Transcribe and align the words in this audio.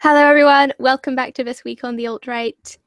Hello, 0.00 0.20
everyone. 0.20 0.72
Welcome 0.78 1.16
back 1.16 1.34
to 1.34 1.44
This 1.44 1.64
Week 1.64 1.82
on 1.82 1.96
the 1.96 2.06
Alt 2.06 2.26
Right. 2.26 2.78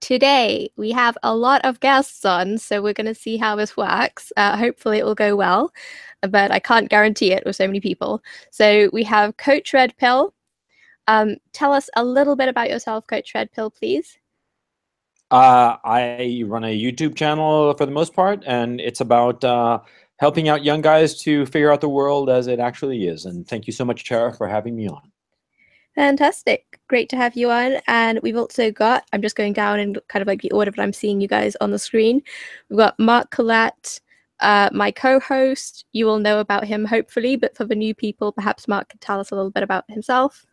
Today, 0.00 0.70
we 0.76 0.90
have 0.90 1.16
a 1.22 1.34
lot 1.34 1.64
of 1.64 1.78
guests 1.78 2.24
on, 2.24 2.58
so 2.58 2.82
we're 2.82 2.92
going 2.92 3.06
to 3.06 3.14
see 3.14 3.36
how 3.36 3.54
this 3.54 3.76
works. 3.76 4.32
Uh, 4.36 4.56
hopefully, 4.56 4.98
it 4.98 5.04
will 5.04 5.14
go 5.14 5.36
well, 5.36 5.72
but 6.22 6.50
I 6.50 6.58
can't 6.58 6.90
guarantee 6.90 7.32
it 7.32 7.44
with 7.46 7.56
so 7.56 7.66
many 7.66 7.80
people. 7.80 8.22
So, 8.50 8.90
we 8.92 9.04
have 9.04 9.36
Coach 9.36 9.72
Red 9.72 9.96
Pill. 9.98 10.34
Um, 11.06 11.36
tell 11.52 11.72
us 11.72 11.88
a 11.94 12.04
little 12.04 12.34
bit 12.34 12.48
about 12.48 12.70
yourself, 12.70 13.06
Coach 13.06 13.34
Red 13.34 13.52
Pill, 13.52 13.70
please. 13.70 14.18
Uh, 15.30 15.76
I 15.84 16.42
run 16.46 16.64
a 16.64 16.78
YouTube 16.78 17.14
channel 17.14 17.72
for 17.74 17.86
the 17.86 17.92
most 17.92 18.14
part, 18.14 18.42
and 18.46 18.80
it's 18.80 19.00
about 19.00 19.42
uh, 19.44 19.78
helping 20.18 20.48
out 20.48 20.64
young 20.64 20.80
guys 20.80 21.20
to 21.22 21.46
figure 21.46 21.72
out 21.72 21.80
the 21.80 21.88
world 21.88 22.28
as 22.28 22.46
it 22.46 22.58
actually 22.58 23.06
is. 23.06 23.26
And 23.26 23.46
thank 23.46 23.66
you 23.66 23.72
so 23.72 23.84
much, 23.84 24.04
Tara, 24.04 24.34
for 24.34 24.48
having 24.48 24.76
me 24.76 24.88
on. 24.88 25.10
Fantastic. 25.94 26.80
Great 26.88 27.08
to 27.10 27.16
have 27.16 27.36
you 27.36 27.50
on. 27.50 27.76
And 27.86 28.18
we've 28.22 28.36
also 28.36 28.70
got, 28.70 29.04
I'm 29.12 29.22
just 29.22 29.36
going 29.36 29.52
down 29.52 29.78
in 29.78 29.96
kind 30.08 30.22
of 30.22 30.28
like 30.28 30.42
the 30.42 30.50
order 30.50 30.70
that 30.70 30.82
I'm 30.82 30.92
seeing 30.92 31.20
you 31.20 31.28
guys 31.28 31.56
on 31.60 31.70
the 31.70 31.78
screen. 31.78 32.20
We've 32.68 32.78
got 32.78 32.98
Mark 32.98 33.30
Collett, 33.30 34.00
uh, 34.40 34.70
my 34.72 34.90
co 34.90 35.20
host. 35.20 35.84
You 35.92 36.06
will 36.06 36.18
know 36.18 36.40
about 36.40 36.64
him 36.64 36.84
hopefully, 36.84 37.36
but 37.36 37.56
for 37.56 37.64
the 37.64 37.76
new 37.76 37.94
people, 37.94 38.32
perhaps 38.32 38.66
Mark 38.66 38.88
could 38.88 39.00
tell 39.00 39.20
us 39.20 39.30
a 39.30 39.36
little 39.36 39.52
bit 39.52 39.62
about 39.62 39.84
himself. 39.88 40.44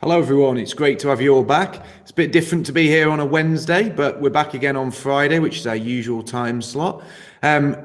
Hello, 0.00 0.18
everyone. 0.18 0.56
It's 0.56 0.74
great 0.74 0.98
to 1.00 1.08
have 1.08 1.20
you 1.20 1.34
all 1.34 1.44
back. 1.44 1.84
It's 2.00 2.10
a 2.10 2.14
bit 2.14 2.32
different 2.32 2.64
to 2.66 2.72
be 2.72 2.86
here 2.86 3.10
on 3.10 3.20
a 3.20 3.24
Wednesday, 3.24 3.90
but 3.90 4.20
we're 4.20 4.30
back 4.30 4.54
again 4.54 4.76
on 4.76 4.90
Friday, 4.90 5.38
which 5.38 5.58
is 5.58 5.66
our 5.66 5.76
usual 5.76 6.22
time 6.22 6.62
slot. 6.62 7.02
Um, 7.42 7.76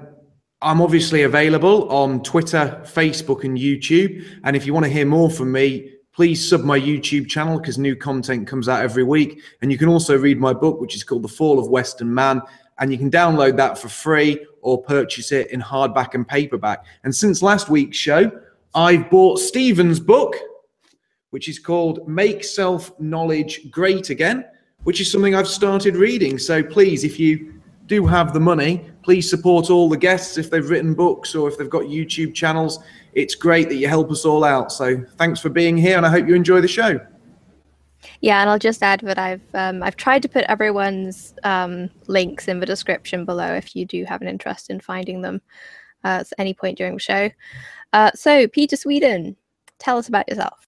I'm 0.61 0.81
obviously 0.81 1.23
available 1.23 1.89
on 1.89 2.22
Twitter, 2.22 2.81
Facebook, 2.86 3.44
and 3.44 3.58
YouTube. 3.58 4.25
And 4.44 4.55
if 4.55 4.66
you 4.66 4.73
want 4.73 4.86
to 4.86 4.91
hear 4.91 5.05
more 5.05 5.30
from 5.30 5.52
me, 5.52 5.91
please 6.14 6.48
sub 6.48 6.62
my 6.62 6.80
YouTube 6.80 7.28
channel 7.28 7.58
because 7.58 7.78
new 7.78 7.96
content 7.96 8.48
comes 8.48 8.68
out 8.68 8.84
every 8.84 9.04
week. 9.04 9.42
And 9.62 9.72
you 9.72 9.78
can 9.78 9.88
also 9.88 10.18
read 10.18 10.40
my 10.40 10.53
book, 10.53 10.81
which 10.81 10.95
is 10.95 11.03
called 11.03 11.23
The 11.23 11.30
Fall 11.30 11.59
of 11.59 11.68
Western 11.70 12.14
Man. 12.14 12.42
And 12.80 12.92
you 12.92 12.98
can 12.98 13.12
download 13.12 13.58
that 13.58 13.78
for 13.78 13.90
free 13.90 14.45
or 14.62 14.81
purchase 14.84 15.31
it 15.31 15.52
in 15.52 15.62
hardback 15.62 16.14
and 16.14 16.28
paperback. 16.28 16.86
And 17.03 17.16
since 17.16 17.42
last 17.42 17.70
week's 17.70 17.98
show, 17.98 18.31
I've 18.73 19.09
bought 19.09 19.40
Stephen's 19.40 20.00
book, 20.00 20.36
which 21.30 21.48
is 21.48 21.59
called 21.59 22.08
Make 22.08 22.44
Self 22.44 22.98
Knowledge 23.00 23.70
Great 23.72 24.09
Again, 24.09 24.46
which 24.84 25.00
is 25.00 25.12
something 25.12 25.36
I've 25.36 25.48
started 25.48 25.96
reading. 25.96 26.38
So 26.38 26.64
please, 26.64 27.03
if 27.03 27.20
you 27.20 27.61
do 27.95 28.08
have 28.08 28.34
the 28.34 28.39
money, 28.39 28.86
please 29.03 29.30
support 29.30 29.70
all 29.70 29.89
the 29.89 29.97
guests 29.97 30.38
if 30.38 30.50
they've 30.50 30.70
written 30.70 30.94
books 30.94 31.36
or 31.36 31.47
if 31.50 31.58
they've 31.58 31.70
got 31.70 31.84
YouTube 31.84 32.34
channels 32.34 32.80
it's 33.14 33.36
great 33.36 33.70
that 33.70 33.75
you 33.75 33.88
help 33.88 34.11
us 34.11 34.25
all 34.25 34.44
out. 34.44 34.72
So 34.72 35.03
thanks 35.17 35.39
for 35.39 35.50
being 35.50 35.78
here, 35.78 35.97
and 35.97 36.06
I 36.06 36.09
hope 36.09 36.28
you 36.28 36.36
enjoy 36.36 36.62
the 36.62 36.67
show. 36.67 37.00
Yeah, 38.22 38.42
and 38.42 38.50
I'll 38.50 38.59
just 38.59 38.81
add 38.81 39.02
that 39.02 39.19
I've 39.19 39.44
um, 39.53 39.84
I've 39.84 39.95
tried 39.95 40.22
to 40.23 40.30
put 40.30 40.45
everyone's 40.45 41.34
um, 41.44 41.89
links 42.08 42.47
in 42.47 42.59
the 42.59 42.66
description 42.66 43.25
below 43.25 43.53
if 43.53 43.75
you 43.75 43.86
do 43.86 44.06
have 44.06 44.22
an 44.22 44.28
interest 44.28 44.69
in 44.69 44.80
finding 44.80 45.22
them 45.22 45.42
uh, 46.03 46.22
at 46.22 46.34
any 46.38 46.53
point 46.53 46.78
during 46.78 46.94
the 46.94 47.00
show. 47.00 47.30
Uh, 47.94 48.12
so, 48.16 48.47
Peter 48.47 48.75
Sweden, 48.75 49.36
tell 49.80 49.97
us 49.97 50.08
about 50.08 50.28
yourself. 50.30 50.67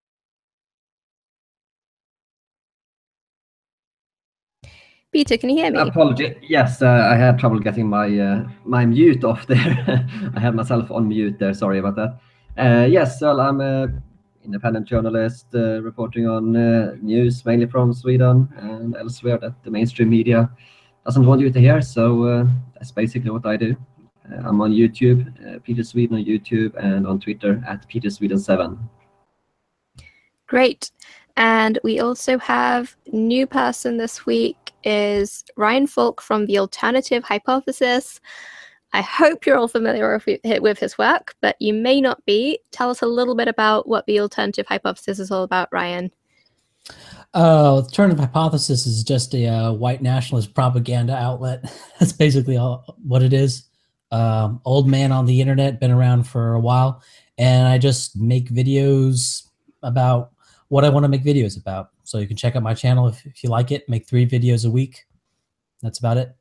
Peter, 5.14 5.38
can 5.38 5.52
you 5.52 5.58
hear 5.58 5.72
me? 5.72 5.80
Apology. 5.80 6.36
Yes, 6.42 6.82
uh, 6.82 7.08
I 7.12 7.16
had 7.16 7.38
trouble 7.38 7.60
getting 7.60 7.88
my 7.88 8.08
uh, 8.20 8.48
my 8.66 8.84
mute 8.84 9.24
off 9.24 9.46
there. 9.46 10.08
I 10.36 10.40
had 10.40 10.56
myself 10.56 10.90
on 10.90 11.08
mute 11.08 11.38
there. 11.38 11.54
Sorry 11.54 11.78
about 11.78 11.96
that. 11.98 12.20
Uh, 12.58 12.86
yes, 12.86 13.22
well, 13.22 13.40
I'm 13.40 13.62
an 13.62 14.02
independent 14.44 14.88
journalist 14.88 15.46
uh, 15.54 15.84
reporting 15.84 16.28
on 16.28 16.56
uh, 16.56 16.96
news 17.00 17.46
mainly 17.46 17.68
from 17.68 17.94
Sweden 17.94 18.50
and 18.58 18.96
elsewhere 18.96 19.38
that 19.38 19.64
the 19.64 19.70
mainstream 19.70 20.10
media 20.10 20.50
doesn't 21.06 21.28
want 21.28 21.42
you 21.42 21.52
to 21.52 21.60
hear. 21.60 21.80
So 21.82 22.24
uh, 22.24 22.48
that's 22.74 22.92
basically 22.92 23.30
what 23.30 23.46
I 23.46 23.56
do. 23.56 23.76
I'm 24.44 24.62
on 24.62 24.72
YouTube, 24.72 25.30
Peter 25.64 25.84
Sweden 25.84 26.18
on 26.18 26.26
YouTube, 26.26 26.74
and 26.84 27.06
on 27.06 27.20
Twitter 27.20 27.64
at 27.68 27.88
Peter 27.88 28.08
Sweden7. 28.08 28.80
Great. 30.48 30.92
And 31.36 31.78
we 31.84 32.00
also 32.00 32.38
have 32.40 32.96
new 33.12 33.46
person 33.46 33.98
this 33.98 34.26
week 34.26 34.63
is 34.84 35.44
Ryan 35.58 35.88
Faulk 35.88 36.22
from 36.22 36.46
the 36.46 36.60
Alternative 36.60 37.24
Hypothesis. 37.24 38.20
I 38.94 39.02
hope 39.02 39.46
you're 39.46 39.58
all 39.58 39.68
familiar 39.68 40.22
with 40.62 40.80
his 40.80 40.98
work, 41.00 41.36
but 41.42 41.56
you 41.60 41.74
may 41.74 42.00
not 42.00 42.24
be. 42.26 42.60
Tell 42.72 42.92
us 42.92 43.02
a 43.02 43.08
little 43.08 43.34
bit 43.34 43.48
about 43.48 43.88
what 43.88 44.06
the 44.06 44.20
alternative 44.20 44.68
hypothesis 44.68 45.18
is 45.18 45.32
all 45.32 45.42
about, 45.42 45.70
Ryan. 45.72 46.12
Uh, 47.34 47.78
alternative 47.78 48.20
hypothesis 48.20 48.86
is 48.86 49.04
just 49.04 49.34
a 49.34 49.48
uh, 49.48 49.74
white 49.74 50.04
nationalist 50.04 50.54
propaganda 50.54 51.16
outlet. 51.16 51.64
That's 52.00 52.14
basically 52.14 52.58
all 52.58 52.86
what 53.04 53.24
it 53.24 53.34
is. 53.34 53.64
Um, 54.12 54.62
old 54.64 54.88
man 54.88 55.12
on 55.12 55.26
the 55.26 55.42
internet, 55.42 55.80
been 55.80 55.90
around 55.90 56.26
for 56.26 56.54
a 56.54 56.60
while, 56.60 57.02
and 57.40 57.68
I 57.68 57.80
just 57.80 58.16
make 58.16 58.50
videos 58.50 59.48
about 59.82 60.34
what 60.68 60.86
I 60.86 60.90
want 60.90 61.04
to 61.06 61.08
make 61.08 61.24
videos 61.24 61.60
about. 61.60 61.90
So 62.04 62.18
you 62.18 62.28
can 62.28 62.38
check 62.38 62.56
out 62.56 62.64
my 62.64 62.74
channel 62.74 63.08
if, 63.08 63.26
if 63.26 63.44
you 63.44 63.50
like 63.50 63.72
it. 63.72 63.88
Make 63.88 64.08
three 64.08 64.28
videos 64.28 64.66
a 64.66 64.72
week. 64.72 65.06
That's 65.82 66.00
about 66.00 66.18
it. 66.18 66.36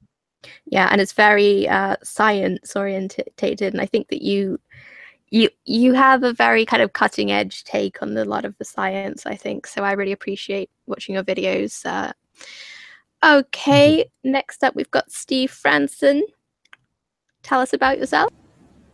Yeah, 0.67 0.89
and 0.91 1.01
it's 1.01 1.13
very 1.13 1.69
uh, 1.69 1.97
science 2.03 2.75
orientated, 2.75 3.73
and 3.73 3.81
I 3.81 3.87
think 3.87 4.09
that 4.09 4.23
you 4.23 4.59
you 5.31 5.49
you 5.65 5.93
have 5.93 6.25
a 6.25 6.33
very 6.33 6.67
kind 6.67 6.83
of 6.83 6.93
cutting 6.93 7.31
edge 7.31 7.65
take 7.65 8.03
on 8.03 8.17
a 8.17 8.25
lot 8.25 8.45
of 8.45 8.57
the 8.59 8.65
science. 8.65 9.25
I 9.25 9.37
think 9.37 9.67
so. 9.67 9.83
I 9.83 9.93
really 9.93 10.13
appreciate 10.13 10.71
watching 10.87 11.15
your 11.15 11.25
videos. 11.25 11.87
Uh, 11.87 12.13
okay, 13.25 14.05
next 14.25 14.65
up 14.65 14.75
we've 14.75 14.91
got 14.91 15.11
Steve 15.11 15.51
Franssen. 15.51 16.23
Tell 17.43 17.61
us 17.61 17.73
about 17.73 17.99
yourself. 17.99 18.31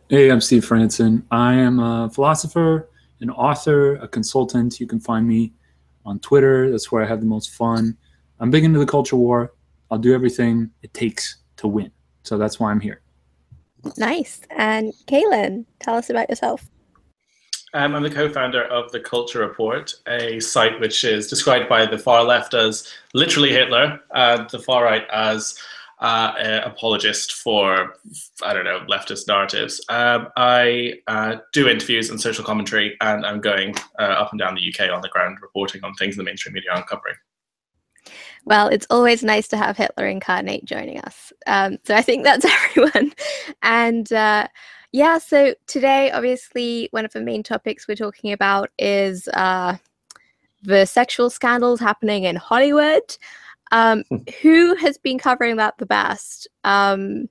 Hey, 0.09 0.31
I'm 0.31 0.41
Steve 0.41 0.65
Franssen. 0.65 1.23
I 1.29 1.53
am 1.53 1.79
a 1.79 2.09
philosopher, 2.09 2.89
an 3.21 3.29
author, 3.29 3.95
a 3.95 4.07
consultant. 4.07 4.79
You 4.79 4.87
can 4.87 4.99
find 4.99 5.27
me 5.27 5.53
on 6.05 6.19
Twitter. 6.19 6.71
That's 6.71 6.91
where 6.91 7.03
I 7.03 7.07
have 7.07 7.19
the 7.19 7.25
most 7.25 7.51
fun. 7.51 7.97
I'm 8.39 8.51
big 8.51 8.63
into 8.63 8.79
the 8.79 8.85
culture 8.85 9.15
war. 9.15 9.53
I'll 9.91 9.97
do 9.97 10.13
everything 10.13 10.71
it 10.81 10.93
takes 10.93 11.37
to 11.57 11.67
win. 11.67 11.91
So 12.23 12.37
that's 12.37 12.59
why 12.59 12.71
I'm 12.71 12.79
here. 12.79 13.01
Nice. 13.97 14.41
And 14.51 14.93
Kaylin, 15.07 15.65
tell 15.79 15.95
us 15.95 16.09
about 16.09 16.29
yourself. 16.29 16.69
Um, 17.73 17.95
I'm 17.95 18.01
the 18.01 18.09
co-founder 18.09 18.63
of 18.63 18.91
the 18.91 18.99
Culture 18.99 19.39
Report, 19.39 19.93
a 20.07 20.39
site 20.39 20.79
which 20.79 21.03
is 21.03 21.27
described 21.27 21.69
by 21.69 21.85
the 21.85 21.99
far 21.99 22.23
left 22.23 22.55
as 22.55 22.91
literally 23.13 23.51
Hitler, 23.51 23.99
and 24.15 24.49
the 24.49 24.57
far 24.57 24.83
right 24.83 25.05
as 25.13 25.55
uh, 25.99 26.33
an 26.37 26.63
apologist 26.63 27.33
for, 27.33 27.95
I 28.43 28.53
don't 28.53 28.63
know, 28.63 28.85
leftist 28.89 29.27
narratives. 29.27 29.83
Um, 29.89 30.29
I 30.37 30.93
uh, 31.07 31.37
do 31.51 31.67
interviews 31.67 32.09
and 32.09 32.19
social 32.19 32.43
commentary, 32.43 32.95
and 33.01 33.25
I'm 33.25 33.41
going 33.41 33.75
uh, 33.99 34.03
up 34.03 34.31
and 34.31 34.39
down 34.39 34.55
the 34.55 34.73
UK 34.73 34.91
on 34.91 35.01
the 35.01 35.09
ground 35.09 35.39
reporting 35.41 35.83
on 35.83 35.93
things 35.95 36.15
the 36.15 36.23
mainstream 36.23 36.53
media 36.53 36.71
aren't 36.73 36.87
covering. 36.87 37.15
Well, 38.45 38.69
it's 38.69 38.87
always 38.89 39.23
nice 39.23 39.47
to 39.49 39.57
have 39.57 39.75
Hitler 39.75 40.07
incarnate 40.07 40.65
joining 40.65 40.99
us. 41.01 41.33
Um, 41.45 41.77
so 41.83 41.95
I 41.95 42.01
think 42.01 42.23
that's 42.23 42.45
everyone. 42.69 43.13
And 43.61 44.11
uh, 44.13 44.47
yeah, 44.91 45.17
so 45.17 45.53
today, 45.67 46.11
obviously, 46.11 46.87
one 46.91 47.05
of 47.05 47.11
the 47.11 47.21
main 47.21 47.43
topics 47.43 47.87
we're 47.87 47.95
talking 47.95 48.31
about 48.31 48.69
is 48.79 49.27
uh, 49.33 49.75
the 50.63 50.85
sexual 50.85 51.29
scandals 51.29 51.79
happening 51.79 52.23
in 52.23 52.37
Hollywood. 52.37 53.17
Um, 53.71 54.03
who 54.41 54.75
has 54.75 54.97
been 54.97 55.19
covering 55.19 55.57
that 55.57 55.77
the 55.77 55.85
best? 55.85 56.47
Um, 56.63 57.29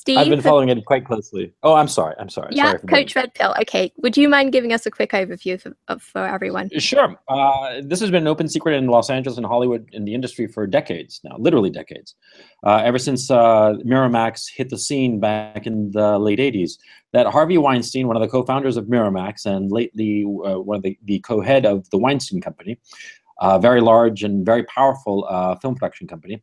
Steve? 0.00 0.16
I've 0.16 0.28
been 0.30 0.40
following 0.40 0.70
it 0.70 0.82
quite 0.86 1.04
closely. 1.04 1.52
Oh, 1.62 1.74
I'm 1.74 1.86
sorry. 1.86 2.14
I'm 2.18 2.30
sorry. 2.30 2.48
Yeah, 2.52 2.70
sorry 2.70 2.78
Coach 2.88 3.14
Red 3.14 3.34
Pill. 3.34 3.54
Okay. 3.60 3.92
Would 3.98 4.16
you 4.16 4.30
mind 4.30 4.50
giving 4.50 4.72
us 4.72 4.86
a 4.86 4.90
quick 4.90 5.10
overview 5.10 5.60
for, 5.60 5.76
of, 5.88 6.02
for 6.02 6.26
everyone? 6.26 6.70
Sure. 6.78 7.20
Uh, 7.28 7.82
this 7.84 8.00
has 8.00 8.10
been 8.10 8.22
an 8.22 8.26
open 8.26 8.48
secret 8.48 8.76
in 8.76 8.86
Los 8.86 9.10
Angeles 9.10 9.36
and 9.36 9.44
Hollywood 9.44 9.90
in 9.92 10.06
the 10.06 10.14
industry 10.14 10.46
for 10.46 10.66
decades 10.66 11.20
now, 11.22 11.36
literally 11.38 11.68
decades. 11.68 12.14
Uh, 12.64 12.76
ever 12.76 12.98
since 12.98 13.30
uh, 13.30 13.74
Miramax 13.84 14.46
hit 14.50 14.70
the 14.70 14.78
scene 14.78 15.20
back 15.20 15.66
in 15.66 15.90
the 15.90 16.18
late 16.18 16.38
80s, 16.38 16.78
that 17.12 17.26
Harvey 17.26 17.58
Weinstein, 17.58 18.06
one 18.06 18.16
of 18.16 18.22
the 18.22 18.28
co-founders 18.28 18.78
of 18.78 18.86
Miramax 18.86 19.44
and 19.44 19.70
lately 19.70 20.24
uh, 20.24 20.60
one 20.60 20.78
of 20.78 20.82
the, 20.82 20.96
the 21.04 21.18
co-head 21.20 21.66
of 21.66 21.90
the 21.90 21.98
Weinstein 21.98 22.40
Company, 22.40 22.78
a 23.40 23.58
very 23.58 23.80
large 23.80 24.22
and 24.22 24.44
very 24.44 24.64
powerful 24.64 25.26
uh, 25.28 25.56
film 25.56 25.74
production 25.74 26.06
company, 26.06 26.42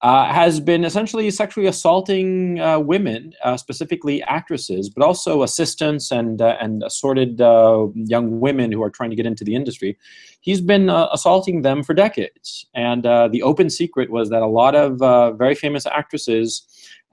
uh, 0.00 0.32
has 0.32 0.60
been 0.60 0.84
essentially 0.84 1.28
sexually 1.28 1.66
assaulting 1.66 2.60
uh, 2.60 2.78
women, 2.78 3.32
uh, 3.42 3.56
specifically 3.56 4.22
actresses, 4.22 4.88
but 4.88 5.04
also 5.04 5.42
assistants 5.42 6.12
and 6.12 6.40
uh, 6.40 6.56
and 6.60 6.84
assorted 6.84 7.40
uh, 7.40 7.88
young 7.94 8.38
women 8.38 8.70
who 8.70 8.80
are 8.80 8.90
trying 8.90 9.10
to 9.10 9.16
get 9.16 9.26
into 9.26 9.42
the 9.42 9.56
industry. 9.56 9.98
He's 10.40 10.60
been 10.60 10.88
assaulting 10.88 11.62
them 11.62 11.82
for 11.82 11.94
decades, 11.94 12.64
and 12.74 13.02
the 13.02 13.42
open 13.42 13.70
secret 13.70 14.10
was 14.10 14.30
that 14.30 14.42
a 14.42 14.46
lot 14.46 14.76
of 14.76 15.36
very 15.36 15.56
famous 15.56 15.84
actresses, 15.84 16.64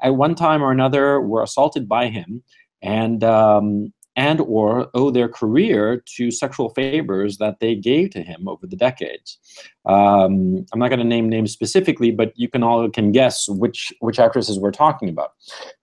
at 0.02 0.16
one 0.16 0.36
time 0.36 0.62
or 0.62 0.72
another, 0.72 1.20
were 1.20 1.42
assaulted 1.42 1.90
by 1.90 2.08
him, 2.08 2.44
and 2.84 3.24
um, 3.24 3.92
and 4.16 4.40
or 4.42 4.90
owe 4.94 5.12
their 5.12 5.28
career 5.28 6.02
to 6.16 6.32
sexual 6.32 6.70
favors 6.70 7.38
that 7.38 7.60
they 7.60 7.76
gave 7.76 8.12
to 8.12 8.22
him 8.22 8.48
over 8.48 8.66
the 8.66 8.76
decades. 8.76 9.38
Um, 9.86 10.66
I'm 10.72 10.80
not 10.80 10.90
going 10.90 11.00
to 11.00 11.06
name 11.06 11.30
names 11.30 11.52
specifically, 11.52 12.12
but 12.12 12.32
you 12.36 12.50
can 12.50 12.64
all 12.64 12.90
can 12.90 13.12
guess 13.12 13.48
which 13.50 13.94
which 14.00 14.20
actresses 14.20 14.60
we're 14.60 14.72
talking 14.72 15.10
about. 15.10 15.34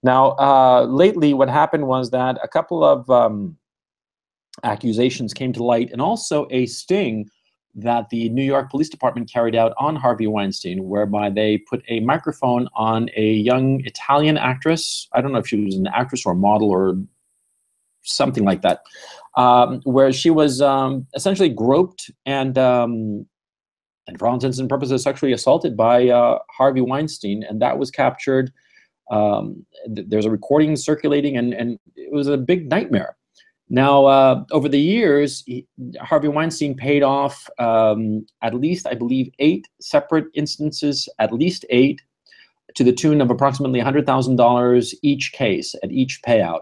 Now, 0.03 0.31
uh, 0.39 0.87
lately, 0.89 1.35
what 1.35 1.49
happened 1.49 1.87
was 1.87 2.11
that 2.11 2.39
a 2.43 2.49
couple 2.49 2.83
of 2.83 3.09
um, 3.11 3.57
accusations 4.65 5.35
came 5.35 5.53
to 5.53 5.63
light, 5.63 5.91
and 5.93 6.01
also 6.01 6.47
a 6.51 6.67
sting 6.67 7.29
that 7.75 8.11
the 8.11 8.29
New 8.29 8.43
York 8.43 8.71
Police 8.71 8.91
Department 8.91 9.31
carried 9.33 9.55
out 9.55 9.73
on 9.79 9.97
Harvey 9.97 10.27
Weinstein, 10.27 10.85
whereby 10.85 11.31
they 11.31 11.57
put 11.57 11.83
a 11.89 12.01
microphone 12.01 12.69
on 12.75 13.09
a 13.17 13.33
young 13.33 13.81
Italian 13.87 14.37
actress. 14.37 15.09
I 15.13 15.23
don't 15.23 15.33
know 15.33 15.39
if 15.39 15.49
she 15.49 15.65
was 15.65 15.77
an 15.77 15.87
actress 15.87 16.27
or 16.27 16.33
a 16.33 16.37
model 16.37 16.71
or 16.71 16.99
something 18.03 18.45
like 18.45 18.63
that, 18.63 18.81
um, 19.37 19.81
where 19.85 20.13
she 20.13 20.31
was 20.31 20.61
um, 20.61 21.07
essentially 21.15 21.49
groped 21.49 22.11
and, 22.27 22.59
um, 22.59 23.27
and 24.07 24.19
for 24.19 24.27
all 24.27 24.35
intents 24.35 24.59
and 24.59 24.69
purposes, 24.69 25.03
sexually 25.03 25.33
assaulted 25.33 25.77
by 25.77 26.09
uh, 26.09 26.39
Harvey 26.51 26.81
Weinstein, 26.81 27.45
and 27.49 27.63
that 27.63 27.79
was 27.79 27.91
captured. 27.91 28.53
Um, 29.11 29.65
th- 29.95 30.09
there's 30.09 30.27
a 30.27 30.31
recording 30.31 30.75
circulating, 30.77 31.37
and, 31.37 31.55
and 31.55 31.79
it 31.97 32.13
was 32.13 32.29
a 32.29 32.37
big 32.37 32.69
nightmare. 32.69 33.17
Now, 33.69 34.05
uh, 34.05 34.45
over 34.51 34.69
the 34.69 34.81
years, 34.81 35.43
he, 35.47 35.67
Harvey 35.99 36.29
Weinstein 36.29 36.75
paid 36.75 37.03
off 37.03 37.49
um, 37.59 38.27
at 38.43 38.53
least, 38.55 38.87
I 38.87 38.95
believe, 38.95 39.31
eight 39.39 39.67
separate 39.81 40.27
instances, 40.35 41.09
at 41.19 41.33
least 41.33 41.65
eight, 41.71 42.03
to 42.75 42.85
the 42.85 42.93
tune 42.93 43.21
of 43.21 43.31
approximately 43.31 43.81
$100,000 43.81 44.95
each 45.03 45.33
case 45.33 45.75
at 45.83 45.91
each 45.91 46.21
payout. 46.27 46.61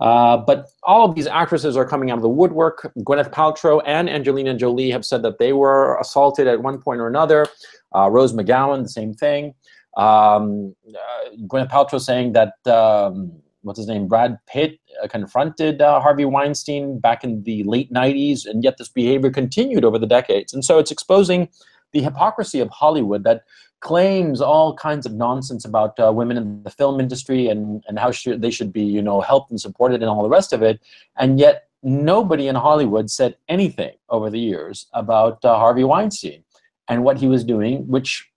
Uh, 0.00 0.36
but 0.36 0.68
all 0.84 1.08
of 1.08 1.14
these 1.14 1.26
actresses 1.26 1.76
are 1.76 1.84
coming 1.84 2.10
out 2.10 2.18
of 2.18 2.22
the 2.22 2.28
woodwork. 2.28 2.92
Gwyneth 2.98 3.30
Paltrow 3.30 3.82
and 3.84 4.08
Angelina 4.08 4.54
Jolie 4.54 4.90
have 4.90 5.04
said 5.04 5.22
that 5.22 5.38
they 5.38 5.52
were 5.52 5.98
assaulted 5.98 6.46
at 6.46 6.62
one 6.62 6.80
point 6.80 7.00
or 7.00 7.08
another. 7.08 7.46
Uh, 7.94 8.08
Rose 8.10 8.32
McGowan, 8.32 8.82
the 8.82 8.88
same 8.88 9.12
thing. 9.12 9.54
Um, 9.96 10.74
uh, 10.88 11.30
Gwyneth 11.48 11.70
Paltrow 11.70 12.00
saying 12.00 12.32
that 12.34 12.54
um, 12.66 13.32
what's 13.62 13.78
his 13.78 13.88
name, 13.88 14.06
Brad 14.06 14.38
Pitt, 14.46 14.78
uh, 15.02 15.08
confronted 15.08 15.82
uh, 15.82 16.00
Harvey 16.00 16.24
Weinstein 16.24 17.00
back 17.00 17.24
in 17.24 17.42
the 17.42 17.64
late 17.64 17.92
'90s, 17.92 18.46
and 18.46 18.62
yet 18.62 18.78
this 18.78 18.88
behavior 18.88 19.30
continued 19.30 19.84
over 19.84 19.98
the 19.98 20.06
decades. 20.06 20.52
And 20.52 20.64
so 20.64 20.78
it's 20.78 20.92
exposing 20.92 21.48
the 21.92 22.02
hypocrisy 22.02 22.60
of 22.60 22.68
Hollywood 22.70 23.24
that 23.24 23.42
claims 23.80 24.40
all 24.40 24.74
kinds 24.74 25.06
of 25.06 25.12
nonsense 25.12 25.64
about 25.64 25.98
uh, 26.00 26.12
women 26.12 26.36
in 26.36 26.62
the 26.62 26.70
film 26.70 27.00
industry 27.00 27.48
and, 27.48 27.84
and 27.86 27.98
how 27.98 28.10
they 28.26 28.50
should 28.50 28.72
be, 28.72 28.82
you 28.82 29.02
know, 29.02 29.20
helped 29.20 29.50
and 29.50 29.60
supported 29.60 30.02
and 30.02 30.10
all 30.10 30.22
the 30.22 30.28
rest 30.28 30.52
of 30.52 30.62
it. 30.62 30.80
And 31.16 31.38
yet 31.38 31.68
nobody 31.82 32.48
in 32.48 32.56
Hollywood 32.56 33.10
said 33.10 33.36
anything 33.48 33.94
over 34.08 34.30
the 34.30 34.40
years 34.40 34.86
about 34.92 35.44
uh, 35.44 35.56
Harvey 35.56 35.84
Weinstein 35.84 36.42
and 36.88 37.04
what 37.04 37.18
he 37.18 37.28
was 37.28 37.44
doing, 37.44 37.86
which, 37.86 38.28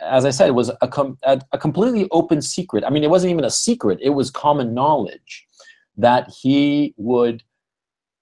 as 0.00 0.24
I 0.24 0.30
said, 0.30 0.50
was 0.50 0.70
a, 0.80 0.88
com- 0.88 1.18
a, 1.22 1.40
a 1.52 1.58
completely 1.58 2.08
open 2.10 2.42
secret. 2.42 2.82
I 2.84 2.90
mean, 2.90 3.04
it 3.04 3.10
wasn't 3.10 3.30
even 3.30 3.44
a 3.44 3.50
secret, 3.50 3.98
it 4.02 4.10
was 4.10 4.30
common 4.30 4.74
knowledge 4.74 5.46
that 5.96 6.30
he 6.30 6.94
would 6.96 7.42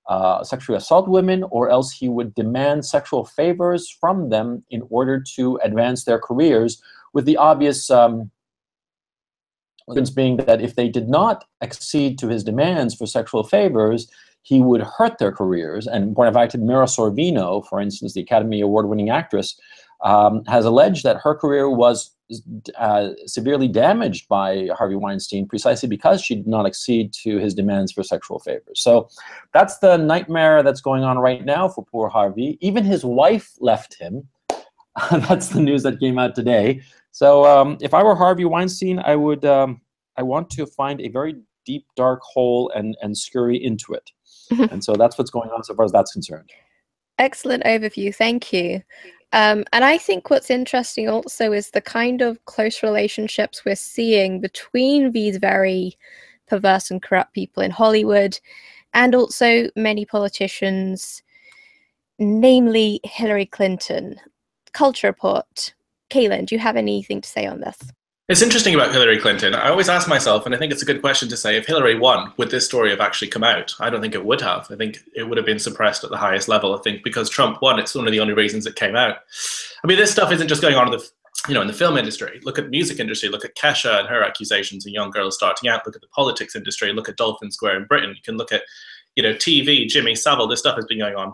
uh, 0.08 0.42
sexually 0.42 0.76
assault 0.76 1.06
women, 1.08 1.44
or 1.50 1.70
else 1.70 1.92
he 1.92 2.08
would 2.08 2.34
demand 2.34 2.84
sexual 2.84 3.24
favors 3.24 3.88
from 4.00 4.30
them 4.30 4.64
in 4.70 4.82
order 4.90 5.22
to 5.36 5.58
advance 5.62 6.04
their 6.04 6.18
careers, 6.18 6.82
with 7.12 7.24
the 7.24 7.36
obvious 7.36 7.90
um, 7.90 8.30
being 10.14 10.36
that 10.36 10.60
if 10.60 10.74
they 10.74 10.88
did 10.88 11.08
not 11.08 11.44
accede 11.62 12.18
to 12.18 12.28
his 12.28 12.44
demands 12.44 12.94
for 12.94 13.06
sexual 13.06 13.42
favors, 13.42 14.10
he 14.42 14.60
would 14.60 14.82
hurt 14.82 15.18
their 15.18 15.32
careers. 15.32 15.86
And 15.86 16.14
point 16.14 16.28
of 16.28 16.34
fact, 16.34 16.56
Mira 16.56 16.86
Sorvino, 16.86 17.66
for 17.66 17.80
instance, 17.80 18.14
the 18.14 18.20
Academy 18.20 18.60
Award-winning 18.60 19.10
actress, 19.10 19.58
um, 20.04 20.44
has 20.46 20.64
alleged 20.64 21.04
that 21.04 21.18
her 21.18 21.34
career 21.34 21.68
was 21.68 22.10
uh, 22.76 23.10
severely 23.26 23.68
damaged 23.68 24.28
by 24.28 24.68
Harvey 24.76 24.94
Weinstein 24.96 25.46
precisely 25.46 25.88
because 25.88 26.22
she 26.22 26.34
did 26.34 26.46
not 26.46 26.66
accede 26.66 27.12
to 27.24 27.38
his 27.38 27.54
demands 27.54 27.92
for 27.92 28.02
sexual 28.02 28.38
favors. 28.38 28.80
So 28.80 29.08
that's 29.52 29.78
the 29.78 29.96
nightmare 29.96 30.62
that's 30.62 30.80
going 30.80 31.04
on 31.04 31.18
right 31.18 31.44
now 31.44 31.68
for 31.68 31.84
poor 31.84 32.08
Harvey. 32.08 32.58
Even 32.60 32.84
his 32.84 33.04
wife 33.04 33.52
left 33.60 33.94
him. 33.98 34.28
that's 35.10 35.48
the 35.48 35.60
news 35.60 35.82
that 35.84 36.00
came 36.00 36.18
out 36.18 36.34
today. 36.34 36.80
So 37.12 37.44
um, 37.44 37.78
if 37.80 37.94
I 37.94 38.02
were 38.02 38.14
Harvey 38.14 38.44
Weinstein, 38.44 38.98
I 38.98 39.16
would 39.16 39.44
um, 39.44 39.80
I 40.16 40.22
want 40.22 40.50
to 40.50 40.66
find 40.66 41.00
a 41.00 41.08
very 41.08 41.36
deep 41.64 41.86
dark 41.96 42.20
hole 42.22 42.70
and 42.74 42.96
and 43.02 43.16
scurry 43.16 43.62
into 43.62 43.94
it. 43.94 44.10
and 44.70 44.82
so 44.82 44.94
that's 44.94 45.18
what's 45.18 45.30
going 45.30 45.50
on 45.50 45.62
so 45.64 45.74
far 45.74 45.84
as 45.84 45.92
that's 45.92 46.12
concerned. 46.12 46.50
Excellent 47.18 47.64
overview. 47.64 48.14
Thank 48.14 48.52
you. 48.52 48.82
Um, 49.32 49.64
and 49.72 49.84
I 49.84 49.98
think 49.98 50.30
what's 50.30 50.50
interesting 50.50 51.08
also 51.08 51.52
is 51.52 51.70
the 51.70 51.80
kind 51.80 52.22
of 52.22 52.42
close 52.46 52.82
relationships 52.82 53.64
we're 53.64 53.76
seeing 53.76 54.40
between 54.40 55.12
these 55.12 55.36
very 55.36 55.98
perverse 56.46 56.90
and 56.90 57.02
corrupt 57.02 57.34
people 57.34 57.62
in 57.62 57.70
Hollywood 57.70 58.38
and 58.94 59.14
also 59.14 59.68
many 59.76 60.06
politicians, 60.06 61.22
namely 62.18 63.00
Hillary 63.04 63.46
Clinton. 63.46 64.16
Culture 64.72 65.08
Report. 65.08 65.74
Kaylin, 66.10 66.46
do 66.46 66.54
you 66.54 66.58
have 66.58 66.76
anything 66.76 67.20
to 67.20 67.28
say 67.28 67.46
on 67.46 67.60
this? 67.60 67.76
It's 68.28 68.42
interesting 68.42 68.74
about 68.74 68.92
Hillary 68.92 69.18
Clinton. 69.18 69.54
I 69.54 69.70
always 69.70 69.88
ask 69.88 70.06
myself, 70.06 70.44
and 70.44 70.54
I 70.54 70.58
think 70.58 70.70
it's 70.70 70.82
a 70.82 70.86
good 70.86 71.00
question 71.00 71.30
to 71.30 71.36
say, 71.36 71.56
if 71.56 71.66
Hillary 71.66 71.98
won, 71.98 72.30
would 72.36 72.50
this 72.50 72.66
story 72.66 72.90
have 72.90 73.00
actually 73.00 73.28
come 73.28 73.42
out? 73.42 73.74
I 73.80 73.88
don't 73.88 74.02
think 74.02 74.14
it 74.14 74.22
would 74.22 74.42
have. 74.42 74.70
I 74.70 74.76
think 74.76 74.98
it 75.14 75.22
would 75.22 75.38
have 75.38 75.46
been 75.46 75.58
suppressed 75.58 76.04
at 76.04 76.10
the 76.10 76.18
highest 76.18 76.46
level. 76.46 76.78
I 76.78 76.82
think 76.82 77.02
because 77.02 77.30
Trump 77.30 77.62
won, 77.62 77.78
it's 77.78 77.94
one 77.94 78.06
of 78.06 78.12
the 78.12 78.20
only 78.20 78.34
reasons 78.34 78.66
it 78.66 78.76
came 78.76 78.96
out. 78.96 79.16
I 79.82 79.86
mean, 79.86 79.96
this 79.96 80.12
stuff 80.12 80.30
isn't 80.30 80.48
just 80.48 80.60
going 80.60 80.74
on 80.74 80.92
in 80.92 80.98
the 80.98 81.10
you 81.48 81.54
know 81.54 81.62
in 81.62 81.68
the 81.68 81.72
film 81.72 81.96
industry. 81.96 82.38
Look 82.42 82.58
at 82.58 82.64
the 82.64 82.70
music 82.70 83.00
industry. 83.00 83.30
Look 83.30 83.46
at 83.46 83.56
Kesha 83.56 83.98
and 83.98 84.08
her 84.08 84.22
accusations 84.22 84.84
of 84.84 84.92
young 84.92 85.10
girls 85.10 85.34
starting 85.34 85.70
out. 85.70 85.86
Look 85.86 85.96
at 85.96 86.02
the 86.02 86.08
politics 86.08 86.54
industry. 86.54 86.92
Look 86.92 87.08
at 87.08 87.16
Dolphin 87.16 87.50
Square 87.50 87.78
in 87.78 87.84
Britain. 87.86 88.10
You 88.10 88.22
can 88.22 88.36
look 88.36 88.52
at 88.52 88.64
you 89.16 89.22
know 89.22 89.32
TV. 89.32 89.88
Jimmy 89.88 90.14
Savile. 90.14 90.48
This 90.48 90.60
stuff 90.60 90.76
has 90.76 90.84
been 90.84 90.98
going 90.98 91.16
on 91.16 91.32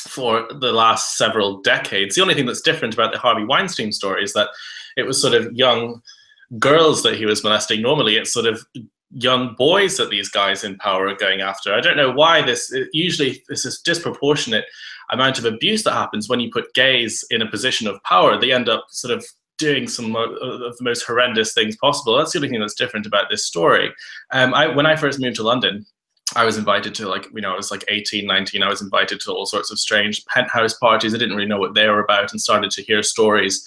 for 0.00 0.46
the 0.52 0.72
last 0.72 1.16
several 1.16 1.62
decades. 1.62 2.14
The 2.14 2.20
only 2.20 2.34
thing 2.34 2.44
that's 2.44 2.60
different 2.60 2.92
about 2.92 3.12
the 3.12 3.18
Harvey 3.18 3.44
Weinstein 3.44 3.90
story 3.90 4.22
is 4.22 4.34
that 4.34 4.50
it 4.98 5.04
was 5.04 5.20
sort 5.20 5.32
of 5.32 5.50
young 5.54 6.02
girls 6.58 7.02
that 7.02 7.16
he 7.16 7.26
was 7.26 7.42
molesting. 7.42 7.82
Normally, 7.82 8.16
it's 8.16 8.32
sort 8.32 8.46
of 8.46 8.64
young 9.10 9.54
boys 9.56 9.96
that 9.96 10.10
these 10.10 10.28
guys 10.28 10.64
in 10.64 10.76
power 10.78 11.08
are 11.08 11.16
going 11.16 11.40
after. 11.40 11.74
I 11.74 11.80
don't 11.80 11.96
know 11.96 12.10
why 12.10 12.42
this. 12.42 12.74
Usually, 12.92 13.42
this 13.48 13.64
is 13.64 13.80
disproportionate 13.80 14.64
amount 15.10 15.38
of 15.38 15.44
abuse 15.44 15.84
that 15.84 15.92
happens 15.92 16.28
when 16.28 16.40
you 16.40 16.50
put 16.50 16.74
gays 16.74 17.24
in 17.30 17.42
a 17.42 17.50
position 17.50 17.86
of 17.86 18.02
power. 18.02 18.38
They 18.38 18.52
end 18.52 18.68
up 18.68 18.86
sort 18.90 19.16
of 19.16 19.24
doing 19.58 19.88
some 19.88 20.14
of 20.14 20.30
the 20.30 20.76
most 20.80 21.02
horrendous 21.04 21.54
things 21.54 21.76
possible. 21.76 22.16
That's 22.16 22.32
the 22.32 22.38
only 22.38 22.50
thing 22.50 22.60
that's 22.60 22.74
different 22.74 23.06
about 23.06 23.30
this 23.30 23.46
story. 23.46 23.92
Um, 24.32 24.52
I, 24.52 24.66
when 24.66 24.86
I 24.86 24.96
first 24.96 25.18
moved 25.18 25.36
to 25.36 25.42
London, 25.42 25.86
I 26.34 26.44
was 26.44 26.58
invited 26.58 26.94
to 26.96 27.08
like, 27.08 27.26
you 27.32 27.40
know, 27.40 27.52
I 27.52 27.56
was 27.56 27.70
like 27.70 27.84
18, 27.88 28.26
19. 28.26 28.62
I 28.62 28.68
was 28.68 28.82
invited 28.82 29.20
to 29.20 29.32
all 29.32 29.46
sorts 29.46 29.70
of 29.70 29.78
strange 29.78 30.24
penthouse 30.26 30.74
parties. 30.74 31.14
I 31.14 31.18
didn't 31.18 31.36
really 31.36 31.48
know 31.48 31.58
what 31.58 31.74
they 31.74 31.88
were 31.88 32.02
about 32.02 32.32
and 32.32 32.40
started 32.40 32.70
to 32.72 32.82
hear 32.82 33.02
stories 33.02 33.66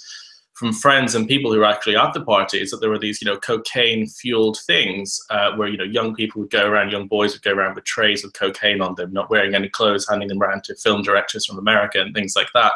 from 0.54 0.74
friends 0.74 1.16
and 1.16 1.28
people 1.28 1.54
who 1.54 1.60
were 1.60 1.66
actually 1.66 1.96
at 1.96 2.14
the 2.14 2.22
parties 2.22 2.70
that 2.70 2.82
there 2.82 2.90
were 2.90 3.00
these, 3.00 3.22
you 3.22 3.26
know, 3.26 3.38
cocaine 3.38 4.06
fueled 4.06 4.60
things 4.68 5.18
uh, 5.30 5.56
where, 5.56 5.70
you 5.70 5.78
know, 5.78 5.86
young 5.86 6.14
people 6.14 6.42
would 6.42 6.50
go 6.52 6.68
around, 6.68 6.92
young 6.92 7.08
boys 7.08 7.34
would 7.34 7.42
go 7.42 7.54
around 7.54 7.76
with 7.76 7.86
trays 7.86 8.26
of 8.26 8.34
cocaine 8.34 8.82
on 8.82 8.94
them, 8.96 9.14
not 9.14 9.30
wearing 9.30 9.56
any 9.56 9.70
clothes, 9.70 10.08
handing 10.10 10.28
them 10.28 10.42
around 10.42 10.66
to 10.66 10.76
film 10.76 11.02
directors 11.02 11.46
from 11.46 11.58
America 11.58 12.02
and 12.02 12.14
things 12.14 12.36
like 12.36 12.50
that. 12.54 12.74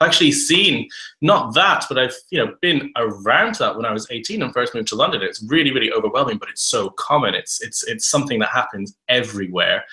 I've 0.00 0.08
actually 0.08 0.32
seen 0.32 0.88
not 1.20 1.54
that, 1.54 1.84
but 1.88 1.98
I've, 1.98 2.16
you 2.30 2.44
know, 2.44 2.54
been 2.62 2.90
around 2.96 3.54
that 3.56 3.76
when 3.76 3.84
I 3.84 3.92
was 3.92 4.08
18 4.10 4.42
and 4.42 4.52
first 4.52 4.74
moved 4.74 4.88
to 4.88 4.96
London. 4.96 5.22
It's 5.22 5.44
really, 5.48 5.72
really 5.72 5.92
overwhelming, 5.92 6.38
but 6.38 6.48
it's 6.48 6.62
so 6.62 6.90
common. 6.90 7.34
It's, 7.34 7.60
it's, 7.60 7.84
it's 7.84 8.08
something 8.08 8.40
that 8.40 8.48
happens 8.48 8.96
everywhere. 9.08 9.84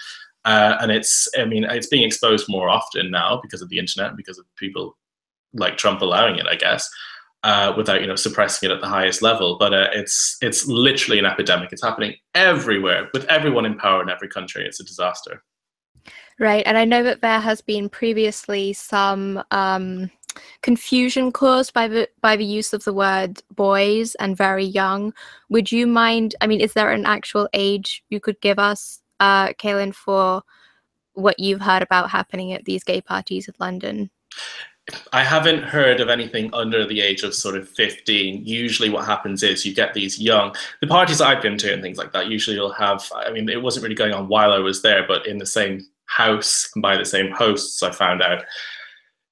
Uh, 0.43 0.77
and 0.79 0.91
it's, 0.91 1.27
I 1.38 1.46
mean, 1.46 1.65
it's 1.65 1.88
being 1.88 2.03
exposed 2.03 2.48
more 2.50 2.69
often 2.69 3.12
now 3.12 3.39
because 3.43 3.62
of 3.62 3.69
the 3.69 3.77
internet, 3.77 4.15
because 4.15 4.39
of 4.39 4.46
people 4.55 4.98
like 5.53 5.77
Trump 5.77 6.01
allowing 6.01 6.38
it, 6.38 6.48
I 6.48 6.55
guess 6.55 6.89
uh, 7.48 7.74
without 7.77 8.01
you 8.01 8.08
know 8.08 8.16
suppressing 8.18 8.70
it 8.70 8.74
at 8.74 8.82
the 8.82 8.88
highest 8.88 9.22
level. 9.22 9.58
But 9.58 9.74
uh, 9.74 9.88
it's 9.94 10.38
it's 10.42 10.68
literally 10.68 11.18
an 11.18 11.25
epidemic. 11.25 11.72
It's 11.72 11.82
happening 11.82 12.16
everywhere 12.36 13.10
with 13.13 13.24
everyone 13.25 13.66
in 13.66 13.77
power 13.77 14.04
in 14.04 14.10
every 14.10 14.27
country. 14.27 14.66
It's 14.66 14.82
a 14.82 14.84
disaster. 14.84 15.42
Right, 16.39 16.63
and 16.68 16.77
I 16.77 16.84
know 16.86 17.01
that 17.04 17.22
there 17.22 17.39
has 17.39 17.62
been 17.62 17.89
previously 17.89 18.74
some 18.74 19.42
um, 19.51 20.12
confusion 20.62 21.32
caused 21.32 21.74
by 21.74 21.88
the 21.88 22.10
by 22.22 22.36
the 22.36 22.46
use 22.46 22.74
of 22.74 22.84
the 22.84 22.94
word 22.94 23.42
boys 23.56 24.13
and 24.16 24.36
very 24.36 24.66
young. 24.66 25.13
Would 25.50 25.72
you 25.72 25.88
mind? 25.88 26.36
I 26.42 26.48
mean, 26.48 26.60
is 26.60 26.74
there 26.74 26.92
an 26.92 27.06
actual 27.06 27.48
age 27.54 28.04
you 28.10 28.20
could 28.20 28.42
give 28.42 28.60
us, 28.60 29.01
uh, 29.22 29.54
Kaylin, 29.54 29.96
for 29.96 30.44
what 31.13 31.39
you've 31.39 31.62
heard 31.62 31.82
about 31.82 32.10
happening 32.10 32.51
at 32.51 32.66
these 32.66 32.84
gay 32.84 33.00
parties 33.00 33.48
in 33.48 33.54
London? 33.58 34.12
I 35.12 35.24
haven't 35.24 35.63
heard 35.63 36.00
of 36.00 36.08
anything 36.08 36.50
under 36.53 36.86
the 36.86 37.01
age 37.01 37.24
of 37.24 37.34
sort 37.34 37.56
of 37.56 37.67
15. 37.70 38.46
Usually, 38.46 38.89
what 38.89 39.06
happens 39.06 39.44
is 39.44 39.65
you 39.65 39.74
get 39.74 39.94
these 39.94 40.20
young, 40.20 40.56
the 40.79 40.88
parties 40.88 41.20
I've 41.20 41.41
been 41.41 41.58
to 41.58 41.74
and 41.74 41.82
things 41.82 41.98
like 41.98 42.13
that, 42.13 42.27
usually 42.27 42.56
you'll 42.56 42.72
have, 42.72 43.03
I 43.13 43.32
mean, 43.32 43.50
it 43.50 43.62
wasn't 43.62 43.84
really 43.84 43.96
going 43.96 44.13
on 44.13 44.29
while 44.29 44.53
I 44.53 44.60
was 44.60 44.82
there, 44.82 45.06
but 45.06 45.27
in 45.27 45.39
the 45.39 45.46
same 45.46 45.86
house 46.06 46.70
and 46.74 46.82
by 46.82 46.96
the 46.96 47.06
same 47.06 47.32
hosts, 47.32 47.84
I 47.84 47.91
found 47.91 48.22
out. 48.22 48.44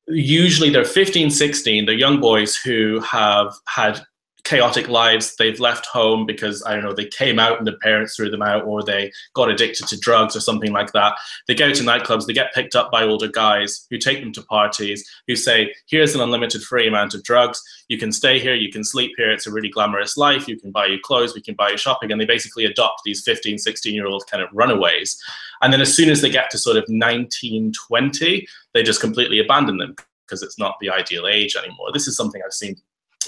Usually 0.07 0.69
they're 0.69 0.85
15, 0.85 1.31
16, 1.31 1.85
they're 1.85 1.95
young 1.95 2.19
boys 2.19 2.55
who 2.55 2.99
have 2.99 3.53
had 3.67 4.01
chaotic 4.45 4.87
lives. 4.87 5.35
They've 5.35 5.59
left 5.59 5.87
home 5.87 6.25
because 6.25 6.63
I 6.65 6.73
don't 6.73 6.83
know 6.83 6.93
they 6.93 7.07
came 7.07 7.39
out 7.39 7.57
and 7.57 7.67
their 7.67 7.77
parents 7.79 8.15
threw 8.15 8.29
them 8.29 8.41
out, 8.41 8.63
or 8.63 8.83
they 8.83 9.11
got 9.33 9.49
addicted 9.49 9.87
to 9.87 9.99
drugs 9.99 10.35
or 10.35 10.39
something 10.39 10.71
like 10.71 10.93
that. 10.93 11.15
They 11.47 11.55
go 11.55 11.73
to 11.73 11.83
nightclubs. 11.83 12.25
They 12.25 12.33
get 12.33 12.53
picked 12.53 12.75
up 12.75 12.91
by 12.91 13.03
older 13.03 13.27
guys 13.27 13.85
who 13.89 13.97
take 13.97 14.21
them 14.21 14.31
to 14.33 14.43
parties. 14.43 15.03
Who 15.27 15.35
say, 15.35 15.73
"Here's 15.87 16.15
an 16.15 16.21
unlimited 16.21 16.63
free 16.63 16.87
amount 16.87 17.13
of 17.13 17.23
drugs. 17.23 17.61
You 17.89 17.97
can 17.97 18.11
stay 18.11 18.39
here. 18.39 18.55
You 18.55 18.71
can 18.71 18.83
sleep 18.83 19.13
here. 19.17 19.31
It's 19.31 19.47
a 19.47 19.51
really 19.51 19.69
glamorous 19.69 20.15
life. 20.15 20.47
You 20.47 20.57
can 20.57 20.71
buy 20.71 20.85
you 20.85 20.99
clothes. 21.03 21.35
We 21.35 21.41
can 21.41 21.55
buy 21.55 21.71
you 21.71 21.77
shopping." 21.77 22.11
And 22.11 22.21
they 22.21 22.25
basically 22.25 22.65
adopt 22.65 23.01
these 23.03 23.23
15, 23.23 23.57
16 23.57 23.93
year 23.93 24.05
old 24.05 24.25
kind 24.29 24.43
of 24.43 24.49
runaways. 24.53 25.21
And 25.61 25.73
then 25.73 25.81
as 25.81 25.95
soon 25.95 26.09
as 26.09 26.21
they 26.21 26.29
get 26.29 26.49
to 26.51 26.57
sort 26.57 26.77
of 26.77 26.85
19, 26.87 27.73
20, 27.73 28.47
they 28.73 28.83
just 28.83 29.01
completely 29.01 29.39
abandon 29.39 29.77
them 29.77 29.95
because 30.25 30.43
it's 30.43 30.59
not 30.59 30.75
the 30.79 30.89
ideal 30.89 31.27
age 31.27 31.55
anymore. 31.55 31.91
This 31.93 32.07
is 32.07 32.15
something 32.15 32.41
I've 32.43 32.53
seen 32.53 32.75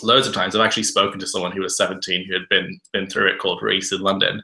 loads 0.03 0.27
of 0.27 0.33
times. 0.33 0.55
I've 0.55 0.65
actually 0.65 0.83
spoken 0.83 1.19
to 1.19 1.27
someone 1.27 1.51
who 1.51 1.61
was 1.61 1.77
17 1.77 2.25
who 2.25 2.33
had 2.33 2.47
been 2.49 2.79
been 2.93 3.07
through 3.07 3.27
it 3.27 3.39
called 3.39 3.61
Reese 3.61 3.91
in 3.91 4.01
London. 4.01 4.41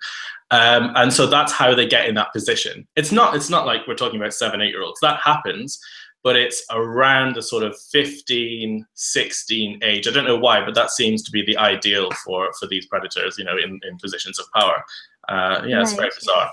Um, 0.52 0.92
and 0.96 1.12
so 1.12 1.26
that's 1.26 1.52
how 1.52 1.74
they 1.74 1.88
get 1.88 2.08
in 2.08 2.16
that 2.16 2.34
position. 2.34 2.88
It's 2.96 3.12
not 3.12 3.36
it's 3.36 3.50
not 3.50 3.66
like 3.66 3.88
we're 3.88 3.96
talking 3.96 4.20
about 4.20 4.34
seven, 4.34 4.62
eight 4.62 4.70
year 4.70 4.84
olds. 4.84 5.00
That 5.02 5.20
happens, 5.20 5.80
but 6.24 6.36
it's 6.36 6.64
around 6.72 7.36
the 7.36 7.42
sort 7.42 7.64
of 7.64 7.78
15, 7.92 8.86
16 8.94 9.80
age. 9.84 10.08
I 10.08 10.12
don't 10.12 10.26
know 10.26 10.38
why, 10.38 10.64
but 10.64 10.76
that 10.76 10.92
seems 10.92 11.24
to 11.24 11.32
be 11.32 11.46
the 11.46 11.58
ideal 11.58 12.10
for 12.26 12.52
for 12.60 12.68
these 12.68 12.86
predators, 12.86 13.38
you 13.38 13.46
know, 13.46 13.58
in, 13.58 13.80
in 13.84 13.98
positions 13.98 14.40
of 14.40 14.46
power. 14.56 14.84
Uh, 15.28 15.64
yeah, 15.66 15.78
right. 15.78 15.82
it's 15.84 15.94
very 15.94 16.12
bizarre. 16.18 16.52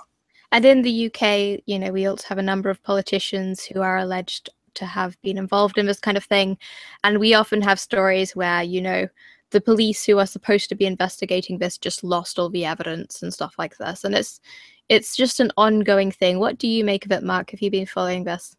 And 0.52 0.64
in 0.64 0.82
the 0.82 1.06
UK, 1.06 1.62
you 1.66 1.78
know, 1.78 1.92
we 1.92 2.06
also 2.06 2.26
have 2.28 2.38
a 2.38 2.42
number 2.42 2.70
of 2.70 2.82
politicians 2.82 3.64
who 3.64 3.82
are 3.82 3.98
alleged 3.98 4.50
to 4.80 4.86
have 4.86 5.20
been 5.22 5.38
involved 5.38 5.78
in 5.78 5.86
this 5.86 6.00
kind 6.00 6.16
of 6.16 6.24
thing. 6.24 6.58
And 7.04 7.18
we 7.18 7.32
often 7.34 7.62
have 7.62 7.78
stories 7.78 8.34
where, 8.34 8.62
you 8.62 8.82
know, 8.82 9.08
the 9.50 9.60
police 9.60 10.04
who 10.04 10.18
are 10.18 10.26
supposed 10.26 10.68
to 10.68 10.74
be 10.74 10.86
investigating 10.86 11.58
this 11.58 11.78
just 11.78 12.04
lost 12.04 12.38
all 12.38 12.50
the 12.50 12.64
evidence 12.64 13.22
and 13.22 13.32
stuff 13.32 13.54
like 13.58 13.76
this. 13.78 14.04
And 14.04 14.14
it's 14.14 14.40
it's 14.88 15.16
just 15.16 15.38
an 15.38 15.52
ongoing 15.56 16.10
thing. 16.10 16.40
What 16.40 16.58
do 16.58 16.66
you 16.66 16.84
make 16.84 17.06
of 17.06 17.12
it, 17.12 17.22
Mark? 17.22 17.50
Have 17.50 17.62
you 17.62 17.70
been 17.70 17.86
following 17.86 18.24
this? 18.24 18.56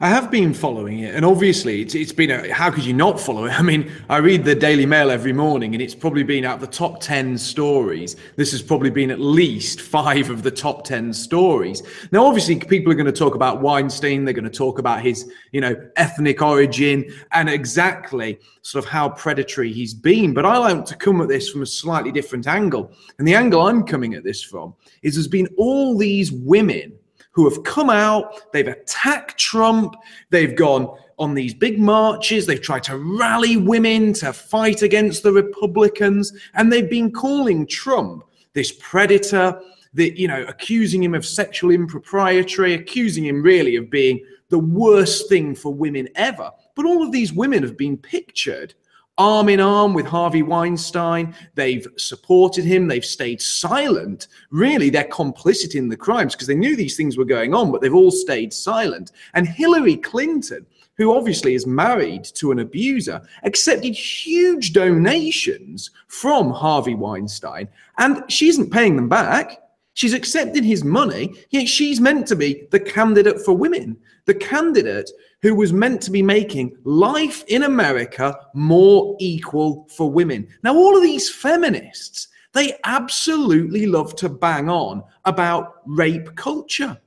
I 0.00 0.10
have 0.10 0.30
been 0.30 0.54
following 0.54 1.00
it, 1.00 1.16
and 1.16 1.24
obviously 1.24 1.82
it's, 1.82 1.96
it's 1.96 2.12
been 2.12 2.30
a. 2.30 2.52
How 2.52 2.70
could 2.70 2.84
you 2.84 2.94
not 2.94 3.20
follow 3.20 3.46
it? 3.46 3.52
I 3.58 3.62
mean, 3.62 3.90
I 4.08 4.18
read 4.18 4.44
the 4.44 4.54
Daily 4.54 4.86
Mail 4.86 5.10
every 5.10 5.32
morning, 5.32 5.74
and 5.74 5.82
it's 5.82 5.94
probably 5.94 6.22
been 6.22 6.44
out 6.44 6.54
of 6.54 6.60
the 6.60 6.68
top 6.68 7.00
10 7.00 7.36
stories. 7.36 8.14
This 8.36 8.52
has 8.52 8.62
probably 8.62 8.90
been 8.90 9.10
at 9.10 9.18
least 9.18 9.80
five 9.80 10.30
of 10.30 10.44
the 10.44 10.52
top 10.52 10.84
10 10.84 11.12
stories. 11.12 11.82
Now, 12.12 12.26
obviously, 12.26 12.60
people 12.60 12.92
are 12.92 12.94
going 12.94 13.06
to 13.06 13.12
talk 13.12 13.34
about 13.34 13.60
Weinstein, 13.60 14.24
they're 14.24 14.34
going 14.34 14.44
to 14.44 14.50
talk 14.50 14.78
about 14.78 15.02
his, 15.02 15.32
you 15.50 15.60
know, 15.60 15.74
ethnic 15.96 16.42
origin 16.42 17.12
and 17.32 17.48
exactly 17.48 18.38
sort 18.62 18.84
of 18.84 18.88
how 18.88 19.08
predatory 19.08 19.72
he's 19.72 19.94
been. 19.94 20.32
But 20.32 20.46
I 20.46 20.58
like 20.58 20.84
to 20.84 20.94
come 20.94 21.20
at 21.22 21.28
this 21.28 21.50
from 21.50 21.62
a 21.62 21.66
slightly 21.66 22.12
different 22.12 22.46
angle. 22.46 22.92
And 23.18 23.26
the 23.26 23.34
angle 23.34 23.62
I'm 23.62 23.82
coming 23.82 24.14
at 24.14 24.22
this 24.22 24.44
from 24.44 24.76
is 25.02 25.16
there's 25.16 25.26
been 25.26 25.48
all 25.56 25.98
these 25.98 26.30
women 26.30 26.96
who 27.38 27.48
have 27.48 27.62
come 27.62 27.88
out, 27.88 28.52
they've 28.52 28.66
attacked 28.66 29.38
Trump, 29.38 29.94
they've 30.30 30.56
gone 30.56 30.92
on 31.20 31.34
these 31.34 31.54
big 31.54 31.78
marches, 31.78 32.46
they've 32.46 32.60
tried 32.60 32.82
to 32.82 32.98
rally 32.98 33.56
women 33.56 34.12
to 34.12 34.32
fight 34.32 34.82
against 34.82 35.22
the 35.22 35.30
Republicans, 35.30 36.32
and 36.54 36.72
they've 36.72 36.90
been 36.90 37.12
calling 37.12 37.64
Trump 37.64 38.24
this 38.54 38.72
predator, 38.80 39.56
that 39.94 40.18
you 40.18 40.26
know, 40.26 40.44
accusing 40.48 41.00
him 41.00 41.14
of 41.14 41.24
sexual 41.24 41.70
impropriety, 41.70 42.74
accusing 42.74 43.26
him 43.26 43.40
really 43.40 43.76
of 43.76 43.88
being 43.88 44.18
the 44.48 44.58
worst 44.58 45.28
thing 45.28 45.54
for 45.54 45.72
women 45.72 46.08
ever. 46.16 46.50
But 46.74 46.86
all 46.86 47.04
of 47.04 47.12
these 47.12 47.32
women 47.32 47.62
have 47.62 47.76
been 47.76 47.96
pictured 47.96 48.74
arm 49.18 49.48
in 49.48 49.60
arm 49.60 49.92
with 49.92 50.06
Harvey 50.06 50.42
Weinstein. 50.42 51.34
They've 51.54 51.86
supported 51.96 52.64
him. 52.64 52.86
They've 52.86 53.04
stayed 53.04 53.42
silent. 53.42 54.28
Really, 54.50 54.88
they're 54.88 55.04
complicit 55.04 55.74
in 55.74 55.88
the 55.88 55.96
crimes 55.96 56.34
because 56.34 56.46
they 56.46 56.54
knew 56.54 56.76
these 56.76 56.96
things 56.96 57.18
were 57.18 57.24
going 57.24 57.52
on, 57.52 57.70
but 57.70 57.82
they've 57.82 57.94
all 57.94 58.12
stayed 58.12 58.52
silent. 58.52 59.12
And 59.34 59.46
Hillary 59.46 59.96
Clinton, 59.96 60.64
who 60.96 61.14
obviously 61.14 61.54
is 61.54 61.66
married 61.66 62.24
to 62.24 62.52
an 62.52 62.60
abuser, 62.60 63.20
accepted 63.42 63.94
huge 63.94 64.72
donations 64.72 65.90
from 66.06 66.50
Harvey 66.50 66.94
Weinstein, 66.94 67.68
and 67.98 68.22
she 68.30 68.48
isn't 68.48 68.72
paying 68.72 68.96
them 68.96 69.08
back. 69.08 69.62
She's 69.94 70.14
accepted 70.14 70.64
his 70.64 70.84
money, 70.84 71.34
yet 71.50 71.66
she's 71.66 72.00
meant 72.00 72.26
to 72.28 72.36
be 72.36 72.68
the 72.70 72.78
candidate 72.78 73.40
for 73.40 73.56
women, 73.56 73.96
the 74.26 74.34
candidate 74.34 75.10
who 75.42 75.54
was 75.54 75.72
meant 75.72 76.00
to 76.02 76.10
be 76.10 76.22
making 76.22 76.76
life 76.84 77.44
in 77.48 77.62
America 77.62 78.36
more 78.54 79.16
equal 79.20 79.86
for 79.90 80.10
women. 80.10 80.48
Now, 80.62 80.74
all 80.74 80.96
of 80.96 81.02
these 81.02 81.30
feminists, 81.30 82.28
they 82.54 82.78
absolutely 82.84 83.86
love 83.86 84.16
to 84.16 84.28
bang 84.28 84.68
on 84.68 85.02
about 85.24 85.76
rape 85.86 86.34
culture. 86.34 86.98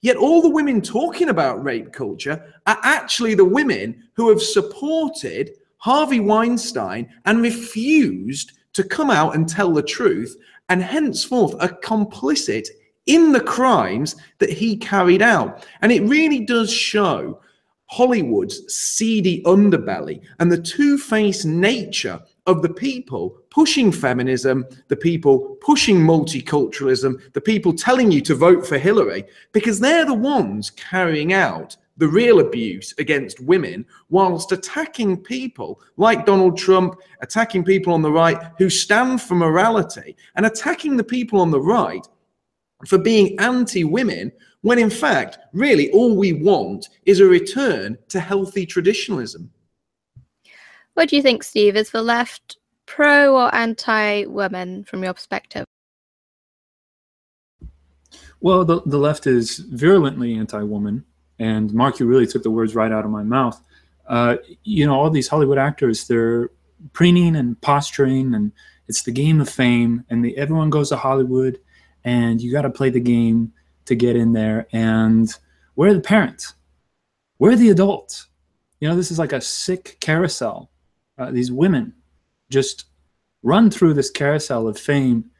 Yet 0.00 0.16
all 0.16 0.42
the 0.42 0.50
women 0.50 0.80
talking 0.82 1.28
about 1.28 1.64
rape 1.64 1.92
culture 1.92 2.54
are 2.66 2.78
actually 2.82 3.34
the 3.34 3.44
women 3.44 4.04
who 4.14 4.28
have 4.28 4.42
supported 4.42 5.50
Harvey 5.78 6.20
Weinstein 6.20 7.08
and 7.24 7.42
refused 7.42 8.52
to 8.72 8.84
come 8.84 9.10
out 9.10 9.34
and 9.34 9.48
tell 9.48 9.72
the 9.72 9.82
truth, 9.82 10.36
and 10.68 10.82
henceforth 10.82 11.54
are 11.60 11.78
complicit 11.80 12.68
in 13.06 13.32
the 13.32 13.40
crimes 13.40 14.16
that 14.38 14.50
he 14.50 14.76
carried 14.76 15.22
out. 15.22 15.66
And 15.80 15.92
it 15.92 16.02
really 16.02 16.44
does 16.44 16.72
show 16.72 17.40
Hollywood's 17.86 18.74
seedy 18.74 19.42
underbelly 19.44 20.20
and 20.38 20.50
the 20.50 20.60
two 20.60 20.98
faced 20.98 21.46
nature 21.46 22.20
of 22.46 22.62
the 22.62 22.72
people 22.72 23.38
pushing 23.50 23.90
feminism, 23.90 24.66
the 24.88 24.96
people 24.96 25.56
pushing 25.60 25.98
multiculturalism, 25.98 27.32
the 27.32 27.40
people 27.40 27.72
telling 27.72 28.10
you 28.10 28.20
to 28.22 28.34
vote 28.34 28.66
for 28.66 28.78
Hillary, 28.78 29.24
because 29.52 29.80
they're 29.80 30.04
the 30.04 30.14
ones 30.14 30.70
carrying 30.70 31.32
out 31.32 31.76
the 31.96 32.08
real 32.08 32.40
abuse 32.40 32.92
against 32.98 33.40
women 33.40 33.84
whilst 34.10 34.52
attacking 34.52 35.16
people 35.16 35.80
like 35.96 36.26
Donald 36.26 36.58
Trump, 36.58 36.96
attacking 37.20 37.64
people 37.64 37.92
on 37.92 38.02
the 38.02 38.12
right 38.12 38.38
who 38.58 38.68
stand 38.68 39.22
for 39.22 39.34
morality, 39.34 40.16
and 40.34 40.44
attacking 40.44 40.96
the 40.96 41.04
people 41.04 41.40
on 41.40 41.50
the 41.50 41.60
right 41.60 42.06
for 42.86 42.98
being 42.98 43.38
anti 43.40 43.84
women 43.84 44.30
when 44.66 44.80
in 44.80 44.90
fact, 44.90 45.38
really, 45.52 45.92
all 45.92 46.16
we 46.16 46.32
want 46.32 46.88
is 47.04 47.20
a 47.20 47.24
return 47.24 47.96
to 48.08 48.18
healthy 48.18 48.66
traditionalism. 48.66 49.48
What 50.94 51.08
do 51.08 51.14
you 51.14 51.22
think, 51.22 51.44
Steve? 51.44 51.76
Is 51.76 51.90
the 51.90 52.02
left 52.02 52.56
pro 52.84 53.36
or 53.36 53.54
anti 53.54 54.24
women 54.24 54.82
from 54.82 55.04
your 55.04 55.14
perspective? 55.14 55.66
Well, 58.40 58.64
the, 58.64 58.82
the 58.86 58.98
left 58.98 59.28
is 59.28 59.58
virulently 59.58 60.34
anti 60.34 60.64
woman. 60.64 61.04
And 61.38 61.72
Mark, 61.72 62.00
you 62.00 62.06
really 62.06 62.26
took 62.26 62.42
the 62.42 62.50
words 62.50 62.74
right 62.74 62.90
out 62.90 63.04
of 63.04 63.10
my 63.12 63.22
mouth. 63.22 63.62
Uh, 64.08 64.38
you 64.64 64.84
know, 64.84 64.98
all 64.98 65.10
these 65.10 65.28
Hollywood 65.28 65.58
actors, 65.58 66.08
they're 66.08 66.50
preening 66.92 67.36
and 67.36 67.60
posturing, 67.60 68.34
and 68.34 68.50
it's 68.88 69.04
the 69.04 69.12
game 69.12 69.40
of 69.40 69.48
fame. 69.48 70.04
And 70.10 70.24
the, 70.24 70.36
everyone 70.36 70.70
goes 70.70 70.88
to 70.88 70.96
Hollywood, 70.96 71.60
and 72.02 72.40
you 72.40 72.50
got 72.50 72.62
to 72.62 72.70
play 72.70 72.90
the 72.90 72.98
game 72.98 73.52
to 73.86 73.94
get 73.94 74.16
in 74.16 74.32
there. 74.32 74.66
And 74.72 75.32
where 75.74 75.90
are 75.90 75.94
the 75.94 76.00
parents? 76.00 76.54
Where 77.38 77.52
are 77.52 77.56
the 77.56 77.70
adults? 77.70 78.28
You 78.80 78.88
know, 78.88 78.96
this 78.96 79.10
is 79.10 79.18
like 79.18 79.32
a 79.32 79.40
sick 79.40 79.96
carousel. 80.00 80.70
Uh, 81.18 81.30
these 81.30 81.50
women 81.50 81.94
just 82.50 82.84
run 83.42 83.70
through 83.70 83.94
this 83.94 84.10
carousel 84.10 84.68
of 84.68 84.78
fame, 84.78 85.30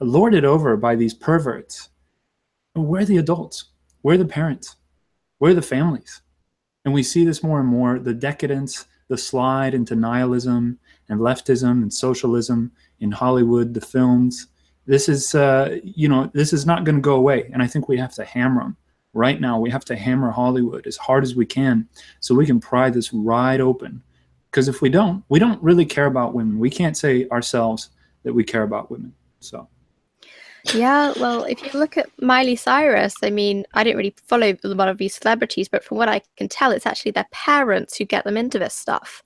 lorded 0.00 0.44
over 0.44 0.76
by 0.76 0.94
these 0.96 1.14
perverts. 1.14 1.90
Where 2.74 3.02
are 3.02 3.06
the 3.06 3.18
adults? 3.18 3.66
Where 4.02 4.14
are 4.14 4.18
the 4.18 4.24
parents? 4.24 4.76
Where 5.38 5.52
are 5.52 5.54
the 5.54 5.62
families? 5.62 6.22
And 6.84 6.94
we 6.94 7.02
see 7.02 7.24
this 7.24 7.42
more 7.42 7.60
and 7.60 7.68
more 7.68 7.98
the 7.98 8.14
decadence, 8.14 8.86
the 9.08 9.18
slide 9.18 9.74
into 9.74 9.96
nihilism 9.96 10.78
and 11.08 11.20
leftism 11.20 11.82
and 11.82 11.92
socialism 11.92 12.72
in 13.00 13.12
Hollywood, 13.12 13.74
the 13.74 13.80
films 13.80 14.46
this 14.86 15.08
is 15.08 15.34
uh, 15.34 15.78
you 15.82 16.08
know 16.08 16.30
this 16.32 16.52
is 16.52 16.64
not 16.64 16.84
going 16.84 16.96
to 16.96 17.00
go 17.00 17.16
away. 17.16 17.50
And 17.52 17.62
i 17.62 17.66
think 17.66 17.88
we 17.88 17.98
have 17.98 18.14
to 18.14 18.24
hammer 18.24 18.62
them 18.62 18.76
right 19.12 19.40
now. 19.40 19.58
We 19.58 19.70
have 19.70 19.84
to 19.86 19.96
hammer 19.96 20.30
hollywood 20.30 20.86
as 20.86 20.96
hard 20.96 21.24
as 21.24 21.34
we 21.34 21.46
can 21.46 21.88
so 22.20 22.34
we 22.34 22.46
can 22.46 22.60
pry 22.60 22.90
this 22.90 23.12
ride 23.12 23.60
open. 23.60 24.02
Because 24.50 24.68
if 24.68 24.80
we 24.80 24.88
don't 24.88 25.24
we 25.28 25.38
don't 25.38 25.62
really 25.62 25.86
care 25.86 26.06
about 26.06 26.34
women. 26.34 26.58
We 26.58 26.70
can't 26.70 26.96
say 26.96 27.28
ourselves 27.28 27.90
that 28.22 28.32
we 28.32 28.44
care 28.44 28.62
about 28.62 28.90
women. 28.90 29.12
So. 29.40 29.68
Yeah, 30.74 31.12
well, 31.20 31.44
if 31.44 31.62
you 31.62 31.78
look 31.78 31.96
at 31.96 32.10
Miley 32.20 32.56
Cyrus, 32.56 33.14
I 33.22 33.30
mean, 33.30 33.64
I 33.74 33.84
don't 33.84 33.96
really 33.96 34.16
follow 34.26 34.52
a 34.64 34.68
lot 34.68 34.88
of 34.88 34.98
these 34.98 35.14
celebrities, 35.14 35.68
but 35.68 35.84
from 35.84 35.96
what 35.96 36.08
I 36.08 36.20
can 36.36 36.48
tell, 36.48 36.72
it's 36.72 36.86
actually 36.86 37.12
their 37.12 37.28
parents 37.30 37.96
who 37.96 38.04
get 38.04 38.24
them 38.24 38.36
into 38.36 38.58
this 38.58 38.74
stuff. 38.74 39.22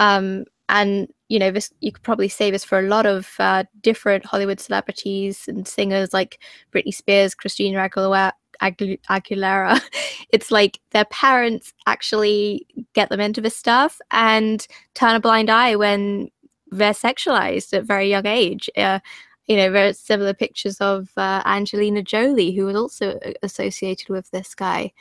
Um, 0.00 0.46
and 0.68 1.12
you 1.28 1.38
know, 1.38 1.50
this 1.50 1.72
you 1.80 1.92
could 1.92 2.02
probably 2.02 2.28
say 2.28 2.50
this 2.50 2.64
for 2.64 2.78
a 2.78 2.88
lot 2.88 3.06
of 3.06 3.34
uh, 3.38 3.64
different 3.80 4.24
Hollywood 4.26 4.60
celebrities 4.60 5.48
and 5.48 5.66
singers 5.66 6.12
like 6.12 6.38
Britney 6.72 6.94
Spears, 6.94 7.34
Christina 7.34 7.88
Aguilera. 7.88 8.32
Aguilera. 8.62 9.80
It's 10.30 10.50
like 10.50 10.80
their 10.90 11.04
parents 11.06 11.72
actually 11.86 12.66
get 12.92 13.08
them 13.08 13.20
into 13.20 13.40
this 13.40 13.56
stuff 13.56 14.00
and 14.10 14.66
turn 14.94 15.14
a 15.14 15.20
blind 15.20 15.48
eye 15.48 15.76
when 15.76 16.28
they're 16.72 16.92
sexualized 16.92 17.72
at 17.72 17.84
very 17.84 18.08
young 18.10 18.26
age. 18.26 18.68
Uh, 18.76 18.98
you 19.46 19.56
know, 19.56 19.70
very 19.70 19.92
similar 19.92 20.34
pictures 20.34 20.80
of 20.80 21.10
uh, 21.16 21.42
Angelina 21.44 22.02
Jolie, 22.02 22.52
who 22.52 22.66
was 22.66 22.76
also 22.76 23.18
associated 23.42 24.08
with 24.08 24.28
this 24.30 24.54
guy 24.54 24.92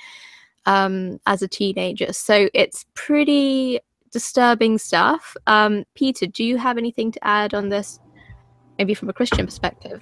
um, 0.65 1.19
as 1.25 1.41
a 1.41 1.47
teenager. 1.47 2.13
So 2.13 2.49
it's 2.53 2.85
pretty 2.93 3.79
disturbing 4.13 4.77
stuff. 4.77 5.35
Um, 5.47 5.83
Peter, 5.95 6.25
do 6.27 6.43
you 6.43 6.57
have 6.57 6.77
anything 6.77 7.11
to 7.11 7.27
add 7.27 7.53
on 7.53 7.69
this, 7.69 7.99
maybe 8.77 8.93
from 8.93 9.09
a 9.09 9.13
Christian 9.13 9.45
perspective? 9.45 10.01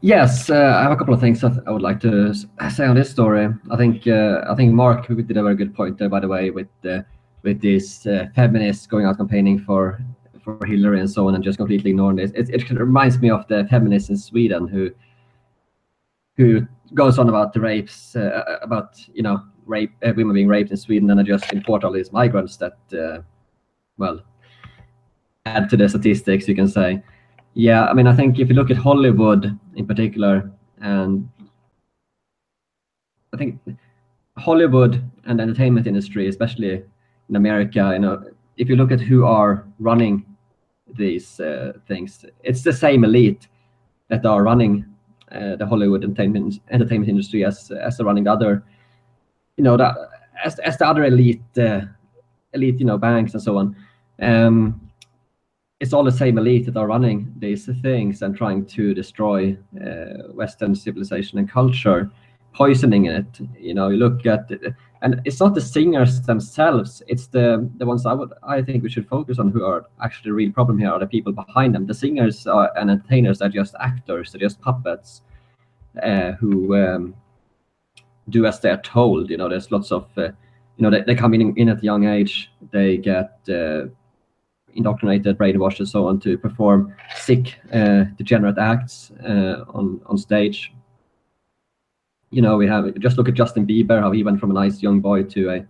Yes, 0.00 0.50
uh, 0.50 0.76
I 0.78 0.82
have 0.82 0.92
a 0.92 0.96
couple 0.96 1.14
of 1.14 1.20
things 1.20 1.40
that 1.40 1.62
I 1.66 1.70
would 1.70 1.82
like 1.82 2.00
to 2.00 2.34
say 2.70 2.86
on 2.86 2.94
this 2.94 3.10
story. 3.10 3.48
I 3.70 3.76
think 3.76 4.06
uh, 4.06 4.44
I 4.48 4.54
think 4.54 4.72
Mark 4.72 5.08
did 5.08 5.36
a 5.36 5.42
very 5.42 5.56
good 5.56 5.74
point 5.74 5.98
there, 5.98 6.08
by 6.08 6.20
the 6.20 6.28
way, 6.28 6.50
with 6.50 6.68
uh, 6.84 7.00
with 7.42 7.60
these 7.60 8.06
feminists 8.34 8.86
going 8.86 9.06
out 9.06 9.16
campaigning 9.16 9.58
for 9.58 9.98
for 10.42 10.58
Hillary 10.66 11.00
and 11.00 11.10
so 11.10 11.26
on, 11.26 11.34
and 11.34 11.42
just 11.42 11.58
completely 11.58 11.90
ignoring 11.90 12.16
this. 12.16 12.30
It, 12.34 12.50
it 12.50 12.70
reminds 12.70 13.18
me 13.18 13.30
of 13.30 13.46
the 13.48 13.66
feminists 13.70 14.10
in 14.10 14.16
Sweden 14.16 14.68
who 14.68 14.90
who 16.36 16.66
goes 16.92 17.18
on 17.18 17.28
about 17.28 17.52
the 17.52 17.60
rapes, 17.60 18.16
uh, 18.16 18.58
about 18.62 18.98
you 19.12 19.22
know 19.22 19.42
rape 19.66 19.92
uh, 20.04 20.12
women 20.16 20.34
being 20.34 20.48
raped 20.48 20.70
in 20.70 20.76
Sweden, 20.76 21.10
and 21.10 21.20
I 21.20 21.22
just 21.22 21.52
import 21.52 21.84
all 21.84 21.92
these 21.92 22.12
migrants 22.12 22.56
that, 22.58 22.76
uh, 22.92 23.22
well, 23.98 24.20
add 25.46 25.68
to 25.70 25.76
the 25.76 25.88
statistics. 25.88 26.48
You 26.48 26.54
can 26.54 26.68
say, 26.68 27.02
yeah. 27.54 27.86
I 27.86 27.92
mean, 27.92 28.06
I 28.06 28.14
think 28.14 28.38
if 28.38 28.48
you 28.48 28.54
look 28.54 28.70
at 28.70 28.76
Hollywood 28.76 29.58
in 29.76 29.86
particular, 29.86 30.50
and 30.80 31.28
I 33.32 33.36
think 33.36 33.60
Hollywood 34.36 35.02
and 35.24 35.40
entertainment 35.40 35.86
industry, 35.86 36.28
especially 36.28 36.82
in 37.28 37.36
America, 37.36 37.90
you 37.92 38.00
know, 38.00 38.24
if 38.56 38.68
you 38.68 38.76
look 38.76 38.92
at 38.92 39.00
who 39.00 39.24
are 39.24 39.66
running 39.78 40.24
these 40.96 41.40
uh, 41.40 41.72
things. 41.86 42.24
It's 42.42 42.62
the 42.62 42.72
same 42.72 43.04
elite 43.04 43.48
that 44.08 44.24
are 44.26 44.42
running 44.42 44.84
uh, 45.32 45.56
the 45.56 45.66
Hollywood 45.66 46.04
entertainment 46.04 46.60
entertainment 46.70 47.08
industry 47.08 47.44
as 47.44 47.70
as 47.70 48.00
are 48.00 48.04
running 48.04 48.24
the 48.24 48.32
other, 48.32 48.64
you 49.56 49.64
know, 49.64 49.76
that 49.76 49.96
as 50.44 50.58
as 50.60 50.78
the 50.78 50.86
other 50.86 51.04
elite 51.04 51.42
uh, 51.58 51.82
elite, 52.52 52.78
you 52.78 52.86
know, 52.86 52.98
banks 52.98 53.34
and 53.34 53.42
so 53.42 53.58
on. 53.58 53.76
Um, 54.20 54.80
it's 55.80 55.92
all 55.92 56.04
the 56.04 56.12
same 56.12 56.38
elite 56.38 56.66
that 56.66 56.76
are 56.76 56.86
running 56.86 57.34
these 57.38 57.68
things 57.82 58.22
and 58.22 58.36
trying 58.36 58.64
to 58.64 58.94
destroy 58.94 59.56
uh, 59.84 60.32
Western 60.32 60.74
civilization 60.74 61.38
and 61.38 61.50
culture, 61.50 62.10
poisoning 62.54 63.06
it. 63.06 63.26
You 63.58 63.74
know, 63.74 63.88
you 63.88 63.98
look 63.98 64.24
at 64.24 64.50
and 65.04 65.20
it's 65.26 65.38
not 65.38 65.54
the 65.54 65.60
singers 65.60 66.22
themselves 66.22 67.02
it's 67.06 67.26
the 67.28 67.70
the 67.76 67.86
ones 67.86 68.06
i 68.06 68.12
would 68.12 68.32
i 68.42 68.60
think 68.62 68.82
we 68.82 68.88
should 68.88 69.06
focus 69.06 69.38
on 69.38 69.50
who 69.50 69.62
are 69.62 69.84
actually 70.02 70.30
the 70.30 70.34
real 70.34 70.52
problem 70.52 70.78
here 70.78 70.90
are 70.90 70.98
the 70.98 71.06
people 71.06 71.32
behind 71.32 71.74
them 71.74 71.86
the 71.86 71.94
singers 71.94 72.46
are, 72.46 72.72
and 72.76 72.90
entertainers 72.90 73.42
are 73.42 73.50
just 73.50 73.74
actors 73.80 74.32
they're 74.32 74.40
just 74.40 74.60
puppets 74.60 75.20
uh, 76.02 76.32
who 76.32 76.74
um, 76.74 77.14
do 78.28 78.46
as 78.46 78.60
they're 78.60 78.78
told 78.78 79.30
you 79.30 79.36
know 79.36 79.48
there's 79.48 79.70
lots 79.70 79.92
of 79.92 80.06
uh, 80.16 80.22
you 80.76 80.82
know 80.82 80.90
they, 80.90 81.02
they 81.02 81.14
come 81.14 81.34
in, 81.34 81.56
in 81.56 81.68
at 81.68 81.80
a 81.80 81.84
young 81.84 82.06
age 82.06 82.50
they 82.72 82.96
get 82.96 83.38
uh, 83.48 83.82
indoctrinated 84.74 85.38
brainwashed 85.38 85.78
and 85.78 85.88
so 85.88 86.06
on 86.08 86.18
to 86.18 86.38
perform 86.38 86.94
sick 87.16 87.58
uh, 87.72 88.04
degenerate 88.16 88.58
acts 88.58 89.12
uh, 89.24 89.64
on 89.72 90.00
on 90.06 90.18
stage 90.18 90.72
you 92.34 92.42
know, 92.42 92.56
we 92.56 92.66
have 92.66 92.98
just 92.98 93.16
look 93.16 93.28
at 93.28 93.34
Justin 93.34 93.64
Bieber, 93.64 94.00
how 94.00 94.10
he 94.10 94.24
went 94.24 94.40
from 94.40 94.50
a 94.50 94.54
nice 94.54 94.82
young 94.82 95.00
boy 95.00 95.22
to 95.22 95.50
a 95.50 95.66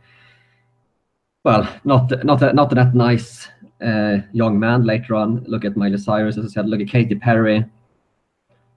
well, 1.44 1.68
not 1.84 2.24
not 2.24 2.42
a, 2.42 2.54
not 2.54 2.70
that 2.70 2.94
nice 2.94 3.48
uh, 3.84 4.18
young 4.32 4.58
man 4.58 4.84
later 4.84 5.14
on. 5.14 5.44
Look 5.46 5.66
at 5.66 5.76
Miley 5.76 5.98
Cyrus, 5.98 6.38
as 6.38 6.46
I 6.46 6.48
said. 6.48 6.66
Look 6.66 6.80
at 6.80 6.88
Katy 6.88 7.16
Perry. 7.16 7.66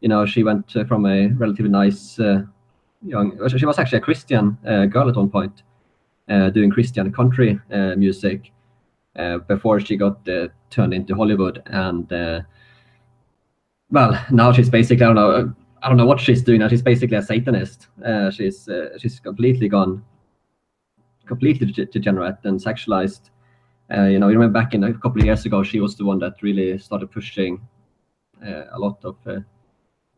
You 0.02 0.10
know, 0.10 0.26
she 0.26 0.44
went 0.44 0.76
uh, 0.76 0.84
from 0.84 1.06
a 1.06 1.28
relatively 1.28 1.72
nice 1.72 2.20
young. 3.06 3.38
She 3.58 3.66
was 3.66 3.80
actually 3.80 4.00
a 4.00 4.02
Christian 4.02 4.58
uh, 4.66 4.86
girl 4.86 5.10
at 5.10 5.16
one 5.16 5.30
point, 5.30 5.64
uh, 6.30 6.50
doing 6.50 6.70
Christian 6.70 7.12
country 7.12 7.60
uh, 7.72 7.96
music 7.96 8.52
before 9.48 9.80
she 9.80 9.98
got 9.98 10.24
turned 10.70 10.94
into 10.94 11.16
Hollywood. 11.16 11.64
And 11.68 12.10
well, 13.90 14.26
now 14.32 14.52
she's 14.52 14.70
basically 14.70 15.06
I 15.06 15.08
don't 15.08 15.16
know 15.16 15.54
I 15.82 15.88
don't 15.90 15.98
know 15.98 16.06
what 16.06 16.20
she's 16.20 16.42
doing 16.44 16.60
now. 16.60 16.68
She's 16.68 16.82
basically 16.82 17.18
a 17.18 17.22
Satanist. 17.22 17.88
She's 18.32 18.70
she's 18.98 19.20
completely 19.20 19.70
gone, 19.70 20.04
completely 21.26 21.72
degenerate 21.86 22.38
and 22.44 22.60
sexualized. 22.60 23.30
Uh, 23.90 24.04
you 24.04 24.20
know, 24.20 24.28
you 24.28 24.38
remember 24.38 24.60
back 24.60 24.74
in 24.74 24.84
a 24.84 24.94
couple 24.94 25.22
of 25.22 25.26
years 25.26 25.46
ago, 25.46 25.64
she 25.64 25.80
was 25.80 25.96
the 25.96 26.04
one 26.04 26.20
that 26.20 26.34
really 26.42 26.78
started 26.78 27.10
pushing 27.12 27.62
uh, 28.46 28.64
a 28.72 28.80
lot 28.80 29.04
of. 29.04 29.16
Uh, 29.26 29.40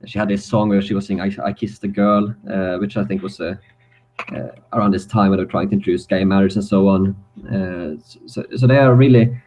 she 0.06 0.18
had 0.18 0.30
this 0.30 0.46
song 0.46 0.70
where 0.70 0.82
she 0.82 0.94
was 0.94 1.06
saying 1.06 1.22
"I, 1.22 1.32
I 1.44 1.54
kissed 1.54 1.84
a 1.84 1.88
girl," 1.88 2.34
uh, 2.50 2.78
which 2.78 2.98
I 2.98 3.04
think 3.04 3.22
was 3.22 3.40
uh, 3.40 3.56
uh, 4.34 4.50
around 4.74 4.92
this 4.92 5.06
time 5.06 5.30
when 5.30 5.38
they 5.38 5.46
were 5.46 5.52
trying 5.52 5.70
to 5.70 5.76
introduce 5.76 6.06
gay 6.06 6.24
marriage 6.24 6.56
and 6.56 6.64
so 6.64 6.88
on. 6.88 7.16
Uh, 7.46 8.02
so, 8.26 8.46
so 8.56 8.68
they 8.68 8.78
are 8.78 8.94
really 8.96 9.38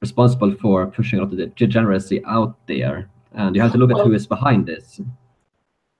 responsible 0.00 0.54
for 0.60 0.86
pushing 0.86 1.18
a 1.18 1.22
lot 1.22 1.30
of 1.32 1.38
the 1.38 1.46
degeneracy 1.46 2.24
out 2.24 2.56
there 2.66 3.08
and 3.32 3.54
you 3.54 3.62
have 3.62 3.72
to 3.72 3.78
look 3.78 3.90
at 3.90 3.98
who 3.98 4.12
is 4.12 4.26
behind 4.26 4.66
this. 4.66 5.00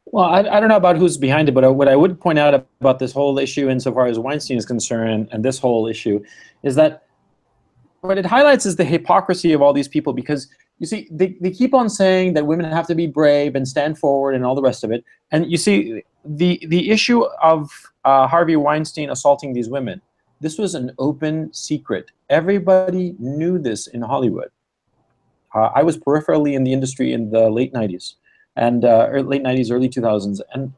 Well, 0.06 0.24
I, 0.24 0.40
I 0.40 0.60
don't 0.60 0.68
know 0.68 0.76
about 0.76 0.96
who's 0.96 1.16
behind 1.16 1.48
it, 1.48 1.52
but 1.52 1.72
what 1.74 1.88
I 1.88 1.94
would 1.94 2.20
point 2.20 2.38
out 2.38 2.66
about 2.80 2.98
this 2.98 3.12
whole 3.12 3.38
issue, 3.38 3.68
insofar 3.68 4.06
as 4.06 4.18
Weinstein 4.18 4.58
is 4.58 4.66
concerned, 4.66 5.28
and 5.30 5.44
this 5.44 5.58
whole 5.58 5.86
issue, 5.86 6.22
is 6.62 6.74
that 6.74 7.04
what 8.00 8.18
it 8.18 8.26
highlights 8.26 8.66
is 8.66 8.76
the 8.76 8.84
hypocrisy 8.84 9.52
of 9.52 9.62
all 9.62 9.72
these 9.72 9.86
people 9.86 10.12
because 10.12 10.48
you 10.80 10.86
see, 10.86 11.06
they, 11.10 11.36
they 11.40 11.50
keep 11.50 11.74
on 11.74 11.90
saying 11.90 12.32
that 12.32 12.46
women 12.46 12.64
have 12.72 12.86
to 12.86 12.94
be 12.94 13.06
brave 13.06 13.54
and 13.54 13.68
stand 13.68 13.98
forward 13.98 14.34
and 14.34 14.44
all 14.44 14.54
the 14.54 14.62
rest 14.62 14.82
of 14.82 14.90
it. 14.90 15.04
And 15.30 15.50
you 15.50 15.58
see, 15.58 16.02
the, 16.24 16.58
the 16.68 16.90
issue 16.90 17.22
of 17.42 17.70
uh, 18.04 18.26
Harvey 18.26 18.56
Weinstein 18.56 19.10
assaulting 19.10 19.52
these 19.52 19.68
women, 19.68 20.00
this 20.40 20.56
was 20.56 20.74
an 20.74 20.92
open 20.98 21.52
secret. 21.52 22.10
Everybody 22.30 23.14
knew 23.18 23.58
this 23.58 23.88
in 23.88 24.00
Hollywood. 24.00 24.48
Uh, 25.54 25.68
I 25.74 25.82
was 25.82 25.98
peripherally 25.98 26.54
in 26.54 26.64
the 26.64 26.72
industry 26.72 27.12
in 27.12 27.30
the 27.30 27.50
late 27.50 27.74
90s 27.74 28.14
and 28.56 28.84
uh, 28.84 29.08
late 29.10 29.42
90s, 29.42 29.70
early 29.70 29.88
2000s. 29.90 30.40
And 30.54 30.72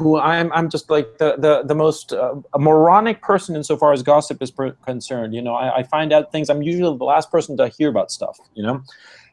who 0.00 0.18
I'm, 0.18 0.50
I'm 0.52 0.68
just 0.70 0.90
like 0.90 1.18
the, 1.18 1.36
the, 1.36 1.62
the 1.64 1.74
most 1.74 2.12
uh, 2.12 2.34
moronic 2.58 3.20
person 3.22 3.54
insofar 3.54 3.92
as 3.92 4.02
gossip 4.02 4.42
is 4.42 4.52
concerned. 4.84 5.34
You 5.34 5.42
know, 5.42 5.54
I, 5.54 5.78
I 5.78 5.82
find 5.82 6.12
out 6.12 6.32
things, 6.32 6.48
I'm 6.48 6.62
usually 6.62 6.96
the 6.96 7.04
last 7.04 7.30
person 7.30 7.56
to 7.58 7.68
hear 7.68 7.90
about 7.90 8.10
stuff, 8.10 8.38
you 8.54 8.62
know? 8.62 8.82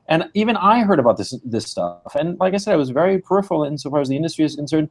And 0.09 0.29
even 0.33 0.55
I 0.57 0.83
heard 0.83 0.99
about 0.99 1.17
this 1.17 1.35
this 1.43 1.65
stuff. 1.65 2.15
And 2.15 2.39
like 2.39 2.53
I 2.53 2.57
said, 2.57 2.73
I 2.73 2.77
was 2.77 2.91
very 2.91 3.19
peripheral 3.19 3.63
insofar 3.63 3.99
as 3.99 4.09
the 4.09 4.15
industry 4.15 4.45
is 4.45 4.55
concerned. 4.55 4.89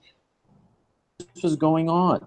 This 1.18 1.42
was 1.42 1.56
going 1.56 1.88
on. 1.88 2.26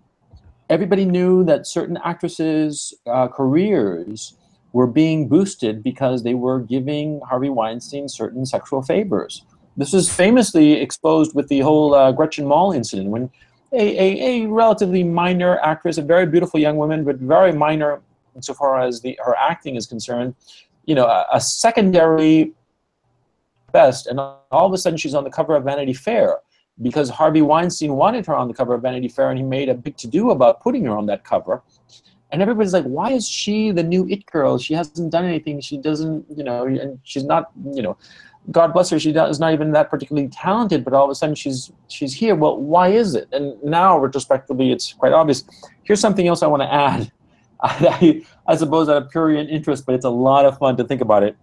Everybody 0.69 1.05
knew 1.05 1.43
that 1.45 1.67
certain 1.67 1.97
actresses' 2.03 2.93
uh, 3.05 3.27
careers 3.27 4.35
were 4.73 4.87
being 4.87 5.27
boosted 5.27 5.83
because 5.83 6.23
they 6.23 6.33
were 6.35 6.59
giving 6.59 7.21
Harvey 7.29 7.49
Weinstein 7.49 8.07
certain 8.07 8.45
sexual 8.45 8.81
favors. 8.81 9.43
This 9.79 9.93
was 9.93 10.13
famously 10.13 10.73
exposed 10.73 11.33
with 11.33 11.47
the 11.47 11.61
whole 11.61 11.95
uh, 11.95 12.11
Gretchen 12.11 12.45
Mol 12.45 12.73
incident 12.73 13.09
when 13.09 13.31
a, 13.71 13.77
a, 13.77 14.43
a, 14.43 14.47
relatively 14.47 15.05
minor 15.05 15.57
actress, 15.59 15.97
a 15.97 16.01
very 16.01 16.25
beautiful 16.25 16.59
young 16.59 16.75
woman, 16.75 17.05
but 17.05 17.15
very 17.15 17.53
minor 17.53 18.01
insofar 18.35 18.81
as 18.81 18.99
the, 18.99 19.17
her 19.23 19.37
acting 19.37 19.77
is 19.77 19.87
concerned, 19.87 20.35
you 20.83 20.95
know, 20.95 21.05
a, 21.05 21.25
a 21.31 21.39
secondary 21.39 22.51
best, 23.71 24.07
and 24.07 24.19
all 24.19 24.43
of 24.51 24.73
a 24.73 24.77
sudden 24.77 24.97
she's 24.97 25.15
on 25.15 25.23
the 25.23 25.29
cover 25.29 25.55
of 25.55 25.63
Vanity 25.63 25.93
Fair 25.93 26.39
because 26.81 27.09
Harvey 27.09 27.41
Weinstein 27.41 27.93
wanted 27.93 28.25
her 28.25 28.35
on 28.35 28.49
the 28.49 28.53
cover 28.53 28.73
of 28.73 28.81
Vanity 28.81 29.07
Fair 29.07 29.29
and 29.29 29.39
he 29.39 29.45
made 29.45 29.69
a 29.69 29.73
big 29.73 29.95
to-do 29.95 30.31
about 30.31 30.59
putting 30.59 30.83
her 30.83 30.97
on 30.97 31.05
that 31.05 31.23
cover. 31.23 31.63
And 32.31 32.41
everybody's 32.41 32.73
like 32.73 32.85
why 32.85 33.11
is 33.11 33.27
she 33.27 33.71
the 33.71 33.83
new 33.83 34.07
it 34.07 34.25
girl? 34.25 34.57
She 34.57 34.73
hasn't 34.73 35.11
done 35.11 35.25
anything. 35.25 35.61
She 35.61 35.77
doesn't 35.77 36.25
you 36.35 36.43
know 36.43 36.65
and 36.65 36.99
she's 37.03 37.23
not 37.23 37.51
you 37.73 37.81
know 37.81 37.97
god 38.51 38.73
bless 38.73 38.89
her 38.89 38.99
she 38.99 39.11
is 39.11 39.39
not 39.39 39.53
even 39.53 39.71
that 39.71 39.89
particularly 39.89 40.27
talented 40.29 40.83
but 40.83 40.93
all 40.93 41.05
of 41.05 41.11
a 41.11 41.15
sudden 41.15 41.35
she's 41.35 41.71
she's 41.87 42.13
here. 42.13 42.35
Well 42.35 42.57
why 42.57 42.89
is 42.89 43.15
it? 43.15 43.27
And 43.31 43.61
now 43.63 43.97
retrospectively 43.97 44.71
it's 44.71 44.93
quite 44.93 45.13
obvious. 45.13 45.43
Here's 45.83 45.99
something 45.99 46.27
else 46.27 46.43
i 46.43 46.47
want 46.47 46.63
to 46.63 46.73
add. 46.73 47.11
I, 47.61 48.25
I 48.47 48.55
suppose 48.55 48.87
out 48.87 48.97
of 49.03 49.09
pure 49.09 49.31
interest 49.31 49.85
but 49.85 49.95
it's 49.95 50.05
a 50.05 50.09
lot 50.09 50.45
of 50.45 50.57
fun 50.57 50.77
to 50.77 50.83
think 50.83 51.01
about 51.01 51.23
it. 51.23 51.35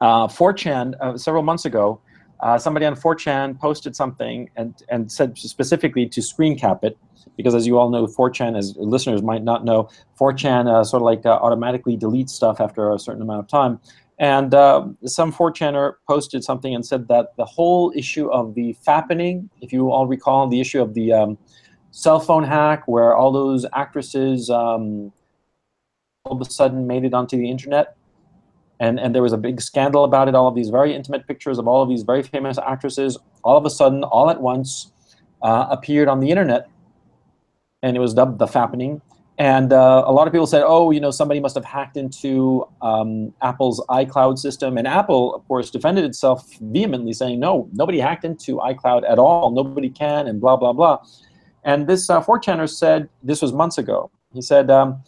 Uh, 0.00 0.26
4chan 0.26 0.94
uh, 1.00 1.16
several 1.16 1.42
months 1.42 1.64
ago 1.64 2.00
uh, 2.42 2.58
somebody 2.58 2.84
on 2.84 2.96
4chan 2.96 3.58
posted 3.58 3.94
something 3.94 4.50
and, 4.56 4.82
and 4.88 5.10
said 5.10 5.38
specifically 5.38 6.08
to 6.08 6.20
screen 6.20 6.58
cap 6.58 6.82
it, 6.82 6.98
because 7.36 7.54
as 7.54 7.66
you 7.66 7.78
all 7.78 7.88
know, 7.88 8.06
4chan, 8.06 8.58
as 8.58 8.74
listeners 8.76 9.22
might 9.22 9.44
not 9.44 9.64
know, 9.64 9.88
4chan 10.20 10.68
uh, 10.68 10.82
sort 10.82 11.02
of 11.02 11.04
like 11.04 11.24
uh, 11.24 11.38
automatically 11.40 11.96
deletes 11.96 12.30
stuff 12.30 12.60
after 12.60 12.92
a 12.92 12.98
certain 12.98 13.22
amount 13.22 13.40
of 13.40 13.48
time. 13.48 13.80
And 14.18 14.54
uh, 14.54 14.88
some 15.04 15.32
4chaner 15.32 15.94
posted 16.08 16.44
something 16.44 16.74
and 16.74 16.84
said 16.84 17.08
that 17.08 17.34
the 17.36 17.44
whole 17.44 17.92
issue 17.96 18.30
of 18.30 18.54
the 18.54 18.76
fappening, 18.86 19.48
if 19.60 19.72
you 19.72 19.90
all 19.90 20.06
recall 20.06 20.46
the 20.48 20.60
issue 20.60 20.80
of 20.80 20.94
the 20.94 21.12
um, 21.12 21.38
cell 21.90 22.20
phone 22.20 22.44
hack, 22.44 22.86
where 22.86 23.16
all 23.16 23.32
those 23.32 23.66
actresses 23.74 24.50
um, 24.50 25.12
all 26.24 26.40
of 26.40 26.46
a 26.46 26.50
sudden 26.50 26.86
made 26.86 27.04
it 27.04 27.14
onto 27.14 27.36
the 27.36 27.50
internet, 27.50 27.96
and, 28.80 28.98
and 29.00 29.14
there 29.14 29.22
was 29.22 29.32
a 29.32 29.38
big 29.38 29.60
scandal 29.60 30.04
about 30.04 30.28
it, 30.28 30.34
all 30.34 30.48
of 30.48 30.54
these 30.54 30.68
very 30.68 30.94
intimate 30.94 31.26
pictures 31.26 31.58
of 31.58 31.66
all 31.66 31.82
of 31.82 31.88
these 31.88 32.02
very 32.02 32.22
famous 32.22 32.58
actresses, 32.58 33.18
all 33.44 33.56
of 33.56 33.64
a 33.64 33.70
sudden, 33.70 34.04
all 34.04 34.30
at 34.30 34.40
once, 34.40 34.92
uh, 35.42 35.66
appeared 35.70 36.08
on 36.08 36.20
the 36.20 36.30
internet, 36.30 36.68
and 37.82 37.96
it 37.96 38.00
was 38.00 38.14
dubbed 38.14 38.38
the 38.38 38.46
fappening. 38.46 39.00
And 39.42 39.72
uh, 39.72 40.04
a 40.06 40.12
lot 40.12 40.28
of 40.28 40.32
people 40.32 40.46
said, 40.46 40.62
oh, 40.64 40.92
you 40.92 41.00
know, 41.00 41.10
somebody 41.10 41.40
must 41.40 41.56
have 41.56 41.64
hacked 41.64 41.96
into 41.96 42.64
um, 42.80 43.34
Apple's 43.42 43.84
iCloud 43.90 44.38
system. 44.38 44.78
And 44.78 44.86
Apple, 44.86 45.34
of 45.34 45.44
course, 45.48 45.68
defended 45.68 46.04
itself 46.04 46.48
vehemently, 46.60 47.12
saying, 47.12 47.40
no, 47.40 47.68
nobody 47.72 47.98
hacked 47.98 48.24
into 48.24 48.58
iCloud 48.58 49.02
at 49.10 49.18
all. 49.18 49.50
Nobody 49.50 49.90
can, 49.90 50.28
and 50.28 50.40
blah, 50.40 50.56
blah, 50.56 50.72
blah. 50.72 50.98
And 51.64 51.88
this 51.88 52.08
uh, 52.08 52.22
4chaner 52.22 52.70
said, 52.70 53.08
this 53.24 53.42
was 53.42 53.52
months 53.52 53.78
ago, 53.78 54.12
he 54.32 54.40
said, 54.40 54.70
um, 54.70 55.02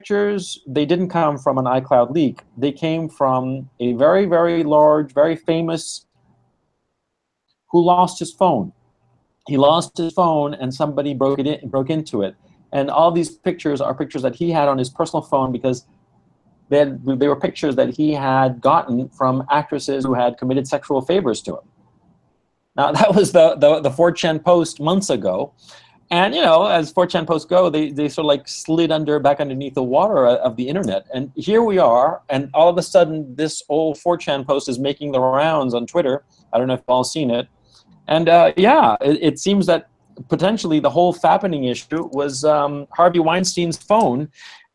pictures, 0.00 0.60
they 0.66 0.84
didn't 0.84 1.08
come 1.08 1.38
from 1.38 1.58
an 1.58 1.66
iCloud 1.66 2.10
leak. 2.10 2.40
They 2.58 2.72
came 2.72 3.08
from 3.08 3.70
a 3.78 3.92
very, 3.92 4.26
very 4.26 4.64
large, 4.64 5.14
very 5.14 5.36
famous 5.36 6.04
who 7.70 7.80
lost 7.80 8.18
his 8.18 8.32
phone. 8.32 8.72
He 9.46 9.56
lost 9.56 9.96
his 9.96 10.12
phone 10.14 10.54
and 10.54 10.74
somebody 10.74 11.14
broke 11.14 11.38
it 11.38 11.46
in, 11.46 11.68
broke 11.68 11.88
into 11.88 12.22
it. 12.22 12.34
And 12.72 12.90
all 12.90 13.12
these 13.12 13.30
pictures 13.30 13.80
are 13.80 13.94
pictures 13.94 14.22
that 14.22 14.34
he 14.34 14.50
had 14.50 14.68
on 14.68 14.78
his 14.78 14.88
personal 14.88 15.22
phone 15.22 15.52
because 15.52 15.86
they, 16.68 16.78
had, 16.78 17.04
they 17.04 17.28
were 17.28 17.36
pictures 17.36 17.76
that 17.76 17.90
he 17.90 18.12
had 18.12 18.60
gotten 18.60 19.08
from 19.10 19.44
actresses 19.50 20.04
who 20.04 20.14
had 20.14 20.38
committed 20.38 20.66
sexual 20.66 21.02
favors 21.02 21.42
to 21.42 21.58
him. 21.58 21.64
Now, 22.76 22.92
that 22.98 23.14
was 23.14 23.32
the, 23.32 23.56
the, 23.56 23.80
the 23.80 23.90
4chan 23.90 24.42
post 24.42 24.80
months 24.80 25.10
ago. 25.10 25.52
And, 26.10 26.34
you 26.34 26.42
know, 26.42 26.66
as 26.66 26.92
4chan 26.92 27.26
posts 27.26 27.46
go, 27.46 27.70
they, 27.70 27.90
they 27.90 28.08
sort 28.08 28.24
of 28.24 28.28
like 28.28 28.46
slid 28.46 28.90
under 28.90 29.18
back 29.18 29.40
underneath 29.40 29.74
the 29.74 29.82
water 29.82 30.26
of 30.26 30.56
the 30.56 30.68
internet. 30.68 31.06
And 31.14 31.32
here 31.36 31.62
we 31.62 31.78
are, 31.78 32.22
and 32.28 32.50
all 32.52 32.68
of 32.68 32.76
a 32.76 32.82
sudden, 32.82 33.34
this 33.34 33.62
old 33.70 33.96
4chan 33.96 34.46
post 34.46 34.68
is 34.68 34.78
making 34.78 35.12
the 35.12 35.20
rounds 35.20 35.72
on 35.72 35.86
Twitter. 35.86 36.24
I 36.52 36.58
don't 36.58 36.68
know 36.68 36.74
if 36.74 36.80
you've 36.80 36.88
all 36.90 37.04
seen 37.04 37.30
it. 37.30 37.48
And 38.08 38.28
uh, 38.28 38.52
yeah, 38.58 38.96
it, 39.00 39.22
it 39.22 39.38
seems 39.38 39.64
that 39.66 39.88
potentially 40.28 40.80
the 40.80 40.90
whole 40.90 41.14
fappening 41.14 41.70
issue 41.70 42.08
was 42.12 42.44
um, 42.44 42.86
Harvey 42.90 43.18
Weinstein's 43.18 43.76
phone. 43.76 44.28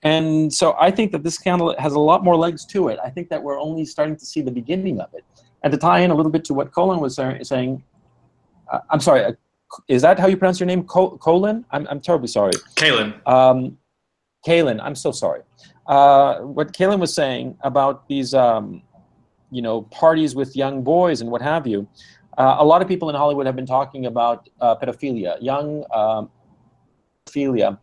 And 0.03 0.53
so 0.53 0.75
I 0.79 0.91
think 0.91 1.11
that 1.11 1.23
this 1.23 1.35
scandal 1.35 1.75
has 1.79 1.93
a 1.93 1.99
lot 1.99 2.23
more 2.23 2.35
legs 2.35 2.65
to 2.67 2.89
it. 2.89 2.99
I 3.03 3.09
think 3.09 3.29
that 3.29 3.41
we're 3.41 3.59
only 3.59 3.85
starting 3.85 4.15
to 4.15 4.25
see 4.25 4.41
the 4.41 4.51
beginning 4.51 4.99
of 4.99 5.13
it. 5.13 5.25
And 5.63 5.71
to 5.71 5.77
tie 5.77 5.99
in 5.99 6.11
a 6.11 6.15
little 6.15 6.31
bit 6.31 6.45
to 6.45 6.53
what 6.53 6.71
Colin 6.71 6.99
was 6.99 7.15
saying, 7.15 7.83
uh, 8.71 8.79
I'm 8.89 8.99
sorry, 8.99 9.25
uh, 9.25 9.31
is 9.87 10.01
that 10.03 10.19
how 10.19 10.27
you 10.27 10.37
pronounce 10.37 10.59
your 10.59 10.67
name? 10.67 10.83
Col- 10.83 11.17
Colin? 11.17 11.65
I'm, 11.71 11.87
I'm 11.89 11.99
terribly 11.99 12.27
sorry. 12.27 12.53
Kalen. 12.75 13.27
Um, 13.27 13.77
Kalen, 14.45 14.79
I'm 14.81 14.95
so 14.95 15.11
sorry. 15.11 15.41
Uh, 15.87 16.39
what 16.39 16.73
Kalen 16.73 16.99
was 16.99 17.13
saying 17.13 17.57
about 17.61 18.07
these, 18.07 18.33
um, 18.33 18.81
you 19.51 19.61
know, 19.61 19.81
parties 19.83 20.35
with 20.35 20.55
young 20.55 20.83
boys 20.83 21.21
and 21.21 21.31
what 21.31 21.41
have 21.41 21.65
you, 21.65 21.87
uh, 22.37 22.57
a 22.59 22.65
lot 22.65 22.81
of 22.81 22.87
people 22.87 23.09
in 23.09 23.15
Hollywood 23.15 23.45
have 23.45 23.55
been 23.55 23.65
talking 23.65 24.05
about 24.05 24.49
uh, 24.61 24.75
pedophilia, 24.75 25.37
young 25.41 25.83
um, 25.93 26.29
pedophilia, 27.25 27.79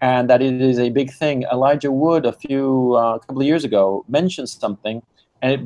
and 0.00 0.28
that 0.28 0.42
it 0.42 0.60
is 0.60 0.78
a 0.78 0.90
big 0.90 1.10
thing. 1.12 1.44
Elijah 1.50 1.90
Wood, 1.90 2.26
a 2.26 2.32
few 2.32 2.94
uh, 2.94 3.18
couple 3.18 3.40
of 3.40 3.46
years 3.46 3.64
ago, 3.64 4.04
mentioned 4.08 4.48
something, 4.48 5.02
and 5.40 5.52
it 5.52 5.60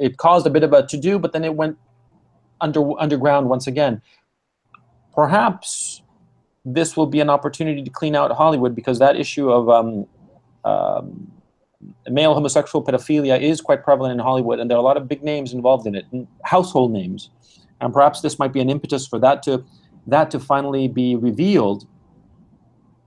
it 0.00 0.16
caused 0.16 0.46
a 0.46 0.50
bit 0.50 0.64
of 0.64 0.72
a 0.72 0.86
to 0.86 0.96
do, 0.96 1.18
but 1.18 1.32
then 1.32 1.44
it 1.44 1.54
went 1.54 1.78
under 2.60 2.98
underground 2.98 3.48
once 3.48 3.66
again. 3.66 4.02
Perhaps 5.14 6.02
this 6.64 6.96
will 6.96 7.06
be 7.06 7.20
an 7.20 7.30
opportunity 7.30 7.82
to 7.82 7.90
clean 7.90 8.14
out 8.14 8.30
Hollywood 8.32 8.74
because 8.74 8.98
that 8.98 9.16
issue 9.16 9.50
of 9.50 9.68
um, 9.68 10.06
um, 10.64 11.30
male 12.08 12.34
homosexual 12.34 12.84
pedophilia 12.84 13.40
is 13.40 13.60
quite 13.60 13.84
prevalent 13.84 14.12
in 14.12 14.18
Hollywood, 14.18 14.58
and 14.58 14.68
there 14.68 14.76
are 14.76 14.80
a 14.80 14.84
lot 14.84 14.96
of 14.96 15.06
big 15.06 15.22
names 15.22 15.52
involved 15.52 15.86
in 15.86 15.94
it, 15.94 16.06
household 16.42 16.92
names 16.92 17.30
and 17.80 17.92
perhaps 17.92 18.20
this 18.20 18.38
might 18.38 18.52
be 18.52 18.60
an 18.60 18.70
impetus 18.70 19.06
for 19.06 19.18
that 19.18 19.42
to 19.44 19.64
that 20.06 20.30
to 20.30 20.40
finally 20.40 20.88
be 20.88 21.16
revealed 21.16 21.86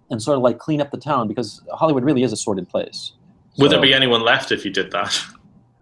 and 0.09 0.21
sort 0.21 0.37
of 0.37 0.43
like 0.43 0.59
clean 0.59 0.81
up 0.81 0.91
the 0.91 0.97
town 0.97 1.27
because 1.27 1.61
Hollywood 1.71 2.03
really 2.03 2.23
is 2.23 2.31
a 2.31 2.37
sordid 2.37 2.69
place. 2.69 3.13
Would 3.57 3.71
so. 3.71 3.77
there 3.77 3.81
be 3.81 3.93
anyone 3.93 4.21
left 4.21 4.51
if 4.51 4.63
you 4.63 4.71
did 4.71 4.91
that? 4.91 5.19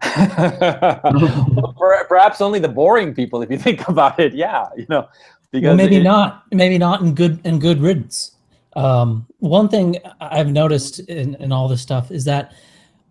perhaps 2.08 2.40
only 2.40 2.58
the 2.58 2.68
boring 2.68 3.14
people, 3.14 3.42
if 3.42 3.50
you 3.50 3.58
think 3.58 3.86
about 3.88 4.18
it. 4.18 4.34
Yeah, 4.34 4.66
you 4.76 4.86
know, 4.88 5.08
because 5.50 5.68
well, 5.68 5.76
maybe 5.76 5.96
it, 5.96 6.02
not. 6.02 6.44
Maybe 6.52 6.78
not 6.78 7.02
in 7.02 7.14
good 7.14 7.40
in 7.44 7.58
good 7.58 7.80
riddance. 7.80 8.36
Um, 8.76 9.26
one 9.38 9.68
thing 9.68 9.98
I've 10.20 10.50
noticed 10.50 11.00
in, 11.00 11.34
in 11.36 11.52
all 11.52 11.68
this 11.68 11.82
stuff 11.82 12.10
is 12.10 12.24
that 12.26 12.52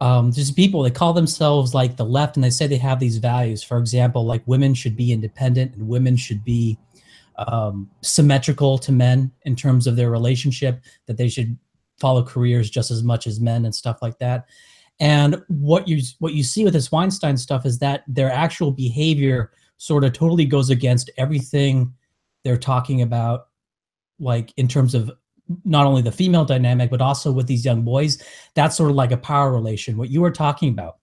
um, 0.01 0.31
there's 0.31 0.51
people 0.51 0.81
they 0.81 0.91
call 0.91 1.13
themselves 1.13 1.73
like 1.73 1.97
the 1.97 2.05
left 2.05 2.37
and 2.37 2.43
they 2.43 2.49
say 2.49 2.67
they 2.67 2.77
have 2.77 2.99
these 2.99 3.17
values. 3.17 3.63
For 3.63 3.77
example 3.77 4.25
like 4.25 4.41
women 4.45 4.73
should 4.73 4.95
be 4.95 5.11
independent 5.11 5.75
and 5.75 5.87
women 5.87 6.15
should 6.15 6.43
be 6.43 6.77
um, 7.37 7.89
symmetrical 8.01 8.77
to 8.77 8.91
men 8.91 9.31
in 9.43 9.55
terms 9.55 9.87
of 9.87 9.95
their 9.95 10.11
relationship 10.11 10.81
that 11.05 11.17
they 11.17 11.29
should 11.29 11.57
follow 11.97 12.23
careers 12.23 12.69
just 12.69 12.91
as 12.91 13.03
much 13.03 13.27
as 13.27 13.39
men 13.39 13.65
and 13.65 13.75
stuff 13.75 14.01
like 14.01 14.19
that. 14.19 14.45
And 14.99 15.41
what 15.47 15.87
you 15.87 16.01
what 16.19 16.33
you 16.33 16.43
see 16.43 16.65
with 16.65 16.73
this 16.73 16.91
weinstein 16.91 17.37
stuff 17.37 17.65
is 17.65 17.79
that 17.79 18.03
their 18.07 18.31
actual 18.31 18.71
behavior 18.71 19.51
sort 19.77 20.03
of 20.03 20.11
totally 20.11 20.45
goes 20.45 20.69
against 20.69 21.09
everything 21.17 21.93
they're 22.43 22.57
talking 22.57 23.01
about 23.01 23.47
like 24.19 24.53
in 24.57 24.67
terms 24.67 24.93
of 24.93 25.09
not 25.65 25.85
only 25.85 26.01
the 26.01 26.11
female 26.11 26.45
dynamic 26.45 26.89
but 26.89 27.01
also 27.01 27.31
with 27.31 27.47
these 27.47 27.65
young 27.65 27.81
boys 27.81 28.21
that's 28.53 28.75
sort 28.75 28.89
of 28.89 28.95
like 28.95 29.11
a 29.11 29.17
power 29.17 29.51
relation. 29.51 29.97
What 29.97 30.09
you 30.09 30.21
were 30.21 30.31
talking 30.31 30.69
about 30.69 30.97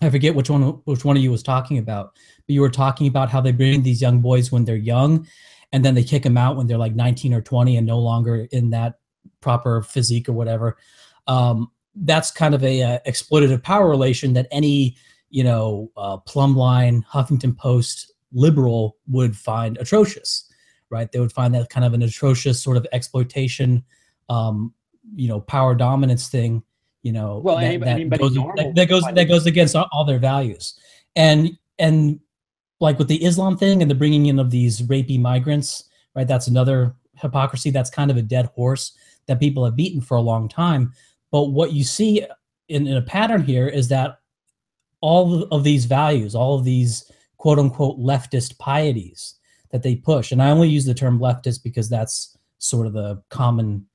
i 0.00 0.08
forget 0.08 0.34
which 0.34 0.48
one 0.48 0.62
which 0.84 1.04
one 1.04 1.16
of 1.16 1.22
you 1.22 1.30
was 1.30 1.42
talking 1.42 1.78
about 1.78 2.12
but 2.46 2.54
you 2.54 2.60
were 2.60 2.70
talking 2.70 3.08
about 3.08 3.28
how 3.28 3.40
they 3.40 3.50
bring 3.50 3.82
these 3.82 4.00
young 4.00 4.20
boys 4.20 4.52
when 4.52 4.64
they're 4.64 4.76
young 4.76 5.26
and 5.72 5.84
then 5.84 5.94
they 5.94 6.04
kick 6.04 6.22
them 6.22 6.38
out 6.38 6.56
when 6.56 6.66
they're 6.66 6.78
like 6.78 6.94
19 6.94 7.34
or 7.34 7.42
20 7.42 7.76
and 7.76 7.86
no 7.86 7.98
longer 7.98 8.46
in 8.52 8.70
that 8.70 8.94
proper 9.40 9.82
physique 9.82 10.28
or 10.28 10.32
whatever. 10.32 10.76
Um, 11.26 11.70
that's 11.94 12.30
kind 12.30 12.54
of 12.54 12.62
a, 12.62 12.80
a, 12.80 12.94
uh, 12.94 12.98
exploitative 13.06 13.62
power 13.62 13.88
relation 13.88 14.32
that 14.34 14.46
any 14.50 14.96
you 15.30 15.44
know 15.44 15.90
uh, 15.96 16.16
plumb 16.16 16.56
line 16.56 17.04
huffington 17.12 17.56
post 17.56 18.12
liberal 18.32 18.96
would 19.08 19.36
find 19.36 19.76
atrocious 19.78 20.47
right? 20.90 21.10
They 21.10 21.20
would 21.20 21.32
find 21.32 21.54
that 21.54 21.70
kind 21.70 21.84
of 21.84 21.94
an 21.94 22.02
atrocious 22.02 22.62
sort 22.62 22.76
of 22.76 22.86
exploitation, 22.92 23.84
um, 24.28 24.72
you 25.14 25.28
know, 25.28 25.40
power 25.40 25.74
dominance 25.74 26.28
thing, 26.28 26.62
you 27.02 27.12
know, 27.12 27.40
well, 27.44 27.56
that, 27.56 27.64
anybody, 27.64 28.04
that, 28.08 28.18
goes, 28.18 28.34
that, 28.34 28.72
that, 28.74 28.88
goes 28.88 29.02
that 29.04 29.24
goes 29.28 29.46
against 29.46 29.76
all, 29.76 29.88
all 29.92 30.04
their 30.04 30.18
values, 30.18 30.74
and 31.16 31.56
and 31.78 32.20
like 32.80 32.98
with 32.98 33.08
the 33.08 33.24
Islam 33.24 33.56
thing 33.56 33.82
and 33.82 33.90
the 33.90 33.94
bringing 33.94 34.26
in 34.26 34.38
of 34.38 34.50
these 34.50 34.82
rapey 34.82 35.20
migrants, 35.20 35.84
right? 36.14 36.28
That's 36.28 36.48
another 36.48 36.94
hypocrisy. 37.14 37.70
That's 37.70 37.90
kind 37.90 38.10
of 38.10 38.16
a 38.16 38.22
dead 38.22 38.46
horse 38.54 38.92
that 39.26 39.40
people 39.40 39.64
have 39.64 39.76
beaten 39.76 40.00
for 40.00 40.16
a 40.16 40.22
long 40.22 40.48
time. 40.48 40.92
But 41.30 41.46
what 41.46 41.72
you 41.72 41.84
see 41.84 42.24
in, 42.68 42.86
in 42.86 42.96
a 42.96 43.02
pattern 43.02 43.42
here 43.42 43.68
is 43.68 43.88
that 43.88 44.20
all 45.00 45.44
of 45.44 45.64
these 45.64 45.84
values, 45.84 46.34
all 46.34 46.56
of 46.58 46.64
these 46.64 47.10
quote 47.36 47.58
unquote 47.58 47.98
leftist 47.98 48.58
pieties, 48.58 49.34
that 49.70 49.82
they 49.82 49.96
push. 49.96 50.32
And 50.32 50.42
I 50.42 50.50
only 50.50 50.68
use 50.68 50.84
the 50.84 50.94
term 50.94 51.18
leftist 51.18 51.62
because 51.62 51.88
that's 51.88 52.36
sort 52.58 52.86
of 52.86 52.92
the 52.92 53.22
common 53.28 53.86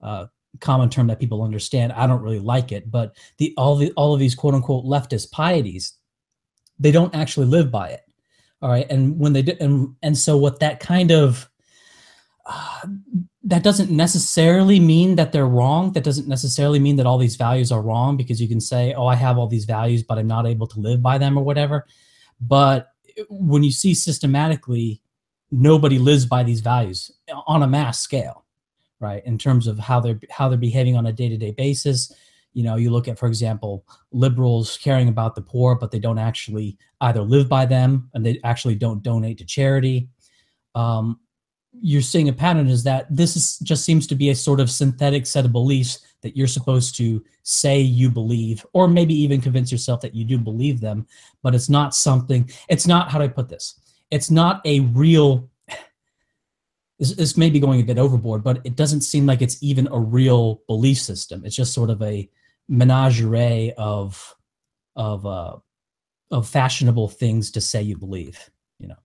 uh, 0.00 0.26
common 0.60 0.88
term 0.88 1.06
that 1.08 1.20
people 1.20 1.42
understand. 1.42 1.92
I 1.92 2.06
don't 2.06 2.22
really 2.22 2.40
like 2.40 2.72
it, 2.72 2.90
but 2.90 3.16
the 3.38 3.54
all 3.56 3.76
the 3.76 3.92
all 3.92 4.14
of 4.14 4.20
these 4.20 4.34
quote 4.34 4.54
unquote 4.54 4.84
leftist 4.84 5.32
pieties, 5.32 5.94
they 6.78 6.90
don't 6.90 7.14
actually 7.14 7.46
live 7.46 7.70
by 7.70 7.90
it. 7.90 8.02
All 8.60 8.70
right, 8.70 8.86
and 8.90 9.18
when 9.18 9.32
they 9.32 9.42
do, 9.42 9.54
and 9.60 9.94
and 10.02 10.16
so 10.16 10.36
what 10.36 10.60
that 10.60 10.80
kind 10.80 11.10
of 11.10 11.48
uh, 12.46 12.80
that 13.44 13.62
doesn't 13.62 13.90
necessarily 13.90 14.80
mean 14.80 15.16
that 15.16 15.32
they're 15.32 15.46
wrong. 15.46 15.92
That 15.92 16.04
doesn't 16.04 16.26
necessarily 16.26 16.78
mean 16.78 16.96
that 16.96 17.06
all 17.06 17.18
these 17.18 17.36
values 17.36 17.70
are 17.70 17.82
wrong 17.82 18.16
because 18.16 18.40
you 18.40 18.48
can 18.48 18.60
say, 18.60 18.94
"Oh, 18.94 19.06
I 19.06 19.14
have 19.14 19.38
all 19.38 19.46
these 19.46 19.64
values, 19.64 20.02
but 20.02 20.18
I'm 20.18 20.26
not 20.26 20.46
able 20.46 20.66
to 20.68 20.80
live 20.80 21.02
by 21.02 21.18
them" 21.18 21.38
or 21.38 21.44
whatever. 21.44 21.86
But 22.40 22.88
when 23.28 23.62
you 23.62 23.72
see 23.72 23.94
systematically 23.94 25.02
nobody 25.50 25.98
lives 25.98 26.26
by 26.26 26.42
these 26.42 26.60
values 26.60 27.10
on 27.46 27.62
a 27.62 27.66
mass 27.66 28.00
scale 28.00 28.44
right 29.00 29.24
in 29.26 29.38
terms 29.38 29.66
of 29.66 29.78
how 29.78 30.00
they're 30.00 30.20
how 30.30 30.48
they're 30.48 30.58
behaving 30.58 30.96
on 30.96 31.06
a 31.06 31.12
day-to-day 31.12 31.52
basis 31.52 32.12
you 32.58 32.64
know, 32.64 32.74
you 32.74 32.90
look 32.90 33.08
at, 33.08 33.18
for 33.18 33.26
example, 33.26 33.84
liberals 34.10 34.78
caring 34.78 35.08
about 35.08 35.34
the 35.34 35.40
poor, 35.40 35.74
but 35.74 35.90
they 35.90 35.98
don't 35.98 36.18
actually 36.18 36.76
either 37.00 37.22
live 37.22 37.48
by 37.48 37.66
them 37.66 38.10
and 38.14 38.26
they 38.26 38.40
actually 38.42 38.74
don't 38.74 39.02
donate 39.02 39.38
to 39.38 39.44
charity. 39.44 40.08
Um, 40.74 41.20
you're 41.80 42.02
seeing 42.02 42.28
a 42.28 42.32
pattern 42.32 42.66
is 42.66 42.82
that 42.82 43.06
this 43.14 43.36
is 43.36 43.58
just 43.60 43.84
seems 43.84 44.06
to 44.08 44.16
be 44.16 44.30
a 44.30 44.34
sort 44.34 44.58
of 44.58 44.70
synthetic 44.70 45.26
set 45.26 45.44
of 45.44 45.52
beliefs 45.52 46.00
that 46.22 46.36
you're 46.36 46.48
supposed 46.48 46.96
to 46.96 47.24
say 47.44 47.78
you 47.78 48.10
believe, 48.10 48.66
or 48.72 48.88
maybe 48.88 49.14
even 49.14 49.40
convince 49.40 49.70
yourself 49.70 50.00
that 50.00 50.14
you 50.14 50.24
do 50.24 50.36
believe 50.36 50.80
them, 50.80 51.06
but 51.42 51.54
it's 51.54 51.68
not 51.68 51.94
something, 51.94 52.50
it's 52.68 52.88
not, 52.88 53.08
how 53.08 53.18
do 53.18 53.24
I 53.24 53.28
put 53.28 53.48
this? 53.48 53.78
It's 54.10 54.30
not 54.30 54.60
a 54.64 54.80
real 54.80 55.50
this, 56.98 57.12
this 57.12 57.36
may 57.36 57.50
be 57.50 57.60
going 57.60 57.80
a 57.80 57.84
bit 57.84 57.98
overboard, 57.98 58.42
but 58.42 58.60
it 58.64 58.76
doesn't 58.76 59.02
seem 59.02 59.26
like 59.26 59.40
it's 59.40 59.62
even 59.62 59.88
a 59.92 59.98
real 59.98 60.62
belief 60.66 60.98
system. 60.98 61.42
It's 61.44 61.56
just 61.56 61.72
sort 61.72 61.90
of 61.90 62.02
a 62.02 62.28
menagerie 62.68 63.72
of 63.78 64.34
of 64.96 65.24
uh, 65.24 65.56
of 66.30 66.48
fashionable 66.48 67.08
things 67.08 67.52
to 67.52 67.60
say 67.60 67.82
you 67.82 67.96
believe. 67.96 68.50
You 68.78 68.88
know. 68.88 68.96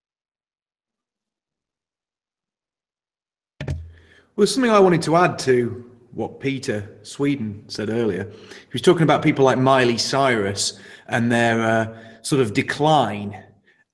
Well, 4.35 4.47
something 4.47 4.71
I 4.71 4.79
wanted 4.79 5.03
to 5.03 5.15
add 5.15 5.37
to 5.39 5.91
what 6.11 6.39
Peter 6.39 6.97
Sweden 7.03 7.63
said 7.67 7.89
earlier. 7.89 8.23
He 8.23 8.69
was 8.71 8.81
talking 8.81 9.03
about 9.03 9.21
people 9.21 9.45
like 9.45 9.57
Miley 9.57 9.97
Cyrus 9.97 10.79
and 11.07 11.31
their 11.31 11.61
uh, 11.61 11.97
sort 12.23 12.41
of 12.41 12.53
decline. 12.53 13.43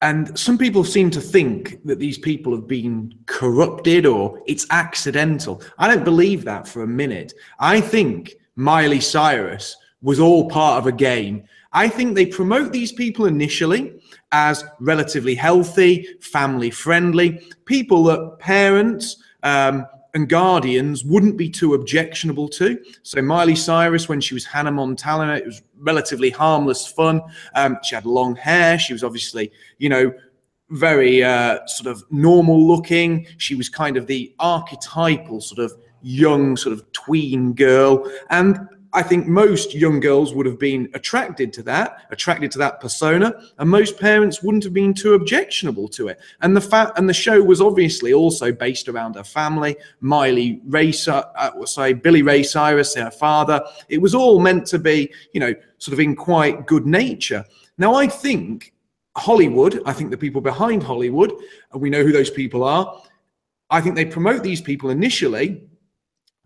And 0.02 0.38
some 0.40 0.58
people 0.58 0.84
seem 0.86 1.10
to 1.12 1.20
think 1.20 1.84
that 1.86 2.00
these 2.00 2.18
people 2.18 2.56
have 2.56 2.68
been 2.68 3.14
corrupted 3.26 4.06
or 4.06 4.42
it's 4.48 4.66
accidental. 4.70 5.62
I 5.78 5.94
don't 5.94 6.06
believe 6.06 6.46
that 6.46 6.68
for 6.68 6.84
a 6.84 6.88
minute. 6.88 7.34
I 7.60 7.82
think 7.82 8.36
Miley 8.56 9.02
Cyrus 9.02 9.76
was 10.02 10.20
all 10.20 10.50
part 10.50 10.80
of 10.80 10.88
a 10.88 10.92
game. 10.94 11.44
I 11.74 11.90
think 11.90 12.16
they 12.16 12.26
promote 12.26 12.72
these 12.72 12.94
people 12.94 13.26
initially 13.26 14.00
as 14.32 14.64
relatively 14.80 15.36
healthy, 15.36 16.08
family 16.22 16.72
friendly, 16.72 17.42
people 17.66 18.04
that 18.06 18.40
parents 18.40 19.22
um, 19.44 19.86
and 20.14 20.30
guardians 20.30 21.04
wouldn't 21.04 21.38
be 21.38 21.50
too 21.50 21.74
objectionable 21.74 22.48
to. 22.50 22.84
So 23.04 23.22
Miley 23.22 23.56
Cyrus, 23.56 24.10
when 24.10 24.22
she 24.22 24.34
was 24.34 24.46
Hannah 24.46 24.72
Montana, 24.72 25.36
it 25.36 25.46
was 25.46 25.62
relatively 25.80 26.30
harmless 26.30 26.86
fun. 26.86 27.22
Um, 27.56 27.78
she 27.84 27.96
had 27.96 28.06
long 28.06 28.36
hair. 28.36 28.78
She 28.80 28.94
was 28.94 29.04
obviously, 29.04 29.52
you 29.78 29.90
know, 29.90 30.14
very 30.70 31.24
uh, 31.24 31.66
sort 31.66 31.88
of 31.88 32.04
normal 32.12 32.68
looking. 32.68 33.26
She 33.38 33.56
was 33.56 33.70
kind 33.70 33.98
of 33.98 34.08
the 34.08 34.34
archetypal 34.40 35.42
sort 35.42 35.60
of 35.60 35.74
young 36.02 36.56
sort 36.58 36.74
of 36.74 36.92
tween 36.92 37.54
girl. 37.54 38.10
And 38.30 38.60
I 38.92 39.04
think 39.04 39.28
most 39.28 39.76
young 39.76 40.00
girls 40.00 40.34
would 40.34 40.48
have 40.48 40.58
been 40.58 40.90
attracted 40.96 41.54
to 41.54 41.64
that, 41.64 42.08
attracted 42.10 42.52
to 42.52 42.58
that 42.60 42.82
persona, 42.82 43.34
and 43.60 43.70
most 43.70 44.00
parents 44.00 44.42
wouldn't 44.42 44.64
have 44.64 44.74
been 44.74 44.96
too 44.96 45.14
objectionable 45.14 45.88
to 45.90 46.08
it. 46.08 46.20
And 46.42 46.56
the 46.56 46.62
fact, 46.62 46.98
and 46.98 47.08
the 47.08 47.14
show 47.14 47.42
was 47.42 47.62
obviously 47.62 48.14
also 48.14 48.52
based 48.52 48.88
around 48.88 49.16
her 49.16 49.24
family, 49.24 49.76
Miley 50.02 50.62
Ray, 50.66 50.92
uh, 51.08 51.66
sorry, 51.66 51.94
Billy 51.94 52.24
Ray 52.24 52.42
Cyrus, 52.42 52.96
her 52.96 53.12
father. 53.12 53.64
It 53.90 54.00
was 54.00 54.16
all 54.16 54.40
meant 54.40 54.66
to 54.68 54.80
be, 54.80 55.14
you 55.34 55.40
know, 55.40 55.54
sort 55.78 55.94
of 55.94 56.00
in 56.00 56.16
quite 56.16 56.66
good 56.66 56.88
nature. 56.88 57.46
Now, 57.78 57.94
I 57.94 58.08
think 58.08 58.74
Hollywood, 59.16 59.82
I 59.86 59.94
think 59.94 60.10
the 60.10 60.18
people 60.18 60.42
behind 60.42 60.82
Hollywood, 60.82 61.32
and 61.72 61.82
we 61.82 61.90
know 61.92 62.04
who 62.04 62.12
those 62.12 62.32
people 62.32 62.64
are. 62.64 63.02
I 63.70 63.82
think 63.82 63.96
they 63.96 64.06
promote 64.06 64.42
these 64.42 64.62
people 64.62 64.90
initially 64.90 65.62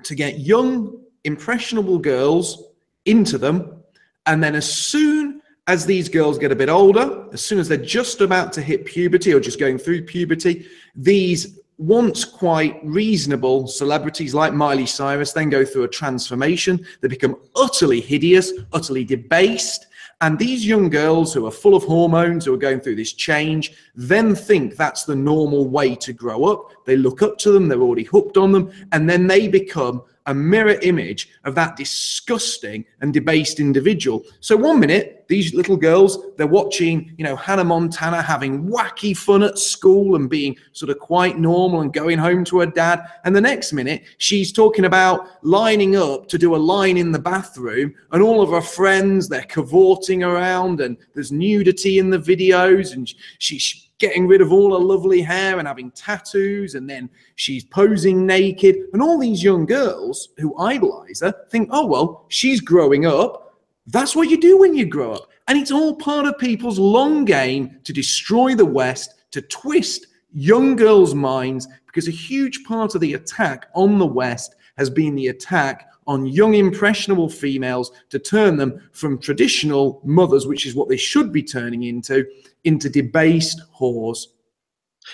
to 0.03 0.15
get 0.15 0.39
young, 0.39 1.02
impressionable 1.23 1.97
girls 1.97 2.63
into 3.05 3.37
them. 3.37 3.83
And 4.25 4.43
then 4.43 4.55
as 4.55 4.71
soon 4.71 5.41
as 5.67 5.85
these 5.85 6.09
girls 6.09 6.37
get 6.37 6.51
a 6.51 6.55
bit 6.55 6.69
older, 6.69 7.25
as 7.31 7.41
soon 7.41 7.59
as 7.59 7.67
they're 7.67 7.77
just 7.77 8.21
about 8.21 8.51
to 8.53 8.61
hit 8.61 8.85
puberty 8.85 9.33
or 9.33 9.39
just 9.39 9.59
going 9.59 9.77
through 9.77 10.03
puberty, 10.03 10.65
these 10.95 11.59
once 11.77 12.23
quite 12.23 12.79
reasonable 12.83 13.67
celebrities 13.67 14.33
like 14.33 14.53
Miley 14.53 14.85
Cyrus 14.85 15.33
then 15.33 15.49
go 15.49 15.65
through 15.65 15.83
a 15.83 15.87
transformation. 15.87 16.85
They 17.01 17.07
become 17.07 17.37
utterly 17.55 17.99
hideous, 17.99 18.53
utterly 18.73 19.03
debased. 19.03 19.87
And 20.21 20.39
these 20.39 20.65
young 20.65 20.89
girls 20.89 21.33
who 21.33 21.45
are 21.45 21.51
full 21.51 21.75
of 21.75 21.83
hormones, 21.83 22.45
who 22.45 22.53
are 22.53 22.57
going 22.57 22.79
through 22.79 22.95
this 22.95 23.11
change, 23.11 23.73
then 23.95 24.35
think 24.35 24.77
that's 24.77 25.03
the 25.03 25.15
normal 25.15 25.67
way 25.67 25.95
to 25.95 26.13
grow 26.13 26.45
up. 26.45 26.85
They 26.85 26.95
look 26.95 27.21
up 27.21 27.37
to 27.39 27.51
them, 27.51 27.67
they're 27.67 27.81
already 27.81 28.03
hooked 28.03 28.37
on 28.37 28.51
them, 28.51 28.71
and 28.93 29.09
then 29.09 29.27
they 29.27 29.47
become 29.47 30.03
a 30.25 30.33
mirror 30.33 30.77
image 30.81 31.29
of 31.43 31.55
that 31.55 31.75
disgusting 31.75 32.85
and 33.01 33.13
debased 33.13 33.59
individual. 33.59 34.23
So 34.39 34.55
one 34.55 34.79
minute, 34.79 35.25
these 35.27 35.53
little 35.53 35.77
girls, 35.77 36.19
they're 36.37 36.47
watching, 36.47 37.13
you 37.17 37.23
know, 37.23 37.35
Hannah 37.35 37.63
Montana 37.63 38.21
having 38.21 38.67
wacky 38.69 39.15
fun 39.15 39.43
at 39.43 39.57
school 39.57 40.15
and 40.15 40.29
being 40.29 40.55
sort 40.73 40.89
of 40.89 40.99
quite 40.99 41.39
normal 41.39 41.81
and 41.81 41.93
going 41.93 42.17
home 42.17 42.43
to 42.45 42.59
her 42.59 42.65
dad. 42.65 43.05
And 43.25 43.35
the 43.35 43.41
next 43.41 43.73
minute, 43.73 44.03
she's 44.17 44.51
talking 44.51 44.85
about 44.85 45.27
lining 45.43 45.95
up 45.95 46.27
to 46.29 46.37
do 46.37 46.55
a 46.55 46.57
line 46.57 46.97
in 46.97 47.11
the 47.11 47.19
bathroom 47.19 47.93
and 48.11 48.21
all 48.21 48.41
of 48.41 48.49
her 48.49 48.61
friends, 48.61 49.27
they're 49.27 49.43
cavorting 49.43 50.23
around 50.23 50.81
and 50.81 50.97
there's 51.13 51.31
nudity 51.31 51.99
in 51.99 52.09
the 52.09 52.19
videos 52.19 52.93
and 52.93 53.13
she's 53.39 53.82
getting 54.03 54.27
rid 54.27 54.41
of 54.41 54.51
all 54.51 54.77
her 54.77 54.85
lovely 54.85 55.21
hair 55.21 55.59
and 55.59 55.65
having 55.65 55.89
tattoos, 55.91 56.75
and 56.75 56.89
then 56.89 57.09
she's 57.35 57.63
posing 57.63 58.25
naked. 58.25 58.75
And 58.91 59.01
all 59.01 59.17
these 59.17 59.41
young 59.41 59.65
girls 59.65 60.27
who 60.37 60.57
idolize 60.59 61.21
her 61.21 61.33
think, 61.49 61.69
oh, 61.71 61.85
well, 61.85 62.25
she's 62.27 62.59
growing 62.59 63.05
up. 63.05 63.61
That's 63.87 64.13
what 64.13 64.29
you 64.29 64.37
do 64.41 64.59
when 64.59 64.75
you 64.75 64.85
grow 64.85 65.13
up. 65.13 65.29
And 65.47 65.57
it's 65.57 65.71
all 65.71 65.95
part 65.95 66.25
of 66.25 66.37
people's 66.37 66.77
long 66.77 67.23
game 67.23 67.79
to 67.85 67.93
destroy 67.93 68.55
the 68.55 68.65
West, 68.65 69.23
to 69.31 69.41
twist 69.41 70.07
young 70.33 70.75
girls' 70.75 71.15
minds, 71.15 71.69
because 71.85 72.09
a 72.09 72.11
huge 72.11 72.65
part 72.65 72.95
of 72.95 72.99
the 72.99 73.13
attack 73.13 73.67
on 73.73 73.99
the 73.99 74.05
West 74.05 74.55
has 74.77 74.89
been 74.89 75.15
the 75.15 75.27
attack 75.27 75.87
on 76.07 76.25
young, 76.25 76.53
impressionable 76.53 77.29
females 77.29 77.91
to 78.09 78.19
turn 78.19 78.57
them 78.57 78.89
from 78.91 79.17
traditional 79.19 80.01
mothers, 80.03 80.47
which 80.47 80.65
is 80.65 80.75
what 80.75 80.89
they 80.89 80.97
should 80.97 81.31
be 81.31 81.43
turning 81.43 81.83
into, 81.83 82.25
into 82.63 82.89
debased 82.89 83.61
whores 83.77 84.27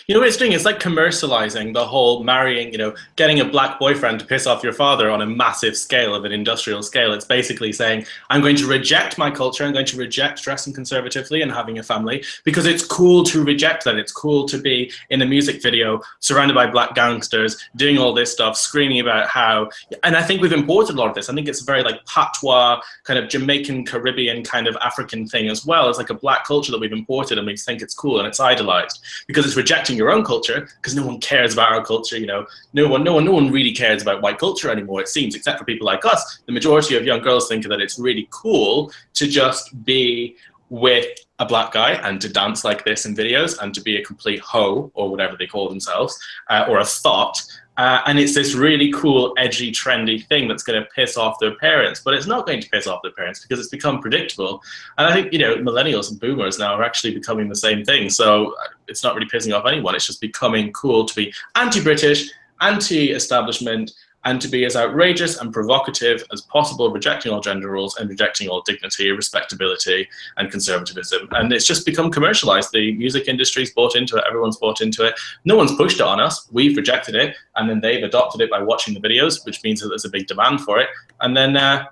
you 0.08 0.14
know 0.14 0.22
what 0.22 0.28
it's 0.28 0.38
doing? 0.38 0.54
It's 0.54 0.66
like 0.66 0.80
commercializing 0.80 1.74
the 1.74 1.86
whole 1.86 2.24
marrying, 2.24 2.72
you 2.72 2.78
know, 2.78 2.96
getting 3.16 3.40
a 3.40 3.46
black 3.46 3.80
boyfriend 3.80 4.20
to 4.20 4.26
piss 4.26 4.48
off 4.48 4.64
your 4.64 4.74
father 4.74 5.10
on 5.10 5.22
a 5.22 5.26
massive 5.26 5.76
scale 5.76 6.16
of 6.16 6.26
an 6.26 6.32
industrial 6.32 6.84
scale. 6.84 7.14
It's 7.14 7.26
basically 7.26 7.72
saying, 7.74 8.06
I'm 8.30 8.42
going 8.42 8.56
to 8.58 8.68
reject 8.68 9.18
my 9.18 9.32
culture. 9.32 9.64
I'm 9.64 9.74
going 9.74 9.86
to 9.88 9.98
reject 9.98 10.44
dressing 10.44 10.74
conservatively 10.74 11.42
and 11.42 11.52
having 11.52 11.80
a 11.80 11.84
family 11.84 12.24
because 12.44 12.66
it's 12.66 12.86
cool 12.86 13.24
to 13.26 13.44
reject 13.44 13.84
that. 13.86 13.98
It's 13.98 14.12
cool 14.12 14.48
to 14.48 14.58
be 14.58 14.92
in 15.10 15.22
a 15.22 15.26
music 15.26 15.62
video 15.62 16.02
surrounded 16.20 16.54
by 16.54 16.68
black 16.68 16.96
gangsters 16.96 17.58
doing 17.76 17.98
all 17.98 18.14
this 18.14 18.32
stuff, 18.32 18.58
screaming 18.58 19.00
about 19.00 19.28
how, 19.28 19.70
and 20.04 20.16
I 20.16 20.22
think 20.22 20.42
we've 20.42 20.54
imported 20.54 20.96
a 20.96 21.00
lot 21.00 21.10
of 21.10 21.16
this. 21.16 21.30
I 21.30 21.34
think 21.34 21.48
it's 21.48 21.62
a 21.62 21.66
very 21.66 21.84
like 21.84 22.06
patois, 22.06 22.82
kind 23.04 23.20
of 23.20 23.30
Jamaican, 23.30 23.86
Caribbean 23.86 24.44
kind 24.44 24.68
of 24.68 24.76
African 24.78 25.28
thing 25.28 25.50
as 25.50 25.66
well. 25.66 25.90
It's 25.90 25.98
like 25.98 26.10
a 26.10 26.16
black 26.16 26.46
culture 26.46 26.72
that 26.72 26.80
we've 26.80 26.94
imported 26.94 27.38
and 27.38 27.48
we 27.48 27.58
think 27.58 27.82
it's 27.82 27.94
cool 27.94 28.20
and 28.20 28.28
it's 28.28 28.40
idolized 28.40 29.04
because 29.28 29.46
it's 29.46 29.56
rejected 29.56 29.79
protecting 29.80 29.98
your 29.98 30.12
own 30.12 30.26
culture 30.26 30.68
because 30.76 30.96
no 30.96 31.06
one 31.06 31.20
cares 31.20 31.54
about 31.54 31.72
our 31.72 31.84
culture. 31.84 32.18
You 32.18 32.28
know, 32.28 32.46
no 32.74 32.88
one, 32.88 33.04
no 33.04 33.14
one, 33.14 33.26
no 33.26 33.32
one 33.32 33.50
really 33.52 33.72
cares 33.72 34.02
about 34.02 34.22
white 34.22 34.38
culture 34.38 34.70
anymore. 34.70 35.02
It 35.02 35.08
seems, 35.08 35.36
except 35.36 35.58
for 35.58 35.66
people 35.66 35.86
like 35.86 36.06
us. 36.06 36.40
The 36.46 36.52
majority 36.52 36.98
of 36.98 37.06
young 37.06 37.22
girls 37.22 37.48
think 37.48 37.66
that 37.68 37.80
it's 37.80 37.98
really 37.98 38.28
cool 38.30 38.92
to 39.14 39.28
just 39.28 39.84
be 39.86 40.36
with 40.70 41.06
a 41.40 41.46
black 41.46 41.72
guy 41.72 41.94
and 41.94 42.22
to 42.22 42.30
dance 42.30 42.64
like 42.64 42.84
this 42.84 43.06
in 43.06 43.16
videos 43.16 43.58
and 43.62 43.74
to 43.74 43.82
be 43.82 43.98
a 43.98 44.04
complete 44.04 44.40
hoe 44.42 44.92
or 44.94 45.10
whatever 45.10 45.36
they 45.38 45.48
call 45.48 45.70
themselves 45.70 46.20
uh, 46.50 46.66
or 46.68 46.80
a 46.80 46.86
thought 46.86 47.42
uh, 47.80 48.02
and 48.08 48.20
it's 48.20 48.36
this 48.36 48.56
really 48.56 48.92
cool, 48.92 49.34
edgy, 49.38 49.72
trendy 49.72 50.28
thing 50.28 50.50
that's 50.50 50.64
going 50.64 50.78
to 50.82 50.86
piss 50.94 51.16
off 51.16 51.40
their 51.40 51.56
parents. 51.56 52.02
But 52.04 52.14
it's 52.14 52.28
not 52.28 52.46
going 52.46 52.60
to 52.60 52.70
piss 52.70 52.88
off 52.88 53.02
their 53.02 53.14
parents 53.14 53.40
because 53.40 53.58
it's 53.58 53.70
become 53.70 54.02
predictable. 54.02 54.62
And 54.98 55.08
I 55.08 55.14
think, 55.14 55.32
you 55.32 55.40
know, 55.40 55.56
millennials 55.56 56.12
and 56.12 56.20
boomers 56.20 56.60
now 56.60 56.74
are 56.74 56.84
actually 56.84 57.14
becoming 57.14 57.48
the 57.48 57.56
same 57.56 57.86
thing. 57.86 58.10
So 58.10 58.52
uh, 58.52 58.68
it's 58.90 59.02
not 59.02 59.16
really 59.16 59.30
pissing 59.30 59.58
off 59.58 59.66
anyone. 59.66 59.96
It's 59.96 60.06
just 60.06 60.20
becoming 60.20 60.74
cool 60.74 61.06
to 61.06 61.16
be 61.16 61.34
anti 61.56 61.82
British, 61.82 62.30
anti 62.60 63.12
establishment, 63.14 63.94
and 64.26 64.42
to 64.42 64.48
be 64.48 64.66
as 64.66 64.76
outrageous 64.76 65.40
and 65.40 65.54
provocative 65.54 66.24
as 66.34 66.42
possible, 66.42 66.92
rejecting 66.92 67.32
all 67.32 67.40
gender 67.40 67.72
roles 67.72 67.98
and 67.98 68.10
rejecting 68.10 68.50
all 68.50 68.62
dignity, 68.62 69.12
respectability, 69.12 70.08
and 70.38 70.52
conservatism. 70.52 71.28
And 71.32 71.54
it's 71.54 71.66
just 71.66 71.86
become 71.86 72.12
commercialized. 72.12 72.72
The 72.74 72.94
music 72.96 73.28
industry's 73.28 73.72
bought 73.72 73.96
into 73.96 74.18
it, 74.18 74.24
everyone's 74.28 74.58
bought 74.58 74.82
into 74.82 75.06
it. 75.06 75.18
No 75.46 75.56
one's 75.56 75.76
pushed 75.76 76.02
it 76.02 76.06
on 76.06 76.20
us. 76.20 76.48
We've 76.52 76.76
rejected 76.76 77.16
it, 77.16 77.36
and 77.56 77.70
then 77.70 77.80
they've 77.80 78.04
adopted 78.04 78.42
it 78.42 78.52
by 78.52 78.62
watching 78.62 78.94
the 78.94 79.00
videos, 79.00 79.46
which 79.46 79.64
means 79.64 79.80
that 79.82 79.88
there's 79.88 80.06
a 80.06 80.10
big 80.10 80.28
demand 80.28 80.62
for 80.62 80.80
it. 80.80 80.90
And 81.22 81.36
then, 81.36 81.56
uh, 81.56 81.86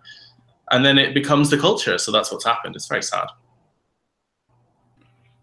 and 0.72 0.84
then 0.84 0.98
it 0.98 1.14
becomes 1.14 1.50
the 1.50 1.58
culture. 1.58 1.98
So 1.98 2.12
that's 2.12 2.32
what's 2.32 2.46
happened. 2.46 2.76
It's 2.76 2.88
very 2.88 3.04
sad. 3.04 3.28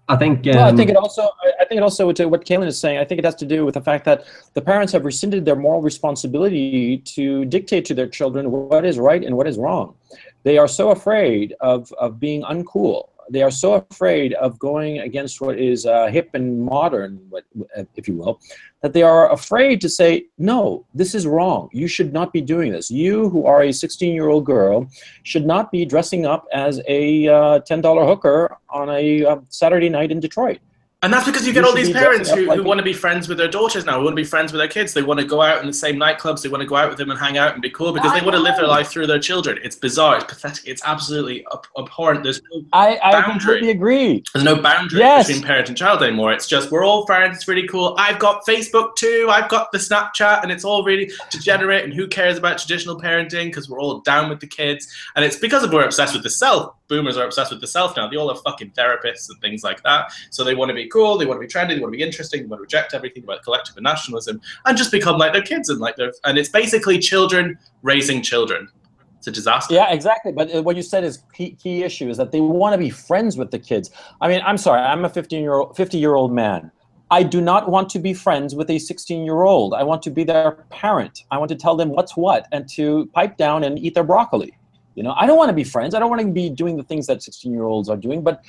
I 0.08 0.16
think. 0.16 0.46
Um, 0.46 0.54
well, 0.54 0.72
I 0.72 0.76
think 0.76 0.90
it 0.90 0.96
also. 0.96 1.28
I 1.60 1.64
think 1.64 1.78
it 1.78 1.82
also 1.82 2.12
to 2.12 2.26
what 2.26 2.44
Kaylin 2.44 2.66
is 2.66 2.78
saying. 2.78 2.98
I 2.98 3.04
think 3.04 3.18
it 3.18 3.24
has 3.24 3.34
to 3.36 3.46
do 3.46 3.64
with 3.64 3.74
the 3.74 3.80
fact 3.80 4.04
that 4.04 4.26
the 4.52 4.60
parents 4.60 4.92
have 4.92 5.04
rescinded 5.04 5.44
their 5.44 5.56
moral 5.56 5.80
responsibility 5.80 6.98
to 6.98 7.44
dictate 7.46 7.84
to 7.86 7.94
their 7.94 8.08
children 8.08 8.50
what 8.50 8.84
is 8.84 8.98
right 8.98 9.24
and 9.24 9.36
what 9.36 9.46
is 9.46 9.56
wrong. 9.56 9.94
They 10.42 10.58
are 10.58 10.68
so 10.68 10.90
afraid 10.90 11.54
of 11.60 11.90
of 11.92 12.20
being 12.20 12.42
uncool 12.42 13.08
they 13.30 13.42
are 13.42 13.50
so 13.50 13.74
afraid 13.74 14.34
of 14.34 14.58
going 14.58 14.98
against 15.00 15.40
what 15.40 15.58
is 15.58 15.86
uh, 15.86 16.06
hip 16.06 16.30
and 16.34 16.62
modern, 16.62 17.20
if 17.96 18.08
you 18.08 18.16
will, 18.16 18.40
that 18.82 18.92
they 18.92 19.02
are 19.02 19.32
afraid 19.32 19.80
to 19.80 19.88
say, 19.88 20.26
no, 20.38 20.86
this 20.94 21.14
is 21.14 21.26
wrong. 21.26 21.68
You 21.72 21.88
should 21.88 22.12
not 22.12 22.32
be 22.32 22.40
doing 22.40 22.72
this. 22.72 22.90
You, 22.90 23.28
who 23.30 23.46
are 23.46 23.62
a 23.62 23.72
16 23.72 24.12
year 24.12 24.28
old 24.28 24.44
girl, 24.44 24.88
should 25.22 25.46
not 25.46 25.72
be 25.72 25.84
dressing 25.84 26.26
up 26.26 26.46
as 26.52 26.80
a 26.86 27.28
uh, 27.28 27.60
$10 27.60 28.06
hooker 28.06 28.58
on 28.68 28.90
a 28.90 29.24
uh, 29.24 29.36
Saturday 29.48 29.88
night 29.88 30.10
in 30.10 30.20
Detroit. 30.20 30.58
And 31.04 31.12
that's 31.12 31.26
because 31.26 31.46
you 31.46 31.52
get 31.52 31.64
all 31.64 31.74
these 31.74 31.90
parents 31.92 32.30
who, 32.30 32.50
who 32.50 32.62
want 32.62 32.78
to 32.78 32.82
be 32.82 32.94
friends 32.94 33.28
with 33.28 33.36
their 33.36 33.46
daughters 33.46 33.84
now, 33.84 33.98
who 33.98 34.04
want 34.04 34.16
to 34.16 34.22
be 34.22 34.24
friends 34.24 34.54
with 34.54 34.58
their 34.58 34.68
kids. 34.68 34.94
They 34.94 35.02
want 35.02 35.20
to 35.20 35.26
go 35.26 35.42
out 35.42 35.60
in 35.60 35.66
the 35.66 35.72
same 35.74 35.96
nightclubs. 35.96 36.40
They 36.40 36.48
want 36.48 36.62
to 36.62 36.66
go 36.66 36.76
out 36.76 36.88
with 36.88 36.96
them 36.96 37.10
and 37.10 37.20
hang 37.20 37.36
out 37.36 37.52
and 37.52 37.60
be 37.60 37.68
cool 37.68 37.92
because 37.92 38.10
they 38.14 38.22
want 38.22 38.36
to 38.36 38.40
live 38.40 38.56
their 38.56 38.66
life 38.66 38.88
through 38.88 39.06
their 39.06 39.18
children. 39.18 39.58
It's 39.62 39.76
bizarre. 39.76 40.16
It's 40.16 40.24
pathetic. 40.24 40.66
It's 40.66 40.80
absolutely 40.82 41.44
abhorrent. 41.76 42.22
There's 42.22 42.40
no 42.50 42.64
I, 42.72 42.98
I 43.02 43.20
completely 43.20 43.68
agree. 43.68 44.24
There's 44.32 44.46
no 44.46 44.56
boundary 44.56 45.00
yes. 45.00 45.26
between 45.26 45.44
parent 45.44 45.68
and 45.68 45.76
child 45.76 46.02
anymore. 46.02 46.32
It's 46.32 46.46
just 46.46 46.70
we're 46.70 46.86
all 46.86 47.04
friends. 47.04 47.36
It's 47.36 47.48
really 47.48 47.68
cool. 47.68 47.94
I've 47.98 48.18
got 48.18 48.46
Facebook 48.46 48.96
too. 48.96 49.26
I've 49.28 49.50
got 49.50 49.72
the 49.72 49.78
Snapchat, 49.78 50.42
and 50.42 50.50
it's 50.50 50.64
all 50.64 50.84
really 50.84 51.12
degenerate. 51.28 51.84
And 51.84 51.92
who 51.92 52.08
cares 52.08 52.38
about 52.38 52.56
traditional 52.56 52.98
parenting 52.98 53.48
because 53.48 53.68
we're 53.68 53.78
all 53.78 54.00
down 54.00 54.30
with 54.30 54.40
the 54.40 54.46
kids. 54.46 54.90
And 55.16 55.22
it's 55.22 55.36
because 55.36 55.64
of 55.64 55.70
we're 55.70 55.84
obsessed 55.84 56.14
with 56.14 56.22
the 56.22 56.30
self 56.30 56.74
boomers 56.88 57.16
are 57.16 57.24
obsessed 57.24 57.50
with 57.50 57.60
the 57.60 57.66
self 57.66 57.96
now. 57.96 58.08
They 58.08 58.16
all 58.16 58.32
have 58.32 58.42
fucking 58.42 58.70
therapists 58.70 59.28
and 59.28 59.40
things 59.40 59.64
like 59.64 59.82
that. 59.82 60.12
So 60.30 60.44
they 60.44 60.54
want 60.54 60.70
to 60.70 60.74
be 60.74 60.86
cool, 60.94 61.18
they 61.18 61.26
want 61.26 61.40
to 61.40 61.46
be 61.46 61.52
trendy, 61.52 61.74
they 61.74 61.80
want 61.80 61.92
to 61.92 61.98
be 61.98 62.02
interesting, 62.02 62.42
they 62.42 62.46
want 62.46 62.60
to 62.60 62.62
reject 62.62 62.94
everything 62.94 63.24
about 63.24 63.42
collective 63.42 63.76
and 63.76 63.84
nationalism 63.84 64.40
and 64.64 64.78
just 64.78 64.92
become 64.92 65.18
like 65.18 65.32
their 65.32 65.42
kids 65.42 65.68
and 65.68 65.80
like 65.80 65.96
their 65.96 66.12
and 66.24 66.38
it's 66.38 66.48
basically 66.48 66.98
children 66.98 67.58
raising 67.82 68.22
children. 68.22 68.68
It's 69.18 69.26
a 69.26 69.32
disaster. 69.32 69.74
Yeah, 69.74 69.90
exactly. 69.90 70.32
But 70.32 70.54
uh, 70.54 70.62
what 70.62 70.76
you 70.76 70.82
said 70.82 71.02
is 71.02 71.24
key, 71.32 71.52
key 71.52 71.82
issue 71.82 72.08
is 72.10 72.18
that 72.18 72.30
they 72.30 72.40
want 72.40 72.74
to 72.74 72.78
be 72.78 72.90
friends 72.90 73.36
with 73.36 73.50
the 73.50 73.58
kids. 73.58 73.90
I 74.20 74.28
mean, 74.28 74.42
I'm 74.44 74.58
sorry, 74.58 74.80
I'm 74.80 75.04
a 75.04 75.08
15 75.08 75.42
year 75.42 75.54
old 75.54 75.76
50 75.76 75.98
year 75.98 76.14
old 76.14 76.32
man. 76.32 76.70
I 77.10 77.22
do 77.22 77.40
not 77.40 77.70
want 77.70 77.88
to 77.90 77.98
be 77.98 78.14
friends 78.14 78.54
with 78.54 78.70
a 78.70 78.78
16 78.78 79.24
year 79.24 79.42
old. 79.42 79.74
I 79.74 79.82
want 79.82 80.02
to 80.02 80.10
be 80.10 80.24
their 80.24 80.52
parent. 80.70 81.24
I 81.30 81.38
want 81.38 81.48
to 81.50 81.56
tell 81.56 81.76
them 81.76 81.90
what's 81.90 82.16
what 82.16 82.46
and 82.52 82.68
to 82.70 83.06
pipe 83.14 83.36
down 83.36 83.64
and 83.64 83.78
eat 83.78 83.94
their 83.94 84.04
broccoli. 84.04 84.52
You 84.94 85.02
know, 85.02 85.14
I 85.16 85.26
don't 85.26 85.36
want 85.36 85.48
to 85.48 85.54
be 85.54 85.64
friends. 85.64 85.94
I 85.94 85.98
don't 85.98 86.10
want 86.10 86.22
to 86.22 86.28
be 86.28 86.48
doing 86.48 86.76
the 86.76 86.82
things 86.84 87.06
that 87.08 87.22
16 87.22 87.52
year 87.52 87.64
olds 87.64 87.88
are 87.88 87.96
doing. 87.96 88.22
But 88.22 88.44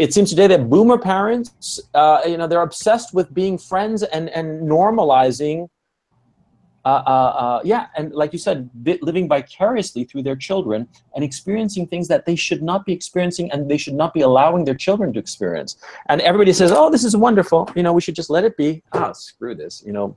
it 0.00 0.14
seems 0.14 0.30
today 0.30 0.46
that 0.46 0.70
boomer 0.70 0.96
parents, 0.96 1.78
uh, 1.92 2.22
you 2.26 2.38
know, 2.38 2.46
they're 2.46 2.62
obsessed 2.62 3.12
with 3.12 3.32
being 3.34 3.58
friends 3.58 4.02
and, 4.02 4.30
and 4.30 4.66
normalizing, 4.66 5.68
uh, 6.86 7.02
uh, 7.06 7.10
uh 7.44 7.60
yeah, 7.64 7.88
and 7.98 8.10
like 8.14 8.32
you 8.32 8.38
said, 8.38 8.70
living 9.02 9.28
vicariously 9.28 10.04
through 10.04 10.22
their 10.22 10.36
children 10.36 10.88
and 11.14 11.22
experiencing 11.22 11.86
things 11.86 12.08
that 12.08 12.24
they 12.24 12.34
should 12.34 12.62
not 12.62 12.86
be 12.86 12.94
experiencing 12.94 13.52
and 13.52 13.70
they 13.70 13.76
should 13.76 13.92
not 13.92 14.14
be 14.14 14.22
allowing 14.22 14.64
their 14.64 14.74
children 14.74 15.12
to 15.12 15.18
experience. 15.18 15.76
And 16.08 16.22
everybody 16.22 16.54
says, 16.54 16.72
oh, 16.72 16.88
this 16.88 17.04
is 17.04 17.14
wonderful. 17.14 17.70
You 17.76 17.82
know, 17.82 17.92
we 17.92 18.00
should 18.00 18.14
just 18.14 18.30
let 18.30 18.44
it 18.44 18.56
be. 18.56 18.82
Ah, 18.94 19.12
screw 19.12 19.54
this. 19.54 19.82
You 19.84 19.92
know, 19.92 20.16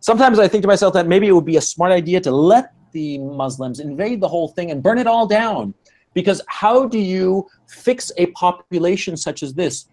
sometimes 0.00 0.40
I 0.40 0.48
think 0.48 0.62
to 0.62 0.68
myself 0.68 0.92
that 0.94 1.06
maybe 1.06 1.28
it 1.28 1.32
would 1.32 1.46
be 1.46 1.56
a 1.56 1.60
smart 1.60 1.92
idea 1.92 2.20
to 2.22 2.32
let 2.32 2.74
the 2.92 3.18
Muslims, 3.18 3.80
invade 3.80 4.20
the 4.20 4.28
whole 4.28 4.48
thing, 4.48 4.70
and 4.70 4.82
burn 4.82 4.98
it 4.98 5.06
all 5.06 5.26
down. 5.26 5.74
Because 6.14 6.42
how 6.48 6.86
do 6.86 6.98
you 6.98 7.46
fix 7.68 8.10
a 8.16 8.26
population 8.26 9.16
such 9.16 9.42
as 9.42 9.54
this? 9.54 9.86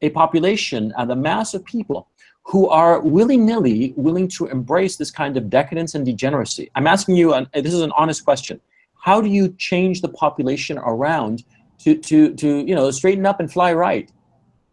A 0.00 0.10
population 0.10 0.92
and 0.96 1.10
a 1.12 1.16
mass 1.16 1.54
of 1.54 1.64
people 1.64 2.08
who 2.44 2.68
are 2.68 3.00
willy-nilly 3.00 3.94
willing 3.96 4.26
to 4.26 4.46
embrace 4.46 4.96
this 4.96 5.12
kind 5.12 5.36
of 5.36 5.48
decadence 5.48 5.94
and 5.94 6.04
degeneracy. 6.04 6.70
I'm 6.74 6.88
asking 6.88 7.14
you, 7.16 7.34
and 7.34 7.46
this 7.54 7.72
is 7.72 7.82
an 7.82 7.92
honest 7.96 8.24
question. 8.24 8.60
How 8.98 9.20
do 9.20 9.28
you 9.28 9.54
change 9.58 10.00
the 10.00 10.08
population 10.08 10.78
around 10.78 11.44
to, 11.80 11.96
to, 11.96 12.34
to 12.34 12.66
you 12.66 12.74
know, 12.74 12.90
straighten 12.90 13.26
up 13.26 13.38
and 13.38 13.52
fly 13.52 13.72
right? 13.72 14.10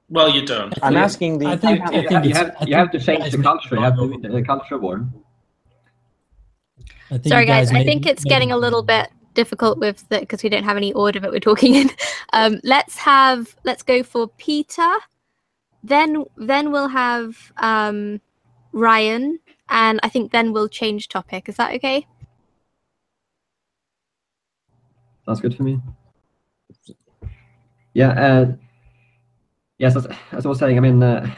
Well, 0.09 0.29
you 0.29 0.43
don't. 0.43 0.73
I'm 0.81 0.97
asking 0.97 1.37
the. 1.37 1.45
I 1.45 1.57
think, 1.57 1.81
I 1.81 2.01
think 2.01 2.25
you, 2.25 2.33
have, 2.33 2.55
you 2.65 2.75
have 2.75 2.89
to 2.89 2.99
change 2.99 3.31
the 3.31 3.43
culture. 3.43 3.75
You 3.75 3.81
have 3.81 3.95
to 3.95 4.17
the 4.19 4.41
culture 4.41 4.79
war. 4.79 5.07
Sorry, 7.27 7.45
guys. 7.45 7.71
I 7.71 7.83
think 7.83 8.07
it's 8.07 8.23
getting 8.23 8.51
a 8.51 8.57
little 8.57 8.81
bit 8.81 9.11
difficult 9.33 9.79
with 9.79 10.07
the 10.09 10.19
because 10.19 10.43
we 10.43 10.49
don't 10.49 10.63
have 10.63 10.77
any 10.77 10.93
order 10.93 11.19
that 11.19 11.31
we're 11.31 11.39
talking 11.39 11.75
in. 11.75 11.89
Um, 12.31 12.59
let's 12.63 12.95
have 12.97 13.55
let's 13.63 13.81
go 13.81 14.03
for 14.03 14.27
Peter. 14.27 14.93
Then 15.83 16.25
then 16.37 16.71
we'll 16.71 16.89
have 16.89 17.51
um, 17.57 18.21
Ryan, 18.71 19.39
and 19.67 19.99
I 20.03 20.09
think 20.09 20.31
then 20.31 20.53
we'll 20.53 20.69
change 20.69 21.07
topic. 21.07 21.49
Is 21.49 21.55
that 21.55 21.73
okay? 21.75 22.05
Sounds 25.25 25.41
good 25.41 25.55
for 25.55 25.63
me. 25.63 25.79
Yeah. 27.95 28.11
Uh, 28.11 28.51
yes, 29.79 29.95
as, 29.95 30.07
as 30.31 30.45
I 30.45 30.49
was 30.49 30.59
saying, 30.59 30.77
I 30.77 30.81
mean. 30.81 31.01
Uh, 31.01 31.35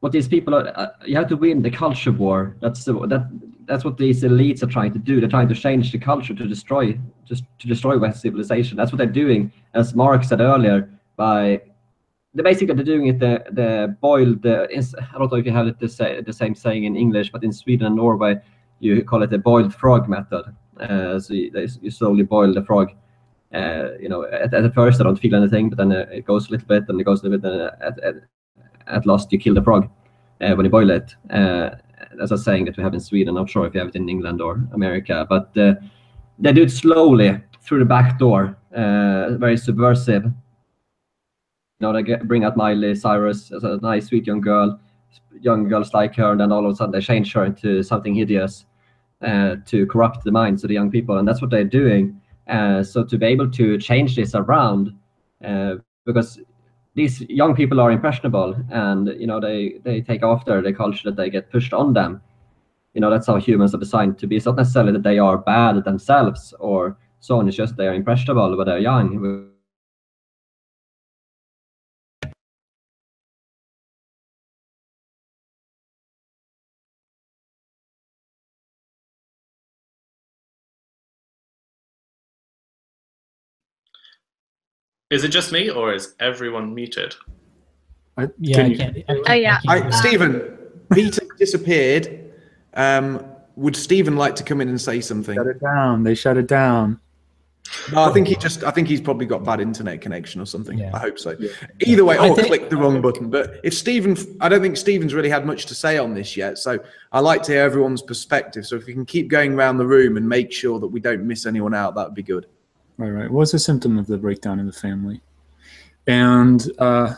what 0.00 0.12
these 0.12 0.26
people 0.26 0.54
are 0.54 0.66
uh, 0.76 0.88
you 1.04 1.14
have 1.14 1.28
to 1.28 1.36
win 1.36 1.62
the 1.62 1.70
culture 1.70 2.10
war 2.10 2.56
that's 2.60 2.84
the, 2.84 2.94
that 3.06 3.28
that's 3.70 3.84
what 3.84 3.96
these 3.96 4.24
elites 4.24 4.62
are 4.64 4.66
trying 4.66 4.92
to 4.92 4.98
do. 4.98 5.20
They're 5.20 5.28
trying 5.28 5.48
to 5.48 5.54
change 5.54 5.92
the 5.92 5.98
culture 5.98 6.34
to 6.34 6.46
destroy 6.46 6.98
just 7.24 7.44
to 7.60 7.68
destroy 7.68 7.96
west 7.96 8.20
civilization. 8.20 8.76
That's 8.76 8.90
what 8.90 8.98
they're 8.98 9.06
doing 9.24 9.52
as 9.74 9.94
mark 9.94 10.24
said 10.24 10.40
earlier 10.40 10.90
by 11.16 11.60
they 12.34 12.42
basically 12.42 12.74
they're 12.74 12.84
doing 12.84 13.06
it 13.06 13.18
the 13.18 13.44
the 13.52 13.96
boiled 14.00 14.44
uh, 14.46 14.66
i 14.72 15.18
don't 15.18 15.30
know 15.30 15.38
if 15.38 15.46
you 15.46 15.52
have 15.52 15.66
it 15.66 15.78
the, 15.78 15.88
say, 15.88 16.20
the 16.20 16.32
same 16.32 16.54
saying 16.54 16.84
in 16.84 16.96
english 16.96 17.30
but 17.30 17.44
in 17.44 17.52
sweden 17.52 17.86
and 17.86 17.96
norway 17.96 18.36
you 18.78 19.04
call 19.04 19.22
it 19.22 19.30
the 19.30 19.38
boiled 19.38 19.74
frog 19.74 20.08
method. 20.08 20.44
Uh, 20.80 21.20
so 21.20 21.34
you, 21.34 21.50
you, 21.82 21.90
slowly 21.90 22.22
boil 22.22 22.54
the 22.54 22.64
frog 22.64 22.90
uh, 23.52 23.88
you 24.00 24.08
know 24.08 24.24
at, 24.24 24.54
at 24.54 24.74
first 24.74 25.00
i 25.00 25.04
don't 25.04 25.18
feel 25.18 25.34
anything 25.34 25.68
but 25.68 25.76
then 25.76 25.92
uh, 25.92 26.06
it 26.10 26.24
goes 26.24 26.48
a 26.48 26.52
little 26.52 26.66
bit 26.66 26.84
and 26.88 27.00
it 27.00 27.04
goes 27.04 27.20
a 27.20 27.28
little 27.28 27.38
bit 27.38 27.52
and 27.52 27.62
uh, 27.62 27.70
at, 27.80 27.98
at, 28.00 28.14
at 28.86 29.06
last 29.06 29.30
you 29.32 29.38
kill 29.38 29.54
the 29.54 29.62
frog 29.62 29.88
uh, 30.40 30.54
when 30.54 30.64
you 30.64 30.70
boil 30.70 30.90
it. 30.90 31.14
As 32.18 32.32
a 32.32 32.38
saying 32.38 32.64
that 32.64 32.76
we 32.76 32.82
have 32.82 32.94
in 32.94 33.00
Sweden. 33.00 33.28
I'm 33.28 33.34
not 33.36 33.50
sure 33.50 33.66
if 33.66 33.74
you 33.74 33.80
have 33.80 33.90
it 33.90 33.96
in 33.96 34.08
England 34.08 34.40
or 34.40 34.60
America, 34.72 35.26
but 35.28 35.56
uh, 35.56 35.74
they 36.38 36.52
do 36.52 36.62
it 36.62 36.70
slowly 36.70 37.40
through 37.62 37.78
the 37.78 37.84
back 37.84 38.18
door, 38.18 38.56
uh, 38.74 39.36
very 39.36 39.56
subversive. 39.56 40.24
You 40.24 40.32
know, 41.80 41.92
they 41.92 42.02
get, 42.02 42.26
bring 42.26 42.44
out 42.44 42.56
Miley 42.56 42.94
Cyrus 42.94 43.52
as 43.52 43.62
a 43.64 43.78
nice, 43.78 44.06
sweet 44.06 44.26
young 44.26 44.40
girl. 44.40 44.80
Young 45.40 45.68
girls 45.68 45.94
like 45.94 46.14
her, 46.16 46.32
and 46.32 46.40
then 46.40 46.52
all 46.52 46.66
of 46.66 46.72
a 46.72 46.76
sudden 46.76 46.92
they 46.92 47.00
change 47.00 47.32
her 47.32 47.44
into 47.44 47.82
something 47.82 48.14
hideous 48.14 48.66
uh, 49.22 49.56
to 49.66 49.86
corrupt 49.86 50.24
the 50.24 50.32
minds 50.32 50.64
of 50.64 50.68
the 50.68 50.74
young 50.74 50.90
people, 50.90 51.18
and 51.18 51.26
that's 51.26 51.40
what 51.40 51.50
they're 51.50 51.64
doing. 51.64 52.20
So 52.48 53.04
to 53.04 53.18
be 53.18 53.26
able 53.26 53.50
to 53.52 53.78
change 53.78 54.16
this 54.16 54.34
around, 54.34 54.92
because 55.40 56.40
these 56.94 57.20
young 57.22 57.54
people 57.54 57.80
are 57.80 57.90
impressionable 57.90 58.56
and 58.70 59.08
you 59.18 59.26
know 59.26 59.40
they 59.40 59.80
they 59.84 60.00
take 60.00 60.22
after 60.22 60.60
the 60.60 60.72
culture 60.72 61.10
that 61.10 61.16
they 61.16 61.30
get 61.30 61.50
pushed 61.50 61.72
on 61.72 61.92
them. 61.92 62.20
You 62.94 63.00
know 63.00 63.10
that's 63.10 63.26
how 63.26 63.36
humans 63.36 63.74
are 63.74 63.78
designed 63.78 64.18
to 64.18 64.26
be. 64.26 64.36
It's 64.36 64.46
not 64.46 64.56
necessarily 64.56 64.92
that 64.92 65.02
they 65.02 65.18
are 65.18 65.38
bad 65.38 65.84
themselves 65.84 66.52
or 66.58 66.98
so 67.20 67.38
on. 67.38 67.48
It's 67.48 67.56
just 67.56 67.76
they 67.76 67.86
are 67.86 67.94
impressionable 67.94 68.56
but 68.56 68.64
they're 68.64 68.78
young 68.78 69.49
Is 85.10 85.24
it 85.24 85.28
just 85.28 85.50
me, 85.50 85.68
or 85.68 85.92
is 85.92 86.14
everyone 86.20 86.74
muted? 86.74 87.14
I, 88.16 88.28
yeah, 88.38 88.62
I 88.62 88.74
can't, 88.74 88.96
I, 89.08 89.14
oh 89.26 89.32
yeah. 89.32 89.58
I, 89.68 89.90
Stephen, 89.90 90.56
Peter 90.92 91.22
disappeared. 91.38 92.32
Um, 92.74 93.24
would 93.56 93.74
Stephen 93.74 94.16
like 94.16 94.36
to 94.36 94.44
come 94.44 94.60
in 94.60 94.68
and 94.68 94.80
say 94.80 95.00
something? 95.00 95.34
Shut 95.34 95.46
it 95.46 95.60
down. 95.60 96.04
They 96.04 96.14
shut 96.14 96.36
it 96.36 96.46
down. 96.46 97.00
No, 97.92 98.02
I 98.02 98.12
think 98.12 98.26
he 98.28 98.36
just. 98.36 98.64
I 98.64 98.70
think 98.70 98.88
he's 98.88 99.00
probably 99.00 99.26
got 99.26 99.44
bad 99.44 99.60
internet 99.60 100.00
connection 100.00 100.40
or 100.40 100.46
something. 100.46 100.78
Yeah. 100.78 100.90
I 100.94 100.98
hope 100.98 101.18
so. 101.18 101.36
Yeah. 101.38 101.50
Either 101.80 102.04
way, 102.04 102.18
or 102.18 102.34
think, 102.34 102.48
click 102.48 102.70
the 102.70 102.76
wrong 102.76 103.00
button. 103.00 103.30
But 103.30 103.60
if 103.62 103.74
Stephen, 103.74 104.16
I 104.40 104.48
don't 104.48 104.62
think 104.62 104.76
Stephen's 104.76 105.14
really 105.14 105.28
had 105.28 105.46
much 105.46 105.66
to 105.66 105.74
say 105.74 105.98
on 105.98 106.14
this 106.14 106.36
yet. 106.36 106.58
So 106.58 106.78
I 107.12 107.20
like 107.20 107.42
to 107.44 107.52
hear 107.52 107.62
everyone's 107.62 108.02
perspective. 108.02 108.66
So 108.66 108.76
if 108.76 108.86
we 108.86 108.92
can 108.92 109.06
keep 109.06 109.28
going 109.28 109.54
around 109.54 109.78
the 109.78 109.86
room 109.86 110.16
and 110.16 110.28
make 110.28 110.52
sure 110.52 110.80
that 110.80 110.88
we 110.88 111.00
don't 111.00 111.24
miss 111.24 111.46
anyone 111.46 111.74
out, 111.74 111.94
that 111.94 112.06
would 112.06 112.14
be 112.14 112.22
good. 112.22 112.46
Right, 113.00 113.08
right. 113.08 113.30
What's 113.30 113.54
a 113.54 113.58
symptom 113.58 113.98
of 113.98 114.06
the 114.06 114.18
breakdown 114.18 114.60
in 114.60 114.66
the 114.66 114.74
family? 114.74 115.22
And 116.06 116.70
uh, 116.78 117.14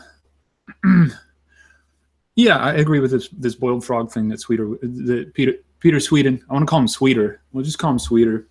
yeah, 2.37 2.57
I 2.57 2.75
agree 2.75 3.01
with 3.01 3.11
this 3.11 3.27
this 3.27 3.55
boiled 3.55 3.83
frog 3.83 4.09
thing 4.09 4.29
that 4.29 4.39
Sweeter, 4.39 4.65
that 4.81 5.31
Peter 5.33 5.55
Peter 5.81 5.99
Sweden. 5.99 6.41
I 6.49 6.53
want 6.53 6.63
to 6.63 6.69
call 6.69 6.79
him 6.79 6.87
Sweeter. 6.87 7.41
We'll 7.51 7.65
just 7.65 7.79
call 7.79 7.91
him 7.91 7.99
Sweeter. 7.99 8.47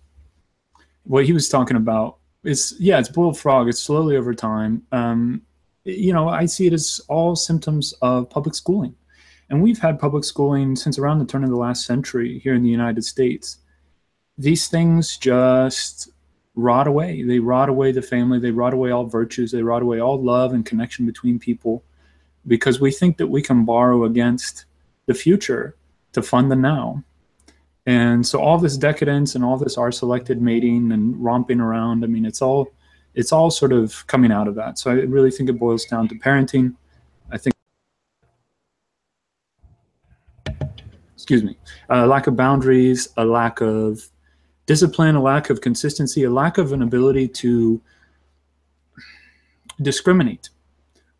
What 1.05 1.25
he 1.25 1.33
was 1.33 1.49
talking 1.49 1.75
about 1.75 2.17
is 2.43 2.75
yeah, 2.79 2.99
it's 2.99 3.09
boiled 3.09 3.39
frog. 3.39 3.67
It's 3.67 3.79
slowly 3.79 4.15
over 4.15 4.35
time. 4.35 4.83
Um, 4.91 5.41
you 5.85 6.13
know, 6.13 6.29
I 6.29 6.45
see 6.45 6.67
it 6.67 6.73
as 6.73 7.01
all 7.09 7.35
symptoms 7.35 7.95
of 8.03 8.29
public 8.29 8.53
schooling, 8.53 8.93
and 9.49 9.59
we've 9.59 9.79
had 9.79 9.97
public 9.97 10.23
schooling 10.23 10.75
since 10.75 10.99
around 10.99 11.17
the 11.17 11.25
turn 11.25 11.43
of 11.43 11.49
the 11.49 11.55
last 11.55 11.87
century 11.87 12.37
here 12.37 12.53
in 12.53 12.61
the 12.61 12.69
United 12.69 13.03
States. 13.03 13.57
These 14.37 14.67
things 14.67 15.17
just 15.17 16.09
rot 16.55 16.87
away. 16.87 17.23
They 17.23 17.39
rot 17.39 17.69
away 17.69 17.91
the 17.91 18.01
family. 18.01 18.39
They 18.39 18.51
rot 18.51 18.73
away 18.73 18.91
all 18.91 19.05
virtues. 19.05 19.51
They 19.51 19.63
rot 19.63 19.81
away 19.81 19.99
all 19.99 20.21
love 20.21 20.53
and 20.53 20.65
connection 20.65 21.05
between 21.05 21.39
people, 21.39 21.83
because 22.45 22.79
we 22.79 22.91
think 22.91 23.17
that 23.17 23.27
we 23.27 23.41
can 23.41 23.65
borrow 23.65 24.03
against 24.05 24.65
the 25.05 25.13
future 25.13 25.75
to 26.11 26.21
fund 26.21 26.51
the 26.51 26.55
now. 26.55 27.03
And 27.85 28.25
so 28.25 28.39
all 28.39 28.57
this 28.57 28.77
decadence 28.77 29.35
and 29.35 29.43
all 29.43 29.57
this 29.57 29.77
R 29.77 29.91
selected 29.91 30.41
mating 30.41 30.91
and 30.91 31.21
romping 31.21 31.59
around, 31.59 32.03
I 32.03 32.07
mean, 32.07 32.25
it's 32.25 32.41
all 32.41 32.71
it's 33.15 33.31
all 33.31 33.51
sort 33.51 33.73
of 33.73 34.05
coming 34.07 34.31
out 34.31 34.47
of 34.47 34.55
that. 34.55 34.79
So 34.79 34.91
I 34.91 34.95
really 34.95 35.31
think 35.31 35.49
it 35.49 35.59
boils 35.59 35.85
down 35.85 36.07
to 36.07 36.15
parenting. 36.15 36.75
I 37.31 37.37
think 37.37 37.55
excuse 41.13 41.43
me, 41.43 41.57
a 41.89 42.05
lack 42.05 42.27
of 42.27 42.35
boundaries, 42.35 43.09
a 43.17 43.25
lack 43.25 43.61
of 43.61 44.09
discipline, 44.65 45.15
a 45.15 45.21
lack 45.21 45.49
of 45.49 45.61
consistency, 45.61 46.23
a 46.23 46.29
lack 46.29 46.57
of 46.57 46.71
an 46.71 46.81
ability 46.81 47.27
to 47.27 47.81
discriminate. 49.81 50.49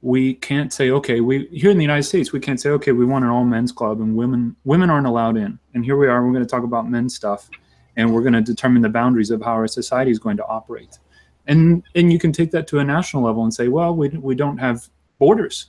We 0.02 0.34
can't 0.36 0.74
say, 0.74 0.91
okay, 0.91 1.22
we 1.22 1.48
here 1.48 1.72
in 1.72 1.78
the 1.78 1.84
United 1.84 2.04
States, 2.04 2.34
we 2.34 2.39
can't 2.39 2.60
say, 2.60 2.70
okay, 2.72 2.91
we 2.91 3.06
want 3.06 3.24
an 3.24 3.32
all 3.32 3.46
men's 3.46 3.72
club 3.72 4.02
and 4.02 4.16
women 4.16 4.56
women 4.66 4.89
aren't 4.89 5.08
allowed 5.08 5.38
in. 5.38 5.60
And 5.74 5.86
here 5.86 5.98
we 5.98 6.08
are, 6.08 6.26
we're 6.26 6.34
going 6.34 6.46
to 6.46 6.50
talk 6.50 6.64
about 6.64 6.89
men's 6.89 7.16
stuff, 7.16 7.50
and 7.96 8.14
we're 8.14 8.22
going 8.22 8.34
to 8.34 8.41
determine 8.41 8.82
the 8.82 8.89
boundaries 8.89 9.32
of 9.32 9.41
how 9.41 9.54
our 9.54 9.68
society 9.68 10.12
is 10.12 10.20
going 10.20 10.38
to 10.38 10.46
operate. 10.46 11.00
And 11.48 11.84
and 11.96 12.12
you 12.12 12.20
can 12.20 12.32
take 12.32 12.52
that 12.52 12.68
to 12.68 12.80
a 12.80 12.84
national 12.84 13.24
level 13.24 13.44
and 13.44 13.54
say, 13.54 13.70
well, 13.70 13.96
we 13.96 14.10
we 14.10 14.36
don't 14.36 14.58
have 14.58 14.89
borders, 15.20 15.68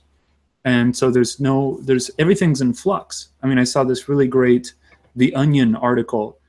and 0.65 0.95
so 0.95 1.09
there's 1.09 1.39
no 1.39 1.79
there's 1.81 2.11
everything's 2.19 2.61
in 2.61 2.73
flux. 2.73 3.29
I 3.41 3.47
mean, 3.47 3.57
I 3.57 3.63
saw 3.63 3.83
this 3.83 4.09
really 4.09 4.27
great 4.27 4.73
The 5.15 5.33
Onion 5.33 5.75
article, 5.75 6.39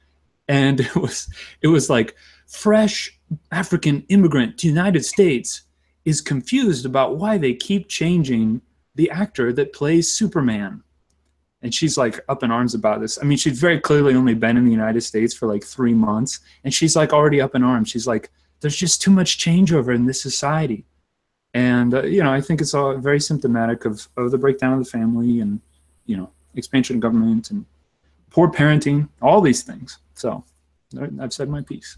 and 0.48 0.80
it 0.80 0.96
was 0.96 1.28
it 1.62 1.68
was 1.68 1.90
like 1.90 2.14
fresh 2.46 3.18
African 3.50 4.04
immigrant 4.08 4.58
to 4.58 4.68
United 4.68 5.04
States 5.04 5.62
is 6.04 6.20
confused 6.20 6.86
about 6.86 7.16
why 7.16 7.36
they 7.36 7.52
keep 7.52 7.88
changing 7.88 8.62
the 8.94 9.10
actor 9.10 9.52
that 9.52 9.72
plays 9.72 10.10
Superman. 10.10 10.82
And 11.62 11.74
she's 11.74 11.98
like 11.98 12.20
up 12.28 12.44
in 12.44 12.50
arms 12.52 12.74
about 12.74 13.00
this. 13.00 13.18
I 13.20 13.24
mean, 13.24 13.38
she's 13.38 13.58
very 13.58 13.80
clearly 13.80 14.14
only 14.14 14.34
been 14.34 14.56
in 14.56 14.64
the 14.64 14.70
United 14.70 15.00
States 15.00 15.34
for 15.34 15.48
like 15.48 15.64
three 15.64 15.94
months, 15.94 16.40
and 16.62 16.72
she's 16.72 16.94
like 16.94 17.12
already 17.12 17.40
up 17.40 17.54
in 17.54 17.64
arms. 17.64 17.90
She's 17.90 18.06
like, 18.06 18.30
there's 18.60 18.76
just 18.76 19.02
too 19.02 19.10
much 19.10 19.38
changeover 19.38 19.94
in 19.94 20.06
this 20.06 20.20
society. 20.20 20.84
And, 21.54 21.94
uh, 21.94 22.02
you 22.04 22.22
know, 22.22 22.32
I 22.32 22.40
think 22.40 22.60
it's 22.60 22.74
all 22.74 22.96
very 22.98 23.20
symptomatic 23.20 23.84
of, 23.84 24.08
of 24.16 24.30
the 24.30 24.38
breakdown 24.38 24.74
of 24.74 24.78
the 24.78 24.90
family 24.90 25.40
and, 25.40 25.60
you 26.04 26.16
know, 26.16 26.30
expansion 26.54 26.96
of 26.96 27.00
government 27.00 27.50
and 27.50 27.64
poor 28.36 28.48
parenting, 28.50 29.08
all 29.22 29.40
these 29.40 29.62
things. 29.62 29.98
So 30.12 30.44
I've 31.20 31.32
said 31.32 31.48
my 31.48 31.62
piece. 31.62 31.96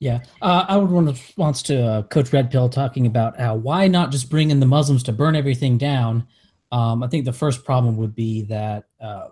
Yeah, 0.00 0.20
uh, 0.40 0.64
I 0.68 0.76
would 0.78 0.90
want 0.90 1.06
to 1.08 1.12
response 1.12 1.62
to 1.64 1.86
uh, 1.86 2.02
Coach 2.04 2.32
Red 2.32 2.50
Pill 2.50 2.68
talking 2.70 3.06
about 3.06 3.38
how 3.38 3.54
why 3.54 3.86
not 3.86 4.10
just 4.10 4.30
bring 4.30 4.50
in 4.50 4.58
the 4.58 4.66
Muslims 4.66 5.02
to 5.04 5.12
burn 5.12 5.36
everything 5.36 5.76
down. 5.78 6.26
Um, 6.72 7.02
I 7.02 7.08
think 7.08 7.24
the 7.26 7.32
first 7.32 7.64
problem 7.64 7.96
would 7.98 8.14
be 8.14 8.42
that 8.42 8.84
uh, 9.02 9.28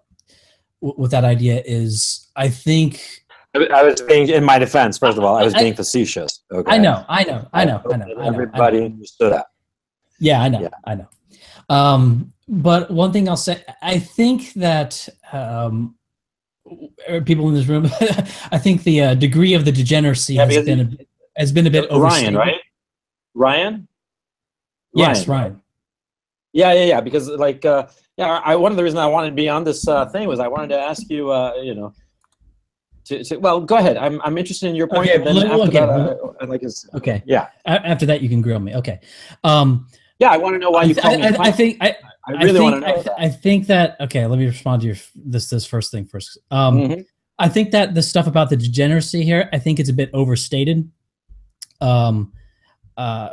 w- 0.82 0.94
with 0.98 1.10
that 1.12 1.24
idea 1.24 1.62
is 1.66 2.28
I 2.36 2.48
think 2.48 3.00
I 3.54 3.82
was 3.82 4.00
being 4.02 4.28
in 4.28 4.44
my 4.44 4.58
defense. 4.58 4.98
First 4.98 5.16
of 5.18 5.24
all, 5.24 5.36
I 5.36 5.44
was 5.44 5.54
being 5.54 5.74
facetious. 5.74 6.42
Okay. 6.52 6.70
I 6.74 6.78
know, 6.78 7.04
I 7.08 7.24
know, 7.24 7.48
I 7.52 7.64
know, 7.64 7.82
I 7.90 7.96
know. 7.96 8.04
I 8.04 8.08
know 8.08 8.20
Everybody 8.20 8.76
I 8.76 8.80
know. 8.80 8.86
understood 8.86 9.32
that. 9.32 9.46
Yeah, 10.18 10.40
I 10.42 10.48
know, 10.48 10.60
Yeah. 10.60 10.68
I 10.84 10.94
know. 10.94 11.08
Um, 11.68 12.32
but 12.48 12.90
one 12.90 13.12
thing 13.12 13.28
I'll 13.28 13.36
say, 13.36 13.62
I 13.82 13.98
think 13.98 14.52
that 14.54 15.08
um, 15.32 15.94
people 17.24 17.48
in 17.48 17.54
this 17.54 17.66
room, 17.66 17.86
I 18.52 18.58
think 18.58 18.82
the 18.84 19.00
uh, 19.02 19.14
degree 19.14 19.54
of 19.54 19.64
the 19.64 19.72
degeneracy 19.72 20.34
Yeah, 20.34 20.46
has 20.46 20.64
been 20.64 20.80
a, 20.80 20.84
bit- 20.84 21.08
has 21.36 21.52
been 21.52 21.66
a 21.66 21.70
bit 21.70 21.90
Ryan, 21.90 22.02
overstated. 22.02 22.34
right? 22.36 22.60
Ryan. 23.34 23.88
Yes, 24.94 25.26
Ryan. 25.26 25.60
Yeah, 26.52 26.72
yeah, 26.72 26.84
yeah. 26.84 27.00
Because 27.00 27.28
like, 27.28 27.64
uh, 27.64 27.88
yeah, 28.16 28.40
I 28.44 28.54
one 28.56 28.70
of 28.70 28.76
the 28.76 28.84
reasons 28.84 29.00
I 29.00 29.06
wanted 29.06 29.30
to 29.30 29.34
be 29.34 29.48
on 29.48 29.64
this 29.64 29.88
uh, 29.88 30.06
thing 30.06 30.28
was 30.28 30.38
I 30.38 30.46
wanted 30.46 30.68
to 30.68 30.78
ask 30.80 31.10
you, 31.10 31.30
uh, 31.32 31.54
you 31.60 31.74
know, 31.74 31.92
to, 33.06 33.24
to 33.24 33.36
well, 33.38 33.60
go 33.60 33.76
ahead. 33.76 33.96
I'm 33.96 34.20
I'm 34.22 34.38
interested 34.38 34.68
in 34.68 34.76
your 34.76 34.86
point. 34.86 35.10
Okay, 35.10 35.18
then 35.24 35.36
after 35.38 35.62
okay, 35.64 35.70
that, 35.80 35.88
well- 35.88 36.36
I, 36.40 36.44
I 36.44 36.46
like 36.46 36.60
his, 36.62 36.88
Okay. 36.94 37.22
Yeah. 37.26 37.48
A- 37.66 37.84
after 37.86 38.06
that, 38.06 38.22
you 38.22 38.28
can 38.28 38.40
grill 38.40 38.60
me. 38.60 38.74
Okay. 38.76 39.00
Um, 39.42 39.88
yeah, 40.20 40.28
I 40.30 40.36
want 40.36 40.54
to 40.54 40.58
know 40.60 40.70
why 40.70 40.82
I, 40.82 40.84
you. 40.84 40.94
I, 41.02 41.08
I, 41.08 41.12
I 41.16 41.32
cunt. 41.50 41.56
think 41.56 41.78
I, 41.80 41.96
I 42.26 42.32
really 42.44 42.52
think, 42.52 42.62
want 42.62 42.74
to 42.76 42.80
know. 42.80 42.86
I, 42.86 42.92
th- 42.94 43.04
that. 43.04 43.20
I 43.20 43.28
think 43.28 43.66
that 43.66 43.96
okay. 44.00 44.26
Let 44.26 44.38
me 44.38 44.46
respond 44.46 44.82
to 44.82 44.88
your 44.88 44.96
this 45.14 45.50
this 45.50 45.66
first 45.66 45.90
thing 45.90 46.06
first. 46.06 46.38
Um, 46.50 46.78
Mhm. 46.78 47.06
I 47.38 47.48
think 47.48 47.72
that 47.72 47.94
the 47.94 48.02
stuff 48.02 48.26
about 48.26 48.48
the 48.48 48.56
degeneracy 48.56 49.24
here, 49.24 49.48
I 49.52 49.58
think 49.58 49.80
it's 49.80 49.88
a 49.90 49.92
bit 49.92 50.08
overstated. 50.14 50.88
Um, 51.80 52.32
uh, 52.96 53.30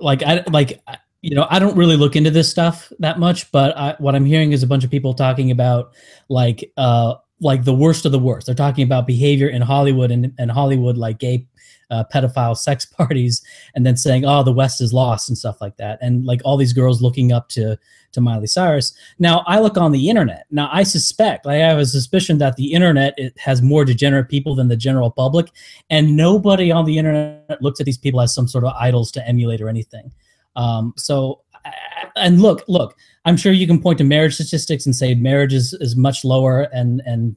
like 0.00 0.22
I 0.22 0.42
like 0.50 0.80
you 1.22 1.34
know 1.34 1.46
I 1.50 1.58
don't 1.58 1.76
really 1.76 1.96
look 1.96 2.16
into 2.16 2.30
this 2.30 2.50
stuff 2.50 2.92
that 2.98 3.18
much, 3.18 3.50
but 3.52 3.76
I, 3.76 3.94
what 3.98 4.14
I'm 4.14 4.24
hearing 4.24 4.52
is 4.52 4.62
a 4.62 4.66
bunch 4.66 4.84
of 4.84 4.90
people 4.90 5.14
talking 5.14 5.50
about 5.50 5.92
like 6.28 6.72
uh 6.76 7.14
like 7.40 7.64
the 7.64 7.74
worst 7.74 8.06
of 8.06 8.12
the 8.12 8.18
worst. 8.18 8.46
They're 8.46 8.54
talking 8.54 8.84
about 8.84 9.06
behavior 9.06 9.48
in 9.48 9.62
Hollywood 9.62 10.10
and 10.10 10.32
and 10.38 10.50
Hollywood 10.50 10.96
like 10.96 11.18
gay 11.18 11.46
uh, 11.90 12.04
pedophile 12.12 12.56
sex 12.68 12.84
parties, 12.86 13.42
and 13.74 13.84
then 13.84 13.96
saying 13.96 14.24
oh 14.24 14.42
the 14.42 14.52
West 14.52 14.80
is 14.80 14.92
lost 14.92 15.28
and 15.28 15.36
stuff 15.36 15.60
like 15.60 15.76
that, 15.76 15.98
and 16.00 16.24
like 16.24 16.40
all 16.44 16.56
these 16.56 16.72
girls 16.72 17.02
looking 17.02 17.32
up 17.32 17.48
to 17.50 17.78
to 18.16 18.20
Miley 18.20 18.48
Cyrus. 18.48 18.92
Now 19.18 19.44
I 19.46 19.60
look 19.60 19.76
on 19.78 19.92
the 19.92 20.10
internet. 20.10 20.46
Now 20.50 20.68
I 20.72 20.82
suspect, 20.82 21.46
I 21.46 21.54
have 21.54 21.78
a 21.78 21.86
suspicion 21.86 22.38
that 22.38 22.56
the 22.56 22.72
internet 22.72 23.14
it 23.16 23.38
has 23.38 23.62
more 23.62 23.84
degenerate 23.84 24.28
people 24.28 24.56
than 24.56 24.68
the 24.68 24.76
general 24.76 25.10
public, 25.10 25.52
and 25.88 26.16
nobody 26.16 26.72
on 26.72 26.84
the 26.84 26.98
internet 26.98 27.62
looks 27.62 27.78
at 27.80 27.86
these 27.86 27.98
people 27.98 28.20
as 28.20 28.34
some 28.34 28.48
sort 28.48 28.64
of 28.64 28.72
idols 28.74 29.12
to 29.12 29.28
emulate 29.28 29.60
or 29.60 29.68
anything. 29.68 30.12
Um, 30.56 30.94
so, 30.96 31.42
and 32.16 32.40
look, 32.40 32.64
look, 32.66 32.96
I'm 33.24 33.36
sure 33.36 33.52
you 33.52 33.66
can 33.66 33.80
point 33.80 33.98
to 33.98 34.04
marriage 34.04 34.34
statistics 34.34 34.86
and 34.86 34.96
say 34.96 35.14
marriage 35.14 35.54
is, 35.54 35.74
is 35.74 35.96
much 35.96 36.24
lower, 36.24 36.62
and 36.72 37.02
and 37.06 37.36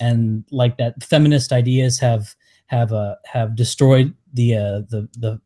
and 0.00 0.44
like 0.50 0.76
that 0.76 1.02
feminist 1.02 1.52
ideas 1.52 1.98
have 2.00 2.34
have 2.66 2.92
uh, 2.92 3.14
have 3.24 3.54
destroyed 3.54 4.14
the 4.32 4.56
uh, 4.56 4.78
the 4.90 5.08
the 5.18 5.40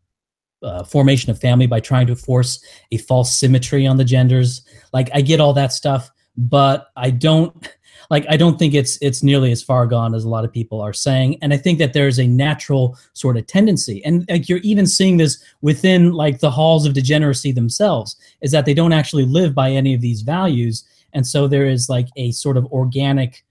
uh, 0.62 0.84
formation 0.84 1.30
of 1.30 1.40
family 1.40 1.66
by 1.66 1.80
trying 1.80 2.06
to 2.06 2.16
force 2.16 2.62
a 2.92 2.98
false 2.98 3.34
symmetry 3.34 3.86
on 3.86 3.96
the 3.96 4.04
genders. 4.04 4.62
Like 4.92 5.10
I 5.14 5.20
get 5.20 5.40
all 5.40 5.52
that 5.54 5.72
stuff, 5.72 6.10
but 6.36 6.88
I 6.96 7.10
don't 7.10 7.68
like 8.10 8.26
I 8.28 8.36
don't 8.36 8.58
think 8.58 8.74
it's 8.74 8.98
it's 9.00 9.22
nearly 9.22 9.52
as 9.52 9.62
far 9.62 9.86
gone 9.86 10.14
as 10.14 10.24
a 10.24 10.28
lot 10.28 10.44
of 10.44 10.52
people 10.52 10.80
are 10.80 10.92
saying. 10.92 11.38
And 11.42 11.52
I 11.52 11.56
think 11.56 11.78
that 11.78 11.92
there's 11.92 12.18
a 12.18 12.26
natural 12.26 12.98
sort 13.12 13.36
of 13.36 13.46
tendency, 13.46 14.04
and 14.04 14.26
like 14.28 14.48
you're 14.48 14.58
even 14.58 14.86
seeing 14.86 15.16
this 15.16 15.42
within 15.62 16.12
like 16.12 16.40
the 16.40 16.50
halls 16.50 16.86
of 16.86 16.94
degeneracy 16.94 17.52
themselves, 17.52 18.16
is 18.42 18.50
that 18.50 18.66
they 18.66 18.74
don't 18.74 18.92
actually 18.92 19.24
live 19.24 19.54
by 19.54 19.70
any 19.70 19.94
of 19.94 20.00
these 20.00 20.22
values, 20.22 20.84
and 21.12 21.26
so 21.26 21.46
there 21.46 21.66
is 21.66 21.88
like 21.88 22.08
a 22.16 22.32
sort 22.32 22.56
of 22.56 22.66
organic 22.66 23.44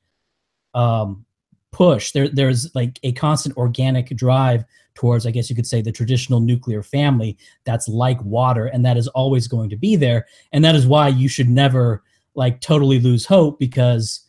um, 0.73 1.25
push. 1.71 2.11
There 2.11 2.27
there's 2.27 2.73
like 2.75 2.99
a 3.03 3.13
constant 3.13 3.57
organic 3.57 4.15
drive 4.15 4.65
towards, 4.99 5.25
I 5.25 5.31
guess 5.31 5.49
you 5.49 5.55
could 5.55 5.67
say, 5.67 5.81
the 5.81 5.91
traditional 5.93 6.41
nuclear 6.41 6.83
family 6.83 7.37
that's 7.63 7.87
like 7.87 8.21
water, 8.23 8.65
and 8.67 8.85
that 8.85 8.97
is 8.97 9.07
always 9.09 9.47
going 9.47 9.69
to 9.69 9.77
be 9.77 9.95
there, 9.95 10.25
and 10.51 10.63
that 10.65 10.75
is 10.75 10.85
why 10.85 11.07
you 11.07 11.29
should 11.29 11.49
never 11.49 12.03
like 12.35 12.59
totally 12.59 12.99
lose 12.99 13.25
hope 13.25 13.59
because 13.59 14.25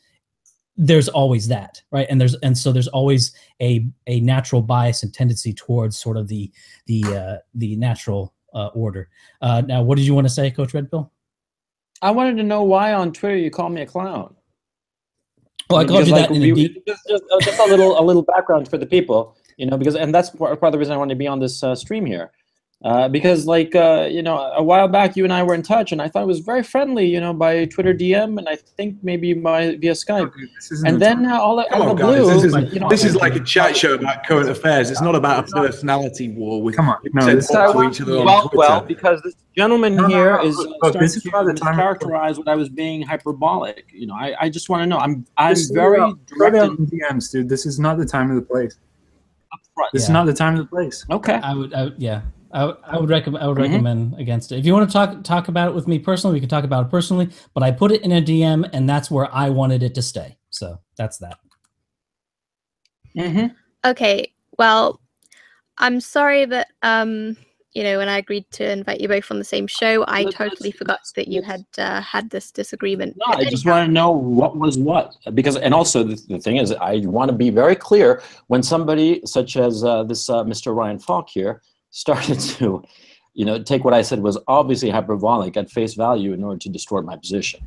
there's 0.76 1.08
always 1.08 1.48
that 1.48 1.82
right? 1.90 2.06
And 2.08 2.18
there's 2.20 2.34
and 2.36 2.56
so 2.56 2.72
there's 2.72 2.88
always 2.88 3.32
a 3.60 3.86
a 4.06 4.20
natural 4.20 4.62
bias 4.62 5.02
and 5.02 5.12
tendency 5.12 5.52
towards 5.52 5.98
sort 5.98 6.16
of 6.16 6.28
the 6.28 6.50
the 6.86 7.02
uh 7.04 7.36
the 7.54 7.76
natural 7.76 8.32
uh 8.54 8.68
order. 8.68 9.08
Uh 9.42 9.62
now 9.66 9.82
what 9.82 9.96
did 9.98 10.06
you 10.06 10.14
want 10.14 10.26
to 10.26 10.32
say 10.32 10.50
coach 10.50 10.72
red 10.72 10.88
pill 10.90 11.12
I 12.00 12.10
wanted 12.12 12.36
to 12.38 12.42
know 12.44 12.62
why 12.62 12.94
on 12.94 13.12
Twitter 13.12 13.36
you 13.36 13.50
call 13.50 13.68
me 13.68 13.82
a 13.82 13.86
clown. 13.86 14.34
well 15.68 15.80
i 15.80 15.84
called 15.84 16.06
Because, 16.06 16.08
you 16.08 16.14
like, 16.14 16.28
that 16.28 16.32
we- 16.32 16.54
deep 16.54 16.86
just, 16.86 17.02
just, 17.10 17.24
just 17.42 17.58
a 17.60 17.66
little 17.66 18.00
a 18.00 18.04
little 18.08 18.22
background 18.22 18.66
for 18.70 18.78
the 18.78 18.86
people, 18.86 19.36
you 19.60 19.66
know, 19.66 19.76
because 19.76 19.94
and 20.02 20.14
that's 20.14 20.30
part, 20.30 20.58
part 20.60 20.68
of 20.70 20.72
the 20.72 20.78
reason 20.78 20.94
I 20.94 20.96
wanted 20.96 21.14
to 21.14 21.18
be 21.18 21.26
on 21.34 21.38
this 21.38 21.62
uh, 21.62 21.74
stream 21.74 22.06
here, 22.06 22.30
uh, 22.82 23.08
because 23.16 23.40
like 23.46 23.74
uh, 23.74 24.08
you 24.10 24.22
know 24.22 24.38
a 24.62 24.62
while 24.70 24.88
back 24.88 25.14
you 25.18 25.24
and 25.24 25.32
I 25.38 25.42
were 25.42 25.54
in 25.54 25.62
touch 25.62 25.92
and 25.92 26.00
I 26.00 26.08
thought 26.08 26.22
it 26.22 26.26
was 26.34 26.40
very 26.40 26.62
friendly, 26.62 27.06
you 27.14 27.20
know, 27.20 27.34
by 27.34 27.66
Twitter 27.66 27.92
DM 27.92 28.38
and 28.38 28.48
I 28.48 28.56
think 28.56 28.96
maybe 29.02 29.34
by 29.34 29.76
via 29.82 29.92
Skype, 29.92 30.32
This 30.70 30.82
and 30.86 30.94
then 31.04 31.26
uh, 31.26 31.38
all 31.38 31.60
out 31.60 31.70
of 31.74 31.80
on, 31.82 31.88
the 31.88 31.94
guys. 32.02 32.16
blue, 32.16 32.26
This 32.34 32.44
is, 32.44 32.72
you 32.74 32.80
know, 32.80 32.88
this 32.88 33.04
is 33.04 33.14
like 33.16 33.34
a 33.36 33.44
chat 33.52 33.76
show 33.76 33.92
about 34.00 34.24
current 34.26 34.48
affairs. 34.48 34.90
It's 34.90 35.02
not 35.02 35.14
about 35.14 35.46
a 35.50 35.52
personality 35.52 36.30
war. 36.30 36.62
We 36.62 36.72
Come 36.72 36.88
on, 36.88 36.96
no, 37.12 37.20
send 37.26 37.38
this- 37.38 37.48
talk 37.48 37.74
to 37.76 37.82
each 37.90 38.00
other 38.00 38.16
on 38.20 38.24
well, 38.24 38.42
Twitter. 38.48 38.56
well, 38.56 38.80
because 38.94 39.20
this 39.26 39.34
gentleman 39.54 39.94
No, 39.96 40.06
no, 40.06 40.08
here 40.16 40.32
no, 40.38 40.44
is 40.48 40.56
look, 40.56 40.76
starting 40.78 41.00
this 41.02 41.16
is 41.18 41.24
not 41.26 41.44
the 41.44 41.52
to 41.52 41.60
time- 41.62 41.74
characterize 41.76 42.38
what 42.38 42.48
I 42.48 42.54
was 42.62 42.70
being 42.70 43.02
hyperbolic. 43.02 43.84
You 43.92 44.06
know, 44.06 44.14
I, 44.14 44.34
I 44.44 44.48
just 44.48 44.70
want 44.70 44.80
to 44.84 44.86
know. 44.86 44.96
I'm 44.96 45.26
I'm 45.36 45.54
Just 45.54 45.74
very 45.74 45.96
throw 45.98 46.06
it 46.08 46.10
out- 46.12 46.18
throw 46.34 46.50
direct. 46.50 46.78
in 46.78 46.86
DMs, 46.86 47.30
dude. 47.30 47.48
This 47.54 47.66
is 47.66 47.78
not 47.78 47.98
the 47.98 48.06
time 48.06 48.30
or 48.30 48.36
the 48.36 48.42
place. 48.54 48.74
This 49.92 50.04
is 50.04 50.08
not 50.10 50.26
the 50.26 50.32
time 50.34 50.54
or 50.54 50.58
the 50.58 50.64
place. 50.66 51.04
Okay. 51.10 51.34
I 51.42 51.54
would, 51.54 51.74
I 51.74 51.84
would 51.84 51.94
yeah. 51.98 52.22
I, 52.52 52.64
would- 52.64 52.76
I 52.82 52.98
would 52.98 53.08
recommend. 53.10 53.44
I 53.44 53.46
would 53.46 53.56
Mhm. 53.58 53.62
recommend 53.70 54.18
against 54.18 54.50
it. 54.52 54.58
If 54.58 54.66
you 54.66 54.72
want 54.74 54.88
to 54.88 54.92
talk 54.92 55.22
talk 55.24 55.48
about 55.48 55.68
it 55.68 55.74
with 55.74 55.86
me 55.86 55.98
personally, 55.98 56.34
we 56.34 56.40
can 56.40 56.48
talk 56.48 56.64
about 56.64 56.86
it 56.86 56.90
personally. 56.90 57.30
But 57.54 57.62
I 57.62 57.70
put 57.70 57.92
it 57.92 58.02
in 58.02 58.12
a 58.12 58.20
DM, 58.20 58.68
and 58.72 58.88
that's 58.88 59.10
where 59.10 59.32
I 59.34 59.48
wanted 59.50 59.82
it 59.82 59.94
to 59.94 60.02
stay. 60.02 60.36
So 60.50 60.78
that's 60.96 61.18
that. 61.18 61.38
Mm-hmm. 63.16 63.46
Okay, 63.84 64.32
well, 64.58 65.00
I'm 65.78 66.00
sorry 66.00 66.44
that 66.44 66.68
um, 66.82 67.36
you 67.72 67.84
know, 67.84 67.98
when 67.98 68.08
I 68.08 68.18
agreed 68.18 68.50
to 68.52 68.68
invite 68.70 69.00
you 69.00 69.06
both 69.06 69.30
on 69.30 69.38
the 69.38 69.44
same 69.44 69.66
show, 69.66 70.04
I 70.04 70.22
Let's- 70.22 70.36
totally 70.36 70.72
forgot 70.72 71.00
that 71.14 71.28
you 71.28 71.42
had 71.42 71.64
uh, 71.78 72.00
had 72.00 72.30
this 72.30 72.50
disagreement. 72.50 73.16
No, 73.16 73.34
I 73.34 73.44
just 73.44 73.64
want 73.64 73.86
to 73.86 73.92
know 73.92 74.10
what 74.10 74.56
was 74.56 74.76
what 74.78 75.14
because, 75.34 75.56
and 75.56 75.72
also 75.72 76.02
the, 76.02 76.20
the 76.28 76.38
thing 76.40 76.56
is, 76.56 76.72
I 76.72 77.02
want 77.04 77.30
to 77.30 77.36
be 77.36 77.50
very 77.50 77.76
clear 77.76 78.22
when 78.48 78.62
somebody 78.62 79.20
such 79.24 79.56
as 79.56 79.84
uh, 79.84 80.02
this 80.02 80.28
uh, 80.28 80.42
Mr. 80.44 80.74
Ryan 80.74 80.98
Faulk 80.98 81.28
here 81.28 81.62
started 81.90 82.40
to, 82.58 82.82
you 83.34 83.44
know, 83.44 83.62
take 83.62 83.84
what 83.84 83.94
I 83.94 84.02
said 84.02 84.20
was 84.20 84.36
obviously 84.48 84.90
hyperbolic 84.90 85.56
at 85.56 85.70
face 85.70 85.94
value 85.94 86.32
in 86.32 86.42
order 86.42 86.58
to 86.58 86.68
distort 86.68 87.04
my 87.04 87.16
position. 87.16 87.60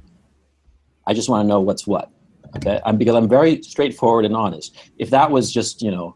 I 1.08 1.14
just 1.14 1.30
want 1.30 1.46
to 1.46 1.48
know 1.48 1.62
what's 1.62 1.88
what, 1.88 2.12
okay? 2.58 2.80
I'm, 2.86 2.98
because 2.98 3.16
I'm 3.16 3.28
very 3.30 3.62
straightforward 3.62 4.26
and 4.26 4.36
honest. 4.36 4.78
If 4.98 5.10
that 5.12 5.30
was 5.32 5.52
just, 5.52 5.82
you 5.82 5.92
know, 5.92 6.16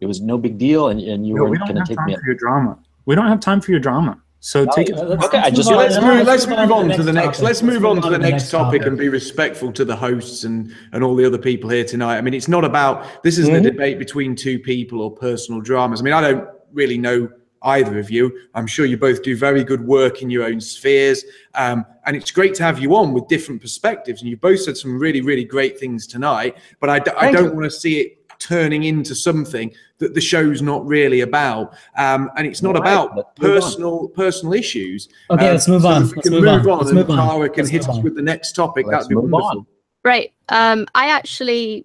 it 0.00 0.06
was 0.06 0.20
no 0.20 0.38
big 0.38 0.58
deal, 0.58 0.88
and, 0.88 1.00
and 1.00 1.26
you 1.26 1.36
Yo, 1.36 1.42
we 1.44 1.50
weren't 1.50 1.60
don't 1.60 1.68
going 1.68 1.74
to 1.76 1.80
have 1.80 1.88
take 1.88 1.96
time 1.98 2.06
me. 2.06 2.14
for 2.16 2.24
your 2.26 2.34
drama. 2.36 2.78
We 3.08 3.14
don't 3.14 3.26
have 3.26 3.40
time 3.40 3.62
for 3.62 3.70
your 3.70 3.80
drama. 3.80 4.20
So 4.40 4.66
take 4.66 4.90
it. 4.90 4.96
Okay, 4.98 5.38
I 5.38 5.44
let's 5.44 5.56
just- 5.56 5.70
move 5.70 5.78
on- 5.78 5.84
Let's 5.86 5.94
Let's 5.96 6.02
move, 6.04 6.26
let's 6.26 6.46
move 6.46 6.72
on 6.72 6.88
to 6.90 7.02
the 7.02 7.12
next. 7.12 7.38
topic. 7.38 7.42
Let's 7.42 7.62
move 7.62 7.86
on 7.86 8.02
to 8.02 8.10
the 8.10 8.18
next 8.18 8.50
topic 8.50 8.80
topic. 8.82 8.86
and 8.86 8.98
be 8.98 9.08
respectful 9.08 9.72
to 9.72 9.84
the 9.84 9.96
hosts 9.96 10.44
and 10.44 10.70
and 10.92 11.02
all 11.02 11.16
the 11.16 11.24
other 11.24 11.38
people 11.38 11.70
here 11.70 11.84
tonight. 11.84 12.18
I 12.18 12.20
mean, 12.20 12.34
it's 12.34 12.48
not 12.48 12.64
about 12.66 13.22
this 13.24 13.38
isn't 13.38 13.54
Mhm. 13.54 13.58
a 13.66 13.70
debate 13.70 13.98
between 13.98 14.36
two 14.36 14.58
people 14.58 15.00
or 15.00 15.10
personal 15.10 15.62
dramas. 15.62 16.00
I 16.02 16.04
mean, 16.04 16.12
I 16.12 16.20
don't 16.20 16.44
really 16.74 16.98
know 16.98 17.30
either 17.62 17.98
of 17.98 18.10
you. 18.10 18.30
I'm 18.54 18.66
sure 18.66 18.84
you 18.84 18.98
both 18.98 19.22
do 19.22 19.34
very 19.34 19.64
good 19.64 19.84
work 19.86 20.20
in 20.22 20.28
your 20.28 20.44
own 20.44 20.60
spheres, 20.60 21.24
um, 21.54 21.86
and 22.04 22.14
it's 22.14 22.30
great 22.30 22.52
to 22.56 22.62
have 22.62 22.78
you 22.78 22.94
on 22.94 23.14
with 23.14 23.26
different 23.26 23.62
perspectives. 23.62 24.20
And 24.20 24.30
you 24.30 24.36
both 24.36 24.60
said 24.60 24.76
some 24.76 24.98
really, 24.98 25.22
really 25.22 25.44
great 25.44 25.80
things 25.80 26.06
tonight. 26.06 26.56
But 26.78 26.90
I, 26.90 26.98
d- 27.00 27.10
I 27.16 27.32
don't 27.32 27.54
want 27.56 27.64
to 27.64 27.70
see 27.70 28.00
it 28.00 28.17
turning 28.38 28.84
into 28.84 29.14
something 29.14 29.72
that 29.98 30.14
the 30.14 30.20
show's 30.20 30.62
not 30.62 30.86
really 30.86 31.20
about. 31.22 31.74
Um, 31.96 32.30
and 32.36 32.46
it's 32.46 32.62
not 32.62 32.74
Right, 32.74 32.80
about 32.92 33.16
let's 33.16 33.28
on. 33.28 33.34
personal 33.36 34.08
personal 34.08 34.54
issues. 34.54 35.08
Okay, 35.30 35.48
Uh, 35.48 35.52
let's 35.52 35.68
move 35.68 35.82
so 35.82 35.88
on. 35.88 36.02
if 36.02 36.10
we 36.10 36.16
Let's 36.16 36.28
can 36.28 36.32
move 36.34 36.42
move 36.44 36.48
on. 36.66 36.70
on, 36.70 36.78
Let's 36.78 36.90
and 36.90 36.98
move 36.98 37.10
on. 37.10 37.16
Tara 37.28 37.48
can 37.48 37.62
Let's 37.64 37.70
hit 37.70 37.82
us 37.88 37.96
on. 37.96 38.02
with 38.02 38.14
the 38.14 38.22
next 38.22 38.52
topic. 38.52 38.86
Let's 38.86 39.04
That'd 39.04 39.08
be 39.08 39.14
move 39.16 39.30
wonderful. 39.30 39.58
on. 39.60 39.66
Right. 40.04 40.32
Um, 40.48 40.86
I 40.94 41.08
actually 41.10 41.84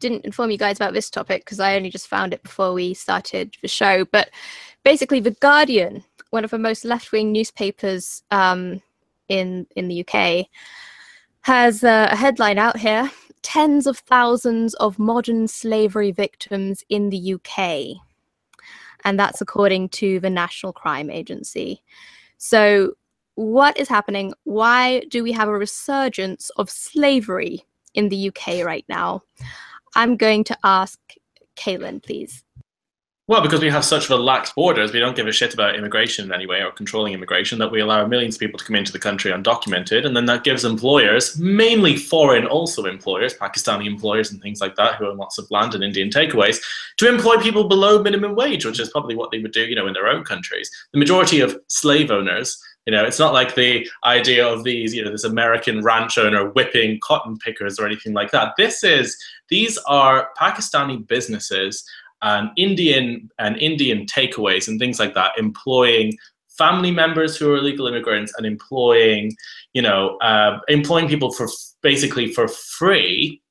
didn't 0.00 0.24
inform 0.24 0.50
you 0.50 0.58
guys 0.58 0.76
about 0.76 0.92
this 0.92 1.08
topic 1.08 1.44
because 1.44 1.60
I 1.60 1.76
only 1.76 1.88
just 1.90 2.08
found 2.08 2.34
it 2.34 2.42
before 2.42 2.72
we 2.74 2.92
started 2.94 3.54
the 3.62 3.68
show. 3.68 4.04
But 4.04 4.30
basically, 4.84 5.20
The 5.20 5.30
Guardian, 5.30 6.02
one 6.30 6.44
of 6.44 6.50
the 6.50 6.58
most 6.58 6.84
left 6.84 7.12
wing 7.12 7.30
newspapers 7.32 8.22
um, 8.32 8.82
in 9.28 9.66
in 9.76 9.86
the 9.88 10.04
UK, 10.06 10.46
has 11.42 11.84
uh, 11.84 12.08
a 12.10 12.16
headline 12.16 12.58
out 12.58 12.76
here: 12.76 13.10
tens 13.44 13.86
of 13.86 13.98
thousands 13.98 14.74
of 14.74 14.98
modern 14.98 15.46
slavery 15.46 16.10
victims 16.10 16.82
in 16.88 17.10
the 17.10 17.34
UK, 17.34 17.96
and 19.04 19.20
that's 19.20 19.40
according 19.40 19.90
to 19.90 20.18
the 20.18 20.30
National 20.30 20.72
Crime 20.72 21.10
Agency. 21.10 21.82
So 22.38 22.94
what 23.36 23.76
is 23.76 23.88
happening? 23.88 24.32
Why 24.44 25.00
do 25.08 25.22
we 25.22 25.32
have 25.32 25.48
a 25.48 25.58
resurgence 25.58 26.50
of 26.56 26.70
slavery 26.70 27.64
in 27.94 28.08
the 28.08 28.28
UK 28.28 28.64
right 28.64 28.84
now? 28.88 29.22
I'm 29.94 30.16
going 30.16 30.44
to 30.44 30.58
ask 30.64 30.98
Kaylin, 31.56 32.02
please. 32.02 32.43
Well, 33.26 33.40
because 33.40 33.62
we 33.62 33.70
have 33.70 33.86
such 33.86 34.10
relaxed 34.10 34.54
borders, 34.54 34.92
we 34.92 35.00
don't 35.00 35.16
give 35.16 35.26
a 35.26 35.32
shit 35.32 35.54
about 35.54 35.76
immigration 35.76 36.26
in 36.26 36.32
any 36.34 36.44
way 36.44 36.62
or 36.62 36.70
controlling 36.70 37.14
immigration, 37.14 37.58
that 37.58 37.70
we 37.70 37.80
allow 37.80 38.06
millions 38.06 38.36
of 38.36 38.40
people 38.40 38.58
to 38.58 38.64
come 38.66 38.76
into 38.76 38.92
the 38.92 38.98
country 38.98 39.32
undocumented. 39.32 40.04
And 40.04 40.14
then 40.14 40.26
that 40.26 40.44
gives 40.44 40.62
employers, 40.62 41.38
mainly 41.38 41.96
foreign 41.96 42.46
also 42.46 42.84
employers, 42.84 43.32
Pakistani 43.32 43.86
employers 43.86 44.30
and 44.30 44.42
things 44.42 44.60
like 44.60 44.76
that, 44.76 44.96
who 44.96 45.08
own 45.08 45.16
lots 45.16 45.38
of 45.38 45.50
land 45.50 45.74
and 45.74 45.82
Indian 45.82 46.10
takeaways, 46.10 46.60
to 46.98 47.08
employ 47.08 47.38
people 47.38 47.64
below 47.64 48.02
minimum 48.02 48.34
wage, 48.34 48.66
which 48.66 48.78
is 48.78 48.90
probably 48.90 49.16
what 49.16 49.30
they 49.30 49.38
would 49.38 49.52
do, 49.52 49.64
you 49.64 49.74
know, 49.74 49.86
in 49.86 49.94
their 49.94 50.08
own 50.08 50.22
countries. 50.22 50.70
The 50.92 50.98
majority 50.98 51.40
of 51.40 51.58
slave 51.68 52.10
owners, 52.10 52.62
you 52.84 52.92
know, 52.92 53.06
it's 53.06 53.18
not 53.18 53.32
like 53.32 53.54
the 53.54 53.88
idea 54.04 54.46
of 54.46 54.64
these, 54.64 54.94
you 54.94 55.02
know, 55.02 55.10
this 55.10 55.24
American 55.24 55.82
ranch 55.82 56.18
owner 56.18 56.50
whipping 56.50 57.00
cotton 57.02 57.38
pickers 57.38 57.78
or 57.78 57.86
anything 57.86 58.12
like 58.12 58.32
that. 58.32 58.52
This 58.58 58.84
is, 58.84 59.16
these 59.48 59.78
are 59.86 60.28
Pakistani 60.38 61.08
businesses 61.08 61.88
and 62.24 62.50
Indian 62.56 63.30
and 63.38 63.56
Indian 63.58 64.06
takeaways 64.06 64.66
and 64.66 64.80
things 64.80 64.98
like 64.98 65.14
that, 65.14 65.38
employing 65.38 66.16
family 66.56 66.90
members 66.90 67.36
who 67.36 67.52
are 67.52 67.56
illegal 67.56 67.86
immigrants 67.86 68.32
and 68.36 68.46
employing, 68.46 69.32
you 69.74 69.82
know, 69.82 70.16
uh, 70.18 70.58
employing 70.68 71.06
people 71.06 71.32
for 71.32 71.48
basically 71.82 72.32
for 72.32 72.48
free, 72.48 73.42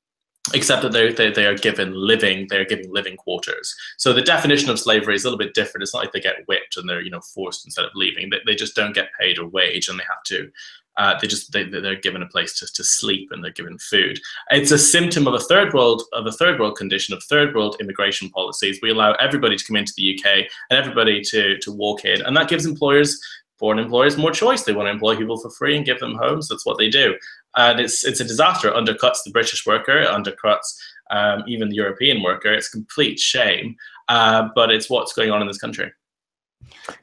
except 0.52 0.82
that 0.82 0.92
they 0.92 1.12
they 1.12 1.30
they 1.30 1.46
are 1.46 1.56
given 1.56 1.94
living 1.94 2.46
they're 2.50 2.64
given 2.64 2.92
living 2.92 3.16
quarters. 3.16 3.74
So 3.96 4.12
the 4.12 4.22
definition 4.22 4.70
of 4.70 4.80
slavery 4.80 5.14
is 5.14 5.24
a 5.24 5.28
little 5.28 5.38
bit 5.38 5.54
different. 5.54 5.84
It's 5.84 5.94
not 5.94 6.02
like 6.02 6.12
they 6.12 6.20
get 6.20 6.46
whipped 6.48 6.76
and 6.76 6.88
they're 6.88 7.00
you 7.00 7.10
know 7.10 7.20
forced 7.20 7.64
instead 7.64 7.84
of 7.84 7.92
leaving. 7.94 8.30
They 8.30 8.40
they 8.44 8.56
just 8.56 8.74
don't 8.74 8.94
get 8.94 9.10
paid 9.20 9.38
a 9.38 9.46
wage 9.46 9.88
and 9.88 9.98
they 9.98 10.04
have 10.08 10.24
to. 10.24 10.50
Uh, 10.96 11.18
they 11.20 11.26
just 11.26 11.52
they, 11.52 11.64
they're 11.64 11.96
given 11.96 12.22
a 12.22 12.26
place 12.26 12.58
to, 12.58 12.66
to 12.72 12.84
sleep 12.84 13.30
and 13.32 13.42
they're 13.42 13.50
given 13.50 13.78
food. 13.78 14.20
It's 14.50 14.70
a 14.70 14.78
symptom 14.78 15.26
of 15.26 15.34
a 15.34 15.40
third 15.40 15.74
world 15.74 16.02
of 16.12 16.26
a 16.26 16.32
third 16.32 16.60
world 16.60 16.76
condition 16.76 17.14
of 17.14 17.22
third 17.24 17.54
world 17.54 17.76
immigration 17.80 18.30
policies. 18.30 18.78
We 18.80 18.90
allow 18.90 19.12
everybody 19.14 19.56
to 19.56 19.64
come 19.64 19.76
into 19.76 19.92
the 19.96 20.16
UK 20.16 20.46
and 20.70 20.78
everybody 20.78 21.20
to 21.22 21.58
to 21.58 21.72
walk 21.72 22.04
in, 22.04 22.22
and 22.22 22.36
that 22.36 22.48
gives 22.48 22.64
employers, 22.64 23.20
foreign 23.58 23.78
employers, 23.80 24.16
more 24.16 24.30
choice. 24.30 24.62
They 24.62 24.72
want 24.72 24.86
to 24.86 24.92
employ 24.92 25.16
people 25.16 25.38
for 25.38 25.50
free 25.50 25.76
and 25.76 25.84
give 25.84 25.98
them 25.98 26.14
homes. 26.14 26.48
That's 26.48 26.66
what 26.66 26.78
they 26.78 26.88
do, 26.88 27.14
and 27.56 27.80
it's 27.80 28.04
it's 28.04 28.20
a 28.20 28.24
disaster. 28.24 28.68
It 28.68 28.74
undercuts 28.74 29.24
the 29.24 29.32
British 29.32 29.66
worker, 29.66 29.98
it 29.98 30.08
undercuts 30.08 30.76
um, 31.10 31.42
even 31.48 31.68
the 31.70 31.76
European 31.76 32.22
worker. 32.22 32.52
It's 32.52 32.68
a 32.68 32.72
complete 32.72 33.18
shame, 33.18 33.74
uh, 34.08 34.48
but 34.54 34.70
it's 34.70 34.88
what's 34.88 35.12
going 35.12 35.32
on 35.32 35.42
in 35.42 35.48
this 35.48 35.58
country. 35.58 35.90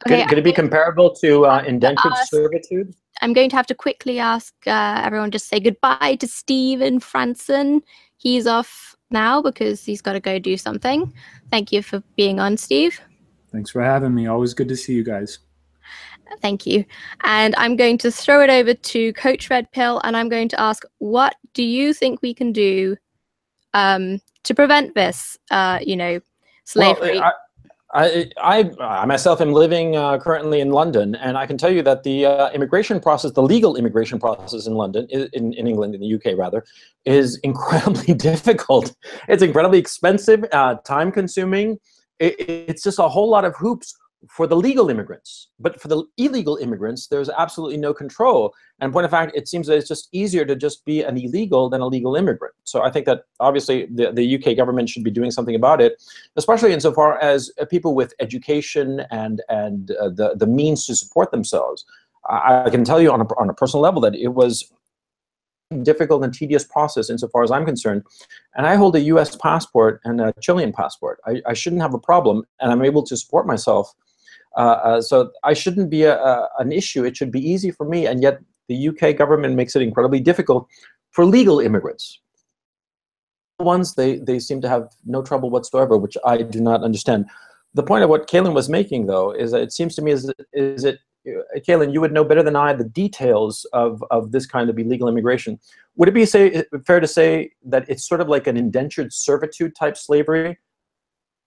Okay, 0.06 0.22
Could, 0.22 0.30
could 0.30 0.38
it 0.38 0.44
be 0.44 0.54
comparable 0.54 1.14
to 1.16 1.46
uh, 1.46 1.64
indentured 1.66 2.12
ask- 2.14 2.30
servitude? 2.30 2.96
I'm 3.22 3.34
going 3.34 3.50
to 3.50 3.56
have 3.56 3.68
to 3.68 3.76
quickly 3.76 4.20
ask 4.20 4.54
uh, 4.66 5.02
everyone 5.04 5.32
just 5.32 5.48
say 5.48 5.60
goodbye 5.60 6.18
to 6.20 6.28
Stephen 6.28 7.00
Franssen. 7.00 7.82
He's 8.18 8.48
off 8.48 8.96
now 9.12 9.42
because 9.42 9.86
he's 9.86 10.02
got 10.02 10.14
to 10.14 10.20
go 10.20 10.40
do 10.40 10.58
something. 10.58 11.14
Thank 11.52 11.72
you 11.72 11.84
for 11.84 12.02
being 12.16 12.40
on, 12.40 12.58
Steve. 12.58 13.00
Thanks 13.52 13.70
for 13.70 13.82
having 13.82 14.16
me. 14.16 14.28
Always 14.28 14.54
good 14.54 14.68
to 14.70 14.76
see 14.76 14.94
you 14.94 15.04
guys. 15.04 15.40
Thank 16.42 16.66
you. 16.66 16.86
And 17.24 17.54
I'm 17.58 17.76
going 17.76 17.98
to 18.00 18.12
throw 18.12 18.42
it 18.42 18.50
over 18.50 18.74
to 18.74 19.14
Coach 19.14 19.50
Red 19.50 19.72
Pill 19.72 20.00
and 20.04 20.16
I'm 20.16 20.30
going 20.30 20.50
to 20.50 20.60
ask, 20.60 20.84
what 21.00 21.36
do 21.54 21.64
you 21.64 21.94
think 21.94 22.22
we 22.22 22.34
can 22.34 22.52
do 22.54 22.96
um, 23.74 24.22
to 24.44 24.56
prevent 24.56 24.96
this, 24.96 25.38
uh, 25.52 25.80
you 25.82 25.96
know, 25.96 26.20
slavery? 26.64 27.20
Well, 27.20 27.24
I, 27.24 27.32
I, 27.94 28.30
I 28.42 29.06
myself 29.06 29.42
am 29.42 29.52
living 29.52 29.96
uh, 29.96 30.18
currently 30.18 30.62
in 30.62 30.72
London, 30.72 31.16
and 31.16 31.38
I 31.38 31.46
can 31.46 31.58
tell 31.58 31.72
you 31.72 31.82
that 31.84 32.04
the 32.04 32.26
uh, 32.26 32.50
immigration 32.52 33.00
process, 33.00 33.32
the 33.32 33.44
legal 33.44 33.76
immigration 33.76 34.20
process 34.20 34.66
in 34.66 34.76
London, 34.76 35.08
in, 35.10 35.54
in 35.54 35.68
England, 35.68 35.96
in 35.96 36.02
the 36.02 36.16
UK 36.16 36.38
rather, 36.38 36.64
is 37.06 37.38
incredibly 37.44 38.14
difficult. 38.14 38.96
It's 39.28 39.44
incredibly 39.44 39.80
expensive, 39.80 40.46
uh, 40.52 40.76
time 40.86 41.12
consuming. 41.12 41.80
It, 42.20 42.36
it's 42.40 42.84
just 42.84 43.00
a 43.00 43.10
whole 43.10 43.30
lot 43.30 43.44
of 43.44 43.56
hoops 43.58 43.96
for 44.30 44.46
the 44.46 44.56
legal 44.56 44.90
immigrants. 44.90 45.48
But 45.60 45.82
for 45.82 45.88
the 45.88 46.04
illegal 46.18 46.58
immigrants, 46.58 47.08
there's 47.08 47.30
absolutely 47.30 47.78
no 47.78 47.94
control. 47.94 48.54
And 48.80 48.94
point 48.94 49.06
of 49.06 49.12
fact, 49.12 49.36
it 49.36 49.48
seems 49.48 49.68
that 49.68 49.78
it's 49.78 49.88
just 49.88 50.10
easier 50.12 50.46
to 50.46 50.56
just 50.56 50.86
be 50.86 51.02
an 51.02 51.18
illegal 51.18 51.70
than 51.70 51.82
a 51.82 51.88
legal 51.88 52.16
immigrant. 52.16 52.54
So 52.64 52.84
I 52.84 52.92
think 52.92 53.06
that 53.08 53.24
obviously 53.40 53.88
the, 53.88 54.12
the 54.12 54.36
UK 54.36 54.56
government 54.56 54.90
should 54.90 55.04
be 55.04 55.12
doing 55.12 55.32
something 55.32 55.56
about 55.56 55.82
it, 55.82 56.02
especially 56.36 56.74
insofar 56.74 57.20
as 57.20 57.52
uh, 57.60 57.66
people 57.66 57.96
with 57.96 58.14
education 58.20 59.02
and 59.12 59.42
and 59.50 59.92
uh, 59.92 60.10
the 60.10 60.36
the 60.36 60.48
means 60.48 60.86
to 60.88 60.96
support 60.96 61.32
themselves. 61.32 61.86
I, 62.30 62.66
I 62.66 62.70
can 62.70 62.84
tell 62.84 63.02
you 63.02 63.12
on 63.12 63.22
a 63.22 63.26
on 63.40 63.50
a 63.50 63.54
personal 63.54 63.82
level 63.82 64.02
that 64.02 64.16
it 64.16 64.30
was 64.30 64.72
difficult 65.84 66.24
and 66.24 66.34
tedious 66.34 66.64
process 66.64 67.10
insofar 67.10 67.44
as 67.44 67.52
I'm 67.52 67.66
concerned. 67.66 68.04
And 68.56 68.68
I 68.68 68.76
hold 68.76 68.96
a 68.96 69.02
U.S. 69.02 69.36
passport 69.36 70.02
and 70.04 70.20
a 70.20 70.34
Chilean 70.42 70.74
passport. 70.74 71.20
I, 71.26 71.42
I 71.46 71.54
shouldn't 71.54 71.82
have 71.82 71.94
a 71.94 72.00
problem, 72.00 72.44
and 72.60 72.72
I'm 72.72 72.84
able 72.84 73.04
to 73.04 73.18
support 73.18 73.48
myself. 73.48 73.94
Uh, 74.58 74.60
uh, 74.84 75.02
so 75.02 75.32
I 75.44 75.54
shouldn't 75.54 75.90
be 75.90 76.04
a, 76.04 76.18
a, 76.18 76.50
an 76.60 76.72
issue. 76.72 77.04
It 77.06 77.16
should 77.16 77.32
be 77.32 77.40
easy 77.40 77.72
for 77.72 77.86
me, 77.86 78.06
and 78.06 78.22
yet 78.22 78.40
the 78.68 78.90
UK 78.90 79.18
government 79.18 79.56
makes 79.56 79.76
it 79.76 79.82
incredibly 79.82 80.20
difficult 80.20 80.68
for 81.12 81.26
legal 81.26 81.60
immigrants. 81.60 82.20
The 83.60 83.66
Ones 83.66 83.96
they 83.96 84.18
they 84.18 84.40
seem 84.40 84.62
to 84.62 84.70
have 84.70 84.90
no 85.06 85.22
trouble 85.22 85.50
whatsoever, 85.50 85.98
which 85.98 86.18
I 86.26 86.42
do 86.42 86.60
not 86.60 86.84
understand. 86.84 87.26
The 87.74 87.84
point 87.84 88.04
of 88.04 88.10
what 88.10 88.28
Kaylin 88.28 88.54
was 88.54 88.68
making, 88.68 89.06
though, 89.06 89.32
is 89.32 89.52
that 89.52 89.62
it 89.62 89.72
seems 89.72 89.96
to 89.96 90.02
me 90.02 90.12
is 90.12 90.32
is 90.52 90.84
it, 90.84 91.00
uh, 91.28 91.60
Kaylin, 91.60 91.94
you 91.94 92.02
would 92.02 92.12
know 92.12 92.26
better 92.26 92.44
than 92.44 92.56
I 92.56 92.74
the 92.74 92.84
details 92.84 93.66
of 93.72 94.04
of 94.12 94.32
this 94.32 94.46
kind 94.46 94.70
of 94.70 94.78
illegal 94.78 95.08
immigration. 95.08 95.60
Would 95.96 96.10
it 96.10 96.14
be 96.14 96.26
say 96.26 96.64
fair 96.86 97.00
to 97.00 97.08
say 97.08 97.52
that 97.66 97.86
it's 97.88 98.08
sort 98.08 98.20
of 98.20 98.28
like 98.28 98.48
an 98.48 98.58
indentured 98.58 99.14
servitude 99.14 99.76
type 99.76 99.96
slavery? 99.96 100.58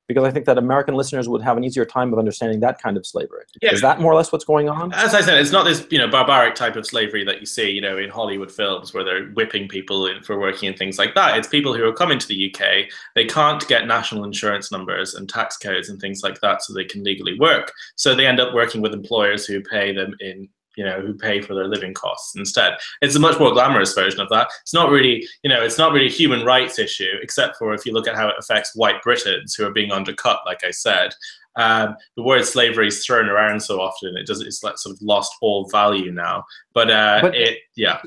Because 0.09 0.25
I 0.25 0.31
think 0.31 0.45
that 0.47 0.59
American 0.59 0.95
listeners 0.95 1.29
would 1.29 1.43
have 1.43 1.57
an 1.57 1.65
easier 1.65 1.85
time 1.85 2.13
of 2.13 2.19
understanding 2.19 2.61
that 2.61 2.81
kind 2.81 2.97
of 2.97 3.07
slavery. 3.07 3.45
Yeah. 3.63 3.73
Is 3.73 3.81
that 3.81 4.01
more 4.01 4.13
or 4.13 4.17
less 4.17 4.33
what's 4.33 4.45
going 4.45 4.69
on? 4.69 4.93
As 4.93 5.15
I 5.15 5.21
said, 5.21 5.39
it's 5.39 5.53
not 5.53 5.65
this 5.65 5.87
you 5.91 5.99
know 5.99 6.09
barbaric 6.09 6.55
type 6.55 6.77
of 6.77 6.87
slavery 6.87 7.25
that 7.25 7.41
you 7.41 7.47
see 7.47 7.71
you 7.71 7.81
know 7.81 7.97
in 7.97 8.11
Hollywood 8.11 8.53
films 8.53 8.93
where 8.93 9.05
they're 9.05 9.27
whipping 9.29 9.69
people 9.69 10.07
in, 10.07 10.23
for 10.23 10.39
working 10.39 10.69
and 10.69 10.79
things 10.79 10.99
like 10.99 11.15
that. 11.15 11.39
It's 11.39 11.49
people 11.49 11.75
who 11.75 11.85
are 11.85 11.93
coming 11.93 12.19
to 12.19 12.29
the 12.29 12.55
UK. 12.55 12.91
They 13.15 13.25
can't 13.25 13.67
get 13.69 13.87
national 13.87 14.25
insurance 14.25 14.71
numbers 14.71 15.15
and 15.15 15.29
tax 15.29 15.57
codes 15.57 15.89
and 15.89 16.01
things 16.01 16.23
like 16.23 16.41
that, 16.41 16.63
so 16.63 16.75
they 16.75 16.85
can 16.85 17.03
legally 17.03 17.39
work. 17.39 17.73
So 17.97 18.15
they 18.15 18.27
end 18.27 18.41
up 18.41 18.55
working 18.55 18.83
with 18.83 18.93
employers 18.93 19.47
who 19.47 19.63
pay 19.63 19.95
them 19.95 20.15
in 20.21 20.49
you 20.77 20.85
know 20.85 21.01
who 21.01 21.15
pay 21.15 21.41
for 21.41 21.55
their 21.55 21.69
living 21.69 21.95
costs 21.95 22.35
instead. 22.37 22.75
It's 23.01 23.17
a 23.17 23.21
much 23.21 23.39
more 23.39 23.53
glamorous 23.53 23.95
version 23.95 24.21
of 24.21 24.29
that. 24.31 24.49
It's 24.63 24.75
not 24.75 24.91
really 24.91 25.27
you 25.43 25.51
know 25.51 25.63
it's 25.63 25.79
not 25.79 25.93
really 25.93 26.07
a 26.07 26.11
human 26.11 26.45
rights 26.45 26.79
issue 26.79 27.13
except 27.23 27.57
for 27.57 27.75
if 27.75 27.85
you 27.87 27.93
look 27.93 28.09
at 28.09 28.17
how 28.17 28.29
it 28.29 28.37
affects 28.39 28.75
white 28.75 29.03
britons 29.03 29.55
who 29.55 29.67
are 29.67 29.73
being 29.73 29.93
undercut 29.93 30.41
like 30.47 30.65
i 30.65 30.71
said. 30.71 31.15
Um, 31.57 31.95
the 32.17 32.23
word 32.25 32.45
slavery 32.45 32.89
is 32.89 33.07
thrown 33.07 33.29
around 33.29 33.61
so 33.61 33.81
often 33.81 34.17
it 34.17 34.27
does 34.27 34.41
it's 34.41 34.65
like 34.65 34.77
sort 34.77 34.97
of 34.97 35.01
lost 35.03 35.33
all 35.41 35.69
value 35.69 36.11
now. 36.11 36.45
But, 36.73 36.91
uh, 36.91 37.19
But- 37.23 37.37
it 37.37 37.59
yeah 37.77 38.01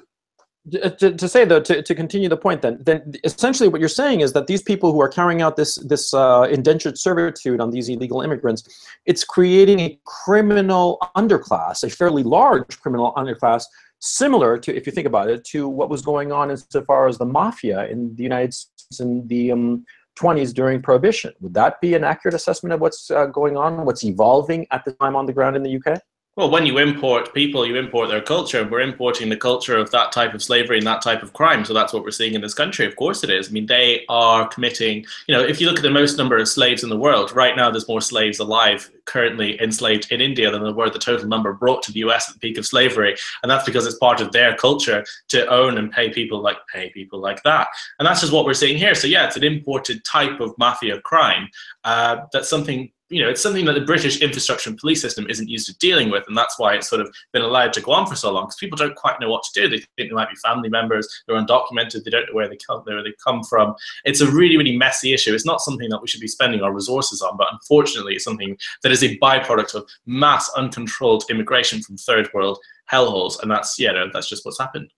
to, 0.72 0.90
to, 0.90 1.12
to 1.14 1.28
say 1.28 1.46
though 1.46 1.60
to, 1.60 1.82
to 1.82 1.96
continue 1.96 2.30
the 2.30 2.38
point 2.38 2.62
then 2.62 2.78
then 2.82 3.14
essentially 3.24 3.70
what 3.70 3.80
you're 3.80 3.90
saying 3.90 4.22
is 4.22 4.34
that 4.34 4.48
these 4.48 4.62
people 4.62 4.92
who 4.92 5.02
are 5.02 5.10
carrying 5.10 5.42
out 5.42 5.56
this 5.56 5.76
this 5.78 6.14
uh, 6.14 6.48
indentured 6.50 6.98
servitude 6.98 7.60
on 7.60 7.72
these 7.72 7.90
illegal 7.90 8.22
immigrants 8.22 8.64
it's 9.06 9.24
creating 9.24 9.80
a 9.80 10.00
criminal 10.06 10.98
underclass 11.16 11.84
a 11.84 11.90
fairly 11.90 12.24
large 12.24 12.80
criminal 12.80 13.14
underclass 13.16 13.64
similar 14.00 14.58
to 14.58 14.76
if 14.76 14.86
you 14.86 14.92
think 14.92 15.08
about 15.08 15.30
it 15.30 15.44
to 15.44 15.68
what 15.68 15.90
was 15.90 16.02
going 16.02 16.32
on 16.32 16.52
insofar 16.52 17.08
as 17.08 17.18
the 17.18 17.26
mafia 17.26 17.88
in 17.88 18.16
the 18.16 18.24
united 18.24 18.54
states 18.54 19.00
in 19.00 19.28
the 19.28 19.52
um, 19.52 19.86
20s 20.18 20.52
during 20.52 20.82
prohibition. 20.82 21.32
Would 21.42 21.54
that 21.54 21.80
be 21.80 21.94
an 21.94 22.04
accurate 22.04 22.34
assessment 22.34 22.74
of 22.74 22.82
what's 22.82 23.12
uh, 23.12 23.28
going 23.28 23.56
on 23.56 23.86
what's 23.86 24.04
evolving 24.04 24.66
at 24.72 24.84
the 24.84 24.94
time 24.94 25.16
on 25.16 25.28
the 25.28 25.34
ground 25.34 25.56
in 25.56 25.62
the 25.62 25.78
uk 25.78 26.02
Well, 26.38 26.52
when 26.52 26.68
you 26.68 26.78
import 26.78 27.34
people, 27.34 27.66
you 27.66 27.78
import 27.78 28.10
their 28.10 28.22
culture. 28.22 28.64
We're 28.64 28.82
importing 28.82 29.28
the 29.28 29.36
culture 29.36 29.76
of 29.76 29.90
that 29.90 30.12
type 30.12 30.36
of 30.36 30.44
slavery 30.44 30.78
and 30.78 30.86
that 30.86 31.02
type 31.02 31.24
of 31.24 31.34
crime. 31.34 31.66
So 31.66 31.74
that's 31.74 31.94
what 31.94 32.04
we're 32.04 32.12
seeing 32.12 32.36
in 32.36 32.42
this 32.42 32.54
country. 32.54 32.86
Of 32.86 32.96
course 32.96 33.24
it 33.24 33.32
is. 33.32 33.50
I 33.50 33.52
mean, 33.54 33.66
they 33.66 34.06
are 34.08 34.48
committing, 34.48 35.04
you 35.26 35.36
know, 35.36 35.44
if 35.44 35.60
you 35.60 35.66
look 35.66 35.78
at 35.78 35.82
the 35.82 35.90
most 35.90 36.16
number 36.16 36.38
of 36.38 36.48
slaves 36.48 36.84
in 36.84 36.90
the 36.90 36.98
world, 36.98 37.32
right 37.32 37.56
now 37.56 37.72
there's 37.72 37.88
more 37.88 38.02
slaves 38.02 38.38
alive 38.38 38.88
currently 39.06 39.60
enslaved 39.60 40.12
in 40.12 40.22
India 40.22 40.52
than 40.52 40.62
there 40.62 40.74
were 40.74 40.92
the 40.92 41.00
total 41.00 41.28
number 41.28 41.54
brought 41.54 41.82
to 41.82 41.92
the 41.92 42.02
US 42.02 42.30
at 42.30 42.36
the 42.36 42.40
peak 42.40 42.60
of 42.60 42.68
slavery. 42.68 43.16
And 43.42 43.50
that's 43.50 43.66
because 43.66 43.88
it's 43.88 43.98
part 43.98 44.22
of 44.22 44.32
their 44.32 44.56
culture 44.56 45.04
to 45.30 45.48
own 45.48 45.80
and 45.80 45.92
pay 45.92 46.12
people 46.12 46.40
like 46.40 46.58
pay 46.72 46.92
people 46.92 47.20
like 47.20 47.42
that. 47.44 47.70
And 47.98 48.06
that's 48.06 48.22
just 48.22 48.32
what 48.32 48.46
we're 48.46 48.54
seeing 48.54 48.78
here. 48.78 48.94
So 48.94 49.08
yeah, 49.08 49.26
it's 49.26 49.38
an 49.38 49.44
imported 49.44 50.06
type 50.06 50.40
of 50.40 50.56
mafia 50.60 51.02
crime. 51.02 51.50
Uh, 51.84 52.26
that's 52.32 52.48
something 52.48 52.92
you 53.10 53.24
know, 53.24 53.30
it's 53.30 53.42
something 53.42 53.66
that 53.66 53.74
the 53.74 53.82
British 53.82 54.22
infrastructure 54.22 54.70
and 54.70 54.78
police 54.78 55.02
system 55.02 55.28
isn't 55.30 55.50
used 55.50 55.68
to 55.68 55.78
dealing 55.78 56.10
with, 56.12 56.26
and 56.28 56.38
that's 56.38 56.60
why 56.60 56.76
it's 56.76 56.90
sort 56.90 57.02
of 57.02 57.14
been 57.32 57.42
allowed 57.42 57.72
to 57.74 57.82
go 57.82 57.94
on 57.94 58.06
for 58.06 58.16
so 58.16 58.32
long. 58.32 58.46
Because 58.46 58.58
people 58.58 58.78
don't 58.78 58.96
quite 58.96 59.20
know 59.20 59.30
what 59.30 59.44
to 59.44 59.62
do. 59.62 59.70
They 59.70 59.78
think 59.78 60.10
they 60.10 60.16
might 60.16 60.30
be 60.30 60.36
family 60.36 60.70
members. 60.70 61.08
They're 61.26 61.38
undocumented. 61.38 62.04
They 62.04 62.12
don't 62.12 62.28
know 62.28 62.34
where 62.34 62.50
they 62.50 62.58
come, 62.58 62.82
where 62.84 63.04
they 63.04 63.14
come 63.24 63.44
from. 63.44 63.76
It's 64.04 64.22
a 64.22 64.30
really, 64.30 64.58
really 64.58 64.76
messy 64.76 65.14
issue. 65.14 65.34
It's 65.34 65.46
not 65.46 65.62
something 65.62 65.90
that 65.90 66.02
we 66.02 66.08
should 66.08 66.22
be 66.22 66.28
spending 66.28 66.62
our 66.62 66.74
resources 66.74 67.22
on, 67.22 67.38
but 67.38 67.48
unfortunately, 67.52 68.16
it's 68.16 68.26
something 68.26 68.58
that 68.84 68.92
is 68.92 69.04
a 69.04 69.18
byproduct 69.20 69.76
of 69.76 69.88
mass, 70.06 70.50
uncontrolled 70.58 71.24
immigration 71.30 71.82
from 71.82 71.98
third 71.98 72.30
world 72.34 72.60
hellholes, 72.92 73.42
and 73.42 73.52
that's 73.52 73.78
yeah, 73.80 73.92
no, 73.92 74.10
that's 74.12 74.30
just 74.30 74.46
what's 74.46 74.60
happened. 74.60 74.92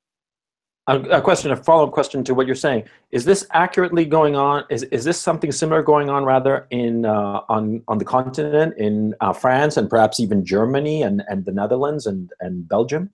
A, 0.98 1.22
question, 1.22 1.52
a 1.52 1.56
follow-up 1.56 1.92
question 1.92 2.24
to 2.24 2.34
what 2.34 2.48
you're 2.48 2.56
saying. 2.56 2.84
Is 3.12 3.26
this 3.26 3.46
accurately 3.52 4.06
going 4.06 4.36
on? 4.36 4.64
Is, 4.70 4.84
is 4.84 5.04
this 5.04 5.20
something 5.20 5.52
similar 5.52 5.84
going 5.84 6.10
on 6.10 6.26
rather 6.26 6.68
in 6.70 7.06
uh, 7.06 7.42
on 7.50 7.84
on 7.88 7.98
the 7.98 8.06
continent 8.06 8.78
in 8.78 9.16
uh, 9.22 9.34
France 9.34 9.78
and 9.78 9.90
perhaps 9.90 10.20
even 10.20 10.46
Germany 10.46 11.04
and, 11.04 11.24
and 11.28 11.46
the 11.46 11.52
Netherlands 11.52 12.06
and, 12.06 12.32
and 12.40 12.68
Belgium? 12.68 13.12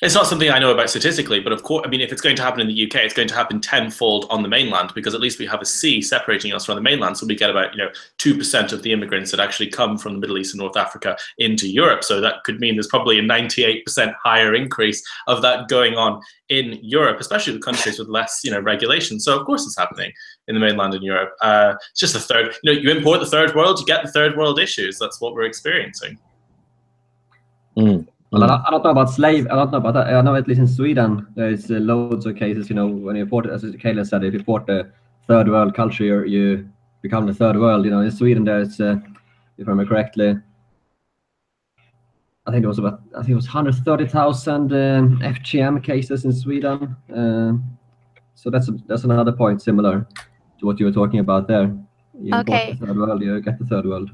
It's 0.00 0.14
not 0.14 0.28
something 0.28 0.48
I 0.48 0.60
know 0.60 0.72
about 0.72 0.90
statistically, 0.90 1.40
but 1.40 1.52
of 1.52 1.64
course, 1.64 1.84
I 1.84 1.88
mean, 1.90 2.00
if 2.00 2.12
it's 2.12 2.20
going 2.20 2.36
to 2.36 2.42
happen 2.42 2.60
in 2.60 2.68
the 2.68 2.84
UK, 2.84 2.96
it's 2.96 3.14
going 3.14 3.26
to 3.28 3.34
happen 3.34 3.60
tenfold 3.60 4.26
on 4.30 4.42
the 4.42 4.48
mainland 4.48 4.92
because 4.94 5.12
at 5.12 5.20
least 5.20 5.40
we 5.40 5.46
have 5.46 5.60
a 5.60 5.64
sea 5.64 6.00
separating 6.00 6.52
us 6.52 6.66
from 6.66 6.76
the 6.76 6.80
mainland. 6.80 7.18
So 7.18 7.26
we 7.26 7.34
get 7.34 7.50
about, 7.50 7.74
you 7.74 7.78
know, 7.78 7.90
2% 8.18 8.72
of 8.72 8.82
the 8.82 8.92
immigrants 8.92 9.32
that 9.32 9.40
actually 9.40 9.68
come 9.68 9.98
from 9.98 10.12
the 10.12 10.20
Middle 10.20 10.38
East 10.38 10.54
and 10.54 10.60
North 10.60 10.76
Africa 10.76 11.16
into 11.38 11.68
Europe. 11.68 12.04
So 12.04 12.20
that 12.20 12.44
could 12.44 12.60
mean 12.60 12.76
there's 12.76 12.86
probably 12.86 13.18
a 13.18 13.22
98% 13.22 14.14
higher 14.22 14.54
increase 14.54 15.02
of 15.26 15.42
that 15.42 15.68
going 15.68 15.94
on 15.94 16.22
in 16.48 16.78
Europe, 16.80 17.18
especially 17.18 17.54
the 17.54 17.58
countries 17.58 17.98
with 17.98 18.08
less, 18.08 18.42
you 18.44 18.52
know, 18.52 18.60
regulation. 18.60 19.18
So 19.18 19.38
of 19.38 19.46
course 19.46 19.66
it's 19.66 19.76
happening 19.76 20.12
in 20.46 20.54
the 20.54 20.60
mainland 20.60 20.94
in 20.94 21.02
Europe. 21.02 21.34
Uh, 21.40 21.74
it's 21.90 22.00
just 22.00 22.14
the 22.14 22.20
third, 22.20 22.54
you 22.62 22.72
know, 22.72 22.80
you 22.80 22.90
import 22.90 23.18
the 23.18 23.26
third 23.26 23.54
world, 23.56 23.80
you 23.80 23.86
get 23.86 24.04
the 24.04 24.12
third 24.12 24.36
world 24.36 24.60
issues. 24.60 24.96
That's 24.96 25.20
what 25.20 25.34
we're 25.34 25.42
experiencing. 25.42 26.18
Well, 28.30 28.44
I 28.44 28.46
don't, 28.46 28.62
I 28.66 28.70
don't 28.70 28.84
know 28.84 28.90
about 28.90 29.10
slave. 29.10 29.46
I 29.46 29.54
don't 29.56 29.70
know 29.72 29.78
about 29.78 29.94
that. 29.94 30.14
I 30.14 30.20
know 30.20 30.34
at 30.34 30.46
least 30.46 30.60
in 30.60 30.68
Sweden 30.68 31.26
there 31.34 31.48
is 31.48 31.70
uh, 31.70 31.74
loads 31.74 32.26
of 32.26 32.36
cases. 32.36 32.68
You 32.68 32.76
know, 32.76 32.86
when 32.86 33.16
you 33.16 33.22
import, 33.22 33.46
as 33.46 33.62
Kayla 33.64 34.06
said, 34.06 34.22
if 34.22 34.34
you 34.34 34.40
import 34.40 34.66
the 34.66 34.90
third 35.26 35.48
world 35.48 35.74
culture, 35.74 36.04
you 36.04 36.18
you 36.26 36.68
become 37.00 37.26
the 37.26 37.34
third 37.34 37.56
world. 37.56 37.84
You 37.84 37.90
know, 37.90 38.00
in 38.00 38.10
Sweden 38.10 38.44
there's, 38.44 38.80
uh, 38.80 38.96
if 39.56 39.66
I 39.66 39.70
remember 39.70 39.86
correctly, 39.86 40.36
I 42.46 42.50
think 42.50 42.64
it 42.64 42.68
was 42.68 42.78
about 42.78 43.00
I 43.16 43.20
think 43.20 43.30
it 43.30 43.34
was 43.36 43.46
130,000 43.46 44.72
um, 44.72 45.18
FGM 45.20 45.82
cases 45.82 46.24
in 46.24 46.32
Sweden. 46.32 46.96
Um 47.14 47.78
so 48.34 48.50
that's 48.50 48.68
a, 48.68 48.72
that's 48.86 49.04
another 49.04 49.32
point 49.32 49.60
similar 49.62 50.06
to 50.60 50.66
what 50.66 50.78
you 50.78 50.86
were 50.86 50.92
talking 50.92 51.18
about 51.20 51.48
there. 51.48 51.74
You 52.20 52.34
import 52.34 52.48
Okay. 52.48 52.72
the 52.74 52.86
third 52.86 52.96
world, 52.96 53.22
you 53.22 53.40
get 53.40 53.58
the 53.58 53.66
third 53.66 53.84
world. 53.84 54.10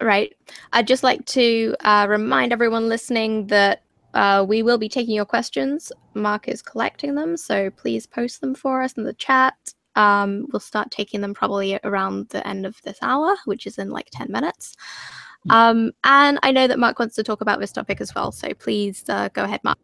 Right. 0.00 0.34
I'd 0.72 0.86
just 0.86 1.02
like 1.02 1.24
to 1.26 1.74
uh, 1.80 2.06
remind 2.08 2.52
everyone 2.52 2.88
listening 2.88 3.46
that 3.46 3.82
uh, 4.12 4.44
we 4.46 4.62
will 4.62 4.78
be 4.78 4.88
taking 4.88 5.14
your 5.14 5.24
questions. 5.24 5.90
Mark 6.14 6.48
is 6.48 6.62
collecting 6.62 7.14
them, 7.14 7.36
so 7.36 7.70
please 7.70 8.06
post 8.06 8.40
them 8.40 8.54
for 8.54 8.82
us 8.82 8.92
in 8.94 9.04
the 9.04 9.14
chat. 9.14 9.54
Um, 9.94 10.46
we'll 10.52 10.60
start 10.60 10.90
taking 10.90 11.22
them 11.22 11.32
probably 11.32 11.78
around 11.82 12.28
the 12.28 12.46
end 12.46 12.66
of 12.66 12.80
this 12.82 12.98
hour, 13.00 13.36
which 13.46 13.66
is 13.66 13.78
in 13.78 13.90
like 13.90 14.08
10 14.12 14.30
minutes. 14.30 14.76
Um, 15.48 15.92
and 16.04 16.38
I 16.42 16.50
know 16.50 16.66
that 16.66 16.78
Mark 16.78 16.98
wants 16.98 17.14
to 17.16 17.22
talk 17.22 17.40
about 17.40 17.60
this 17.60 17.72
topic 17.72 18.00
as 18.00 18.14
well, 18.14 18.32
so 18.32 18.52
please 18.54 19.04
uh, 19.08 19.28
go 19.32 19.44
ahead, 19.44 19.60
Mark. 19.64 19.78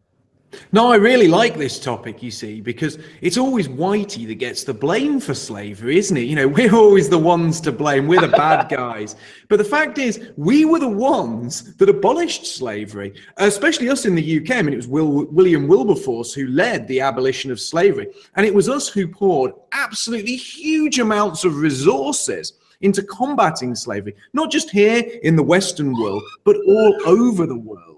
No, 0.71 0.91
I 0.91 0.95
really 0.95 1.27
like 1.27 1.57
this 1.57 1.79
topic, 1.79 2.23
you 2.23 2.31
see, 2.31 2.61
because 2.61 2.99
it's 3.21 3.37
always 3.37 3.67
Whitey 3.67 4.27
that 4.27 4.35
gets 4.35 4.63
the 4.63 4.73
blame 4.73 5.19
for 5.19 5.33
slavery, 5.33 5.97
isn't 5.97 6.17
it? 6.17 6.21
You 6.21 6.35
know, 6.35 6.47
we're 6.57 6.75
always 6.75 7.09
the 7.09 7.17
ones 7.17 7.61
to 7.61 7.71
blame. 7.71 8.07
We're 8.07 8.21
the 8.21 8.27
bad 8.27 8.69
guys. 8.75 9.15
But 9.49 9.57
the 9.57 9.63
fact 9.63 9.97
is, 9.97 10.31
we 10.37 10.65
were 10.65 10.79
the 10.79 10.87
ones 10.87 11.75
that 11.75 11.89
abolished 11.89 12.45
slavery, 12.45 13.13
especially 13.37 13.89
us 13.89 14.05
in 14.05 14.15
the 14.15 14.39
UK. 14.39 14.57
I 14.57 14.61
mean, 14.61 14.73
it 14.73 14.77
was 14.77 14.87
Will, 14.87 15.25
William 15.25 15.67
Wilberforce 15.67 16.33
who 16.33 16.47
led 16.47 16.87
the 16.87 17.01
abolition 17.01 17.51
of 17.51 17.59
slavery. 17.59 18.07
And 18.35 18.45
it 18.45 18.53
was 18.53 18.69
us 18.69 18.87
who 18.87 19.07
poured 19.07 19.53
absolutely 19.71 20.35
huge 20.35 20.99
amounts 20.99 21.43
of 21.43 21.57
resources 21.57 22.53
into 22.81 23.01
combating 23.03 23.75
slavery, 23.75 24.15
not 24.33 24.51
just 24.51 24.69
here 24.69 25.03
in 25.23 25.35
the 25.35 25.43
Western 25.43 25.93
world, 25.93 26.21
but 26.43 26.57
all 26.67 26.97
over 27.05 27.45
the 27.45 27.57
world. 27.57 27.92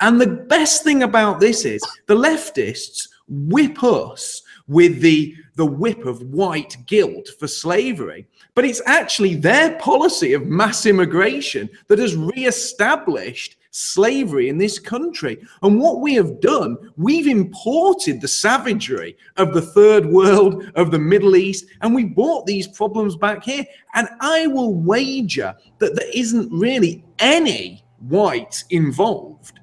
And 0.00 0.20
the 0.20 0.26
best 0.26 0.84
thing 0.84 1.02
about 1.02 1.40
this 1.40 1.64
is 1.64 1.82
the 2.06 2.14
leftists 2.14 3.08
whip 3.28 3.82
us 3.82 4.42
with 4.68 5.00
the, 5.00 5.34
the 5.56 5.66
whip 5.66 6.04
of 6.06 6.22
white 6.22 6.76
guilt 6.86 7.28
for 7.38 7.46
slavery. 7.46 8.26
But 8.54 8.64
it's 8.64 8.82
actually 8.86 9.34
their 9.34 9.76
policy 9.78 10.32
of 10.32 10.46
mass 10.46 10.86
immigration 10.86 11.68
that 11.88 11.98
has 11.98 12.16
re-established 12.16 13.56
slavery 13.70 14.48
in 14.48 14.56
this 14.56 14.78
country. 14.78 15.38
And 15.62 15.78
what 15.78 16.00
we 16.00 16.14
have 16.14 16.40
done, 16.40 16.76
we've 16.96 17.26
imported 17.26 18.20
the 18.20 18.28
savagery 18.28 19.16
of 19.36 19.52
the 19.52 19.60
third 19.60 20.06
world, 20.06 20.72
of 20.74 20.90
the 20.90 20.98
Middle 20.98 21.36
East, 21.36 21.66
and 21.82 21.94
we 21.94 22.04
brought 22.04 22.46
these 22.46 22.66
problems 22.66 23.16
back 23.16 23.44
here. 23.44 23.64
And 23.94 24.08
I 24.20 24.46
will 24.46 24.74
wager 24.74 25.54
that 25.78 25.94
there 25.94 26.10
isn't 26.14 26.50
really 26.50 27.04
any 27.18 27.84
white 27.98 28.64
involved 28.70 29.60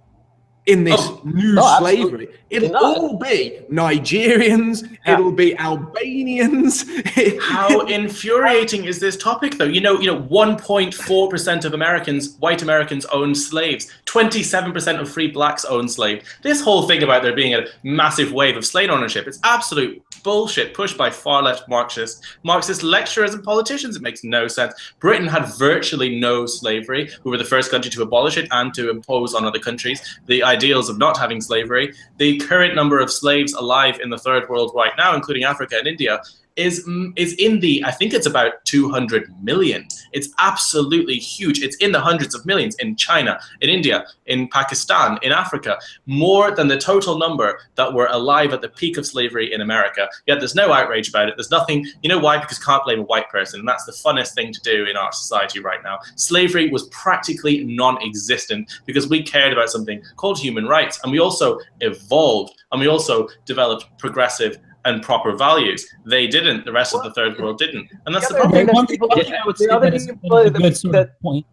in 0.65 0.83
this 0.85 0.95
Oh, 0.97 1.19
new 1.25 1.53
no, 1.55 1.67
absolutely 1.67 2.03
slavery. 2.03 2.27
It'll 2.49 2.69
not. 2.69 2.83
all 2.83 3.17
be 3.17 3.59
Nigerians, 3.69 4.83
Yeah. 5.05 5.13
it'll 5.13 5.31
be 5.31 5.57
Albanians. 5.57 6.85
How 7.41 7.81
infuriating 7.81 8.85
is 8.85 8.99
this 8.99 9.17
topic, 9.17 9.57
though? 9.57 9.65
You 9.65 9.81
know, 9.81 9.99
you 9.99 10.07
know, 10.07 10.21
1.4 10.23 11.29
percent 11.29 11.65
of 11.65 11.73
Americans, 11.73 12.35
white 12.39 12.61
Americans, 12.61 13.05
own 13.07 13.35
slaves. 13.35 13.91
27 14.05 14.71
percent 14.71 14.99
of 15.01 15.09
free 15.11 15.27
blacks 15.27 15.65
own 15.65 15.87
slaves. 15.89 16.25
This 16.43 16.61
whole 16.61 16.83
thing 16.87 17.03
about 17.03 17.23
there 17.23 17.35
being 17.35 17.55
a 17.55 17.65
massive 17.83 18.31
wave 18.31 18.55
of 18.55 18.65
slave 18.65 18.89
ownership, 18.89 19.27
it's 19.27 19.39
absolute 19.43 20.01
bullshit 20.23 20.73
pushed 20.73 20.97
by 20.97 21.09
far 21.09 21.43
left 21.43 21.67
Marxists, 21.69 22.37
Marxist 22.43 22.81
lecturers 22.83 23.33
and 23.33 23.43
politicians. 23.43 23.95
It 23.95 24.01
makes 24.01 24.23
no 24.23 24.47
sense. 24.47 24.73
Britain 24.99 25.27
had 25.27 25.45
virtually 25.57 26.19
no 26.19 26.45
slavery. 26.45 27.09
We 27.23 27.31
were 27.31 27.37
the 27.37 27.43
first 27.45 27.69
country 27.69 27.91
to 27.91 28.01
abolish 28.01 28.37
it 28.37 28.47
and 28.51 28.73
to 28.73 28.89
impose 28.89 29.33
on 29.33 29.45
other 29.45 29.59
countries 29.59 30.19
the 30.27 30.43
ideals 30.43 30.89
of 30.89 30.97
not 30.97 31.17
having 31.17 31.41
slavery. 31.41 31.93
The 32.17 32.37
current 32.39 32.75
number 32.75 32.99
of 32.99 33.11
slaves 33.11 33.53
alive 33.53 33.99
in 34.01 34.09
the 34.09 34.17
third 34.17 34.49
world 34.49 34.71
right 34.75 34.93
now, 34.97 35.15
including 35.15 35.43
Africa 35.43 35.75
and 35.77 35.87
India, 35.87 36.21
is 36.55 36.85
mm, 36.87 37.11
is 37.15 37.33
in 37.33 37.59
the 37.59 37.83
I 37.85 37.91
think 37.91 38.13
it's 38.13 38.25
about 38.25 38.63
200 38.65 39.31
million. 39.43 39.87
It's 40.11 40.29
absolutely 40.39 41.15
huge. 41.15 41.61
It's 41.61 41.75
in 41.77 41.91
the 41.91 41.99
hundreds 41.99 42.35
of 42.35 42.45
millions 42.45 42.75
in 42.75 42.95
China, 42.95 43.39
in 43.61 43.69
India, 43.69 44.05
in 44.25 44.47
Pakistan, 44.47 45.17
in 45.21 45.31
Africa, 45.31 45.79
more 46.05 46.51
than 46.51 46.67
the 46.67 46.77
total 46.77 47.17
number 47.17 47.59
that 47.75 47.93
were 47.93 48.07
alive 48.11 48.53
at 48.53 48.61
the 48.61 48.69
peak 48.69 48.97
of 48.97 49.05
slavery 49.05 49.53
in 49.53 49.61
America. 49.61 50.07
Yet 50.27 50.39
there's 50.39 50.55
no 50.55 50.71
outrage 50.71 51.09
about 51.09 51.29
it. 51.29 51.35
There's 51.35 51.51
nothing. 51.51 51.85
You 52.01 52.09
know 52.09 52.19
why? 52.19 52.37
Because 52.37 52.59
can't 52.59 52.83
blame 52.83 52.99
a 52.99 53.03
white 53.03 53.29
person, 53.29 53.59
and 53.59 53.67
that's 53.67 53.85
the 53.85 53.91
funnest 53.91 54.33
thing 54.33 54.53
to 54.53 54.61
do 54.61 54.85
in 54.85 54.95
our 54.95 55.11
society 55.11 55.59
right 55.59 55.83
now. 55.83 55.99
Slavery 56.15 56.69
was 56.69 56.87
practically 56.89 57.63
non-existent 57.63 58.71
because 58.85 59.07
we 59.07 59.23
cared 59.23 59.53
about 59.53 59.69
something 59.69 60.01
called 60.17 60.39
human 60.39 60.67
rights, 60.67 60.99
and 61.03 61.11
we 61.11 61.19
also 61.19 61.59
evolved, 61.81 62.53
and 62.71 62.79
we 62.79 62.87
also 62.87 63.27
developed 63.45 63.85
progressive 63.97 64.57
and 64.85 65.01
proper 65.01 65.35
values. 65.35 65.85
They 66.05 66.27
didn't. 66.27 66.65
The 66.65 66.71
rest 66.71 66.93
of 66.95 67.03
the 67.03 67.11
third 67.13 67.39
world 67.39 67.57
didn't, 67.57 67.89
and 68.05 68.13
that's 68.13 68.27
the 68.27 68.35
problem. 68.35 68.65
thing 68.65 68.75
One 68.75 68.85
that 68.85 68.87
thing- 68.89 68.95
people 68.95 69.07
one 69.09 69.17
don't 69.17 69.25
thing 69.25 69.33
I 69.33 69.37
know 69.37 69.43
would 69.45 69.55
is 69.55 69.59
the 69.59 69.65
say 69.65 69.75
other 69.75 69.91
thing 69.91 70.53
that- 70.53 70.61
good 70.61 70.77
sort 70.77 70.95
of 70.95 71.07
that- 71.07 71.21
point. 71.21 71.45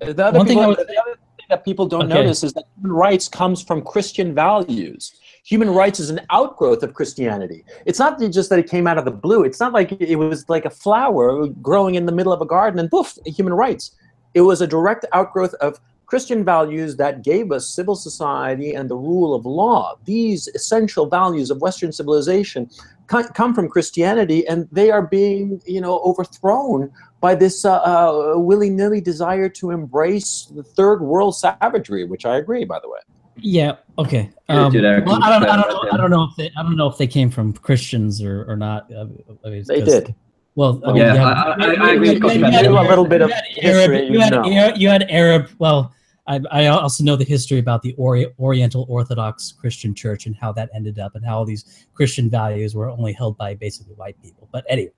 The 0.00 0.26
other, 0.26 0.38
One 0.38 0.46
thing 0.46 0.58
people, 0.58 0.74
the 0.74 1.00
other 1.00 1.14
thing 1.14 1.46
that 1.48 1.64
people 1.64 1.86
don't 1.86 2.04
Okay. 2.06 2.14
notice 2.14 2.42
is 2.42 2.52
that 2.54 2.64
human 2.76 2.92
rights 2.96 3.28
comes 3.28 3.62
from 3.62 3.82
Christian 3.82 4.34
values. 4.34 5.12
Human 5.44 5.70
rights 5.70 6.00
is 6.00 6.10
an 6.10 6.20
outgrowth 6.30 6.82
of 6.82 6.94
Christianity. 6.94 7.64
It's 7.86 7.98
not 7.98 8.20
just 8.20 8.48
that 8.50 8.58
it 8.58 8.68
came 8.68 8.86
out 8.86 8.98
of 8.98 9.04
the 9.04 9.10
blue. 9.12 9.42
It's 9.44 9.60
not 9.60 9.72
like 9.72 9.92
it 9.92 10.16
was 10.16 10.48
like 10.48 10.64
a 10.64 10.70
flower 10.70 11.46
growing 11.48 11.94
in 11.96 12.06
the 12.06 12.12
middle 12.12 12.32
of 12.32 12.40
a 12.40 12.46
garden 12.46 12.78
and 12.80 12.90
poof, 12.90 13.16
human 13.26 13.52
rights. 13.54 13.92
It 14.34 14.40
was 14.40 14.60
a 14.60 14.66
direct 14.66 15.04
outgrowth 15.12 15.54
of 15.54 15.78
Christian 16.12 16.44
values 16.44 16.94
that 16.96 17.22
gave 17.24 17.50
us 17.52 17.66
civil 17.66 17.96
society 17.96 18.74
and 18.74 18.90
the 18.90 18.94
rule 18.94 19.34
of 19.34 19.46
law. 19.46 19.94
These 20.04 20.46
essential 20.48 21.06
values 21.06 21.48
of 21.50 21.62
Western 21.62 21.90
civilization 21.90 22.68
come 23.06 23.54
from 23.54 23.66
Christianity, 23.66 24.46
and 24.46 24.68
they 24.70 24.90
are 24.90 25.00
being, 25.06 25.62
you 25.64 25.80
know, 25.80 26.00
overthrown 26.04 26.90
by 27.22 27.34
this 27.34 27.64
uh, 27.64 27.76
uh, 27.76 28.34
willy-nilly 28.36 29.00
desire 29.00 29.48
to 29.60 29.70
embrace 29.70 30.52
the 30.54 30.62
third 30.62 31.00
world 31.00 31.34
savagery, 31.34 32.04
which 32.04 32.26
I 32.26 32.36
agree, 32.36 32.66
by 32.66 32.78
the 32.82 32.90
way. 32.90 33.00
Yeah. 33.38 33.76
Okay. 33.98 34.28
Um, 34.50 34.70
well, 34.70 35.18
I 35.24 35.30
don't. 35.38 35.48
I 35.48 35.56
don't 35.56 35.70
know. 35.70 35.88
I 35.92 35.96
don't 35.96 36.10
know 36.10 36.24
if 36.24 36.36
they. 36.36 36.50
I 36.58 36.62
don't 36.62 36.76
know 36.76 36.88
if 36.90 36.98
they 36.98 37.06
came 37.06 37.30
from 37.30 37.54
Christians 37.54 38.22
or, 38.22 38.44
or 38.50 38.56
not. 38.56 38.92
uh, 38.92 39.06
I 39.46 39.48
mean, 39.48 39.64
They 39.66 39.80
'cause- 39.80 39.88
did. 39.88 40.14
Well, 40.54 40.82
I 40.84 40.88
mean, 40.88 40.96
yeah, 40.98 41.12
you 41.14 41.18
had- 41.18 41.26
I- 41.26 41.32
I- 41.32 41.54
I 41.54 41.66
you- 41.92 41.96
agree 41.96 42.08
you- 42.08 42.12
with 42.12 42.22
Coach 42.22 42.34
you 42.34 42.40
Van 42.40 42.52
had 42.52 42.66
A 42.66 42.82
little 42.92 43.06
bit 43.06 43.22
of 43.22 43.30
you 43.30 43.34
had 43.34 43.44
history, 43.54 44.06
you 44.08 44.12
you 44.12 44.20
had, 44.20 44.32
know. 44.34 44.44
Arab- 44.44 44.76
you 44.76 44.88
had 44.90 45.06
Arab. 45.08 45.48
Well, 45.58 45.94
I, 46.32 46.40
I 46.64 46.66
also 46.66 47.04
know 47.04 47.16
the 47.16 47.24
history 47.24 47.58
about 47.58 47.82
the 47.82 47.94
Ori- 47.98 48.32
Oriental 48.38 48.86
Orthodox 48.88 49.52
Christian 49.52 49.94
Church 49.94 50.26
and 50.26 50.34
how 50.36 50.52
that 50.52 50.70
ended 50.74 50.98
up, 50.98 51.14
and 51.14 51.24
how 51.24 51.38
all 51.38 51.44
these 51.44 51.86
Christian 51.94 52.30
values 52.30 52.74
were 52.74 52.88
only 52.88 53.12
held 53.12 53.36
by 53.36 53.54
basically 53.54 53.94
white 53.94 54.20
people. 54.22 54.48
But 54.52 54.64
anyway, 54.68 54.92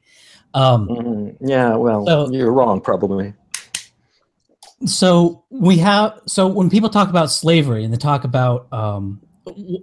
um, 0.54 0.88
Mhm. 0.88 1.36
Yeah, 1.40 1.76
well, 1.76 2.06
So- 2.06 2.30
you're 2.32 2.52
wrong, 2.52 2.80
probably. 2.80 3.34
so 4.86 5.42
we 5.50 5.78
have 5.78 6.20
so 6.26 6.46
when 6.46 6.68
people 6.68 6.88
talk 6.90 7.08
about 7.08 7.30
slavery 7.30 7.84
and 7.84 7.92
they 7.92 7.96
talk 7.96 8.24
about 8.24 8.70
um 8.72 9.20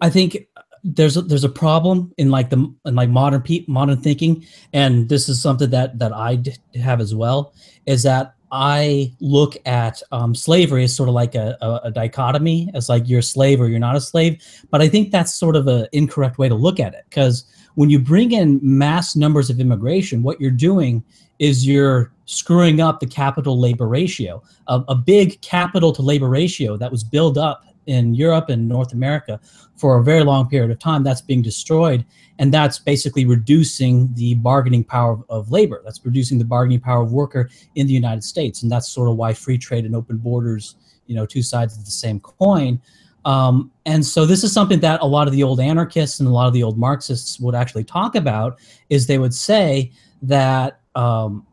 i 0.01 0.09
think 0.09 0.47
there's 0.83 1.15
a, 1.17 1.21
there's 1.21 1.43
a 1.43 1.49
problem 1.49 2.11
in 2.17 2.29
like 2.29 2.49
the 2.49 2.57
in 2.85 2.93
like 2.95 3.09
modern 3.09 3.41
pe- 3.41 3.65
modern 3.67 3.99
thinking 4.01 4.43
and 4.73 5.09
this 5.09 5.27
is 5.29 5.41
something 5.41 5.69
that 5.69 5.97
that 5.97 6.11
i 6.13 6.35
d- 6.35 6.53
have 6.75 6.99
as 7.01 7.15
well 7.15 7.53
is 7.85 8.03
that 8.03 8.35
i 8.51 9.11
look 9.19 9.55
at 9.65 10.01
um, 10.11 10.35
slavery 10.35 10.83
as 10.83 10.95
sort 10.95 11.09
of 11.09 11.15
like 11.15 11.35
a, 11.35 11.57
a, 11.61 11.81
a 11.85 11.91
dichotomy 11.91 12.69
as 12.73 12.89
like 12.89 13.07
you're 13.07 13.19
a 13.19 13.23
slave 13.23 13.61
or 13.61 13.67
you're 13.67 13.79
not 13.79 13.95
a 13.95 14.01
slave 14.01 14.41
but 14.69 14.81
i 14.81 14.87
think 14.87 15.11
that's 15.11 15.33
sort 15.33 15.55
of 15.55 15.67
an 15.67 15.87
incorrect 15.91 16.37
way 16.37 16.49
to 16.49 16.55
look 16.55 16.79
at 16.79 16.93
it 16.93 17.05
because 17.09 17.45
when 17.75 17.89
you 17.89 17.99
bring 17.99 18.31
in 18.31 18.59
mass 18.61 19.15
numbers 19.15 19.49
of 19.49 19.59
immigration 19.59 20.23
what 20.23 20.39
you're 20.39 20.51
doing 20.51 21.03
is 21.39 21.65
you're 21.65 22.11
screwing 22.25 22.79
up 22.81 22.99
the 22.99 23.07
capital 23.07 23.59
labor 23.59 23.87
ratio 23.87 24.41
a, 24.67 24.81
a 24.89 24.95
big 24.95 25.41
capital 25.41 25.91
to 25.91 26.01
labor 26.01 26.29
ratio 26.29 26.77
that 26.77 26.91
was 26.91 27.03
built 27.03 27.37
up 27.37 27.65
in 27.91 28.13
Europe 28.13 28.49
and 28.49 28.67
North 28.67 28.93
America 28.93 29.39
for 29.75 29.97
a 29.97 30.03
very 30.03 30.23
long 30.23 30.47
period 30.47 30.71
of 30.71 30.79
time 30.79 31.03
that's 31.03 31.21
being 31.21 31.41
destroyed. 31.41 32.05
And 32.39 32.53
that's 32.53 32.79
basically 32.79 33.25
reducing 33.25 34.13
the 34.15 34.33
bargaining 34.35 34.83
power 34.83 35.19
of, 35.29 35.51
labor. 35.51 35.81
That's 35.83 36.03
reducing 36.03 36.39
the 36.39 36.45
bargaining 36.45 36.79
power 36.79 37.03
of 37.03 37.11
worker 37.11 37.49
in 37.75 37.85
the 37.87 37.93
United 37.93 38.23
States. 38.23 38.63
And 38.63 38.71
that's 38.71 38.87
sort 38.87 39.09
of 39.09 39.15
why 39.15 39.33
free 39.33 39.57
trade 39.57 39.85
and 39.85 39.95
open 39.95 40.17
borders 40.17 40.75
you 41.11 41.15
know 41.17 41.25
two 41.25 41.43
sides 41.43 41.77
of 41.77 41.83
the 41.83 41.91
same 41.91 42.19
coin. 42.21 42.81
Um, 43.25 43.69
and 43.85 44.03
so 44.03 44.25
this 44.25 44.43
is 44.43 44.51
something 44.53 44.79
that 44.79 45.01
a 45.01 45.05
lot 45.05 45.27
of 45.27 45.33
the 45.33 45.43
old 45.43 45.59
anarchists 45.59 46.19
and 46.19 46.27
a 46.27 46.31
lot 46.31 46.47
of 46.47 46.53
the 46.53 46.63
old 46.63 46.77
Marxists 46.77 47.39
would 47.39 47.53
actually 47.53 47.83
talk 47.83 48.15
about 48.15 48.57
is 48.89 49.05
they 49.05 49.19
would 49.19 49.33
say 49.33 49.91
that 50.23 50.79
um, 50.95 51.45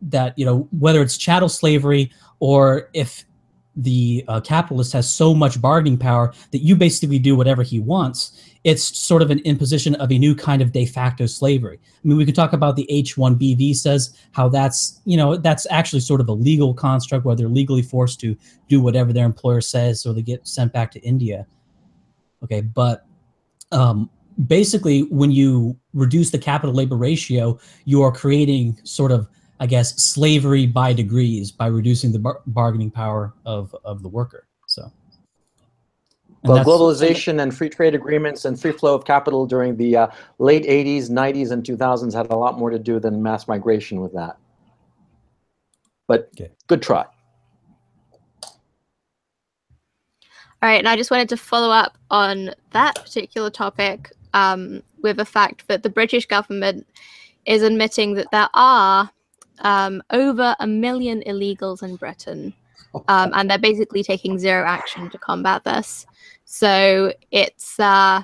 that 0.00 0.36
you 0.38 0.46
know 0.46 0.66
whether 0.78 1.02
it's 1.02 1.18
chattel 1.18 1.50
slavery 1.50 2.10
or 2.40 2.88
if 2.94 3.24
the 3.78 4.24
uh, 4.26 4.40
capitalist 4.40 4.92
has 4.92 5.08
so 5.08 5.32
much 5.32 5.60
bargaining 5.60 5.96
power 5.96 6.34
that 6.50 6.58
you 6.58 6.74
basically 6.74 7.18
do 7.18 7.36
whatever 7.36 7.62
he 7.62 7.78
wants. 7.78 8.32
It's 8.64 8.98
sort 8.98 9.22
of 9.22 9.30
an 9.30 9.38
imposition 9.40 9.94
of 9.96 10.10
a 10.10 10.18
new 10.18 10.34
kind 10.34 10.60
of 10.60 10.72
de 10.72 10.84
facto 10.84 11.26
slavery. 11.26 11.78
I 11.82 12.08
mean 12.08 12.18
we 12.18 12.26
could 12.26 12.34
talk 12.34 12.52
about 12.52 12.74
the 12.74 12.88
h1b 12.90 13.56
visas 13.56 14.18
how 14.32 14.48
that's 14.48 15.00
you 15.04 15.16
know 15.16 15.36
that's 15.36 15.66
actually 15.70 16.00
sort 16.00 16.20
of 16.20 16.28
a 16.28 16.32
legal 16.32 16.74
construct 16.74 17.24
where 17.24 17.36
they're 17.36 17.48
legally 17.48 17.82
forced 17.82 18.18
to 18.20 18.36
do 18.68 18.80
whatever 18.80 19.12
their 19.12 19.24
employer 19.24 19.60
says 19.60 20.00
so 20.00 20.12
they 20.12 20.22
get 20.22 20.46
sent 20.46 20.72
back 20.72 20.90
to 20.90 21.00
india. 21.00 21.46
Okay 22.42 22.60
but 22.60 23.06
um, 23.70 24.10
basically 24.46 25.02
when 25.04 25.30
you 25.30 25.78
reduce 25.94 26.30
the 26.30 26.38
capital 26.38 26.74
labor 26.74 26.96
ratio 26.96 27.58
you 27.84 28.02
are 28.02 28.12
creating 28.12 28.76
sort 28.82 29.12
of 29.12 29.28
I 29.60 29.66
guess, 29.66 30.02
slavery 30.02 30.66
by 30.66 30.92
degrees 30.92 31.50
by 31.50 31.66
reducing 31.66 32.12
the 32.12 32.18
bar- 32.18 32.42
bargaining 32.46 32.90
power 32.90 33.34
of, 33.44 33.74
of 33.84 34.02
the 34.02 34.08
worker. 34.08 34.46
So, 34.66 34.92
and 36.44 36.52
Well, 36.52 36.64
globalization 36.64 37.42
and 37.42 37.54
free 37.54 37.68
trade 37.68 37.94
agreements 37.94 38.44
and 38.44 38.60
free 38.60 38.72
flow 38.72 38.94
of 38.94 39.04
capital 39.04 39.46
during 39.46 39.76
the 39.76 39.96
uh, 39.96 40.06
late 40.38 40.64
80s, 40.64 41.10
90s, 41.10 41.50
and 41.50 41.64
2000s 41.64 42.14
had 42.14 42.30
a 42.30 42.36
lot 42.36 42.58
more 42.58 42.70
to 42.70 42.78
do 42.78 43.00
than 43.00 43.22
mass 43.22 43.48
migration 43.48 44.00
with 44.00 44.12
that. 44.14 44.38
But 46.06 46.30
Okay. 46.34 46.52
good 46.68 46.82
try. 46.82 47.04
All 50.60 50.68
right, 50.68 50.78
and 50.78 50.88
I 50.88 50.96
just 50.96 51.10
wanted 51.10 51.28
to 51.30 51.36
follow 51.36 51.70
up 51.70 51.98
on 52.10 52.50
that 52.70 52.96
particular 52.96 53.50
topic 53.50 54.12
um, 54.34 54.82
with 55.02 55.16
the 55.16 55.24
fact 55.24 55.68
that 55.68 55.82
the 55.82 55.90
British 55.90 56.26
government 56.26 56.86
is 57.46 57.62
admitting 57.62 58.14
that 58.14 58.30
there 58.32 58.48
are 58.54 59.10
um, 59.60 60.02
over 60.10 60.54
a 60.60 60.66
million 60.66 61.22
illegals 61.26 61.82
in 61.82 61.96
Britain, 61.96 62.54
um, 63.08 63.32
and 63.34 63.50
they're 63.50 63.58
basically 63.58 64.02
taking 64.02 64.38
zero 64.38 64.64
action 64.66 65.10
to 65.10 65.18
combat 65.18 65.64
this. 65.64 66.06
So 66.44 67.12
it's 67.30 67.78
uh, 67.78 68.22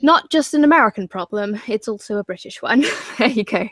not 0.00 0.30
just 0.30 0.54
an 0.54 0.64
American 0.64 1.08
problem; 1.08 1.60
it's 1.66 1.88
also 1.88 2.18
a 2.18 2.24
British 2.24 2.62
one. 2.62 2.84
there 3.18 3.28
you 3.28 3.44
go. 3.44 3.68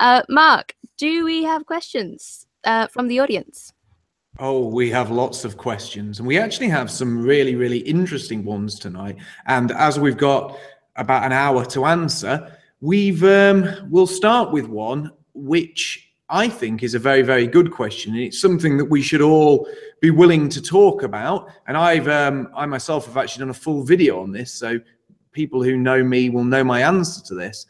Uh, 0.00 0.22
Mark, 0.28 0.74
do 0.96 1.24
we 1.24 1.42
have 1.44 1.66
questions 1.66 2.46
uh, 2.64 2.86
from 2.86 3.08
the 3.08 3.20
audience? 3.20 3.72
Oh, 4.40 4.66
we 4.66 4.90
have 4.90 5.12
lots 5.12 5.44
of 5.44 5.56
questions, 5.56 6.18
and 6.18 6.26
we 6.26 6.38
actually 6.38 6.68
have 6.68 6.90
some 6.90 7.22
really, 7.22 7.54
really 7.54 7.78
interesting 7.78 8.44
ones 8.44 8.78
tonight. 8.78 9.16
And 9.46 9.70
as 9.70 10.00
we've 10.00 10.16
got 10.16 10.58
about 10.96 11.24
an 11.24 11.32
hour 11.32 11.64
to 11.66 11.84
answer, 11.84 12.56
we've 12.80 13.22
um, 13.22 13.68
we'll 13.90 14.08
start 14.08 14.50
with 14.50 14.66
one 14.66 15.12
which 15.34 16.10
I 16.28 16.48
think 16.48 16.82
is 16.82 16.94
a 16.94 16.98
very, 16.98 17.22
very 17.22 17.46
good 17.46 17.70
question, 17.70 18.14
and 18.14 18.22
it's 18.22 18.40
something 18.40 18.78
that 18.78 18.86
we 18.86 19.02
should 19.02 19.20
all 19.20 19.68
be 20.00 20.10
willing 20.10 20.48
to 20.48 20.62
talk 20.62 21.02
about. 21.02 21.50
And 21.66 21.76
I've 21.76 22.08
um, 22.08 22.48
I 22.56 22.64
myself 22.66 23.06
have 23.06 23.16
actually 23.16 23.40
done 23.40 23.50
a 23.50 23.54
full 23.54 23.82
video 23.82 24.20
on 24.22 24.32
this, 24.32 24.52
so 24.52 24.80
people 25.32 25.62
who 25.62 25.76
know 25.76 26.02
me 26.02 26.30
will 26.30 26.44
know 26.44 26.64
my 26.64 26.82
answer 26.82 27.22
to 27.26 27.34
this. 27.34 27.66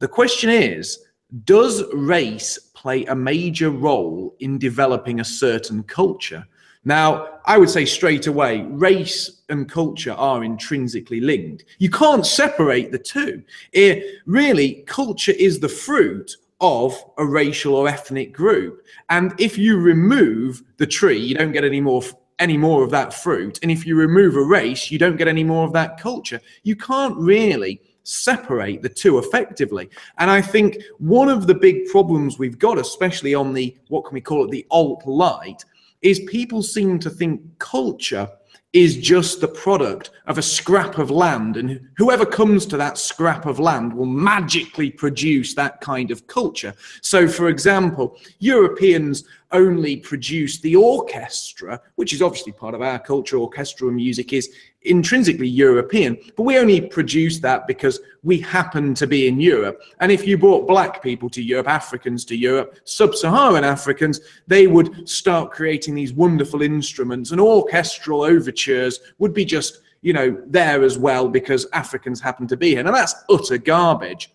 The 0.00 0.08
question 0.08 0.50
is 0.50 1.04
Does 1.44 1.84
race 1.92 2.58
play 2.74 3.04
a 3.04 3.14
major 3.14 3.70
role 3.70 4.34
in 4.40 4.58
developing 4.58 5.20
a 5.20 5.24
certain 5.24 5.84
culture? 5.84 6.46
Now, 6.84 7.38
I 7.44 7.58
would 7.58 7.70
say 7.70 7.84
straight 7.84 8.26
away, 8.26 8.62
race 8.62 9.42
and 9.48 9.70
culture 9.70 10.14
are 10.14 10.42
intrinsically 10.42 11.20
linked. 11.20 11.64
You 11.78 11.90
can't 11.90 12.26
separate 12.26 12.90
the 12.90 12.98
two. 12.98 13.44
It, 13.72 14.20
really, 14.26 14.82
culture 14.86 15.32
is 15.38 15.60
the 15.60 15.68
fruit 15.68 16.36
of 16.62 17.04
a 17.18 17.26
racial 17.26 17.74
or 17.74 17.88
ethnic 17.88 18.32
group. 18.32 18.86
And 19.10 19.34
if 19.38 19.58
you 19.58 19.78
remove 19.78 20.62
the 20.78 20.86
tree, 20.86 21.18
you 21.18 21.34
don't 21.34 21.52
get 21.52 21.64
any 21.64 21.80
more 21.80 22.02
any 22.38 22.56
more 22.56 22.82
of 22.82 22.90
that 22.90 23.14
fruit. 23.14 23.58
And 23.62 23.70
if 23.70 23.86
you 23.86 23.94
remove 23.94 24.36
a 24.36 24.42
race, 24.42 24.90
you 24.90 24.98
don't 24.98 25.16
get 25.16 25.28
any 25.28 25.44
more 25.44 25.64
of 25.64 25.72
that 25.74 26.00
culture. 26.00 26.40
You 26.64 26.74
can't 26.74 27.16
really 27.16 27.80
separate 28.02 28.82
the 28.82 28.88
two 28.88 29.18
effectively. 29.18 29.88
And 30.18 30.28
I 30.28 30.42
think 30.42 30.78
one 30.98 31.28
of 31.28 31.46
the 31.46 31.54
big 31.54 31.86
problems 31.86 32.38
we've 32.38 32.58
got, 32.58 32.78
especially 32.78 33.34
on 33.34 33.52
the 33.52 33.76
what 33.88 34.04
can 34.04 34.14
we 34.14 34.20
call 34.20 34.44
it, 34.44 34.50
the 34.50 34.66
alt 34.70 35.06
light, 35.06 35.64
is 36.00 36.20
people 36.20 36.62
seem 36.62 36.98
to 36.98 37.10
think 37.10 37.40
culture 37.58 38.28
is 38.72 38.96
just 38.96 39.40
the 39.40 39.48
product 39.48 40.10
of 40.26 40.38
a 40.38 40.42
scrap 40.42 40.96
of 40.98 41.10
land, 41.10 41.58
and 41.58 41.88
whoever 41.98 42.24
comes 42.24 42.64
to 42.66 42.76
that 42.78 42.96
scrap 42.96 43.44
of 43.44 43.58
land 43.58 43.92
will 43.92 44.06
magically 44.06 44.90
produce 44.90 45.54
that 45.54 45.80
kind 45.82 46.10
of 46.10 46.26
culture. 46.26 46.74
So, 47.02 47.28
for 47.28 47.48
example, 47.48 48.18
Europeans 48.38 49.24
only 49.50 49.96
produce 49.96 50.58
the 50.60 50.74
orchestra, 50.74 51.80
which 51.96 52.14
is 52.14 52.22
obviously 52.22 52.52
part 52.52 52.74
of 52.74 52.80
our 52.80 52.98
culture. 52.98 53.36
Orchestral 53.36 53.90
music 53.90 54.32
is 54.32 54.54
intrinsically 54.84 55.48
European, 55.48 56.18
but 56.36 56.42
we 56.44 56.58
only 56.58 56.80
produce 56.80 57.38
that 57.40 57.66
because 57.66 58.00
we 58.22 58.38
happen 58.38 58.94
to 58.94 59.06
be 59.06 59.28
in 59.28 59.40
Europe. 59.40 59.80
And 60.00 60.10
if 60.10 60.26
you 60.26 60.38
brought 60.38 60.66
black 60.66 61.02
people 61.02 61.28
to 61.30 61.42
Europe, 61.42 61.68
Africans 61.68 62.24
to 62.26 62.36
Europe, 62.36 62.78
sub 62.84 63.14
Saharan 63.14 63.64
Africans, 63.64 64.20
they 64.46 64.66
would 64.66 65.08
start 65.08 65.52
creating 65.52 65.94
these 65.94 66.12
wonderful 66.12 66.62
instruments 66.62 67.30
and 67.30 67.40
orchestral 67.40 68.22
overtures 68.22 69.00
would 69.18 69.34
be 69.34 69.44
just, 69.44 69.80
you 70.02 70.12
know, 70.12 70.40
there 70.46 70.82
as 70.82 70.98
well 70.98 71.28
because 71.28 71.66
Africans 71.72 72.20
happen 72.20 72.46
to 72.48 72.56
be 72.56 72.70
here. 72.70 72.82
Now 72.82 72.92
that's 72.92 73.14
utter 73.30 73.58
garbage. 73.58 74.32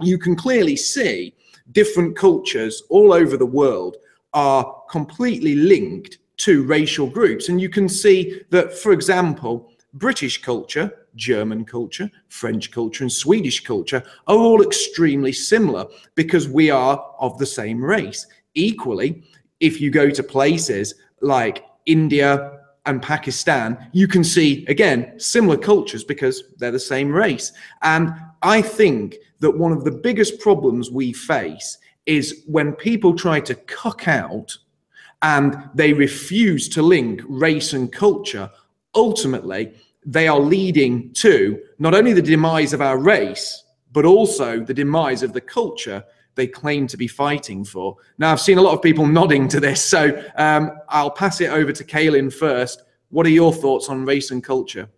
You 0.00 0.18
can 0.18 0.36
clearly 0.36 0.76
see 0.76 1.34
different 1.70 2.16
cultures 2.16 2.82
all 2.90 3.12
over 3.12 3.36
the 3.36 3.46
world 3.46 3.96
are 4.34 4.82
completely 4.90 5.54
linked 5.54 6.18
to 6.42 6.64
racial 6.64 7.06
groups. 7.06 7.48
And 7.48 7.60
you 7.60 7.68
can 7.68 7.88
see 7.88 8.42
that, 8.50 8.72
for 8.72 8.92
example, 8.92 9.70
British 9.94 10.42
culture, 10.42 10.92
German 11.14 11.64
culture, 11.64 12.10
French 12.28 12.72
culture, 12.72 13.04
and 13.04 13.12
Swedish 13.12 13.62
culture 13.62 14.02
are 14.26 14.36
all 14.36 14.62
extremely 14.62 15.32
similar 15.32 15.86
because 16.14 16.48
we 16.48 16.68
are 16.70 16.98
of 17.20 17.38
the 17.38 17.46
same 17.46 17.84
race. 17.84 18.26
Equally, 18.54 19.22
if 19.60 19.80
you 19.80 19.90
go 19.90 20.10
to 20.10 20.22
places 20.22 20.94
like 21.20 21.64
India 21.86 22.58
and 22.86 23.00
Pakistan, 23.00 23.88
you 23.92 24.08
can 24.08 24.24
see, 24.24 24.66
again, 24.66 25.20
similar 25.20 25.56
cultures 25.56 26.02
because 26.02 26.42
they're 26.58 26.72
the 26.72 26.78
same 26.78 27.12
race. 27.12 27.52
And 27.82 28.12
I 28.42 28.62
think 28.62 29.16
that 29.38 29.56
one 29.56 29.70
of 29.70 29.84
the 29.84 29.92
biggest 29.92 30.40
problems 30.40 30.90
we 30.90 31.12
face 31.12 31.78
is 32.06 32.42
when 32.48 32.72
people 32.72 33.14
try 33.14 33.38
to 33.38 33.54
cuck 33.54 34.08
out 34.08 34.56
and 35.22 35.70
they 35.74 35.92
refuse 35.92 36.68
to 36.70 36.82
link 36.82 37.22
race 37.26 37.72
and 37.72 37.92
culture, 37.92 38.50
ultimately, 38.94 39.72
they 40.04 40.26
are 40.28 40.40
leading 40.40 41.12
to 41.14 41.60
not 41.78 41.94
only 41.94 42.12
the 42.12 42.22
demise 42.22 42.72
of 42.72 42.80
our 42.80 42.98
race, 42.98 43.64
but 43.92 44.04
also 44.04 44.60
the 44.60 44.74
demise 44.74 45.22
of 45.22 45.32
the 45.32 45.40
culture 45.40 46.02
they 46.34 46.46
claim 46.46 46.86
to 46.86 46.96
be 46.96 47.06
fighting 47.06 47.64
for. 47.64 47.96
Now, 48.18 48.32
I've 48.32 48.40
seen 48.40 48.58
a 48.58 48.62
lot 48.62 48.74
of 48.74 48.82
people 48.82 49.06
nodding 49.06 49.48
to 49.48 49.60
this, 49.60 49.84
so 49.84 50.22
um, 50.36 50.72
I'll 50.88 51.10
pass 51.10 51.40
it 51.40 51.50
over 51.50 51.72
to 51.72 51.84
Kaylin 51.84 52.32
first. 52.32 52.82
What 53.10 53.26
are 53.26 53.30
your 53.30 53.52
thoughts 53.52 53.88
on 53.88 54.04
race 54.04 54.30
and 54.30 54.42
culture? 54.42 54.88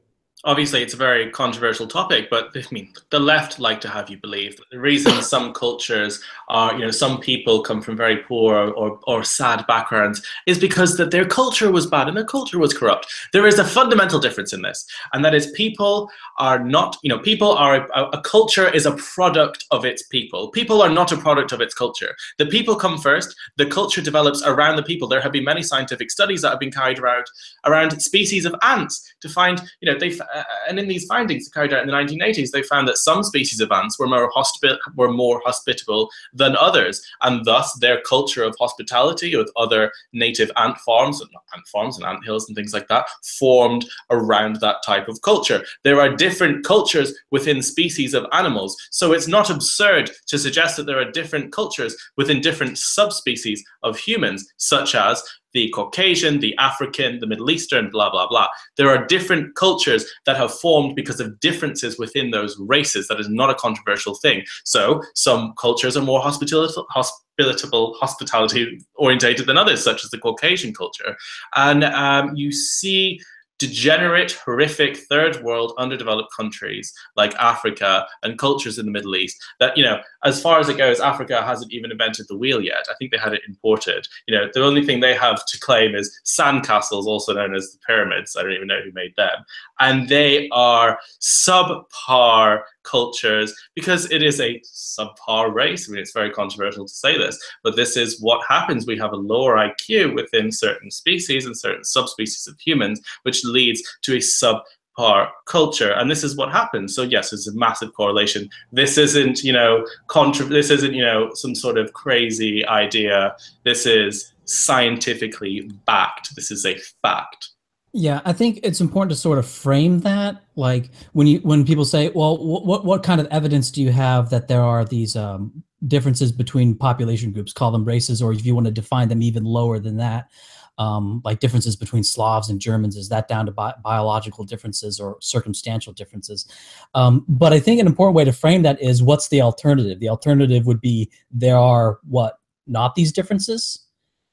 Obviously 0.44 0.82
it's 0.82 0.94
a 0.94 0.98
very 0.98 1.30
controversial 1.30 1.86
topic, 1.86 2.28
but 2.30 2.50
I 2.54 2.62
mean, 2.70 2.92
the 3.10 3.18
left 3.18 3.58
like 3.58 3.80
to 3.82 3.88
have 3.88 4.10
you 4.10 4.18
believe 4.18 4.56
that 4.56 4.68
the 4.70 4.78
reason 4.78 5.12
some 5.22 5.52
cultures 5.52 6.22
are, 6.48 6.74
you 6.74 6.80
know, 6.80 6.90
some 6.90 7.20
people 7.20 7.62
come 7.62 7.80
from 7.80 7.96
very 7.96 8.18
poor 8.18 8.56
or, 8.72 8.98
or, 9.06 9.24
sad 9.24 9.66
backgrounds 9.66 10.22
is 10.46 10.58
because 10.58 10.98
that 10.98 11.10
their 11.10 11.24
culture 11.24 11.72
was 11.72 11.86
bad 11.86 12.08
and 12.08 12.16
their 12.16 12.24
culture 12.24 12.58
was 12.58 12.74
corrupt. 12.74 13.06
There 13.32 13.46
is 13.46 13.58
a 13.58 13.64
fundamental 13.64 14.20
difference 14.20 14.52
in 14.52 14.60
this, 14.60 14.86
and 15.12 15.24
that 15.24 15.34
is 15.34 15.50
people 15.52 16.10
are 16.38 16.58
not, 16.58 16.98
you 17.02 17.08
know, 17.08 17.18
people 17.18 17.52
are, 17.52 17.88
a, 17.94 18.04
a 18.10 18.20
culture 18.20 18.68
is 18.68 18.84
a 18.84 18.92
product 18.92 19.64
of 19.70 19.86
its 19.86 20.02
people. 20.02 20.50
People 20.50 20.82
are 20.82 20.90
not 20.90 21.10
a 21.10 21.16
product 21.16 21.52
of 21.52 21.62
its 21.62 21.74
culture. 21.74 22.14
The 22.36 22.46
people 22.46 22.76
come 22.76 22.98
first, 22.98 23.34
the 23.56 23.66
culture 23.66 24.02
develops 24.02 24.42
around 24.42 24.76
the 24.76 24.82
people. 24.82 25.08
There 25.08 25.22
have 25.22 25.32
been 25.32 25.44
many 25.44 25.62
scientific 25.62 26.10
studies 26.10 26.42
that 26.42 26.50
have 26.50 26.60
been 26.60 26.70
carried 26.70 26.98
around 26.98 27.24
around 27.64 27.98
species 28.02 28.44
of 28.44 28.54
ants 28.62 29.14
to 29.20 29.28
find, 29.28 29.62
you 29.80 29.90
know, 29.90 29.98
they 29.98 30.18
uh, 30.33 30.33
Uh, 30.34 30.42
and 30.68 30.78
in 30.78 30.88
these 30.88 31.06
findings 31.06 31.48
carried 31.48 31.72
out 31.72 31.82
in 31.82 31.86
the 31.86 31.92
1980s, 31.92 32.50
they 32.50 32.62
found 32.62 32.88
that 32.88 32.98
some 32.98 33.22
species 33.22 33.60
of 33.60 33.70
ants 33.70 33.98
were 33.98 34.06
more, 34.06 34.30
hospi- 34.32 34.76
were 34.96 35.12
more 35.12 35.40
hospitable 35.44 36.10
than 36.32 36.56
others, 36.56 37.00
and 37.22 37.44
thus 37.44 37.72
their 37.74 38.00
culture 38.02 38.42
of 38.42 38.56
hospitality 38.58 39.36
with 39.36 39.50
other 39.56 39.92
native 40.12 40.50
ant 40.56 40.76
farms, 40.78 41.22
ant 41.22 41.66
farms 41.68 41.96
and 41.96 42.06
ant 42.06 42.24
hills 42.24 42.48
and 42.48 42.56
things 42.56 42.74
like 42.74 42.88
that, 42.88 43.06
formed 43.38 43.86
around 44.10 44.56
that 44.56 44.76
type 44.84 45.08
of 45.08 45.20
culture. 45.22 45.64
There 45.84 46.00
are 46.00 46.14
different 46.14 46.64
cultures 46.64 47.14
within 47.30 47.62
species 47.62 48.14
of 48.14 48.26
animals, 48.32 48.76
so 48.90 49.12
it's 49.12 49.28
not 49.28 49.50
absurd 49.50 50.10
to 50.26 50.38
suggest 50.38 50.76
that 50.76 50.86
there 50.86 50.98
are 50.98 51.10
different 51.10 51.52
cultures 51.52 51.96
within 52.16 52.40
different 52.40 52.78
subspecies 52.78 53.62
of 53.82 53.98
humans, 53.98 54.52
such 54.56 54.94
as 54.94 55.22
the 55.54 55.70
Caucasian, 55.70 56.40
the 56.40 56.54
African, 56.58 57.20
the 57.20 57.26
Middle 57.26 57.50
Eastern, 57.50 57.88
blah, 57.88 58.10
blah, 58.10 58.28
blah. 58.28 58.48
There 58.76 58.90
are 58.90 59.06
different 59.06 59.54
cultures 59.54 60.04
that 60.26 60.36
have 60.36 60.52
formed 60.52 60.96
because 60.96 61.20
of 61.20 61.40
differences 61.40 61.98
within 61.98 62.30
those 62.30 62.58
races. 62.58 63.08
That 63.08 63.20
is 63.20 63.28
not 63.28 63.50
a 63.50 63.54
controversial 63.54 64.14
thing. 64.16 64.44
So 64.64 65.02
some 65.14 65.54
cultures 65.56 65.96
are 65.96 66.02
more 66.02 66.20
hospitable, 66.20 67.94
hospitality 67.94 68.80
orientated 68.96 69.46
than 69.46 69.56
others, 69.56 69.82
such 69.82 70.04
as 70.04 70.10
the 70.10 70.18
Caucasian 70.18 70.74
culture. 70.74 71.16
And 71.54 71.84
um, 71.84 72.34
you 72.36 72.52
see 72.52 73.20
degenerate, 73.58 74.32
horrific 74.32 74.96
third 74.96 75.42
world 75.42 75.72
underdeveloped 75.78 76.30
countries 76.36 76.92
like 77.16 77.34
Africa 77.36 78.06
and 78.22 78.38
cultures 78.38 78.78
in 78.78 78.86
the 78.86 78.92
Middle 78.92 79.16
East 79.16 79.42
that, 79.60 79.76
you 79.76 79.84
know, 79.84 80.00
as 80.24 80.40
far 80.40 80.58
as 80.58 80.68
it 80.68 80.76
goes, 80.76 81.00
Africa 81.00 81.42
hasn't 81.44 81.72
even 81.72 81.90
invented 81.90 82.26
the 82.28 82.36
wheel 82.36 82.60
yet. 82.60 82.86
I 82.90 82.94
think 82.98 83.10
they 83.10 83.18
had 83.18 83.32
it 83.32 83.42
imported. 83.46 84.06
You 84.26 84.36
know, 84.36 84.48
the 84.52 84.64
only 84.64 84.84
thing 84.84 85.00
they 85.00 85.14
have 85.14 85.44
to 85.46 85.60
claim 85.60 85.94
is 85.94 86.20
sandcastles, 86.24 87.04
also 87.04 87.34
known 87.34 87.54
as 87.54 87.72
the 87.72 87.78
pyramids. 87.86 88.36
I 88.36 88.42
don't 88.42 88.52
even 88.52 88.68
know 88.68 88.80
who 88.82 88.92
made 88.92 89.14
them. 89.16 89.44
And 89.78 90.08
they 90.08 90.48
are 90.50 90.98
subpar 91.20 92.62
cultures 92.84 93.52
because 93.74 94.10
it 94.10 94.22
is 94.22 94.40
a 94.40 94.60
subpar 94.60 95.52
race. 95.52 95.88
I 95.88 95.92
mean, 95.92 96.00
it's 96.00 96.12
very 96.12 96.30
controversial 96.30 96.86
to 96.86 96.92
say 96.92 97.18
this, 97.18 97.38
but 97.62 97.76
this 97.76 97.96
is 97.96 98.20
what 98.20 98.46
happens. 98.48 98.86
We 98.86 98.98
have 98.98 99.12
a 99.12 99.16
lower 99.16 99.56
IQ 99.56 100.14
within 100.14 100.52
certain 100.52 100.90
species 100.90 101.46
and 101.46 101.56
certain 101.56 101.84
subspecies 101.84 102.46
of 102.46 102.58
humans, 102.60 103.00
which 103.22 103.44
leads 103.44 103.82
to 104.02 104.14
a 104.14 104.18
subpar 104.18 105.28
culture. 105.46 105.92
And 105.92 106.10
this 106.10 106.22
is 106.22 106.36
what 106.36 106.52
happens. 106.52 106.94
So 106.94 107.02
yes 107.02 107.30
there's 107.30 107.48
a 107.48 107.54
massive 107.54 107.92
correlation. 107.94 108.48
This 108.72 108.96
isn't 108.98 109.42
you 109.42 109.52
know 109.52 109.86
contra- 110.06 110.46
this 110.46 110.70
isn't 110.70 110.94
you 110.94 111.02
know 111.02 111.30
some 111.34 111.54
sort 111.54 111.78
of 111.78 111.92
crazy 111.92 112.64
idea. 112.66 113.36
This 113.64 113.86
is 113.86 114.32
scientifically 114.44 115.70
backed. 115.86 116.36
This 116.36 116.50
is 116.50 116.66
a 116.66 116.78
fact 117.02 117.53
yeah, 117.96 118.20
I 118.24 118.32
think 118.32 118.58
it's 118.64 118.80
important 118.80 119.12
to 119.12 119.16
sort 119.16 119.38
of 119.38 119.46
frame 119.46 120.00
that. 120.00 120.42
Like 120.56 120.90
when 121.12 121.28
you 121.28 121.38
when 121.38 121.64
people 121.64 121.84
say, 121.84 122.08
"Well, 122.08 122.36
what 122.44 122.84
what 122.84 123.04
kind 123.04 123.20
of 123.20 123.28
evidence 123.30 123.70
do 123.70 123.80
you 123.80 123.92
have 123.92 124.30
that 124.30 124.48
there 124.48 124.62
are 124.62 124.84
these 124.84 125.14
um, 125.14 125.62
differences 125.86 126.32
between 126.32 126.74
population 126.74 127.30
groups? 127.30 127.52
Call 127.52 127.70
them 127.70 127.84
races, 127.84 128.20
or 128.20 128.32
if 128.32 128.44
you 128.44 128.52
want 128.52 128.66
to 128.66 128.72
define 128.72 129.08
them 129.08 129.22
even 129.22 129.44
lower 129.44 129.78
than 129.78 129.96
that, 129.98 130.28
um, 130.76 131.22
like 131.24 131.38
differences 131.38 131.76
between 131.76 132.02
Slavs 132.02 132.50
and 132.50 132.60
Germans, 132.60 132.96
is 132.96 133.08
that 133.10 133.28
down 133.28 133.46
to 133.46 133.52
bi- 133.52 133.74
biological 133.84 134.42
differences 134.42 134.98
or 134.98 135.16
circumstantial 135.20 135.92
differences? 135.92 136.48
Um, 136.94 137.24
but 137.28 137.52
I 137.52 137.60
think 137.60 137.80
an 137.80 137.86
important 137.86 138.16
way 138.16 138.24
to 138.24 138.32
frame 138.32 138.62
that 138.62 138.82
is, 138.82 139.04
what's 139.04 139.28
the 139.28 139.40
alternative? 139.40 140.00
The 140.00 140.08
alternative 140.08 140.66
would 140.66 140.80
be 140.80 141.12
there 141.30 141.58
are 141.58 142.00
what 142.08 142.40
not 142.66 142.96
these 142.96 143.12
differences. 143.12 143.86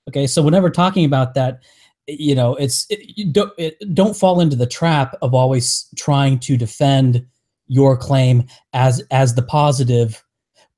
Okay, 0.09 0.25
so 0.25 0.41
whenever 0.41 0.71
talking 0.71 1.05
about 1.05 1.35
that 1.35 1.61
you 2.07 2.35
know 2.35 2.55
it's 2.55 2.85
it, 2.89 3.17
you 3.17 3.31
don't 3.31 3.53
it, 3.57 3.77
don't 3.93 4.15
fall 4.15 4.39
into 4.39 4.55
the 4.55 4.67
trap 4.67 5.15
of 5.21 5.33
always 5.33 5.87
trying 5.95 6.39
to 6.39 6.57
defend 6.57 7.25
your 7.67 7.95
claim 7.95 8.45
as 8.73 9.01
as 9.11 9.35
the 9.35 9.41
positive 9.41 10.23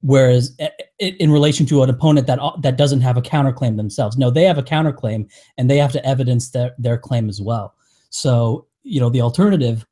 whereas 0.01 0.55
in 0.99 1.31
relation 1.31 1.65
to 1.65 1.81
an 1.81 1.89
opponent 1.89 2.27
that 2.27 2.39
that 2.61 2.77
doesn't 2.77 3.01
have 3.01 3.17
a 3.17 3.21
counterclaim 3.21 3.77
themselves. 3.77 4.17
No 4.17 4.29
they 4.29 4.43
have 4.43 4.57
a 4.57 4.63
counterclaim 4.63 5.29
and 5.57 5.69
they 5.69 5.77
have 5.77 5.93
to 5.93 6.05
evidence 6.05 6.51
their 6.51 6.75
their 6.77 6.97
claim 6.97 7.29
as 7.29 7.41
well. 7.41 7.73
So 8.09 8.67
you 8.83 8.99
know 8.99 9.09
the 9.09 9.21
alternative 9.21 9.85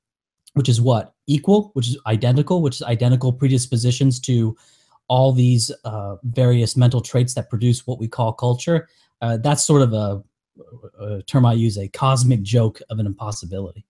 which 0.53 0.67
is 0.67 0.82
what? 0.82 1.13
Equal 1.27 1.71
which 1.73 1.88
is 1.88 1.97
identical 2.05 2.61
which 2.61 2.75
is 2.75 2.84
identical 2.84 3.32
predispositions 3.32 4.19
to 4.21 4.55
all 5.07 5.32
these 5.32 5.71
uh, 5.86 6.15
various 6.23 6.77
mental 6.77 7.01
traits 7.01 7.34
that 7.34 7.49
produce 7.49 7.88
what 7.88 7.99
we 7.99 8.07
call 8.07 8.32
culture. 8.32 8.88
Uh, 9.21 9.38
that's 9.38 9.63
sort 9.63 9.82
of 9.82 9.93
a 9.93 10.23
a 10.99 11.21
term 11.23 11.45
I 11.45 11.53
use, 11.53 11.77
a 11.77 11.87
cosmic 11.87 12.41
joke 12.41 12.81
of 12.89 12.99
an 12.99 13.05
impossibility. 13.05 13.85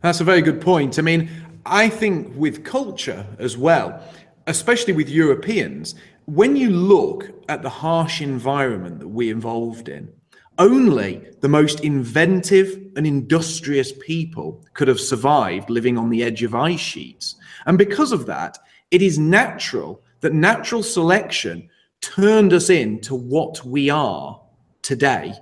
That's 0.00 0.20
a 0.20 0.24
very 0.24 0.42
good 0.42 0.60
point. 0.60 0.98
I 0.98 1.02
mean, 1.02 1.30
I 1.64 1.88
think 1.88 2.32
with 2.36 2.64
culture 2.64 3.24
as 3.38 3.56
well, 3.56 4.02
especially 4.46 4.92
with 4.92 5.08
Europeans, 5.08 5.94
when 6.26 6.56
you 6.56 6.70
look 6.70 7.30
at 7.48 7.62
the 7.62 7.68
harsh 7.68 8.20
environment 8.20 8.98
that 8.98 9.08
we 9.08 9.30
involved 9.30 9.88
in, 9.88 10.12
only 10.58 11.24
the 11.40 11.48
most 11.48 11.80
inventive 11.80 12.78
and 12.96 13.06
industrious 13.06 13.92
people 13.92 14.64
could 14.74 14.88
have 14.88 15.00
survived 15.00 15.70
living 15.70 15.96
on 15.96 16.10
the 16.10 16.22
edge 16.22 16.42
of 16.42 16.54
ice 16.54 16.80
sheets. 16.80 17.36
And 17.66 17.78
because 17.78 18.12
of 18.12 18.26
that, 18.26 18.58
it 18.90 19.02
is 19.02 19.18
natural 19.18 20.02
that 20.20 20.32
natural 20.32 20.82
selection 20.82 21.68
turned 22.02 22.52
us 22.52 22.68
into 22.68 23.14
what 23.14 23.64
we 23.64 23.88
are 23.88 24.38
today. 24.82 25.34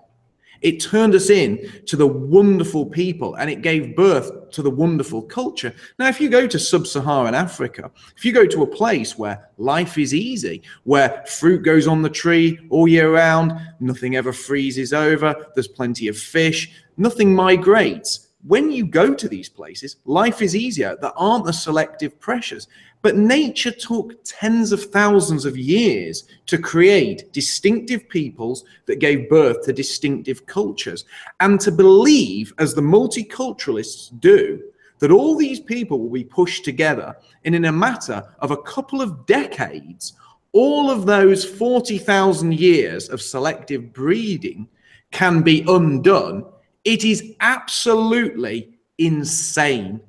It 0.62 0.78
turned 0.80 1.14
us 1.14 1.30
in 1.30 1.82
to 1.86 1.96
the 1.96 2.06
wonderful 2.06 2.84
people 2.84 3.34
and 3.36 3.48
it 3.48 3.62
gave 3.62 3.96
birth 3.96 4.50
to 4.50 4.62
the 4.62 4.70
wonderful 4.70 5.22
culture. 5.22 5.74
Now, 5.98 6.08
if 6.08 6.20
you 6.20 6.28
go 6.28 6.46
to 6.46 6.58
sub 6.58 6.86
Saharan 6.86 7.34
Africa, 7.34 7.90
if 8.16 8.24
you 8.24 8.32
go 8.32 8.46
to 8.46 8.62
a 8.62 8.66
place 8.66 9.16
where 9.16 9.48
life 9.56 9.96
is 9.96 10.14
easy, 10.14 10.62
where 10.84 11.24
fruit 11.26 11.62
goes 11.62 11.86
on 11.86 12.02
the 12.02 12.10
tree 12.10 12.58
all 12.68 12.86
year 12.86 13.12
round, 13.12 13.58
nothing 13.80 14.16
ever 14.16 14.32
freezes 14.32 14.92
over, 14.92 15.34
there's 15.54 15.68
plenty 15.68 16.08
of 16.08 16.18
fish, 16.18 16.70
nothing 16.98 17.34
migrates. 17.34 18.28
When 18.46 18.70
you 18.70 18.86
go 18.86 19.14
to 19.14 19.28
these 19.28 19.48
places, 19.48 19.96
life 20.04 20.40
is 20.42 20.56
easier. 20.56 20.96
There 21.00 21.18
aren't 21.18 21.44
the 21.44 21.52
selective 21.52 22.18
pressures. 22.20 22.68
But 23.02 23.16
nature 23.16 23.70
took 23.70 24.22
tens 24.24 24.72
of 24.72 24.84
thousands 24.84 25.44
of 25.46 25.56
years 25.56 26.24
to 26.46 26.58
create 26.58 27.32
distinctive 27.32 28.08
peoples 28.08 28.64
that 28.86 28.98
gave 28.98 29.30
birth 29.30 29.64
to 29.64 29.72
distinctive 29.72 30.44
cultures. 30.46 31.06
And 31.40 31.58
to 31.60 31.72
believe, 31.72 32.52
as 32.58 32.74
the 32.74 32.82
multiculturalists 32.82 34.18
do, 34.20 34.62
that 34.98 35.10
all 35.10 35.34
these 35.34 35.60
people 35.60 35.98
will 35.98 36.10
be 36.10 36.24
pushed 36.24 36.64
together 36.64 37.16
and 37.44 37.54
in 37.54 37.64
a 37.64 37.72
matter 37.72 38.22
of 38.40 38.50
a 38.50 38.62
couple 38.62 39.00
of 39.00 39.24
decades, 39.26 40.12
all 40.52 40.90
of 40.90 41.06
those 41.06 41.44
40,000 41.44 42.52
years 42.52 43.08
of 43.08 43.22
selective 43.22 43.92
breeding 43.92 44.68
can 45.10 45.42
be 45.42 45.64
undone. 45.68 46.44
It 46.84 47.04
is 47.04 47.34
absolutely 47.40 48.78
insane. 48.98 50.00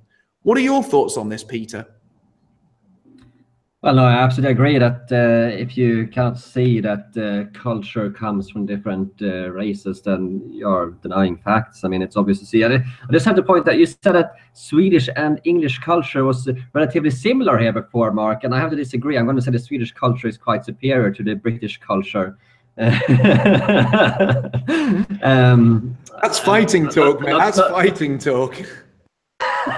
What 0.43 0.57
are 0.57 0.61
your 0.61 0.83
thoughts 0.83 1.17
on 1.17 1.29
this, 1.29 1.43
Peter? 1.43 1.85
Well, 3.83 3.95
no, 3.95 4.03
I 4.03 4.13
absolutely 4.13 4.51
agree 4.51 4.77
that 4.77 5.11
uh, 5.11 5.49
if 5.57 5.75
you 5.75 6.05
cannot 6.05 6.37
see 6.37 6.79
that 6.81 7.17
uh, 7.17 7.49
culture 7.59 8.11
comes 8.11 8.47
from 8.47 8.67
different 8.67 9.11
uh, 9.23 9.49
races, 9.49 10.03
then 10.03 10.47
you're 10.51 10.91
denying 11.01 11.37
facts. 11.37 11.83
I 11.83 11.87
mean, 11.87 12.03
it's 12.03 12.15
obvious 12.15 12.37
to 12.41 12.45
see. 12.45 12.63
I, 12.63 12.75
I 12.75 12.83
just 13.11 13.25
have 13.25 13.35
to 13.37 13.41
point 13.41 13.65
that 13.65 13.79
you 13.79 13.87
said 13.87 14.13
that 14.13 14.35
Swedish 14.53 15.09
and 15.15 15.41
English 15.45 15.79
culture 15.79 16.23
was 16.25 16.47
relatively 16.73 17.09
similar 17.09 17.57
here 17.57 17.73
before, 17.73 18.11
Mark, 18.11 18.43
and 18.43 18.53
I 18.53 18.59
have 18.59 18.69
to 18.69 18.75
disagree. 18.75 19.17
I'm 19.17 19.25
going 19.25 19.37
to 19.37 19.41
say 19.41 19.49
the 19.49 19.57
Swedish 19.57 19.93
culture 19.93 20.27
is 20.27 20.37
quite 20.37 20.63
superior 20.63 21.09
to 21.09 21.23
the 21.23 21.33
British 21.33 21.79
culture. 21.79 22.37
um, 25.23 25.97
That's 26.21 26.37
fighting 26.37 26.87
talk, 26.87 27.19
man. 27.21 27.35
That's 27.35 27.57
not, 27.57 27.71
fighting 27.71 28.19
talk. 28.19 28.55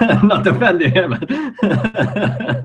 not 0.00 0.44
defending 0.44 0.92
him. 0.92 1.12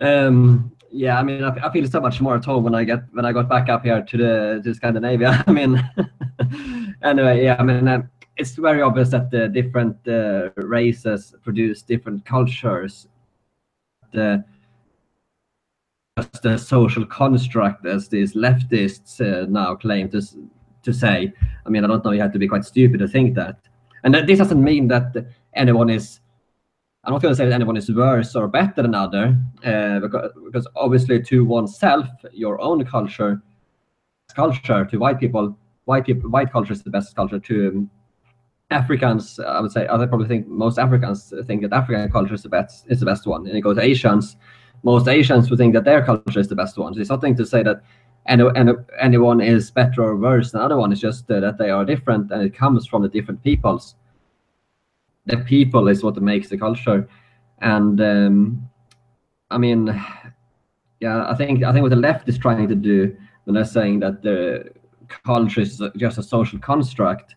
Um, 0.00 0.72
yeah, 0.90 1.18
I 1.18 1.22
mean, 1.22 1.44
I, 1.44 1.50
I, 1.66 1.72
feel 1.72 1.86
so 1.88 2.00
much 2.00 2.20
more 2.20 2.36
at 2.36 2.44
home 2.44 2.64
when 2.64 2.74
I 2.74 2.84
get 2.84 3.00
when 3.12 3.24
I 3.24 3.32
got 3.32 3.48
back 3.48 3.68
up 3.68 3.84
here 3.84 4.02
to 4.02 4.16
the 4.16 4.60
to 4.64 4.74
Scandinavia. 4.74 5.44
I 5.46 5.52
mean, 5.52 5.90
anyway, 7.02 7.44
yeah, 7.44 7.56
I 7.58 7.62
mean, 7.62 7.86
uh, 7.88 8.02
it's 8.36 8.52
very 8.52 8.80
obvious 8.80 9.10
that 9.10 9.30
the 9.30 9.48
different 9.48 9.96
uh, 10.08 10.50
races 10.56 11.34
produce 11.42 11.82
different 11.82 12.24
cultures. 12.24 13.08
The 14.12 14.44
just 16.16 16.42
the 16.42 16.58
social 16.58 17.04
construct, 17.06 17.86
as 17.86 18.08
these 18.08 18.34
leftists 18.34 19.20
uh, 19.20 19.46
now 19.48 19.74
claim 19.74 20.08
to 20.10 20.22
to 20.82 20.92
say. 20.92 21.32
I 21.66 21.68
mean, 21.68 21.84
I 21.84 21.88
don't 21.88 22.04
know. 22.04 22.12
You 22.12 22.22
have 22.22 22.32
to 22.32 22.38
be 22.38 22.48
quite 22.48 22.64
stupid 22.64 23.00
to 23.00 23.08
think 23.08 23.34
that. 23.34 23.58
And 24.04 24.14
that, 24.14 24.26
this 24.26 24.38
doesn't 24.38 24.62
mean 24.62 24.88
that 24.88 25.26
anyone 25.54 25.90
is 25.90 26.20
I'm 27.08 27.14
not 27.14 27.22
going 27.22 27.32
to 27.32 27.36
say 27.36 27.46
that 27.46 27.54
anyone 27.54 27.78
is 27.78 27.90
worse 27.90 28.36
or 28.36 28.46
better 28.48 28.82
than 28.82 28.94
other, 28.94 29.34
uh, 29.64 29.98
because, 30.00 30.30
because 30.44 30.68
obviously 30.76 31.22
to 31.22 31.42
oneself, 31.42 32.06
your 32.34 32.60
own 32.60 32.84
culture, 32.84 33.40
culture 34.34 34.84
to 34.84 34.98
white 34.98 35.18
people, 35.18 35.56
white 35.86 36.04
people, 36.04 36.28
white 36.28 36.52
culture 36.52 36.74
is 36.74 36.82
the 36.82 36.90
best 36.90 37.16
culture. 37.16 37.38
To 37.38 37.68
um, 37.68 37.90
Africans, 38.70 39.40
I 39.40 39.58
would 39.58 39.72
say, 39.72 39.88
I 39.88 40.04
probably 40.04 40.28
think 40.28 40.48
most 40.48 40.78
Africans 40.78 41.32
think 41.46 41.62
that 41.62 41.72
African 41.72 42.10
culture 42.10 42.34
is 42.34 42.42
the 42.42 42.50
best, 42.50 42.84
is 42.90 43.00
the 43.00 43.06
best 43.06 43.26
one. 43.26 43.46
And 43.46 43.56
it 43.56 43.62
goes 43.62 43.76
to 43.76 43.82
Asians, 43.82 44.36
most 44.82 45.08
Asians 45.08 45.48
would 45.48 45.58
think 45.58 45.72
that 45.72 45.84
their 45.84 46.04
culture 46.04 46.40
is 46.40 46.48
the 46.48 46.56
best 46.56 46.76
one. 46.76 46.92
So 46.92 47.00
it's 47.00 47.08
nothing 47.08 47.34
to 47.36 47.46
say 47.46 47.62
that 47.62 47.80
any, 48.26 48.44
any, 48.54 48.72
anyone 49.00 49.40
is 49.40 49.70
better 49.70 50.02
or 50.02 50.16
worse 50.16 50.52
than 50.52 50.60
other 50.60 50.76
one. 50.76 50.92
It's 50.92 51.00
just 51.00 51.30
uh, 51.30 51.40
that 51.40 51.56
they 51.56 51.70
are 51.70 51.86
different, 51.86 52.30
and 52.32 52.42
it 52.42 52.54
comes 52.54 52.86
from 52.86 53.00
the 53.00 53.08
different 53.08 53.42
peoples 53.42 53.94
the 55.28 55.38
people 55.38 55.88
is 55.88 56.02
what 56.02 56.20
makes 56.20 56.48
the 56.48 56.58
culture. 56.58 57.08
And 57.60 58.00
um, 58.00 58.68
I 59.50 59.58
mean, 59.58 59.86
yeah, 61.00 61.28
I 61.28 61.34
think 61.34 61.62
I 61.62 61.72
think 61.72 61.82
what 61.82 61.90
the 61.90 61.96
left 61.96 62.28
is 62.28 62.38
trying 62.38 62.68
to 62.68 62.74
do 62.74 63.16
when 63.44 63.54
they're 63.54 63.64
saying 63.64 64.00
that 64.00 64.22
the 64.22 64.70
culture 65.24 65.60
is 65.60 65.82
just 65.96 66.18
a 66.18 66.22
social 66.22 66.58
construct, 66.58 67.36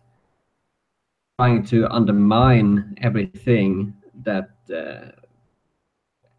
trying 1.38 1.64
to 1.64 1.88
undermine 1.88 2.94
everything 3.00 3.94
that 4.24 4.50
uh, 4.74 5.10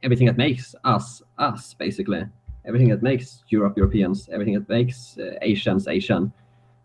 everything 0.04 0.28
that 0.28 0.38
makes 0.38 0.76
us 0.84 1.22
us 1.38 1.74
basically, 1.74 2.24
everything 2.66 2.89
that 2.89 3.01
makes 3.01 3.43
Europe 3.49 3.78
Europeans, 3.78 4.30
everything 4.32 4.54
that 4.54 4.70
makes 4.70 5.18
uh, 5.18 5.38
Asians 5.41 5.88
Asian, 5.88 6.32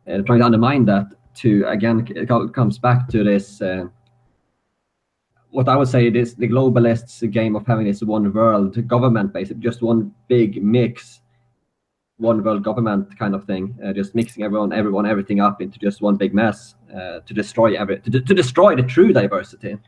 uh, 0.09 0.19
trying 0.23 0.41
to 0.41 0.47
undermine 0.47 0.85
that. 0.87 1.07
To 1.35 1.65
again, 1.69 2.05
it 2.17 2.29
comes 2.29 2.79
back 2.81 3.07
to 3.11 3.23
this 3.23 3.63
uh, 3.63 3.85
what 5.51 5.69
I 5.69 5.77
would 5.77 5.89
say 5.89 6.07
is 6.07 6.35
the 6.35 6.49
globalists' 6.49 7.31
game 7.31 7.57
of 7.57 7.67
having 7.67 7.87
this 7.87 8.03
one 8.03 8.33
world 8.33 8.87
government, 8.87 9.33
basically 9.33 9.63
just 9.63 9.83
one 9.83 10.15
big 10.29 10.63
mix, 10.63 11.21
one 12.19 12.43
world 12.43 12.63
government 12.63 13.19
kind 13.19 13.35
of 13.35 13.45
thing, 13.45 13.77
uh, 13.85 13.93
just 13.93 14.15
mixing 14.15 14.43
everyone, 14.43 14.73
everyone, 14.73 15.07
everything 15.07 15.41
up 15.41 15.63
into 15.63 15.79
just 15.79 16.03
one 16.03 16.17
big 16.17 16.35
mess 16.35 16.75
uh, 16.95 17.21
to 17.21 17.35
destroy 17.35 17.79
every 17.79 18.01
to, 18.01 18.21
to 18.21 18.35
destroy 18.35 18.77
the 18.77 18.83
true 18.83 19.13
diversity. 19.13 19.79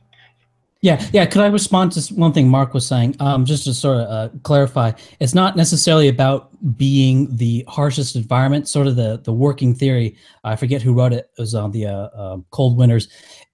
Yeah, 0.82 1.04
yeah. 1.12 1.26
Could 1.26 1.42
I 1.42 1.48
respond 1.48 1.92
to 1.92 2.14
one 2.14 2.32
thing 2.32 2.48
Mark 2.48 2.72
was 2.72 2.86
saying? 2.86 3.16
Um, 3.20 3.44
just 3.44 3.64
to 3.64 3.74
sort 3.74 3.98
of 3.98 4.08
uh, 4.08 4.34
clarify, 4.44 4.92
it's 5.20 5.34
not 5.34 5.54
necessarily 5.54 6.08
about 6.08 6.48
being 6.78 7.36
the 7.36 7.64
harshest 7.68 8.16
environment. 8.16 8.66
Sort 8.66 8.86
of 8.86 8.96
the 8.96 9.20
the 9.22 9.32
working 9.32 9.74
theory. 9.74 10.16
I 10.42 10.56
forget 10.56 10.80
who 10.80 10.94
wrote 10.94 11.12
it. 11.12 11.30
It 11.36 11.40
was 11.40 11.54
on 11.54 11.72
the 11.72 11.86
uh, 11.86 12.08
uh, 12.16 12.38
cold 12.50 12.78
winters. 12.78 13.08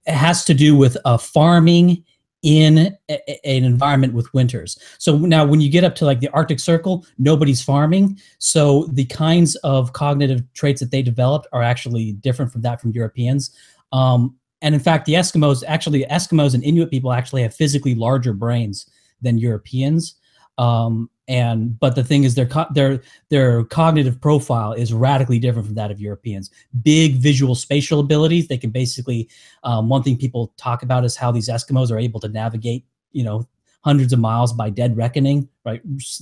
It 0.05 0.13
has 0.13 0.45
to 0.45 0.53
do 0.53 0.73
with 0.77 0.95
uh, 1.03 1.17
farming 1.17 2.05
in 2.43 2.95
a, 3.09 3.19
a, 3.27 3.39
an 3.45 3.65
environment 3.65 4.13
with 4.13 4.33
winters. 4.33 4.77
So 4.97 5.17
now, 5.17 5.45
when 5.45 5.59
you 5.59 5.69
get 5.69 5.83
up 5.83 5.95
to 5.95 6.05
like 6.05 6.21
the 6.21 6.29
Arctic 6.29 6.61
Circle, 6.61 7.05
nobody's 7.17 7.61
farming. 7.61 8.19
So 8.37 8.85
the 8.93 9.05
kinds 9.05 9.55
of 9.57 9.91
cognitive 9.91 10.43
traits 10.53 10.79
that 10.79 10.91
they 10.91 11.01
developed 11.01 11.47
are 11.51 11.61
actually 11.61 12.13
different 12.13 12.53
from 12.53 12.61
that 12.61 12.79
from 12.79 12.91
Europeans. 12.91 13.51
Um, 13.91 14.37
and 14.61 14.73
in 14.73 14.81
fact, 14.81 15.05
the 15.05 15.13
Eskimos 15.13 15.63
actually 15.67 16.03
Eskimos 16.05 16.53
and 16.53 16.63
Inuit 16.63 16.89
people 16.89 17.11
actually 17.11 17.43
have 17.43 17.53
physically 17.53 17.95
larger 17.95 18.33
brains 18.33 18.89
than 19.21 19.37
Europeans. 19.37 20.15
Um, 20.57 21.09
and 21.27 21.77
but 21.79 21.95
the 21.95 22.03
thing 22.03 22.23
is, 22.23 22.35
their 22.35 22.49
their 22.73 23.01
their 23.29 23.63
cognitive 23.65 24.19
profile 24.21 24.73
is 24.73 24.93
radically 24.93 25.39
different 25.39 25.67
from 25.67 25.75
that 25.75 25.91
of 25.91 25.99
Europeans. 25.99 26.49
Big 26.81 27.15
visual 27.15 27.53
spatial 27.53 27.99
abilities. 27.99 28.47
They 28.47 28.57
can 28.57 28.69
basically 28.69 29.29
um, 29.63 29.89
one 29.89 30.03
thing 30.03 30.17
people 30.17 30.53
talk 30.57 30.83
about 30.83 31.03
is 31.03 31.17
how 31.17 31.31
these 31.31 31.49
Eskimos 31.49 31.91
are 31.91 31.99
able 31.99 32.21
to 32.21 32.29
navigate, 32.29 32.85
you 33.11 33.23
know, 33.23 33.47
hundreds 33.81 34.13
of 34.13 34.19
miles 34.19 34.53
by 34.53 34.69
dead 34.69 34.95
reckoning, 34.95 35.49
right? 35.65 35.81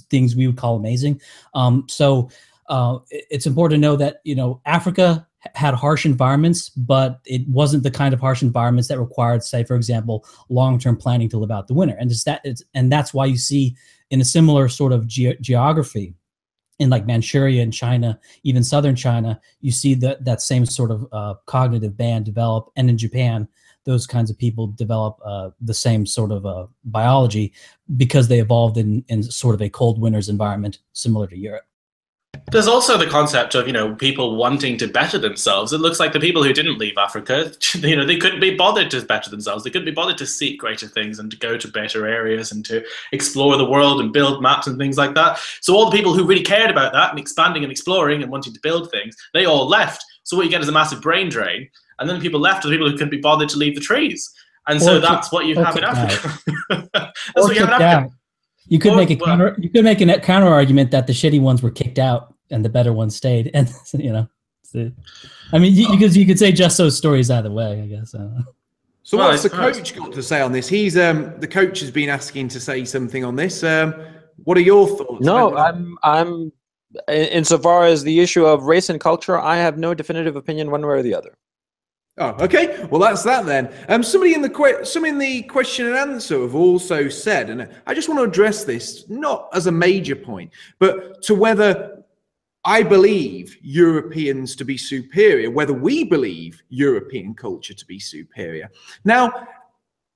Things 0.09 0.36
we 0.36 0.47
would 0.47 0.57
call 0.57 0.75
amazing. 0.75 1.21
Um, 1.53 1.86
so 1.88 2.29
uh, 2.67 2.97
it's 3.11 3.45
important 3.45 3.79
to 3.79 3.88
know 3.88 3.95
that 3.95 4.21
you 4.23 4.36
know 4.36 4.59
Africa 4.65 5.27
had 5.54 5.74
harsh 5.74 6.06
environments, 6.06 6.70
but 6.70 7.20
it 7.26 7.48
wasn't 7.48 7.84
the 7.84 7.91
kind 7.91 8.14
of 8.14 8.20
harsh 8.20 8.41
environments 8.41 8.88
that 8.88 9.00
required, 9.00 9.43
say, 9.43 9.64
for 9.64 9.76
example, 9.76 10.26
long-term 10.50 10.98
planning 10.98 11.30
to 11.30 11.38
live 11.38 11.52
out 11.52 11.68
the 11.68 11.74
winter. 11.74 11.96
And 12.00 12.10
it's 12.10 12.24
that, 12.24 12.41
it's, 12.43 12.64
and 12.74 12.91
that's 12.91 13.14
why 13.14 13.26
you 13.26 13.38
see 13.38 13.76
in 14.10 14.22
a 14.22 14.26
similar 14.26 14.70
sort 14.70 14.93
of 14.93 15.08
ge- 15.08 15.39
geography, 15.41 16.16
in 16.80 16.89
like 16.89 17.06
Manchuria 17.06 17.64
and 17.64 17.74
China, 17.74 18.20
even 18.43 18.64
southern 18.64 18.96
China, 18.96 19.39
you 19.62 19.72
see 19.72 19.93
that 19.96 20.26
that 20.26 20.41
same 20.41 20.66
sort 20.66 20.91
of 20.91 21.08
uh, 21.12 21.36
cognitive 21.46 21.96
band 21.96 22.26
develop, 22.26 22.70
and 22.76 22.89
in 22.89 22.98
Japan, 22.98 23.48
those 23.86 24.06
kinds 24.06 24.30
of 24.30 24.38
people 24.38 24.68
develop 24.68 25.18
uh, 25.24 25.52
the 25.62 25.74
same 25.74 26.06
sort 26.06 26.32
of 26.32 26.46
uh, 26.46 26.68
biology 26.84 27.54
because 27.96 28.28
they 28.28 28.39
evolved 28.39 28.78
in 28.78 29.06
in 29.08 29.24
sort 29.24 29.56
of 29.56 29.62
a 29.62 29.70
cold 29.70 30.02
winters 30.02 30.28
environment 30.28 30.80
similar 30.93 31.28
to 31.28 31.38
Europe. 31.38 31.66
There's 32.52 32.68
also 32.68 32.96
the 32.98 33.08
concept 33.08 33.56
of 33.56 33.66
you 33.66 33.74
know 33.74 33.96
people 33.96 34.36
wanting 34.36 34.78
to 34.78 34.88
better 34.88 35.18
themselves. 35.18 35.74
It 35.74 35.80
looks 35.80 36.00
like 36.00 36.14
the 36.14 36.20
people 36.20 36.43
who 36.43 36.54
didn't 36.54 36.78
leave 36.78 36.98
Africa, 36.98 37.52
you 37.74 37.96
know, 37.96 38.06
they 38.06 38.18
couldn't 38.18 38.39
be 38.39 38.56
bothered 38.56 38.91
to 38.91 39.02
better 39.02 39.30
themselves. 39.30 39.64
They 39.64 39.72
couldn't 39.72 39.86
be 39.86 39.91
bothered 39.91 40.18
to 40.20 40.28
seek 40.28 40.60
greater 40.60 40.88
things 40.88 41.18
and 41.18 41.32
to 41.32 41.38
go 41.38 41.58
to 41.58 41.68
better 41.68 42.08
areas 42.08 42.52
and 42.52 42.64
to 42.66 42.84
explore 43.12 43.58
the 43.58 43.66
world 43.66 44.00
and 44.00 44.14
build 44.14 44.43
maps 44.43 44.68
and 44.68 44.78
things 44.78 44.98
like 44.98 45.16
that. 45.16 45.39
So 45.62 45.76
all 45.76 45.89
the 45.89 45.98
people 45.98 46.14
who 46.14 46.26
really 46.26 46.43
cared 46.43 46.70
about 46.70 46.93
that 46.93 47.10
and 47.10 47.20
expanding 47.20 47.64
and 47.64 47.72
exploring 47.72 48.22
and 48.22 48.32
wanting 48.32 48.54
to 48.54 48.60
build 48.62 48.91
things, 48.91 49.16
they 49.34 49.46
all 49.46 49.68
left. 49.68 50.06
So 50.24 50.38
what 50.38 50.46
you 50.46 50.52
get 50.52 50.62
is 50.62 50.70
a 50.70 50.72
massive 50.72 51.02
brain 51.02 51.30
drain, 51.30 51.70
and 52.00 52.08
then 52.08 52.18
the 52.18 52.22
people 52.22 52.39
left 52.39 52.64
are 52.64 52.70
the 52.70 52.76
people 52.76 52.89
who 52.89 52.93
couldn't 52.93 53.12
be 53.12 53.22
bothered 53.22 53.50
to 53.50 53.58
leave 53.58 53.76
the 53.76 53.82
trees. 53.82 54.32
And 54.68 54.82
so 54.82 55.00
that's 55.00 55.32
what 55.32 55.46
you 55.46 55.56
have 55.56 55.78
in 55.78 55.84
Africa. 55.84 56.39
that's 56.91 57.14
what 57.36 57.56
you 57.56 57.66
have 57.66 57.82
in 57.82 57.82
Africa. 57.82 58.16
You 58.68 58.80
could 58.80 58.96
make 58.96 59.12
a 59.12 59.16
counter. 59.16 59.56
You 59.60 59.70
could 59.70 59.84
make 59.84 60.02
a 60.02 60.20
counter 60.20 60.48
argument 60.48 60.89
that 60.91 61.06
the 61.06 61.14
shitty 61.14 61.39
ones 61.39 61.62
were 61.62 61.70
kicked 61.70 62.00
out 62.00 62.34
and 62.52 62.64
the 62.64 62.70
better 62.70 62.93
one 62.93 63.10
stayed, 63.10 63.52
and 63.54 63.72
you 63.93 64.12
know, 64.12 64.28
the, 64.74 64.93
I 65.54 65.60
mean, 65.60 65.74
you, 65.74 65.89
you 65.89 65.98
could 65.98 66.16
you 66.16 66.26
could 66.26 66.39
say 66.39 66.52
just 66.52 66.78
those 66.78 66.98
stories 66.98 67.30
either 67.30 67.52
way. 67.52 67.82
I 67.82 67.88
guess. 67.88 68.14
Uh, 68.14 68.41
So 69.04 69.18
Well, 69.18 69.30
what's 69.30 69.43
the 69.43 69.50
coach 69.52 69.96
got 69.96 70.12
to 70.14 70.24
say 70.24 70.41
on 70.41 70.52
this? 70.52 70.68
He's 70.68 70.98
um 70.98 71.34
the 71.39 71.48
coach 71.48 71.80
has 71.82 71.91
been 71.91 72.10
asking 72.10 72.48
to 72.50 72.60
say 72.60 72.86
something 72.86 73.24
on 73.24 73.36
this. 73.36 73.64
Um, 73.64 73.93
what 74.43 74.58
are 74.58 74.62
your 74.62 74.88
thoughts? 74.88 75.24
No, 75.24 75.56
I'm 75.56 75.98
I'm 76.04 76.52
insofar 77.08 77.86
as 77.86 78.04
the 78.04 78.20
issue 78.20 78.46
of 78.46 78.64
race 78.64 78.89
and 78.89 79.00
culture, 79.00 79.38
I 79.38 79.58
have 79.58 79.78
no 79.78 79.93
definitive 79.93 80.36
opinion 80.36 80.72
one 80.72 80.82
way 80.82 80.93
or 80.93 81.04
the 81.04 81.14
other. 81.14 81.38
Oh, 82.18 82.30
okay. 82.39 82.88
Well, 82.89 83.02
that's 83.02 83.24
that 83.24 83.46
then. 83.46 83.74
Um, 83.89 84.02
somebody 84.02 84.34
in 84.34 84.41
the 84.41 84.50
que- 84.50 84.86
some 84.86 85.04
in 85.04 85.18
the 85.18 85.41
question 85.43 85.88
and 85.88 85.98
answer 85.98 86.41
have 86.41 86.56
also 86.56 87.10
said, 87.10 87.50
and 87.50 87.68
I 87.86 87.93
just 87.93 88.08
want 88.08 88.20
to 88.20 88.24
address 88.24 88.64
this 88.64 89.10
not 89.10 89.50
as 89.54 89.68
a 89.68 89.72
major 89.72 90.16
point, 90.16 90.52
but 90.80 91.22
to 91.24 91.36
whether 91.36 91.95
I 92.66 92.82
believe 92.82 93.57
Europeans 93.61 94.55
to 94.55 94.66
be 94.66 94.78
superior, 94.78 95.51
whether 95.51 95.74
we 95.74 96.03
believe 96.03 96.63
European 96.70 97.36
culture 97.36 97.76
to 97.76 97.86
be 97.86 97.99
superior. 97.99 98.70
Now, 99.03 99.47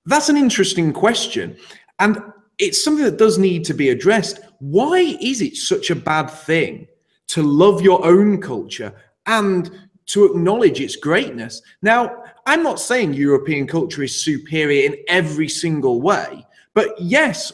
that's 0.06 0.30
an 0.30 0.38
interesting 0.38 0.92
question, 0.92 1.58
and 2.00 2.20
it's 2.58 2.84
something 2.84 3.06
that 3.06 3.20
does 3.20 3.38
need 3.38 3.64
to 3.66 3.76
be 3.76 3.90
addressed. 3.90 4.40
Why 4.58 5.18
is 5.22 5.42
it 5.42 5.58
such 5.58 5.92
a 5.92 5.96
bad 5.96 6.28
thing 6.28 6.88
to 7.28 7.44
love 7.44 7.82
your 7.84 8.04
own 8.04 8.42
culture 8.42 8.94
and 9.28 9.70
to 10.08 10.26
acknowledge 10.26 10.82
its 10.82 10.96
greatness? 10.96 11.62
Now, 11.84 12.24
I'm 12.48 12.64
not 12.64 12.80
saying 12.80 13.14
European 13.14 13.68
culture 13.68 14.02
is 14.02 14.24
superior 14.24 14.88
in 14.88 14.98
every 15.08 15.48
single 15.48 16.02
way, 16.02 16.48
but 16.74 17.00
yes, 17.00 17.54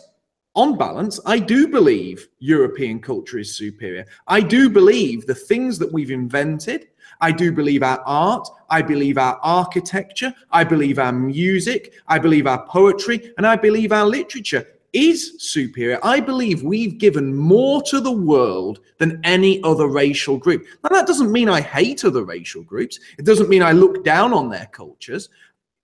on 0.55 0.77
balance, 0.77 1.19
I 1.25 1.39
do 1.39 1.67
believe 1.67 2.29
European 2.39 2.99
culture 2.99 3.37
is 3.37 3.55
superior. 3.55 4.05
I 4.27 4.41
do 4.41 4.69
believe 4.69 5.25
the 5.25 5.35
things 5.35 5.77
that 5.79 5.91
we've 5.91 6.11
invented. 6.11 6.87
I 7.21 7.31
do 7.31 7.51
believe 7.51 7.83
our 7.83 8.01
art. 8.05 8.47
I 8.69 8.81
believe 8.81 9.17
our 9.17 9.39
architecture. 9.43 10.33
I 10.51 10.63
believe 10.63 10.97
our 10.97 11.11
music. 11.11 11.93
I 12.07 12.19
believe 12.19 12.47
our 12.47 12.65
poetry. 12.67 13.33
And 13.37 13.45
I 13.45 13.55
believe 13.55 13.91
our 13.91 14.05
literature 14.05 14.65
is 14.93 15.35
superior. 15.39 15.99
I 16.03 16.21
believe 16.21 16.63
we've 16.63 16.97
given 16.97 17.35
more 17.35 17.81
to 17.83 17.99
the 17.99 18.11
world 18.11 18.79
than 18.97 19.19
any 19.25 19.61
other 19.63 19.87
racial 19.87 20.37
group. 20.37 20.65
Now, 20.83 20.89
that 20.89 21.05
doesn't 21.05 21.33
mean 21.33 21.49
I 21.49 21.59
hate 21.59 22.05
other 22.05 22.23
racial 22.23 22.63
groups. 22.63 22.99
It 23.17 23.25
doesn't 23.25 23.49
mean 23.49 23.61
I 23.61 23.73
look 23.73 24.05
down 24.05 24.31
on 24.31 24.49
their 24.49 24.67
cultures. 24.71 25.29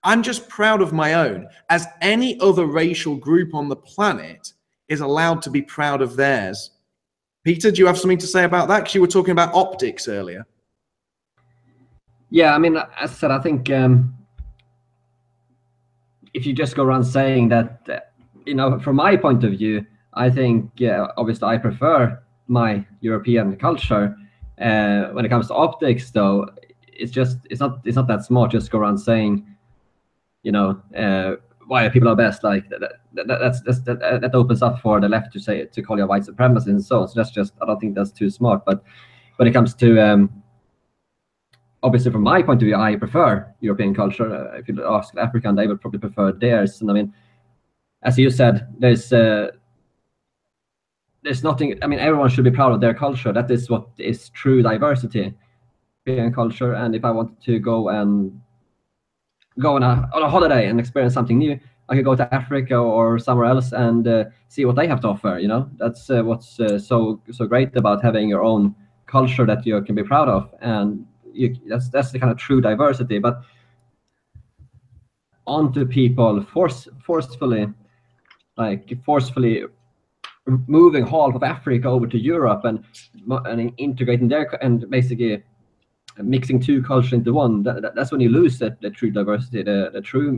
I'm 0.03 0.23
just 0.23 0.47
proud 0.47 0.81
of 0.81 0.93
my 0.93 1.15
own, 1.15 1.47
as 1.69 1.87
any 2.01 2.39
other 2.39 2.65
racial 2.65 3.17
group 3.17 3.53
on 3.53 3.67
the 3.67 3.75
planet 3.75 4.53
is 4.91 4.99
allowed 4.99 5.41
to 5.41 5.49
be 5.49 5.61
proud 5.61 6.01
of 6.01 6.17
theirs. 6.17 6.71
Peter, 7.43 7.71
do 7.71 7.79
you 7.79 7.87
have 7.87 7.97
something 7.97 8.17
to 8.17 8.27
say 8.27 8.43
about 8.43 8.67
that? 8.67 8.79
Because 8.79 8.93
you 8.93 9.01
were 9.01 9.07
talking 9.07 9.31
about 9.31 9.53
optics 9.53 10.07
earlier. 10.07 10.45
Yeah, 12.29 12.53
I 12.53 12.59
mean, 12.59 12.75
as 12.75 13.11
I 13.11 13.13
said, 13.13 13.31
I 13.31 13.39
think 13.39 13.69
um, 13.71 14.13
if 16.33 16.45
you 16.45 16.53
just 16.53 16.75
go 16.75 16.83
around 16.83 17.05
saying 17.05 17.49
that, 17.49 17.81
uh, 17.89 17.99
you 18.45 18.53
know, 18.53 18.79
from 18.79 18.97
my 18.97 19.15
point 19.15 19.43
of 19.45 19.51
view, 19.51 19.85
I 20.13 20.29
think 20.29 20.71
obviously 21.17 21.47
I 21.47 21.57
prefer 21.57 22.21
my 22.47 22.85
European 22.99 23.55
culture. 23.55 24.15
Uh, 24.59 25.05
when 25.13 25.25
it 25.25 25.29
comes 25.29 25.47
to 25.47 25.55
optics, 25.55 26.11
though, 26.11 26.49
it's 26.87 27.11
just 27.11 27.37
it's 27.49 27.61
not 27.61 27.79
it's 27.85 27.95
not 27.95 28.07
that 28.07 28.25
smart. 28.25 28.51
Just 28.51 28.71
go 28.71 28.79
around 28.79 28.97
saying, 28.97 29.45
you 30.43 30.51
know, 30.51 30.81
uh, 30.95 31.35
why 31.71 31.87
people 31.87 32.09
are 32.09 32.17
best. 32.17 32.43
Like 32.43 32.67
that, 32.67 32.81
that, 33.13 33.27
that's, 33.27 33.61
that, 33.61 34.19
that 34.21 34.35
opens 34.35 34.61
up 34.61 34.81
for 34.81 34.99
the 34.99 35.07
left 35.07 35.31
to 35.31 35.39
say 35.39 35.63
to 35.63 35.81
call 35.81 35.97
you 35.97 36.03
a 36.03 36.05
white 36.05 36.23
supremacist 36.23 36.67
and 36.67 36.83
so 36.83 36.99
on. 36.99 37.07
So 37.07 37.13
that's 37.15 37.31
just 37.31 37.53
I 37.61 37.65
don't 37.65 37.79
think 37.79 37.95
that's 37.95 38.11
too 38.11 38.29
smart. 38.29 38.65
But 38.65 38.83
when 39.37 39.47
it 39.47 39.53
comes 39.53 39.73
to 39.75 40.05
um, 40.05 40.43
obviously 41.81 42.11
from 42.11 42.23
my 42.23 42.41
point 42.41 42.61
of 42.61 42.65
view, 42.65 42.75
I 42.75 42.97
prefer 42.97 43.55
European 43.61 43.95
culture. 43.95 44.35
Uh, 44.35 44.57
if 44.57 44.67
you 44.67 44.85
ask 44.85 45.15
African, 45.15 45.55
they 45.55 45.65
would 45.65 45.79
probably 45.79 46.01
prefer 46.01 46.33
theirs. 46.33 46.81
And 46.81 46.91
I 46.91 46.93
mean, 46.93 47.13
as 48.03 48.19
you 48.19 48.29
said, 48.29 48.67
there's 48.77 49.13
uh, 49.13 49.51
there's 51.23 51.41
nothing. 51.41 51.81
I 51.81 51.87
mean, 51.87 51.99
everyone 51.99 52.29
should 52.29 52.43
be 52.43 52.51
proud 52.51 52.73
of 52.73 52.81
their 52.81 52.93
culture. 52.93 53.31
That 53.31 53.49
is 53.49 53.69
what 53.69 53.87
is 53.97 54.27
true 54.31 54.61
diversity, 54.61 55.33
European 56.05 56.33
culture. 56.33 56.73
And 56.73 56.95
if 56.95 57.05
I 57.05 57.11
wanted 57.11 57.41
to 57.43 57.59
go 57.59 57.87
and 57.87 58.41
go 59.59 59.75
on 59.75 59.83
a 59.83 60.09
on 60.13 60.23
a 60.23 60.29
holiday 60.29 60.67
and 60.67 60.79
experience 60.79 61.13
something 61.13 61.37
new, 61.37 61.59
I 61.89 61.95
could 61.95 62.05
go 62.05 62.15
to 62.15 62.33
Africa 62.33 62.75
or 62.75 63.19
somewhere 63.19 63.47
else 63.47 63.73
and 63.73 64.07
uh, 64.07 64.25
see 64.47 64.65
what 64.65 64.75
they 64.75 64.87
have 64.87 65.01
to 65.01 65.09
offer. 65.09 65.37
You 65.39 65.47
know, 65.47 65.69
that's 65.77 66.09
uh, 66.09 66.23
what's 66.23 66.59
uh, 66.59 66.79
so 66.79 67.21
so 67.31 67.45
great 67.45 67.75
about 67.75 68.01
having 68.01 68.29
your 68.29 68.43
own 68.43 68.75
culture 69.07 69.45
that 69.45 69.65
you 69.65 69.81
can 69.81 69.95
be 69.95 70.03
proud 70.03 70.29
of, 70.29 70.49
and 70.61 71.05
you, 71.33 71.55
that's 71.67 71.89
that's 71.89 72.11
the 72.11 72.19
kind 72.19 72.31
of 72.31 72.37
true 72.37 72.61
diversity. 72.61 73.19
But 73.19 73.41
onto 75.45 75.85
people 75.85 76.41
force 76.43 76.87
forcefully, 77.03 77.67
like 78.57 78.97
forcefully 79.03 79.65
moving 80.67 81.05
half 81.05 81.35
of 81.35 81.43
Africa 81.43 81.87
over 81.87 82.07
to 82.07 82.17
Europe 82.17 82.63
and 82.65 82.83
and 83.45 83.73
integrating 83.77 84.27
their 84.27 84.45
and 84.63 84.89
basically 84.89 85.43
mixing 86.17 86.59
two 86.59 86.81
cultures 86.83 87.13
into 87.13 87.33
one. 87.33 87.63
That, 87.63 87.81
that, 87.81 87.95
that's 87.95 88.11
when 88.11 88.21
you 88.21 88.29
lose 88.29 88.59
the, 88.59 88.75
the 88.81 88.89
true 88.89 89.11
diversity, 89.11 89.63
the, 89.63 89.89
the 89.93 90.01
true 90.01 90.37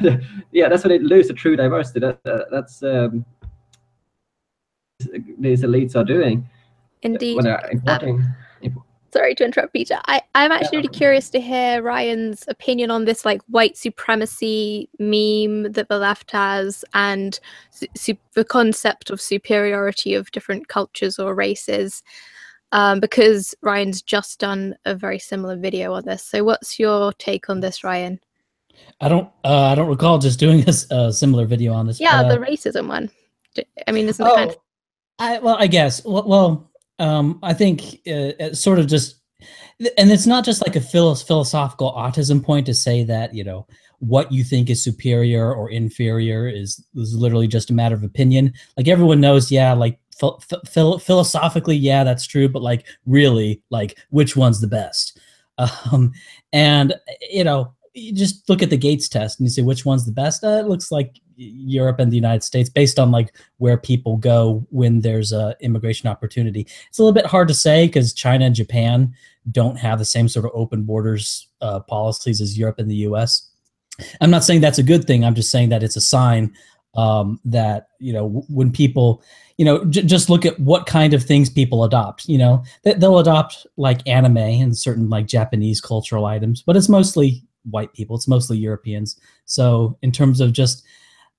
yeah, 0.52 0.68
that's 0.68 0.84
when 0.84 1.00
you 1.00 1.08
lose 1.08 1.28
the 1.28 1.34
true 1.34 1.56
diversity. 1.56 2.00
That, 2.00 2.22
that 2.24 2.46
that's 2.50 2.82
um, 2.82 3.24
these 5.38 5.62
elites 5.62 5.96
are 5.96 6.04
doing 6.04 6.48
Indeed. 7.02 7.36
when 7.36 7.44
they're 7.44 7.68
importing. 7.70 8.24
Sorry 9.12 9.36
to 9.36 9.44
interrupt, 9.44 9.72
Peter. 9.72 10.00
I, 10.06 10.22
I'm 10.34 10.50
actually 10.50 10.78
really 10.78 10.88
curious 10.88 11.30
to 11.30 11.40
hear 11.40 11.80
Ryan's 11.80 12.42
opinion 12.48 12.90
on 12.90 13.04
this 13.04 13.24
like 13.24 13.42
white 13.42 13.76
supremacy 13.76 14.88
meme 14.98 15.70
that 15.70 15.86
the 15.88 15.98
left 15.98 16.32
has 16.32 16.84
and 16.94 17.38
the 18.34 18.44
concept 18.44 19.10
of 19.10 19.20
superiority 19.20 20.14
of 20.14 20.32
different 20.32 20.66
cultures 20.66 21.20
or 21.20 21.32
races. 21.32 22.02
Um, 22.74 22.98
because 22.98 23.54
Ryan's 23.62 24.02
just 24.02 24.40
done 24.40 24.74
a 24.84 24.96
very 24.96 25.18
similar 25.18 25.56
video 25.56 25.92
on 25.92 26.04
this. 26.04 26.24
So, 26.24 26.42
what's 26.42 26.78
your 26.78 27.12
take 27.14 27.48
on 27.48 27.60
this, 27.60 27.84
Ryan? 27.84 28.18
I 29.00 29.08
don't. 29.08 29.30
Uh, 29.44 29.66
I 29.66 29.74
don't 29.76 29.88
recall 29.88 30.18
just 30.18 30.40
doing 30.40 30.64
a 30.68 30.94
a 30.94 31.12
similar 31.12 31.46
video 31.46 31.72
on 31.72 31.86
this. 31.86 32.00
Yeah, 32.00 32.22
uh, 32.22 32.28
the 32.28 32.38
racism 32.38 32.88
one. 32.88 33.10
I 33.86 33.92
mean, 33.92 34.08
isn't 34.08 34.26
it 34.26 34.34
kind 34.34 34.50
of 34.50 34.56
Oh, 35.18 35.24
I 35.24 35.38
well, 35.38 35.56
I 35.58 35.66
guess. 35.66 36.04
Well, 36.04 36.26
well 36.26 36.70
um, 36.98 37.38
I 37.42 37.54
think 37.54 38.00
uh, 38.08 38.52
sort 38.52 38.78
of 38.78 38.86
just, 38.86 39.20
and 39.96 40.10
it's 40.10 40.26
not 40.26 40.44
just 40.44 40.66
like 40.66 40.76
a 40.76 40.80
philosophical 40.80 41.92
autism 41.92 42.42
point 42.42 42.66
to 42.66 42.74
say 42.74 43.04
that 43.04 43.34
you 43.34 43.44
know 43.44 43.66
what 44.00 44.30
you 44.32 44.44
think 44.44 44.70
is 44.70 44.82
superior 44.82 45.54
or 45.54 45.70
inferior 45.70 46.48
is 46.48 46.84
is 46.96 47.14
literally 47.14 47.46
just 47.46 47.70
a 47.70 47.74
matter 47.74 47.94
of 47.94 48.02
opinion. 48.02 48.52
Like 48.76 48.88
everyone 48.88 49.20
knows, 49.20 49.50
yeah, 49.50 49.72
like 49.72 49.98
phil- 50.18 50.42
phil- 50.66 50.98
philosophically, 50.98 51.76
yeah, 51.76 52.04
that's 52.04 52.26
true, 52.26 52.48
but 52.48 52.62
like 52.62 52.86
really, 53.06 53.62
like 53.70 53.98
which 54.10 54.36
one's 54.36 54.60
the 54.60 54.68
best? 54.68 55.18
Um, 55.92 56.12
and 56.52 56.94
you 57.30 57.44
know, 57.44 57.72
you 57.92 58.12
just 58.12 58.48
look 58.48 58.60
at 58.60 58.70
the 58.70 58.76
Gates 58.76 59.08
test 59.08 59.38
and 59.38 59.46
you 59.46 59.50
say 59.50 59.62
which 59.62 59.86
one's 59.86 60.04
the 60.04 60.10
best. 60.10 60.42
Uh, 60.42 60.58
it 60.58 60.66
looks 60.66 60.90
like 60.90 61.20
Europe 61.36 62.00
and 62.00 62.10
the 62.10 62.16
United 62.16 62.42
States, 62.42 62.68
based 62.68 62.98
on 62.98 63.10
like 63.10 63.36
where 63.58 63.76
people 63.76 64.16
go 64.16 64.66
when 64.70 65.00
there's 65.00 65.32
a 65.32 65.56
immigration 65.60 66.08
opportunity. 66.08 66.66
It's 66.88 66.98
a 66.98 67.02
little 67.02 67.14
bit 67.14 67.26
hard 67.26 67.48
to 67.48 67.54
say 67.54 67.86
because 67.86 68.12
China 68.12 68.46
and 68.46 68.54
Japan 68.54 69.14
don't 69.50 69.76
have 69.76 69.98
the 69.98 70.04
same 70.04 70.28
sort 70.28 70.44
of 70.44 70.50
open 70.54 70.82
borders 70.82 71.48
uh, 71.60 71.80
policies 71.80 72.40
as 72.40 72.58
Europe 72.58 72.78
and 72.78 72.90
the 72.90 72.96
U.S. 72.96 73.48
I'm 74.20 74.30
not 74.30 74.44
saying 74.44 74.60
that's 74.60 74.78
a 74.78 74.82
good 74.82 75.06
thing. 75.06 75.24
I'm 75.24 75.34
just 75.34 75.50
saying 75.50 75.68
that 75.68 75.82
it's 75.82 75.96
a 75.96 76.00
sign 76.00 76.52
um, 76.96 77.40
that 77.44 77.88
you 77.98 78.12
know 78.12 78.44
when 78.48 78.70
people 78.72 79.22
you 79.58 79.64
know 79.64 79.84
j- 79.86 80.02
just 80.02 80.28
look 80.30 80.44
at 80.46 80.58
what 80.60 80.86
kind 80.86 81.14
of 81.14 81.22
things 81.22 81.50
people 81.50 81.84
adopt. 81.84 82.28
You 82.28 82.38
know 82.38 82.64
they- 82.82 82.94
they'll 82.94 83.18
adopt 83.18 83.66
like 83.76 84.06
anime 84.08 84.36
and 84.36 84.76
certain 84.76 85.08
like 85.08 85.26
Japanese 85.26 85.80
cultural 85.80 86.26
items, 86.26 86.62
but 86.62 86.76
it's 86.76 86.88
mostly 86.88 87.42
white 87.70 87.92
people. 87.94 88.14
It's 88.16 88.28
mostly 88.28 88.58
Europeans. 88.58 89.18
So 89.46 89.98
in 90.02 90.12
terms 90.12 90.40
of 90.40 90.52
just 90.52 90.84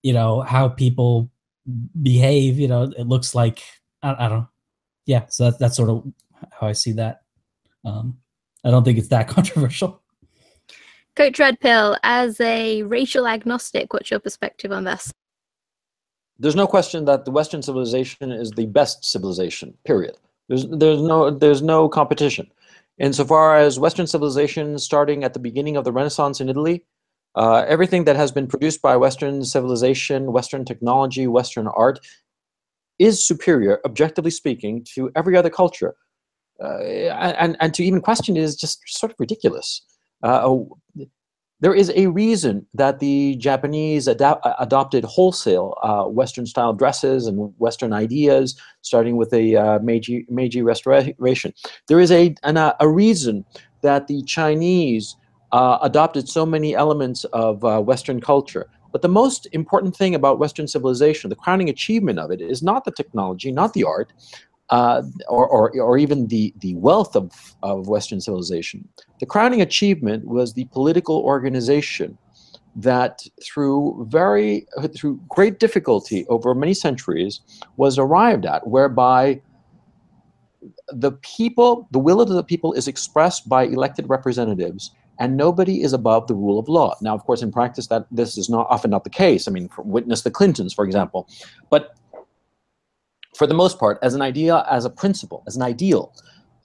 you 0.04 0.14
know 0.14 0.42
how 0.42 0.68
people 0.70 1.30
behave, 2.02 2.60
you 2.60 2.68
know, 2.68 2.84
it 2.84 3.08
looks 3.08 3.34
like 3.34 3.62
I, 4.04 4.14
I 4.26 4.30
don't. 4.30 4.40
know. 4.40 4.50
Yeah, 5.08 5.26
so 5.30 5.52
that, 5.52 5.60
that's 5.60 5.78
sort 5.78 5.90
of 5.90 6.04
how 6.52 6.68
I 6.68 6.72
see 6.72 6.92
that. 6.94 7.22
Um, 7.84 8.18
I 8.64 8.72
don't 8.72 8.84
think 8.84 8.98
it's 8.98 9.10
that 9.10 9.28
controversial. 9.36 10.02
Coach 11.16 11.40
Red 11.40 11.60
Pill, 11.60 11.98
as 12.04 12.42
a 12.42 12.84
racial 12.84 13.28
agnostic, 13.28 13.94
what's 13.94 14.10
your 14.12 14.20
perspective 14.20 14.72
on 14.72 14.84
this? 14.84 15.14
There's 16.38 16.56
no 16.56 16.68
question 16.68 17.06
that 17.06 17.26
the 17.26 17.32
Western 17.32 17.62
civilization 17.62 18.32
is 18.32 18.52
the 18.52 18.66
best 18.66 19.06
civilization. 19.06 19.78
Period. 19.86 20.18
There's 20.50 20.68
there's 20.68 21.02
no 21.02 21.30
there's 21.30 21.62
no 21.62 21.90
competition. 21.90 22.52
Insofar 22.98 23.58
as 23.58 23.80
Western 23.80 24.08
civilization, 24.08 24.78
starting 24.80 25.24
at 25.24 25.34
the 25.34 25.40
beginning 25.40 25.76
of 25.76 25.84
the 25.84 25.92
Renaissance 25.92 26.40
in 26.40 26.50
Italy, 26.50 26.86
uh, 27.36 27.66
everything 27.68 28.06
that 28.06 28.16
has 28.16 28.32
been 28.32 28.48
produced 28.48 28.82
by 28.82 28.96
Western 28.96 29.44
civilization, 29.44 30.32
Western 30.32 30.64
technology, 30.64 31.28
Western 31.28 31.68
art, 31.68 32.00
is 33.00 33.26
superior, 33.26 33.80
objectively 33.86 34.32
speaking, 34.32 34.86
to 34.96 35.12
every 35.16 35.36
other 35.36 35.50
culture. 35.50 35.96
uh, 36.64 36.80
and 37.44 37.58
and 37.60 37.74
to 37.74 37.84
even 37.84 38.02
question 38.02 38.38
it 38.38 38.44
is 38.44 38.56
just 38.56 38.82
sort 38.88 39.12
of 39.12 39.20
ridiculous. 39.20 39.82
Uh, 40.24 40.56
there 41.66 41.74
is 41.74 41.92
a 41.96 42.06
reason 42.06 42.64
that 42.76 43.00
the 43.00 43.36
Japanese 43.38 44.08
ad- 44.08 44.22
adopted 44.60 45.04
wholesale 45.04 45.76
uh, 45.82 46.04
Western 46.04 46.46
style 46.46 46.74
dresses 46.74 47.26
and 47.26 47.52
Western 47.58 47.92
ideas, 47.92 48.56
starting 48.84 49.18
with 49.18 49.32
the 49.32 49.58
uh, 49.58 49.80
Meiji, 49.80 50.28
Meiji 50.30 50.62
Restoration. 50.62 51.52
There 51.88 52.00
is 52.00 52.12
a, 52.12 52.36
an, 52.44 52.58
uh, 52.58 52.76
a 52.80 52.88
reason 52.88 53.46
that 53.82 54.06
the 54.06 54.22
Chinese 54.26 55.16
uh, 55.54 55.80
adopted 55.82 56.30
so 56.30 56.46
many 56.46 56.76
elements 56.76 57.24
of 57.34 57.66
uh, 57.66 57.82
Western 57.82 58.22
culture. 58.22 58.70
But 58.92 59.02
the 59.02 59.08
most 59.08 59.48
important 59.52 59.96
thing 59.96 60.14
about 60.14 60.38
Western 60.38 60.68
civilization, 60.68 61.32
the 61.32 61.36
crowning 61.36 61.70
achievement 61.70 62.20
of 62.20 62.30
it, 62.30 62.42
is 62.42 62.62
not 62.62 62.86
the 62.86 62.92
technology, 62.92 63.52
not 63.52 63.74
the 63.74 63.86
art, 63.86 64.14
uh, 64.70 65.04
or, 65.28 65.48
or, 65.48 65.80
or 65.80 65.98
even 65.98 66.28
the, 66.28 66.54
the 66.60 66.76
wealth 66.76 67.16
of, 67.16 67.56
of 67.62 67.88
Western 67.88 68.20
civilization. 68.20 68.88
The 69.20 69.26
crowning 69.26 69.62
achievement 69.62 70.26
was 70.26 70.54
the 70.54 70.66
political 70.66 71.18
organization 71.20 72.18
that 72.76 73.26
through 73.42 74.06
very 74.10 74.66
through 74.94 75.20
great 75.30 75.60
difficulty 75.60 76.26
over 76.28 76.54
many 76.54 76.74
centuries 76.74 77.40
was 77.78 77.98
arrived 77.98 78.46
at 78.46 78.68
whereby 78.68 79.40
the 80.90 81.14
people 81.14 81.88
the 81.92 82.00
will 82.00 82.20
of 82.20 82.28
the 82.28 82.44
people 82.44 82.74
is 82.74 82.88
expressed 82.88 83.48
by 83.48 83.64
elected 83.64 84.10
representatives 84.10 84.92
and 85.20 85.38
nobody 85.38 85.82
is 85.82 85.94
above 85.94 86.28
the 86.28 86.36
rule 86.36 86.60
of 86.60 86.68
law. 86.68 86.94
Now 87.02 87.16
of 87.16 87.24
course 87.24 87.42
in 87.42 87.50
practice 87.50 87.88
that 87.88 88.08
this 88.12 88.38
is 88.38 88.50
not 88.50 88.68
often 88.70 88.92
not 88.92 89.06
the 89.06 89.10
case. 89.10 89.48
I 89.48 89.52
mean 89.52 89.70
witness 89.78 90.24
the 90.24 90.32
clintons 90.32 90.74
for 90.74 90.84
example. 90.84 91.30
But 91.70 91.96
for 93.36 93.46
the 93.48 93.54
most 93.54 93.80
part, 93.80 94.00
as 94.02 94.14
an 94.14 94.22
idea, 94.22 94.66
as 94.70 94.86
a 94.86 94.90
principle, 94.90 95.44
as 95.48 95.56
an 95.56 95.62
ideal. 95.62 96.14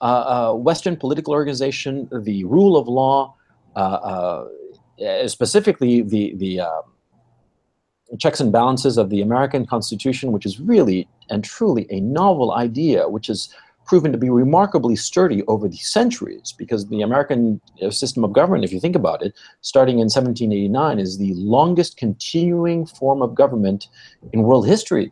Uh, 0.01 0.03
uh, 0.03 0.53
Western 0.55 0.95
political 0.97 1.33
organization, 1.33 2.09
the 2.23 2.43
rule 2.45 2.75
of 2.77 2.87
law, 2.87 3.35
uh, 3.75 3.79
uh 3.79 5.27
specifically 5.27 6.01
the 6.01 6.35
the 6.35 6.59
um, 6.59 6.83
checks 8.19 8.39
and 8.39 8.51
balances 8.51 8.97
of 8.97 9.09
the 9.09 9.21
American 9.21 9.65
Constitution, 9.65 10.31
which 10.31 10.45
is 10.45 10.59
really 10.59 11.07
and 11.29 11.43
truly 11.43 11.87
a 11.89 11.99
novel 12.01 12.53
idea, 12.53 13.07
which 13.07 13.27
has 13.27 13.53
proven 13.85 14.11
to 14.11 14.17
be 14.17 14.29
remarkably 14.29 14.95
sturdy 14.95 15.43
over 15.47 15.67
the 15.67 15.77
centuries, 15.77 16.53
because 16.57 16.87
the 16.87 17.01
American 17.01 17.59
uh, 17.81 17.89
system 17.89 18.23
of 18.23 18.31
government, 18.31 18.63
if 18.63 18.71
you 18.71 18.79
think 18.79 18.95
about 18.95 19.21
it, 19.21 19.33
starting 19.61 19.95
in 19.95 20.07
1789, 20.07 20.99
is 20.99 21.17
the 21.17 21.33
longest 21.35 21.97
continuing 21.97 22.85
form 22.85 23.21
of 23.21 23.35
government 23.35 23.87
in 24.33 24.43
world 24.43 24.67
history. 24.67 25.11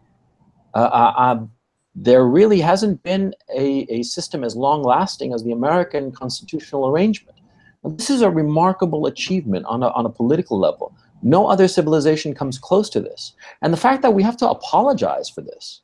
Uh, 0.74 0.78
uh, 0.78 1.14
um, 1.18 1.52
there 1.96 2.26
really 2.26 2.62
hasn't 2.62 3.02
been 3.04 3.34
a, 3.56 3.86
a 3.90 4.04
system 4.04 4.44
as 4.44 4.56
long 4.56 4.84
lasting 4.84 5.34
as 5.34 5.44
the 5.44 5.52
American 5.52 6.12
constitutional 6.12 6.88
arrangement. 6.88 7.38
Now, 7.84 7.92
this 7.92 8.10
is 8.10 8.22
a 8.22 8.30
remarkable 8.30 9.06
achievement 9.08 9.66
on 9.66 9.84
a, 9.84 9.90
on 9.90 10.06
a 10.06 10.10
political 10.10 10.60
level. 10.60 10.96
No 11.22 11.48
other 11.48 11.68
civilization 11.68 12.34
comes 12.34 12.58
close 12.58 12.90
to 12.92 13.02
this. 13.02 13.34
And 13.62 13.74
the 13.74 13.78
fact 13.78 14.02
that 14.04 14.14
we 14.14 14.24
have 14.24 14.38
to 14.38 14.50
apologize 14.50 15.30
for 15.30 15.42
this, 15.42 15.82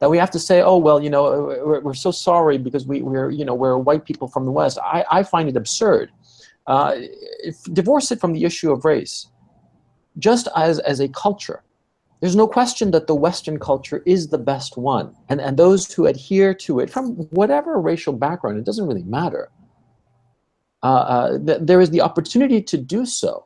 that 0.00 0.10
we 0.10 0.18
have 0.18 0.30
to 0.32 0.38
say, 0.38 0.60
oh, 0.60 0.76
well, 0.76 1.02
you 1.02 1.08
know, 1.08 1.22
we're, 1.64 1.80
we're 1.80 1.94
so 1.94 2.10
sorry 2.10 2.58
because 2.58 2.86
we, 2.86 3.02
we're, 3.02 3.30
you 3.30 3.44
know, 3.44 3.54
we're 3.54 3.78
white 3.78 4.04
people 4.04 4.28
from 4.28 4.44
the 4.44 4.50
West, 4.50 4.78
I, 4.82 5.04
I 5.10 5.22
find 5.22 5.48
it 5.48 5.56
absurd. 5.56 6.10
Uh, 6.66 6.92
if, 6.96 7.62
divorce 7.72 8.10
it 8.12 8.20
from 8.20 8.32
the 8.32 8.44
issue 8.44 8.70
of 8.70 8.84
race. 8.84 9.28
Just 10.18 10.48
as, 10.54 10.78
as 10.80 11.00
a 11.00 11.08
culture, 11.08 11.62
there's 12.22 12.36
no 12.36 12.46
question 12.46 12.92
that 12.92 13.08
the 13.08 13.16
Western 13.16 13.58
culture 13.58 14.00
is 14.06 14.28
the 14.28 14.38
best 14.38 14.76
one. 14.76 15.12
And, 15.28 15.40
and 15.40 15.56
those 15.56 15.92
who 15.92 16.06
adhere 16.06 16.54
to 16.54 16.78
it, 16.78 16.88
from 16.88 17.16
whatever 17.30 17.80
racial 17.80 18.12
background, 18.12 18.58
it 18.58 18.64
doesn't 18.64 18.86
really 18.86 19.02
matter. 19.02 19.50
Uh, 20.84 20.86
uh, 20.86 21.38
th- 21.38 21.58
there 21.62 21.80
is 21.80 21.90
the 21.90 22.00
opportunity 22.00 22.62
to 22.62 22.78
do 22.78 23.04
so. 23.06 23.44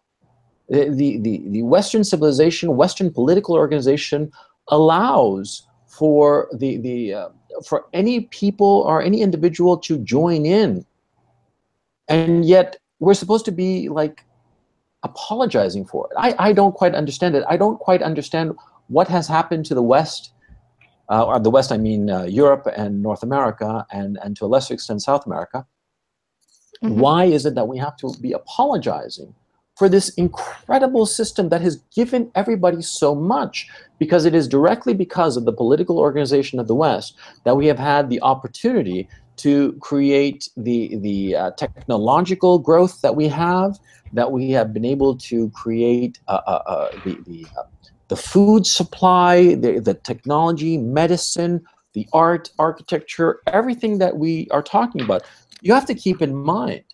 The, 0.68 0.90
the, 0.90 1.42
the 1.48 1.62
Western 1.62 2.04
civilization, 2.04 2.76
Western 2.76 3.10
political 3.10 3.54
organization 3.54 4.30
allows 4.68 5.66
for 5.86 6.48
the, 6.52 6.76
the 6.76 7.14
uh, 7.14 7.28
for 7.64 7.86
any 7.94 8.22
people 8.40 8.84
or 8.86 9.00
any 9.00 9.22
individual 9.22 9.78
to 9.78 9.96
join 10.00 10.44
in. 10.44 10.84
And 12.08 12.44
yet 12.44 12.76
we're 12.98 13.14
supposed 13.14 13.46
to 13.46 13.52
be 13.52 13.88
like 13.88 14.25
apologizing 15.02 15.84
for 15.86 16.08
it. 16.10 16.14
I, 16.18 16.48
I 16.48 16.52
don't 16.52 16.74
quite 16.74 16.94
understand 16.94 17.34
it. 17.34 17.44
I 17.48 17.56
don't 17.56 17.78
quite 17.78 18.02
understand 18.02 18.54
what 18.88 19.08
has 19.08 19.28
happened 19.28 19.66
to 19.66 19.74
the 19.74 19.82
West, 19.82 20.32
uh, 21.08 21.24
or 21.24 21.38
the 21.38 21.50
West, 21.50 21.72
I 21.72 21.76
mean 21.76 22.10
uh, 22.10 22.24
Europe 22.24 22.66
and 22.76 23.02
North 23.02 23.22
America, 23.22 23.86
and, 23.90 24.18
and 24.22 24.36
to 24.36 24.44
a 24.44 24.46
lesser 24.46 24.74
extent 24.74 25.02
South 25.02 25.26
America. 25.26 25.66
Mm-hmm. 26.82 27.00
Why 27.00 27.24
is 27.24 27.46
it 27.46 27.54
that 27.54 27.68
we 27.68 27.78
have 27.78 27.96
to 27.98 28.14
be 28.20 28.32
apologizing 28.32 29.34
for 29.76 29.88
this 29.88 30.08
incredible 30.10 31.06
system 31.06 31.48
that 31.50 31.60
has 31.60 31.76
given 31.94 32.30
everybody 32.34 32.82
so 32.82 33.14
much? 33.14 33.68
Because 33.98 34.24
it 34.24 34.34
is 34.34 34.48
directly 34.48 34.94
because 34.94 35.36
of 35.36 35.44
the 35.44 35.52
political 35.52 35.98
organization 35.98 36.58
of 36.58 36.68
the 36.68 36.74
West 36.74 37.16
that 37.44 37.56
we 37.56 37.66
have 37.66 37.78
had 37.78 38.10
the 38.10 38.20
opportunity 38.22 39.08
to 39.36 39.72
create 39.74 40.48
the, 40.56 40.96
the 40.96 41.36
uh, 41.36 41.50
technological 41.52 42.58
growth 42.58 43.00
that 43.02 43.14
we 43.14 43.28
have, 43.28 43.78
that 44.12 44.32
we 44.32 44.50
have 44.50 44.72
been 44.72 44.84
able 44.84 45.16
to 45.16 45.50
create 45.50 46.18
uh, 46.28 46.40
uh, 46.46 46.62
uh 46.66 46.90
the, 47.04 47.18
the, 47.26 47.46
uh, 47.58 47.62
the 48.08 48.16
food 48.16 48.66
supply, 48.66 49.54
the, 49.54 49.80
the 49.80 49.94
technology, 49.94 50.78
medicine, 50.78 51.64
the 51.92 52.08
art, 52.12 52.50
architecture, 52.58 53.40
everything 53.46 53.98
that 53.98 54.16
we 54.16 54.48
are 54.50 54.62
talking 54.62 55.00
about. 55.00 55.22
You 55.62 55.72
have 55.74 55.86
to 55.86 55.94
keep 55.94 56.22
in 56.22 56.34
mind 56.34 56.84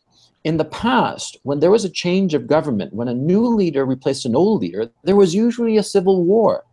in 0.45 0.57
the 0.57 0.65
past, 0.65 1.37
when 1.45 1.61
there 1.61 1.71
was 1.71 1.85
a 1.85 1.91
change 1.91 2.35
of 2.35 2.47
government, 2.47 2.93
when 2.93 3.09
a 3.09 3.15
new 3.15 3.47
leader 3.47 3.85
replaced 3.85 4.25
an 4.25 4.35
old 4.35 4.61
leader, 4.61 4.91
there 5.05 5.17
was 5.17 5.35
usually 5.35 5.77
a 5.77 5.83
civil 5.83 6.25
war. 6.25 6.65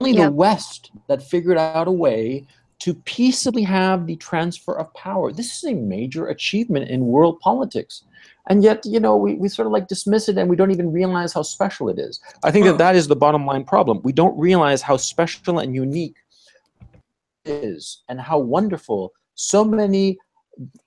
Only 0.00 0.16
yeah. 0.16 0.26
the 0.26 0.32
West 0.32 0.90
that 1.08 1.22
figured 1.22 1.58
out 1.58 1.86
a 1.86 1.92
way 1.92 2.46
to 2.82 2.94
peaceably 2.94 3.62
have 3.62 4.08
the 4.08 4.16
transfer 4.16 4.76
of 4.76 4.92
power. 4.94 5.32
This 5.32 5.56
is 5.56 5.70
a 5.70 5.74
major 5.74 6.26
achievement 6.26 6.90
in 6.90 7.06
world 7.06 7.38
politics. 7.38 8.02
And 8.48 8.64
yet 8.64 8.84
you 8.84 8.98
know 8.98 9.16
we, 9.16 9.34
we 9.34 9.48
sort 9.48 9.66
of 9.66 9.72
like 9.72 9.86
dismiss 9.86 10.28
it 10.28 10.36
and 10.36 10.50
we 10.50 10.56
don't 10.56 10.72
even 10.72 10.90
realize 10.92 11.32
how 11.32 11.42
special 11.42 11.88
it 11.88 11.98
is. 12.00 12.20
I 12.42 12.50
think 12.50 12.66
that 12.66 12.78
that 12.78 12.96
is 12.96 13.06
the 13.06 13.14
bottom 13.14 13.46
line 13.46 13.64
problem. 13.64 14.00
We 14.02 14.12
don't 14.12 14.36
realize 14.36 14.82
how 14.82 14.96
special 14.96 15.60
and 15.60 15.76
unique 15.76 16.16
it 17.44 17.52
is 17.52 18.02
and 18.08 18.20
how 18.20 18.38
wonderful 18.40 19.12
so 19.36 19.64
many 19.64 20.18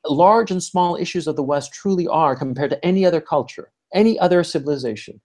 large 0.05 0.51
and 0.51 0.61
small 0.61 0.97
issues 0.97 1.27
of 1.27 1.37
the 1.37 1.43
west 1.43 1.71
truly 1.71 2.07
are 2.07 2.35
compared 2.35 2.71
to 2.71 2.85
any 2.85 3.05
other 3.05 3.21
culture 3.21 3.71
any 3.93 4.19
other 4.19 4.43
civilization. 4.43 5.19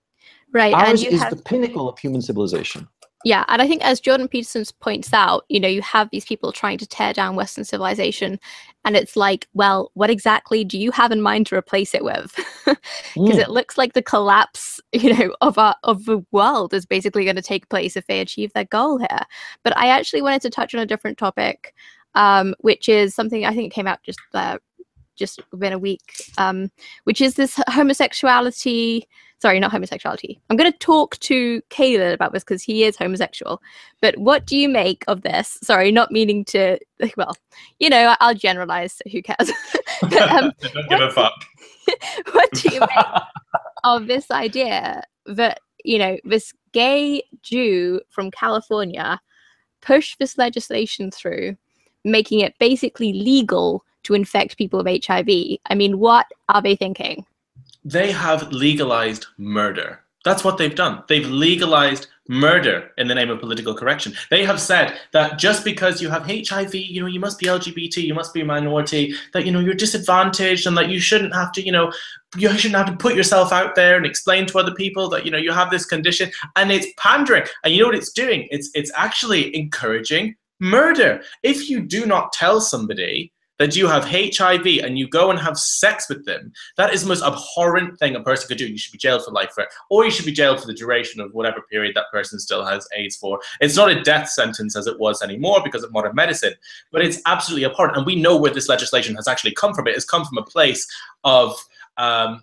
Right 0.52 0.72
ours 0.72 1.04
is 1.04 1.20
have... 1.20 1.36
the 1.36 1.42
pinnacle 1.42 1.88
of 1.88 1.98
human 1.98 2.22
civilization 2.22 2.88
yeah 3.24 3.44
and 3.48 3.60
i 3.60 3.68
think 3.68 3.82
as 3.84 4.00
jordan 4.00 4.28
peterson 4.28 4.64
points 4.80 5.12
out 5.12 5.44
you 5.48 5.60
know 5.60 5.68
you 5.68 5.82
have 5.82 6.08
these 6.10 6.24
people 6.24 6.52
trying 6.52 6.78
to 6.78 6.86
tear 6.86 7.12
down 7.12 7.36
western 7.36 7.64
civilization 7.64 8.38
and 8.84 8.96
it's 8.96 9.16
like 9.16 9.46
well 9.52 9.90
what 9.94 10.10
exactly 10.10 10.64
do 10.64 10.78
you 10.78 10.90
have 10.90 11.12
in 11.12 11.20
mind 11.20 11.46
to 11.46 11.56
replace 11.56 11.94
it 11.94 12.04
with 12.04 12.34
because 12.64 12.78
mm. 13.16 13.38
it 13.38 13.50
looks 13.50 13.76
like 13.76 13.92
the 13.92 14.02
collapse 14.02 14.80
you 14.92 15.14
know 15.14 15.34
of 15.40 15.58
our 15.58 15.74
of 15.84 16.04
the 16.06 16.24
world 16.32 16.72
is 16.72 16.86
basically 16.86 17.24
going 17.24 17.36
to 17.36 17.42
take 17.42 17.68
place 17.68 17.96
if 17.96 18.06
they 18.06 18.20
achieve 18.20 18.52
their 18.52 18.64
goal 18.64 18.98
here 18.98 19.20
but 19.62 19.76
i 19.76 19.88
actually 19.88 20.22
wanted 20.22 20.42
to 20.42 20.50
touch 20.50 20.74
on 20.74 20.80
a 20.80 20.86
different 20.86 21.18
topic 21.18 21.74
um, 22.16 22.54
which 22.60 22.88
is 22.88 23.14
something 23.14 23.44
i 23.44 23.54
think 23.54 23.72
came 23.72 23.86
out 23.86 24.02
just 24.02 24.20
uh, 24.34 24.58
just 25.16 25.40
within 25.52 25.72
a 25.72 25.78
week 25.78 26.24
um, 26.38 26.70
which 27.04 27.20
is 27.20 27.34
this 27.34 27.60
homosexuality 27.68 29.06
sorry, 29.40 29.58
not 29.58 29.72
homosexuality. 29.72 30.40
I'm 30.48 30.56
going 30.56 30.70
to 30.70 30.78
talk 30.78 31.18
to 31.20 31.62
Caleb 31.70 32.12
about 32.12 32.32
this 32.32 32.44
because 32.44 32.62
he 32.62 32.84
is 32.84 32.96
homosexual. 32.96 33.62
But 34.00 34.16
what 34.18 34.46
do 34.46 34.56
you 34.56 34.68
make 34.68 35.02
of 35.08 35.22
this? 35.22 35.58
Sorry, 35.62 35.90
not 35.90 36.12
meaning 36.12 36.44
to, 36.46 36.78
well, 37.16 37.36
you 37.78 37.88
know, 37.88 38.14
I'll 38.20 38.34
generalize, 38.34 38.92
so 38.94 39.10
who 39.10 39.22
cares? 39.22 39.50
but, 40.02 40.30
um, 40.30 40.52
Don't 40.60 40.88
give 40.88 41.00
a 41.00 41.10
fuck. 41.10 41.32
what 42.32 42.50
do 42.52 42.74
you 42.74 42.80
make 42.80 43.06
of 43.84 44.06
this 44.06 44.30
idea 44.30 45.02
that, 45.26 45.60
you 45.84 45.98
know, 45.98 46.18
this 46.24 46.52
gay 46.72 47.22
Jew 47.42 48.00
from 48.10 48.30
California 48.30 49.20
pushed 49.80 50.18
this 50.18 50.36
legislation 50.36 51.10
through, 51.10 51.56
making 52.04 52.40
it 52.40 52.54
basically 52.58 53.14
legal 53.14 53.84
to 54.02 54.12
infect 54.12 54.58
people 54.58 54.82
with 54.82 55.04
HIV? 55.04 55.28
I 55.66 55.74
mean, 55.74 55.98
what 55.98 56.26
are 56.50 56.60
they 56.60 56.76
thinking? 56.76 57.24
They 57.84 58.10
have 58.12 58.52
legalized 58.52 59.26
murder. 59.38 60.00
That's 60.24 60.44
what 60.44 60.58
they've 60.58 60.74
done. 60.74 61.02
They've 61.08 61.26
legalized 61.26 62.08
murder 62.28 62.90
in 62.98 63.08
the 63.08 63.14
name 63.14 63.30
of 63.30 63.40
political 63.40 63.74
correction. 63.74 64.12
They 64.30 64.44
have 64.44 64.60
said 64.60 64.98
that 65.12 65.38
just 65.38 65.64
because 65.64 66.00
you 66.00 66.10
have 66.10 66.26
HIV, 66.26 66.74
you 66.74 67.00
know, 67.00 67.06
you 67.06 67.18
must 67.18 67.38
be 67.38 67.46
LGBT, 67.46 67.96
you 68.04 68.14
must 68.14 68.34
be 68.34 68.42
a 68.42 68.44
minority, 68.44 69.14
that 69.32 69.46
you 69.46 69.52
know 69.52 69.60
you're 69.60 69.74
disadvantaged, 69.74 70.66
and 70.66 70.76
that 70.76 70.90
you 70.90 71.00
shouldn't 71.00 71.34
have 71.34 71.52
to, 71.52 71.62
you 71.62 71.72
know, 71.72 71.90
you 72.36 72.50
shouldn't 72.52 72.76
have 72.76 72.86
to 72.86 73.02
put 73.02 73.14
yourself 73.14 73.50
out 73.50 73.74
there 73.74 73.96
and 73.96 74.06
explain 74.06 74.46
to 74.46 74.58
other 74.58 74.74
people 74.74 75.08
that 75.08 75.24
you 75.24 75.30
know 75.30 75.38
you 75.38 75.52
have 75.52 75.70
this 75.70 75.86
condition. 75.86 76.30
And 76.54 76.70
it's 76.70 76.86
pandering. 76.98 77.44
And 77.64 77.74
you 77.74 77.80
know 77.80 77.86
what 77.86 77.96
it's 77.96 78.12
doing? 78.12 78.46
It's 78.50 78.70
it's 78.74 78.92
actually 78.94 79.56
encouraging 79.56 80.36
murder. 80.60 81.22
If 81.42 81.70
you 81.70 81.80
do 81.80 82.04
not 82.04 82.32
tell 82.32 82.60
somebody 82.60 83.32
that 83.60 83.76
you 83.76 83.86
have 83.86 84.04
HIV 84.06 84.66
and 84.82 84.98
you 84.98 85.06
go 85.06 85.30
and 85.30 85.38
have 85.38 85.58
sex 85.58 86.08
with 86.08 86.24
them, 86.24 86.50
that 86.78 86.94
is 86.94 87.02
the 87.02 87.08
most 87.08 87.22
abhorrent 87.22 87.98
thing 87.98 88.16
a 88.16 88.20
person 88.22 88.48
could 88.48 88.56
do. 88.56 88.66
You 88.66 88.78
should 88.78 88.90
be 88.90 88.98
jailed 88.98 89.22
for 89.22 89.32
life 89.32 89.50
for 89.54 89.64
it, 89.64 89.68
or 89.90 90.04
you 90.06 90.10
should 90.10 90.24
be 90.24 90.32
jailed 90.32 90.60
for 90.60 90.66
the 90.66 90.72
duration 90.72 91.20
of 91.20 91.32
whatever 91.34 91.60
period 91.70 91.94
that 91.94 92.10
person 92.10 92.40
still 92.40 92.64
has 92.64 92.88
AIDS 92.96 93.16
for. 93.16 93.38
It's 93.60 93.76
not 93.76 93.90
a 93.90 94.02
death 94.02 94.30
sentence 94.30 94.76
as 94.76 94.86
it 94.86 94.98
was 94.98 95.20
anymore 95.20 95.60
because 95.62 95.84
of 95.84 95.92
modern 95.92 96.14
medicine, 96.14 96.54
but 96.90 97.04
it's 97.04 97.20
absolutely 97.26 97.66
abhorrent. 97.66 97.98
And 97.98 98.06
we 98.06 98.16
know 98.16 98.34
where 98.34 98.52
this 98.52 98.68
legislation 98.68 99.14
has 99.16 99.28
actually 99.28 99.52
come 99.52 99.74
from. 99.74 99.86
It 99.86 99.94
has 99.94 100.06
come 100.06 100.24
from 100.24 100.38
a 100.38 100.42
place 100.42 100.86
of 101.22 101.54
um, 101.98 102.40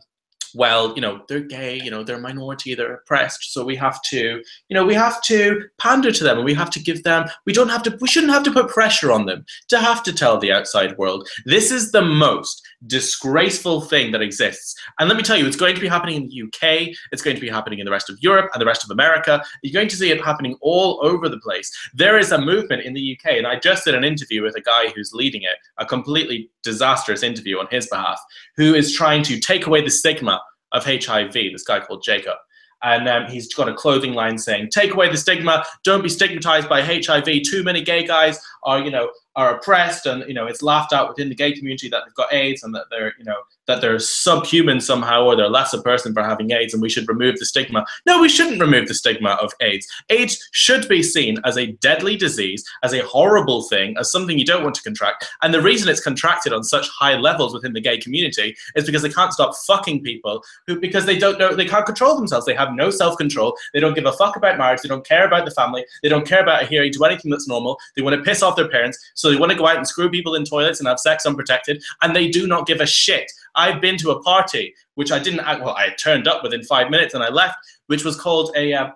well, 0.57 0.93
you 0.95 1.01
know, 1.01 1.21
they're 1.29 1.39
gay, 1.39 1.79
you 1.79 1.91
know, 1.91 2.03
they're 2.03 2.17
a 2.17 2.19
minority, 2.19 2.73
they're 2.73 2.95
oppressed, 2.95 3.53
so 3.53 3.63
we 3.63 3.75
have 3.75 4.01
to, 4.01 4.41
you 4.69 4.73
know, 4.73 4.83
we 4.83 4.95
have 4.95 5.21
to 5.21 5.61
pander 5.77 6.11
to 6.11 6.23
them 6.23 6.37
and 6.37 6.45
we 6.45 6.53
have 6.55 6.71
to 6.71 6.79
give 6.79 7.03
them, 7.03 7.29
we 7.45 7.53
don't 7.53 7.69
have 7.69 7.83
to, 7.83 7.95
we 8.01 8.07
shouldn't 8.07 8.33
have 8.33 8.41
to 8.43 8.51
put 8.51 8.67
pressure 8.67 9.11
on 9.11 9.27
them 9.27 9.45
to 9.67 9.77
have 9.77 10.01
to 10.01 10.11
tell 10.11 10.39
the 10.39 10.51
outside 10.51 10.97
world. 10.97 11.29
This 11.45 11.71
is 11.71 11.91
the 11.91 12.01
most 12.01 12.67
disgraceful 12.87 13.81
thing 13.81 14.11
that 14.11 14.23
exists. 14.23 14.75
And 14.99 15.07
let 15.07 15.15
me 15.17 15.23
tell 15.23 15.37
you, 15.37 15.45
it's 15.45 15.55
going 15.55 15.75
to 15.75 15.81
be 15.81 15.87
happening 15.87 16.15
in 16.15 16.27
the 16.27 16.41
UK, 16.43 16.89
it's 17.11 17.21
going 17.21 17.35
to 17.35 17.41
be 17.41 17.49
happening 17.49 17.77
in 17.77 17.85
the 17.85 17.91
rest 17.91 18.09
of 18.09 18.17
Europe 18.21 18.49
and 18.53 18.59
the 18.59 18.65
rest 18.65 18.83
of 18.83 18.89
America. 18.89 19.43
You're 19.61 19.79
going 19.79 19.89
to 19.89 19.95
see 19.95 20.09
it 20.09 20.25
happening 20.25 20.57
all 20.61 20.99
over 21.03 21.29
the 21.29 21.39
place. 21.39 21.71
There 21.93 22.17
is 22.17 22.31
a 22.31 22.41
movement 22.41 22.81
in 22.81 22.93
the 22.93 23.15
UK, 23.15 23.33
and 23.33 23.45
I 23.45 23.59
just 23.59 23.85
did 23.85 23.93
an 23.93 24.03
interview 24.03 24.41
with 24.41 24.55
a 24.55 24.61
guy 24.61 24.89
who's 24.89 25.13
leading 25.13 25.43
it, 25.43 25.57
a 25.77 25.85
completely 25.85 26.49
disastrous 26.63 27.21
interview 27.21 27.59
on 27.59 27.67
his 27.69 27.85
behalf, 27.87 28.19
who 28.55 28.73
is 28.73 28.91
trying 28.95 29.21
to 29.23 29.39
take 29.39 29.67
away 29.67 29.83
the 29.83 29.91
stigma 29.91 30.41
of 30.71 30.85
HIV, 30.85 31.33
this 31.33 31.63
guy 31.63 31.79
called 31.79 32.03
Jacob. 32.03 32.35
And 32.83 33.09
um, 33.09 33.25
he's 33.25 33.51
got 33.51 33.67
a 33.67 33.73
clothing 33.73 34.13
line 34.13 34.37
saying, 34.37 34.69
"Take 34.69 34.93
away 34.93 35.09
the 35.09 35.17
stigma. 35.17 35.65
Don't 35.83 36.03
be 36.03 36.09
stigmatized 36.09 36.69
by 36.69 36.83
HIV. 36.83 37.25
Too 37.43 37.63
many 37.63 37.81
gay 37.81 38.05
guys 38.05 38.39
are, 38.63 38.79
you 38.79 38.91
know, 38.91 39.09
are 39.35 39.55
oppressed, 39.57 40.05
and 40.05 40.23
you 40.27 40.35
know, 40.35 40.45
it's 40.45 40.61
laughed 40.61 40.93
out 40.93 41.09
within 41.09 41.27
the 41.27 41.33
gay 41.33 41.53
community 41.53 41.89
that 41.89 42.03
they've 42.05 42.13
got 42.13 42.31
AIDS 42.31 42.61
and 42.61 42.75
that 42.75 42.85
they're, 42.91 43.13
you 43.17 43.25
know, 43.25 43.37
that 43.67 43.81
they're 43.81 43.99
subhuman 43.99 44.81
somehow 44.81 45.25
or 45.25 45.35
they're 45.35 45.49
less 45.49 45.73
a 45.73 45.81
person 45.81 46.13
for 46.13 46.23
having 46.23 46.51
AIDS 46.51 46.73
and 46.73 46.81
we 46.81 46.89
should 46.89 47.07
remove 47.07 47.37
the 47.37 47.45
stigma. 47.45 47.85
No, 48.05 48.19
we 48.21 48.29
shouldn't 48.29 48.61
remove 48.61 48.87
the 48.87 48.93
stigma 48.93 49.37
of 49.41 49.53
AIDS. 49.61 49.87
AIDS 50.09 50.49
should 50.51 50.87
be 50.87 51.03
seen 51.03 51.37
as 51.45 51.57
a 51.57 51.73
deadly 51.73 52.15
disease, 52.15 52.63
as 52.83 52.93
a 52.93 53.05
horrible 53.05 53.63
thing, 53.63 53.95
as 53.97 54.11
something 54.11 54.37
you 54.37 54.45
don't 54.45 54.63
want 54.63 54.75
to 54.75 54.83
contract. 54.83 55.27
And 55.41 55.53
the 55.53 55.61
reason 55.61 55.89
it's 55.89 56.03
contracted 56.03 56.53
on 56.53 56.63
such 56.63 56.87
high 56.89 57.15
levels 57.15 57.53
within 57.53 57.73
the 57.73 57.81
gay 57.81 57.97
community 57.97 58.55
is 58.75 58.85
because 58.85 59.01
they 59.01 59.09
can't 59.09 59.33
stop 59.33 59.55
fucking 59.65 60.03
people 60.03 60.43
who 60.65 60.79
because 60.79 61.05
they 61.05 61.17
don't 61.17 61.39
know 61.39 61.55
they 61.55 61.65
can't 61.65 61.85
control 61.85 62.15
themselves. 62.15 62.45
They 62.45 62.55
have 62.55 62.73
no 62.73 62.89
self-control. 62.89 63.55
They 63.73 63.79
don't 63.79 63.93
give 63.93 64.05
a 64.05 64.13
fuck 64.13 64.35
about 64.35 64.57
marriage. 64.57 64.81
They 64.81 64.89
don't 64.89 65.05
care 65.05 65.25
about 65.25 65.45
the 65.45 65.51
family. 65.51 65.85
They 66.01 66.09
don't 66.09 66.27
care 66.27 66.41
about 66.41 66.63
adhering 66.63 66.93
to 66.93 67.05
anything 67.05 67.31
that's 67.31 67.47
normal. 67.47 67.77
They 67.95 68.01
want 68.01 68.15
to 68.15 68.23
piss 68.23 68.41
off 68.41 68.55
their 68.55 68.69
parents, 68.69 68.97
so 69.15 69.29
they 69.29 69.37
want 69.37 69.51
to 69.51 69.57
go 69.57 69.67
out 69.67 69.77
and 69.77 69.87
screw 69.87 70.09
people 70.09 70.35
in 70.35 70.45
toilets 70.45 70.79
and 70.79 70.87
have 70.87 70.99
sex 70.99 71.25
unprotected, 71.25 71.83
and 72.01 72.15
they 72.15 72.29
do 72.29 72.47
not 72.47 72.67
give 72.67 72.81
a 72.81 72.85
shit 72.85 73.31
I've 73.57 73.81
been 73.81 73.97
to 73.97 74.11
a 74.11 74.21
party 74.21 74.73
which 74.95 75.11
I 75.11 75.19
didn't. 75.19 75.45
Well, 75.45 75.75
I 75.75 75.89
turned 76.01 76.27
up 76.27 76.43
within 76.43 76.63
five 76.63 76.89
minutes 76.89 77.13
and 77.13 77.23
I 77.23 77.29
left, 77.29 77.57
which 77.87 78.05
was 78.05 78.15
called 78.15 78.51
a 78.55 78.73
uh, 78.73 78.89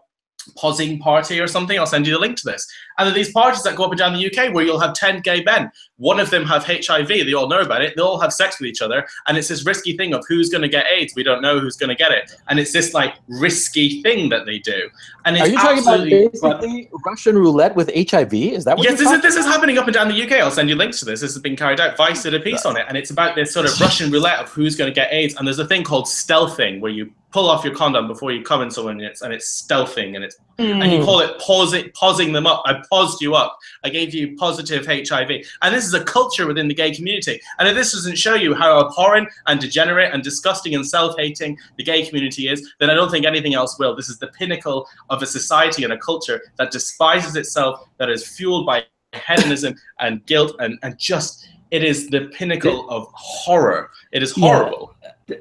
pozzing 0.58 1.00
party 1.00 1.40
or 1.40 1.48
something. 1.48 1.78
I'll 1.78 1.86
send 1.86 2.08
you 2.08 2.14
the 2.14 2.20
link 2.20 2.38
to 2.38 2.46
this. 2.46 2.68
And 2.98 3.08
there 3.08 3.14
are 3.14 3.16
these 3.16 3.32
parties 3.32 3.64
that 3.64 3.76
go 3.76 3.86
up 3.86 3.92
and 3.92 4.00
down 4.00 4.14
the 4.14 4.26
UK 4.26 4.54
where 4.54 4.64
you'll 4.64 4.80
have 4.80 4.94
10 4.94 5.22
gay 5.22 5.44
men. 5.44 5.72
One 5.98 6.20
of 6.20 6.30
them 6.30 6.46
have 6.46 6.66
HIV. 6.66 7.08
They 7.08 7.34
all 7.34 7.48
know 7.48 7.62
about 7.62 7.82
it. 7.82 7.96
They 7.96 8.02
all 8.02 8.20
have 8.20 8.34
sex 8.34 8.60
with 8.60 8.68
each 8.68 8.82
other. 8.82 9.06
And 9.28 9.38
it's 9.38 9.48
this 9.48 9.66
risky 9.66 9.96
thing 9.98 10.14
of 10.14 10.24
who's 10.28 10.50
going 10.50 10.62
to 10.62 10.68
get 10.68 10.86
AIDS. 10.88 11.14
We 11.16 11.24
don't 11.24 11.42
know 11.42 11.60
who's 11.60 11.78
going 11.78 11.90
to 11.90 11.96
get 11.96 12.12
it. 12.12 12.32
And 12.50 12.60
it's 12.60 12.74
this 12.74 12.94
like 12.94 13.16
risky 13.28 14.02
thing 14.02 14.30
that 14.30 14.46
they 14.46 14.60
do. 14.60 14.90
And 15.26 15.38
Are 15.38 15.48
you 15.48 15.58
talking 15.58 15.84
about 15.84 16.04
basically 16.04 16.90
Russian 17.06 17.38
roulette 17.38 17.76
with 17.76 17.92
HIV? 17.94 18.34
Is 18.34 18.66
that 18.66 18.78
what? 18.78 18.88
Yes, 18.88 19.00
this 19.00 19.12
is, 19.12 19.22
this 19.22 19.36
is 19.36 19.46
happening 19.46 19.78
up 19.78 19.86
and 19.86 19.94
down 19.94 20.08
the 20.08 20.24
UK. 20.24 20.34
I'll 20.34 20.52
send 20.52 20.70
you 20.70 20.76
links 20.76 21.00
to 21.00 21.06
this. 21.06 21.22
This 21.22 21.34
has 21.34 21.42
been 21.42 21.56
carried 21.56 21.80
out. 21.80 21.98
Vice 21.98 22.24
did 22.24 22.34
a 22.34 22.40
piece 22.40 22.66
on 22.66 22.78
it. 22.78 22.86
And 22.88 22.98
it's 22.98 23.12
about 23.12 23.36
this 23.36 23.54
sort 23.54 23.66
of 23.66 23.80
Russian 23.80 24.12
roulette 24.12 24.40
of 24.40 24.50
who's 24.50 24.76
going 24.76 24.90
to 24.90 24.96
get 24.96 25.14
AIDS. 25.14 25.36
And 25.36 25.48
there's 25.48 25.60
a 25.60 25.68
thing 25.68 25.84
called 25.84 26.06
stealthing 26.06 26.82
where 26.82 26.92
you 26.92 27.12
pull 27.32 27.50
off 27.50 27.64
your 27.64 27.74
condom 27.74 28.08
before 28.08 28.32
you 28.32 28.44
come 28.44 28.62
in 28.62 28.70
someone 28.70 29.00
and 29.00 29.06
it's, 29.06 29.22
and 29.22 29.34
it's 29.34 29.62
stealthing 29.62 30.16
and 30.16 30.24
it's 30.24 30.36
mm. 30.60 30.84
and 30.84 30.92
you 30.92 31.04
call 31.04 31.20
it 31.20 31.40
pozzing 31.40 31.92
pozzing 31.94 32.34
them 32.34 32.46
up. 32.46 32.62
I 32.66 32.82
pozzed 32.92 33.22
you 33.22 33.36
up. 33.36 33.58
I 33.84 33.90
gave 33.90 34.14
you 34.14 34.36
positive 34.36 34.86
HIV. 34.86 35.32
And 35.62 35.74
this 35.74 35.86
is 35.86 35.94
a 35.94 36.04
culture 36.04 36.46
within 36.46 36.68
the 36.68 36.74
gay 36.74 36.94
community. 36.94 37.42
And 37.60 37.68
if 37.68 37.76
this 37.76 37.94
doesn't 37.94 38.18
show 38.18 38.36
you 38.36 38.54
how 38.54 38.86
abhorrent 38.86 39.30
and 39.48 39.60
degenerate 39.60 40.14
and 40.14 40.24
disgusting 40.24 40.76
and 40.76 40.86
self-hating 40.86 41.58
the 41.78 41.84
gay 41.84 42.06
community 42.06 42.48
is, 42.48 42.74
then 42.80 42.90
I 42.90 42.94
don't 42.94 43.10
think 43.10 43.26
anything 43.26 43.54
else 43.54 43.80
will. 43.80 43.96
This 43.96 44.10
is 44.10 44.20
the 44.20 44.28
pinnacle 44.28 44.88
of 45.10 45.22
a 45.22 45.26
society 45.26 45.84
and 45.84 45.94
a 45.94 45.98
culture 45.98 46.42
that 46.58 46.72
despises 46.72 47.36
itself, 47.36 47.88
that 47.98 48.10
is 48.10 48.28
fueled 48.28 48.66
by 48.66 48.86
hedonism 49.26 49.76
and 50.00 50.26
guilt 50.26 50.56
and, 50.60 50.78
and 50.84 50.98
just 50.98 51.48
it 51.72 51.86
is 51.86 52.10
the 52.10 52.30
pinnacle 52.34 52.90
of 52.90 53.08
horror. 53.14 53.92
It 54.12 54.22
is 54.22 54.34
horrible. 54.34 54.94
Yeah. 55.28 55.38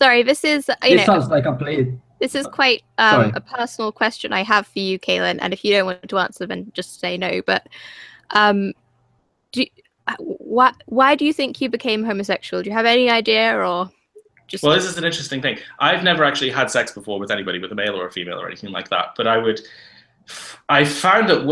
Sorry, 0.00 0.22
this 0.22 0.44
is 0.44 0.68
you 0.82 0.96
this 0.96 1.06
know, 1.06 1.14
sounds 1.14 1.28
like 1.28 1.44
complete. 1.44 1.88
This 2.20 2.34
is 2.34 2.46
quite 2.46 2.82
um, 2.98 3.32
a 3.34 3.40
personal 3.40 3.92
question 3.92 4.32
I 4.32 4.42
have 4.42 4.66
for 4.66 4.78
you, 4.78 4.98
Caolan. 4.98 5.38
And 5.40 5.52
if 5.52 5.64
you 5.64 5.72
don't 5.72 5.86
want 5.86 6.08
to 6.08 6.18
answer, 6.18 6.46
then 6.46 6.70
just 6.74 7.00
say 7.00 7.16
no. 7.16 7.42
But 7.42 7.66
um, 8.30 8.72
do 9.52 9.64
why 10.18 10.72
why 10.86 11.14
do 11.14 11.24
you 11.24 11.32
think 11.32 11.60
you 11.60 11.68
became 11.68 12.04
homosexual? 12.04 12.62
Do 12.62 12.70
you 12.70 12.76
have 12.76 12.86
any 12.86 13.10
idea, 13.10 13.56
or 13.56 13.90
just? 14.48 14.64
Well, 14.64 14.74
this 14.74 14.84
is 14.84 14.96
an 14.98 15.04
interesting 15.04 15.42
thing. 15.42 15.58
I've 15.78 16.02
never 16.02 16.24
actually 16.24 16.50
had 16.50 16.70
sex 16.70 16.92
before 16.92 17.18
with 17.18 17.30
anybody, 17.30 17.58
with 17.58 17.72
a 17.72 17.74
male 17.74 17.98
or 17.98 18.06
a 18.06 18.12
female 18.12 18.40
or 18.40 18.46
anything 18.46 18.70
like 18.70 18.88
that. 18.90 19.14
But 19.16 19.26
I 19.26 19.38
would, 19.38 19.60
I 20.68 20.84
found 20.84 21.28
that 21.28 21.46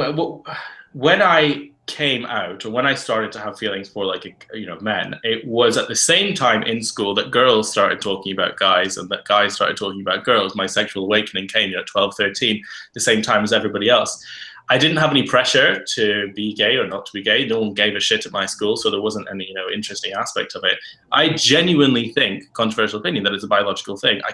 when 0.92 1.22
I 1.22 1.67
came 1.88 2.24
out 2.26 2.64
or 2.64 2.70
when 2.70 2.86
I 2.86 2.94
started 2.94 3.32
to 3.32 3.40
have 3.40 3.58
feelings 3.58 3.88
for 3.88 4.04
like 4.04 4.46
you 4.54 4.66
know 4.66 4.78
men, 4.80 5.18
it 5.24 5.44
was 5.46 5.76
at 5.76 5.88
the 5.88 5.96
same 5.96 6.34
time 6.34 6.62
in 6.62 6.82
school 6.82 7.14
that 7.14 7.32
girls 7.32 7.70
started 7.70 8.00
talking 8.00 8.32
about 8.32 8.58
guys 8.58 8.96
and 8.96 9.08
that 9.08 9.24
guys 9.24 9.54
started 9.54 9.76
talking 9.76 10.02
about 10.02 10.24
girls. 10.24 10.54
My 10.54 10.66
sexual 10.66 11.04
awakening 11.04 11.48
came 11.48 11.74
at 11.74 11.86
12, 11.86 12.14
13, 12.16 12.62
the 12.94 13.00
same 13.00 13.22
time 13.22 13.42
as 13.42 13.52
everybody 13.52 13.88
else. 13.88 14.24
I 14.70 14.78
didn't 14.78 14.98
have 14.98 15.10
any 15.10 15.22
pressure 15.22 15.82
to 15.94 16.32
be 16.34 16.52
gay 16.54 16.76
or 16.76 16.86
not 16.86 17.06
to 17.06 17.12
be 17.12 17.22
gay. 17.22 17.46
No 17.46 17.60
one 17.60 17.72
gave 17.72 17.94
a 17.96 18.00
shit 18.00 18.26
at 18.26 18.32
my 18.32 18.44
school, 18.46 18.76
so 18.76 18.90
there 18.90 19.00
wasn't 19.00 19.28
any 19.30 19.46
you 19.46 19.54
know 19.54 19.68
interesting 19.72 20.12
aspect 20.12 20.54
of 20.54 20.64
it. 20.64 20.78
I 21.12 21.30
genuinely 21.30 22.10
think, 22.10 22.52
controversial 22.52 23.00
opinion, 23.00 23.24
that 23.24 23.32
it's 23.32 23.44
a 23.44 23.48
biological 23.48 23.96
thing. 23.96 24.20
I 24.24 24.32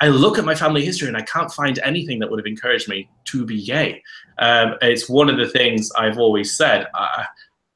I 0.00 0.08
look 0.08 0.38
at 0.38 0.44
my 0.44 0.54
family 0.54 0.84
history 0.84 1.08
and 1.08 1.16
I 1.16 1.22
can't 1.22 1.52
find 1.52 1.78
anything 1.84 2.18
that 2.18 2.30
would 2.30 2.40
have 2.40 2.46
encouraged 2.46 2.88
me 2.88 3.08
to 3.26 3.44
be 3.44 3.64
gay. 3.64 4.02
Um, 4.38 4.74
it's 4.82 5.08
one 5.08 5.28
of 5.28 5.36
the 5.36 5.48
things 5.48 5.90
I've 5.92 6.18
always 6.18 6.56
said. 6.56 6.86
Uh, 6.94 7.24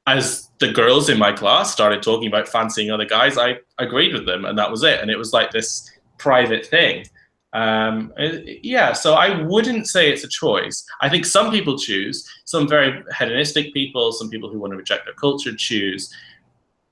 as 0.07 0.49
the 0.59 0.71
girls 0.71 1.09
in 1.09 1.19
my 1.19 1.33
class 1.33 1.71
started 1.71 2.01
talking 2.01 2.27
about 2.27 2.47
fancying 2.47 2.91
other 2.91 3.05
guys, 3.05 3.37
I 3.37 3.57
agreed 3.77 4.13
with 4.13 4.25
them, 4.25 4.45
and 4.45 4.57
that 4.57 4.71
was 4.71 4.83
it. 4.83 5.01
And 5.01 5.11
it 5.11 5.17
was 5.17 5.33
like 5.33 5.51
this 5.51 5.89
private 6.17 6.65
thing. 6.65 7.05
Um, 7.53 8.13
yeah, 8.61 8.93
so 8.93 9.13
I 9.13 9.41
wouldn't 9.41 9.87
say 9.87 10.11
it's 10.11 10.23
a 10.23 10.27
choice. 10.27 10.85
I 11.01 11.09
think 11.09 11.25
some 11.25 11.49
people 11.51 11.77
choose, 11.77 12.27
some 12.45 12.67
very 12.67 13.03
hedonistic 13.17 13.73
people, 13.73 14.11
some 14.11 14.29
people 14.29 14.49
who 14.49 14.59
want 14.59 14.71
to 14.71 14.77
reject 14.77 15.05
their 15.05 15.13
culture 15.13 15.55
choose. 15.55 16.13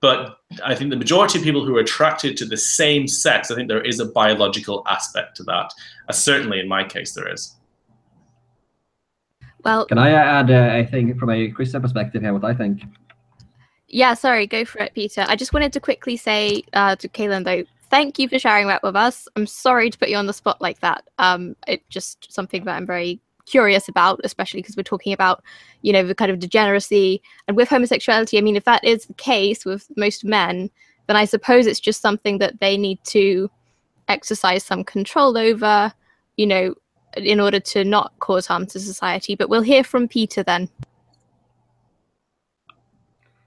But 0.01 0.37
I 0.63 0.75
think 0.75 0.91
the 0.91 0.97
majority 0.97 1.39
of 1.39 1.43
people 1.43 1.65
who 1.65 1.75
are 1.77 1.81
attracted 1.81 2.37
to 2.37 2.45
the 2.45 2.57
same 2.57 3.07
sex, 3.07 3.51
I 3.51 3.55
think 3.55 3.67
there 3.67 3.81
is 3.81 3.99
a 3.99 4.05
biological 4.05 4.83
aspect 4.87 5.35
to 5.37 5.43
that. 5.43 5.73
Uh, 6.07 6.13
certainly 6.13 6.59
in 6.59 6.67
my 6.67 6.83
case, 6.83 7.13
there 7.13 7.31
is. 7.31 7.55
Well, 9.63 9.85
can 9.87 9.97
I 9.97 10.11
add? 10.11 10.51
Uh, 10.51 10.75
I 10.75 10.85
think 10.85 11.17
from 11.17 11.31
a 11.31 11.49
Christian 11.49 11.81
perspective 11.81 12.21
here, 12.21 12.33
what 12.33 12.45
I 12.45 12.53
think. 12.53 12.83
Yeah, 13.87 14.13
sorry, 14.13 14.45
go 14.45 14.63
for 14.63 14.79
it, 14.79 14.93
Peter. 14.93 15.25
I 15.27 15.35
just 15.35 15.53
wanted 15.53 15.73
to 15.73 15.79
quickly 15.79 16.17
say 16.17 16.63
uh, 16.73 16.95
to 16.97 17.07
Caolan 17.07 17.43
though, 17.43 17.63
thank 17.95 18.19
you 18.19 18.27
for 18.27 18.37
sharing 18.37 18.67
that 18.67 18.83
with 18.83 18.95
us. 18.95 19.25
I'm 19.37 19.47
sorry 19.47 19.89
to 19.89 19.97
put 19.97 20.09
you 20.09 20.17
on 20.17 20.25
the 20.25 20.33
spot 20.33 20.59
like 20.59 20.81
that. 20.81 21.05
Um, 21.17 21.55
it's 21.65 21.87
just 21.87 22.29
something 22.29 22.65
that 22.65 22.75
I'm 22.75 22.85
very 22.85 23.21
curious 23.45 23.87
about, 23.87 24.19
especially 24.25 24.61
because 24.61 24.75
we're 24.75 24.83
talking 24.83 25.13
about, 25.13 25.41
you 25.81 25.93
know, 25.93 26.03
the 26.03 26.13
kind 26.13 26.29
of 26.29 26.39
degeneracy 26.39 27.21
and 27.47 27.55
with 27.55 27.69
homosexuality. 27.69 28.37
I 28.37 28.41
mean, 28.41 28.57
if 28.57 28.65
that 28.65 28.83
is 28.83 29.05
the 29.05 29.13
case 29.13 29.63
with 29.63 29.89
most 29.95 30.25
men, 30.25 30.69
then 31.07 31.15
I 31.15 31.23
suppose 31.23 31.67
it's 31.67 31.79
just 31.79 32.01
something 32.01 32.39
that 32.39 32.59
they 32.59 32.75
need 32.75 33.01
to 33.05 33.49
exercise 34.09 34.65
some 34.65 34.83
control 34.83 35.37
over, 35.37 35.93
you 36.35 36.47
know, 36.47 36.75
in 37.15 37.39
order 37.39 37.61
to 37.61 37.85
not 37.85 38.11
cause 38.19 38.45
harm 38.45 38.65
to 38.65 38.79
society. 38.79 39.35
But 39.35 39.47
we'll 39.47 39.61
hear 39.61 39.85
from 39.85 40.09
Peter 40.09 40.43
then. 40.43 40.67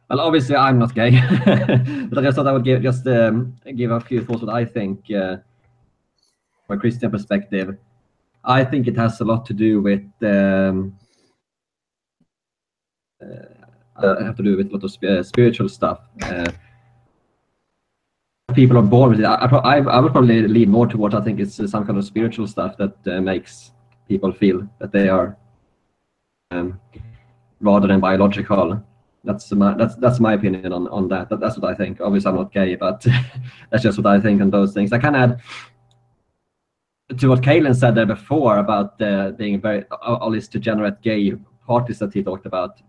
Well, 0.09 0.21
obviously, 0.21 0.57
I'm 0.57 0.79
not 0.79 0.95
gay, 0.95 1.11
but 1.45 2.19
I 2.19 2.23
just 2.23 2.37
thought 2.37 2.47
I 2.47 2.53
would 2.53 2.65
give 2.65 2.83
just 2.83 3.07
um, 3.07 3.55
give 3.77 3.91
a 3.91 4.01
few 4.01 4.25
thoughts 4.25 4.43
what 4.43 4.55
I 4.55 4.65
think 4.65 5.05
uh, 5.11 5.37
from 6.67 6.79
a 6.79 6.81
Christian 6.81 7.11
perspective. 7.11 7.77
I 8.43 8.65
think 8.65 8.87
it 8.87 8.97
has 8.97 9.21
a 9.21 9.25
lot 9.25 9.45
to 9.47 9.53
do 9.53 9.83
with 9.83 10.07
um, 10.23 10.97
uh, 13.21 14.25
have 14.25 14.37
to 14.37 14.43
do 14.43 14.57
with 14.57 14.69
a 14.69 14.73
lot 14.73 14.85
of 14.85 15.05
uh, 15.05 15.23
spiritual 15.23 15.69
stuff. 15.69 16.01
Uh, 16.23 16.51
people 18.55 18.79
are 18.79 18.83
born 18.83 19.11
with 19.11 19.21
it. 19.21 19.27
I, 19.27 19.35
I, 19.35 19.77
I 19.79 20.01
would 20.01 20.13
probably 20.13 20.47
lean 20.49 20.71
more 20.71 20.87
towards 20.87 21.15
I 21.15 21.21
think 21.21 21.41
it's 21.41 21.57
some 21.57 21.85
kind 21.85 21.99
of 21.99 22.05
spiritual 22.05 22.47
stuff 22.47 22.77
that 22.79 22.97
uh, 23.07 23.21
makes 23.21 23.73
people 24.09 24.33
feel 24.33 24.67
that 24.79 24.91
they 24.91 25.09
are 25.09 25.37
um, 26.51 26.81
rather 27.61 27.89
than 27.89 28.01
biological. 28.01 28.83
That's 29.25 29.51
my 29.53 29.75
that's 29.75 29.97
that's 29.97 30.21
my 30.21 30.35
opinion 30.35 30.73
on 30.73 30.89
on 30.89 31.09
that. 31.09 31.29
that 31.29 31.41
that's 31.41 31.59
what 31.59 31.71
I 31.71 31.75
think. 31.75 32.01
Obviously, 32.01 32.31
I'm 32.31 32.37
not 32.37 32.53
gay, 32.53 32.77
but 32.77 33.05
that's 33.71 33.83
just 33.83 33.99
what 33.99 34.07
I 34.07 34.21
think 34.21 34.41
on 34.41 34.51
those 34.51 34.73
things. 34.73 34.93
I 34.93 34.99
can 34.99 35.15
add 35.15 35.41
to 37.17 37.29
what 37.29 37.43
Caolan 37.43 37.75
said 37.75 37.95
there 37.95 38.07
before 38.07 38.59
about 38.59 39.01
uh, 39.01 39.33
being 39.33 39.61
very 39.61 39.85
all 40.03 40.31
these 40.31 40.49
degenerate 40.49 41.01
gay 41.03 41.33
parties 41.67 41.99
that 41.99 42.13
he 42.13 42.23
talked 42.23 42.47
about. 42.47 42.81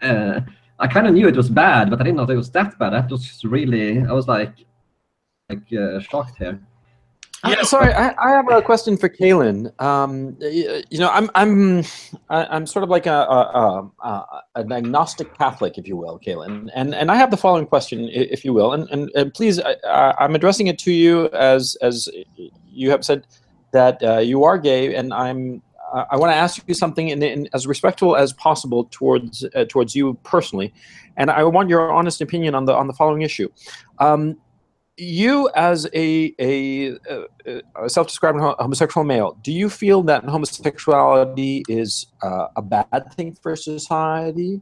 Uh, 0.00 0.40
I 0.78 0.86
kind 0.86 1.06
of 1.06 1.14
knew 1.14 1.28
it 1.28 1.36
was 1.36 1.50
bad, 1.50 1.90
but 1.90 2.00
I 2.00 2.04
didn't 2.04 2.16
know 2.16 2.30
it 2.30 2.36
was 2.36 2.50
that 2.52 2.78
bad. 2.78 2.92
That 2.92 3.10
was 3.10 3.44
really 3.44 4.00
I 4.00 4.12
was 4.12 4.28
like 4.28 4.54
like 5.50 5.72
uh, 5.72 6.00
shocked 6.00 6.38
here. 6.38 6.60
Yeah, 7.46 7.62
sorry, 7.62 7.92
I, 7.92 8.14
I, 8.18 8.30
have 8.30 8.50
a 8.50 8.60
question 8.60 8.96
for 8.96 9.08
Caolan. 9.08 9.72
Um, 9.80 10.36
you 10.40 10.98
know, 10.98 11.08
I'm 11.10 11.30
I'm 11.36 11.84
I'm 12.28 12.66
sort 12.66 12.82
of 12.82 12.88
like 12.88 13.06
a, 13.06 13.12
a, 13.12 13.90
a, 14.02 14.42
an 14.56 14.72
agnostic 14.72 15.38
Catholic, 15.38 15.78
if 15.78 15.86
you 15.86 15.96
will, 15.96 16.18
Caolan, 16.18 16.68
and 16.74 16.94
and 16.94 17.12
I 17.12 17.14
have 17.14 17.30
the 17.30 17.36
following 17.36 17.66
question, 17.66 18.08
if 18.12 18.44
you 18.44 18.52
will, 18.52 18.72
and 18.72 18.88
and, 18.90 19.10
and 19.14 19.32
please, 19.32 19.60
I, 19.60 20.14
am 20.18 20.34
addressing 20.34 20.66
it 20.66 20.78
to 20.80 20.92
you 20.92 21.28
as 21.28 21.76
as 21.80 22.08
you 22.66 22.90
have 22.90 23.04
said 23.04 23.24
that 23.70 24.02
uh, 24.02 24.18
you 24.18 24.42
are 24.42 24.58
gay, 24.58 24.96
and 24.96 25.14
I'm 25.14 25.62
I 25.92 26.16
want 26.16 26.32
to 26.32 26.36
ask 26.36 26.62
you 26.66 26.74
something 26.74 27.08
in, 27.08 27.22
in, 27.22 27.48
as 27.54 27.66
respectful 27.66 28.16
as 28.16 28.32
possible 28.32 28.88
towards 28.90 29.44
uh, 29.54 29.64
towards 29.68 29.94
you 29.94 30.14
personally, 30.22 30.74
and 31.16 31.30
I 31.30 31.44
want 31.44 31.68
your 31.68 31.92
honest 31.92 32.20
opinion 32.20 32.54
on 32.54 32.64
the 32.64 32.74
on 32.74 32.88
the 32.88 32.92
following 32.92 33.22
issue. 33.22 33.48
Um, 33.98 34.38
you 34.98 35.48
as 35.54 35.86
a, 35.94 36.34
a, 36.40 36.96
a, 37.46 37.88
self-described 37.88 38.38
homosexual 38.38 39.04
male, 39.04 39.38
do 39.42 39.52
you 39.52 39.70
feel 39.70 40.02
that 40.02 40.24
homosexuality 40.24 41.62
is 41.68 42.06
uh, 42.22 42.48
a 42.56 42.62
bad 42.62 43.12
thing 43.14 43.36
for 43.40 43.54
society? 43.56 44.60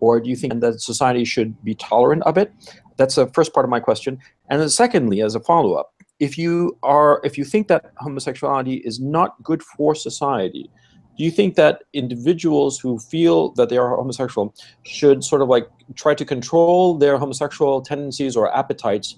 Or 0.00 0.20
do 0.20 0.28
you 0.28 0.36
think 0.36 0.60
that 0.60 0.80
society 0.80 1.24
should 1.24 1.62
be 1.64 1.74
tolerant 1.74 2.22
of 2.24 2.36
it? 2.36 2.52
That's 2.96 3.14
the 3.14 3.26
first 3.28 3.54
part 3.54 3.64
of 3.64 3.70
my 3.70 3.80
question. 3.80 4.18
And 4.50 4.60
then 4.60 4.68
secondly, 4.68 5.22
as 5.22 5.34
a 5.34 5.40
follow-up, 5.40 5.94
if 6.20 6.36
you 6.38 6.76
are 6.82 7.20
if 7.24 7.36
you 7.38 7.44
think 7.44 7.68
that 7.68 7.92
homosexuality 7.96 8.74
is 8.84 9.00
not 9.00 9.42
good 9.42 9.62
for 9.62 9.94
society, 9.94 10.70
do 11.16 11.24
you 11.24 11.30
think 11.30 11.54
that 11.54 11.82
individuals 11.92 12.78
who 12.78 12.98
feel 12.98 13.50
that 13.52 13.68
they 13.68 13.76
are 13.76 13.96
homosexual 13.96 14.54
should 14.84 15.22
sort 15.22 15.42
of 15.42 15.48
like 15.48 15.68
try 15.94 16.14
to 16.14 16.24
control 16.24 16.98
their 16.98 17.18
homosexual 17.18 17.80
tendencies 17.82 18.36
or 18.36 18.54
appetites 18.54 19.16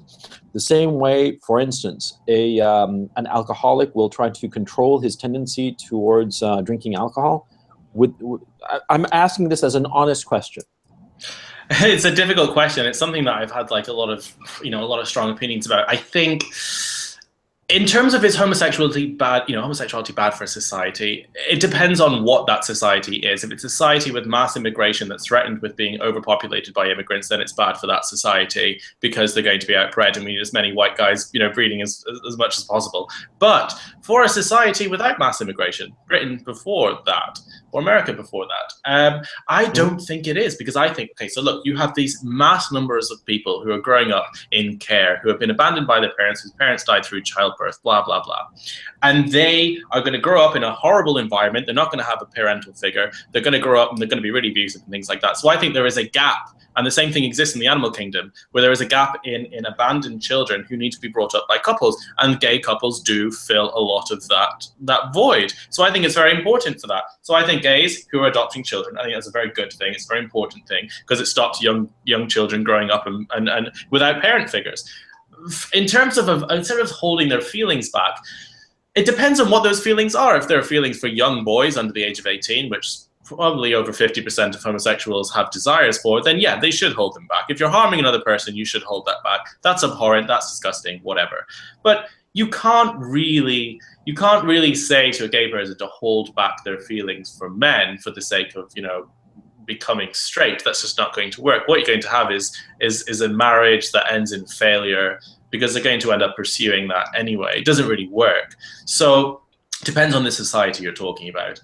the 0.52 0.60
same 0.60 0.94
way, 0.94 1.38
for 1.46 1.60
instance, 1.60 2.18
a 2.28 2.60
um, 2.60 3.10
an 3.16 3.26
alcoholic 3.26 3.94
will 3.94 4.10
try 4.10 4.28
to 4.30 4.48
control 4.48 5.00
his 5.00 5.16
tendency 5.16 5.72
towards 5.72 6.42
uh, 6.42 6.60
drinking 6.60 6.94
alcohol? 6.94 7.48
Would, 7.94 8.14
would, 8.20 8.42
I'm 8.90 9.06
asking 9.12 9.48
this 9.48 9.62
as 9.62 9.74
an 9.74 9.86
honest 9.86 10.26
question. 10.26 10.64
It's 11.68 12.04
a 12.04 12.14
difficult 12.14 12.52
question. 12.52 12.86
It's 12.86 12.98
something 12.98 13.24
that 13.24 13.34
I've 13.34 13.50
had 13.50 13.72
like 13.72 13.88
a 13.88 13.92
lot 13.92 14.08
of, 14.08 14.32
you 14.62 14.70
know, 14.70 14.84
a 14.84 14.86
lot 14.86 15.00
of 15.00 15.08
strong 15.08 15.32
opinions 15.32 15.66
about. 15.66 15.90
I 15.90 15.96
think 15.96 16.44
in 17.68 17.84
terms 17.84 18.14
of 18.14 18.24
is 18.24 18.36
homosexuality 18.36 19.06
bad 19.06 19.42
you 19.48 19.56
know 19.56 19.62
homosexuality 19.62 20.14
bad 20.14 20.32
for 20.32 20.44
a 20.44 20.48
society 20.48 21.26
it 21.50 21.60
depends 21.60 22.00
on 22.00 22.22
what 22.22 22.46
that 22.46 22.64
society 22.64 23.16
is. 23.16 23.42
If 23.42 23.50
it's 23.50 23.64
a 23.64 23.68
society 23.68 24.12
with 24.12 24.24
mass 24.24 24.56
immigration 24.56 25.08
that's 25.08 25.26
threatened 25.26 25.60
with 25.62 25.74
being 25.74 26.00
overpopulated 26.00 26.74
by 26.74 26.88
immigrants 26.88 27.28
then 27.28 27.40
it's 27.40 27.52
bad 27.52 27.76
for 27.76 27.88
that 27.88 28.04
society 28.04 28.80
because 29.00 29.34
they're 29.34 29.42
going 29.42 29.60
to 29.60 29.66
be 29.66 29.74
outbred 29.74 30.16
and 30.16 30.24
we 30.24 30.32
need 30.32 30.40
as 30.40 30.52
many 30.52 30.72
white 30.72 30.96
guys 30.96 31.28
you 31.32 31.40
know 31.40 31.50
breeding 31.50 31.82
as, 31.82 32.04
as 32.28 32.36
much 32.36 32.56
as 32.56 32.64
possible. 32.64 33.10
But 33.40 33.74
for 34.02 34.22
a 34.22 34.28
society 34.28 34.86
without 34.86 35.18
mass 35.18 35.40
immigration 35.40 35.92
britain 36.06 36.40
before 36.44 36.98
that 37.06 37.40
or 37.76 37.82
america 37.82 38.12
before 38.12 38.46
that 38.46 38.90
um, 38.90 39.22
i 39.48 39.64
hmm. 39.64 39.72
don't 39.72 39.98
think 40.00 40.26
it 40.26 40.36
is 40.36 40.56
because 40.56 40.76
i 40.76 40.88
think 40.92 41.10
okay 41.12 41.28
so 41.28 41.40
look 41.40 41.64
you 41.64 41.76
have 41.76 41.94
these 41.94 42.22
mass 42.24 42.72
numbers 42.72 43.10
of 43.10 43.24
people 43.26 43.62
who 43.62 43.70
are 43.70 43.80
growing 43.80 44.10
up 44.12 44.34
in 44.52 44.78
care 44.78 45.20
who 45.22 45.28
have 45.28 45.38
been 45.38 45.50
abandoned 45.50 45.86
by 45.86 46.00
their 46.00 46.14
parents 46.14 46.40
whose 46.40 46.52
parents 46.52 46.84
died 46.84 47.04
through 47.04 47.22
childbirth, 47.22 47.82
blah, 47.82 48.04
blah, 48.04 48.22
blah. 48.22 48.46
And 49.02 49.30
they 49.30 49.78
are 49.90 50.00
going 50.00 50.12
to 50.12 50.18
grow 50.18 50.44
up 50.44 50.56
in 50.56 50.64
a 50.64 50.72
horrible 50.72 51.18
environment. 51.18 51.66
They're 51.66 51.74
not 51.74 51.90
going 51.90 52.02
to 52.02 52.10
have 52.10 52.22
a 52.22 52.26
parental 52.26 52.72
figure. 52.72 53.10
They're 53.32 53.42
going 53.42 53.52
to 53.52 53.58
grow 53.58 53.82
up 53.82 53.90
and 53.90 53.98
they're 53.98 54.08
going 54.08 54.18
to 54.18 54.22
be 54.22 54.30
really 54.30 54.50
abusive 54.50 54.82
and 54.82 54.90
things 54.90 55.08
like 55.08 55.20
that. 55.20 55.36
So 55.36 55.48
I 55.48 55.56
think 55.56 55.74
there 55.74 55.86
is 55.86 55.96
a 55.96 56.08
gap. 56.08 56.50
And 56.76 56.86
the 56.86 56.90
same 56.90 57.10
thing 57.10 57.24
exists 57.24 57.54
in 57.54 57.60
the 57.60 57.68
animal 57.68 57.90
kingdom, 57.90 58.34
where 58.50 58.60
there 58.60 58.70
is 58.70 58.82
a 58.82 58.86
gap 58.86 59.20
in, 59.24 59.46
in 59.46 59.64
abandoned 59.64 60.20
children 60.20 60.66
who 60.68 60.76
need 60.76 60.92
to 60.92 61.00
be 61.00 61.08
brought 61.08 61.34
up 61.34 61.46
by 61.48 61.56
couples. 61.56 61.96
And 62.18 62.38
gay 62.38 62.58
couples 62.58 63.00
do 63.00 63.30
fill 63.30 63.72
a 63.74 63.80
lot 63.80 64.10
of 64.10 64.26
that, 64.28 64.66
that 64.82 65.14
void. 65.14 65.54
So 65.70 65.84
I 65.84 65.90
think 65.90 66.04
it's 66.04 66.14
very 66.14 66.36
important 66.36 66.78
for 66.80 66.86
that. 66.88 67.04
So 67.22 67.34
I 67.34 67.46
think 67.46 67.64
gays 67.68 68.06
who 68.10 68.20
are 68.22 68.28
adopting 68.28 68.62
children, 68.62 68.98
I 68.98 69.02
think 69.02 69.14
that's 69.16 69.32
a 69.34 69.38
very 69.40 69.50
good 69.50 69.72
thing. 69.72 69.90
It's 69.94 70.06
a 70.08 70.12
very 70.14 70.22
important 70.28 70.66
thing 70.66 70.88
because 71.02 71.20
it 71.20 71.26
stops 71.26 71.62
young 71.62 71.88
young 72.04 72.28
children 72.28 72.64
growing 72.64 72.90
up 72.90 73.06
and, 73.06 73.26
and, 73.36 73.48
and 73.48 73.64
without 73.90 74.22
parent 74.22 74.48
figures 74.50 74.80
in 75.72 75.86
terms 75.86 76.18
of 76.18 76.44
instead 76.50 76.80
of 76.80 76.90
holding 76.90 77.28
their 77.28 77.40
feelings 77.40 77.90
back, 77.90 78.18
it 78.94 79.06
depends 79.06 79.40
on 79.40 79.50
what 79.50 79.62
those 79.62 79.82
feelings 79.82 80.14
are. 80.14 80.36
If 80.36 80.48
there 80.48 80.58
are 80.58 80.64
feelings 80.64 80.98
for 80.98 81.08
young 81.08 81.44
boys 81.44 81.76
under 81.76 81.92
the 81.92 82.02
age 82.02 82.18
of 82.18 82.26
18, 82.26 82.70
which 82.70 82.98
probably 83.24 83.74
over 83.74 83.92
50% 83.92 84.54
of 84.54 84.62
homosexuals 84.62 85.34
have 85.34 85.50
desires 85.50 85.98
for, 86.00 86.22
then 86.22 86.38
yeah, 86.38 86.58
they 86.58 86.70
should 86.70 86.92
hold 86.92 87.14
them 87.14 87.26
back. 87.26 87.46
If 87.48 87.58
you're 87.58 87.68
harming 87.68 88.00
another 88.00 88.20
person, 88.20 88.54
you 88.54 88.64
should 88.64 88.84
hold 88.84 89.04
that 89.06 89.22
back. 89.24 89.40
That's 89.62 89.82
abhorrent, 89.82 90.28
that's 90.28 90.50
disgusting, 90.50 91.00
whatever. 91.02 91.46
But 91.82 92.06
you 92.36 92.46
can't 92.48 92.94
really 92.98 93.80
you 94.04 94.14
can't 94.14 94.44
really 94.44 94.74
say 94.74 95.10
to 95.10 95.24
a 95.24 95.28
gay 95.28 95.50
person 95.50 95.76
to 95.78 95.86
hold 95.86 96.34
back 96.34 96.62
their 96.64 96.78
feelings 96.78 97.36
for 97.36 97.48
men 97.48 97.96
for 97.96 98.10
the 98.10 98.20
sake 98.20 98.54
of, 98.54 98.70
you 98.76 98.82
know, 98.82 99.08
becoming 99.64 100.10
straight. 100.12 100.62
That's 100.62 100.82
just 100.82 100.98
not 100.98 101.14
going 101.14 101.30
to 101.32 101.40
work. 101.40 101.66
What 101.66 101.78
you're 101.78 101.86
going 101.86 102.02
to 102.02 102.10
have 102.10 102.30
is 102.30 102.54
is 102.78 103.08
is 103.08 103.22
a 103.22 103.28
marriage 103.28 103.90
that 103.92 104.12
ends 104.12 104.32
in 104.32 104.46
failure 104.46 105.18
because 105.50 105.72
they're 105.72 105.82
going 105.82 106.00
to 106.00 106.12
end 106.12 106.22
up 106.22 106.36
pursuing 106.36 106.88
that 106.88 107.08
anyway. 107.16 107.60
It 107.60 107.64
doesn't 107.64 107.88
really 107.88 108.08
work. 108.08 108.54
So 108.84 109.40
depends 109.84 110.14
on 110.14 110.22
the 110.22 110.30
society 110.30 110.84
you're 110.84 110.92
talking 110.92 111.30
about. 111.30 111.58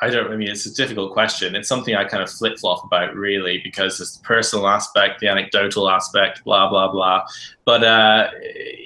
I 0.00 0.10
don't. 0.10 0.32
I 0.32 0.36
mean, 0.36 0.48
it's 0.48 0.64
a 0.66 0.72
difficult 0.72 1.12
question. 1.12 1.56
It's 1.56 1.68
something 1.68 1.96
I 1.96 2.04
kind 2.04 2.22
of 2.22 2.30
flip 2.30 2.58
flop 2.58 2.84
about, 2.84 3.16
really, 3.16 3.60
because 3.64 4.00
it's 4.00 4.16
the 4.16 4.22
personal 4.22 4.68
aspect, 4.68 5.18
the 5.18 5.26
anecdotal 5.26 5.90
aspect, 5.90 6.44
blah 6.44 6.68
blah 6.68 6.92
blah. 6.92 7.24
But 7.64 7.82
uh, 7.82 8.30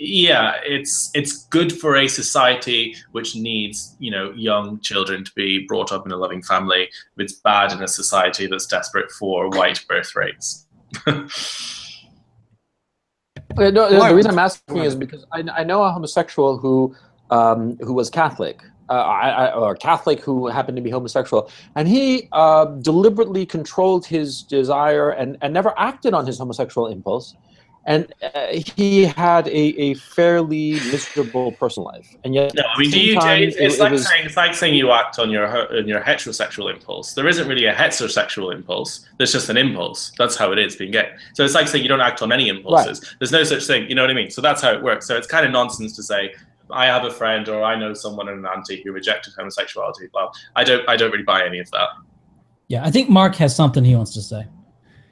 yeah, 0.00 0.54
it's 0.64 1.10
it's 1.14 1.44
good 1.48 1.70
for 1.70 1.96
a 1.96 2.08
society 2.08 2.96
which 3.10 3.36
needs 3.36 3.94
you 3.98 4.10
know 4.10 4.32
young 4.32 4.80
children 4.80 5.22
to 5.24 5.32
be 5.34 5.66
brought 5.66 5.92
up 5.92 6.06
in 6.06 6.12
a 6.12 6.16
loving 6.16 6.42
family. 6.42 6.88
It's 7.18 7.34
bad 7.34 7.72
in 7.72 7.82
a 7.82 7.88
society 7.88 8.46
that's 8.46 8.66
desperate 8.66 9.10
for 9.10 9.50
white 9.50 9.84
birth 9.88 10.16
rates. 10.16 10.66
No, 13.56 13.70
the 13.70 14.14
reason 14.14 14.30
I'm 14.30 14.38
asking 14.38 14.78
is 14.78 14.94
because 14.94 15.26
I, 15.30 15.44
I 15.54 15.64
know 15.64 15.82
a 15.82 15.90
homosexual 15.90 16.56
who 16.56 16.94
um, 17.30 17.76
who 17.78 17.92
was 17.92 18.10
Catholic, 18.10 18.62
uh, 18.88 18.92
I, 18.92 19.28
I, 19.28 19.54
or 19.54 19.74
Catholic 19.76 20.20
who 20.20 20.48
happened 20.48 20.76
to 20.76 20.82
be 20.82 20.90
homosexual, 20.90 21.50
and 21.76 21.88
he 21.88 22.28
uh, 22.32 22.66
deliberately 22.66 23.46
controlled 23.46 24.06
his 24.06 24.42
desire 24.42 25.10
and, 25.10 25.36
and 25.42 25.52
never 25.52 25.72
acted 25.78 26.14
on 26.14 26.26
his 26.26 26.38
homosexual 26.38 26.86
impulse 26.88 27.34
and 27.84 28.12
uh, 28.22 28.46
he 28.76 29.04
had 29.04 29.48
a, 29.48 29.58
a 29.80 29.94
fairly 29.94 30.72
miserable 30.72 31.52
personal 31.52 31.86
life, 31.86 32.14
and 32.24 32.34
yet. 32.34 32.54
No, 32.54 32.62
I 32.62 32.78
mean, 32.78 32.90
do 32.90 33.00
you? 33.00 33.14
Time, 33.16 33.42
it's, 33.42 33.56
it's 33.56 33.74
it, 33.76 33.80
like 33.80 33.90
it 33.90 33.92
was, 33.92 34.08
saying 34.08 34.26
it's 34.26 34.36
like 34.36 34.54
saying 34.54 34.74
you 34.74 34.92
act 34.92 35.18
on 35.18 35.30
your 35.30 35.46
on 35.76 35.88
your 35.88 36.00
heterosexual 36.00 36.72
impulse. 36.72 37.14
There 37.14 37.26
isn't 37.26 37.48
really 37.48 37.66
a 37.66 37.74
heterosexual 37.74 38.54
impulse. 38.54 39.08
There's 39.18 39.32
just 39.32 39.48
an 39.48 39.56
impulse. 39.56 40.12
That's 40.16 40.36
how 40.36 40.52
it 40.52 40.58
is 40.58 40.76
being 40.76 40.92
gay. 40.92 41.10
So 41.34 41.44
it's 41.44 41.54
like 41.54 41.66
saying 41.66 41.82
you 41.82 41.88
don't 41.88 42.00
act 42.00 42.22
on 42.22 42.30
any 42.30 42.48
impulses. 42.48 43.00
Right. 43.00 43.14
There's 43.18 43.32
no 43.32 43.42
such 43.42 43.64
thing. 43.64 43.88
You 43.88 43.96
know 43.96 44.02
what 44.02 44.10
I 44.10 44.14
mean? 44.14 44.30
So 44.30 44.40
that's 44.40 44.62
how 44.62 44.72
it 44.72 44.82
works. 44.82 45.06
So 45.06 45.16
it's 45.16 45.26
kind 45.26 45.44
of 45.44 45.50
nonsense 45.50 45.96
to 45.96 46.02
say 46.02 46.34
I 46.72 46.86
have 46.86 47.04
a 47.04 47.10
friend 47.10 47.48
or 47.48 47.62
I 47.62 47.78
know 47.78 47.94
someone 47.94 48.28
in 48.28 48.38
an 48.38 48.46
auntie 48.46 48.82
who 48.82 48.92
rejected 48.92 49.34
homosexuality. 49.36 50.08
Well, 50.12 50.32
I 50.56 50.64
don't. 50.64 50.88
I 50.88 50.96
don't 50.96 51.10
really 51.10 51.24
buy 51.24 51.44
any 51.44 51.58
of 51.58 51.70
that. 51.70 51.88
Yeah, 52.68 52.84
I 52.84 52.90
think 52.90 53.10
Mark 53.10 53.34
has 53.36 53.54
something 53.54 53.84
he 53.84 53.94
wants 53.94 54.14
to 54.14 54.22
say. 54.22 54.46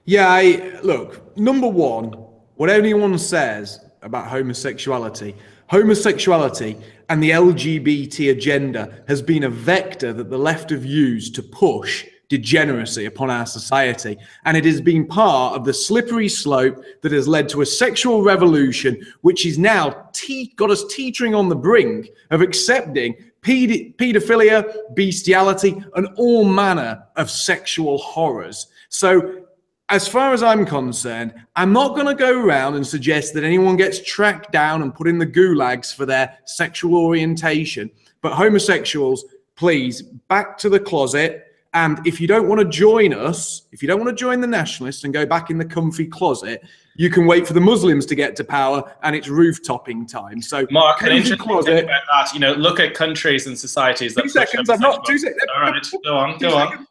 Yeah, 0.07 0.29
I, 0.29 0.81
look. 0.83 1.37
Number 1.37 1.69
one, 1.69 2.15
what 2.57 2.71
anyone 2.71 3.17
says 3.19 3.85
about 4.03 4.29
homosexuality, 4.29 5.37
homosexuality 5.69 6.77
and 7.09 7.23
the 7.23 7.31
LGBT 7.31 8.31
agenda 8.31 9.03
has 9.09 9.21
been 9.21 9.45
a 9.45 9.51
vector 9.51 10.13
that 10.13 10.31
the 10.31 10.39
left 10.39 10.71
have 10.71 10.85
used 10.85 11.35
to 11.35 11.43
push 11.43 12.07
degeneracy 12.31 13.05
upon 13.05 13.29
our 13.29 13.45
society. 13.45 14.17
And 14.47 14.57
it 14.57 14.65
has 14.65 14.81
been 14.81 15.07
part 15.07 15.57
of 15.57 15.65
the 15.67 15.75
slippery 15.75 16.29
slope 16.29 16.83
that 17.03 17.13
has 17.13 17.29
led 17.29 17.49
to 17.51 17.61
a 17.61 17.67
sexual 17.67 18.23
revolution, 18.23 19.05
which 19.21 19.45
is 19.45 19.59
now 19.59 20.09
te- 20.13 20.55
got 20.57 20.71
us 20.71 20.85
teetering 20.89 21.35
on 21.35 21.51
the 21.51 21.57
brink 21.57 22.09
of 22.31 22.41
accepting 22.41 23.15
ped- 23.43 23.99
pedophilia, 23.99 24.65
bestiality, 24.95 25.83
and 25.97 26.09
all 26.17 26.45
manner 26.45 27.03
of 27.17 27.31
sexual 27.31 27.99
horrors. 27.99 28.69
So 28.89 29.45
as 29.89 30.07
far 30.07 30.33
as 30.33 30.43
I'm 30.43 30.65
concerned, 30.65 31.35
I'm 31.57 31.73
not 31.73 31.97
going 31.97 32.07
to 32.07 32.15
go 32.15 32.41
around 32.41 32.77
and 32.77 32.87
suggest 32.87 33.35
that 33.35 33.43
anyone 33.43 33.77
gets 33.77 34.01
tracked 34.05 34.53
down 34.53 34.83
and 34.83 34.95
put 34.95 35.09
in 35.09 35.19
the 35.19 35.27
gulags 35.27 35.93
for 35.93 36.07
their 36.07 36.39
sexual 36.45 36.95
orientation. 36.95 37.91
But 38.23 38.35
homosexuals, 38.35 39.25
please, 39.57 40.03
back 40.03 40.57
to 40.59 40.69
the 40.69 40.79
closet 40.79 41.50
And 41.73 42.05
if 42.05 42.21
you 42.21 42.27
don't 42.27 42.49
want 42.49 42.61
to 42.61 42.65
join 42.65 43.15
us, 43.15 43.63
if 43.71 43.81
you 43.81 43.87
don't 43.87 44.01
want 44.01 44.11
to 44.11 44.17
join 44.17 44.41
the 44.41 44.47
nationalists 44.47 45.05
and 45.05 45.15
go 45.15 45.25
back 45.25 45.51
in 45.51 45.59
the 45.59 45.65
comfy 45.65 46.07
closet, 46.07 46.63
you 46.97 47.11
can 47.11 47.27
wait 47.27 47.47
for 47.47 47.53
the 47.53 47.61
Muslims 47.61 48.07
to 48.07 48.17
get 48.17 48.35
to 48.37 48.45
power 48.45 48.97
and 49.05 49.15
it's 49.15 49.29
rooftopping 49.29 50.07
time. 50.07 50.43
So, 50.43 50.67
Mark, 50.71 51.03
an 51.03 51.13
interesting 51.13 51.39
closet. 51.39 51.85
about 51.85 52.03
that, 52.11 52.35
you 52.35 52.41
know, 52.41 52.53
look 52.53 52.81
at 52.81 52.95
countries 52.95 53.47
and 53.47 53.57
societies 53.57 54.15
that 54.17 54.23
Two 54.23 54.29
seconds. 54.29 54.69
I've 54.69 54.81
not. 54.81 55.05
Two 55.07 55.19
seconds. 55.19 55.41
All 55.55 55.63
right, 55.63 55.87
go 56.05 56.17
on, 56.17 56.39
go 56.39 56.57
on. 56.57 56.87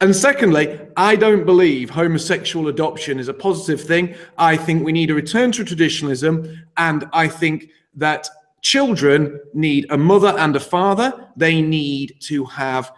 And 0.00 0.14
secondly, 0.14 0.80
I 0.96 1.14
don't 1.14 1.46
believe 1.46 1.88
homosexual 1.88 2.66
adoption 2.66 3.20
is 3.20 3.28
a 3.28 3.34
positive 3.34 3.80
thing. 3.80 4.16
I 4.36 4.56
think 4.56 4.84
we 4.84 4.90
need 4.90 5.10
a 5.10 5.14
return 5.14 5.52
to 5.52 5.64
traditionalism, 5.64 6.60
and 6.76 7.08
I 7.12 7.28
think 7.28 7.68
that 7.94 8.28
children 8.62 9.38
need 9.54 9.86
a 9.90 9.96
mother 9.96 10.34
and 10.38 10.56
a 10.56 10.60
father. 10.60 11.28
They 11.36 11.62
need 11.62 12.16
to 12.22 12.44
have 12.46 12.90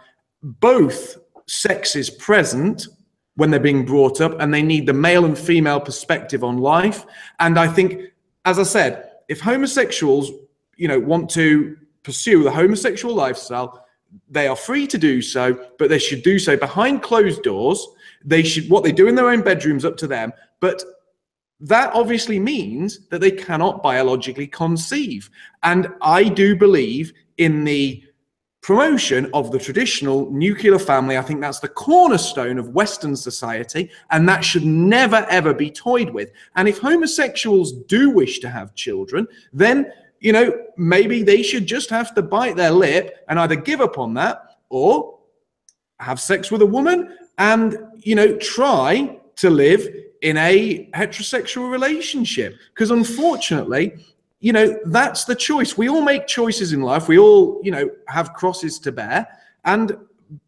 both 0.45 1.17
sexes 1.47 2.09
present 2.09 2.87
when 3.35 3.51
they're 3.51 3.59
being 3.59 3.83
brought 3.83 4.21
up, 4.21 4.39
and 4.39 4.53
they 4.53 4.61
need 4.61 4.85
the 4.85 4.93
male 4.93 5.25
and 5.25 5.37
female 5.37 5.79
perspective 5.79 6.43
on 6.43 6.57
life. 6.57 7.05
And 7.39 7.59
I 7.59 7.67
think, 7.67 8.01
as 8.45 8.59
I 8.59 8.63
said, 8.63 9.11
if 9.27 9.41
homosexuals, 9.41 10.31
you 10.77 10.87
know, 10.87 10.99
want 10.99 11.29
to 11.31 11.75
pursue 12.03 12.43
the 12.43 12.51
homosexual 12.51 13.13
lifestyle, 13.13 13.85
they 14.29 14.47
are 14.47 14.55
free 14.55 14.87
to 14.87 14.97
do 14.97 15.21
so, 15.21 15.59
but 15.77 15.89
they 15.89 15.99
should 15.99 16.23
do 16.23 16.39
so 16.39 16.55
behind 16.55 17.01
closed 17.01 17.43
doors. 17.43 17.85
They 18.23 18.43
should 18.43 18.69
what 18.69 18.83
they 18.83 18.93
do 18.93 19.07
in 19.07 19.15
their 19.15 19.29
own 19.29 19.41
bedrooms 19.41 19.83
up 19.83 19.97
to 19.97 20.07
them. 20.07 20.31
But 20.61 20.83
that 21.59 21.93
obviously 21.93 22.39
means 22.39 23.07
that 23.09 23.19
they 23.19 23.31
cannot 23.31 23.83
biologically 23.83 24.47
conceive. 24.47 25.29
And 25.63 25.89
I 26.01 26.23
do 26.23 26.55
believe 26.55 27.11
in 27.37 27.63
the 27.63 28.03
promotion 28.65 29.29
of 29.31 29.51
the 29.51 29.59
traditional 29.59 30.31
nuclear 30.31 30.79
family. 30.79 31.19
I 31.19 31.21
think 31.21 31.39
that's 31.39 31.59
the 31.59 31.67
cornerstone 31.67 32.57
of 32.57 32.69
Western 32.69 33.15
society, 33.15 33.91
and 34.09 34.27
that 34.27 34.43
should 34.43 34.65
never 34.65 35.23
ever 35.29 35.53
be 35.53 35.69
toyed 35.69 36.09
with. 36.09 36.31
And 36.55 36.67
if 36.67 36.79
homosexuals 36.79 37.73
do 37.83 38.09
wish 38.09 38.39
to 38.39 38.49
have 38.49 38.73
children, 38.73 39.27
then 39.53 39.91
you 40.19 40.31
know, 40.31 40.51
maybe 40.77 41.21
they 41.21 41.43
should 41.43 41.67
just 41.67 41.91
have 41.91 42.15
to 42.15 42.23
bite 42.23 42.55
their 42.55 42.71
lip 42.71 43.23
and 43.27 43.39
either 43.39 43.55
give 43.55 43.81
up 43.81 43.99
on 43.99 44.15
that 44.15 44.57
or 44.69 45.19
have 45.99 46.19
sex 46.19 46.49
with 46.49 46.63
a 46.63 46.65
woman 46.65 47.15
and, 47.37 47.77
you 47.97 48.15
know, 48.15 48.35
try 48.37 49.19
to 49.35 49.51
live 49.51 49.87
in 50.23 50.37
a 50.37 50.89
heterosexual 50.95 51.69
relationship. 51.69 52.55
Because 52.73 52.89
unfortunately, 52.89 53.93
you 54.45 54.53
know, 54.53 54.79
that's 54.85 55.25
the 55.25 55.33
choice. 55.33 55.75
We 55.75 55.89
all 55.89 56.03
make 56.03 56.27
choices 56.27 56.71
in 56.71 56.83
life. 56.83 57.07
We 57.07 57.17
all, 57.17 57.59
you 57.63 57.71
know, 57.71 57.89
have 58.07 58.33
crosses 58.33 58.77
to 58.77 58.91
bear. 58.91 59.27
And 59.63 59.97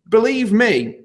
believe 0.10 0.54
me, 0.54 1.00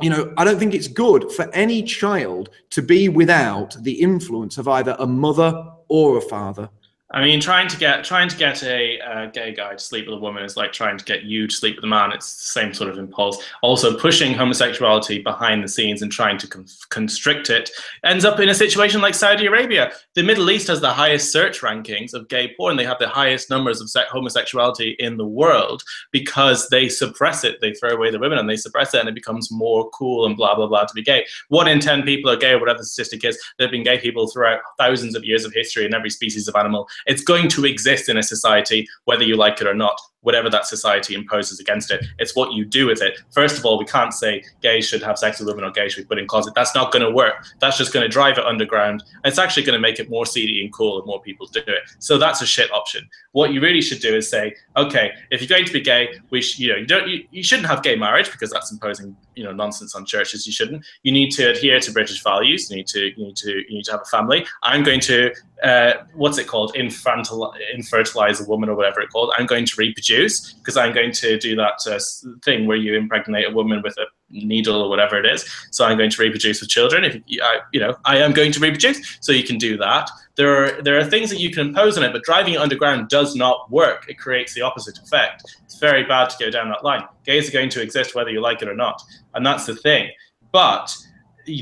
you 0.00 0.08
know, 0.08 0.32
I 0.36 0.44
don't 0.44 0.56
think 0.56 0.72
it's 0.72 0.86
good 0.86 1.32
for 1.32 1.52
any 1.52 1.82
child 1.82 2.50
to 2.70 2.80
be 2.80 3.08
without 3.08 3.76
the 3.82 4.00
influence 4.00 4.56
of 4.56 4.68
either 4.68 4.94
a 5.00 5.06
mother 5.06 5.66
or 5.88 6.18
a 6.18 6.20
father. 6.20 6.70
I 7.14 7.22
mean, 7.22 7.40
trying 7.40 7.68
to 7.68 7.76
get 7.76 8.04
trying 8.04 8.28
to 8.30 8.36
get 8.38 8.62
a 8.62 8.98
uh, 9.00 9.26
gay 9.26 9.52
guy 9.52 9.72
to 9.72 9.78
sleep 9.78 10.06
with 10.06 10.14
a 10.14 10.20
woman 10.20 10.44
is 10.44 10.56
like 10.56 10.72
trying 10.72 10.96
to 10.96 11.04
get 11.04 11.24
you 11.24 11.46
to 11.46 11.54
sleep 11.54 11.76
with 11.76 11.84
a 11.84 11.88
man. 11.88 12.10
It's 12.10 12.34
the 12.36 12.60
same 12.60 12.72
sort 12.72 12.88
of 12.88 12.96
impulse. 12.96 13.44
Also, 13.60 13.98
pushing 13.98 14.32
homosexuality 14.32 15.18
behind 15.18 15.62
the 15.62 15.68
scenes 15.68 16.00
and 16.00 16.10
trying 16.10 16.38
to 16.38 16.46
con- 16.48 16.66
constrict 16.88 17.50
it 17.50 17.70
ends 18.02 18.24
up 18.24 18.40
in 18.40 18.48
a 18.48 18.54
situation 18.54 19.02
like 19.02 19.14
Saudi 19.14 19.44
Arabia. 19.44 19.92
The 20.14 20.22
Middle 20.22 20.50
East 20.50 20.68
has 20.68 20.80
the 20.80 20.92
highest 20.92 21.30
search 21.30 21.60
rankings 21.60 22.14
of 22.14 22.28
gay 22.28 22.54
porn. 22.56 22.78
They 22.78 22.84
have 22.84 22.98
the 22.98 23.08
highest 23.08 23.50
numbers 23.50 23.82
of 23.82 23.90
se- 23.90 24.06
homosexuality 24.10 24.96
in 24.98 25.18
the 25.18 25.26
world 25.26 25.82
because 26.12 26.70
they 26.70 26.88
suppress 26.88 27.44
it. 27.44 27.60
They 27.60 27.74
throw 27.74 27.90
away 27.90 28.10
the 28.10 28.20
women 28.20 28.38
and 28.38 28.48
they 28.48 28.56
suppress 28.56 28.94
it, 28.94 29.00
and 29.00 29.08
it 29.08 29.14
becomes 29.14 29.52
more 29.52 29.90
cool 29.90 30.24
and 30.24 30.34
blah 30.34 30.54
blah 30.54 30.66
blah 30.66 30.84
to 30.84 30.94
be 30.94 31.02
gay. 31.02 31.26
One 31.48 31.68
in 31.68 31.78
ten 31.78 32.04
people 32.04 32.30
are 32.30 32.36
gay, 32.36 32.52
or 32.52 32.58
whatever 32.58 32.78
the 32.78 32.86
statistic 32.86 33.22
is. 33.22 33.38
There 33.58 33.66
have 33.66 33.72
been 33.72 33.84
gay 33.84 33.98
people 33.98 34.28
throughout 34.28 34.60
thousands 34.78 35.14
of 35.14 35.24
years 35.24 35.44
of 35.44 35.52
history 35.52 35.84
in 35.84 35.92
every 35.92 36.08
species 36.08 36.48
of 36.48 36.56
animal 36.56 36.88
it's 37.06 37.22
going 37.22 37.48
to 37.48 37.64
exist 37.64 38.08
in 38.08 38.16
a 38.16 38.22
society 38.22 38.86
whether 39.04 39.24
you 39.24 39.36
like 39.36 39.60
it 39.60 39.66
or 39.66 39.74
not 39.74 40.00
whatever 40.22 40.48
that 40.50 40.66
society 40.66 41.14
imposes 41.14 41.60
against 41.60 41.90
it. 41.90 42.04
It's 42.18 42.34
what 42.34 42.52
you 42.52 42.64
do 42.64 42.86
with 42.86 43.02
it. 43.02 43.18
First 43.30 43.58
of 43.58 43.64
all 43.64 43.78
we 43.78 43.84
can't 43.84 44.12
say 44.12 44.44
gays 44.60 44.88
should 44.88 45.02
have 45.02 45.18
sex 45.18 45.38
with 45.38 45.48
women 45.48 45.64
or 45.64 45.70
gays 45.70 45.92
should 45.92 46.02
be 46.02 46.08
put 46.08 46.18
in 46.18 46.26
closet. 46.26 46.54
That's 46.54 46.74
not 46.74 46.92
going 46.92 47.04
to 47.04 47.10
work. 47.10 47.44
That's 47.60 47.76
just 47.76 47.92
going 47.92 48.02
to 48.02 48.08
drive 48.08 48.38
it 48.38 48.44
underground. 48.44 49.04
It's 49.24 49.38
actually 49.38 49.64
going 49.64 49.76
to 49.76 49.80
make 49.80 49.98
it 49.98 50.10
more 50.10 50.26
seedy 50.26 50.62
and 50.64 50.72
cool 50.72 50.98
and 50.98 51.06
more 51.06 51.20
people 51.20 51.46
do 51.46 51.60
it. 51.60 51.82
So 51.98 52.18
that's 52.18 52.40
a 52.40 52.46
shit 52.46 52.70
option. 52.72 53.08
What 53.32 53.52
you 53.52 53.60
really 53.60 53.80
should 53.80 54.00
do 54.00 54.14
is 54.14 54.28
say 54.28 54.54
okay 54.76 55.12
if 55.30 55.40
you're 55.40 55.48
going 55.48 55.66
to 55.66 55.72
be 55.72 55.80
gay 55.80 56.08
we 56.30 56.42
sh- 56.42 56.58
you 56.58 56.68
know 56.68 56.76
you 56.76 56.86
don't 56.86 57.08
you, 57.08 57.24
you 57.30 57.42
shouldn't 57.42 57.68
have 57.68 57.82
gay 57.82 57.96
marriage 57.96 58.30
because 58.30 58.50
that's 58.50 58.70
imposing 58.72 59.16
you 59.34 59.44
know 59.44 59.52
nonsense 59.52 59.94
on 59.94 60.04
churches. 60.04 60.46
You 60.46 60.52
shouldn't. 60.52 60.84
You 61.02 61.12
need 61.12 61.30
to 61.32 61.50
adhere 61.50 61.80
to 61.80 61.92
british 61.92 62.22
values. 62.22 62.70
You 62.70 62.76
need 62.76 62.86
to 62.88 63.00
you 63.16 63.26
need 63.26 63.36
to 63.36 63.50
you 63.50 63.76
need 63.76 63.84
to 63.84 63.92
have 63.92 64.02
a 64.02 64.06
family. 64.06 64.46
I'm 64.62 64.82
going 64.82 65.00
to 65.00 65.32
uh, 65.62 65.92
what's 66.14 66.38
it 66.38 66.46
called? 66.46 66.74
Infantil- 66.74 67.54
infertilize 67.74 68.44
a 68.44 68.48
woman 68.48 68.68
or 68.68 68.74
whatever 68.74 69.00
it's 69.00 69.12
called. 69.12 69.32
I'm 69.38 69.46
going 69.46 69.64
to 69.64 69.74
reproduce 69.78 70.11
because 70.58 70.76
i'm 70.76 70.92
going 70.92 71.12
to 71.12 71.38
do 71.38 71.54
that 71.56 71.78
uh, 71.86 71.98
thing 72.44 72.66
where 72.66 72.76
you 72.76 72.94
impregnate 72.94 73.46
a 73.48 73.50
woman 73.50 73.82
with 73.82 73.96
a 73.98 74.06
needle 74.32 74.80
or 74.82 74.88
whatever 74.88 75.18
it 75.18 75.26
is. 75.26 75.48
So 75.70 75.84
i'm 75.84 75.98
going 75.98 76.10
to 76.10 76.22
reproduce 76.22 76.60
with 76.60 76.70
children. 76.70 77.04
If 77.04 77.22
I, 77.42 77.58
you 77.72 77.80
know 77.80 77.96
i 78.04 78.16
am 78.16 78.32
going 78.32 78.52
to 78.52 78.60
reproduce 78.60 79.18
so 79.20 79.32
you 79.32 79.44
can 79.44 79.58
do 79.58 79.76
that. 79.78 80.10
There 80.36 80.64
are 80.64 80.82
there 80.82 80.98
are 80.98 81.04
things 81.04 81.30
that 81.30 81.40
you 81.40 81.50
can 81.50 81.68
impose 81.68 81.98
on 81.98 82.04
it 82.04 82.12
but 82.12 82.22
driving 82.22 82.54
it 82.54 82.60
underground 82.60 83.08
does 83.08 83.34
not 83.36 83.70
work. 83.70 84.06
It 84.08 84.18
creates 84.18 84.54
the 84.54 84.62
opposite 84.62 84.98
effect. 84.98 85.44
It's 85.64 85.78
very 85.78 86.04
bad 86.04 86.30
to 86.30 86.36
go 86.38 86.50
down 86.50 86.68
that 86.70 86.84
line. 86.84 87.04
Gays 87.24 87.48
are 87.48 87.52
going 87.52 87.70
to 87.70 87.82
exist 87.82 88.14
whether 88.14 88.30
you 88.30 88.40
like 88.40 88.62
it 88.62 88.68
or 88.68 88.76
not 88.76 89.02
and 89.34 89.44
that's 89.44 89.66
the 89.66 89.76
thing. 89.76 90.10
But 90.52 90.94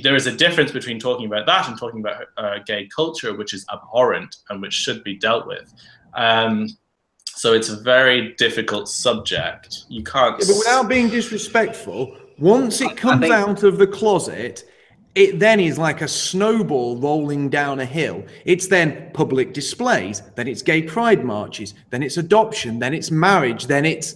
there 0.02 0.14
is 0.14 0.26
a 0.26 0.36
difference 0.36 0.72
between 0.72 0.98
talking 0.98 1.26
about 1.26 1.46
that 1.46 1.68
and 1.68 1.78
talking 1.78 2.00
about 2.00 2.26
uh, 2.36 2.58
gay 2.66 2.88
culture, 2.94 3.34
which 3.34 3.54
is 3.54 3.64
abhorrent 3.72 4.36
and 4.50 4.60
which 4.60 4.74
should 4.74 5.02
be 5.04 5.16
dealt 5.16 5.46
with. 5.46 5.72
Um, 6.14 6.68
so 7.36 7.52
it's 7.54 7.68
a 7.68 7.76
very 7.76 8.34
difficult 8.34 8.88
subject. 8.88 9.84
You 9.88 10.02
can't. 10.02 10.38
Yeah, 10.38 10.46
but 10.48 10.58
without 10.58 10.88
being 10.88 11.08
disrespectful, 11.08 12.16
once 12.38 12.80
it 12.80 12.96
comes 12.96 13.22
think- 13.22 13.34
out 13.34 13.62
of 13.62 13.78
the 13.78 13.86
closet, 13.86 14.64
it 15.14 15.38
then 15.38 15.58
is 15.58 15.76
like 15.76 16.02
a 16.02 16.08
snowball 16.08 16.96
rolling 16.96 17.48
down 17.48 17.80
a 17.80 17.84
hill. 17.84 18.24
It's 18.44 18.68
then 18.68 19.10
public 19.12 19.52
displays, 19.52 20.22
then 20.36 20.46
it's 20.46 20.62
gay 20.62 20.82
pride 20.82 21.24
marches, 21.24 21.74
then 21.90 22.02
it's 22.02 22.16
adoption, 22.16 22.78
then 22.78 22.94
it's 22.94 23.10
marriage, 23.10 23.66
then 23.66 23.84
it's 23.84 24.14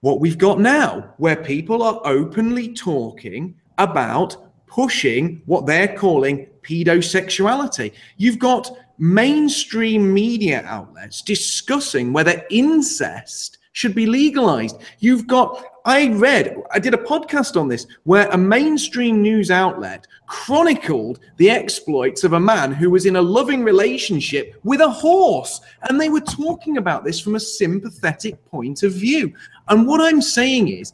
what 0.00 0.18
we've 0.18 0.38
got 0.38 0.58
now, 0.58 1.14
where 1.18 1.36
people 1.36 1.82
are 1.82 2.00
openly 2.04 2.72
talking 2.74 3.54
about 3.78 4.36
pushing 4.66 5.42
what 5.46 5.66
they're 5.66 5.96
calling 5.96 6.48
pedosexuality. 6.62 7.92
You've 8.16 8.38
got 8.38 8.76
mainstream 9.02 10.14
media 10.14 10.62
outlets 10.64 11.22
discussing 11.22 12.12
whether 12.12 12.46
incest 12.50 13.58
should 13.72 13.96
be 13.96 14.06
legalized. 14.06 14.80
You've 15.00 15.26
got, 15.26 15.64
I 15.84 16.10
read, 16.10 16.56
I 16.70 16.78
did 16.78 16.94
a 16.94 16.98
podcast 16.98 17.60
on 17.60 17.66
this 17.66 17.88
where 18.04 18.28
a 18.28 18.38
mainstream 18.38 19.20
news 19.20 19.50
outlet 19.50 20.06
chronicled 20.28 21.18
the 21.38 21.50
exploits 21.50 22.22
of 22.22 22.34
a 22.34 22.40
man 22.40 22.70
who 22.70 22.90
was 22.90 23.04
in 23.04 23.16
a 23.16 23.22
loving 23.22 23.64
relationship 23.64 24.54
with 24.62 24.80
a 24.80 24.88
horse. 24.88 25.60
And 25.88 26.00
they 26.00 26.08
were 26.08 26.20
talking 26.20 26.76
about 26.76 27.02
this 27.02 27.18
from 27.18 27.34
a 27.34 27.40
sympathetic 27.40 28.44
point 28.46 28.84
of 28.84 28.92
view. 28.92 29.32
And 29.66 29.84
what 29.84 30.00
I'm 30.00 30.22
saying 30.22 30.68
is, 30.68 30.92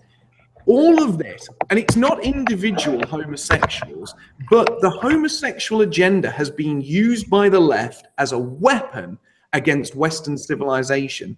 all 0.68 1.02
of 1.02 1.18
this, 1.18 1.48
and 1.70 1.78
it's 1.78 1.96
not 1.96 2.22
individual 2.22 3.04
homosexuals, 3.06 4.14
but 4.50 4.80
the 4.80 4.90
homosexual 4.90 5.80
agenda 5.82 6.30
has 6.30 6.50
been 6.50 6.80
used 6.80 7.28
by 7.30 7.48
the 7.48 7.58
left 7.58 8.06
as 8.18 8.32
a 8.32 8.38
weapon 8.38 9.18
against 9.54 9.96
Western 9.96 10.36
civilization. 10.36 11.36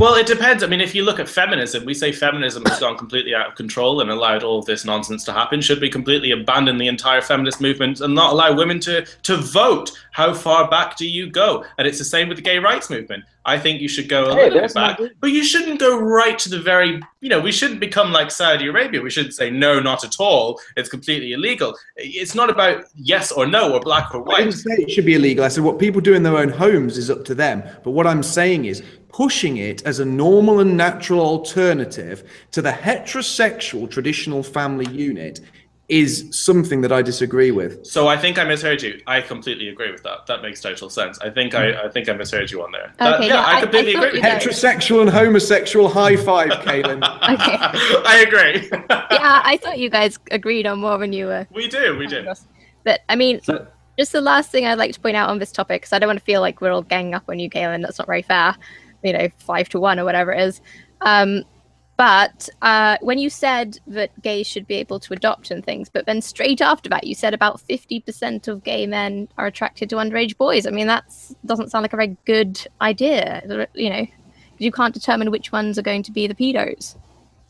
Well, 0.00 0.14
it 0.14 0.26
depends. 0.26 0.62
I 0.62 0.66
mean, 0.66 0.80
if 0.80 0.94
you 0.94 1.02
look 1.02 1.18
at 1.18 1.28
feminism, 1.28 1.84
we 1.84 1.94
say 1.94 2.12
feminism 2.12 2.64
has 2.66 2.78
gone 2.78 2.98
completely 2.98 3.34
out 3.34 3.48
of 3.48 3.54
control 3.54 4.00
and 4.00 4.10
allowed 4.10 4.42
all 4.42 4.62
this 4.62 4.84
nonsense 4.84 5.24
to 5.24 5.32
happen. 5.32 5.60
Should 5.60 5.80
we 5.80 5.88
completely 5.88 6.32
abandon 6.32 6.78
the 6.78 6.88
entire 6.88 7.22
feminist 7.22 7.60
movement 7.60 8.00
and 8.00 8.14
not 8.14 8.32
allow 8.32 8.54
women 8.54 8.80
to 8.80 9.04
to 9.04 9.36
vote? 9.36 9.90
How 10.12 10.34
far 10.34 10.68
back 10.68 10.96
do 10.96 11.08
you 11.08 11.30
go? 11.30 11.64
And 11.78 11.88
it's 11.88 11.98
the 11.98 12.04
same 12.04 12.28
with 12.28 12.36
the 12.36 12.42
gay 12.42 12.58
rights 12.58 12.90
movement. 12.90 13.24
I 13.48 13.58
think 13.58 13.80
you 13.80 13.88
should 13.88 14.08
go 14.10 14.24
a 14.26 14.34
Hey, 14.34 14.44
little 14.50 14.60
bit 14.60 14.74
back, 14.74 15.00
my- 15.00 15.08
but 15.20 15.30
you 15.30 15.42
shouldn't 15.42 15.80
go 15.80 15.98
right 15.98 16.38
to 16.40 16.48
the 16.50 16.60
very. 16.60 17.00
You 17.20 17.30
know, 17.30 17.40
we 17.40 17.50
shouldn't 17.50 17.80
become 17.80 18.12
like 18.12 18.30
Saudi 18.30 18.66
Arabia. 18.68 19.00
We 19.00 19.10
shouldn't 19.10 19.34
say 19.34 19.48
no, 19.50 19.80
not 19.80 20.04
at 20.04 20.16
all. 20.20 20.60
It's 20.76 20.88
completely 20.88 21.32
illegal. 21.32 21.74
It's 21.96 22.34
not 22.34 22.50
about 22.50 22.84
yes 22.94 23.32
or 23.32 23.46
no 23.46 23.72
or 23.72 23.80
black 23.80 24.14
or 24.14 24.20
white. 24.22 24.40
I 24.42 24.44
white. 24.44 24.50
didn't 24.50 24.60
say 24.66 24.74
it 24.84 24.90
should 24.90 25.06
be 25.06 25.14
illegal. 25.14 25.44
I 25.44 25.48
said 25.48 25.64
what 25.64 25.78
people 25.78 26.00
do 26.00 26.12
in 26.14 26.22
their 26.22 26.36
own 26.36 26.50
homes 26.50 26.98
is 26.98 27.08
up 27.10 27.24
to 27.24 27.34
them. 27.34 27.62
But 27.84 27.92
what 27.92 28.06
I'm 28.06 28.22
saying 28.22 28.66
is 28.66 28.82
pushing 29.08 29.56
it 29.56 29.82
as 29.86 29.98
a 29.98 30.04
normal 30.04 30.60
and 30.60 30.76
natural 30.76 31.20
alternative 31.20 32.22
to 32.52 32.60
the 32.60 32.70
heterosexual 32.70 33.90
traditional 33.90 34.42
family 34.42 34.86
unit 34.92 35.40
is 35.88 36.28
something 36.30 36.82
that 36.82 36.92
I 36.92 37.00
disagree 37.00 37.50
with. 37.50 37.86
So 37.86 38.08
I 38.08 38.16
think 38.18 38.38
I 38.38 38.44
misheard 38.44 38.82
you. 38.82 39.00
I 39.06 39.22
completely 39.22 39.68
agree 39.68 39.90
with 39.90 40.02
that. 40.02 40.26
That 40.26 40.42
makes 40.42 40.60
total 40.60 40.90
sense. 40.90 41.18
I 41.20 41.30
think 41.30 41.54
I, 41.54 41.84
I 41.84 41.88
think 41.88 42.10
I 42.10 42.12
misheard 42.12 42.50
you 42.50 42.62
on 42.62 42.72
there. 42.72 42.92
That- 42.98 43.14
Okay, 43.14 43.28
yeah, 43.28 43.34
yeah, 43.36 43.42
I 43.42 43.52
I- 43.56 43.60
completely 43.62 43.92
I 43.96 44.00
thought 44.00 44.08
agree 44.08 44.20
with. 44.20 44.28
Heterosexual 44.30 45.00
and 45.00 45.10
homosexual 45.10 45.88
high 45.88 46.16
five, 46.16 46.50
Caolan. 46.50 47.02
Okay. 47.32 47.56
I 48.06 48.24
agree. 48.26 48.68
yeah, 48.90 49.40
I 49.44 49.56
thought 49.62 49.78
you 49.78 49.88
guys 49.88 50.18
agreed 50.30 50.66
on 50.66 50.78
more 50.80 50.98
when 50.98 51.12
you 51.14 51.24
were. 51.26 51.46
we 51.52 51.68
do, 51.68 51.96
we 51.96 52.06
do. 52.06 52.26
But 52.84 53.00
I 53.08 53.16
mean, 53.16 53.40
So, 53.42 53.66
just 53.98 54.12
the 54.12 54.20
last 54.20 54.50
thing 54.50 54.66
I'd 54.66 54.78
like 54.78 54.92
to 54.92 55.00
point 55.00 55.16
out 55.16 55.30
on 55.30 55.38
this 55.38 55.52
topic, 55.52 55.80
because 55.82 55.94
I 55.94 55.98
don't 55.98 56.06
want 56.08 56.18
to 56.18 56.24
feel 56.24 56.42
like 56.42 56.60
we're 56.60 56.70
all 56.70 56.82
ganging 56.82 57.14
up 57.14 57.24
on 57.30 57.38
you, 57.38 57.48
Caolan. 57.48 57.80
That's 57.82 57.98
not 57.98 58.06
very 58.06 58.22
fair. 58.22 58.54
You 59.02 59.14
know, 59.14 59.28
five 59.38 59.68
to 59.70 59.80
one 59.80 59.98
or 59.98 60.04
whatever 60.04 60.32
it 60.32 60.40
is. 60.42 60.60
Um, 61.00 61.44
but 61.98 62.48
uh, 62.62 62.96
when 63.00 63.18
you 63.18 63.28
said 63.28 63.80
that 63.88 64.22
gays 64.22 64.46
should 64.46 64.68
be 64.68 64.76
able 64.76 65.00
to 65.00 65.12
adopt 65.12 65.50
and 65.50 65.64
things, 65.64 65.88
but 65.88 66.06
then 66.06 66.22
straight 66.22 66.60
after 66.60 66.88
that, 66.90 67.04
you 67.08 67.14
said 67.16 67.34
about 67.34 67.60
50% 67.68 68.46
of 68.46 68.62
gay 68.62 68.86
men 68.86 69.28
are 69.36 69.46
attracted 69.46 69.90
to 69.90 69.96
underage 69.96 70.38
boys. 70.38 70.64
I 70.64 70.70
mean, 70.70 70.86
that 70.86 71.12
doesn't 71.44 71.72
sound 71.72 71.82
like 71.82 71.92
a 71.92 71.96
very 71.96 72.16
good 72.24 72.64
idea. 72.80 73.42
You 73.74 73.90
know, 73.90 74.06
you 74.58 74.70
can't 74.70 74.94
determine 74.94 75.32
which 75.32 75.50
ones 75.50 75.76
are 75.76 75.82
going 75.82 76.04
to 76.04 76.12
be 76.12 76.28
the 76.28 76.36
pedos. 76.36 76.94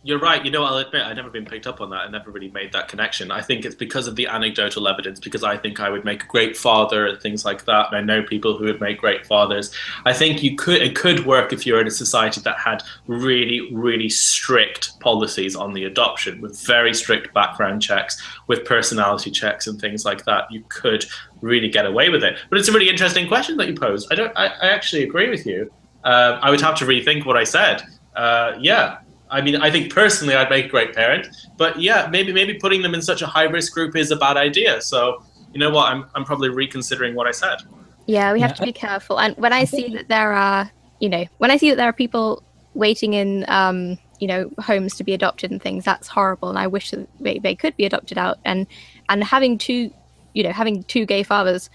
You're 0.08 0.18
right. 0.18 0.42
You 0.42 0.50
know, 0.50 0.64
I'll 0.64 0.78
admit 0.78 1.02
I've 1.02 1.16
never 1.16 1.28
been 1.28 1.44
picked 1.44 1.66
up 1.66 1.82
on 1.82 1.90
that. 1.90 1.96
I 1.96 2.08
never 2.08 2.30
really 2.30 2.50
made 2.52 2.72
that 2.72 2.88
connection. 2.88 3.30
I 3.30 3.42
think 3.42 3.66
it's 3.66 3.74
because 3.74 4.08
of 4.08 4.16
the 4.16 4.26
anecdotal 4.26 4.88
evidence, 4.88 5.20
because 5.20 5.44
I 5.44 5.58
think 5.58 5.80
I 5.80 5.90
would 5.90 6.02
make 6.02 6.22
a 6.22 6.26
great 6.26 6.56
father 6.56 7.08
and 7.08 7.20
things 7.20 7.44
like 7.44 7.66
that. 7.66 7.88
And 7.88 7.96
I 7.96 8.00
know 8.00 8.22
people 8.22 8.56
who 8.56 8.64
would 8.64 8.80
make 8.80 8.96
great 8.96 9.26
fathers. 9.26 9.70
I 10.06 10.14
think 10.14 10.42
you 10.42 10.56
could 10.56 10.80
it 10.80 10.96
could 10.96 11.26
work 11.26 11.52
if 11.52 11.66
you're 11.66 11.78
in 11.78 11.86
a 11.86 11.90
society 11.90 12.40
that 12.40 12.56
had 12.56 12.82
really, 13.06 13.70
really 13.70 14.08
strict 14.08 14.98
policies 15.00 15.54
on 15.54 15.74
the 15.74 15.84
adoption, 15.84 16.40
with 16.40 16.58
very 16.58 16.94
strict 16.94 17.34
background 17.34 17.82
checks, 17.82 18.16
with 18.46 18.64
personality 18.64 19.30
checks 19.30 19.66
and 19.66 19.78
things 19.78 20.06
like 20.06 20.24
that. 20.24 20.50
You 20.50 20.64
could 20.70 21.04
really 21.42 21.68
get 21.68 21.84
away 21.84 22.08
with 22.08 22.24
it. 22.24 22.38
But 22.48 22.58
it's 22.58 22.68
a 22.68 22.72
really 22.72 22.88
interesting 22.88 23.28
question 23.28 23.58
that 23.58 23.68
you 23.68 23.74
posed. 23.74 24.10
I 24.10 24.14
don't. 24.14 24.32
I, 24.38 24.46
I 24.46 24.68
actually 24.70 25.02
agree 25.02 25.28
with 25.28 25.44
you. 25.44 25.70
Uh, 26.02 26.38
I 26.40 26.48
would 26.48 26.62
have 26.62 26.76
to 26.76 26.86
rethink 26.86 27.26
what 27.26 27.36
I 27.36 27.44
said. 27.44 27.82
Uh, 28.16 28.56
yeah, 28.58 29.00
I 29.30 29.40
mean, 29.40 29.56
I 29.56 29.70
think 29.70 29.92
personally 29.92 30.34
I'd 30.34 30.50
make 30.50 30.66
a 30.66 30.68
great 30.68 30.94
parent, 30.94 31.28
but 31.56 31.80
yeah, 31.80 32.08
maybe 32.10 32.32
maybe 32.32 32.54
putting 32.54 32.82
them 32.82 32.94
in 32.94 33.02
such 33.02 33.22
a 33.22 33.26
high 33.26 33.44
risk 33.44 33.72
group 33.72 33.96
is 33.96 34.10
a 34.10 34.16
bad 34.16 34.36
idea. 34.36 34.80
So 34.80 35.22
you 35.52 35.60
know 35.60 35.70
what, 35.70 35.92
I'm 35.92 36.06
I'm 36.14 36.24
probably 36.24 36.48
reconsidering 36.48 37.14
what 37.14 37.26
I 37.26 37.32
said. 37.32 37.58
Yeah, 38.06 38.32
we 38.32 38.40
have 38.40 38.54
to 38.54 38.62
be 38.62 38.72
careful. 38.72 39.20
And 39.20 39.36
when 39.36 39.52
I 39.52 39.64
see 39.64 39.88
that 39.94 40.08
there 40.08 40.32
are, 40.32 40.70
you 40.98 41.10
know, 41.10 41.26
when 41.38 41.50
I 41.50 41.58
see 41.58 41.68
that 41.68 41.76
there 41.76 41.88
are 41.88 41.92
people 41.92 42.42
waiting 42.72 43.12
in, 43.12 43.44
um, 43.48 43.98
you 44.18 44.26
know, 44.26 44.50
homes 44.58 44.96
to 44.96 45.04
be 45.04 45.12
adopted 45.12 45.50
and 45.50 45.60
things, 45.60 45.84
that's 45.84 46.08
horrible. 46.08 46.48
And 46.48 46.58
I 46.58 46.68
wish 46.68 46.90
that 46.92 47.06
they, 47.20 47.38
they 47.38 47.54
could 47.54 47.76
be 47.76 47.84
adopted 47.84 48.16
out. 48.16 48.38
And 48.46 48.66
and 49.10 49.22
having 49.22 49.58
two, 49.58 49.92
you 50.32 50.42
know, 50.42 50.52
having 50.52 50.84
two 50.84 51.04
gay 51.04 51.22
fathers 51.22 51.68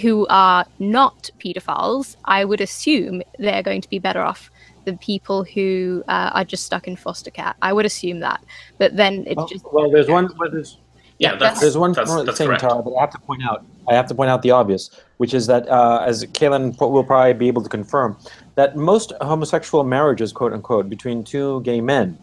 who 0.00 0.26
are 0.30 0.64
not 0.78 1.30
pedophiles, 1.38 2.16
I 2.24 2.46
would 2.46 2.62
assume 2.62 3.22
they're 3.38 3.62
going 3.62 3.82
to 3.82 3.90
be 3.90 3.98
better 3.98 4.22
off 4.22 4.50
than 4.84 4.98
people 4.98 5.44
who 5.44 6.04
uh, 6.08 6.30
are 6.34 6.44
just 6.44 6.64
stuck 6.64 6.86
in 6.86 6.96
foster 6.96 7.30
care. 7.30 7.54
I 7.62 7.72
would 7.72 7.86
assume 7.86 8.20
that. 8.20 8.44
But 8.78 8.96
then 8.96 9.24
it's 9.26 9.36
Well, 9.36 9.46
just 9.46 9.64
well, 9.72 9.90
there's 9.90 10.08
one. 10.08 10.28
Well, 10.38 10.50
there's, 10.50 10.78
Yeah, 11.18 11.36
that's 11.36 11.60
there's 11.60 11.76
one 11.76 11.92
that's, 11.92 12.10
more 12.10 12.24
that's 12.24 12.38
thing, 12.38 12.48
correct. 12.48 12.62
Tara, 12.62 12.82
that 12.82 12.90
I 12.90 13.00
have 13.00 13.10
to 13.10 13.18
point 13.20 13.42
out. 13.44 13.64
I 13.88 13.94
have 13.94 14.06
to 14.08 14.14
point 14.14 14.30
out 14.30 14.42
the 14.42 14.50
obvious, 14.50 14.90
which 15.18 15.34
is 15.34 15.46
that, 15.46 15.68
uh, 15.68 16.02
as 16.06 16.24
Caolan 16.24 16.78
will 16.78 17.04
probably 17.04 17.34
be 17.34 17.48
able 17.48 17.62
to 17.62 17.68
confirm, 17.68 18.16
that 18.54 18.76
most 18.76 19.12
homosexual 19.20 19.84
marriages, 19.84 20.32
quote 20.32 20.52
unquote, 20.52 20.88
between 20.88 21.22
two 21.22 21.60
gay 21.62 21.80
men, 21.80 22.18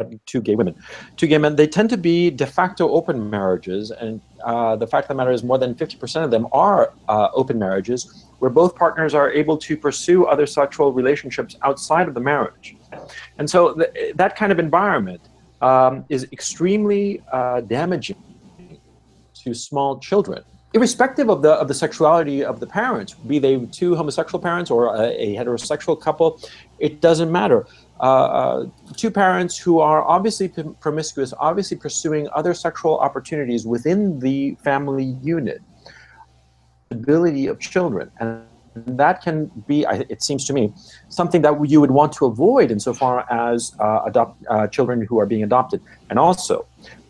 uh, 0.00 0.04
two 0.26 0.40
gay 0.40 0.54
women, 0.54 0.74
two 1.16 1.26
gay 1.26 1.38
men, 1.38 1.56
they 1.56 1.66
tend 1.66 1.90
to 1.90 1.96
be 1.96 2.30
de 2.30 2.46
facto 2.46 2.88
open 2.88 3.30
marriages, 3.30 3.90
and 3.90 4.20
uh, 4.44 4.76
the 4.76 4.86
fact 4.86 5.04
of 5.04 5.08
the 5.08 5.14
matter 5.14 5.32
is, 5.32 5.42
more 5.42 5.58
than 5.58 5.74
50% 5.74 6.24
of 6.24 6.30
them 6.30 6.46
are 6.52 6.92
uh, 7.08 7.28
open 7.34 7.58
marriages, 7.58 8.23
where 8.44 8.50
both 8.50 8.76
partners 8.76 9.14
are 9.14 9.30
able 9.32 9.56
to 9.56 9.74
pursue 9.74 10.26
other 10.26 10.46
sexual 10.46 10.92
relationships 10.92 11.56
outside 11.62 12.06
of 12.08 12.14
the 12.18 12.20
marriage, 12.20 12.76
and 13.38 13.48
so 13.48 13.72
th- 13.72 14.14
that 14.14 14.36
kind 14.36 14.52
of 14.52 14.58
environment 14.58 15.22
um, 15.62 16.04
is 16.10 16.26
extremely 16.30 17.22
uh, 17.32 17.62
damaging 17.62 18.22
to 19.42 19.54
small 19.54 19.98
children, 19.98 20.44
irrespective 20.74 21.30
of 21.30 21.40
the 21.40 21.52
of 21.62 21.68
the 21.68 21.78
sexuality 21.84 22.44
of 22.44 22.60
the 22.60 22.66
parents, 22.66 23.14
be 23.14 23.38
they 23.38 23.54
two 23.80 23.96
homosexual 23.96 24.40
parents 24.48 24.70
or 24.70 24.94
a, 24.94 25.06
a 25.26 25.28
heterosexual 25.38 25.98
couple, 25.98 26.38
it 26.78 27.00
doesn't 27.00 27.32
matter. 27.32 27.66
Uh, 27.98 28.04
uh, 28.40 28.66
two 29.02 29.10
parents 29.10 29.56
who 29.56 29.74
are 29.80 30.00
obviously 30.16 30.48
promiscuous, 30.86 31.32
obviously 31.48 31.78
pursuing 31.78 32.28
other 32.34 32.52
sexual 32.52 32.98
opportunities 32.98 33.62
within 33.74 34.18
the 34.18 34.54
family 34.62 35.16
unit, 35.22 35.62
ability 36.98 37.44
of 37.52 37.56
children, 37.72 38.06
and 38.20 38.42
that 39.02 39.16
can 39.22 39.36
be, 39.70 39.78
it 40.14 40.20
seems 40.28 40.42
to 40.48 40.52
me, 40.58 40.72
something 41.08 41.42
that 41.46 41.54
you 41.72 41.78
would 41.82 41.94
want 42.00 42.12
to 42.18 42.26
avoid 42.32 42.70
insofar 42.76 43.14
as 43.30 43.58
uh, 43.78 44.10
adopt 44.10 44.32
uh, 44.50 44.66
children 44.76 44.96
who 45.08 45.16
are 45.20 45.28
being 45.32 45.44
adopted, 45.50 45.80
and 46.10 46.18
also 46.18 46.56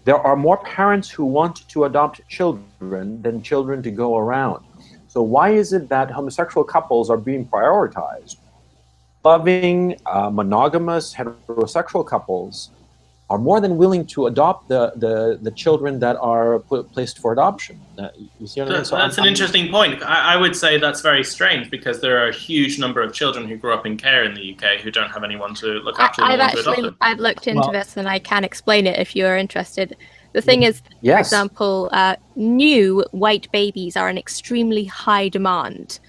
there 0.05 0.21
are 0.29 0.37
more 0.37 0.59
parents 0.77 1.09
who 1.09 1.25
want 1.25 1.67
to 1.73 1.85
adopt 1.85 2.21
children 2.29 3.23
than 3.25 3.43
children 3.51 3.83
to 3.83 3.91
go 4.05 4.19
around. 4.23 4.61
So 5.09 5.23
why 5.23 5.49
is 5.63 5.73
it 5.73 5.89
that 5.95 6.11
homosexual 6.11 6.65
couples 6.75 7.09
are 7.09 7.23
being 7.31 7.47
prioritized? 7.47 8.37
Loving, 9.25 9.97
uh, 10.05 10.29
monogamous, 10.29 11.15
heterosexual 11.15 12.05
couples 12.05 12.71
are 13.35 13.39
more 13.39 13.61
than 13.61 13.77
willing 13.77 14.07
to 14.07 14.27
adopt 14.27 14.69
the, 14.69 14.93
the, 14.95 15.39
the 15.43 15.51
children 15.51 15.99
that 15.99 16.17
are 16.21 16.61
put, 16.61 16.91
placed 16.93 17.19
for 17.19 17.33
adoption. 17.33 17.81
Uh, 17.99 18.09
you 18.39 18.47
see 18.47 18.61
what 18.61 18.71
I 18.71 18.75
mean? 18.77 18.85
So 18.85 18.97
that's 18.97 19.19
I'm- 19.19 19.23
an 19.23 19.25
I'm- 19.25 19.29
interesting 19.33 19.71
point. 19.73 20.03
I, 20.03 20.35
I 20.35 20.37
would 20.37 20.55
say 20.55 20.79
that's 20.79 21.01
very 21.01 21.25
strange 21.25 21.69
because 21.69 22.01
there 22.01 22.17
are 22.23 22.29
a 22.29 22.33
huge 22.33 22.79
number 22.79 23.03
of 23.03 23.13
children 23.13 23.49
who 23.49 23.57
grow 23.57 23.75
up 23.75 23.87
in 23.87 23.97
care 23.97 24.23
in 24.25 24.35
the 24.35 24.55
UK 24.55 24.81
who 24.81 24.91
don't 24.93 25.11
have 25.11 25.25
anyone 25.25 25.53
to 25.57 25.67
look 25.87 25.99
I, 25.99 26.05
after 26.05 26.23
them 26.23 26.31
I've 26.31 26.39
or 26.39 26.43
adopt 26.61 26.69
actually. 26.69 26.97
I've 27.01 27.19
looked 27.19 27.47
into 27.49 27.61
Well- 27.63 27.73
this 27.73 27.97
and 27.97 28.09
I 28.09 28.21
can 28.21 28.45
explain 28.45 28.87
it 28.87 28.99
if 29.01 29.17
you're 29.17 29.37
interested. 29.37 29.97
The 30.33 30.43
thing 30.43 30.63
is, 30.65 30.83
for 31.05 31.19
example, 31.19 31.89
uh, 31.93 32.17
new 32.35 33.05
white 33.13 33.51
babies 33.53 33.97
are 33.97 34.09
in 34.09 34.19
extremely 34.19 34.85
high 34.85 35.29
demand. 35.29 36.01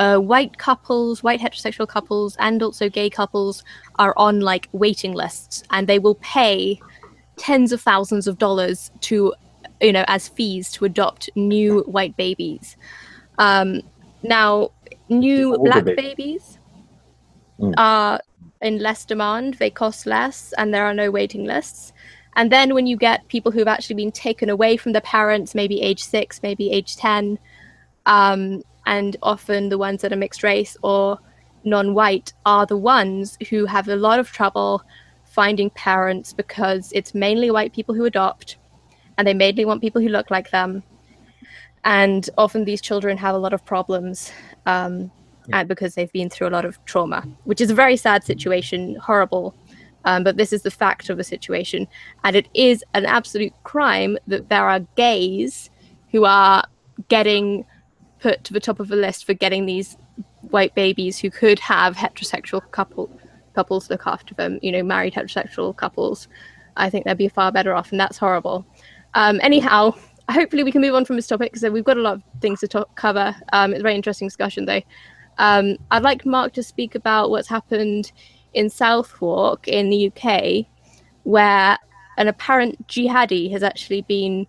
Uh, 0.00 0.18
white 0.18 0.56
couples, 0.56 1.22
white 1.22 1.40
heterosexual 1.40 1.86
couples, 1.86 2.34
and 2.38 2.62
also 2.62 2.88
gay 2.88 3.10
couples 3.10 3.62
are 3.98 4.14
on 4.16 4.40
like 4.40 4.66
waiting 4.72 5.12
lists, 5.12 5.62
and 5.70 5.86
they 5.86 5.98
will 5.98 6.14
pay 6.16 6.80
tens 7.36 7.70
of 7.70 7.82
thousands 7.82 8.26
of 8.26 8.38
dollars 8.38 8.90
to, 9.00 9.34
you 9.82 9.92
know, 9.92 10.04
as 10.08 10.26
fees 10.26 10.72
to 10.72 10.86
adopt 10.86 11.28
new 11.36 11.80
white 11.82 12.16
babies. 12.16 12.78
Um, 13.36 13.82
now, 14.22 14.70
new 15.10 15.58
black 15.58 15.84
baby. 15.84 16.02
babies 16.02 16.58
Mm. 17.60 17.74
are 17.76 18.20
in 18.62 18.78
less 18.78 19.04
demand, 19.04 19.54
they 19.54 19.68
cost 19.70 20.06
less, 20.06 20.54
and 20.56 20.72
there 20.72 20.86
are 20.86 20.94
no 20.94 21.10
waiting 21.10 21.44
lists. 21.44 21.92
And 22.36 22.50
then 22.50 22.74
when 22.74 22.86
you 22.86 22.96
get 22.96 23.28
people 23.28 23.52
who've 23.52 23.68
actually 23.68 23.96
been 23.96 24.12
taken 24.12 24.48
away 24.48 24.78
from 24.78 24.92
their 24.92 25.02
parents, 25.02 25.54
maybe 25.54 25.82
age 25.82 26.02
six, 26.02 26.42
maybe 26.42 26.70
age 26.70 26.96
10, 26.96 27.38
um, 28.06 28.62
and 28.90 29.16
often 29.22 29.68
the 29.68 29.78
ones 29.78 30.02
that 30.02 30.12
are 30.12 30.16
mixed 30.16 30.42
race 30.42 30.76
or 30.82 31.16
non 31.62 31.94
white 31.94 32.32
are 32.44 32.66
the 32.66 32.76
ones 32.76 33.38
who 33.48 33.64
have 33.64 33.88
a 33.88 33.94
lot 33.94 34.18
of 34.18 34.32
trouble 34.32 34.82
finding 35.24 35.70
parents 35.70 36.32
because 36.32 36.90
it's 36.92 37.14
mainly 37.14 37.52
white 37.52 37.72
people 37.72 37.94
who 37.94 38.04
adopt 38.04 38.56
and 39.16 39.28
they 39.28 39.32
mainly 39.32 39.64
want 39.64 39.80
people 39.80 40.02
who 40.02 40.08
look 40.08 40.28
like 40.28 40.50
them. 40.50 40.82
And 41.84 42.28
often 42.36 42.64
these 42.64 42.80
children 42.80 43.16
have 43.16 43.34
a 43.34 43.38
lot 43.38 43.52
of 43.52 43.64
problems 43.64 44.32
um, 44.66 45.10
and 45.52 45.68
because 45.68 45.94
they've 45.94 46.12
been 46.12 46.28
through 46.28 46.48
a 46.48 46.56
lot 46.56 46.64
of 46.64 46.84
trauma, 46.84 47.24
which 47.44 47.60
is 47.60 47.70
a 47.70 47.74
very 47.74 47.96
sad 47.96 48.24
situation, 48.24 48.96
horrible. 48.96 49.54
Um, 50.04 50.24
but 50.24 50.36
this 50.36 50.52
is 50.52 50.62
the 50.62 50.70
fact 50.70 51.10
of 51.10 51.16
the 51.16 51.24
situation. 51.24 51.86
And 52.24 52.34
it 52.34 52.48
is 52.54 52.82
an 52.94 53.06
absolute 53.06 53.52
crime 53.62 54.18
that 54.26 54.48
there 54.48 54.68
are 54.68 54.80
gays 54.96 55.70
who 56.10 56.24
are 56.24 56.64
getting 57.06 57.64
put 58.20 58.44
to 58.44 58.52
the 58.52 58.60
top 58.60 58.80
of 58.80 58.88
the 58.88 58.96
list 58.96 59.24
for 59.24 59.34
getting 59.34 59.66
these 59.66 59.96
white 60.42 60.74
babies 60.74 61.18
who 61.18 61.30
could 61.30 61.58
have 61.58 61.96
heterosexual 61.96 62.68
couple 62.70 63.10
couples 63.54 63.90
look 63.90 64.06
after 64.06 64.34
them, 64.34 64.58
you 64.62 64.72
know, 64.72 64.82
married 64.82 65.14
heterosexual 65.14 65.76
couples. 65.76 66.28
I 66.76 66.88
think 66.88 67.04
they'd 67.04 67.16
be 67.16 67.28
far 67.28 67.50
better 67.50 67.74
off, 67.74 67.90
and 67.90 68.00
that's 68.00 68.16
horrible. 68.16 68.64
Um, 69.14 69.40
anyhow, 69.42 69.94
hopefully 70.30 70.62
we 70.62 70.72
can 70.72 70.80
move 70.80 70.94
on 70.94 71.04
from 71.04 71.16
this 71.16 71.26
topic 71.26 71.52
because 71.52 71.68
we've 71.70 71.84
got 71.84 71.96
a 71.96 72.00
lot 72.02 72.14
of 72.14 72.22
things 72.40 72.60
to 72.60 72.68
talk, 72.68 72.94
cover. 72.94 73.34
Um, 73.52 73.72
it's 73.72 73.80
a 73.80 73.82
very 73.82 73.94
interesting 73.94 74.28
discussion, 74.28 74.66
though. 74.66 74.82
Um, 75.38 75.76
I'd 75.90 76.02
like 76.02 76.24
Mark 76.24 76.52
to 76.54 76.62
speak 76.62 76.94
about 76.94 77.30
what's 77.30 77.48
happened 77.48 78.12
in 78.54 78.70
Southwark 78.70 79.66
in 79.68 79.90
the 79.90 80.12
UK, 80.12 80.66
where 81.24 81.78
an 82.18 82.28
apparent 82.28 82.86
jihadi 82.86 83.50
has 83.50 83.62
actually 83.62 84.02
been 84.02 84.46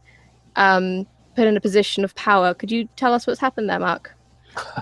um, 0.56 1.07
put 1.36 1.48
in 1.48 1.58
a 1.58 1.62
position 1.62 2.03
of 2.03 2.14
power. 2.16 2.53
Could 2.53 2.72
you 2.72 2.88
tell 2.95 3.14
us 3.14 3.28
what's 3.28 3.40
happened 3.40 3.70
there, 3.70 3.80
Mark? 3.80 4.16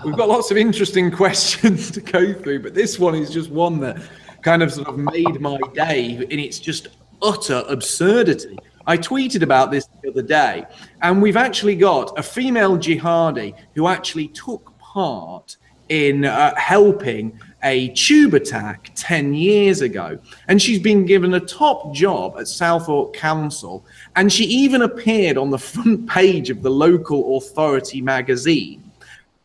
We've 0.04 0.16
got 0.16 0.28
lots 0.28 0.50
of 0.50 0.56
interesting 0.56 1.10
questions 1.22 1.90
to 1.92 2.00
go 2.00 2.32
through, 2.32 2.62
but 2.62 2.74
this 2.74 2.98
one 2.98 3.14
is 3.14 3.30
just 3.30 3.50
one 3.50 3.80
that 3.80 4.00
kind 4.42 4.62
of 4.62 4.72
sort 4.72 4.88
of 4.88 4.98
made 4.98 5.40
my 5.40 5.58
day 5.74 6.26
in 6.30 6.38
its 6.38 6.58
just 6.58 6.88
utter 7.22 7.62
absurdity. 7.68 8.58
I 8.86 8.96
tweeted 8.96 9.42
about 9.42 9.70
this 9.70 9.86
the 10.02 10.10
other 10.10 10.22
day, 10.22 10.64
and 11.02 11.20
we've 11.20 11.36
actually 11.36 11.76
got 11.76 12.18
a 12.18 12.22
female 12.22 12.76
jihadi 12.76 13.54
who 13.74 13.86
actually 13.86 14.28
took 14.28 14.76
part 14.78 15.56
in 15.90 16.24
uh, 16.24 16.54
helping 16.56 17.38
a 17.62 17.88
tube 17.88 18.34
attack 18.34 18.90
10 18.94 19.34
years 19.34 19.80
ago. 19.80 20.18
And 20.48 20.60
she's 20.60 20.78
been 20.78 21.04
given 21.04 21.34
a 21.34 21.40
top 21.40 21.94
job 21.94 22.36
at 22.38 22.48
Southwark 22.48 23.14
Council. 23.14 23.84
And 24.16 24.32
she 24.32 24.44
even 24.44 24.82
appeared 24.82 25.36
on 25.36 25.50
the 25.50 25.58
front 25.70 26.08
page 26.08 26.50
of 26.50 26.62
the 26.62 26.70
local 26.70 27.36
authority 27.36 28.00
magazine, 28.00 28.90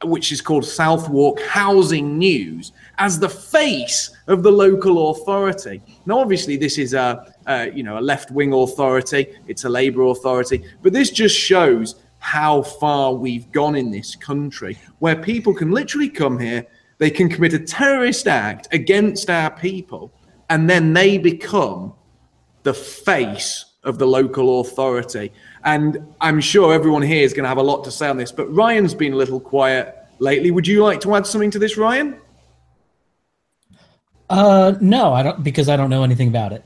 which 0.04 0.32
is 0.32 0.42
called 0.42 0.66
Southwark 0.66 1.42
Housing 1.42 2.18
News, 2.18 2.72
as 2.98 3.20
the 3.20 3.30
face 3.30 4.16
of 4.28 4.44
the 4.44 4.52
local 4.52 5.12
authority. 5.12 5.82
Now, 6.06 6.20
obviously, 6.20 6.58
this 6.58 6.78
is 6.78 6.94
a, 6.94 7.34
you 7.74 7.84
know 7.84 8.00
a 8.00 8.02
left-wing 8.02 8.54
authority. 8.54 9.28
It's 9.48 9.66
a 9.66 9.70
Labour 9.70 10.04
authority, 10.04 10.64
but 10.82 10.94
this 10.94 11.12
just 11.12 11.36
shows 11.36 11.96
how 12.20 12.64
far 12.64 13.14
we've 13.14 13.52
gone 13.52 13.76
in 13.76 13.92
this 13.92 14.16
country, 14.16 14.78
where 14.98 15.16
people 15.16 15.54
can 15.54 15.70
literally 15.70 16.10
come 16.10 16.40
here, 16.40 16.66
they 16.98 17.10
can 17.10 17.30
commit 17.30 17.54
a 17.54 17.60
terrorist 17.60 18.28
act 18.28 18.68
against 18.72 19.30
our 19.30 19.52
people, 19.52 20.12
and 20.50 20.70
then 20.70 20.94
they 20.94 21.18
become 21.18 21.94
the 22.64 22.74
face 22.74 23.66
of 23.84 24.00
the 24.00 24.08
local 24.08 24.62
authority. 24.62 25.32
And 25.64 26.14
I'm 26.20 26.42
sure 26.42 26.74
everyone 26.74 27.04
here 27.04 27.24
is 27.24 27.34
going 27.34 27.44
to 27.44 27.50
have 27.50 27.58
a 27.58 27.64
lot 27.64 27.84
to 27.84 27.92
say 27.92 28.08
on 28.08 28.18
this, 28.18 28.32
but 28.32 28.52
Ryan's 28.54 28.94
been 28.94 29.14
a 29.14 29.16
little 29.16 29.40
quiet 29.40 29.96
lately. 30.20 30.52
Would 30.52 30.68
you 30.68 30.84
like 30.84 31.02
to 31.02 31.16
add 31.16 31.28
something 31.28 31.52
to 31.52 31.60
this, 31.60 31.78
Ryan? 31.78 32.20
Uh, 34.30 34.74
no, 34.82 35.14
I 35.14 35.22
don't 35.22 35.44
because 35.44 35.70
I 35.70 35.78
don't 35.78 35.90
know 35.90 36.04
anything 36.04 36.28
about 36.30 36.52
it. 36.52 36.64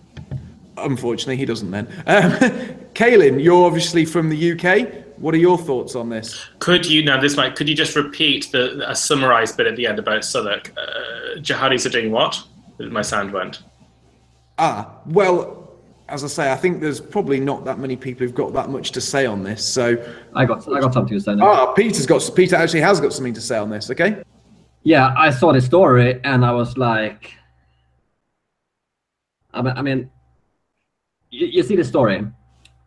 Unfortunately, 0.78 1.36
he 1.36 1.46
doesn't 1.46 1.72
then. 1.72 1.88
Um, 2.08 2.32
Caolan, 2.94 3.44
you're 3.44 3.66
obviously 3.66 4.06
from 4.06 4.30
the 4.30 4.54
UK. 4.54 5.09
What 5.20 5.34
are 5.34 5.38
your 5.38 5.58
thoughts 5.58 5.96
on 5.96 6.10
this? 6.10 6.48
Could 6.60 6.86
you 6.86 7.04
now 7.04 7.20
this 7.20 7.36
might 7.36 7.56
could 7.56 7.68
you 7.68 7.76
just 7.76 7.96
repeat 7.96 8.52
the 8.52 8.90
a 8.90 8.96
summarized 8.96 9.58
bit 9.58 9.68
at 9.68 9.76
the 9.76 9.86
end 9.86 10.00
about 10.00 10.24
Southwark? 10.24 10.72
Uh, 10.78 11.40
jihadis 11.40 11.86
are 11.86 11.90
doing 11.90 12.12
what? 12.12 12.42
My 12.80 13.02
sound 13.02 13.34
went. 13.34 13.64
Ah, 14.58 14.90
well, 15.06 15.70
as 16.08 16.24
I 16.24 16.28
say, 16.28 16.52
I 16.52 16.56
think 16.56 16.80
there's 16.80 17.02
probably 17.02 17.40
not 17.40 17.66
that 17.66 17.80
many 17.80 17.98
people 17.98 18.26
who've 18.26 18.36
got 18.36 18.54
that 18.54 18.70
much 18.70 18.92
to 18.92 19.02
say 19.02 19.26
on 19.26 19.44
this. 19.44 19.64
So 19.64 20.02
I 20.36 20.46
got 20.46 20.66
I 20.74 20.80
got 20.80 20.94
something 20.94 21.18
to 21.18 21.22
say. 21.22 21.36
Now. 21.36 21.48
Ah, 21.48 21.74
Peter's 21.74 22.06
got 22.06 22.30
Peter 22.34 22.56
actually 22.56 22.82
has 22.82 23.02
got 23.02 23.12
something 23.12 23.34
to 23.34 23.42
say 23.42 23.58
on 23.58 23.70
this. 23.70 23.92
Okay. 23.92 24.24
Yeah, 24.84 25.14
I 25.18 25.30
saw 25.32 25.52
the 25.52 25.60
story 25.60 26.22
and 26.24 26.46
I 26.46 26.52
was 26.54 26.78
like, 26.78 27.34
I 29.54 29.62
mean, 29.62 29.74
I 29.76 29.82
mean 29.82 30.10
you, 31.30 31.48
you 31.48 31.64
see 31.64 31.76
the 31.76 31.84
story, 31.84 32.26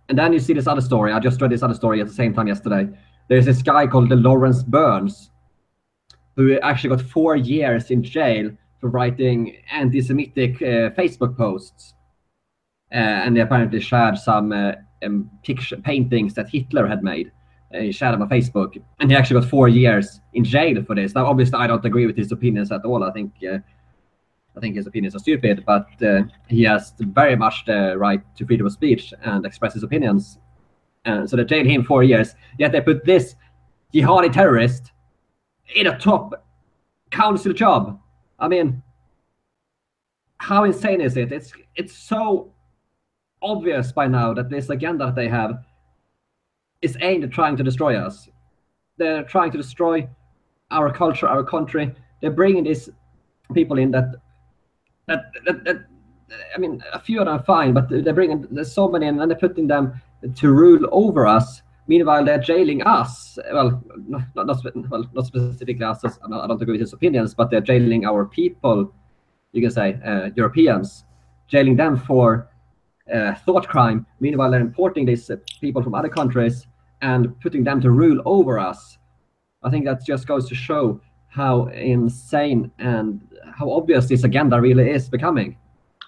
and 0.09 0.19
then 0.19 0.33
you 0.33 0.39
see 0.39 0.53
this 0.53 0.67
other 0.67 0.81
story. 0.81 1.13
I 1.13 1.21
just 1.21 1.41
read 1.41 1.51
this 1.51 1.63
other 1.63 1.75
story 1.75 2.01
at 2.01 2.07
the 2.07 2.13
same 2.13 2.35
time 2.35 2.49
yesterday. 2.49 2.89
There's 3.29 3.47
this 3.47 3.63
guy 3.63 3.87
called 3.87 4.09
the 4.09 4.17
Lawrence 4.17 4.63
Burns, 4.63 5.31
who 6.37 6.59
actually 6.61 6.97
got 6.97 7.03
four 7.03 7.37
years 7.37 7.91
in 7.91 8.03
jail 8.03 8.51
for 8.81 8.91
writing 8.91 9.57
anti-Semitic 9.71 10.57
uh, 10.57 10.91
Facebook 10.91 11.37
posts, 11.37 11.95
uh, 12.93 12.97
and 12.97 13.37
he 13.37 13.43
apparently 13.43 13.81
shared 13.81 14.19
some 14.19 14.53
uh, 14.53 14.73
um, 15.05 15.31
picture 15.45 15.77
paintings 15.77 16.35
that 16.35 16.49
Hitler 16.49 16.87
had 16.87 17.03
made. 17.03 17.31
Uh, 17.75 17.79
he 17.79 17.93
shared 17.93 18.13
them 18.13 18.23
on 18.23 18.29
Facebook, 18.29 18.83
and 18.99 19.11
he 19.11 19.17
actually 19.17 19.41
got 19.41 19.49
four 19.49 19.69
years 19.69 20.21
in 20.35 20.45
jail 20.45 20.83
for 20.85 20.95
this. 20.95 21.15
Now, 21.15 21.27
obviously, 21.27 21.59
I 21.59 21.67
don't 21.67 21.85
agree 21.85 22.07
with 22.07 22.17
his 22.17 22.33
opinions 22.33 22.71
at 22.73 22.85
all. 22.85 23.03
I 23.05 23.13
think 23.13 23.33
uh, 23.51 23.59
I 24.57 24.61
think 24.61 24.77
his 24.77 24.87
opinions 24.87 25.15
are 25.15 25.19
stupid, 25.19 25.65
but 25.67 25.89
uh, 26.03 26.23
he 26.49 26.63
has 26.65 26.93
very 26.99 27.37
much 27.37 27.65
the 27.67 27.97
right 27.97 28.21
to 28.37 28.47
freedom 28.47 28.67
of 28.67 28.73
speech 28.73 29.15
and 29.23 29.47
express 29.47 29.75
his 29.75 29.83
opinions. 29.83 30.39
And 31.05 31.29
so 31.29 31.37
they 31.37 31.45
jailed 31.45 31.67
him 31.67 31.85
four 31.85 32.03
years. 32.03 32.35
Yet 32.59 32.73
they 32.73 32.81
put 32.81 33.05
this 33.05 33.35
jihadi 33.95 34.33
terrorist 34.33 34.93
in 35.75 35.87
a 35.87 35.99
top 35.99 36.45
council 37.11 37.53
job. 37.53 37.99
I 38.39 38.49
mean, 38.49 38.83
how 40.39 40.65
insane 40.65 41.01
is 41.01 41.17
it? 41.17 41.33
It's 41.33 41.53
it's 41.77 41.97
so 41.97 42.53
obvious 43.41 43.93
by 43.93 44.07
now 44.07 44.35
that 44.35 44.51
this 44.51 44.71
agenda 44.71 45.07
that 45.07 45.15
they 45.15 45.29
have 45.29 45.65
is 46.81 46.97
aimed 47.01 47.25
at 47.25 47.31
trying 47.31 47.57
to 47.57 47.63
destroy 47.63 47.97
us. 47.97 48.29
They're 48.99 49.23
trying 49.23 49.51
to 49.53 49.57
destroy 49.57 50.09
our 50.71 50.93
culture, 50.93 51.29
our 51.29 51.45
country. 51.45 51.95
They're 52.21 52.31
bringing 52.31 52.65
these 52.65 52.89
people 53.55 53.79
in 53.79 53.91
that 53.93 54.17
that, 55.07 55.25
that, 55.45 55.65
that 55.65 55.85
I 56.55 56.59
mean, 56.59 56.83
a 56.93 57.01
few 57.01 57.21
of 57.21 57.27
them 57.27 57.37
are 57.37 57.45
fine, 57.45 57.73
but 57.73 57.89
they're 57.91 58.15
bringing 58.15 58.47
there's 58.51 58.73
so 58.73 58.89
many, 58.89 59.07
and 59.07 59.21
then 59.21 59.29
they're 59.29 59.39
putting 59.39 59.67
them 59.67 60.01
to 60.37 60.53
rule 60.53 60.87
over 60.91 61.27
us. 61.27 61.63
Meanwhile, 61.89 62.25
they're 62.25 62.39
jailing 62.39 62.83
us. 62.83 63.39
Well, 63.53 63.83
not 64.07 64.23
not, 64.35 64.65
well, 64.91 65.05
not 65.13 65.27
specifically 65.27 65.85
us. 65.85 66.05
I 66.05 66.47
don't 66.47 66.63
agree 66.63 66.73
with 66.73 66.81
his 66.81 66.93
opinions, 66.93 67.35
but 67.35 67.51
they're 67.51 67.61
jailing 67.61 68.07
our 68.07 68.25
people. 68.25 68.95
You 69.53 69.63
can 69.63 69.71
say 69.71 69.99
uh, 70.05 70.31
Europeans, 70.35 71.05
jailing 71.49 71.77
them 71.77 71.99
for 71.99 72.49
uh, 73.13 73.35
thought 73.35 73.69
crime. 73.69 74.07
Meanwhile, 74.21 74.53
they're 74.53 74.61
importing 74.61 75.05
these 75.05 75.31
people 75.61 75.83
from 75.83 75.95
other 75.95 76.09
countries 76.09 76.67
and 77.03 77.39
putting 77.41 77.65
them 77.65 77.81
to 77.81 77.91
rule 77.91 78.23
over 78.25 78.59
us. 78.59 78.97
I 79.63 79.71
think 79.71 79.85
that 79.85 80.05
just 80.07 80.27
goes 80.27 80.49
to 80.49 80.55
show 80.55 81.01
how 81.29 81.67
insane 81.67 82.71
and 82.79 83.21
how 83.63 83.73
obvious 83.73 84.09
this 84.09 84.25
agenda 84.25 84.61
really 84.61 84.91
is 84.91 85.09
becoming. 85.09 85.57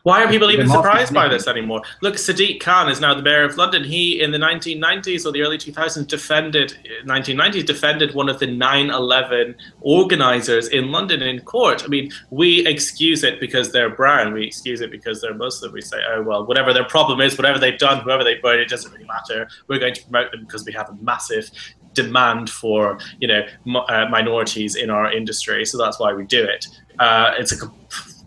Why 0.03 0.23
are 0.23 0.29
people 0.29 0.51
even 0.51 0.69
surprised 0.69 1.15
by 1.15 1.29
this 1.29 1.49
anymore? 1.49 1.81
Look, 2.03 2.17
Sadiq 2.17 2.61
Khan 2.61 2.91
is 2.91 3.01
now 3.01 3.15
the 3.15 3.23
mayor 3.23 3.43
of 3.43 3.57
London. 3.57 3.83
He, 3.83 4.21
in 4.21 4.33
the 4.33 4.39
1990s 4.39 5.25
or 5.25 5.33
the 5.33 5.41
early 5.41 5.57
2000s, 5.57 6.07
defended 6.07 6.77
1990s 7.07 7.65
defended 7.65 8.15
one 8.15 8.29
of 8.29 8.39
the 8.39 8.47
9/11 8.47 9.55
organizers 9.81 10.69
in 10.69 10.93
London 10.93 11.23
in 11.23 11.41
court. 11.41 11.85
I 11.85 11.87
mean, 11.87 12.13
we 12.29 12.67
excuse 12.67 13.25
it 13.25 13.41
because 13.41 13.73
they're 13.73 13.89
brown. 13.89 14.35
We 14.35 14.45
excuse 14.45 14.83
it 14.83 14.91
because 14.91 15.23
they're 15.23 15.33
Muslim. 15.33 15.73
We 15.73 15.81
say, 15.81 16.01
oh 16.07 16.23
well, 16.23 16.45
whatever 16.45 16.75
their 16.75 16.85
problem 16.85 17.23
is, 17.23 17.39
whatever 17.39 17.59
they've 17.59 17.79
done, 17.79 18.03
whoever 18.03 18.25
they 18.25 18.35
burn, 18.35 18.61
it 18.61 18.69
doesn't 18.69 18.93
really 18.93 19.07
matter. 19.07 19.49
We're 19.69 19.79
going 19.79 19.95
to 19.95 20.03
promote 20.03 20.33
them 20.33 20.43
because 20.45 20.67
we 20.67 20.75
have 20.75 20.91
a 20.91 20.97
massive 21.01 21.51
demand 21.95 22.51
for 22.51 22.99
you 23.21 23.29
know 23.29 23.43
uh, 23.89 24.07
minorities 24.11 24.77
in 24.77 24.91
our 24.91 25.11
industry. 25.11 25.65
So 25.65 25.79
that's 25.79 25.99
why 25.99 26.13
we 26.13 26.25
do 26.25 26.45
it. 26.45 26.67
Uh, 26.99 27.33
it's 27.39 27.53
a 27.53 27.71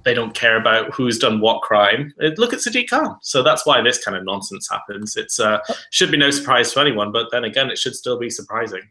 they 0.07 0.14
don't 0.14 0.34
care 0.34 0.56
about 0.56 0.94
who's 0.94 1.19
done 1.19 1.41
what 1.41 1.61
crime. 1.61 2.14
Look 2.18 2.53
at 2.53 2.60
Sadiq 2.60 2.89
Khan. 2.89 3.18
So 3.22 3.44
that's 3.44 3.65
why 3.65 3.81
this 3.81 4.02
kind 4.02 4.15
of 4.15 4.23
nonsense 4.23 4.69
happens. 4.72 5.18
It's 5.18 5.38
uh, 5.38 5.60
should 5.91 6.11
be 6.11 6.18
no 6.18 6.31
surprise 6.31 6.72
to 6.73 6.80
anyone, 6.80 7.11
but 7.11 7.27
then 7.30 7.44
again, 7.44 7.69
it 7.69 7.77
should 7.77 7.94
still 7.94 8.18
be 8.18 8.30
surprising. 8.30 8.84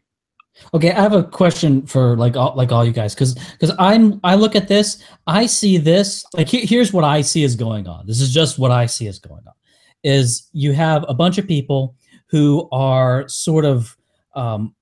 Okay, 0.75 0.91
I 0.91 1.01
have 1.01 1.13
a 1.13 1.23
question 1.23 1.87
for 1.87 2.15
like 2.17 2.35
all, 2.35 2.53
like 2.55 2.71
all 2.71 2.85
you 2.85 2.91
guys 2.91 3.15
because 3.15 3.33
because 3.33 3.73
I'm 3.79 4.19
I 4.23 4.35
look 4.35 4.55
at 4.55 4.67
this, 4.67 5.03
I 5.25 5.47
see 5.47 5.77
this 5.77 6.23
like 6.33 6.49
he, 6.49 6.65
here's 6.65 6.93
what 6.93 7.03
I 7.03 7.21
see 7.21 7.43
is 7.43 7.55
going 7.55 7.87
on. 7.87 8.05
This 8.05 8.21
is 8.21 8.31
just 8.31 8.59
what 8.59 8.69
I 8.69 8.85
see 8.85 9.07
is 9.07 9.17
going 9.17 9.43
on. 9.47 9.53
Is 10.03 10.47
you 10.53 10.73
have 10.73 11.03
a 11.07 11.15
bunch 11.15 11.39
of 11.39 11.47
people 11.47 11.95
who 12.27 12.69
are 12.71 13.27
sort 13.27 13.65
of 13.65 13.97
um, 14.35 14.75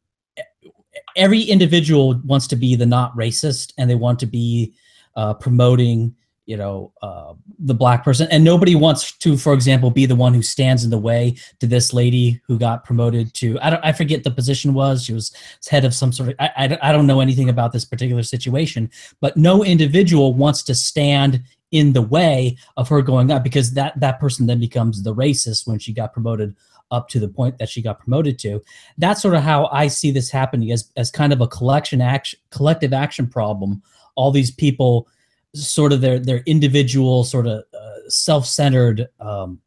every 1.15 1.41
individual 1.41 2.21
wants 2.25 2.47
to 2.47 2.57
be 2.57 2.75
the 2.75 2.85
not 2.85 3.15
racist 3.15 3.71
and 3.77 3.89
they 3.89 3.95
want 3.95 4.19
to 4.19 4.25
be 4.25 4.73
uh, 5.15 5.33
promoting 5.33 6.15
you 6.45 6.55
know 6.55 6.91
uh, 7.01 7.33
the 7.59 7.73
black 7.73 8.03
person 8.03 8.27
and 8.29 8.43
nobody 8.43 8.75
wants 8.75 9.11
to 9.17 9.35
for 9.35 9.53
example 9.53 9.89
be 9.89 10.05
the 10.05 10.15
one 10.15 10.33
who 10.33 10.41
stands 10.41 10.83
in 10.83 10.91
the 10.91 10.97
way 10.97 11.35
to 11.59 11.65
this 11.65 11.93
lady 11.93 12.39
who 12.45 12.59
got 12.59 12.83
promoted 12.83 13.33
to 13.33 13.59
i 13.61 13.69
don't 13.69 13.83
i 13.83 13.91
forget 13.91 14.23
the 14.23 14.29
position 14.31 14.73
was 14.73 15.03
she 15.03 15.13
was 15.13 15.33
head 15.67 15.85
of 15.85 15.93
some 15.93 16.11
sort 16.11 16.29
of 16.29 16.35
I, 16.39 16.77
I, 16.81 16.91
don't 16.91 17.07
know 17.07 17.19
anything 17.19 17.49
about 17.49 17.71
this 17.71 17.85
particular 17.85 18.21
situation 18.21 18.91
but 19.21 19.35
no 19.37 19.63
individual 19.63 20.33
wants 20.35 20.61
to 20.63 20.75
stand 20.75 21.41
in 21.71 21.93
the 21.93 22.01
way 22.01 22.57
of 22.77 22.89
her 22.89 23.01
going 23.01 23.31
up 23.31 23.43
because 23.43 23.73
that 23.73 23.99
that 23.99 24.19
person 24.19 24.45
then 24.45 24.59
becomes 24.59 25.03
the 25.03 25.15
racist 25.15 25.67
when 25.67 25.79
she 25.79 25.93
got 25.93 26.13
promoted 26.13 26.55
up 26.91 27.07
to 27.09 27.19
the 27.19 27.27
point 27.27 27.57
that 27.57 27.69
she 27.69 27.81
got 27.81 27.99
promoted 27.99 28.37
to. 28.39 28.61
That's 28.97 29.21
sort 29.21 29.33
of 29.33 29.41
how 29.41 29.65
I 29.71 29.87
see 29.87 30.11
this 30.11 30.29
happening 30.29 30.71
as 30.71 30.91
as 30.95 31.11
kind 31.11 31.33
of 31.33 31.41
a 31.41 31.47
collection 31.47 32.01
action 32.01 32.39
collective 32.51 32.93
action 32.93 33.27
problem. 33.27 33.81
All 34.15 34.31
these 34.31 34.51
people 34.51 35.07
sort 35.53 35.93
of 35.93 36.01
their 36.01 36.19
their 36.19 36.43
individual 36.45 37.23
sort 37.23 37.47
of 37.47 37.63
uh, 37.73 38.09
self-centered 38.09 39.07
um, 39.19 39.59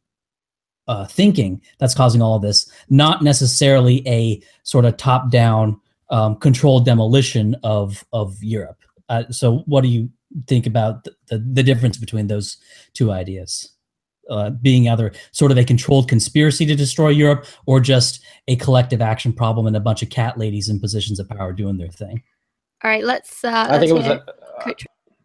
uh, 0.87 1.05
thinking 1.05 1.61
that's 1.77 1.93
causing 1.93 2.21
all 2.21 2.35
of 2.35 2.41
this, 2.41 2.69
not 2.89 3.21
necessarily 3.23 4.07
a 4.07 4.41
sort 4.63 4.85
of 4.85 4.97
top-down 4.97 5.79
um, 6.09 6.35
controlled 6.37 6.85
demolition 6.85 7.55
of 7.63 8.03
of 8.11 8.41
Europe. 8.43 8.81
Uh, 9.07 9.23
so, 9.29 9.59
what 9.65 9.81
do 9.81 9.87
you 9.87 10.09
think 10.47 10.65
about 10.67 11.03
the, 11.03 11.15
the, 11.27 11.37
the 11.53 11.63
difference 11.63 11.97
between 11.97 12.27
those 12.27 12.57
two 12.93 13.11
ideas? 13.11 13.71
Uh, 14.29 14.51
being 14.51 14.87
either 14.87 15.11
sort 15.31 15.51
of 15.51 15.57
a 15.57 15.63
controlled 15.63 16.07
conspiracy 16.07 16.63
to 16.63 16.75
destroy 16.75 17.09
Europe 17.09 17.47
or 17.65 17.79
just 17.79 18.23
a 18.47 18.55
collective 18.57 19.01
action 19.01 19.33
problem 19.33 19.65
and 19.65 19.75
a 19.75 19.79
bunch 19.79 20.03
of 20.03 20.09
cat 20.11 20.37
ladies 20.37 20.69
in 20.69 20.79
positions 20.79 21.19
of 21.19 21.27
power 21.27 21.51
doing 21.51 21.77
their 21.77 21.89
thing. 21.89 22.21
All 22.83 22.91
right, 22.91 23.03
let's. 23.03 23.43
Uh, 23.43 23.65
I 23.69 23.79
think 23.79 23.91
let's 23.91 24.07
it 24.07 24.11
was. 24.11 24.21
A, 24.27 24.38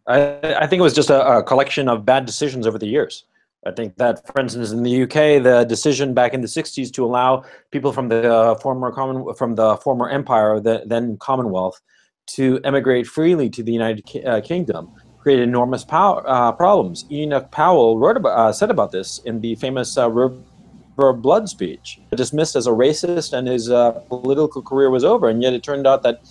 I, 0.07 0.55
I 0.61 0.67
think 0.67 0.79
it 0.79 0.83
was 0.83 0.93
just 0.93 1.09
a, 1.09 1.37
a, 1.37 1.43
collection 1.43 1.89
of 1.89 2.05
bad 2.05 2.25
decisions 2.25 2.67
over 2.67 2.77
the 2.77 2.87
years. 2.87 3.25
I 3.65 3.71
think 3.71 3.97
that, 3.97 4.25
for 4.27 4.39
instance, 4.39 4.71
in 4.71 4.83
the 4.83 5.03
UK, 5.03 5.41
the 5.41 5.65
decision 5.67 6.13
back 6.13 6.35
in 6.35 6.41
the 6.41 6.47
'60s 6.47 6.93
to 6.93 7.03
allow 7.03 7.43
people 7.71 7.91
from 7.91 8.09
the 8.09 8.31
uh, 8.31 8.55
former 8.55 8.91
common 8.91 9.33
from 9.33 9.55
the 9.55 9.77
former 9.77 10.07
empire, 10.09 10.59
the 10.59 10.83
then 10.85 11.17
Commonwealth, 11.17 11.81
to 12.27 12.59
emigrate 12.63 13.07
freely 13.07 13.49
to 13.49 13.63
the 13.63 13.71
United 13.73 14.05
Ki- 14.05 14.23
uh, 14.23 14.41
Kingdom 14.41 14.91
created 15.25 15.41
enormous 15.49 15.83
power, 15.83 16.23
uh, 16.27 16.51
problems. 16.51 17.03
Enoch 17.09 17.49
Powell 17.49 17.97
wrote 17.97 18.15
about, 18.15 18.37
uh, 18.37 18.53
said 18.53 18.69
about 18.69 18.91
this 18.91 19.17
in 19.25 19.41
the 19.41 19.55
famous 19.55 19.97
uh, 19.97 20.07
River 20.07 21.13
Blood 21.13 21.49
speech, 21.49 21.99
dismissed 22.15 22.55
as 22.55 22.67
a 22.67 22.69
racist, 22.69 23.33
and 23.33 23.47
his 23.47 23.71
uh, 23.71 23.93
political 24.07 24.61
career 24.61 24.91
was 24.91 25.03
over. 25.03 25.27
And 25.27 25.41
yet, 25.41 25.53
it 25.53 25.63
turned 25.63 25.87
out 25.87 26.03
that 26.03 26.21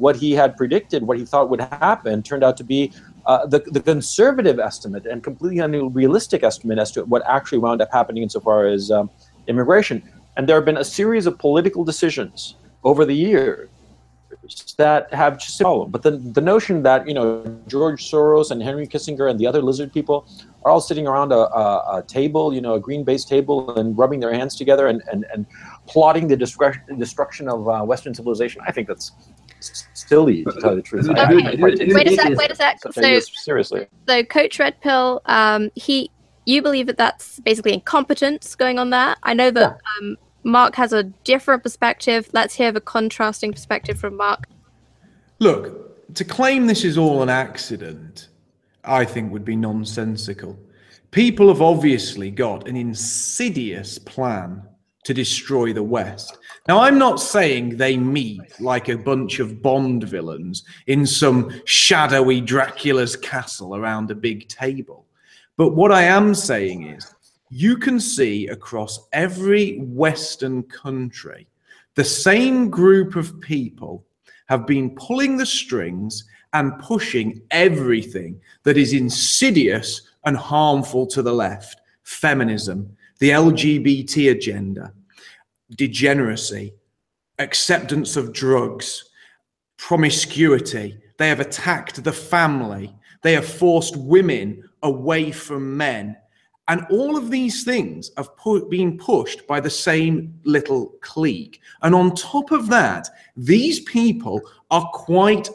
what 0.00 0.16
he 0.16 0.30
had 0.32 0.56
predicted, 0.56 1.02
what 1.02 1.18
he 1.18 1.24
thought 1.24 1.50
would 1.52 1.60
happen, 1.60 2.22
turned 2.22 2.42
out 2.42 2.56
to 2.56 2.64
be 2.64 2.92
uh, 3.26 3.46
the, 3.46 3.60
the 3.76 3.80
conservative 3.80 4.58
estimate 4.58 5.04
and 5.06 5.22
completely 5.22 5.58
unrealistic 5.58 6.42
estimate 6.42 6.78
as 6.78 6.90
to 6.90 7.04
what 7.04 7.22
actually 7.26 7.58
wound 7.58 7.80
up 7.82 7.90
happening 7.92 8.22
insofar 8.22 8.66
as 8.66 8.90
um, 8.90 9.10
immigration. 9.46 10.02
And 10.36 10.48
there 10.48 10.56
have 10.56 10.64
been 10.64 10.78
a 10.78 10.84
series 10.84 11.26
of 11.26 11.38
political 11.38 11.84
decisions 11.84 12.56
over 12.82 13.04
the 13.04 13.14
years 13.14 13.68
that 14.78 15.12
have 15.12 15.38
just 15.38 15.60
problem. 15.60 15.90
But 15.90 16.02
the, 16.02 16.12
the 16.12 16.40
notion 16.40 16.82
that, 16.82 17.06
you 17.06 17.14
know, 17.14 17.44
George 17.68 18.10
Soros 18.10 18.50
and 18.50 18.62
Henry 18.62 18.86
Kissinger 18.86 19.30
and 19.30 19.38
the 19.38 19.46
other 19.46 19.62
lizard 19.62 19.92
people 19.92 20.26
are 20.64 20.70
all 20.72 20.80
sitting 20.80 21.06
around 21.06 21.32
a, 21.32 21.42
a, 21.62 21.98
a 21.98 22.04
table, 22.06 22.54
you 22.54 22.60
know, 22.60 22.74
a 22.74 22.80
green-based 22.80 23.28
table 23.28 23.76
and 23.78 23.96
rubbing 23.98 24.20
their 24.20 24.32
hands 24.32 24.56
together 24.56 24.86
and, 24.86 25.02
and, 25.12 25.26
and 25.32 25.46
plotting 25.86 26.26
the 26.28 26.36
destruction, 26.36 26.98
destruction 26.98 27.48
of 27.48 27.68
uh, 27.68 27.82
Western 27.82 28.14
civilization, 28.14 28.62
I 28.66 28.72
think 28.72 28.88
that's 28.88 29.12
silly, 29.60 30.44
to 30.44 30.52
tell 30.60 30.74
the 30.76 30.82
truth. 30.82 31.08
I- 31.10 31.12
I- 31.12 31.24
I 31.50 31.56
quite 31.56 31.78
Wait 31.78 32.06
a 32.08 32.14
sec. 32.14 32.36
Wait 32.36 32.50
a 32.50 32.54
sec. 32.54 32.78
So, 32.82 33.00
ideas 33.00 33.30
seriously. 33.34 33.86
so 34.08 34.22
Coach 34.24 34.58
Red 34.58 34.80
Pill, 34.80 35.20
um, 35.26 35.70
he, 35.74 36.10
you 36.46 36.62
believe 36.62 36.86
that 36.86 36.96
that's 36.96 37.40
basically 37.40 37.72
incompetence 37.74 38.54
going 38.54 38.78
on 38.78 38.90
there. 38.90 39.16
I 39.22 39.34
know 39.34 39.50
that 39.50 39.78
um, 40.00 40.16
Mark 40.44 40.74
has 40.76 40.92
a 40.92 41.04
different 41.04 41.62
perspective. 41.62 42.28
Let's 42.32 42.54
hear 42.54 42.72
the 42.72 42.80
contrasting 42.80 43.52
perspective 43.52 43.98
from 43.98 44.16
Mark. 44.16 44.44
Look, 45.38 46.14
to 46.14 46.24
claim 46.24 46.66
this 46.66 46.84
is 46.84 46.98
all 46.98 47.22
an 47.22 47.28
accident, 47.28 48.28
I 48.84 49.04
think 49.04 49.32
would 49.32 49.44
be 49.44 49.56
nonsensical. 49.56 50.58
People 51.10 51.48
have 51.48 51.60
obviously 51.62 52.30
got 52.30 52.68
an 52.68 52.76
insidious 52.76 53.98
plan 53.98 54.62
to 55.04 55.14
destroy 55.14 55.72
the 55.72 55.82
West. 55.82 56.38
Now, 56.68 56.80
I'm 56.80 56.98
not 56.98 57.20
saying 57.20 57.76
they 57.76 57.96
meet 57.96 58.60
like 58.60 58.88
a 58.88 58.98
bunch 58.98 59.38
of 59.38 59.62
Bond 59.62 60.04
villains 60.04 60.64
in 60.86 61.06
some 61.06 61.60
shadowy 61.64 62.40
Dracula's 62.40 63.16
castle 63.16 63.76
around 63.76 64.10
a 64.10 64.14
big 64.14 64.46
table. 64.48 65.06
But 65.56 65.74
what 65.74 65.90
I 65.90 66.02
am 66.02 66.34
saying 66.34 66.88
is, 66.88 67.14
you 67.48 67.76
can 67.76 67.98
see 67.98 68.46
across 68.48 69.08
every 69.12 69.78
Western 69.78 70.62
country 70.64 71.48
the 71.96 72.04
same 72.04 72.70
group 72.70 73.16
of 73.16 73.40
people 73.40 74.04
have 74.46 74.66
been 74.66 74.94
pulling 74.94 75.36
the 75.36 75.46
strings 75.46 76.24
and 76.52 76.78
pushing 76.78 77.40
everything 77.50 78.40
that 78.62 78.76
is 78.76 78.92
insidious 78.92 80.02
and 80.24 80.36
harmful 80.36 81.06
to 81.06 81.22
the 81.22 81.32
left 81.32 81.80
feminism, 82.02 82.96
the 83.18 83.30
LGBT 83.30 84.32
agenda, 84.32 84.92
degeneracy, 85.76 86.74
acceptance 87.38 88.16
of 88.16 88.32
drugs, 88.32 89.10
promiscuity. 89.76 90.98
They 91.18 91.28
have 91.28 91.40
attacked 91.40 92.02
the 92.02 92.12
family. 92.12 92.94
They 93.22 93.32
have 93.34 93.46
forced 93.46 93.96
women 93.96 94.68
away 94.82 95.30
from 95.30 95.76
men. 95.76 96.16
And 96.68 96.86
all 96.90 97.16
of 97.16 97.30
these 97.30 97.64
things 97.64 98.12
have 98.16 98.36
pu- 98.36 98.68
been 98.68 98.96
pushed 98.96 99.46
by 99.46 99.58
the 99.58 99.70
same 99.70 100.38
little 100.44 100.94
clique. 101.00 101.60
And 101.82 101.94
on 101.94 102.14
top 102.14 102.52
of 102.52 102.68
that, 102.68 103.08
these 103.36 103.80
people 103.80 104.40
are 104.70 104.88
quite 104.92 105.48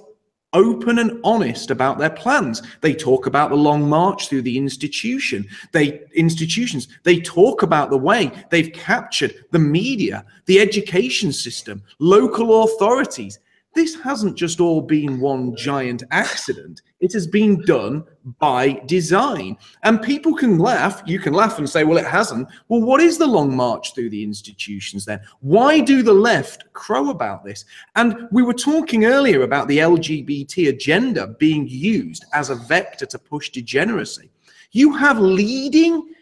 open 0.55 0.97
and 0.99 1.19
honest 1.23 1.69
about 1.69 1.99
their 1.99 2.09
plans. 2.09 2.63
They 2.81 2.95
talk 2.95 3.27
about 3.27 3.51
the 3.51 3.57
long 3.57 3.87
march 3.87 4.29
through 4.29 4.41
the 4.41 4.57
institution. 4.57 5.45
They 5.73 6.01
institutions. 6.15 6.87
They 7.03 7.19
talk 7.19 7.61
about 7.61 7.91
the 7.91 7.97
way 7.97 8.31
they've 8.49 8.73
captured 8.73 9.45
the 9.51 9.59
media, 9.59 10.25
the 10.45 10.59
education 10.59 11.31
system, 11.31 11.83
local 11.99 12.63
authorities. 12.63 13.39
This 13.75 13.99
hasn't 14.01 14.37
just 14.37 14.61
all 14.61 14.81
been 14.81 15.19
one 15.19 15.53
giant 15.53 16.03
accident. 16.11 16.81
It 17.01 17.11
has 17.11 17.27
been 17.27 17.61
done 17.65 18.05
by 18.39 18.81
design. 18.85 19.57
And 19.83 20.01
people 20.01 20.33
can 20.33 20.57
laugh. 20.57 21.03
You 21.05 21.19
can 21.19 21.33
laugh 21.33 21.57
and 21.57 21.69
say, 21.69 21.83
well, 21.83 21.97
it 21.97 22.07
hasn't. 22.07 22.47
Well, 22.69 22.81
what 22.81 23.01
is 23.01 23.17
the 23.17 23.27
long 23.27 23.53
march 23.53 23.93
through 23.93 24.11
the 24.11 24.23
institutions 24.23 25.03
then? 25.03 25.19
Why 25.41 25.81
do 25.81 26.03
the 26.03 26.13
left 26.13 26.71
crow 26.71 27.09
about 27.09 27.43
this? 27.43 27.65
And 27.97 28.29
we 28.31 28.43
were 28.43 28.53
talking 28.53 29.03
earlier 29.03 29.41
about 29.41 29.67
the 29.67 29.79
LGBT 29.79 30.69
agenda 30.69 31.35
being 31.37 31.67
used 31.67 32.23
as 32.33 32.49
a 32.49 32.55
vector 32.55 33.05
to 33.05 33.19
push 33.19 33.49
degeneracy. 33.49 34.31
You 34.71 34.93
have 34.95 35.19
leading 35.19 36.13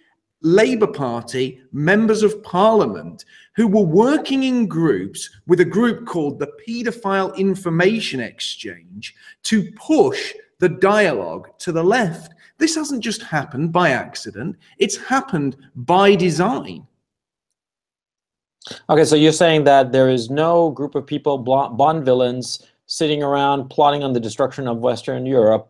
Labour 0.41 0.87
Party 0.87 1.61
members 1.71 2.21
of 2.21 2.43
parliament 2.43 3.23
who 3.55 3.67
were 3.67 3.81
working 3.81 4.43
in 4.43 4.67
groups 4.67 5.29
with 5.47 5.59
a 5.59 5.65
group 5.65 6.05
called 6.05 6.39
the 6.39 6.51
Paedophile 6.67 7.35
Information 7.37 8.19
Exchange 8.19 9.15
to 9.43 9.71
push 9.73 10.33
the 10.59 10.69
dialogue 10.69 11.49
to 11.59 11.71
the 11.71 11.83
left. 11.83 12.33
This 12.57 12.75
hasn't 12.75 13.03
just 13.03 13.21
happened 13.21 13.71
by 13.71 13.89
accident, 13.89 14.55
it's 14.79 14.97
happened 14.97 15.57
by 15.75 16.15
design. 16.15 16.87
Okay, 18.89 19.03
so 19.03 19.15
you're 19.15 19.33
saying 19.33 19.65
that 19.65 19.91
there 19.91 20.09
is 20.09 20.29
no 20.29 20.71
group 20.71 20.95
of 20.95 21.05
people, 21.05 21.37
Bond 21.37 22.05
villains, 22.05 22.65
sitting 22.85 23.21
around 23.21 23.69
plotting 23.69 24.03
on 24.03 24.13
the 24.13 24.19
destruction 24.19 24.67
of 24.67 24.77
Western 24.77 25.25
Europe. 25.25 25.69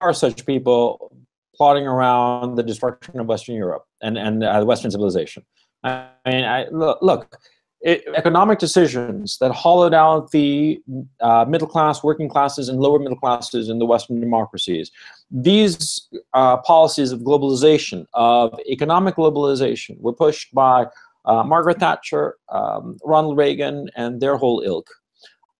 Are 0.00 0.14
such 0.14 0.46
people 0.46 1.12
plotting 1.54 1.86
around 1.86 2.54
the 2.54 2.62
destruction 2.62 3.18
of 3.20 3.26
Western 3.26 3.54
Europe 3.54 3.86
and 4.00 4.16
and 4.16 4.44
uh, 4.44 4.64
Western 4.64 4.90
civilization? 4.90 5.44
I 5.82 6.08
mean, 6.26 6.44
I, 6.44 6.66
look, 6.68 6.98
look 7.00 7.38
it, 7.82 8.04
economic 8.14 8.58
decisions 8.58 9.38
that 9.38 9.52
hollowed 9.52 9.94
out 9.94 10.30
the 10.32 10.80
uh, 11.20 11.46
middle 11.48 11.68
class, 11.68 12.02
working 12.02 12.28
classes, 12.28 12.68
and 12.68 12.78
lower 12.80 12.98
middle 12.98 13.16
classes 13.16 13.68
in 13.68 13.78
the 13.78 13.86
Western 13.86 14.20
democracies. 14.20 14.90
These 15.30 16.08
uh, 16.34 16.58
policies 16.58 17.12
of 17.12 17.20
globalization, 17.20 18.06
of 18.12 18.58
economic 18.68 19.16
globalization, 19.16 19.98
were 20.00 20.12
pushed 20.12 20.54
by 20.54 20.86
uh, 21.24 21.42
Margaret 21.42 21.80
Thatcher, 21.80 22.36
um, 22.50 22.98
Ronald 23.04 23.38
Reagan, 23.38 23.88
and 23.96 24.20
their 24.20 24.36
whole 24.36 24.60
ilk 24.60 24.88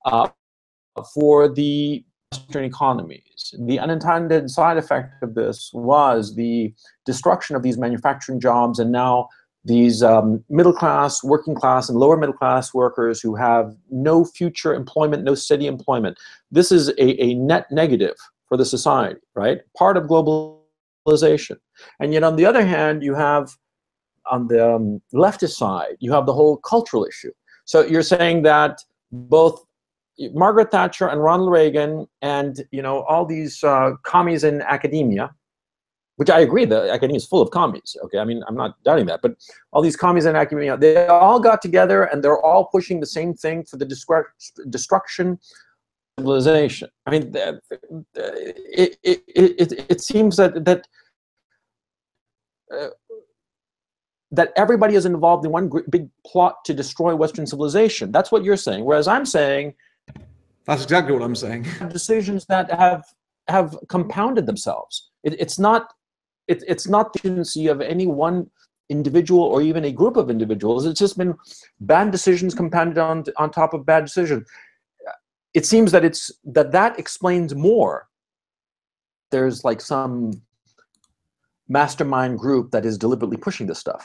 uh, 0.05 0.29
for 1.15 1.49
the 1.49 2.05
Western 2.33 2.65
economies. 2.65 3.55
The 3.59 3.79
unintended 3.79 4.51
side 4.51 4.77
effect 4.77 5.23
of 5.23 5.35
this 5.35 5.71
was 5.73 6.35
the 6.35 6.73
destruction 7.07 7.57
of 7.57 7.63
these 7.63 7.79
manufacturing 7.79 8.41
jobs, 8.41 8.79
and 8.79 8.93
now 8.93 9.29
these 9.65 10.03
um, 10.03 10.43
middle 10.49 10.73
class, 10.73 11.23
working 11.23 11.55
class, 11.55 11.89
and 11.89 11.99
lower 11.99 12.17
middle 12.17 12.35
class 12.35 12.73
workers 12.73 13.21
who 13.21 13.35
have 13.35 13.75
no 13.91 14.25
future 14.25 14.75
employment, 14.75 15.23
no 15.23 15.35
steady 15.35 15.67
employment. 15.67 16.19
This 16.51 16.73
is 16.73 16.89
a, 16.91 17.23
a 17.23 17.35
net 17.35 17.71
negative 17.71 18.17
for 18.49 18.57
the 18.57 18.65
society, 18.65 19.21
right? 19.35 19.61
Part 19.77 19.97
of 19.97 20.05
globalization. 20.05 21.57
And 22.01 22.13
yet, 22.13 22.23
on 22.23 22.37
the 22.37 22.47
other 22.47 22.65
hand, 22.65 23.03
you 23.03 23.15
have 23.15 23.57
on 24.31 24.47
the 24.49 24.75
um, 24.75 25.03
leftist 25.13 25.57
side, 25.57 25.97
you 25.99 26.13
have 26.13 26.27
the 26.27 26.33
whole 26.33 26.57
cultural 26.59 27.05
issue. 27.05 27.33
So 27.65 27.85
you're 27.85 28.03
saying 28.03 28.43
that 28.43 28.83
both 29.13 29.65
Margaret 30.33 30.71
Thatcher 30.71 31.09
and 31.09 31.23
Ronald 31.23 31.51
Reagan 31.51 32.07
and 32.23 32.63
you 32.71 32.83
know 32.83 33.03
all 33.03 33.25
these 33.25 33.63
uh, 33.65 33.93
commies 34.03 34.45
in 34.45 34.63
academia, 34.63 35.35
which 36.21 36.29
I 36.29 36.41
agree 36.41 36.67
that 36.67 36.91
academia 36.91 37.17
is 37.17 37.25
full 37.25 37.41
of 37.41 37.51
commies. 37.51 37.97
Okay, 38.05 38.19
I 38.19 38.27
mean 38.27 38.43
I'm 38.47 38.55
not 38.55 38.73
doubting 38.85 39.07
that, 39.07 39.21
but 39.23 39.37
all 39.73 39.81
these 39.81 39.97
commies 39.97 40.27
in 40.27 40.37
academia, 40.37 40.77
they 40.77 41.07
all 41.07 41.41
got 41.41 41.63
together 41.63 42.03
and 42.05 42.23
they're 42.23 42.43
all 42.45 42.67
pushing 42.67 43.01
the 43.01 43.07
same 43.07 43.33
thing 43.33 43.65
for 43.65 43.79
the 43.79 43.87
destruction 43.87 45.29
of 45.31 45.39
civilization. 46.19 46.91
I 47.07 47.11
mean, 47.11 47.35
it, 47.35 48.99
it, 49.03 49.23
it, 49.35 49.91
it 49.93 50.01
seems 50.03 50.37
that 50.37 50.63
that. 50.67 50.87
Uh, 52.71 52.91
that 54.33 54.53
everybody 54.55 54.95
is 54.95 55.07
involved 55.07 55.45
in 55.45 55.51
one 55.51 55.69
big 55.89 56.09
plot 56.25 56.65
to 56.65 56.73
destroy 56.73 57.17
Western 57.17 57.47
civilization. 57.49 58.13
That's 58.13 58.31
what 58.31 58.45
you're 58.45 58.57
saying. 58.57 58.85
Whereas 58.85 59.09
I'm 59.09 59.27
saying 59.27 59.75
That's 60.67 60.85
exactly 60.85 61.13
what 61.15 61.23
I'm 61.23 61.35
saying. 61.35 61.67
decisions 61.89 62.45
that 62.47 62.71
have 62.71 63.05
have 63.49 63.75
compounded 63.89 64.45
themselves. 64.47 65.11
It, 65.25 65.35
it's 65.41 65.59
not 65.59 65.93
it, 66.51 66.65
it's 66.67 66.89
not 66.89 67.13
the 67.13 67.21
agency 67.21 67.69
of 67.69 67.81
any 67.81 68.07
one 68.07 68.51
individual 68.89 69.43
or 69.43 69.63
even 69.63 69.85
a 69.85 69.93
group 69.93 70.17
of 70.17 70.31
individuals. 70.31 70.85
It's 70.85 70.99
just 70.99 71.17
been 71.17 71.35
bad 71.81 72.11
decisions 72.11 72.55
compounded 72.55 72.99
on 72.99 73.25
on 73.37 73.51
top 73.51 73.73
of 73.73 73.87
bad 73.87 74.05
decisions. 74.05 74.49
It 75.55 75.65
seems 75.65 75.93
that 75.93 76.05
it's 76.05 76.31
that 76.45 76.73
that 76.73 76.99
explains 76.99 77.55
more. 77.55 78.09
There's 79.31 79.65
like 79.65 79.81
some 79.81 80.33
mastermind 81.69 82.39
group 82.39 82.73
that 82.73 82.85
is 82.85 82.99
deliberately 82.99 83.37
pushing 83.37 83.69
this 83.69 83.79
stuff. 83.79 84.05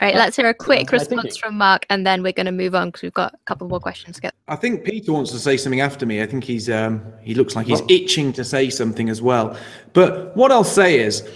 All 0.00 0.08
right, 0.08 0.14
let's 0.14 0.36
hear 0.36 0.48
a 0.48 0.54
quick 0.54 0.90
response 0.90 1.36
from 1.36 1.56
Mark, 1.58 1.84
and 1.90 2.06
then 2.06 2.22
we're 2.22 2.32
going 2.32 2.46
to 2.46 2.52
move 2.52 2.74
on 2.74 2.88
because 2.88 3.02
we've 3.02 3.12
got 3.12 3.34
a 3.34 3.38
couple 3.44 3.68
more 3.68 3.78
questions 3.78 4.16
to 4.16 4.22
get. 4.22 4.34
I 4.48 4.56
think 4.56 4.84
Peter 4.84 5.12
wants 5.12 5.30
to 5.32 5.38
say 5.38 5.58
something 5.58 5.82
after 5.82 6.06
me. 6.06 6.22
I 6.22 6.26
think 6.26 6.44
he's 6.44 6.70
um, 6.70 7.12
he 7.20 7.34
looks 7.34 7.54
like 7.54 7.66
he's 7.66 7.82
itching 7.88 8.32
to 8.32 8.44
say 8.44 8.70
something 8.70 9.10
as 9.10 9.20
well. 9.20 9.56
But 9.92 10.34
what 10.34 10.50
I'll 10.50 10.64
say 10.64 10.98
is, 10.98 11.28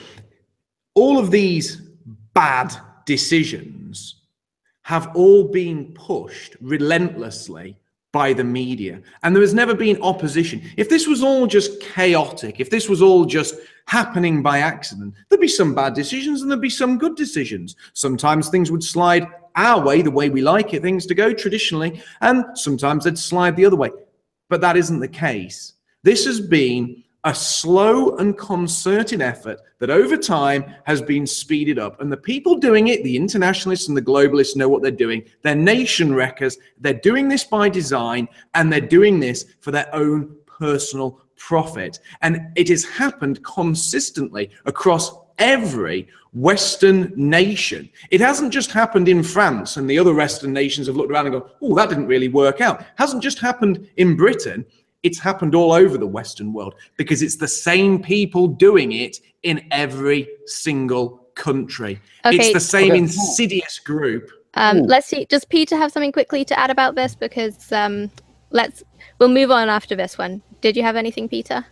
all 0.94 1.18
of 1.18 1.30
these 1.30 1.82
bad 2.34 2.74
decisions 3.06 4.16
have 4.82 5.14
all 5.14 5.44
been 5.44 5.92
pushed 5.94 6.56
relentlessly 6.60 7.76
by 8.12 8.32
the 8.32 8.44
media, 8.44 9.00
and 9.24 9.34
there 9.34 9.42
has 9.42 9.54
never 9.54 9.74
been 9.74 10.00
opposition. 10.00 10.62
If 10.76 10.88
this 10.88 11.08
was 11.08 11.22
all 11.22 11.48
just 11.48 11.80
chaotic, 11.80 12.60
if 12.60 12.70
this 12.70 12.88
was 12.88 13.02
all 13.02 13.24
just 13.24 13.56
happening 13.86 14.42
by 14.42 14.58
accident, 14.58 15.14
there'd 15.28 15.40
be 15.40 15.48
some 15.48 15.74
bad 15.74 15.94
decisions 15.94 16.40
and 16.40 16.50
there'd 16.50 16.60
be 16.60 16.70
some 16.70 16.96
good 16.96 17.16
decisions. 17.16 17.74
Sometimes 17.92 18.48
things 18.48 18.70
would 18.70 18.84
slide 18.84 19.26
our 19.56 19.84
way, 19.84 20.00
the 20.02 20.10
way 20.10 20.30
we 20.30 20.42
like 20.42 20.74
it, 20.74 20.82
things 20.82 21.06
to 21.06 21.14
go 21.14 21.32
traditionally, 21.32 22.00
and 22.20 22.44
sometimes 22.56 23.04
they'd 23.04 23.18
slide 23.18 23.56
the 23.56 23.66
other 23.66 23.76
way. 23.76 23.90
But 24.48 24.60
that 24.60 24.76
isn't 24.76 25.00
the 25.00 25.08
case. 25.08 25.74
This 26.02 26.24
has 26.26 26.40
been 26.40 27.03
a 27.24 27.34
slow 27.34 28.16
and 28.16 28.36
concerted 28.36 29.22
effort 29.22 29.58
that 29.78 29.90
over 29.90 30.16
time 30.16 30.64
has 30.84 31.00
been 31.00 31.26
speeded 31.26 31.78
up. 31.78 32.00
And 32.00 32.12
the 32.12 32.16
people 32.16 32.56
doing 32.56 32.88
it, 32.88 33.02
the 33.02 33.16
internationalists 33.16 33.88
and 33.88 33.96
the 33.96 34.02
globalists, 34.02 34.56
know 34.56 34.68
what 34.68 34.82
they're 34.82 34.90
doing. 34.90 35.24
They're 35.42 35.54
nation 35.54 36.14
wreckers. 36.14 36.58
They're 36.78 36.94
doing 36.94 37.28
this 37.28 37.44
by 37.44 37.68
design, 37.68 38.28
and 38.54 38.72
they're 38.72 38.80
doing 38.80 39.20
this 39.20 39.46
for 39.60 39.70
their 39.70 39.92
own 39.94 40.36
personal 40.46 41.20
profit. 41.36 41.98
And 42.22 42.52
it 42.56 42.68
has 42.68 42.84
happened 42.84 43.42
consistently 43.42 44.50
across 44.66 45.10
every 45.38 46.08
Western 46.32 47.12
nation. 47.16 47.88
It 48.10 48.20
hasn't 48.20 48.52
just 48.52 48.72
happened 48.72 49.08
in 49.08 49.22
France 49.22 49.76
and 49.76 49.88
the 49.88 49.98
other 49.98 50.14
Western 50.14 50.52
nations 50.52 50.86
have 50.88 50.96
looked 50.96 51.10
around 51.10 51.26
and 51.26 51.40
gone, 51.40 51.50
oh, 51.62 51.74
that 51.76 51.88
didn't 51.88 52.06
really 52.06 52.28
work 52.28 52.60
out. 52.60 52.80
It 52.80 52.86
hasn't 52.96 53.22
just 53.22 53.38
happened 53.38 53.88
in 53.96 54.16
Britain. 54.16 54.66
It's 55.04 55.18
happened 55.18 55.54
all 55.54 55.72
over 55.72 55.98
the 55.98 56.06
Western 56.06 56.54
world 56.54 56.74
because 56.96 57.20
it's 57.20 57.36
the 57.36 57.46
same 57.46 58.02
people 58.02 58.48
doing 58.48 58.92
it 58.92 59.18
in 59.42 59.66
every 59.70 60.26
single 60.46 61.26
country. 61.34 62.00
Okay. 62.24 62.36
It's 62.38 62.52
the 62.54 62.60
same 62.60 62.92
Okay. 62.92 62.98
insidious 63.00 63.78
group. 63.78 64.30
Um, 64.54 64.78
let's 64.84 65.06
see. 65.06 65.26
Does 65.26 65.44
Peter 65.44 65.76
have 65.76 65.92
something 65.92 66.10
quickly 66.10 66.42
to 66.46 66.58
add 66.58 66.70
about 66.70 66.94
this? 66.94 67.14
Because 67.14 67.70
um, 67.70 68.10
let's 68.50 68.82
we'll 69.18 69.28
move 69.28 69.50
on 69.50 69.68
after 69.68 69.94
this 69.94 70.16
one. 70.16 70.40
Did 70.62 70.74
you 70.74 70.82
have 70.82 70.96
anything, 70.96 71.28
Peter? 71.28 71.66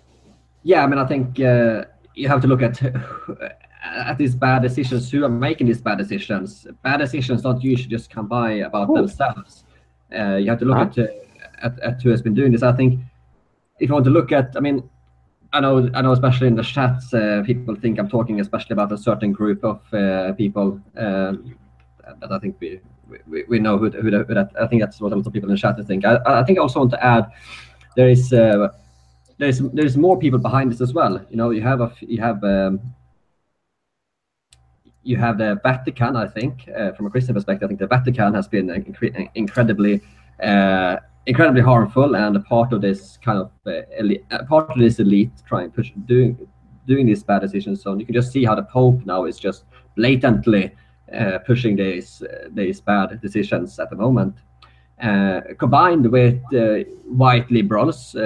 Yeah, 0.63 0.85
I 0.85 0.87
mean, 0.87 0.99
I 0.99 1.07
think 1.07 1.41
uh, 1.41 1.87
you 2.15 2.29
have 2.29 2.43
to 2.43 2.47
look 2.47 2.61
at 2.61 2.83
at 3.83 4.19
these 4.19 4.35
bad 4.35 4.61
decisions. 4.61 5.11
Who 5.11 5.25
are 5.25 5.31
making 5.31 5.69
these 5.69 5.81
bad 5.81 5.97
decisions? 5.97 6.67
Bad 6.83 6.99
decisions 6.99 7.41
don't 7.41 7.63
usually 7.65 7.89
just 7.89 8.11
come 8.11 8.27
by 8.27 8.51
about 8.69 8.89
Cool. 8.89 8.97
themselves. 8.97 9.65
Uh, 10.15 10.37
you 10.37 10.51
have 10.51 10.59
to 10.59 10.67
look 10.67 10.77
Uh-huh. 10.77 11.03
at, 11.03 11.09
uh, 11.09 11.67
at 11.67 11.81
at 11.81 12.03
who 12.03 12.11
has 12.11 12.21
been 12.21 12.35
doing 12.35 12.53
this. 12.53 12.63
I 12.63 12.73
think 12.73 13.01
if 13.79 13.89
you 13.89 13.95
want 13.95 14.05
to 14.05 14.11
look 14.11 14.33
at, 14.33 14.53
I 14.57 14.61
mean, 14.61 14.89
I 15.53 15.61
know, 15.61 15.91
I 15.95 16.01
know, 16.03 16.13
especially 16.13 16.47
in 16.49 16.55
the 16.55 16.63
chats, 16.63 17.13
uh, 17.13 17.43
people 17.45 17.75
think 17.75 17.99
I'm 17.99 18.09
talking 18.09 18.41
especially 18.41 18.73
about 18.75 18.91
a 18.93 18.99
certain 18.99 19.33
group 19.33 19.63
of 19.65 19.81
uh, 19.93 20.33
people. 20.33 20.81
Um, 20.97 21.57
that 22.21 22.33
I 22.33 22.39
think 22.39 22.57
we 22.61 22.81
we, 23.29 23.45
we 23.45 23.59
know 23.59 23.77
who, 23.79 23.91
who, 23.91 24.11
that- 24.11 24.27
who 24.27 24.35
that. 24.35 24.53
I 24.61 24.67
think 24.67 24.83
that's 24.83 25.01
what 25.01 25.13
a 25.13 25.17
lot 25.17 25.27
of 25.27 25.33
people 25.33 25.49
in 25.51 25.55
the 25.55 25.61
chat 25.61 25.77
think. 25.87 26.05
I, 26.05 26.19
I 26.25 26.43
think 26.45 26.59
I 26.59 26.63
also 26.63 26.81
want 26.81 26.91
to 26.93 27.05
add 27.05 27.31
there 27.97 28.09
is 28.09 28.33
uh, 28.33 28.69
there's 29.39 29.59
there's 29.59 29.97
more 29.97 30.19
people 30.19 30.39
behind 30.39 30.73
this 30.73 30.81
as 30.81 30.95
well. 30.95 31.21
You 31.31 31.37
know, 31.37 31.51
you 31.51 31.63
have 31.63 31.81
a 31.81 31.93
you 32.01 32.21
have 32.21 32.43
um, 32.45 32.81
you 35.03 35.17
have 35.17 35.39
the 35.39 35.61
Vatican. 35.63 36.17
I 36.17 36.27
think 36.27 36.69
uh, 36.77 36.93
from 36.93 37.07
a 37.07 37.11
Christian 37.11 37.35
perspective, 37.35 37.67
I 37.67 37.69
think 37.69 37.81
the 37.81 37.87
Vatican 37.87 38.35
has 38.35 38.49
been 38.49 38.69
incre- 38.69 39.31
incredibly 39.35 40.01
uh, 40.43 40.97
incredibly 41.27 41.63
harmful 41.63 42.17
and 42.17 42.37
a 42.37 42.41
part 42.41 42.73
of 42.73 42.81
this 42.81 43.17
kind 43.19 43.39
of 43.39 43.51
uh, 43.67 43.83
elite, 43.99 44.25
part 44.49 44.71
of 44.71 44.79
this 44.79 44.99
elite 44.99 45.31
trying 45.47 45.71
push 45.71 45.93
doing 46.07 46.37
doing 46.87 47.07
these 47.07 47.23
bad 47.23 47.43
decisions. 47.43 47.83
So 47.83 47.97
you 47.97 48.05
can 48.05 48.15
just 48.15 48.33
see 48.33 48.45
how 48.45 48.55
the 48.55 48.65
Pope 48.65 49.07
now 49.07 49.25
is 49.25 49.39
just 49.39 49.65
blatantly 49.95 50.73
uh, 51.17 51.39
pushing 51.47 51.77
these 51.77 52.23
uh, 52.23 52.49
these 52.53 52.81
bad 52.81 53.21
decisions 53.21 53.79
at 53.79 53.91
the 53.91 53.97
moment. 53.97 54.35
Uh, 55.01 55.41
combined 55.59 56.11
with 56.11 56.41
uh, 56.55 56.89
white 57.07 57.51
liberals, 57.51 58.17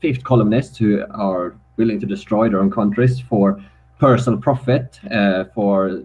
fifth 0.00 0.22
columnists 0.24 0.76
who 0.76 1.02
are 1.10 1.56
willing 1.78 1.98
to 1.98 2.06
destroy 2.06 2.48
their 2.48 2.60
own 2.60 2.70
countries 2.70 3.18
for 3.20 3.60
personal 3.98 4.38
profit, 4.38 5.00
for 5.54 6.02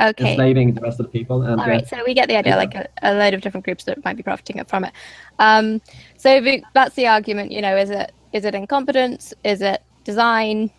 Okay. 0.00 0.30
enslaving 0.30 0.74
the 0.74 0.80
rest 0.80 0.98
of 0.98 1.06
the 1.06 1.12
people. 1.12 1.42
And 1.42 1.60
All 1.60 1.70
uh, 1.70 1.84
so 1.84 2.02
we 2.06 2.14
get 2.14 2.28
the 2.28 2.36
idea, 2.36 2.52
yeah. 2.52 2.56
like 2.56 2.74
a, 2.74 2.88
a 3.02 3.14
load 3.14 3.34
of 3.34 3.42
different 3.42 3.64
groups 3.64 3.84
that 3.84 4.02
might 4.04 4.16
be 4.16 4.22
profiting 4.22 4.62
from 4.64 4.84
it. 4.84 4.92
Um, 5.38 5.80
so 6.16 6.40
that's 6.74 6.94
the 6.94 7.06
argument, 7.06 7.52
you 7.52 7.60
know, 7.60 7.76
is 7.76 7.90
it 7.90 8.12
is 8.32 8.44
it 8.44 8.54
incompetence? 8.54 9.34
Is 9.44 9.60
it 9.60 9.82
design? 10.04 10.70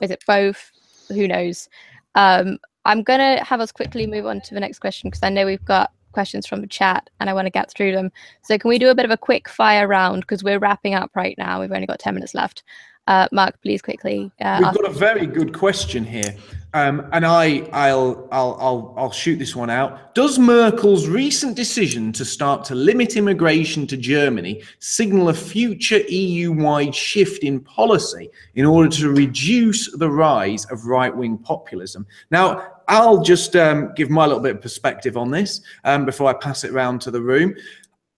Is 0.00 0.10
it 0.10 0.22
both? 0.26 0.70
Who 1.08 1.26
knows? 1.26 1.68
Um, 2.14 2.58
I'm 2.84 3.02
gonna 3.02 3.42
have 3.42 3.60
us 3.60 3.72
quickly 3.72 4.06
move 4.06 4.26
on 4.26 4.40
to 4.42 4.54
the 4.54 4.60
next 4.60 4.80
question 4.80 5.08
because 5.08 5.22
I 5.22 5.30
know 5.30 5.46
we've 5.46 5.64
got 5.64 5.92
questions 6.12 6.46
from 6.46 6.60
the 6.60 6.66
chat 6.66 7.08
and 7.18 7.28
I 7.28 7.34
want 7.34 7.46
to 7.46 7.50
get 7.50 7.70
through 7.70 7.92
them. 7.92 8.12
So 8.42 8.58
can 8.58 8.68
we 8.68 8.78
do 8.78 8.90
a 8.90 8.94
bit 8.94 9.04
of 9.04 9.10
a 9.10 9.16
quick 9.16 9.48
fire 9.48 9.88
round 9.88 10.22
because 10.22 10.44
we're 10.44 10.58
wrapping 10.58 10.94
up 10.94 11.10
right 11.14 11.36
now. 11.38 11.60
We've 11.60 11.72
only 11.72 11.86
got 11.86 11.98
10 11.98 12.14
minutes 12.14 12.34
left. 12.34 12.62
Uh, 13.06 13.26
Mark, 13.32 13.60
please 13.62 13.82
quickly. 13.82 14.30
Uh, 14.40 14.60
We've 14.62 14.82
got 14.82 14.90
a 14.90 14.94
very 14.94 15.26
good 15.26 15.52
question 15.52 16.04
here, 16.04 16.36
um, 16.74 17.06
and 17.12 17.26
I, 17.26 17.68
I'll, 17.72 18.28
I'll, 18.32 18.56
I'll, 18.58 18.94
I'll 18.96 19.10
shoot 19.10 19.38
this 19.38 19.54
one 19.54 19.68
out. 19.68 20.14
Does 20.14 20.38
Merkel's 20.38 21.06
recent 21.06 21.54
decision 21.54 22.12
to 22.12 22.24
start 22.24 22.64
to 22.66 22.74
limit 22.74 23.16
immigration 23.16 23.86
to 23.88 23.96
Germany 23.96 24.62
signal 24.78 25.28
a 25.28 25.34
future 25.34 25.98
EU-wide 26.08 26.94
shift 26.94 27.44
in 27.44 27.60
policy 27.60 28.30
in 28.54 28.64
order 28.64 28.88
to 28.88 29.10
reduce 29.10 29.94
the 29.96 30.10
rise 30.10 30.64
of 30.66 30.86
right-wing 30.86 31.38
populism? 31.38 32.06
Now, 32.30 32.66
I'll 32.88 33.22
just 33.22 33.54
um, 33.54 33.92
give 33.94 34.08
my 34.08 34.26
little 34.26 34.42
bit 34.42 34.56
of 34.56 34.62
perspective 34.62 35.16
on 35.16 35.30
this 35.30 35.60
um, 35.84 36.06
before 36.06 36.30
I 36.30 36.32
pass 36.34 36.64
it 36.64 36.72
around 36.72 37.00
to 37.02 37.10
the 37.10 37.20
room. 37.20 37.54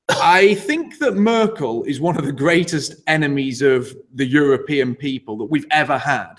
I 0.09 0.55
think 0.55 0.98
that 0.98 1.14
Merkel 1.14 1.82
is 1.85 2.01
one 2.01 2.16
of 2.16 2.24
the 2.24 2.32
greatest 2.32 2.94
enemies 3.06 3.62
of 3.62 3.94
the 4.14 4.26
European 4.26 4.94
people 4.94 5.36
that 5.39 5.47
we've 5.47 5.66
ever 5.70 5.98
had. 5.98 6.35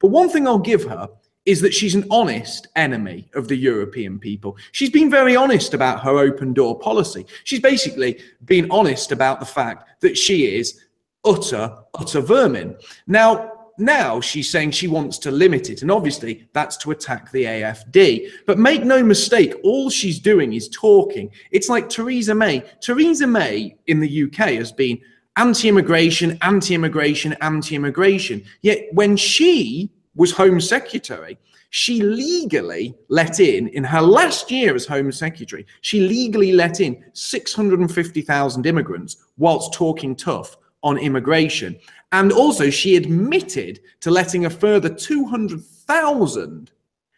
But 0.00 0.08
one 0.08 0.30
thing 0.30 0.46
I'll 0.46 0.58
give 0.58 0.84
her 0.84 1.08
is 1.50 1.60
that 1.60 1.74
she's 1.74 1.96
an 1.96 2.06
honest 2.12 2.68
enemy 2.76 3.28
of 3.34 3.48
the 3.48 3.56
European 3.56 4.20
people. 4.20 4.56
She's 4.70 4.88
been 4.88 5.10
very 5.10 5.34
honest 5.34 5.74
about 5.74 6.00
her 6.04 6.16
open 6.16 6.52
door 6.52 6.78
policy. 6.78 7.26
She's 7.42 7.58
basically 7.58 8.20
been 8.44 8.70
honest 8.70 9.10
about 9.10 9.40
the 9.40 9.46
fact 9.46 10.00
that 10.00 10.16
she 10.16 10.56
is 10.56 10.80
utter, 11.24 11.76
utter 11.94 12.20
vermin. 12.20 12.76
Now, 13.08 13.50
now 13.78 14.20
she's 14.20 14.48
saying 14.48 14.70
she 14.70 14.86
wants 14.86 15.18
to 15.18 15.32
limit 15.32 15.70
it, 15.70 15.82
and 15.82 15.90
obviously 15.90 16.48
that's 16.52 16.76
to 16.78 16.92
attack 16.92 17.32
the 17.32 17.42
AFD. 17.42 18.30
But 18.46 18.60
make 18.60 18.84
no 18.84 19.02
mistake, 19.02 19.54
all 19.64 19.90
she's 19.90 20.20
doing 20.20 20.52
is 20.52 20.68
talking. 20.68 21.32
It's 21.50 21.68
like 21.68 21.88
Theresa 21.88 22.32
May. 22.32 22.62
Theresa 22.80 23.26
May 23.26 23.76
in 23.88 23.98
the 23.98 24.22
UK 24.22 24.50
has 24.50 24.70
been 24.70 25.00
anti 25.36 25.68
immigration, 25.68 26.38
anti 26.42 26.76
immigration, 26.76 27.32
anti 27.40 27.74
immigration. 27.74 28.44
Yet 28.62 28.86
when 28.92 29.16
she 29.16 29.90
was 30.20 30.32
Home 30.32 30.60
Secretary, 30.60 31.38
she 31.70 32.02
legally 32.02 32.94
let 33.08 33.40
in, 33.40 33.68
in 33.68 33.82
her 33.82 34.02
last 34.02 34.50
year 34.50 34.74
as 34.74 34.84
Home 34.84 35.10
Secretary, 35.10 35.64
she 35.80 36.00
legally 36.00 36.52
let 36.52 36.80
in 36.80 37.02
650,000 37.14 38.66
immigrants 38.66 39.16
whilst 39.38 39.72
talking 39.72 40.14
tough 40.14 40.58
on 40.82 40.98
immigration. 40.98 41.74
And 42.12 42.32
also, 42.32 42.68
she 42.68 42.96
admitted 42.96 43.80
to 44.00 44.10
letting 44.10 44.44
a 44.44 44.50
further 44.50 44.90
200,000 44.90 46.70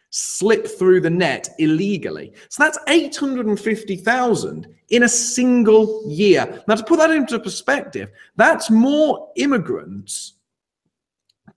slip 0.09 0.65
through 0.65 1.01
the 1.01 1.09
net 1.09 1.49
illegally. 1.59 2.31
So 2.47 2.63
that's 2.63 2.77
850,000 2.87 4.67
in 4.91 5.03
a 5.03 5.09
single 5.09 6.03
year. 6.07 6.63
Now, 6.69 6.75
to 6.75 6.83
put 6.85 6.99
that 6.99 7.11
into 7.11 7.37
perspective, 7.37 8.11
that's 8.37 8.69
more 8.69 9.29
immigrants 9.35 10.35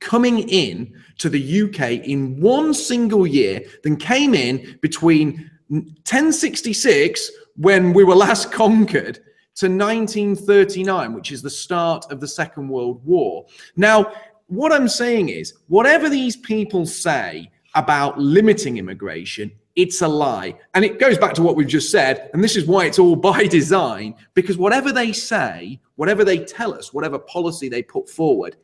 coming 0.00 0.48
in 0.48 0.94
to 1.18 1.28
the 1.28 1.62
UK 1.62 2.06
in 2.06 2.40
one 2.40 2.74
single 2.74 3.26
year 3.26 3.62
than 3.82 3.96
came 3.96 4.34
in 4.34 4.78
between 4.82 5.50
1066, 5.68 7.30
when 7.56 7.92
we 7.92 8.04
were 8.04 8.14
last 8.14 8.52
conquered, 8.52 9.20
to 9.56 9.68
1939, 9.68 11.14
which 11.14 11.32
is 11.32 11.40
the 11.40 11.48
start 11.48 12.04
of 12.12 12.20
the 12.20 12.28
Second 12.28 12.68
World 12.68 13.02
War. 13.06 13.46
Now, 13.74 14.12
what 14.48 14.70
I'm 14.70 14.86
saying 14.86 15.30
is, 15.30 15.54
whatever 15.68 16.10
these 16.10 16.36
people 16.36 16.84
say 16.84 17.50
about 17.74 18.18
limiting 18.18 18.76
immigration, 18.76 19.50
it's 19.74 20.02
a 20.02 20.08
lie. 20.08 20.56
And 20.74 20.84
it 20.84 20.98
goes 20.98 21.16
back 21.16 21.32
to 21.34 21.42
what 21.42 21.56
we've 21.56 21.66
just 21.66 21.90
said, 21.90 22.30
and 22.34 22.44
this 22.44 22.56
is 22.56 22.66
why 22.66 22.84
it's 22.84 22.98
all 22.98 23.16
by 23.30 23.46
design, 23.46 24.14
because 24.34 24.58
whatever 24.58 24.92
they 24.92 25.12
say, 25.12 25.80
whatever 25.96 26.22
they 26.22 26.38
tell 26.38 26.74
us, 26.74 26.92
whatever 26.92 27.18
policy 27.18 27.70
they 27.70 27.82
put 27.82 28.10
forward, 28.10 28.56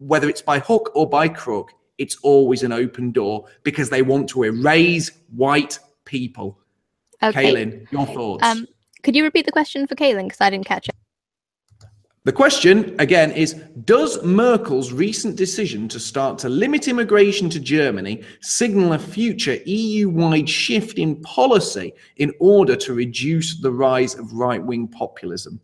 whether 0.00 0.28
it's 0.28 0.42
by 0.42 0.58
hook 0.58 0.90
or 0.94 1.08
by 1.08 1.28
crook, 1.28 1.72
it's 1.98 2.16
always 2.22 2.62
an 2.62 2.72
open 2.72 3.12
door 3.12 3.44
because 3.62 3.90
they 3.90 4.02
want 4.02 4.28
to 4.30 4.42
erase 4.42 5.10
white 5.34 5.78
people. 6.04 6.58
Okay. 7.22 7.52
Caolan, 7.52 7.86
your 7.92 8.06
thoughts? 8.06 8.44
Um, 8.44 8.66
could 9.02 9.14
you 9.14 9.22
repeat 9.22 9.46
the 9.46 9.52
question 9.52 9.86
for 9.86 9.94
Caolan 9.94 10.24
because 10.24 10.40
I 10.40 10.50
didn't 10.50 10.66
catch 10.66 10.88
it? 10.88 10.94
The 12.24 12.32
question 12.32 12.96
again 12.98 13.32
is 13.32 13.54
Does 13.84 14.22
Merkel's 14.22 14.92
recent 14.92 15.36
decision 15.36 15.88
to 15.88 15.98
start 15.98 16.38
to 16.40 16.48
limit 16.48 16.88
immigration 16.88 17.48
to 17.50 17.60
Germany 17.60 18.22
signal 18.40 18.92
a 18.94 18.98
future 18.98 19.58
EU 19.64 20.08
wide 20.08 20.48
shift 20.48 20.98
in 20.98 21.20
policy 21.22 21.92
in 22.16 22.32
order 22.38 22.76
to 22.76 22.94
reduce 22.94 23.60
the 23.60 23.72
rise 23.72 24.14
of 24.14 24.32
right 24.32 24.62
wing 24.62 24.86
populism? 24.86 25.60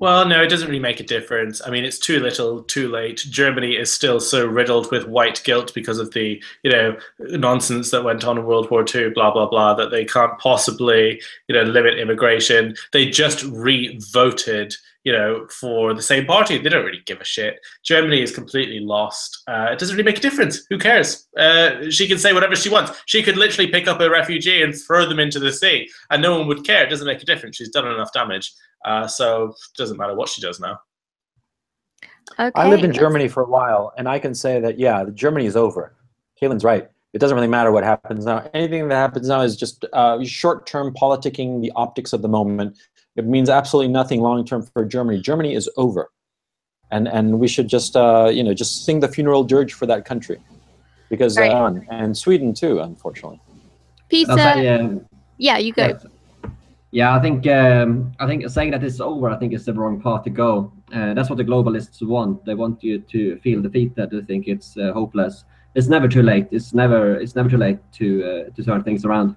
Well, 0.00 0.28
no, 0.28 0.40
it 0.40 0.48
doesn't 0.48 0.68
really 0.68 0.78
make 0.78 1.00
a 1.00 1.04
difference. 1.04 1.60
I 1.66 1.70
mean, 1.70 1.84
it's 1.84 1.98
too 1.98 2.20
little, 2.20 2.62
too 2.62 2.88
late. 2.88 3.16
Germany 3.30 3.74
is 3.74 3.92
still 3.92 4.20
so 4.20 4.46
riddled 4.46 4.92
with 4.92 5.08
white 5.08 5.42
guilt 5.42 5.74
because 5.74 5.98
of 5.98 6.12
the, 6.12 6.40
you 6.62 6.70
know, 6.70 6.96
nonsense 7.18 7.90
that 7.90 8.04
went 8.04 8.24
on 8.24 8.38
in 8.38 8.44
World 8.44 8.70
War 8.70 8.84
II, 8.94 9.10
blah 9.10 9.32
blah 9.32 9.48
blah, 9.48 9.74
that 9.74 9.90
they 9.90 10.04
can't 10.04 10.38
possibly, 10.38 11.20
you 11.48 11.54
know, 11.54 11.62
limit 11.62 11.98
immigration. 11.98 12.76
They 12.92 13.10
just 13.10 13.42
re-voted, 13.42 14.76
you 15.08 15.14
know, 15.14 15.46
for 15.48 15.94
the 15.94 16.02
same 16.02 16.26
party. 16.26 16.58
They 16.58 16.68
don't 16.68 16.84
really 16.84 17.02
give 17.06 17.18
a 17.18 17.24
shit. 17.24 17.58
Germany 17.82 18.20
is 18.20 18.30
completely 18.30 18.78
lost. 18.78 19.42
Uh, 19.48 19.68
it 19.72 19.78
doesn't 19.78 19.96
really 19.96 20.04
make 20.04 20.18
a 20.18 20.20
difference. 20.20 20.66
Who 20.68 20.76
cares? 20.76 21.26
Uh, 21.34 21.88
she 21.88 22.06
can 22.06 22.18
say 22.18 22.34
whatever 22.34 22.54
she 22.54 22.68
wants. 22.68 22.92
She 23.06 23.22
could 23.22 23.38
literally 23.38 23.70
pick 23.70 23.88
up 23.88 24.02
a 24.02 24.10
refugee 24.10 24.60
and 24.62 24.78
throw 24.78 25.08
them 25.08 25.18
into 25.18 25.38
the 25.38 25.50
sea, 25.50 25.88
and 26.10 26.20
no 26.20 26.38
one 26.38 26.46
would 26.48 26.62
care. 26.62 26.84
It 26.84 26.90
doesn't 26.90 27.06
make 27.06 27.22
a 27.22 27.24
difference. 27.24 27.56
She's 27.56 27.70
done 27.70 27.86
enough 27.86 28.12
damage. 28.12 28.52
Uh, 28.84 29.06
so 29.06 29.44
it 29.44 29.78
doesn't 29.78 29.96
matter 29.96 30.14
what 30.14 30.28
she 30.28 30.42
does 30.42 30.60
now. 30.60 30.78
Okay. 32.38 32.52
I 32.54 32.68
lived 32.68 32.84
in 32.84 32.92
Germany 32.92 33.28
for 33.28 33.42
a 33.42 33.48
while, 33.48 33.94
and 33.96 34.06
I 34.06 34.18
can 34.18 34.34
say 34.34 34.60
that 34.60 34.78
yeah, 34.78 35.06
Germany 35.14 35.46
is 35.46 35.56
over. 35.56 35.96
Caolan's 36.38 36.64
right. 36.64 36.86
It 37.14 37.18
doesn't 37.18 37.34
really 37.34 37.48
matter 37.48 37.72
what 37.72 37.84
happens 37.84 38.26
now. 38.26 38.46
Anything 38.52 38.88
that 38.88 38.96
happens 38.96 39.28
now 39.28 39.40
is 39.40 39.56
just 39.56 39.86
uh, 39.94 40.22
short-term 40.22 40.92
politicking, 40.92 41.62
the 41.62 41.72
optics 41.74 42.12
of 42.12 42.20
the 42.20 42.28
moment. 42.28 42.76
It 43.18 43.26
means 43.26 43.50
absolutely 43.50 43.92
nothing 43.92 44.20
long-term 44.20 44.62
for 44.72 44.84
Germany. 44.84 45.20
Germany 45.20 45.52
is 45.54 45.68
over, 45.76 46.10
and 46.92 47.08
and 47.08 47.40
we 47.40 47.48
should 47.48 47.66
just 47.66 47.96
uh, 47.96 48.30
you 48.32 48.44
know 48.44 48.54
just 48.54 48.84
sing 48.84 49.00
the 49.00 49.08
funeral 49.08 49.42
dirge 49.42 49.72
for 49.74 49.86
that 49.86 50.04
country, 50.04 50.38
because 51.10 51.36
Right. 51.36 51.50
uh, 51.50 51.80
and 51.90 52.16
Sweden 52.16 52.54
too, 52.54 52.78
unfortunately. 52.78 53.40
Peter, 54.08 54.30
I'll 54.30 54.38
say, 54.38 54.68
um, 54.68 55.04
yeah, 55.36 55.58
you 55.58 55.72
go. 55.72 55.86
Yes. 55.88 56.06
Yeah, 56.92 57.14
I 57.16 57.20
think 57.20 57.44
um, 57.48 58.12
I 58.20 58.26
think 58.28 58.48
saying 58.48 58.70
that 58.70 58.84
it's 58.84 59.00
over, 59.00 59.28
I 59.28 59.36
think 59.36 59.52
is 59.52 59.64
the 59.64 59.74
wrong 59.74 60.00
path 60.00 60.22
to 60.22 60.30
go. 60.30 60.72
Uh, 60.94 61.12
that's 61.12 61.28
what 61.28 61.38
the 61.38 61.44
globalists 61.44 62.00
want. 62.06 62.44
They 62.46 62.54
want 62.54 62.82
you 62.84 63.00
to 63.00 63.36
feel 63.40 63.60
defeated, 63.60 64.10
They 64.10 64.22
think 64.22 64.46
it's 64.46 64.76
uh, 64.78 64.92
hopeless. 64.92 65.44
It's 65.74 65.88
never 65.88 66.08
too 66.08 66.22
late. 66.22 66.46
It's 66.52 66.72
never 66.72 67.16
it's 67.16 67.34
never 67.34 67.50
too 67.50 67.58
late 67.58 67.80
to 67.98 68.06
uh, 68.30 68.54
to 68.54 68.62
turn 68.64 68.84
things 68.84 69.04
around. 69.04 69.34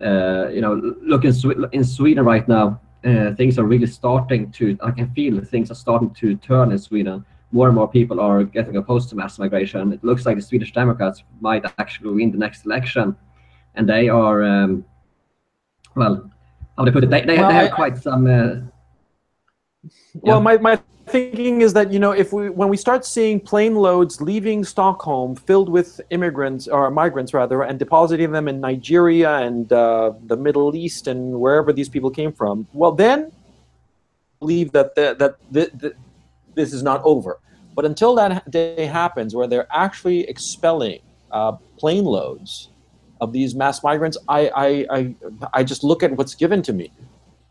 Uh, 0.00 0.48
you 0.54 0.60
know, 0.60 0.74
look 1.12 1.24
in, 1.24 1.32
Swe- 1.32 1.68
in 1.72 1.82
Sweden 1.84 2.24
right 2.24 2.46
now. 2.48 2.80
Uh, 3.04 3.32
things 3.34 3.58
are 3.58 3.64
really 3.64 3.86
starting 3.86 4.50
to. 4.52 4.76
I 4.82 4.90
can 4.90 5.08
feel 5.12 5.40
things 5.44 5.70
are 5.70 5.74
starting 5.76 6.10
to 6.14 6.34
turn 6.36 6.72
in 6.72 6.78
Sweden. 6.78 7.24
More 7.52 7.66
and 7.68 7.74
more 7.76 7.88
people 7.88 8.20
are 8.20 8.42
getting 8.44 8.76
opposed 8.76 9.08
to 9.10 9.16
mass 9.16 9.38
migration. 9.38 9.92
It 9.92 10.02
looks 10.04 10.26
like 10.26 10.36
the 10.36 10.42
Swedish 10.42 10.72
Democrats 10.72 11.22
might 11.40 11.64
actually 11.78 12.14
win 12.14 12.32
the 12.32 12.38
next 12.38 12.66
election, 12.66 13.16
and 13.76 13.88
they 13.88 14.08
are. 14.08 14.42
Um, 14.42 14.84
well, 15.94 16.30
how 16.76 16.84
they 16.84 16.90
put 16.90 17.04
it, 17.04 17.10
they, 17.10 17.22
they, 17.24 17.38
Well, 17.38 17.48
they 17.48 17.54
have 17.54 17.72
I- 17.72 17.74
quite 17.74 17.96
some. 17.98 18.26
Uh, 18.26 18.66
Well, 20.14 20.38
Yeah. 20.38 20.42
my, 20.42 20.58
my 20.58 20.78
thinking 21.10 21.62
is 21.62 21.72
that 21.72 21.92
you 21.92 21.98
know 21.98 22.12
if 22.12 22.32
we 22.32 22.50
when 22.50 22.68
we 22.68 22.76
start 22.76 23.04
seeing 23.04 23.40
plane 23.40 23.74
loads 23.74 24.20
leaving 24.20 24.64
Stockholm 24.64 25.34
filled 25.34 25.68
with 25.68 26.00
immigrants 26.10 26.68
or 26.68 26.90
migrants 26.90 27.34
rather 27.34 27.62
and 27.62 27.78
depositing 27.78 28.32
them 28.32 28.48
in 28.48 28.60
Nigeria 28.60 29.38
and 29.38 29.72
uh, 29.72 30.12
the 30.26 30.36
Middle 30.36 30.74
East 30.76 31.06
and 31.06 31.40
wherever 31.40 31.72
these 31.72 31.88
people 31.88 32.10
came 32.10 32.32
from, 32.32 32.66
well 32.72 32.92
then 32.92 33.32
believe 34.38 34.72
that 34.72 34.94
the, 34.94 35.16
that 35.18 35.36
the, 35.50 35.70
the, 35.74 35.94
this 36.54 36.72
is 36.72 36.82
not 36.82 37.02
over. 37.04 37.40
But 37.74 37.84
until 37.84 38.14
that 38.16 38.50
day 38.50 38.86
happens, 38.86 39.34
where 39.34 39.46
they're 39.46 39.68
actually 39.70 40.28
expelling 40.28 41.00
uh, 41.30 41.52
plane 41.78 42.04
loads 42.04 42.70
of 43.20 43.32
these 43.32 43.54
mass 43.54 43.82
migrants, 43.82 44.16
I, 44.28 44.48
I, 44.48 44.86
I, 44.90 45.14
I 45.52 45.64
just 45.64 45.84
look 45.84 46.02
at 46.02 46.12
what's 46.12 46.34
given 46.34 46.62
to 46.62 46.72
me. 46.72 46.92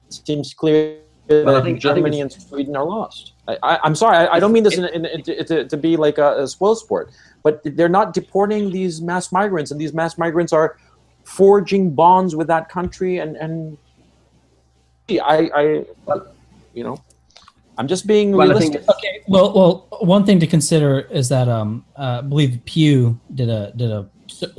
It 0.08 0.14
seems 0.26 0.54
clear 0.54 1.00
Well, 1.30 1.40
I 1.40 1.44
that 1.44 1.46
think- 1.46 1.62
I 1.62 1.64
think 1.64 1.80
Germany 1.80 2.22
and 2.22 2.32
Sweden 2.32 2.76
are 2.76 2.86
lost. 2.86 3.34
I, 3.48 3.58
I, 3.64 3.80
I'm 3.84 3.96
sorry, 3.96 4.18
I, 4.18 4.36
I 4.36 4.40
don't 4.40 4.52
mean 4.52 4.64
this 4.64 4.78
in, 4.78 4.86
in, 4.86 5.06
in, 5.06 5.24
to, 5.24 5.44
to, 5.44 5.68
to 5.68 5.78
be 5.78 5.96
like 5.98 6.18
a, 6.18 6.44
a 6.44 6.48
spoil 6.48 6.76
sport, 6.76 7.12
but 7.44 7.62
they're 7.64 7.90
not 7.90 8.14
deporting 8.14 8.72
these 8.72 9.02
mass 9.02 9.32
migrants, 9.32 9.72
and 9.72 9.80
these 9.80 9.94
mass 9.94 10.18
migrants 10.18 10.54
are 10.54 10.78
forging 11.24 11.94
bonds 11.94 12.36
with 12.36 12.48
that 12.48 12.70
country. 12.70 13.20
And, 13.20 13.36
and 13.38 13.78
I, 15.10 15.50
I, 15.56 15.86
Well- 16.06 16.28
you 16.74 16.84
know, 16.84 17.02
I'm 17.78 17.88
just 17.88 18.08
being 18.08 18.32
well, 18.32 18.48
realistic. 18.48 18.88
Okay, 18.90 19.22
well, 19.28 19.54
well, 19.54 19.88
one 20.02 20.26
thing 20.26 20.40
to 20.40 20.48
consider 20.48 21.02
is 21.12 21.30
that 21.30 21.48
um, 21.48 21.86
uh, 21.96 22.20
I 22.20 22.22
believe 22.22 22.60
Pew 22.66 23.20
did 23.36 23.50
a 23.50 23.72
did 23.76 23.92
a 23.92 24.10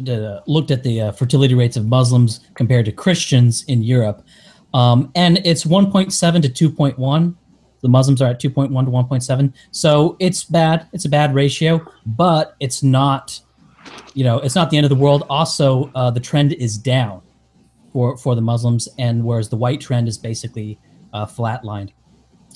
did 0.03 0.21
a 0.21 0.43
looked 0.47 0.71
at 0.71 0.83
the 0.83 1.01
uh, 1.01 1.13
fertility 1.13 1.55
rates 1.55 1.77
of 1.77 1.87
Muslims 1.87 2.41
compared 2.55 2.85
to 2.87 2.93
Christians 2.93 3.65
in 3.65 3.83
Europe, 3.83 4.25
um, 4.75 5.11
and 5.15 5.39
it's 5.45 5.65
1.7 5.65 6.55
to 6.55 6.71
2.1. 6.71 7.35
The 7.81 7.89
Muslims 7.89 8.21
are 8.21 8.31
at 8.31 8.41
2.1 8.41 8.69
to 8.69 8.91
1.7, 8.91 9.53
so 9.71 10.17
it's 10.19 10.45
bad. 10.45 10.89
It's 10.93 11.05
a 11.05 11.09
bad 11.09 11.35
ratio, 11.35 11.81
but 12.07 12.57
it's 12.59 12.83
not, 12.83 13.39
you 14.15 14.25
know, 14.25 14.39
it's 14.41 14.57
not 14.57 14.71
the 14.71 14.77
end 14.77 14.85
of 14.85 14.91
the 14.91 14.97
world. 14.97 15.25
Also, 15.31 15.91
uh, 15.95 16.11
the 16.11 16.21
trend 16.21 16.53
is 16.55 16.77
down 16.77 17.23
for 17.93 18.17
for 18.17 18.35
the 18.35 18.41
Muslims, 18.41 18.89
and 18.99 19.25
whereas 19.25 19.49
the 19.49 19.57
white 19.57 19.81
trend 19.81 20.09
is 20.09 20.19
basically 20.19 20.79
uh, 21.13 21.25
flatlined. 21.25 21.93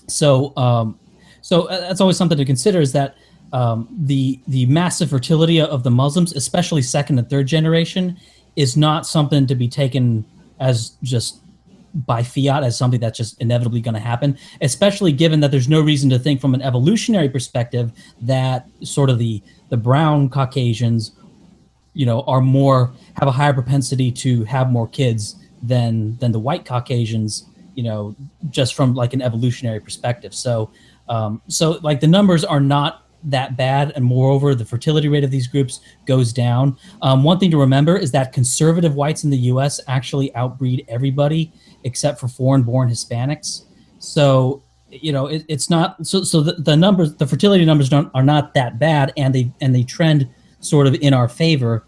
So, 0.09 0.53
um, 0.57 0.99
so 1.41 1.69
uh, 1.69 1.81
that's 1.81 2.01
always 2.01 2.17
something 2.17 2.39
to 2.39 2.45
consider 2.45 2.81
is 2.81 2.93
that 2.93 3.17
um, 3.53 3.89
the 3.93 4.41
the 4.49 4.67
massive 4.67 5.11
fertility 5.11 5.61
of 5.61 5.83
the 5.83 5.91
Muslims, 5.91 6.33
especially 6.35 6.83
second 6.83 7.19
and 7.19 7.29
third 7.29 7.47
generation, 7.47 8.19
is 8.57 8.77
not 8.77 9.07
something 9.07 9.47
to 9.47 9.55
be 9.55 9.69
taken 9.69 10.25
as 10.59 10.97
just 11.03 11.42
by 11.95 12.23
fiat 12.23 12.63
as 12.63 12.77
something 12.77 13.01
that's 13.01 13.19
just 13.19 13.41
inevitably 13.41 13.81
going 13.81 13.95
to 13.95 14.01
happen. 14.01 14.37
Especially 14.61 15.13
given 15.13 15.41
that 15.41 15.51
there's 15.51 15.69
no 15.69 15.81
reason 15.81 16.09
to 16.11 16.19
think 16.19 16.41
from 16.41 16.55
an 16.55 16.63
evolutionary 16.63 17.29
perspective 17.29 17.93
that 18.21 18.69
sort 18.83 19.11
of 19.11 19.19
the 19.19 19.43
the 19.69 19.77
brown 19.77 20.29
Caucasians, 20.29 21.13
you 21.95 22.07
know, 22.07 22.23
are 22.23 22.41
more 22.41 22.93
have 23.17 23.29
a 23.29 23.33
higher 23.33 23.53
propensity 23.53 24.11
to 24.13 24.45
have 24.45 24.71
more 24.71 24.89
kids 24.89 25.37
than 25.63 26.17
than 26.19 26.33
the 26.33 26.41
white 26.41 26.65
Caucasians 26.65 27.47
you 27.75 27.83
know 27.83 28.15
just 28.51 28.75
from 28.75 28.95
like 28.95 29.13
an 29.13 29.23
evolutionary 29.23 29.81
perspective 29.81 30.35
so 30.35 30.71
um, 31.09 31.43
so 31.49 31.73
like 31.83 32.01
the 32.01 32.07
numbers 32.07 32.45
are 32.45 32.61
not 32.61 33.07
that 33.25 33.57
bad 33.57 33.93
and 33.95 34.05
moreover 34.05 34.55
the 34.55 34.65
fertility 34.65 35.09
rate 35.09 35.23
of 35.25 35.31
these 35.31 35.47
groups 35.47 35.81
goes 36.07 36.33
down 36.33 36.77
um, 37.03 37.23
one 37.23 37.39
thing 37.39 37.51
to 37.51 37.59
remember 37.59 37.97
is 37.97 38.11
that 38.11 38.33
conservative 38.33 38.95
whites 38.95 39.25
in 39.25 39.31
the 39.31 39.39
us 39.39 39.81
actually 39.87 40.35
outbreed 40.35 40.85
everybody 40.89 41.53
except 41.85 42.21
for 42.21 42.29
foreign 42.29 42.63
born 42.63 42.89
hispanics. 42.89 43.63
So 43.99 44.63
you 44.91 45.13
know 45.13 45.27
it, 45.27 45.45
it's 45.49 45.71
not 45.71 46.07
so 46.07 46.23
so 46.23 46.41
the, 46.43 46.53
the 46.53 46.77
numbers 46.77 47.15
the 47.15 47.27
fertility 47.27 47.65
numbers 47.65 47.89
don't, 47.89 48.11
are 48.15 48.23
not 48.23 48.53
that 48.55 48.79
bad 48.79 49.13
and 49.17 49.35
they 49.35 49.51
and 49.61 49.75
they 49.75 49.83
trend 49.83 50.29
sort 50.61 50.87
of 50.87 50.95
in 50.95 51.15
our 51.15 51.29
favor. 51.29 51.87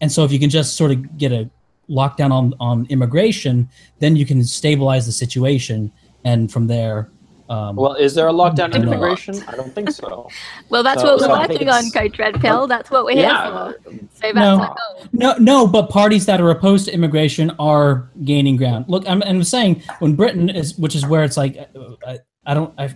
And 0.00 0.10
so 0.10 0.24
if 0.24 0.32
you 0.32 0.38
can 0.38 0.50
just 0.50 0.76
sort 0.76 0.90
of 0.90 1.18
get 1.18 1.32
a 1.32 1.48
lockdown 1.88 2.32
on, 2.32 2.54
on 2.60 2.86
immigration, 2.88 3.68
then 3.98 4.16
you 4.16 4.26
can 4.26 4.42
stabilize 4.44 5.06
the 5.06 5.12
situation, 5.12 5.92
and 6.24 6.50
from 6.50 6.66
there, 6.66 7.10
um, 7.48 7.76
Well, 7.76 7.94
is 7.94 8.14
there 8.14 8.28
a 8.28 8.32
lockdown 8.32 8.74
in 8.74 8.82
Not. 8.82 8.94
immigration? 8.94 9.42
I 9.48 9.52
don't 9.56 9.74
think 9.74 9.90
so. 9.90 10.28
Well, 10.70 10.82
that's 10.82 11.02
So- 11.02 11.16
what 11.16 11.28
we're 11.28 11.34
I 11.36 11.46
think 11.46 11.60
working 11.60 11.68
on, 11.68 11.90
Coach 11.90 12.18
Red 12.18 12.40
Pill. 12.40 12.66
That's 12.66 12.90
what 12.90 13.04
we're 13.04 13.12
Yeah. 13.18 13.44
here 13.44 13.78
for. 13.82 13.98
So 14.14 14.32
that's 14.32 14.34
No. 14.34 14.74
no, 15.12 15.34
no, 15.38 15.66
but 15.66 15.90
parties 15.90 16.26
that 16.26 16.40
are 16.40 16.50
opposed 16.50 16.86
to 16.86 16.94
immigration 16.94 17.50
are 17.58 18.10
gaining 18.24 18.56
ground. 18.56 18.86
Look, 18.88 19.08
I'm, 19.08 19.22
I'm 19.22 19.44
saying 19.44 19.82
when 19.98 20.14
Britain 20.14 20.48
is, 20.48 20.78
which 20.78 20.94
is 20.94 21.06
where 21.06 21.22
it's 21.24 21.36
like, 21.36 21.56
uh, 21.58 21.90
I, 22.06 22.18
I 22.46 22.54
don't, 22.54 22.72
I, 22.78 22.94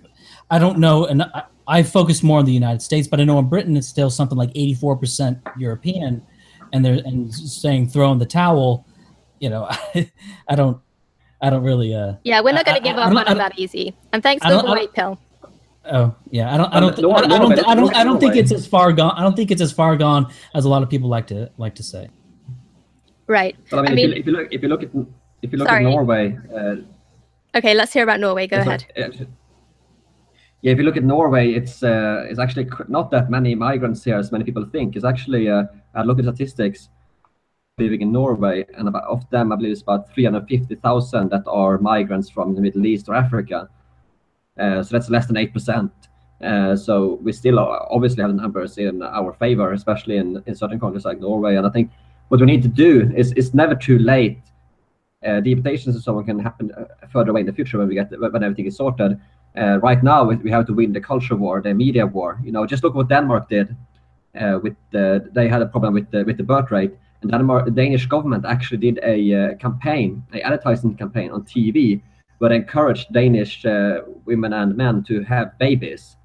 I 0.50 0.58
don't 0.58 0.78
know, 0.78 1.04
and 1.06 1.22
I, 1.22 1.42
I 1.66 1.82
focus 1.82 2.22
more 2.22 2.38
on 2.38 2.46
the 2.46 2.52
United 2.52 2.80
States, 2.80 3.06
but 3.06 3.20
I 3.20 3.24
know 3.24 3.38
in 3.38 3.48
Britain 3.48 3.76
it's 3.76 3.86
still 3.88 4.08
something 4.10 4.38
like 4.38 4.52
84% 4.54 5.40
European, 5.58 6.22
and 6.72 6.82
they're 6.84 7.00
and 7.04 7.32
saying 7.34 7.88
throw 7.88 8.10
in 8.12 8.18
the 8.18 8.26
towel. 8.26 8.86
You 9.40 9.50
know, 9.50 9.66
I, 9.70 10.10
I 10.48 10.54
don't, 10.54 10.78
I 11.40 11.50
don't 11.50 11.62
really. 11.62 11.94
uh 11.94 12.14
Yeah, 12.24 12.40
we're 12.40 12.52
not 12.52 12.64
going 12.66 12.76
to 12.76 12.82
give 12.82 12.96
I- 12.96 13.02
I 13.02 13.04
up 13.06 13.12
don't- 13.12 13.28
on 13.28 13.36
it 13.36 13.38
that 13.38 13.58
easy. 13.58 13.96
And 14.12 14.22
thanks 14.22 14.44
I 14.44 14.50
for 14.50 14.62
the 14.62 14.68
white 14.68 14.92
pill. 14.92 15.18
Oh 15.90 16.14
yeah, 16.30 16.52
I 16.52 16.56
don't, 16.58 16.74
I 16.74 16.80
don't, 16.80 16.90
th- 16.96 17.02
Nor- 17.02 17.14
I, 17.16 17.18
I 17.18 17.26
don't, 17.28 17.38
Norway- 17.48 17.62
I 17.66 17.74
don't, 17.74 17.96
I 17.96 18.04
don't 18.04 18.20
think 18.20 18.36
it's 18.36 18.52
as 18.52 18.66
far 18.66 18.92
gone. 18.92 19.14
I 19.16 19.22
don't 19.22 19.34
think 19.36 19.50
it's 19.50 19.62
as 19.62 19.72
far 19.72 19.96
gone 19.96 20.30
as 20.54 20.64
a 20.66 20.68
lot 20.68 20.82
of 20.82 20.90
people 20.90 21.08
like 21.08 21.26
to 21.28 21.50
like 21.56 21.74
to 21.76 21.82
say. 21.82 22.08
Right. 23.26 23.56
But 23.70 23.78
I 23.78 23.82
mean, 23.82 23.92
I 23.92 23.94
mean- 23.94 24.12
if, 24.12 24.16
you, 24.16 24.20
if 24.20 24.26
you 24.26 24.32
look, 24.32 24.48
if 24.52 24.62
you 24.62 24.68
look 24.68 24.82
at, 24.82 24.90
if 25.42 25.52
you 25.52 25.58
look 25.58 25.68
Sorry. 25.68 25.84
at 25.86 25.90
Norway, 25.90 26.38
uh, 26.54 26.76
Okay, 27.54 27.72
let's 27.72 27.92
hear 27.94 28.02
about 28.02 28.20
Norway. 28.20 28.46
Go 28.46 28.58
ahead. 28.58 28.84
uh, 28.98 29.08
yeah, 30.60 30.72
if 30.72 30.78
you 30.78 30.84
look 30.84 30.96
at 30.98 31.04
Norway, 31.04 31.52
it's 31.52 31.82
uh, 31.82 32.26
it's 32.28 32.38
actually 32.38 32.68
not 32.88 33.10
that 33.12 33.30
many 33.30 33.54
migrants 33.54 34.04
here 34.04 34.16
as 34.18 34.30
many 34.32 34.44
people 34.44 34.66
think. 34.66 34.96
It's 34.96 35.04
actually 35.04 35.48
uh, 35.48 35.64
I 35.94 36.02
look 36.02 36.18
at 36.18 36.24
statistics 36.26 36.90
living 37.78 38.00
in 38.00 38.12
Norway, 38.12 38.64
and 38.76 38.88
about 38.88 39.04
of 39.04 39.28
them, 39.30 39.52
I 39.52 39.56
believe 39.56 39.72
it's 39.72 39.82
about 39.82 40.12
350,000 40.12 41.30
that 41.30 41.44
are 41.46 41.78
migrants 41.78 42.28
from 42.28 42.54
the 42.54 42.60
Middle 42.60 42.86
East 42.86 43.08
or 43.08 43.14
Africa. 43.14 43.68
Uh, 44.58 44.82
so 44.82 44.96
that's 44.96 45.10
less 45.10 45.26
than 45.26 45.36
eight 45.36 45.52
percent. 45.52 45.92
Uh, 46.42 46.76
so 46.76 47.18
we 47.22 47.32
still 47.32 47.58
obviously 47.58 48.22
have 48.22 48.30
the 48.30 48.40
numbers 48.40 48.78
in 48.78 49.02
our 49.02 49.32
favor, 49.32 49.72
especially 49.72 50.16
in, 50.16 50.42
in 50.46 50.54
certain 50.54 50.78
countries 50.78 51.04
like 51.04 51.20
Norway. 51.20 51.56
And 51.56 51.66
I 51.66 51.70
think 51.70 51.90
what 52.28 52.40
we 52.40 52.46
need 52.46 52.62
to 52.62 52.68
do 52.68 53.10
is 53.16 53.32
it's 53.32 53.54
never 53.54 53.74
too 53.74 53.98
late. 53.98 54.38
Uh, 55.26 55.40
deportations 55.40 55.96
and 55.96 56.04
so 56.04 56.16
on 56.16 56.24
can 56.24 56.38
happen 56.38 56.70
uh, 56.78 56.84
further 57.12 57.30
away 57.30 57.40
in 57.40 57.46
the 57.46 57.52
future 57.52 57.76
when 57.76 57.88
we 57.88 57.94
get 57.94 58.08
when 58.20 58.44
everything 58.44 58.66
is 58.66 58.76
sorted. 58.76 59.20
Uh, 59.56 59.78
right 59.78 60.04
now, 60.04 60.22
we 60.22 60.50
have 60.50 60.64
to 60.66 60.72
win 60.72 60.92
the 60.92 61.00
culture 61.00 61.34
war, 61.34 61.60
the 61.60 61.74
media 61.74 62.06
war. 62.06 62.38
You 62.44 62.52
know, 62.52 62.64
just 62.66 62.84
look 62.84 62.94
what 62.94 63.08
Denmark 63.08 63.48
did. 63.48 63.74
Uh, 64.38 64.60
with 64.62 64.76
the, 64.92 65.28
they 65.32 65.48
had 65.48 65.62
a 65.62 65.66
problem 65.66 65.94
with 65.94 66.08
the 66.12 66.22
with 66.22 66.36
the 66.36 66.44
birth 66.44 66.70
rate, 66.70 66.94
and 67.22 67.30
the 67.30 67.72
Danish 67.74 68.06
government 68.06 68.44
actually 68.46 68.78
did 68.78 69.00
a 69.02 69.34
uh, 69.34 69.54
campaign, 69.56 70.22
a 70.32 70.40
advertising 70.40 70.94
campaign 70.94 71.30
on 71.30 71.42
TV, 71.42 72.00
where 72.38 72.50
they 72.50 72.56
encouraged 72.56 73.12
Danish 73.12 73.64
women 74.24 74.52
and 74.52 74.76
men 74.76 75.02
to 75.04 75.22
have 75.24 75.58
babies 75.58 76.16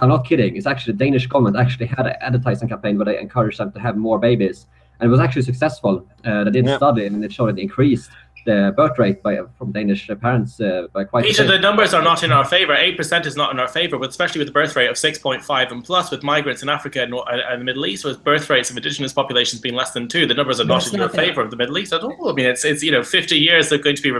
I'm 0.00 0.08
not 0.08 0.26
kidding. 0.26 0.56
It's 0.56 0.66
actually 0.66 0.94
the 0.94 1.04
Danish 1.04 1.26
government 1.26 1.56
actually 1.56 1.86
had 1.86 2.06
an 2.06 2.14
advertising 2.20 2.68
campaign 2.68 2.96
where 2.96 3.04
they 3.04 3.18
encouraged 3.18 3.58
them 3.58 3.72
to 3.72 3.80
have 3.80 3.96
more 3.96 4.18
babies, 4.18 4.66
and 4.98 5.08
it 5.08 5.10
was 5.10 5.20
actually 5.20 5.42
successful. 5.42 6.06
Uh, 6.24 6.44
they 6.44 6.50
did 6.50 6.66
yeah. 6.66 6.74
a 6.74 6.76
study 6.76 7.06
and 7.06 7.22
it 7.24 7.32
showed 7.32 7.50
it 7.50 7.58
increased 7.58 8.10
the 8.44 8.72
birth 8.76 8.98
rate 8.98 9.22
by 9.22 9.38
from 9.56 9.72
Danish 9.72 10.08
parents 10.20 10.60
uh, 10.60 10.86
by 10.92 11.04
quite. 11.04 11.24
Peter, 11.24 11.46
the 11.46 11.58
numbers 11.58 11.94
are 11.94 12.02
not 12.02 12.22
in 12.22 12.32
our 12.32 12.44
favor. 12.44 12.74
Eight 12.74 12.96
percent 12.96 13.26
is 13.26 13.36
not 13.36 13.52
in 13.52 13.60
our 13.60 13.68
favor, 13.68 13.98
but 13.98 14.10
especially 14.10 14.38
with 14.38 14.48
the 14.48 14.52
birth 14.52 14.74
rate 14.76 14.90
of 14.90 14.98
six 14.98 15.18
point 15.18 15.42
five 15.42 15.72
and 15.72 15.84
plus, 15.84 16.10
with 16.10 16.22
migrants 16.22 16.62
in 16.62 16.68
Africa 16.68 17.02
and, 17.02 17.14
and, 17.14 17.60
the 17.60 17.64
Middle 17.64 17.86
East, 17.86 18.04
with 18.04 18.22
birth 18.24 18.48
rates 18.50 18.70
of 18.70 18.76
indigenous 18.76 19.12
populations 19.12 19.60
being 19.60 19.74
less 19.74 19.92
than 19.92 20.08
two, 20.08 20.26
the 20.26 20.34
numbers 20.34 20.60
are 20.60 20.64
not 20.64 20.86
in 20.92 20.98
your 20.98 21.08
favor 21.08 21.40
of 21.40 21.50
the 21.50 21.56
Middle 21.56 21.78
East 21.78 21.92
at 21.92 22.02
all. 22.02 22.28
I 22.28 22.32
mean, 22.32 22.46
it's 22.46 22.64
it's 22.64 22.82
you 22.82 22.90
know 22.90 23.02
fifty 23.02 23.38
years 23.38 23.68
they're 23.68 23.78
going 23.78 23.96
to 23.96 24.02
be 24.02 24.12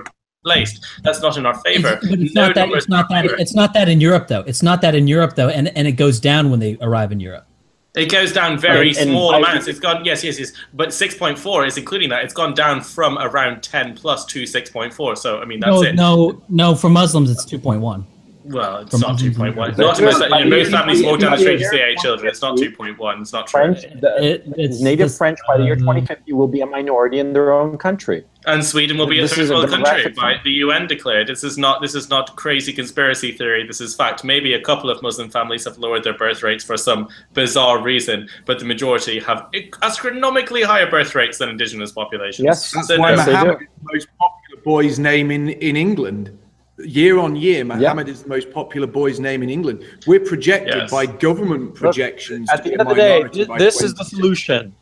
placed. 0.45 0.85
That's 1.03 1.21
not 1.21 1.37
in 1.37 1.47
our 1.47 1.59
favor. 1.61 1.99
It's, 2.03 2.09
but 2.09 2.19
it's 2.21 2.35
no 2.35 2.47
not 2.47 2.55
that. 2.55 2.69
It's 2.71 2.89
not 2.89 3.09
that. 3.11 3.25
It's 3.25 3.55
not 3.55 3.75
that 3.75 3.89
in 3.89 4.01
Europe 4.01 4.29
though. 4.29 4.41
It's 4.41 4.63
not 4.63 4.81
that 4.83 4.95
in 4.95 5.09
Europe 5.09 5.35
though, 5.35 5.49
and 5.49 5.69
and 5.77 5.87
it 5.87 5.93
goes 5.93 6.21
down 6.21 6.51
when 6.51 6.61
they 6.61 6.77
arrive 6.81 7.13
in 7.13 7.21
Europe. 7.21 7.47
It 7.95 8.11
goes 8.11 8.33
down 8.33 8.59
very 8.59 8.89
and, 8.89 9.11
small 9.11 9.35
and 9.35 9.45
amounts. 9.45 9.69
It's 9.69 9.79
gone 9.79 10.03
yes, 10.05 10.25
yes, 10.25 10.39
yes. 10.41 10.53
But 10.73 10.95
six 10.95 11.15
point 11.15 11.39
four 11.39 11.67
is 11.67 11.77
including 11.77 12.09
that. 12.09 12.25
It's 12.25 12.33
gone 12.33 12.55
down 12.55 12.81
from 12.81 13.19
around 13.19 13.63
ten 13.63 13.95
plus 13.95 14.25
to 14.27 14.47
six 14.47 14.71
point 14.71 14.95
four. 14.95 15.15
So 15.15 15.41
I 15.41 15.45
mean 15.45 15.61
that's 15.61 15.71
no, 15.71 15.83
it. 15.83 15.95
No, 15.95 16.43
no. 16.49 16.75
For 16.75 16.89
Muslims, 16.89 17.31
it's 17.31 17.45
two 17.45 17.59
point 17.59 17.83
one. 17.83 18.07
Well, 18.45 18.79
it's 18.79 18.99
not 18.99 19.19
two 19.19 19.33
point 19.33 19.57
one. 19.57 19.71
Not 19.77 20.01
most, 20.01 20.21
you 20.21 20.29
know, 20.29 20.45
most 20.45 20.71
families 20.71 21.03
walk 21.03 21.21
down 21.21 21.33
the 21.33 21.39
street 21.39 21.59
to 21.59 21.65
see 21.69 21.81
eight 21.81 21.99
children. 21.99 22.29
It's 22.29 22.43
not 22.43 22.57
two 22.59 22.73
point 22.73 22.99
one. 22.99 23.21
It's 23.21 23.33
not 23.33 23.47
true. 23.47 23.75
French, 23.75 23.83
the, 24.01 24.43
it, 24.57 24.81
native 24.81 25.09
this, 25.09 25.19
French 25.19 25.39
by 25.47 25.59
the 25.59 25.65
year 25.65 25.75
um, 25.75 25.81
twenty 25.81 26.05
fifty 26.05 26.33
will 26.33 26.49
be 26.49 26.61
a 26.61 26.67
minority 26.67 27.21
in 27.21 27.33
their 27.33 27.53
own 27.53 27.79
country. 27.79 28.25
And 28.47 28.65
Sweden 28.65 28.99
will 28.99 29.07
be 29.07 29.21
this 29.21 29.33
a 29.33 29.37
third 29.37 29.51
world 29.51 29.71
country 29.71 30.11
by 30.13 30.41
the 30.43 30.51
UN 30.51 30.89
declared. 30.89 31.29
This 31.29 31.45
is 31.45 31.57
not 31.57 31.81
this 31.81 31.95
is 31.95 32.11
not 32.11 32.35
crazy 32.35 32.73
conspiracy 32.73 33.33
theory. 33.33 33.65
This 33.67 33.81
is 33.81 33.95
fact. 33.95 34.25
Maybe 34.25 34.55
a 34.55 34.61
couple 34.61 34.91
of 34.91 35.01
Muslim 35.03 35.31
families 35.31 35.65
have 35.65 35.79
lowered 35.79 36.03
their 36.03 36.17
birth 36.17 36.43
rates 36.43 36.65
for 36.65 36.77
some 36.77 37.09
bizarre 37.35 37.81
reason, 37.81 38.29
but 38.45 38.59
the 38.59 38.65
majority 38.65 39.21
have 39.21 39.49
astronomically 39.83 40.63
higher 40.63 40.91
birth 40.91 41.15
rates 41.15 41.39
than 41.39 41.49
indigenous 41.49 41.93
populations. 41.93 42.45
Yes, 42.45 42.73
that's 42.73 42.89
so 42.89 42.99
why 42.99 43.15
Mohammed 43.15 43.63
is 43.63 43.69
the 43.83 43.93
most 43.93 44.09
popular 44.19 44.63
boy's 44.65 44.99
name 44.99 45.31
in 45.31 45.51
in 45.51 45.77
England 45.77 46.37
year 46.85 47.19
on 47.19 47.37
year, 47.37 47.65
Mohammed 47.65 48.07
yep. 48.07 48.15
is 48.15 48.23
the 48.23 48.29
most 48.29 48.51
popular 48.51 48.87
boy's 48.87 49.21
name 49.21 49.43
in 49.43 49.51
England. 49.51 49.85
We're 50.07 50.21
projected 50.21 50.75
yes. 50.75 50.91
by 50.91 51.07
government 51.07 51.75
projections. 51.75 52.49
Look, 52.49 52.59
at 52.59 52.65
the 52.65 52.73
end 52.73 52.81
of 52.83 52.89
the 52.89 52.95
day, 52.95 53.59
this 53.59 53.83
is 53.83 53.95
the 53.95 54.05
solution. 54.05 54.75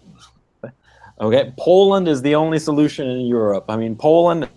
Okay, 1.21 1.53
Poland 1.59 2.09
is 2.09 2.23
the 2.23 2.35
only 2.35 2.59
solution 2.59 3.07
in 3.09 3.27
Europe. 3.27 3.67
I 3.69 3.77
mean, 3.77 3.95
Poland 3.95 4.49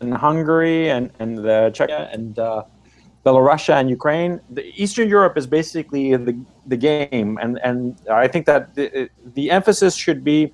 and 0.00 0.14
Hungary 0.14 0.90
and 0.90 1.10
and 1.20 1.38
the 1.38 1.70
Czechia 1.72 2.12
and 2.12 2.38
uh, 2.38 2.64
Belarus 3.24 3.68
and 3.68 3.88
Ukraine. 3.88 4.40
The 4.50 4.64
Eastern 4.82 5.08
Europe 5.08 5.36
is 5.38 5.46
basically 5.46 6.16
the 6.16 6.34
the 6.66 6.76
game, 6.76 7.38
and 7.40 7.60
and 7.62 7.96
I 8.10 8.26
think 8.26 8.46
that 8.46 8.74
the, 8.74 9.08
the 9.34 9.50
emphasis 9.50 9.94
should 9.94 10.24
be 10.24 10.52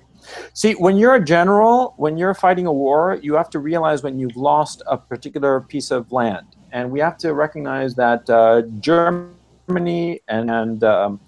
See, 0.53 0.73
when 0.73 0.97
you're 0.97 1.15
a 1.15 1.23
general, 1.23 1.93
when 1.97 2.17
you're 2.17 2.33
fighting 2.33 2.65
a 2.65 2.73
war, 2.73 3.19
you 3.21 3.33
have 3.35 3.49
to 3.51 3.59
realize 3.59 4.03
when 4.03 4.17
you've 4.19 4.37
lost 4.37 4.81
a 4.87 4.97
particular 4.97 5.61
piece 5.61 5.91
of 5.91 6.11
land. 6.11 6.47
And 6.71 6.91
we 6.91 6.99
have 6.99 7.17
to 7.19 7.33
recognize 7.33 7.95
that 7.95 8.29
uh, 8.29 8.63
Germany 8.79 10.21
and, 10.27 10.51
and, 10.51 10.83
um, 10.83 11.19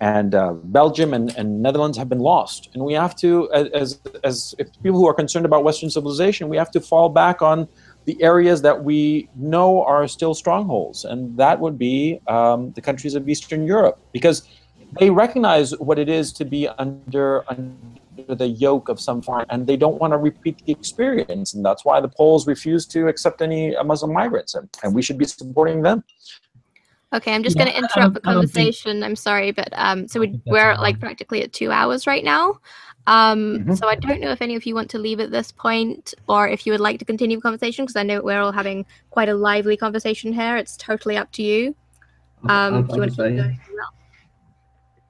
and 0.00 0.34
uh, 0.34 0.52
Belgium 0.52 1.14
and, 1.14 1.34
and 1.36 1.62
Netherlands 1.62 1.96
have 1.98 2.08
been 2.08 2.20
lost. 2.20 2.70
And 2.74 2.82
we 2.84 2.94
have 2.94 3.14
to, 3.16 3.50
as, 3.52 4.00
as 4.24 4.54
people 4.82 4.98
who 4.98 5.06
are 5.06 5.14
concerned 5.14 5.46
about 5.46 5.64
Western 5.64 5.90
civilization, 5.90 6.48
we 6.48 6.56
have 6.56 6.70
to 6.72 6.80
fall 6.80 7.08
back 7.08 7.42
on 7.42 7.68
the 8.04 8.22
areas 8.22 8.62
that 8.62 8.84
we 8.84 9.28
know 9.34 9.82
are 9.82 10.06
still 10.06 10.34
strongholds. 10.34 11.04
And 11.04 11.36
that 11.36 11.58
would 11.60 11.76
be 11.76 12.20
um, 12.26 12.72
the 12.72 12.80
countries 12.80 13.14
of 13.14 13.28
Eastern 13.28 13.66
Europe. 13.66 13.98
Because 14.12 14.48
they 15.00 15.10
recognize 15.10 15.76
what 15.78 15.98
it 15.98 16.08
is 16.08 16.32
to 16.34 16.44
be 16.44 16.68
under, 16.68 17.44
under 17.50 17.72
the 18.34 18.48
yoke 18.48 18.88
of 18.88 18.98
some 19.00 19.22
form, 19.22 19.44
and 19.50 19.66
they 19.66 19.76
don't 19.76 20.00
want 20.00 20.12
to 20.12 20.18
repeat 20.18 20.64
the 20.64 20.72
experience. 20.72 21.54
And 21.54 21.64
that's 21.64 21.84
why 21.84 22.00
the 22.00 22.08
Poles 22.08 22.46
refuse 22.46 22.86
to 22.86 23.08
accept 23.08 23.42
any 23.42 23.76
uh, 23.76 23.84
Muslim 23.84 24.12
migrants, 24.12 24.54
and, 24.54 24.68
and 24.82 24.94
we 24.94 25.02
should 25.02 25.18
be 25.18 25.24
supporting 25.24 25.82
them. 25.82 26.02
Okay, 27.12 27.32
I'm 27.32 27.42
just 27.42 27.56
yeah, 27.56 27.64
going 27.64 27.74
to 27.74 27.78
interrupt 27.78 28.14
the 28.14 28.20
conversation. 28.20 28.92
Think... 28.92 29.04
I'm 29.04 29.16
sorry, 29.16 29.52
but 29.52 29.68
um, 29.72 30.08
so 30.08 30.18
we, 30.20 30.40
we're 30.46 30.74
like 30.74 30.98
practically 30.98 31.42
at 31.42 31.52
two 31.52 31.70
hours 31.70 32.06
right 32.06 32.24
now. 32.24 32.58
Um, 33.06 33.58
mm-hmm. 33.58 33.74
So 33.74 33.86
I 33.86 33.94
don't 33.94 34.20
know 34.20 34.32
if 34.32 34.42
any 34.42 34.56
of 34.56 34.66
you 34.66 34.74
want 34.74 34.90
to 34.90 34.98
leave 34.98 35.20
at 35.20 35.30
this 35.30 35.52
point, 35.52 36.14
or 36.28 36.48
if 36.48 36.66
you 36.66 36.72
would 36.72 36.80
like 36.80 36.98
to 36.98 37.04
continue 37.04 37.36
the 37.36 37.42
conversation, 37.42 37.84
because 37.84 37.94
I 37.94 38.02
know 38.02 38.20
we're 38.20 38.40
all 38.40 38.50
having 38.50 38.84
quite 39.10 39.28
a 39.28 39.34
lively 39.34 39.76
conversation 39.76 40.32
here. 40.32 40.56
It's 40.56 40.76
totally 40.76 41.16
up 41.16 41.30
to 41.32 41.42
you. 41.42 41.76
Um, 42.48 42.84
if 42.84 42.90
you 42.90 42.98
want 42.98 43.14
to 43.14 43.28
keep 43.28 43.36
going? 43.36 43.60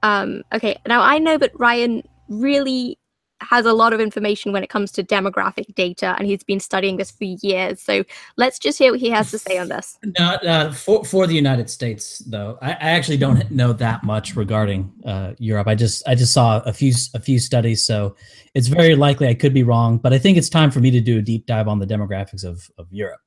Um, 0.03 0.43
okay, 0.53 0.79
now 0.87 1.01
I 1.01 1.17
know, 1.17 1.39
but 1.39 1.51
Ryan 1.59 2.07
really 2.29 2.99
has 3.41 3.65
a 3.65 3.73
lot 3.73 3.93
of 3.93 3.99
information 3.99 4.51
when 4.51 4.63
it 4.63 4.69
comes 4.69 4.91
to 4.93 5.03
demographic 5.03 5.73
data, 5.75 6.15
and 6.17 6.27
he's 6.27 6.43
been 6.43 6.59
studying 6.59 6.97
this 6.97 7.11
for 7.11 7.25
years. 7.25 7.81
So 7.81 8.03
let's 8.35 8.59
just 8.59 8.77
hear 8.77 8.91
what 8.91 8.99
he 8.99 9.09
has 9.09 9.31
to 9.31 9.39
say 9.39 9.57
on 9.57 9.69
this. 9.69 9.97
Uh, 10.19 10.71
for 10.71 11.03
for 11.05 11.27
the 11.27 11.35
United 11.35 11.69
States, 11.69 12.19
though. 12.19 12.57
I, 12.61 12.71
I 12.71 12.89
actually 12.91 13.17
don't 13.17 13.49
know 13.51 13.73
that 13.73 14.03
much 14.03 14.35
regarding 14.35 14.91
uh, 15.05 15.33
Europe. 15.37 15.67
I 15.67 15.75
just 15.75 16.07
I 16.07 16.15
just 16.15 16.33
saw 16.33 16.59
a 16.65 16.73
few 16.73 16.93
a 17.13 17.19
few 17.19 17.39
studies, 17.39 17.85
so 17.85 18.15
it's 18.53 18.67
very 18.67 18.95
likely 18.95 19.27
I 19.27 19.33
could 19.33 19.53
be 19.53 19.63
wrong. 19.63 19.97
But 19.97 20.13
I 20.13 20.17
think 20.17 20.37
it's 20.37 20.49
time 20.49 20.71
for 20.71 20.79
me 20.79 20.91
to 20.91 21.01
do 21.01 21.19
a 21.19 21.21
deep 21.21 21.45
dive 21.45 21.67
on 21.67 21.79
the 21.79 21.87
demographics 21.87 22.43
of 22.43 22.69
of 22.77 22.87
Europe 22.91 23.21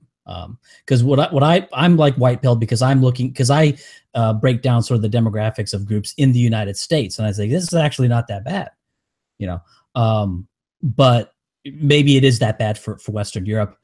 because 0.85 1.03
um, 1.03 1.09
what 1.09 1.19
I, 1.19 1.32
what 1.32 1.43
I 1.43 1.66
I'm 1.73 1.97
like 1.97 2.15
white 2.16 2.43
pill 2.43 2.55
because 2.55 2.82
I'm 2.82 3.01
looking 3.01 3.28
because 3.28 3.51
I 3.51 3.77
uh, 4.15 4.32
break 4.32 4.62
down 4.62 4.82
sort 4.82 4.97
of 4.97 5.03
the 5.03 5.19
demographics 5.19 5.73
of 5.73 5.87
groups 5.87 6.15
in 6.19 6.32
the 6.32 6.39
United 6.39 6.77
States 6.77 7.19
and 7.19 7.27
I 7.27 7.32
say 7.32 7.49
this 7.49 7.65
is 7.65 7.74
actually 7.74 8.09
not 8.09 8.28
that 8.28 8.45
bad 8.45 8.70
you 9.41 9.47
know. 9.47 9.61
Um, 9.95 10.49
but 10.83 11.35
maybe 11.65 12.17
it 12.17 12.25
is 12.25 12.39
that 12.39 12.59
bad 12.59 12.79
for 12.79 12.99
for 12.99 13.12
Western 13.12 13.47
Europe. 13.47 13.77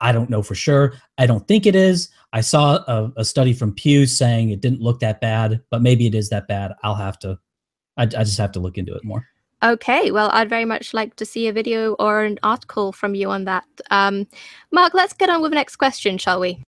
I 0.00 0.12
don't 0.12 0.30
know 0.30 0.42
for 0.42 0.54
sure. 0.54 0.94
I 1.16 1.26
don't 1.26 1.46
think 1.48 1.66
it 1.66 1.74
is. 1.74 2.10
I 2.32 2.40
saw 2.40 2.76
a, 2.86 3.12
a, 3.16 3.24
study 3.24 3.52
from 3.52 3.74
Pew 3.74 4.06
saying 4.06 4.50
it 4.50 4.60
didn't 4.60 4.80
look 4.80 5.00
that 5.00 5.20
bad, 5.20 5.60
but 5.70 5.82
maybe 5.82 6.06
it 6.06 6.14
is 6.14 6.28
that 6.28 6.46
bad. 6.46 6.72
I'll 6.84 6.94
have 6.94 7.18
to. 7.20 7.38
I, 7.96 8.02
I 8.02 8.06
just 8.06 8.38
have 8.38 8.52
to 8.52 8.60
look 8.60 8.78
into 8.78 8.94
it 8.94 9.02
more. 9.02 9.26
Okay, 9.62 10.12
well, 10.12 10.30
I'd 10.32 10.48
very 10.48 10.64
much 10.64 10.94
like 10.94 11.16
to 11.16 11.24
see 11.24 11.48
a 11.48 11.52
video 11.52 11.94
or 11.94 12.22
an 12.22 12.38
article 12.44 12.92
from 12.92 13.16
you 13.16 13.28
on 13.30 13.44
that. 13.44 13.64
Um, 13.90 14.28
Mark, 14.70 14.94
let's 14.94 15.12
get 15.12 15.30
on 15.30 15.42
with 15.42 15.50
the 15.50 15.56
next 15.56 15.76
question, 15.76 16.16
shall 16.16 16.38
we? 16.38 16.62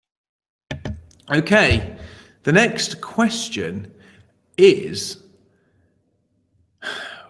Okay, 1.30 1.96
the 2.44 2.52
next 2.52 3.00
question 3.02 3.94
is 4.58 5.22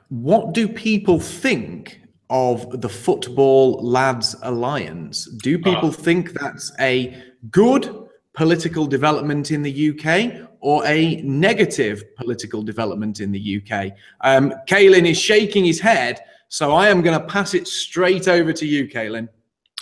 what 0.09 0.53
do 0.53 0.67
people 0.67 1.19
think 1.19 2.01
of 2.29 2.81
the 2.81 2.89
Football 2.89 3.81
Lads 3.83 4.35
Alliance? 4.43 5.25
Do 5.25 5.57
people 5.57 5.89
uh, 5.89 5.93
think 5.93 6.33
that's 6.33 6.71
a 6.79 7.23
good 7.51 8.07
political 8.33 8.85
development 8.85 9.51
in 9.51 9.61
the 9.61 9.89
UK 9.91 10.49
or 10.61 10.85
a 10.85 11.17
negative 11.21 12.03
political 12.15 12.63
development 12.63 13.19
in 13.19 13.31
the 13.31 13.61
UK? 13.61 13.91
Um, 14.21 14.53
Caolan 14.67 15.07
is 15.07 15.17
shaking 15.17 15.63
his 15.63 15.79
head, 15.79 16.19
so 16.47 16.73
I 16.73 16.89
am 16.89 17.01
going 17.01 17.19
to 17.19 17.25
pass 17.27 17.53
it 17.53 17.67
straight 17.67 18.27
over 18.27 18.51
to 18.53 18.65
you, 18.65 18.87
Caolan. 18.87 19.29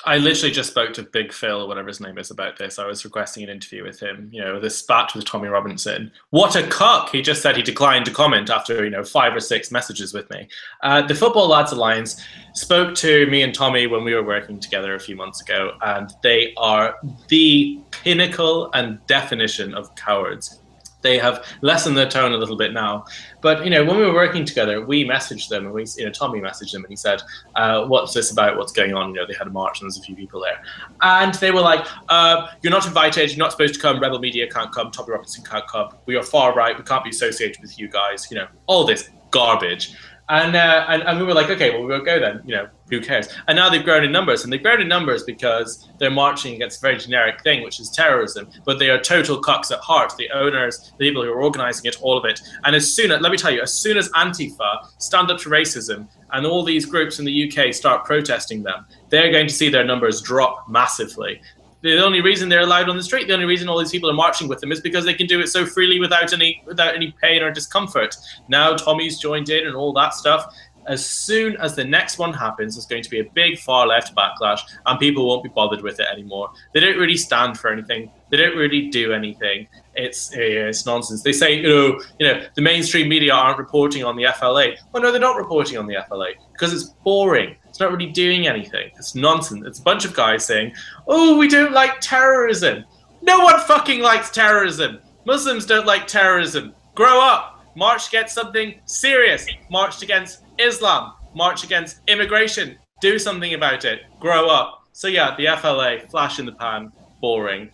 I 0.08 0.18
literally 0.20 0.54
just 0.54 0.70
spoke 0.70 0.94
to 0.94 1.04
Big 1.04 1.34
Phil, 1.34 1.68
whatever 1.68 1.90
his 1.90 2.00
name 2.00 2.18
is, 2.18 2.32
about 2.32 2.58
this. 2.58 2.80
I 2.80 2.88
was 2.88 3.04
requesting 3.04 3.44
an 3.44 3.50
interview 3.50 3.84
with 3.84 4.00
him. 4.00 4.30
You 4.32 4.42
know, 4.42 4.58
this 4.58 4.78
spat 4.78 5.14
with 5.14 5.26
Tommy 5.26 5.50
Robinson. 5.50 6.14
What 6.30 6.56
a 6.56 6.66
cock! 6.66 7.10
He 7.10 7.22
just 7.22 7.42
said 7.42 7.58
he 7.58 7.62
declined 7.62 8.06
to 8.06 8.12
comment 8.12 8.50
after 8.50 8.86
you 8.86 8.90
know 8.90 9.04
five 9.04 9.36
or 9.36 9.42
six 9.42 9.70
messages 9.70 10.14
with 10.14 10.30
me. 10.30 10.48
Uh, 10.82 11.02
the 11.06 11.14
Football 11.14 11.50
Lads 11.50 11.74
Alliance 11.74 12.24
spoke 12.54 12.96
to 12.96 13.28
me 13.28 13.42
and 13.42 13.54
Tommy 13.54 13.86
when 13.86 14.06
we 14.06 14.16
were 14.16 14.24
working 14.24 14.62
together 14.62 14.96
a 14.96 15.00
few 15.00 15.18
months 15.18 15.42
ago, 15.42 15.74
and 15.82 16.10
they 16.24 16.54
are 16.56 16.96
the 17.28 17.82
pinnacle 17.92 18.72
and 18.74 19.06
definition 19.08 19.74
of 19.74 19.94
cowards 19.96 20.62
they 21.08 21.18
have 21.18 21.46
lessened 21.62 21.98
their 21.98 22.10
tone 22.10 22.34
a 22.34 22.38
little 22.38 22.58
bit 22.58 22.74
now. 22.74 23.06
But 23.42 23.64
you 23.64 23.70
know, 23.70 23.84
when 23.86 23.98
we 23.98 24.04
were 24.04 24.14
working 24.14 24.46
together, 24.46 24.86
we 24.86 25.06
messaged 25.06 25.48
them, 25.48 25.66
and 25.66 25.74
we, 25.74 25.86
you 25.96 26.06
know, 26.06 26.12
Tommy 26.12 26.40
messaged 26.40 26.74
them, 26.74 26.84
and 26.84 26.92
he 26.92 26.98
said, 26.98 27.22
uh, 27.56 27.86
"What's 27.86 28.14
this 28.14 28.32
about? 28.32 28.58
What's 28.58 28.74
going 28.74 28.94
on?" 28.94 29.10
You 29.10 29.16
know, 29.16 29.26
they 29.26 29.34
had 29.34 29.48
a 29.48 29.52
march, 29.52 29.80
and 29.80 29.86
there's 29.86 29.98
a 29.98 30.02
few 30.02 30.16
people 30.16 30.42
there, 30.42 30.62
and 31.02 31.34
they 31.36 31.52
were 31.52 31.62
like, 31.62 31.86
uh, 32.10 32.48
"You're 32.62 32.72
not 32.72 32.86
invited. 32.86 33.30
You're 33.32 33.46
not 33.46 33.52
supposed 33.52 33.76
to 33.76 33.80
come. 33.80 34.00
Rebel 34.00 34.20
Media 34.20 34.48
can't 34.48 34.72
come. 34.74 34.92
Tommy 34.92 35.12
Robinson 35.12 35.44
can't 35.44 35.68
come. 35.68 35.90
We 36.06 36.18
are 36.18 36.24
far 36.24 36.54
right. 36.54 36.78
We 36.78 36.84
can't 36.84 37.04
be 37.04 37.12
associated 37.12 37.62
with 37.62 37.80
you 37.80 37.88
guys. 37.88 38.28
You 38.30 38.38
know, 38.38 38.48
all 38.66 38.86
this 38.86 39.10
garbage." 39.32 39.96
And, 40.30 40.58
uh, 40.58 40.86
and 40.90 41.04
and 41.04 41.20
we 41.20 41.24
were 41.24 41.34
like, 41.34 41.50
okay, 41.50 41.70
well, 41.70 41.84
we 41.84 41.88
won't 41.88 42.04
go 42.04 42.20
then. 42.20 42.42
You 42.46 42.56
know, 42.56 42.68
who 42.90 43.02
cares? 43.02 43.28
And 43.48 43.56
now 43.56 43.70
they've 43.70 43.84
grown 43.84 44.04
in 44.04 44.12
numbers, 44.12 44.44
and 44.44 44.52
they've 44.52 44.62
grown 44.62 44.82
in 44.82 44.88
numbers 44.88 45.24
because 45.24 45.90
they're 46.00 46.12
marching 46.12 46.56
against 46.56 46.80
a 46.80 46.82
very 46.82 46.98
generic 46.98 47.42
thing, 47.42 47.64
which 47.64 47.80
is 47.80 47.90
terrorism. 47.90 48.50
But 48.66 48.80
they 48.80 48.90
are 48.90 49.00
total 49.00 49.42
cucks 49.42 49.72
at 49.72 49.80
heart. 49.80 50.14
The 50.18 50.30
owners, 50.32 50.94
the 50.98 51.08
people 51.08 51.24
who 51.24 51.32
are 51.32 51.42
organizing 51.42 51.86
it, 51.86 52.02
all 52.02 52.18
of 52.18 52.26
it. 52.26 52.40
And 52.66 52.76
as 52.76 52.94
soon 52.94 53.12
as 53.12 53.22
let 53.22 53.32
me 53.32 53.38
tell 53.38 53.52
you, 53.52 53.62
as 53.62 53.74
soon 53.74 53.98
as 53.98 54.10
Antifa, 54.10 54.88
Stand 54.98 55.32
Up 55.32 55.40
to 55.40 55.50
Racism, 55.50 56.08
and 56.32 56.46
all 56.46 56.64
these 56.64 56.86
groups 56.86 57.20
in 57.20 57.26
the 57.26 57.52
UK 57.52 57.74
start 57.74 58.06
protesting 58.06 58.64
them, 58.64 58.86
they're 59.10 59.32
going 59.32 59.48
to 59.48 59.54
see 59.54 59.70
their 59.70 59.86
numbers 59.86 60.22
drop 60.22 60.70
massively 60.70 61.42
the 61.82 62.04
only 62.04 62.22
reason 62.22 62.50
they're 62.50 62.62
allowed 62.62 62.90
on 62.90 62.98
the 62.98 63.04
street, 63.04 63.28
the 63.28 63.34
only 63.34 63.46
reason 63.46 63.70
all 63.70 63.78
these 63.78 63.92
people 63.92 64.10
are 64.10 64.14
marching 64.14 64.48
with 64.48 64.60
them 64.60 64.72
is 64.72 64.82
because 64.82 65.06
they 65.06 65.14
can 65.14 65.28
do 65.28 65.40
it 65.40 65.48
so 65.48 65.66
freely 65.66 66.00
without 66.00 66.34
any 66.34 66.62
without 66.66 66.96
any 66.96 67.14
pain 67.22 67.44
or 67.44 67.52
discomfort. 67.52 68.16
Now 68.48 68.76
Tommy's 68.76 69.20
joined 69.20 69.50
in 69.50 69.68
and 69.68 69.76
all 69.76 69.94
that 69.94 70.14
stuff. 70.14 70.56
As 70.88 71.06
soon 71.06 71.58
as 71.58 71.76
the 71.76 71.84
next 71.84 72.18
one 72.18 72.34
happens, 72.34 72.76
there's 72.76 72.86
going 72.86 73.04
to 73.04 73.10
be 73.10 73.20
a 73.20 73.30
big 73.34 73.60
far 73.60 73.88
left 73.88 74.16
backlash, 74.16 74.62
and 74.86 75.00
people 75.00 75.28
won't 75.28 75.44
be 75.44 75.50
bothered 75.50 75.82
with 75.82 76.00
it 76.00 76.08
anymore. 76.12 76.52
They 76.74 76.80
don't 76.80 76.98
really 76.98 77.18
stand 77.18 77.58
for 77.60 77.72
anything. 77.72 78.10
They 78.30 78.38
don't 78.38 78.56
really 78.56 78.90
do 78.90 79.14
anything. 79.14 79.68
It's 79.96 80.32
it's 80.34 80.86
nonsense. 80.86 81.24
They 81.24 81.34
say 81.34 81.56
you 81.56 81.70
know 81.70 82.02
you 82.20 82.28
know 82.28 82.46
the 82.56 82.62
mainstream 82.62 83.10
media 83.10 83.34
aren't 83.34 83.58
reporting 83.58 84.04
on 84.04 84.16
the 84.16 84.28
FLA. 84.40 84.72
Well, 84.92 85.04
no, 85.04 85.12
they're 85.12 85.20
not 85.20 85.38
reporting 85.38 85.78
on 85.78 85.88
the 85.88 85.98
FLA 86.08 86.30
because 86.54 86.74
it's 86.74 86.86
boring. 87.04 87.56
It's 87.68 87.80
not 87.80 87.92
really 87.92 88.12
doing 88.12 88.48
anything. 88.48 88.92
It's 88.96 89.16
nonsense. 89.16 89.64
It's 89.66 89.80
a 89.80 89.84
bunch 89.84 90.06
of 90.06 90.14
guys 90.14 90.46
saying, 90.46 90.74
"Oh, 91.08 91.38
we 91.38 91.48
don't 91.48 91.74
like 91.74 92.00
terrorism." 92.00 92.86
No 93.22 93.40
one 93.40 93.60
fucking 93.62 94.02
likes 94.02 94.30
terrorism. 94.30 95.00
Muslims 95.26 95.66
don't 95.66 95.86
like 95.86 96.08
terrorism. 96.08 96.74
Grow 96.96 97.20
up. 97.20 97.57
March 97.78 98.08
against 98.08 98.34
something 98.34 98.82
serious. 98.86 99.46
March 99.70 100.02
against 100.02 100.44
Islam. 100.58 101.14
March 101.36 101.64
against 101.64 102.02
immigration. 102.08 102.76
Do 103.02 103.20
something 103.20 103.54
about 103.54 103.86
it. 103.86 104.00
Grow 104.20 104.50
up. 104.50 104.88
So 104.94 105.08
yeah, 105.08 105.36
the 105.38 105.46
FLA, 105.62 106.00
flash 106.10 106.40
in 106.40 106.48
the 106.48 106.54
pan, 106.54 106.92
boring. 107.22 107.70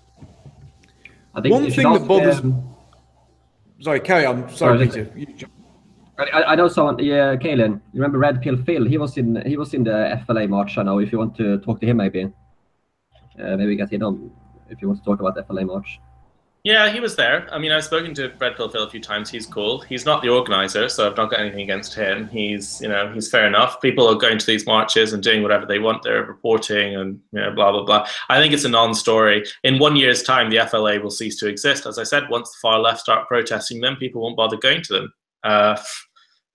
I 1.33 1.39
think 1.39 1.53
one 1.53 1.71
thing 1.71 1.93
that 1.93 2.05
bothers. 2.05 2.39
Um, 2.39 2.75
sorry, 3.79 4.01
carry 4.01 4.25
on. 4.25 4.49
Sorry, 4.49 4.89
Peter. 4.89 5.47
I, 6.19 6.43
I 6.51 6.55
know 6.55 6.67
someone. 6.67 6.99
Yeah, 6.99 7.37
Caolan. 7.37 7.79
You 7.93 8.01
remember 8.01 8.17
Red 8.17 8.41
Pill 8.41 8.57
Phil? 8.57 8.85
He 8.85 8.97
was 8.97 9.17
in. 9.17 9.41
He 9.45 9.55
was 9.55 9.73
in 9.73 9.85
the 9.85 10.21
FLA 10.25 10.49
march. 10.49 10.77
I 10.77 10.83
know. 10.83 10.99
If 10.99 11.13
you 11.13 11.17
want 11.17 11.37
to 11.37 11.59
talk 11.59 11.79
to 11.79 11.85
him, 11.85 11.97
maybe. 11.97 12.25
Uh, 13.41 13.55
maybe 13.55 13.77
get 13.77 13.89
him 13.93 14.03
on. 14.03 14.31
If 14.69 14.81
you 14.81 14.89
want 14.89 14.99
to 14.99 15.05
talk 15.05 15.21
about 15.21 15.35
the 15.35 15.43
FLA 15.43 15.63
march. 15.63 16.01
Yeah, 16.63 16.89
he 16.89 17.01
was 17.01 17.17
there. 17.17 17.45
I 17.51 17.59
mean, 17.59 17.73
I've 17.73 17.83
spoken 17.83 18.13
to 18.13 18.31
Red 18.39 18.55
Pill 18.55 18.69
Phil 18.69 18.83
a 18.83 18.89
few 18.89 19.01
times. 19.01 19.29
He's 19.29 19.45
cool. 19.45 19.81
He's 19.81 20.05
not 20.05 20.21
the 20.21 20.29
organizer, 20.29 20.87
so 20.87 21.05
I've 21.05 21.17
not 21.17 21.29
got 21.29 21.41
anything 21.41 21.59
against 21.59 21.93
him. 21.93 22.29
He's, 22.29 22.79
you 22.79 22.87
know, 22.87 23.11
he's 23.13 23.29
fair 23.29 23.45
enough. 23.45 23.81
People 23.81 24.07
are 24.07 24.15
going 24.15 24.37
to 24.37 24.45
these 24.45 24.65
marches 24.65 25.11
and 25.11 25.21
doing 25.21 25.41
whatever 25.41 25.65
they 25.65 25.79
want. 25.79 26.03
They're 26.03 26.23
reporting 26.23 26.95
and 26.95 27.19
you 27.33 27.41
know, 27.41 27.51
blah 27.51 27.73
blah 27.73 27.83
blah. 27.83 28.07
I 28.29 28.39
think 28.39 28.53
it's 28.53 28.63
a 28.63 28.69
non-story. 28.69 29.45
In 29.65 29.77
one 29.77 29.97
year's 29.97 30.23
time, 30.23 30.49
the 30.49 30.65
FLA 30.65 31.01
will 31.01 31.11
cease 31.11 31.37
to 31.39 31.49
exist. 31.49 31.85
As 31.85 31.99
I 31.99 32.03
said, 32.03 32.29
once 32.29 32.49
the 32.51 32.57
far 32.61 32.79
left 32.79 33.01
start 33.01 33.27
protesting, 33.27 33.81
then 33.81 33.97
people 33.97 34.21
won't 34.21 34.37
bother 34.37 34.55
going 34.55 34.83
to 34.83 34.93
them. 34.93 35.13
Uh, 35.43 35.77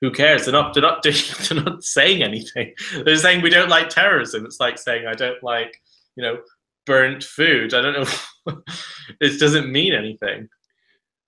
who 0.00 0.10
cares? 0.10 0.46
They're 0.46 0.52
not. 0.52 0.72
They're 0.72 0.82
not 0.82 1.02
doing. 1.02 1.16
They're 1.50 1.62
not 1.62 1.84
saying 1.84 2.22
anything. 2.22 2.72
They're 3.04 3.18
saying 3.18 3.42
we 3.42 3.50
don't 3.50 3.68
like 3.68 3.90
terrorism. 3.90 4.46
It's 4.46 4.58
like 4.58 4.78
saying 4.78 5.06
I 5.06 5.12
don't 5.12 5.42
like, 5.42 5.82
you 6.16 6.22
know, 6.22 6.38
burnt 6.88 7.22
food. 7.22 7.74
I 7.74 7.82
don't 7.82 7.92
know. 7.92 8.56
it 9.20 9.38
doesn't 9.38 9.70
mean 9.70 9.94
anything. 9.94 10.48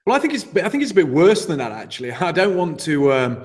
Well, 0.04 0.16
I 0.16 0.18
think 0.18 0.34
it's. 0.34 0.44
I 0.56 0.68
think 0.68 0.82
it's 0.82 0.90
a 0.90 0.96
bit 1.02 1.08
worse 1.08 1.46
than 1.46 1.58
that. 1.58 1.70
Actually, 1.70 2.10
I 2.12 2.32
don't 2.32 2.56
want 2.56 2.80
to. 2.80 3.12
Um, 3.12 3.44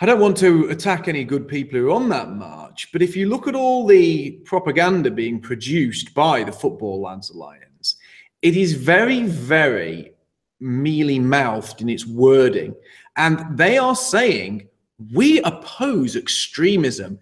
I 0.00 0.06
don't 0.06 0.20
want 0.20 0.38
to 0.38 0.70
attack 0.70 1.08
any 1.08 1.24
good 1.24 1.46
people 1.46 1.78
who 1.78 1.88
are 1.88 1.94
on 1.94 2.08
that 2.08 2.30
march, 2.30 2.88
but 2.90 3.02
if 3.02 3.14
you 3.14 3.28
look 3.28 3.46
at 3.46 3.54
all 3.54 3.86
the 3.86 4.30
propaganda 4.46 5.10
being 5.10 5.38
produced 5.40 6.14
by 6.14 6.42
the 6.42 6.52
Football 6.52 7.02
Lads 7.02 7.28
Alliance, 7.28 7.96
it 8.40 8.56
is 8.56 8.72
very, 8.72 9.24
very 9.24 10.14
mealy 10.58 11.18
mouthed 11.18 11.82
in 11.82 11.90
its 11.90 12.06
wording. 12.06 12.74
And 13.16 13.58
they 13.58 13.76
are 13.76 13.94
saying 13.94 14.68
we 15.12 15.42
oppose 15.42 16.16
extremism 16.16 17.18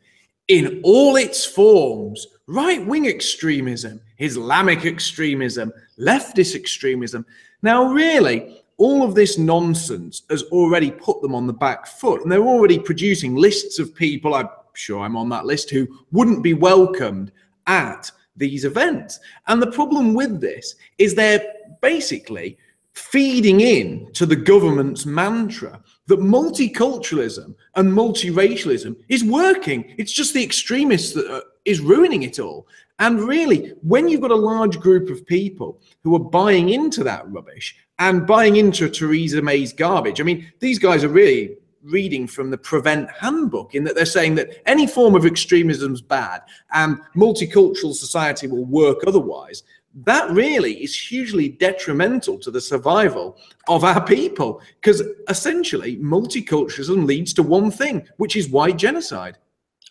in 0.48 0.80
all 0.82 1.16
its 1.16 1.44
forms 1.44 2.26
right 2.46 2.84
wing 2.84 3.06
extremism, 3.06 4.00
Islamic 4.18 4.84
extremism, 4.84 5.72
leftist 5.98 6.54
extremism. 6.54 7.24
Now, 7.62 7.92
really, 7.92 8.62
all 8.78 9.02
of 9.02 9.14
this 9.14 9.38
nonsense 9.38 10.22
has 10.30 10.44
already 10.44 10.90
put 10.90 11.20
them 11.20 11.34
on 11.34 11.46
the 11.46 11.52
back 11.52 11.86
foot, 11.86 12.22
and 12.22 12.32
they're 12.32 12.40
already 12.40 12.78
producing 12.78 13.34
lists 13.36 13.78
of 13.78 13.94
people. 13.94 14.34
I'm 14.34 14.48
sure 14.72 15.00
I'm 15.00 15.16
on 15.16 15.28
that 15.28 15.46
list 15.46 15.70
who 15.70 15.86
wouldn't 16.12 16.42
be 16.42 16.54
welcomed 16.54 17.32
at 17.66 18.10
these 18.36 18.64
events. 18.64 19.20
And 19.48 19.60
the 19.60 19.72
problem 19.72 20.14
with 20.14 20.40
this 20.40 20.76
is 20.96 21.14
they're 21.14 21.44
basically 21.82 22.56
feeding 22.98 23.60
in 23.60 24.10
to 24.12 24.26
the 24.26 24.36
government's 24.36 25.06
mantra 25.06 25.80
that 26.06 26.20
multiculturalism 26.20 27.54
and 27.76 27.92
multiracialism 27.92 28.96
is 29.08 29.24
working. 29.24 29.94
It's 29.98 30.12
just 30.12 30.34
the 30.34 30.42
extremists 30.42 31.12
that 31.14 31.30
are, 31.30 31.42
is 31.64 31.80
ruining 31.80 32.22
it 32.24 32.38
all. 32.38 32.66
And 32.98 33.20
really, 33.20 33.74
when 33.82 34.08
you've 34.08 34.20
got 34.20 34.32
a 34.32 34.36
large 34.36 34.80
group 34.80 35.08
of 35.10 35.26
people 35.26 35.80
who 36.02 36.16
are 36.16 36.30
buying 36.30 36.70
into 36.70 37.04
that 37.04 37.30
rubbish 37.30 37.76
and 37.98 38.26
buying 38.26 38.56
into 38.56 38.88
Theresa 38.88 39.40
May's 39.40 39.72
garbage, 39.72 40.20
I 40.20 40.24
mean, 40.24 40.50
these 40.58 40.78
guys 40.78 41.04
are 41.04 41.08
really 41.08 41.56
reading 41.82 42.26
from 42.26 42.50
the 42.50 42.58
Prevent 42.58 43.08
Handbook 43.10 43.74
in 43.74 43.84
that 43.84 43.94
they're 43.94 44.04
saying 44.04 44.34
that 44.34 44.62
any 44.66 44.86
form 44.86 45.14
of 45.14 45.24
extremism 45.24 45.94
is 45.94 46.00
bad 46.00 46.42
and 46.72 46.98
multicultural 47.16 47.94
society 47.94 48.46
will 48.46 48.64
work 48.64 48.98
otherwise 49.06 49.62
that 50.04 50.30
really 50.30 50.74
is 50.82 50.94
hugely 50.94 51.48
detrimental 51.48 52.38
to 52.38 52.50
the 52.50 52.60
survival 52.60 53.36
of 53.68 53.84
our 53.84 54.04
people 54.04 54.60
because 54.80 55.02
essentially 55.28 55.96
multiculturalism 55.96 57.04
leads 57.06 57.32
to 57.34 57.42
one 57.42 57.70
thing, 57.70 58.06
which 58.16 58.36
is 58.36 58.48
white 58.48 58.76
genocide. 58.76 59.38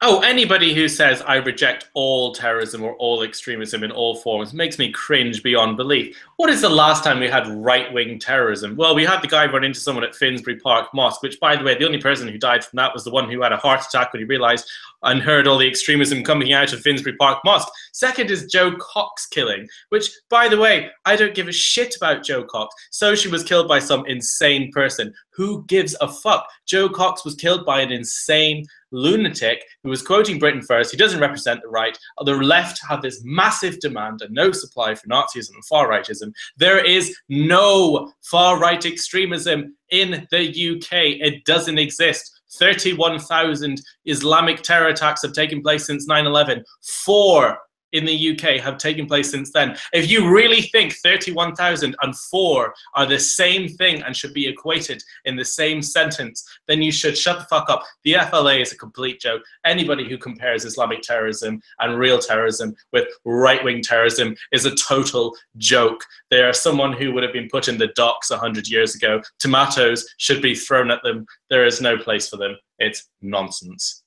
Oh, 0.04 0.20
anybody 0.20 0.76
who 0.76 0.88
says 0.88 1.24
I 1.24 1.38
reject 1.38 1.90
all 1.96 2.32
terrorism 2.32 2.84
or 2.84 2.94
all 2.98 3.24
extremism 3.24 3.84
in 3.84 3.90
all 3.90 4.16
forms 4.18 4.54
makes 4.54 4.78
me 4.78 4.92
cringe 4.92 5.42
beyond 5.42 5.76
belief. 5.76 6.16
What 6.36 6.52
is 6.52 6.62
the 6.62 6.70
last 6.70 7.04
time 7.04 7.20
we 7.20 7.28
had 7.28 7.48
right 7.48 7.92
wing 7.92 8.20
terrorism? 8.20 8.76
Well, 8.76 8.94
we 8.94 9.06
had 9.06 9.22
the 9.22 9.28
guy 9.28 9.48
run 9.48 9.64
into 9.64 9.80
someone 9.80 10.04
at 10.04 10.14
Finsbury 10.14 10.58
Park 10.60 10.94
Mosque, 10.94 11.24
which, 11.24 11.40
by 11.40 11.56
the 11.56 11.64
way, 11.64 11.76
the 11.76 11.86
only 11.86 12.00
person 12.00 12.28
who 12.28 12.38
died 12.38 12.64
from 12.64 12.78
that 12.78 12.94
was 12.94 13.06
the 13.06 13.12
one 13.12 13.28
who 13.28 13.42
had 13.42 13.54
a 13.54 13.58
heart 13.58 13.84
attack 13.84 14.14
when 14.14 14.20
he 14.20 14.26
realized 14.28 14.70
and 15.04 15.22
heard 15.22 15.48
all 15.48 15.58
the 15.58 15.68
extremism 15.68 16.24
coming 16.24 16.54
out 16.54 16.74
of 16.74 16.82
Finsbury 16.82 17.16
Park 17.18 17.40
Mosque. 17.46 17.72
Second 17.94 18.32
is 18.32 18.46
Jo 18.46 18.76
Cox 18.78 19.28
killing, 19.28 19.68
which, 19.90 20.10
by 20.30 20.48
the 20.48 20.58
way, 20.58 20.90
I 21.06 21.16
don't 21.16 21.36
give 21.36 21.48
a 21.48 21.54
shit 21.54 21.96
about 21.96 22.24
Jo 22.24 22.44
Cox. 22.44 22.76
So 22.92 23.16
she 23.16 23.28
was 23.28 23.44
killed 23.44 23.68
by 23.68 23.80
some 23.80 24.06
insane 24.06 24.72
person. 24.72 25.14
Who 25.32 25.66
gives 25.66 25.96
a 26.02 26.08
fuck? 26.08 26.48
Jo 26.66 26.90
Cox 26.90 27.24
was 27.24 27.36
killed 27.36 27.66
by 27.66 27.82
an 27.82 27.92
insane 27.92 28.66
lunatic 28.92 29.64
who 29.84 29.90
was 29.90 30.02
quoting 30.02 30.40
Britain 30.40 30.62
first. 30.62 30.92
He 30.92 30.98
doesn't 30.98 31.20
represent 31.20 31.62
the 31.62 31.68
right. 31.68 31.98
The 32.24 32.34
left 32.34 32.80
have 32.88 33.02
this 33.02 33.22
massive 33.24 33.80
demand 33.80 34.22
and 34.22 34.34
no 34.34 34.52
supply 34.52 34.96
for 34.96 35.08
Nazism 35.08 35.54
and 35.54 35.66
far 35.66 35.90
rightism. 35.90 36.32
There 36.58 36.84
is 36.84 37.16
no 37.30 38.12
far 38.22 38.60
right 38.60 38.84
extremism 38.84 39.76
in 39.90 40.28
the 40.32 40.76
UK. 40.76 41.20
It 41.22 41.46
doesn't 41.46 41.78
exist. 41.78 42.37
31,000 42.52 43.82
Islamic 44.06 44.62
terror 44.62 44.88
attacks 44.88 45.22
have 45.22 45.34
taken 45.34 45.62
place 45.62 45.86
since 45.86 46.08
9 46.08 46.26
11. 46.26 46.64
Four 46.82 47.60
in 47.94 48.06
the 48.06 48.32
UK 48.32 48.62
have 48.62 48.78
taken 48.78 49.06
place 49.06 49.32
since 49.32 49.52
then. 49.52 49.78
If 49.94 50.10
you 50.10 50.34
really 50.34 50.62
think 50.62 50.94
31,004 50.96 52.74
are 52.96 53.06
the 53.06 53.20
same 53.20 53.68
thing 53.68 54.02
and 54.04 54.16
should 54.16 54.34
be 54.34 54.48
equated 54.48 55.02
in 55.26 55.36
the 55.36 55.46
same 55.46 55.82
sentence, 55.82 56.46
then 56.68 56.82
you 56.82 56.92
should 56.92 57.18
shut 57.18 57.40
the 57.40 57.46
fuck 57.46 57.70
up. 57.70 57.84
The 58.04 58.16
FLA 58.30 58.56
is 58.56 58.72
a 58.72 58.78
complete 58.78 59.22
joke. 59.22 59.42
Anybody 59.66 60.08
who 60.08 60.18
compares 60.18 60.66
Islamic 60.66 61.02
terrorism 61.02 61.62
and 61.80 62.00
real 62.00 62.20
terrorism 62.20 62.76
with 62.92 63.08
right 63.26 63.64
wing 63.64 63.82
terrorism 63.82 64.36
is 64.52 64.66
a 64.66 64.76
total 64.76 65.36
joke. 65.58 66.04
They 66.30 66.42
are 66.42 66.54
someone 66.54 66.94
who 66.94 67.14
would 67.14 67.24
have 67.24 67.34
been 67.34 67.50
put 67.50 67.68
in 67.68 67.78
the 67.78 67.92
docks 67.96 68.30
100 68.30 68.68
years 68.68 68.96
ago. 68.96 69.22
Tomatoes 69.40 70.08
should 70.18 70.42
be 70.42 70.56
thrown 70.56 70.92
at 70.92 71.02
them. 71.04 71.26
There 71.50 71.66
is 71.66 71.82
no 71.82 71.98
place 71.98 72.30
for 72.30 72.38
them. 72.38 72.58
It's 72.80 73.10
nonsense. 73.22 74.04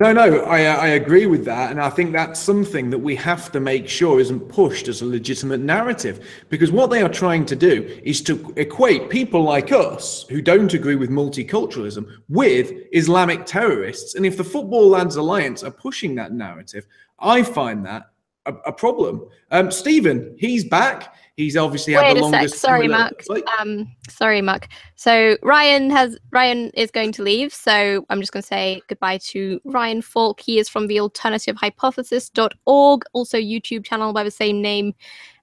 No, 0.00 0.14
no, 0.14 0.40
I, 0.44 0.62
I 0.62 0.86
agree 0.88 1.26
with 1.26 1.44
that. 1.44 1.70
And 1.70 1.78
I 1.78 1.90
think 1.90 2.12
that's 2.12 2.40
something 2.40 2.88
that 2.88 2.98
we 2.98 3.14
have 3.16 3.52
to 3.52 3.60
make 3.60 3.86
sure 3.86 4.18
isn't 4.18 4.48
pushed 4.48 4.88
as 4.88 5.02
a 5.02 5.06
legitimate 5.06 5.60
narrative. 5.60 6.26
Because 6.48 6.72
what 6.72 6.88
they 6.88 7.02
are 7.02 7.08
trying 7.10 7.44
to 7.44 7.54
do 7.54 8.00
is 8.02 8.22
to 8.22 8.50
equate 8.56 9.10
people 9.10 9.42
like 9.42 9.72
us 9.72 10.24
who 10.30 10.40
don't 10.40 10.72
agree 10.72 10.96
with 10.96 11.10
multiculturalism 11.10 12.10
with 12.30 12.72
Islamic 12.92 13.44
terrorists. 13.44 14.14
And 14.14 14.24
if 14.24 14.38
the 14.38 14.44
Football 14.44 14.88
Lads 14.88 15.16
Alliance 15.16 15.62
are 15.62 15.70
pushing 15.70 16.14
that 16.14 16.32
narrative, 16.32 16.86
I 17.18 17.42
find 17.42 17.84
that 17.84 18.10
a, 18.46 18.54
a 18.66 18.72
problem. 18.72 19.28
Um, 19.50 19.70
Stephen, 19.70 20.34
he's 20.38 20.64
back. 20.64 21.14
He's 21.40 21.56
obviously 21.56 21.94
had 21.94 22.14
Wait 22.14 22.20
the 22.20 22.26
a 22.26 22.48
sec. 22.48 22.58
Sorry, 22.58 22.86
Mark. 22.86 23.22
Like- 23.28 23.44
Um, 23.58 23.90
sorry, 24.08 24.42
Mark. 24.42 24.68
So 24.96 25.36
Ryan 25.42 25.90
has 25.90 26.18
Ryan 26.30 26.70
is 26.74 26.90
going 26.90 27.12
to 27.12 27.22
leave. 27.22 27.54
So 27.54 28.04
I'm 28.10 28.20
just 28.20 28.32
going 28.32 28.42
to 28.42 28.46
say 28.46 28.82
goodbye 28.88 29.18
to 29.28 29.60
Ryan 29.64 30.02
Faulk. 30.02 30.40
He 30.40 30.58
is 30.58 30.68
from 30.68 30.86
the 30.86 31.00
Alternative 31.00 31.56
alternativehypothesis.org, 31.56 33.02
also 33.12 33.38
YouTube 33.38 33.84
channel 33.84 34.12
by 34.12 34.22
the 34.22 34.30
same 34.30 34.60
name. 34.60 34.94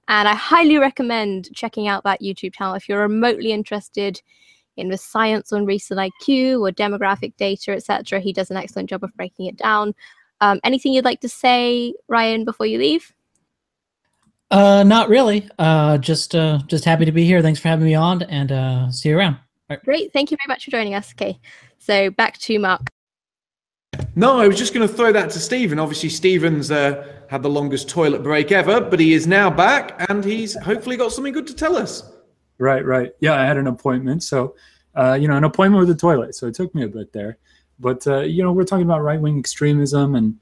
And 0.08 0.28
I 0.28 0.34
highly 0.34 0.78
recommend 0.78 1.48
checking 1.54 1.88
out 1.88 2.04
that 2.04 2.22
YouTube 2.22 2.54
channel 2.54 2.74
if 2.74 2.88
you're 2.88 3.00
remotely 3.00 3.52
interested 3.52 4.22
in 4.76 4.88
the 4.88 4.96
science 4.96 5.52
on 5.52 5.66
recent 5.66 5.98
IQ 6.00 6.60
or 6.60 6.70
demographic 6.72 7.36
data, 7.36 7.72
etc. 7.72 8.20
He 8.20 8.32
does 8.32 8.50
an 8.50 8.56
excellent 8.56 8.88
job 8.88 9.02
of 9.04 9.14
breaking 9.16 9.46
it 9.46 9.56
down. 9.56 9.94
Um, 10.40 10.60
anything 10.62 10.92
you'd 10.92 11.04
like 11.04 11.20
to 11.22 11.28
say, 11.28 11.94
Ryan, 12.06 12.44
before 12.44 12.66
you 12.66 12.78
leave? 12.78 13.12
Uh, 14.50 14.82
not 14.82 15.08
really. 15.08 15.48
Uh, 15.58 15.98
just 15.98 16.34
uh, 16.34 16.58
just 16.66 16.84
happy 16.84 17.04
to 17.04 17.12
be 17.12 17.24
here. 17.24 17.42
Thanks 17.42 17.60
for 17.60 17.68
having 17.68 17.84
me 17.84 17.94
on, 17.94 18.22
and 18.22 18.50
uh, 18.50 18.90
see 18.90 19.10
you 19.10 19.18
around. 19.18 19.36
Great. 19.84 20.12
Thank 20.12 20.30
you 20.30 20.36
very 20.38 20.52
much 20.52 20.64
for 20.64 20.70
joining 20.70 20.94
us. 20.94 21.12
Okay. 21.12 21.38
So 21.78 22.10
back 22.10 22.38
to 22.38 22.58
Mark. 22.58 22.88
No, 24.14 24.38
I 24.38 24.48
was 24.48 24.58
just 24.58 24.74
going 24.74 24.86
to 24.86 24.92
throw 24.92 25.12
that 25.12 25.30
to 25.30 25.38
Stephen. 25.38 25.78
Obviously, 25.78 26.08
Stephen's 26.08 26.70
uh, 26.70 27.06
had 27.28 27.42
the 27.42 27.50
longest 27.50 27.88
toilet 27.88 28.22
break 28.22 28.52
ever, 28.52 28.80
but 28.80 28.98
he 29.00 29.12
is 29.12 29.26
now 29.26 29.50
back 29.50 30.08
and 30.08 30.24
he's 30.24 30.54
hopefully 30.62 30.96
got 30.96 31.12
something 31.12 31.32
good 31.32 31.46
to 31.46 31.54
tell 31.54 31.76
us. 31.76 32.10
Right, 32.58 32.84
right. 32.84 33.12
Yeah, 33.20 33.34
I 33.34 33.44
had 33.44 33.56
an 33.56 33.66
appointment. 33.66 34.22
So, 34.22 34.56
uh, 34.94 35.14
you 35.20 35.28
know, 35.28 35.36
an 35.36 35.44
appointment 35.44 35.86
with 35.86 35.88
the 35.88 36.00
toilet. 36.00 36.34
So 36.34 36.46
it 36.46 36.54
took 36.54 36.74
me 36.74 36.84
a 36.84 36.88
bit 36.88 37.12
there. 37.12 37.38
But, 37.78 38.06
uh, 38.06 38.20
you 38.20 38.42
know, 38.42 38.52
we're 38.52 38.64
talking 38.64 38.84
about 38.84 39.02
right 39.02 39.20
wing 39.20 39.38
extremism. 39.38 40.14
And, 40.16 40.36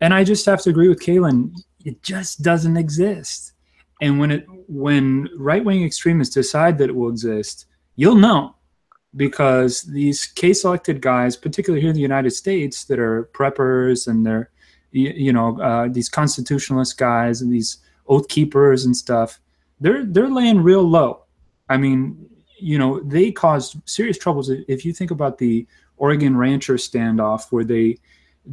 and 0.00 0.12
I 0.12 0.24
just 0.24 0.44
have 0.46 0.60
to 0.62 0.70
agree 0.70 0.88
with 0.88 1.00
Caolan. 1.00 1.54
It 1.84 2.02
just 2.02 2.42
doesn't 2.42 2.76
exist. 2.76 3.52
And 4.00 4.18
when 4.18 4.30
it 4.30 4.46
when 4.68 5.28
right 5.36 5.64
wing 5.64 5.84
extremists 5.84 6.34
decide 6.34 6.78
that 6.78 6.88
it 6.88 6.94
will 6.94 7.08
exist, 7.08 7.66
you'll 7.96 8.16
know 8.16 8.56
because 9.14 9.82
these 9.82 10.26
case 10.26 10.62
selected 10.62 11.00
guys, 11.00 11.36
particularly 11.36 11.80
here 11.80 11.90
in 11.90 11.94
the 11.94 12.02
United 12.02 12.30
States, 12.30 12.84
that 12.84 12.98
are 12.98 13.28
preppers 13.32 14.06
and 14.06 14.24
they're, 14.24 14.50
you, 14.90 15.32
know, 15.32 15.60
uh, 15.60 15.88
these 15.90 16.08
constitutionalist 16.08 16.96
guys 16.96 17.42
and 17.42 17.52
these 17.52 17.78
oath 18.06 18.28
keepers 18.28 18.84
and 18.84 18.96
stuff, 18.96 19.40
they're 19.80 20.04
they're 20.04 20.28
laying 20.28 20.62
real 20.62 20.82
low. 20.82 21.24
I 21.68 21.76
mean, 21.76 22.28
you 22.58 22.78
know, 22.78 23.00
they 23.00 23.32
caused 23.32 23.76
serious 23.84 24.18
troubles. 24.18 24.50
If 24.50 24.84
you 24.84 24.92
think 24.92 25.10
about 25.10 25.38
the 25.38 25.66
Oregon 25.96 26.36
rancher 26.36 26.74
standoff, 26.74 27.50
where 27.50 27.64
they 27.64 27.98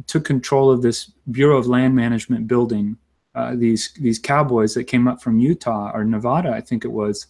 took 0.06 0.24
control 0.24 0.70
of 0.70 0.82
this 0.82 1.12
Bureau 1.30 1.56
of 1.56 1.66
Land 1.66 1.94
Management 1.94 2.46
building, 2.46 2.96
uh, 3.34 3.54
these 3.54 3.92
these 4.00 4.18
cowboys 4.18 4.74
that 4.74 4.84
came 4.84 5.06
up 5.06 5.22
from 5.22 5.38
Utah 5.38 5.92
or 5.94 6.04
Nevada, 6.04 6.50
I 6.50 6.60
think 6.60 6.84
it 6.84 6.92
was, 6.92 7.26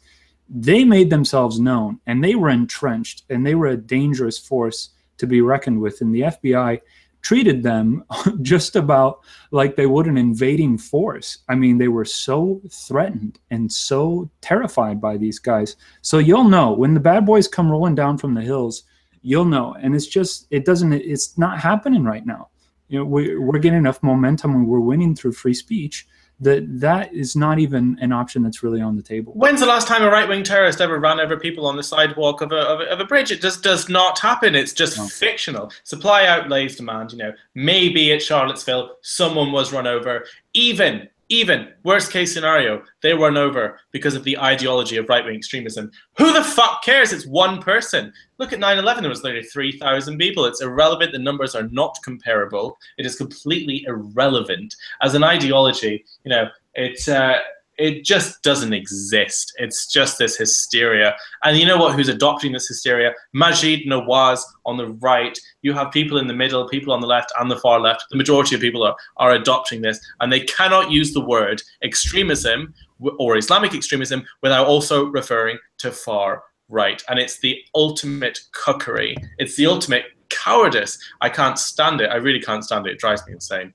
they 0.48 0.84
made 0.84 1.10
themselves 1.10 1.60
known 1.60 2.00
and 2.06 2.24
they 2.24 2.34
were 2.34 2.50
entrenched 2.50 3.24
and 3.28 3.46
they 3.46 3.54
were 3.54 3.68
a 3.68 3.76
dangerous 3.76 4.38
force 4.38 4.90
to 5.18 5.26
be 5.26 5.42
reckoned 5.42 5.80
with. 5.80 6.00
And 6.00 6.14
the 6.14 6.22
FBI 6.22 6.80
treated 7.22 7.62
them 7.62 8.02
just 8.42 8.76
about 8.76 9.20
like 9.50 9.76
they 9.76 9.86
would 9.86 10.06
an 10.06 10.16
invading 10.16 10.78
force. 10.78 11.38
I 11.48 11.54
mean, 11.54 11.76
they 11.76 11.88
were 11.88 12.06
so 12.06 12.60
threatened 12.70 13.38
and 13.50 13.70
so 13.70 14.30
terrified 14.40 15.00
by 15.00 15.16
these 15.16 15.38
guys. 15.38 15.76
So 16.00 16.18
you'll 16.18 16.44
know 16.44 16.72
when 16.72 16.94
the 16.94 17.00
bad 17.00 17.26
boys 17.26 17.46
come 17.46 17.70
rolling 17.70 17.94
down 17.94 18.18
from 18.18 18.34
the 18.34 18.40
hills, 18.40 18.84
you'll 19.22 19.44
know. 19.44 19.76
And 19.80 19.94
it's 19.94 20.06
just, 20.06 20.46
it 20.50 20.64
doesn't, 20.64 20.92
it's 20.92 21.36
not 21.36 21.60
happening 21.60 22.04
right 22.04 22.24
now. 22.24 22.48
You 22.90 22.98
know, 22.98 23.04
we, 23.04 23.36
we're 23.38 23.58
getting 23.60 23.78
enough 23.78 24.02
momentum 24.02 24.50
and 24.54 24.66
we're 24.66 24.80
winning 24.80 25.14
through 25.14 25.32
free 25.32 25.54
speech 25.54 26.06
that 26.40 26.64
that 26.80 27.12
is 27.14 27.36
not 27.36 27.58
even 27.58 27.98
an 28.00 28.12
option 28.12 28.42
that's 28.42 28.62
really 28.62 28.80
on 28.80 28.96
the 28.96 29.02
table. 29.02 29.32
When's 29.34 29.60
the 29.60 29.66
last 29.66 29.86
time 29.86 30.02
a 30.02 30.10
right 30.10 30.26
wing 30.28 30.42
terrorist 30.42 30.80
ever 30.80 30.98
ran 30.98 31.20
over 31.20 31.36
people 31.36 31.66
on 31.66 31.76
the 31.76 31.82
sidewalk 31.82 32.40
of 32.40 32.50
a, 32.50 32.56
of 32.56 32.80
a, 32.80 32.84
of 32.90 32.98
a 32.98 33.04
bridge? 33.04 33.30
It 33.30 33.40
just 33.42 33.62
does 33.62 33.88
not 33.88 34.18
happen. 34.18 34.54
It's 34.54 34.72
just 34.72 34.96
No. 34.96 35.06
fictional. 35.06 35.70
Supply 35.84 36.26
outlays 36.26 36.76
demand, 36.76 37.12
you 37.12 37.18
know, 37.18 37.32
maybe 37.54 38.10
at 38.12 38.22
Charlottesville 38.22 38.96
someone 39.02 39.52
was 39.52 39.72
run 39.72 39.86
over. 39.86 40.24
Even, 40.54 41.08
even, 41.30 41.68
worst 41.84 42.10
case 42.10 42.34
scenario, 42.34 42.82
they 43.02 43.14
run 43.14 43.36
over 43.36 43.78
because 43.92 44.16
of 44.16 44.24
the 44.24 44.36
ideology 44.36 44.96
of 44.96 45.08
right 45.08 45.24
wing 45.24 45.36
extremism. 45.36 45.90
Who 46.18 46.32
the 46.32 46.42
fuck 46.42 46.82
cares? 46.82 47.12
It's 47.12 47.26
one 47.26 47.62
person. 47.62 48.12
Look 48.38 48.52
at 48.52 48.58
9 48.58 48.78
11, 48.78 49.02
there 49.02 49.08
was 49.08 49.22
literally 49.22 49.46
3,000 49.46 50.18
people. 50.18 50.44
It's 50.44 50.60
irrelevant. 50.60 51.12
The 51.12 51.18
numbers 51.20 51.54
are 51.54 51.68
not 51.68 51.96
comparable. 52.02 52.76
It 52.98 53.06
is 53.06 53.16
completely 53.16 53.84
irrelevant. 53.86 54.74
As 55.02 55.14
an 55.14 55.24
ideology, 55.24 56.04
you 56.24 56.30
know, 56.30 56.48
it's. 56.74 57.08
Uh, 57.08 57.38
it 57.80 58.04
just 58.04 58.42
doesn't 58.42 58.74
exist. 58.74 59.52
It's 59.56 59.86
just 59.86 60.18
this 60.18 60.36
hysteria. 60.36 61.16
And 61.42 61.56
you 61.56 61.64
know 61.64 61.78
what? 61.78 61.94
Who's 61.94 62.08
adopting 62.08 62.52
this 62.52 62.68
hysteria? 62.68 63.12
Maajid 63.34 63.86
Nawaz 63.86 64.42
on 64.66 64.76
the 64.76 64.88
right. 64.88 65.36
You 65.62 65.72
have 65.72 65.90
people 65.90 66.18
in 66.18 66.26
the 66.26 66.34
middle, 66.34 66.68
people 66.68 66.92
on 66.92 67.00
the 67.00 67.06
left, 67.06 67.32
and 67.40 67.50
the 67.50 67.56
far 67.56 67.80
left. 67.80 68.04
The 68.10 68.18
majority 68.18 68.54
of 68.54 68.60
people 68.60 68.82
are, 68.82 68.94
are 69.16 69.32
adopting 69.32 69.80
this, 69.80 69.98
and 70.20 70.30
they 70.30 70.40
cannot 70.40 70.90
use 70.90 71.12
the 71.12 71.24
word 71.24 71.62
extremism 71.82 72.74
or 73.18 73.38
Islamic 73.38 73.74
extremism 73.74 74.24
without 74.42 74.66
also 74.66 75.06
referring 75.06 75.58
to 75.78 75.90
far 75.90 76.42
right. 76.68 77.02
And 77.08 77.18
it's 77.18 77.40
the 77.40 77.58
ultimate 77.74 78.40
cookery. 78.52 79.16
It's 79.38 79.56
the 79.56 79.66
ultimate 79.66 80.04
cowardice. 80.28 80.98
I 81.22 81.30
can't 81.30 81.58
stand 81.58 82.02
it. 82.02 82.10
I 82.10 82.16
really 82.16 82.40
can't 82.40 82.62
stand 82.62 82.86
it. 82.86 82.92
It 82.92 82.98
drives 82.98 83.26
me 83.26 83.32
insane. 83.32 83.72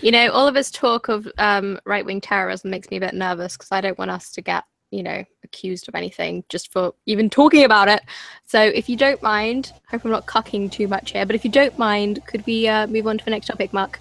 You 0.00 0.10
know, 0.10 0.30
all 0.30 0.48
of 0.48 0.54
this 0.54 0.70
talk 0.70 1.08
of 1.08 1.28
um, 1.38 1.78
right 1.84 2.04
wing 2.04 2.20
terrorism 2.20 2.70
makes 2.70 2.90
me 2.90 2.96
a 2.96 3.00
bit 3.00 3.14
nervous 3.14 3.56
because 3.56 3.72
I 3.72 3.80
don't 3.80 3.98
want 3.98 4.10
us 4.10 4.30
to 4.32 4.40
get, 4.40 4.64
you 4.90 5.02
know, 5.02 5.24
accused 5.44 5.88
of 5.88 5.94
anything 5.94 6.44
just 6.48 6.72
for 6.72 6.94
even 7.06 7.28
talking 7.28 7.64
about 7.64 7.88
it. 7.88 8.02
So 8.46 8.60
if 8.60 8.88
you 8.88 8.96
don't 8.96 9.22
mind, 9.22 9.72
hope 9.88 10.04
I'm 10.04 10.10
not 10.10 10.26
cucking 10.26 10.72
too 10.72 10.88
much 10.88 11.12
here, 11.12 11.26
but 11.26 11.34
if 11.34 11.44
you 11.44 11.50
don't 11.50 11.76
mind, 11.78 12.24
could 12.26 12.44
we 12.46 12.66
uh, 12.68 12.86
move 12.86 13.06
on 13.06 13.18
to 13.18 13.24
the 13.24 13.30
next 13.30 13.46
topic, 13.46 13.72
Mark? 13.72 14.00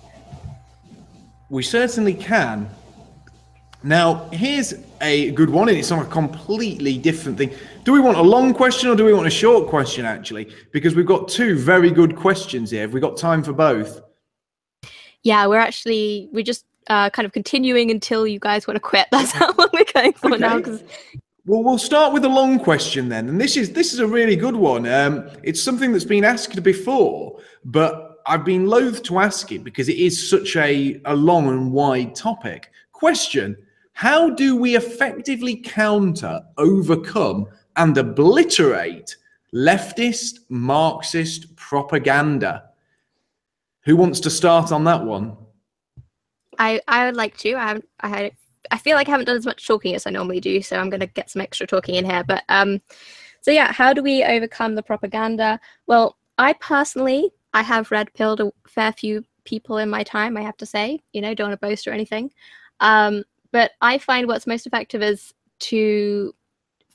We 1.49 1.63
certainly 1.63 2.13
can. 2.13 2.69
Now, 3.81 4.27
here's 4.31 4.73
a 4.99 5.31
good 5.31 5.49
one, 5.49 5.69
and 5.69 5.77
it's 5.77 5.91
on 5.91 5.99
a 5.99 6.09
completely 6.09 6.97
different 6.97 7.37
thing. 7.37 7.51
Do 7.85 7.93
we 7.93 8.01
want 8.01 8.17
a 8.17 8.21
long 8.21 8.53
question 8.53 8.89
or 8.89 8.95
do 8.95 9.05
we 9.05 9.13
want 9.13 9.25
a 9.25 9.31
short 9.31 9.69
question, 9.69 10.05
actually? 10.05 10.53
Because 10.73 10.95
we've 10.95 11.05
got 11.05 11.29
two 11.29 11.57
very 11.57 11.89
good 11.89 12.15
questions 12.15 12.71
here. 12.71 12.81
Have 12.81 12.93
we 12.93 12.99
got 12.99 13.15
time 13.15 13.41
for 13.41 13.53
both? 13.53 14.01
Yeah, 15.23 15.47
we're 15.47 15.59
actually 15.59 16.29
we're 16.31 16.43
just 16.43 16.65
uh, 16.89 17.09
kind 17.09 17.25
of 17.25 17.31
continuing 17.31 17.91
until 17.91 18.27
you 18.27 18.39
guys 18.39 18.67
want 18.67 18.75
to 18.75 18.81
quit. 18.81 19.07
That's 19.11 19.31
how 19.31 19.53
long 19.53 19.69
we're 19.73 19.85
going 19.93 20.13
for 20.13 20.37
now. 20.37 20.57
Because 20.57 20.83
Well, 21.45 21.63
we'll 21.63 21.77
start 21.77 22.13
with 22.13 22.25
a 22.25 22.29
long 22.29 22.59
question 22.59 23.09
then, 23.09 23.29
and 23.29 23.39
this 23.39 23.57
is 23.57 23.71
this 23.71 23.93
is 23.93 23.99
a 23.99 24.07
really 24.07 24.35
good 24.35 24.55
one. 24.55 24.87
Um, 24.87 25.29
it's 25.43 25.61
something 25.61 25.91
that's 25.91 26.05
been 26.05 26.23
asked 26.23 26.61
before, 26.63 27.39
but 27.65 28.17
I've 28.25 28.45
been 28.45 28.65
loath 28.65 29.03
to 29.03 29.19
ask 29.19 29.51
it 29.51 29.63
because 29.63 29.89
it 29.89 29.97
is 29.97 30.29
such 30.29 30.55
a, 30.55 31.01
a 31.05 31.15
long 31.15 31.47
and 31.47 31.71
wide 31.71 32.15
topic. 32.15 32.71
Question: 32.91 33.57
How 33.93 34.29
do 34.29 34.55
we 34.55 34.75
effectively 34.75 35.55
counter, 35.55 36.41
overcome, 36.57 37.47
and 37.77 37.97
obliterate 37.97 39.15
leftist 39.53 40.39
Marxist 40.49 41.55
propaganda? 41.55 42.68
Who 43.85 43.95
wants 43.95 44.19
to 44.21 44.29
start 44.29 44.71
on 44.71 44.83
that 44.85 45.03
one? 45.03 45.35
I 46.57 46.81
I 46.87 47.05
would 47.05 47.15
like 47.15 47.37
to. 47.37 47.55
I 47.55 47.67
haven't. 47.67 47.89
I 48.01 48.07
had. 48.09 48.31
I 48.71 48.77
feel 48.77 48.95
like 48.95 49.07
I 49.07 49.11
haven't 49.11 49.25
done 49.25 49.37
as 49.37 49.45
much 49.45 49.65
talking 49.65 49.95
as 49.95 50.05
I 50.05 50.11
normally 50.11 50.41
do, 50.41 50.61
so 50.61 50.77
I'm 50.77 50.89
going 50.89 50.99
to 50.99 51.07
get 51.07 51.29
some 51.29 51.41
extra 51.41 51.65
talking 51.65 51.95
in 51.95 52.05
here. 52.05 52.23
But 52.23 52.43
um, 52.49 52.81
so 53.41 53.51
yeah, 53.51 53.71
how 53.71 53.93
do 53.93 54.03
we 54.03 54.23
overcome 54.23 54.75
the 54.75 54.83
propaganda? 54.83 55.59
Well, 55.87 56.17
I 56.37 56.53
personally, 56.53 57.31
I 57.53 57.63
have 57.63 57.91
red 57.91 58.13
pilled 58.13 58.41
a 58.41 58.51
fair 58.67 58.91
few 58.91 59.23
people 59.45 59.77
in 59.77 59.89
my 59.89 60.03
time. 60.03 60.37
I 60.37 60.41
have 60.41 60.57
to 60.57 60.65
say, 60.65 61.01
you 61.13 61.21
know, 61.21 61.33
don't 61.33 61.49
want 61.49 61.59
to 61.59 61.67
boast 61.67 61.87
or 61.87 61.91
anything. 61.91 62.31
Um, 62.81 63.23
but 63.51 63.71
I 63.81 63.97
find 63.97 64.27
what's 64.27 64.45
most 64.45 64.67
effective 64.67 65.01
is 65.01 65.33
to, 65.59 66.33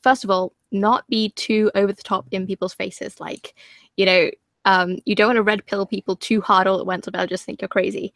first 0.02 0.24
of 0.24 0.31
all, 0.31 0.55
not 0.70 1.06
be 1.09 1.31
too 1.31 1.70
over 1.74 1.93
the 1.93 2.02
top 2.02 2.27
in 2.31 2.47
people's 2.47 2.74
faces. 2.74 3.20
Like, 3.20 3.55
you 3.97 4.06
know, 4.06 4.31
um, 4.65 4.99
you 5.05 5.15
don't 5.15 5.28
want 5.28 5.36
to 5.36 5.43
red 5.43 5.66
pill 5.66 5.86
people 5.86 6.16
too 6.16 6.41
hard 6.41 6.66
all 6.66 6.81
at 6.81 6.86
once, 6.86 7.07
or 7.07 7.11
they'll 7.11 7.27
just 7.27 7.45
think 7.45 7.61
you're 7.61 7.69
crazy 7.69 8.12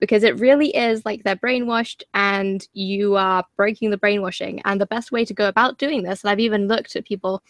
because 0.00 0.22
it 0.24 0.40
really 0.40 0.74
is 0.74 1.04
like 1.04 1.22
they're 1.22 1.36
brainwashed 1.36 2.02
and 2.14 2.66
you 2.72 3.16
are 3.16 3.44
breaking 3.56 3.90
the 3.90 3.98
brainwashing. 3.98 4.60
And 4.64 4.80
the 4.80 4.86
best 4.86 5.12
way 5.12 5.24
to 5.26 5.34
go 5.34 5.46
about 5.46 5.78
doing 5.78 6.02
this, 6.02 6.24
and 6.24 6.30
I've 6.30 6.40
even 6.40 6.68
looked 6.68 6.96
at 6.96 7.04
people 7.04 7.42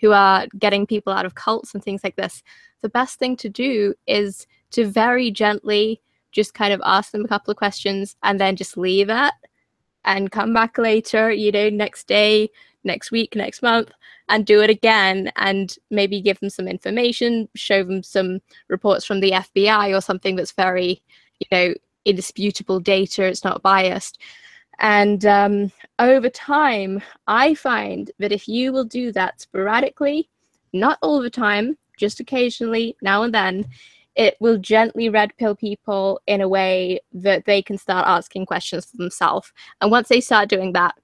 who 0.00 0.12
are 0.12 0.46
getting 0.58 0.86
people 0.86 1.12
out 1.12 1.26
of 1.26 1.34
cults 1.34 1.74
and 1.74 1.84
things 1.84 2.02
like 2.02 2.16
this, 2.16 2.42
the 2.80 2.88
best 2.88 3.18
thing 3.18 3.36
to 3.36 3.48
do 3.48 3.94
is 4.06 4.46
to 4.70 4.86
very 4.86 5.30
gently 5.30 6.00
just 6.32 6.54
kind 6.54 6.72
of 6.72 6.80
ask 6.84 7.12
them 7.12 7.24
a 7.24 7.28
couple 7.28 7.50
of 7.50 7.56
questions 7.56 8.16
and 8.22 8.40
then 8.40 8.56
just 8.56 8.76
leave 8.76 9.10
it 9.10 9.34
and 10.04 10.30
come 10.30 10.54
back 10.54 10.78
later, 10.78 11.30
you 11.30 11.52
know, 11.52 11.68
next 11.68 12.06
day, 12.06 12.48
next 12.84 13.10
week, 13.10 13.34
next 13.34 13.62
month, 13.62 13.90
and 14.28 14.46
do 14.46 14.60
it 14.62 14.70
again 14.70 15.32
and 15.36 15.76
maybe 15.90 16.20
give 16.20 16.38
them 16.40 16.50
some 16.50 16.68
information, 16.68 17.48
show 17.54 17.82
them 17.82 18.02
some 18.02 18.40
reports 18.68 19.04
from 19.04 19.20
the 19.20 19.32
FBI 19.32 19.96
or 19.96 20.00
something 20.00 20.36
that's 20.36 20.52
very, 20.52 21.02
you 21.40 21.46
know, 21.50 21.74
indisputable 22.04 22.80
data, 22.80 23.24
it's 23.24 23.44
not 23.44 23.62
biased. 23.62 24.20
And 24.78 25.24
um, 25.26 25.72
over 25.98 26.30
time, 26.30 27.02
I 27.26 27.54
find 27.54 28.10
that 28.18 28.32
if 28.32 28.46
you 28.46 28.72
will 28.72 28.84
do 28.84 29.12
that 29.12 29.40
sporadically, 29.40 30.28
not 30.72 30.98
all 31.02 31.20
the 31.20 31.30
time, 31.30 31.76
just 31.96 32.20
occasionally, 32.20 32.96
now 33.02 33.22
and 33.22 33.34
then, 33.34 33.66
it 34.14 34.36
will 34.40 34.58
gently 34.58 35.08
red 35.08 35.36
pill 35.36 35.54
people 35.54 36.20
in 36.26 36.40
a 36.40 36.48
way 36.48 37.00
that 37.12 37.44
they 37.44 37.62
can 37.62 37.78
start 37.78 38.06
asking 38.06 38.46
questions 38.46 38.84
for 38.84 38.96
themselves. 38.96 39.52
And 39.80 39.90
once 39.90 40.08
they 40.08 40.20
start 40.20 40.48
doing 40.48 40.72
that, 40.72 40.96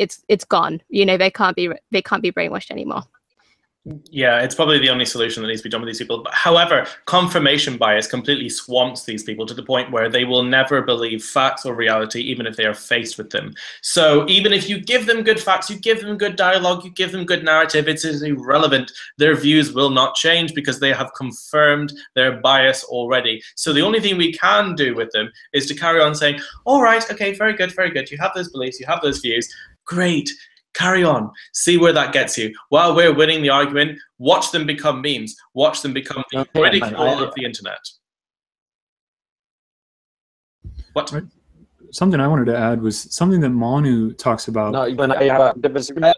it's 0.00 0.24
it's 0.28 0.44
gone. 0.44 0.82
You 0.88 1.04
know, 1.04 1.16
they 1.16 1.30
can't 1.30 1.54
be 1.54 1.70
they 1.92 2.02
can't 2.02 2.22
be 2.22 2.32
brainwashed 2.32 2.70
anymore. 2.70 3.02
Yeah, 4.10 4.40
it's 4.40 4.54
probably 4.54 4.78
the 4.78 4.90
only 4.90 5.06
solution 5.06 5.42
that 5.42 5.48
needs 5.48 5.62
to 5.62 5.64
be 5.64 5.70
done 5.70 5.80
with 5.80 5.88
these 5.88 5.98
people. 5.98 6.22
But 6.22 6.34
however, 6.34 6.86
confirmation 7.06 7.78
bias 7.78 8.06
completely 8.06 8.50
swamps 8.50 9.04
these 9.04 9.22
people 9.22 9.46
to 9.46 9.54
the 9.54 9.62
point 9.62 9.90
where 9.90 10.10
they 10.10 10.24
will 10.26 10.42
never 10.42 10.82
believe 10.82 11.24
facts 11.24 11.64
or 11.64 11.74
reality, 11.74 12.20
even 12.20 12.46
if 12.46 12.56
they 12.56 12.66
are 12.66 12.74
faced 12.74 13.16
with 13.16 13.30
them. 13.30 13.54
So 13.80 14.28
even 14.28 14.52
if 14.52 14.68
you 14.68 14.80
give 14.80 15.06
them 15.06 15.22
good 15.22 15.40
facts, 15.40 15.70
you 15.70 15.76
give 15.78 16.02
them 16.02 16.18
good 16.18 16.36
dialogue, 16.36 16.84
you 16.84 16.90
give 16.90 17.10
them 17.10 17.24
good 17.24 17.42
narrative, 17.42 17.88
it 17.88 18.04
is 18.04 18.22
irrelevant. 18.22 18.92
Their 19.16 19.34
views 19.34 19.72
will 19.72 19.90
not 19.90 20.14
change 20.14 20.54
because 20.54 20.78
they 20.78 20.92
have 20.92 21.14
confirmed 21.14 21.94
their 22.14 22.38
bias 22.38 22.84
already. 22.84 23.42
So 23.54 23.72
the 23.72 23.82
only 23.82 24.00
thing 24.00 24.18
we 24.18 24.34
can 24.34 24.74
do 24.74 24.94
with 24.94 25.10
them 25.12 25.32
is 25.54 25.66
to 25.68 25.74
carry 25.74 26.02
on 26.02 26.14
saying, 26.14 26.40
all 26.66 26.82
right, 26.82 27.10
okay, 27.10 27.32
very 27.32 27.54
good, 27.54 27.74
very 27.74 27.90
good. 27.90 28.10
You 28.10 28.18
have 28.18 28.34
those 28.34 28.50
beliefs, 28.50 28.78
you 28.78 28.84
have 28.86 29.00
those 29.00 29.20
views. 29.20 29.48
Great. 29.90 30.30
Carry 30.72 31.02
on. 31.02 31.32
See 31.52 31.76
where 31.76 31.92
that 31.92 32.12
gets 32.12 32.38
you. 32.38 32.54
While 32.68 32.94
we're 32.94 33.12
winning 33.12 33.42
the 33.42 33.50
argument 33.50 33.98
watch 34.18 34.52
them 34.52 34.64
become 34.66 35.02
memes. 35.02 35.34
Watch 35.52 35.82
them 35.82 35.92
become 35.92 36.22
the 36.30 36.38
Okay, 36.40 36.60
ridicule 36.62 37.00
I- 37.00 37.24
of 37.24 37.34
the 37.34 37.44
internet. 37.44 37.80
What? 40.92 41.12
Something 41.90 42.20
I 42.20 42.28
wanted 42.28 42.44
to 42.46 42.56
add 42.56 42.80
was 42.80 43.12
something 43.12 43.40
that 43.40 43.50
Manu 43.50 44.12
talks 44.12 44.46
about. 44.46 44.72
No, 44.72 44.88
when 44.92 45.10
I 45.10 45.24
have 45.24 45.56
a 45.56 45.58
different 45.58 46.16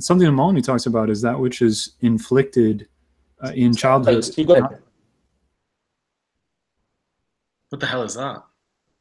Something 0.00 0.26
that 0.26 0.32
Manu 0.32 0.60
talks 0.60 0.86
about 0.86 1.10
is 1.10 1.22
that 1.22 1.38
which 1.38 1.62
is 1.62 1.92
inflicted 2.00 2.88
uh, 3.44 3.52
in 3.54 3.72
childhood. 3.72 4.24
What 7.68 7.78
the 7.78 7.86
hell 7.86 8.02
is 8.02 8.14
that 8.14 8.42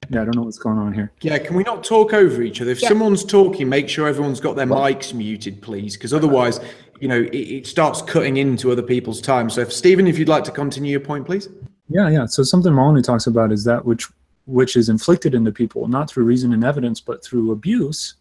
Yeah, 0.09 0.21
I 0.21 0.25
don't 0.25 0.35
know 0.35 0.41
what's 0.43 0.57
going 0.57 0.79
on 0.79 0.93
here. 0.93 1.11
Yeah, 1.21 1.37
can 1.37 1.55
we 1.55 1.63
not 1.63 1.83
talk 1.83 2.13
over 2.13 2.41
each 2.41 2.61
other? 2.61 2.71
If 2.71 2.81
Yeah. 2.81 2.89
someone's 2.89 3.23
talking, 3.23 3.69
make 3.69 3.87
sure 3.87 4.07
everyone's 4.07 4.39
got 4.39 4.55
their 4.55 4.65
mics 4.65 5.13
muted, 5.13 5.61
please, 5.61 5.95
because 5.95 6.13
otherwise, 6.13 6.59
you 6.99 7.07
know, 7.07 7.21
it, 7.21 7.35
it 7.35 7.67
starts 7.67 8.01
cutting 8.01 8.37
into 8.37 8.71
other 8.71 8.81
people's 8.81 9.21
time. 9.21 9.49
So, 9.49 9.61
if 9.61 9.71
Stephen, 9.71 10.07
if 10.07 10.17
you'd 10.17 10.27
like 10.27 10.43
to 10.45 10.51
continue 10.51 10.91
your 10.91 10.99
point, 10.99 11.25
please. 11.25 11.47
Yeah, 11.89 12.09
yeah. 12.09 12.25
So 12.25 12.43
something 12.43 12.73
Molyneux 12.73 13.01
talks 13.01 13.27
about 13.27 13.51
is 13.51 13.63
that 13.65 13.85
which 13.85 14.07
which 14.45 14.75
is 14.75 14.89
inflicted 14.89 15.35
into 15.35 15.51
people, 15.51 15.87
not 15.87 16.09
through 16.09 16.23
reason 16.23 16.53
and 16.53 16.63
evidence, 16.63 16.99
but 16.99 17.23
through 17.23 17.51
abuse, 17.51 18.15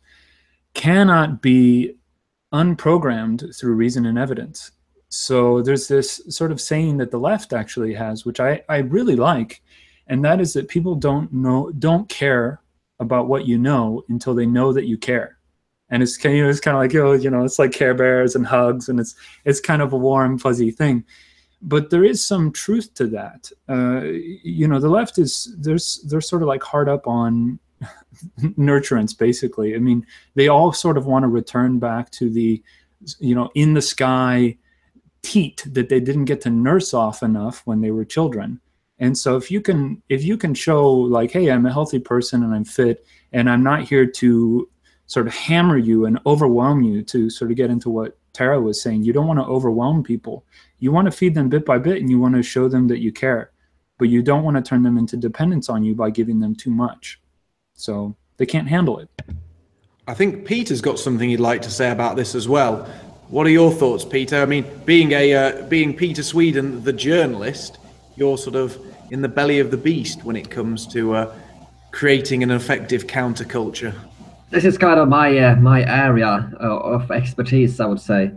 cannot 0.74 1.40
be 1.40 1.94
unprogrammed 2.52 3.56
through 3.58 3.72
reason 3.74 4.04
and 4.04 4.18
evidence. 4.18 4.72
So 5.08 5.62
there's 5.62 5.88
this 5.88 6.20
sort 6.28 6.52
of 6.52 6.60
saying 6.60 6.98
that 6.98 7.10
the 7.10 7.18
left 7.18 7.54
actually 7.54 7.94
has, 7.94 8.26
which 8.26 8.40
I, 8.40 8.62
I 8.68 8.78
really 8.78 9.16
like, 9.16 9.62
and 10.08 10.24
that 10.24 10.40
is 10.40 10.52
that 10.54 10.68
people 10.68 10.94
don't 10.94 11.32
know 11.32 11.70
don't 11.78 12.08
care 12.08 12.60
about 13.00 13.28
what 13.28 13.46
you 13.46 13.58
know 13.58 14.02
until 14.08 14.34
they 14.34 14.46
know 14.46 14.72
that 14.72 14.86
you 14.86 14.98
care. 14.98 15.38
And 15.90 16.02
it's 16.02 16.16
kind 16.16 16.38
of, 16.38 16.48
it's 16.48 16.60
kind 16.60 16.76
of 16.76 16.82
like 16.82 16.94
oh 16.94 17.12
you 17.12 17.30
know 17.30 17.44
it's 17.44 17.58
like 17.58 17.72
Care 17.72 17.94
Bears 17.94 18.34
and 18.34 18.46
hugs 18.46 18.88
and 18.88 18.98
it's 19.00 19.14
it's 19.44 19.60
kind 19.60 19.82
of 19.82 19.92
a 19.92 19.98
warm 19.98 20.38
fuzzy 20.38 20.70
thing 20.70 21.04
but 21.60 21.90
there 21.90 22.04
is 22.04 22.24
some 22.24 22.52
truth 22.52 22.94
to 22.94 23.06
that. 23.08 23.50
Uh, 23.68 24.02
you 24.04 24.68
know, 24.68 24.78
the 24.78 24.88
left 24.88 25.18
is 25.18 25.54
there's 25.58 26.00
they're 26.06 26.20
sort 26.20 26.42
of 26.42 26.48
like 26.48 26.62
hard 26.62 26.88
up 26.88 27.06
on 27.06 27.58
nurturance, 28.40 29.16
basically. 29.16 29.74
I 29.74 29.78
mean, 29.78 30.06
they 30.34 30.48
all 30.48 30.72
sort 30.72 30.96
of 30.96 31.06
want 31.06 31.24
to 31.24 31.28
return 31.28 31.78
back 31.78 32.10
to 32.12 32.30
the, 32.30 32.62
you 33.18 33.34
know, 33.34 33.50
in 33.54 33.74
the 33.74 33.82
sky 33.82 34.56
teat 35.22 35.64
that 35.66 35.88
they 35.88 36.00
didn't 36.00 36.26
get 36.26 36.40
to 36.42 36.50
nurse 36.50 36.94
off 36.94 37.22
enough 37.22 37.62
when 37.64 37.80
they 37.80 37.90
were 37.90 38.04
children. 38.04 38.60
And 38.98 39.16
so 39.16 39.36
if 39.36 39.50
you 39.50 39.60
can 39.60 40.02
if 40.08 40.24
you 40.24 40.36
can 40.36 40.54
show 40.54 40.90
like, 40.90 41.30
hey, 41.30 41.50
I'm 41.50 41.66
a 41.66 41.72
healthy 41.72 41.98
person 41.98 42.42
and 42.42 42.54
I'm 42.54 42.64
fit 42.64 43.06
and 43.32 43.48
I'm 43.48 43.62
not 43.62 43.82
here 43.82 44.06
to 44.06 44.68
sort 45.06 45.26
of 45.26 45.34
hammer 45.34 45.78
you 45.78 46.04
and 46.04 46.18
overwhelm 46.26 46.82
you 46.82 47.02
to 47.02 47.30
sort 47.30 47.50
of 47.50 47.56
get 47.56 47.70
into 47.70 47.90
what 47.90 48.18
Tara 48.32 48.60
was 48.60 48.82
saying. 48.82 49.04
You 49.04 49.12
don't 49.12 49.26
want 49.26 49.40
to 49.40 49.46
overwhelm 49.46 50.02
people 50.02 50.44
you 50.80 50.92
want 50.92 51.06
to 51.06 51.10
feed 51.10 51.34
them 51.34 51.48
bit 51.48 51.64
by 51.64 51.78
bit 51.78 52.00
and 52.00 52.10
you 52.10 52.18
want 52.18 52.34
to 52.34 52.42
show 52.42 52.68
them 52.68 52.88
that 52.88 52.98
you 52.98 53.12
care 53.12 53.50
but 53.98 54.08
you 54.08 54.22
don't 54.22 54.44
want 54.44 54.56
to 54.56 54.62
turn 54.62 54.82
them 54.82 54.96
into 54.96 55.16
dependence 55.16 55.68
on 55.68 55.82
you 55.82 55.94
by 55.94 56.10
giving 56.10 56.40
them 56.40 56.54
too 56.54 56.70
much 56.70 57.20
so 57.74 58.16
they 58.36 58.46
can't 58.46 58.68
handle 58.68 58.98
it 58.98 59.08
I 60.06 60.14
think 60.14 60.46
Peter's 60.46 60.80
got 60.80 60.98
something 60.98 61.28
he'd 61.28 61.38
like 61.38 61.60
to 61.62 61.70
say 61.70 61.90
about 61.90 62.16
this 62.16 62.34
as 62.34 62.48
well. 62.48 62.84
What 63.28 63.46
are 63.46 63.50
your 63.50 63.70
thoughts, 63.70 64.06
Peter? 64.06 64.40
I 64.40 64.46
mean, 64.46 64.64
being 64.86 65.12
a 65.12 65.34
uh, 65.34 65.62
being 65.64 65.94
Peter 65.94 66.22
Sweden, 66.22 66.82
the 66.82 66.94
journalist, 66.94 67.76
you're 68.16 68.38
sort 68.38 68.56
of 68.56 68.78
in 69.10 69.22
the 69.22 69.28
belly 69.28 69.58
of 69.58 69.70
the 69.70 69.76
beast 69.76 70.24
when 70.24 70.36
it 70.36 70.50
comes 70.50 70.86
to 70.88 71.14
uh, 71.14 71.34
creating 71.90 72.42
an 72.42 72.50
effective 72.50 73.06
counterculture. 73.06 73.94
this 74.50 74.64
is 74.64 74.78
kind 74.78 74.98
of 75.00 75.08
my 75.08 75.36
uh, 75.38 75.56
my 75.56 75.84
area 75.84 76.50
uh, 76.60 76.78
of 76.94 77.10
expertise, 77.10 77.80
I 77.80 77.86
would 77.86 78.00
say. 78.00 78.30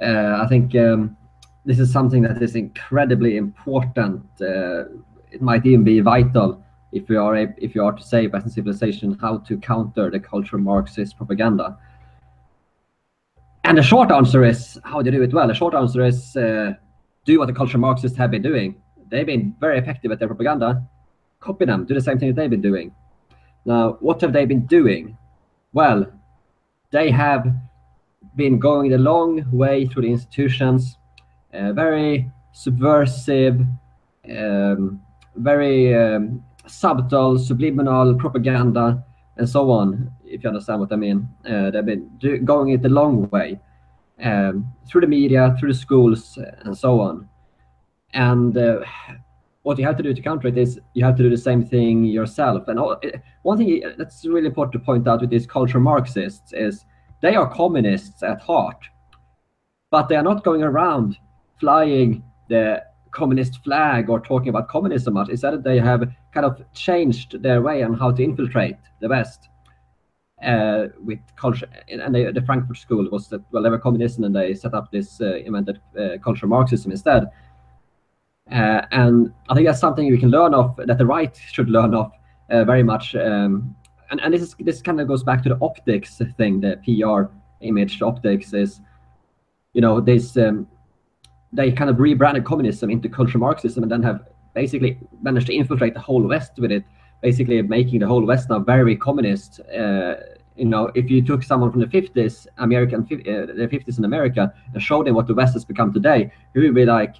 Uh, 0.00 0.40
I 0.42 0.46
think 0.48 0.74
um, 0.74 1.16
this 1.64 1.78
is 1.78 1.92
something 1.92 2.22
that 2.22 2.42
is 2.42 2.54
incredibly 2.54 3.36
important. 3.36 4.22
Uh, 4.40 4.84
it 5.30 5.42
might 5.42 5.66
even 5.66 5.84
be 5.84 6.00
vital 6.00 6.62
if 6.92 7.08
we 7.08 7.16
are 7.16 7.36
a, 7.36 7.54
if 7.58 7.74
you 7.74 7.84
are 7.84 7.92
to 7.92 8.02
say 8.02 8.26
Western 8.26 8.50
civilization 8.50 9.18
how 9.20 9.38
to 9.38 9.58
counter 9.58 10.10
the 10.10 10.20
cultural 10.20 10.62
Marxist 10.62 11.16
propaganda. 11.16 11.76
And 13.64 13.76
the 13.76 13.82
short 13.82 14.12
answer 14.12 14.44
is 14.44 14.78
how 14.84 15.02
to 15.02 15.10
do 15.10 15.22
it 15.22 15.34
well. 15.34 15.48
The 15.48 15.54
short 15.54 15.74
answer 15.74 16.04
is 16.04 16.36
uh, 16.36 16.74
do 17.24 17.38
what 17.38 17.46
the 17.46 17.52
cultural 17.52 17.80
Marxists 17.80 18.16
have 18.16 18.30
been 18.30 18.42
doing. 18.42 18.76
They've 19.08 19.26
been 19.26 19.54
very 19.60 19.78
effective 19.78 20.10
at 20.12 20.18
their 20.18 20.28
propaganda. 20.28 20.82
Copy 21.40 21.64
them. 21.64 21.84
Do 21.84 21.94
the 21.94 22.00
same 22.00 22.18
thing 22.18 22.28
that 22.28 22.36
they've 22.36 22.50
been 22.50 22.62
doing. 22.62 22.94
Now, 23.64 23.96
what 24.00 24.20
have 24.20 24.32
they 24.32 24.46
been 24.46 24.66
doing? 24.66 25.16
Well, 25.72 26.06
they 26.90 27.10
have 27.10 27.46
been 28.36 28.58
going 28.58 28.90
the 28.90 28.98
long 28.98 29.44
way 29.50 29.86
through 29.86 30.02
the 30.02 30.10
institutions, 30.10 30.96
uh, 31.52 31.72
very 31.72 32.30
subversive, 32.52 33.60
um, 34.30 35.00
very 35.36 35.94
um, 35.94 36.44
subtle, 36.66 37.38
subliminal 37.38 38.14
propaganda, 38.14 39.04
and 39.36 39.48
so 39.48 39.70
on. 39.70 40.10
If 40.24 40.42
you 40.42 40.48
understand 40.48 40.80
what 40.80 40.92
I 40.92 40.96
mean, 40.96 41.28
uh, 41.48 41.70
they've 41.70 41.84
been 41.84 42.08
do- 42.18 42.38
going 42.38 42.70
it 42.70 42.82
the 42.82 42.88
long 42.88 43.28
way 43.30 43.60
um, 44.22 44.72
through 44.88 45.02
the 45.02 45.06
media, 45.06 45.54
through 45.58 45.72
the 45.72 45.78
schools, 45.78 46.38
and 46.64 46.76
so 46.76 47.00
on. 47.00 47.28
And 48.12 48.56
uh, 48.56 48.80
what 49.62 49.78
you 49.78 49.84
have 49.84 49.96
to 49.96 50.02
do 50.02 50.14
to 50.14 50.22
counter 50.22 50.48
it 50.48 50.56
is 50.56 50.80
you 50.94 51.04
have 51.04 51.16
to 51.16 51.22
do 51.22 51.30
the 51.30 51.36
same 51.36 51.64
thing 51.64 52.04
yourself. 52.04 52.68
And 52.68 52.78
all, 52.78 53.00
one 53.42 53.58
thing 53.58 53.82
that's 53.98 54.24
really 54.24 54.46
important 54.46 54.72
to 54.74 54.78
point 54.78 55.08
out 55.08 55.20
with 55.20 55.30
these 55.30 55.46
cultural 55.46 55.82
Marxists 55.82 56.52
is 56.52 56.84
they 57.20 57.34
are 57.34 57.52
communists 57.52 58.22
at 58.22 58.40
heart, 58.40 58.84
but 59.90 60.08
they 60.08 60.16
are 60.16 60.22
not 60.22 60.44
going 60.44 60.62
around 60.62 61.18
flying 61.58 62.22
the 62.48 62.84
communist 63.10 63.64
flag 63.64 64.10
or 64.10 64.20
talking 64.20 64.50
about 64.50 64.68
communism 64.68 65.14
much. 65.14 65.30
Instead, 65.30 65.64
they 65.64 65.78
have 65.78 66.08
kind 66.32 66.46
of 66.46 66.62
changed 66.72 67.42
their 67.42 67.62
way 67.62 67.82
on 67.82 67.94
how 67.94 68.10
to 68.12 68.22
infiltrate 68.22 68.76
the 69.00 69.08
West 69.08 69.48
uh, 70.44 70.88
with 71.02 71.18
culture. 71.34 71.68
And 71.88 72.14
they, 72.14 72.30
the 72.30 72.42
Frankfurt 72.42 72.76
School 72.76 73.08
was 73.10 73.28
that 73.28 73.42
well, 73.50 73.62
they 73.62 73.70
were 73.70 73.78
communists 73.78 74.18
and 74.18 74.36
they 74.36 74.54
set 74.54 74.74
up 74.74 74.92
this 74.92 75.20
uh, 75.20 75.36
invented 75.36 75.80
uh, 75.98 76.18
cultural 76.22 76.50
Marxism 76.50 76.90
instead. 76.90 77.30
Uh, 78.50 78.82
and 78.92 79.32
I 79.48 79.54
think 79.54 79.66
that's 79.66 79.80
something 79.80 80.10
we 80.10 80.18
can 80.18 80.30
learn 80.30 80.54
of, 80.54 80.76
that 80.76 80.98
the 80.98 81.06
right 81.06 81.36
should 81.50 81.68
learn 81.68 81.94
of 81.94 82.12
uh, 82.50 82.64
very 82.64 82.82
much. 82.82 83.14
Um, 83.16 83.74
and 84.10 84.20
and 84.20 84.32
this 84.32 84.42
is 84.42 84.54
this 84.60 84.82
kind 84.82 85.00
of 85.00 85.08
goes 85.08 85.24
back 85.24 85.42
to 85.42 85.48
the 85.48 85.58
optics 85.60 86.20
thing, 86.36 86.60
the 86.60 86.78
PR 86.84 87.32
image 87.60 88.02
optics 88.02 88.52
is, 88.52 88.80
you 89.72 89.80
know, 89.80 90.00
this 90.00 90.36
um, 90.36 90.68
they 91.52 91.72
kind 91.72 91.90
of 91.90 91.98
rebranded 91.98 92.44
communism 92.44 92.90
into 92.90 93.08
cultural 93.08 93.40
Marxism 93.40 93.82
and 93.82 93.90
then 93.90 94.02
have 94.02 94.28
basically 94.54 94.98
managed 95.22 95.46
to 95.48 95.54
infiltrate 95.54 95.94
the 95.94 96.00
whole 96.00 96.22
West 96.22 96.52
with 96.58 96.70
it, 96.70 96.84
basically 97.22 97.60
making 97.62 98.00
the 98.00 98.06
whole 98.06 98.24
West 98.24 98.48
now 98.48 98.58
very 98.60 98.96
communist. 98.96 99.60
Uh, 99.76 100.14
you 100.56 100.64
know, 100.64 100.90
if 100.94 101.10
you 101.10 101.20
took 101.20 101.42
someone 101.42 101.70
from 101.70 101.80
the 101.80 101.86
50s, 101.86 102.46
American, 102.58 103.02
uh, 103.02 103.52
the 103.52 103.68
50s 103.70 103.98
in 103.98 104.04
America, 104.04 104.52
and 104.72 104.82
showed 104.82 105.06
them 105.06 105.14
what 105.14 105.26
the 105.26 105.34
West 105.34 105.52
has 105.52 105.66
become 105.66 105.92
today, 105.92 106.32
he 106.54 106.60
would 106.60 106.74
be 106.74 106.86
like, 106.86 107.16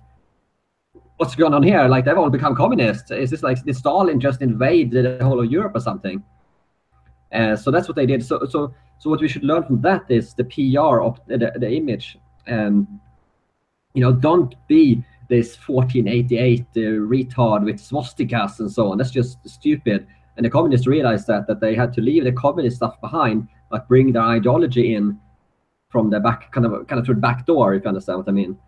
what's 1.16 1.34
going 1.34 1.54
on 1.54 1.62
here? 1.62 1.86
Like 1.88 2.04
they've 2.04 2.16
all 2.16 2.30
become 2.30 2.54
communists. 2.54 3.10
Is 3.10 3.30
this 3.30 3.42
like 3.42 3.62
did 3.64 3.76
Stalin 3.76 4.20
just 4.20 4.42
invade 4.42 4.90
the 4.90 5.18
whole 5.22 5.40
of 5.40 5.50
Europe 5.50 5.72
or 5.74 5.80
something? 5.80 6.22
Uh, 7.32 7.56
so 7.56 7.70
that's 7.70 7.88
what 7.88 7.96
they 7.96 8.06
did. 8.06 8.24
So 8.24 8.46
so 8.48 8.74
so 8.98 9.10
what 9.10 9.20
we 9.20 9.28
should 9.28 9.44
learn 9.44 9.64
from 9.64 9.80
that 9.82 10.04
is 10.08 10.34
the 10.34 10.44
PR 10.44 11.00
of 11.00 11.20
the, 11.26 11.52
the 11.56 11.70
image. 11.70 12.18
Um, 12.46 13.00
you 13.94 14.02
know, 14.02 14.12
don't 14.12 14.54
be 14.68 15.02
this 15.28 15.56
1488 15.66 16.60
uh, 16.60 16.80
retard 16.80 17.64
with 17.64 17.80
swastikas 17.80 18.60
and 18.60 18.70
so 18.70 18.90
on. 18.90 18.98
That's 18.98 19.10
just 19.10 19.38
stupid. 19.48 20.06
And 20.36 20.44
the 20.44 20.50
communists 20.50 20.86
realized 20.86 21.26
that 21.28 21.46
that 21.46 21.60
they 21.60 21.74
had 21.74 21.92
to 21.94 22.00
leave 22.00 22.24
the 22.24 22.32
communist 22.32 22.76
stuff 22.76 23.00
behind, 23.00 23.48
but 23.70 23.88
bring 23.88 24.12
their 24.12 24.22
ideology 24.22 24.94
in 24.94 25.18
from 25.88 26.10
the 26.10 26.20
back, 26.20 26.52
kind 26.52 26.66
of 26.66 26.86
kind 26.86 27.00
of 27.00 27.06
through 27.06 27.14
the 27.16 27.20
back 27.20 27.46
door, 27.46 27.74
if 27.74 27.84
you 27.84 27.88
understand 27.88 28.18
what 28.18 28.28
I 28.28 28.32
mean. 28.32 28.58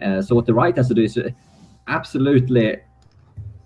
Uh, 0.00 0.22
so 0.22 0.34
what 0.36 0.46
the 0.46 0.54
right 0.54 0.76
has 0.76 0.86
to 0.88 0.94
do 0.94 1.02
is 1.02 1.18
absolutely, 1.88 2.76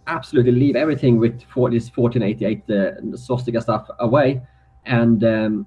absolutely 0.06 0.52
leave 0.52 0.76
everything 0.76 1.18
with 1.18 1.40
this 1.40 1.90
1488 1.94 2.70
uh, 2.70 3.16
swastika 3.16 3.60
stuff 3.60 3.88
away, 3.98 4.40
and 4.86 5.24
um, 5.24 5.66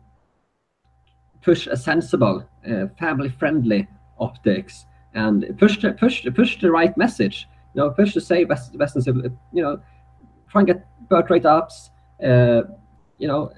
push 1.41 1.67
a 1.67 1.77
sensible, 1.77 2.47
uh, 2.69 2.87
family-friendly 2.99 3.87
optics, 4.19 4.85
and 5.13 5.55
push 5.57 5.79
the, 5.81 5.93
push 5.93 6.25
push 6.33 6.59
the 6.59 6.71
right 6.71 6.95
message. 6.97 7.47
You 7.73 7.81
know, 7.81 7.89
push 7.91 8.13
to 8.13 8.21
say 8.21 8.45
West, 8.45 8.75
Western, 8.75 9.37
you 9.53 9.61
know, 9.61 9.81
try 10.49 10.61
and 10.61 10.67
get 10.67 10.85
birth 11.09 11.29
rate 11.29 11.45
ups. 11.45 11.91
Uh, 12.23 12.63
you 13.17 13.27
know, 13.27 13.51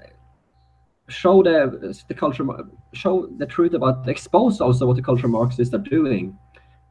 show 1.08 1.42
the 1.42 2.02
the 2.08 2.14
culture, 2.14 2.44
show 2.92 3.28
the 3.38 3.46
truth 3.46 3.74
about, 3.74 4.08
expose 4.08 4.60
also 4.60 4.86
what 4.86 4.96
the 4.96 5.02
cultural 5.02 5.32
Marxists 5.32 5.74
are 5.74 5.78
doing. 5.78 6.36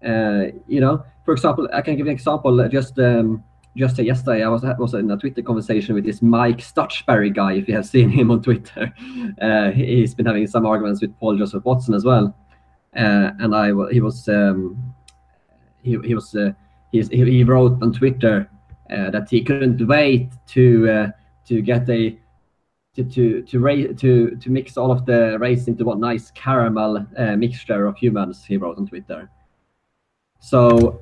Uh, 0.06 0.46
you 0.68 0.80
know, 0.80 1.04
for 1.26 1.34
example, 1.34 1.68
I 1.74 1.82
can 1.82 1.96
give 1.96 2.08
an 2.08 2.14
example. 2.14 2.68
Just 2.70 2.98
um, 3.00 3.44
just 3.76 4.00
yesterday, 4.00 4.44
I 4.44 4.50
was 4.50 4.64
was 4.78 4.94
in 4.94 5.12
a 5.12 5.18
Twitter 5.18 5.42
conversation 5.42 5.96
with 5.96 6.06
this 6.06 6.22
Mike 6.22 6.60
Stuchbery 6.60 7.34
guy. 7.34 7.54
If 7.54 7.68
you 7.68 7.76
have 7.76 7.86
seen 7.86 8.10
him 8.10 8.32
on 8.32 8.42
Twitter, 8.42 8.94
uh, 9.42 9.72
he's 9.72 10.16
been 10.16 10.26
having 10.26 10.48
some 10.48 10.66
arguments 10.66 11.02
with 11.02 11.18
Paul 11.20 11.38
Joseph 11.38 11.66
Watson 11.66 11.94
as 11.94 12.06
well. 12.06 12.36
Uh, 12.96 13.32
and 13.40 13.56
I 13.56 13.68
he 13.92 14.02
was 14.02 14.28
um, 14.28 14.94
he 15.84 15.98
he 16.04 16.16
was 16.16 16.36
he 16.92 17.02
he 17.02 17.44
wrote 17.44 17.82
on 17.82 17.94
Twitter 17.94 18.50
uh, 18.90 19.10
that 19.12 19.30
he 19.30 19.44
couldn't 19.44 19.86
wait 19.88 20.32
to 20.48 20.90
uh, 20.90 21.08
to 21.46 21.62
get 21.62 21.90
a 21.90 22.18
to 22.96 23.04
to 23.04 23.42
to, 23.44 23.60
raise, 23.60 24.00
to 24.00 24.36
to 24.38 24.50
mix 24.50 24.78
all 24.78 24.92
of 24.92 25.06
the 25.06 25.38
race 25.40 25.68
into 25.68 25.86
one 25.86 26.00
nice 26.00 26.32
caramel 26.32 27.06
uh, 27.18 27.36
mixture 27.36 27.86
of 27.86 27.98
humans. 27.98 28.44
He 28.46 28.58
wrote 28.58 28.78
on 28.78 28.88
Twitter. 28.88 29.30
So 30.40 31.02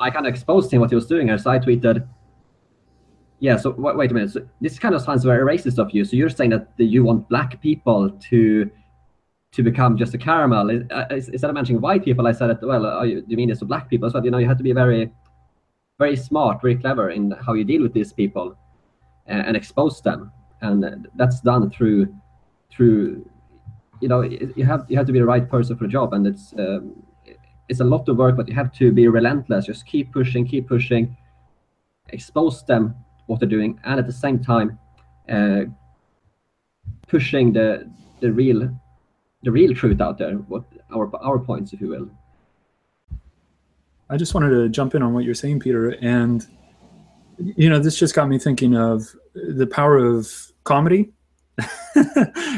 I 0.00 0.10
kind 0.10 0.26
of 0.26 0.32
exposed 0.32 0.72
him 0.72 0.80
what 0.80 0.90
he 0.90 0.96
was 0.96 1.06
doing 1.06 1.28
here. 1.28 1.38
So 1.38 1.50
I 1.50 1.58
tweeted, 1.58 2.06
yeah, 3.40 3.56
so 3.56 3.70
wait, 3.70 3.96
wait 3.96 4.10
a 4.10 4.14
minute. 4.14 4.30
So 4.30 4.48
this 4.60 4.78
kind 4.78 4.94
of 4.94 5.02
sounds 5.02 5.24
very 5.24 5.44
racist 5.44 5.78
of 5.78 5.90
you. 5.90 6.04
So 6.04 6.16
you're 6.16 6.30
saying 6.30 6.50
that 6.50 6.68
you 6.78 7.04
want 7.04 7.28
black 7.28 7.60
people 7.60 8.10
to 8.10 8.70
to 9.52 9.62
become 9.62 9.96
just 9.96 10.12
a 10.12 10.18
caramel. 10.18 10.84
Uh, 10.90 11.04
instead 11.10 11.44
of 11.44 11.54
mentioning 11.54 11.80
white 11.80 12.04
people, 12.04 12.26
I 12.26 12.32
said 12.32 12.48
that, 12.48 12.62
well, 12.62 12.84
uh, 12.84 13.02
you, 13.04 13.24
you 13.26 13.38
mean 13.38 13.48
it's 13.48 13.60
for 13.60 13.64
black 13.64 13.88
people? 13.88 14.10
So, 14.10 14.22
you 14.22 14.30
know, 14.30 14.36
you 14.36 14.46
have 14.46 14.58
to 14.58 14.62
be 14.62 14.72
very, 14.72 15.10
very 15.98 16.14
smart, 16.14 16.60
very 16.60 16.76
clever 16.76 17.08
in 17.10 17.30
how 17.30 17.54
you 17.54 17.64
deal 17.64 17.80
with 17.80 17.94
these 17.94 18.12
people 18.12 18.54
and, 19.26 19.40
uh, 19.40 19.44
and 19.46 19.56
expose 19.56 20.02
them. 20.02 20.30
And 20.60 21.08
that's 21.14 21.40
done 21.40 21.70
through, 21.70 22.14
through, 22.70 23.26
you 24.00 24.08
know, 24.08 24.20
you 24.22 24.64
have 24.64 24.84
you 24.88 24.96
have 24.96 25.06
to 25.06 25.12
be 25.12 25.20
the 25.20 25.24
right 25.24 25.48
person 25.48 25.76
for 25.76 25.84
the 25.84 25.90
job, 25.90 26.12
and 26.12 26.26
it's 26.26 26.52
um, 26.58 27.02
it's 27.68 27.80
a 27.80 27.84
lot 27.84 28.08
of 28.08 28.16
work, 28.16 28.36
but 28.36 28.48
you 28.48 28.54
have 28.54 28.72
to 28.74 28.92
be 28.92 29.08
relentless. 29.08 29.66
Just 29.66 29.86
keep 29.86 30.12
pushing, 30.12 30.46
keep 30.46 30.68
pushing, 30.68 31.16
expose 32.10 32.64
them 32.64 32.94
what 33.26 33.40
they're 33.40 33.48
doing, 33.48 33.80
and 33.84 33.98
at 33.98 34.06
the 34.06 34.12
same 34.12 34.42
time, 34.42 34.78
uh, 35.28 35.64
pushing 37.08 37.52
the 37.52 37.90
the 38.20 38.32
real 38.32 38.70
the 39.42 39.50
real 39.50 39.74
truth 39.74 40.00
out 40.00 40.18
there, 40.18 40.34
what 40.34 40.64
our 40.94 41.10
our 41.22 41.38
points, 41.38 41.72
if 41.72 41.80
you 41.80 41.88
will. 41.88 42.08
I 44.08 44.16
just 44.16 44.34
wanted 44.34 44.50
to 44.50 44.68
jump 44.68 44.94
in 44.94 45.02
on 45.02 45.12
what 45.12 45.24
you're 45.24 45.34
saying, 45.34 45.60
Peter, 45.60 45.90
and 46.00 46.46
you 47.38 47.68
know, 47.68 47.78
this 47.78 47.98
just 47.98 48.14
got 48.14 48.28
me 48.28 48.38
thinking 48.38 48.76
of 48.76 49.14
the 49.34 49.66
power 49.66 49.98
of 49.98 50.30
comedy 50.64 51.12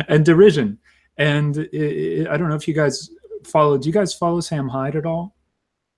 and 0.09 0.25
derision. 0.25 0.79
And 1.17 1.57
it, 1.57 1.73
it, 1.73 2.29
I 2.29 2.37
don't 2.37 2.49
know 2.49 2.55
if 2.55 2.69
you 2.69 2.75
guys 2.75 3.11
follow. 3.49 3.79
Do 3.79 3.89
you 3.89 3.93
guys 3.93 4.15
follow 4.15 4.41
Sam 4.41 4.69
Hyde 4.69 4.97
at 4.97 5.07
all? 5.07 5.35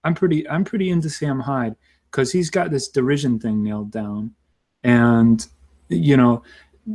I'm 0.05 0.15
pretty. 0.15 0.49
I'm 0.49 0.65
pretty 0.65 0.91
into 0.91 1.11
Sam 1.11 1.41
Hyde 1.41 1.77
because 2.11 2.33
he's 2.33 2.51
got 2.51 2.71
this 2.71 2.89
derision 2.89 3.39
thing 3.39 3.63
nailed 3.63 3.91
down, 3.91 4.35
and 4.83 5.47
you 5.89 6.17
know, 6.17 6.43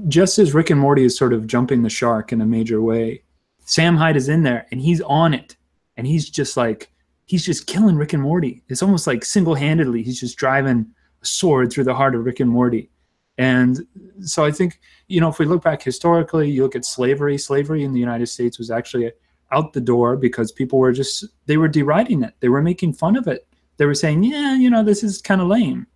just 0.07 0.40
as 0.40 0.53
Rick 0.53 0.69
and 0.69 0.80
Morty 0.80 1.03
is 1.03 1.18
sort 1.18 1.34
of 1.34 1.48
jumping 1.48 1.84
the 1.84 1.90
shark 1.90 2.32
in 2.32 2.41
a 2.41 2.45
major 2.45 2.82
way, 2.82 3.23
Sam 3.65 3.98
Hyde 3.98 4.18
is 4.18 4.30
in 4.30 4.44
there 4.44 4.65
and 4.72 4.82
he's 4.82 5.02
on 5.02 5.34
it, 5.34 5.56
and 5.98 6.07
he's 6.07 6.30
just 6.30 6.57
like 6.57 6.91
he's 7.26 7.45
just 7.45 7.68
killing 7.68 7.95
Rick 7.95 8.14
and 8.14 8.23
Morty. 8.23 8.64
It's 8.69 8.84
almost 8.84 9.07
like 9.07 9.26
single-handedly 9.26 10.03
he's 10.03 10.19
just 10.19 10.38
driving 10.38 10.88
a 11.22 11.26
sword 11.26 11.72
through 11.72 11.86
the 11.86 11.95
heart 11.95 12.15
of 12.15 12.23
Rick 12.23 12.40
and 12.40 12.49
Morty. 12.49 12.90
And 13.38 13.86
so 14.22 14.45
I 14.45 14.52
think, 14.52 14.80
you 15.07 15.19
know, 15.19 15.27
if 15.27 15.40
we 15.40 15.45
look 15.45 15.64
back 15.64 15.82
historically, 15.82 16.49
you 16.49 16.64
look 16.64 16.76
at 16.76 16.86
slavery, 16.86 17.38
slavery 17.38 17.84
in 17.84 17.91
the 17.91 17.99
United 17.99 18.27
States 18.27 18.57
was 18.57 18.72
actually 18.72 19.11
out 19.56 19.73
the 19.73 19.82
door 19.82 20.18
because 20.18 20.52
people 20.52 20.80
were 20.80 20.91
just 20.91 21.26
they 21.45 21.57
were 21.57 21.68
deriding 21.68 22.23
it. 22.23 22.34
They 22.40 22.49
were 22.49 22.61
making 22.61 22.94
fun 22.94 23.15
of 23.15 23.27
it. 23.27 23.48
They 23.77 23.86
were 23.86 23.95
saying 23.95 24.23
yeah 24.23 24.56
you 24.56 24.69
know 24.69 24.84
this 24.84 25.03
is 25.03 25.22
kind 25.22 25.41
of 25.41 25.48
lame. 25.48 25.88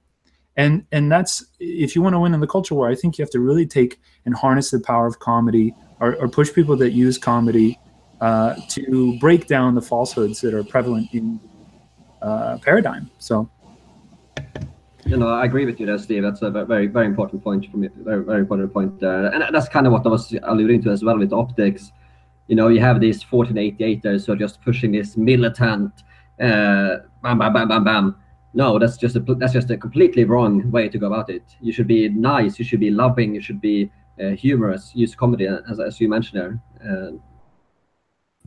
And 0.55 0.85
and 0.91 1.11
that's 1.11 1.45
if 1.59 1.95
you 1.95 2.01
want 2.01 2.13
to 2.13 2.19
win 2.19 2.33
in 2.33 2.39
the 2.39 2.47
culture 2.47 2.75
war 2.75 2.89
i 2.89 2.95
think 2.95 3.17
you 3.17 3.23
have 3.23 3.31
to 3.31 3.39
really 3.39 3.65
take 3.65 3.99
and 4.25 4.35
harness 4.35 4.71
the 4.71 4.79
power 4.79 5.05
of 5.05 5.19
comedy 5.19 5.73
or, 5.99 6.15
or 6.15 6.27
push 6.27 6.51
people 6.53 6.75
that 6.77 6.91
use 6.91 7.17
comedy 7.17 7.79
uh, 8.21 8.55
to 8.67 9.17
break 9.19 9.47
down 9.47 9.75
the 9.75 9.81
falsehoods 9.81 10.41
that 10.41 10.53
are 10.53 10.63
prevalent 10.63 11.07
in 11.13 11.39
uh, 12.21 12.57
paradigm. 12.57 13.09
So. 13.19 13.49
You 15.05 15.17
know, 15.17 15.29
I 15.29 15.45
agree 15.45 15.65
with 15.65 15.79
you 15.79 15.85
there, 15.85 15.97
Steve. 15.97 16.23
That's 16.23 16.41
a 16.41 16.51
very, 16.51 16.87
very 16.87 17.05
important 17.05 17.43
point 17.43 17.69
for 17.71 17.77
me. 17.77 17.89
Very, 17.95 18.23
very 18.23 18.41
important 18.41 18.71
point 18.73 18.99
there, 18.99 19.27
and 19.27 19.55
that's 19.55 19.69
kind 19.69 19.87
of 19.87 19.93
what 19.93 20.05
I 20.05 20.09
was 20.09 20.35
alluding 20.43 20.83
to 20.83 20.91
as 20.91 21.03
well 21.03 21.17
with 21.17 21.33
optics 21.33 21.91
you 22.49 22.55
know, 22.55 22.67
you 22.67 22.81
have 22.81 22.99
these 22.99 23.23
1488ers 23.23 24.25
who 24.25 24.33
are 24.33 24.35
just 24.35 24.61
pushing 24.63 24.91
this 24.91 25.15
militant, 25.15 25.93
uh, 26.41 26.97
bam, 27.21 27.37
bam, 27.37 27.53
bam, 27.53 27.67
bam, 27.67 27.83
bam. 27.83 28.15
No, 28.55 28.79
that's 28.79 28.97
just 28.97 29.15
a 29.15 29.19
that's 29.19 29.53
just 29.53 29.69
a 29.69 29.77
completely 29.77 30.23
wrong 30.23 30.69
way 30.71 30.89
to 30.89 30.97
go 30.97 31.05
about 31.05 31.29
it. 31.29 31.43
You 31.61 31.71
should 31.71 31.87
be 31.87 32.09
nice. 32.09 32.57
You 32.57 32.65
should 32.65 32.79
be 32.79 32.89
loving. 32.89 33.35
You 33.35 33.41
should 33.41 33.61
be 33.61 33.91
uh, 34.19 34.29
humorous. 34.29 34.91
Use 34.95 35.13
comedy, 35.13 35.47
as, 35.47 35.79
as 35.79 36.01
you 36.01 36.09
mentioned 36.09 36.41
there. 36.41 36.59
Uh, 36.83 37.11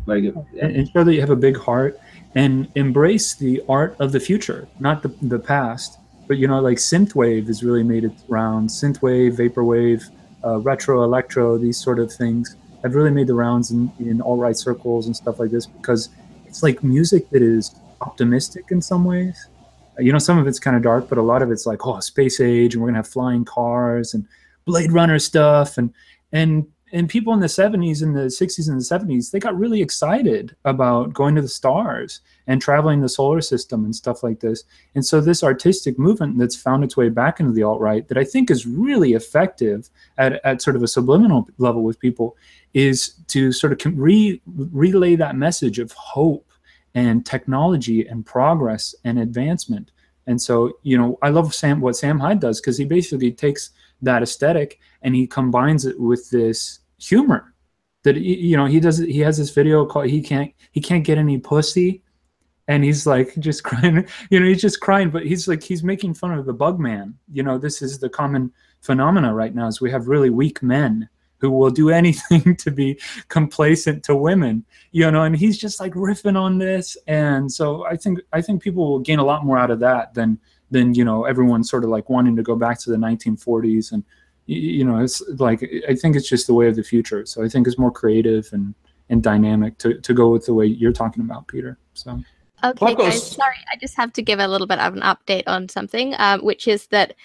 very 0.05 0.23
good. 0.23 0.35
Yeah. 0.53 0.65
And, 0.65 0.89
show 0.91 1.05
that 1.05 1.15
you 1.15 1.21
have 1.21 1.31
a 1.31 1.37
big 1.37 1.57
heart, 1.57 2.01
and 2.35 2.69
embrace 2.75 3.35
the 3.37 3.63
art 3.69 3.95
of 4.01 4.11
the 4.11 4.19
future, 4.19 4.67
not 4.81 5.05
the 5.05 5.15
the 5.23 5.39
past. 5.39 6.01
But 6.27 6.39
you 6.39 6.49
know, 6.49 6.61
like 6.61 6.79
synthwave 6.79 7.47
has 7.47 7.63
really 7.63 7.85
made 7.85 8.03
it 8.03 8.13
rounds. 8.27 8.83
Synthwave, 8.83 9.37
vaporwave, 9.37 10.03
uh, 10.45 10.59
retro, 10.59 11.05
electro, 11.05 11.57
these 11.57 11.79
sort 11.81 12.01
of 12.01 12.13
things 12.13 12.57
have 12.83 12.95
really 12.95 13.11
made 13.11 13.27
the 13.27 13.35
rounds 13.35 13.71
in, 13.71 13.91
in 13.99 14.21
alt 14.23 14.39
right 14.39 14.57
circles 14.57 15.07
and 15.07 15.15
stuff 15.15 15.39
like 15.39 15.51
this 15.51 15.67
because 15.67 16.09
it's 16.47 16.63
like 16.63 16.83
music 16.83 17.29
that 17.31 17.43
is 17.43 17.75
optimistic 18.01 18.65
in 18.71 18.83
some 18.83 19.05
ways. 19.05 19.49
You 19.99 20.13
know, 20.13 20.19
some 20.19 20.39
of 20.39 20.47
it's 20.47 20.59
kind 20.59 20.77
of 20.77 20.83
dark, 20.83 21.09
but 21.09 21.19
a 21.19 21.23
lot 21.23 21.43
of 21.43 21.51
it's 21.51 21.67
like, 21.67 21.87
oh, 21.87 22.01
space 22.01 22.41
age, 22.41 22.75
and 22.75 22.83
we're 22.83 22.89
gonna 22.89 22.99
have 22.99 23.09
flying 23.09 23.45
cars 23.45 24.15
and 24.15 24.27
Blade 24.65 24.93
Runner 24.93 25.19
stuff, 25.19 25.79
and 25.79 25.93
and 26.33 26.67
and 26.93 27.09
people 27.09 27.33
in 27.33 27.41
the 27.41 27.47
70s 27.47 28.03
and 28.03 28.15
the 28.15 28.27
60s 28.27 28.69
and 28.69 28.79
the 28.79 28.85
70s 28.85 29.31
they 29.31 29.39
got 29.39 29.59
really 29.59 29.81
excited 29.81 30.55
about 30.65 31.13
going 31.13 31.35
to 31.35 31.43
the 31.43 31.49
stars 31.49 32.21
and 32.47 32.61
traveling 32.61 33.01
the 33.01 33.09
solar 33.09 33.41
system 33.41 33.85
and 33.85 33.97
stuff 33.97 34.23
like 34.23 34.41
this. 34.41 34.65
And 34.95 35.05
so 35.05 35.21
this 35.21 35.43
artistic 35.43 35.99
movement 35.99 36.39
that's 36.39 36.57
found 36.57 36.85
its 36.85 36.97
way 36.97 37.09
back 37.09 37.41
into 37.41 37.53
the 37.53 37.63
alt-right 37.63 38.09
that 38.09 38.19
i 38.19 38.25
think 38.25 38.51
is 38.51 38.67
really 38.67 39.15
effective 39.15 39.91
at, 40.19 40.45
at 40.45 40.63
sort 40.63 40.77
of 40.77 40.83
a 40.83 40.89
subliminal 40.89 41.49
level 41.59 41.83
with 41.83 41.99
people 41.99 42.37
is 42.75 43.15
to 43.29 43.53
sort 43.53 43.73
of 43.73 43.99
re- 43.99 44.41
relay 44.47 45.17
that 45.17 45.37
message 45.37 45.79
of 45.79 45.93
hope 45.93 46.51
and 46.95 47.25
technology 47.25 48.07
and 48.07 48.27
progress 48.27 48.95
and 49.05 49.19
advancement. 49.19 49.91
And 50.27 50.41
so 50.41 50.79
you 50.83 50.97
know 50.99 51.19
i 51.23 51.31
love 51.31 51.55
sam 51.55 51.81
what 51.81 51.97
sam 51.97 52.19
hyde 52.19 52.41
does 52.41 52.61
because 52.61 52.79
he 52.79 52.85
basically 52.85 53.33
takes 53.33 53.71
that 54.03 54.23
aesthetic 54.23 54.81
and 55.03 55.15
he 55.15 55.27
combines 55.27 55.87
it 55.87 55.99
with 55.99 56.29
this 56.31 56.81
humor. 57.03 57.55
That 58.05 58.17
you 58.17 58.57
know 58.57 58.67
he 58.67 58.81
does 58.81 58.99
he 58.99 59.21
has 59.21 59.39
this 59.39 59.51
video 59.51 59.87
called 59.87 60.07
he 60.07 60.23
can't 60.23 60.53
he 60.73 60.81
can't 60.81 61.05
get 61.05 61.19
any 61.19 61.39
pussy. 61.39 62.03
And 62.69 62.85
he's 62.85 63.07
like 63.07 63.35
just 63.39 63.63
crying. 63.63 64.07
You 64.31 64.41
know 64.41 64.47
he's 64.47 64.61
just 64.61 64.81
crying 64.81 65.11
but 65.11 65.25
he's 65.25 65.47
like 65.47 65.63
he's 65.63 65.85
making 65.85 66.15
fun 66.15 66.37
of 66.37 66.47
the 66.47 66.53
bug 66.53 66.81
man. 66.81 67.15
You 67.33 67.43
know 67.43 67.59
this 67.59 67.81
is 67.81 67.99
the 67.99 68.09
common 68.09 68.53
phenomena 68.81 69.33
right 69.33 69.55
now 69.55 69.69
is 69.69 69.81
we 69.81 69.91
have 69.93 70.09
really 70.09 70.31
weak 70.31 70.63
men 70.63 71.09
who 71.39 71.51
will 71.51 71.71
do 71.71 71.91
anything 72.01 72.57
to 72.57 72.73
be 72.73 72.99
complacent 73.29 74.03
to 74.05 74.17
women. 74.17 74.65
You 74.91 75.09
know 75.11 75.23
and 75.23 75.37
he's 75.37 75.59
just 75.59 75.79
like 75.79 75.93
riffing 75.93 76.37
on 76.37 76.59
this. 76.59 76.97
And 77.07 77.51
so 77.53 77.87
i 77.87 77.97
think 77.97 78.19
i 78.33 78.43
think 78.43 78.63
people 78.63 78.91
will 78.91 78.99
gain 78.99 79.21
a 79.21 79.25
lot 79.25 79.45
more 79.45 79.59
out 79.59 79.71
of 79.71 79.79
that 79.81 80.15
than 80.15 80.41
than 80.73 80.95
you 80.95 81.05
know 81.05 81.25
everyone 81.25 81.63
sort 81.63 81.85
of 81.85 81.91
like 81.91 82.09
wanting 82.09 82.35
to 82.35 82.43
go 82.43 82.57
back 82.57 82.81
to 82.81 82.91
the 82.91 82.97
1940s 82.97 83.93
and 83.93 84.03
you 84.47 84.85
know 84.85 84.99
it's 84.99 85.23
like 85.39 85.63
i 85.89 85.95
think 85.95 86.17
it's 86.17 86.29
just 86.29 86.47
the 86.47 86.55
way 86.55 86.69
of 86.69 86.77
the 86.77 86.83
future. 86.83 87.25
So 87.27 87.45
i 87.45 87.49
think 87.49 87.67
it's 87.67 87.79
more 87.79 87.93
creative 87.93 88.49
and 88.53 88.75
and 89.09 89.23
dynamic 89.23 89.79
to, 89.79 90.01
to 90.01 90.15
go 90.15 90.31
with 90.31 90.47
the 90.47 90.55
way 90.55 90.67
you're 90.67 90.93
talking 90.93 91.23
about 91.23 91.47
peter 91.49 91.79
so. 91.95 92.21
Okay, 92.65 92.95
guys, 92.95 93.33
sorry, 93.33 93.57
I 93.73 93.77
just 93.77 93.97
have 93.97 94.13
to 94.13 94.23
give 94.23 94.39
a 94.39 94.47
little 94.47 94.69
bit 94.69 94.79
of 94.79 94.95
an 94.95 95.01
update 95.01 95.43
on 95.49 95.69
something, 95.69 96.15
um, 96.19 96.45
which 96.45 96.69
is 96.69 96.87
that 96.89 97.17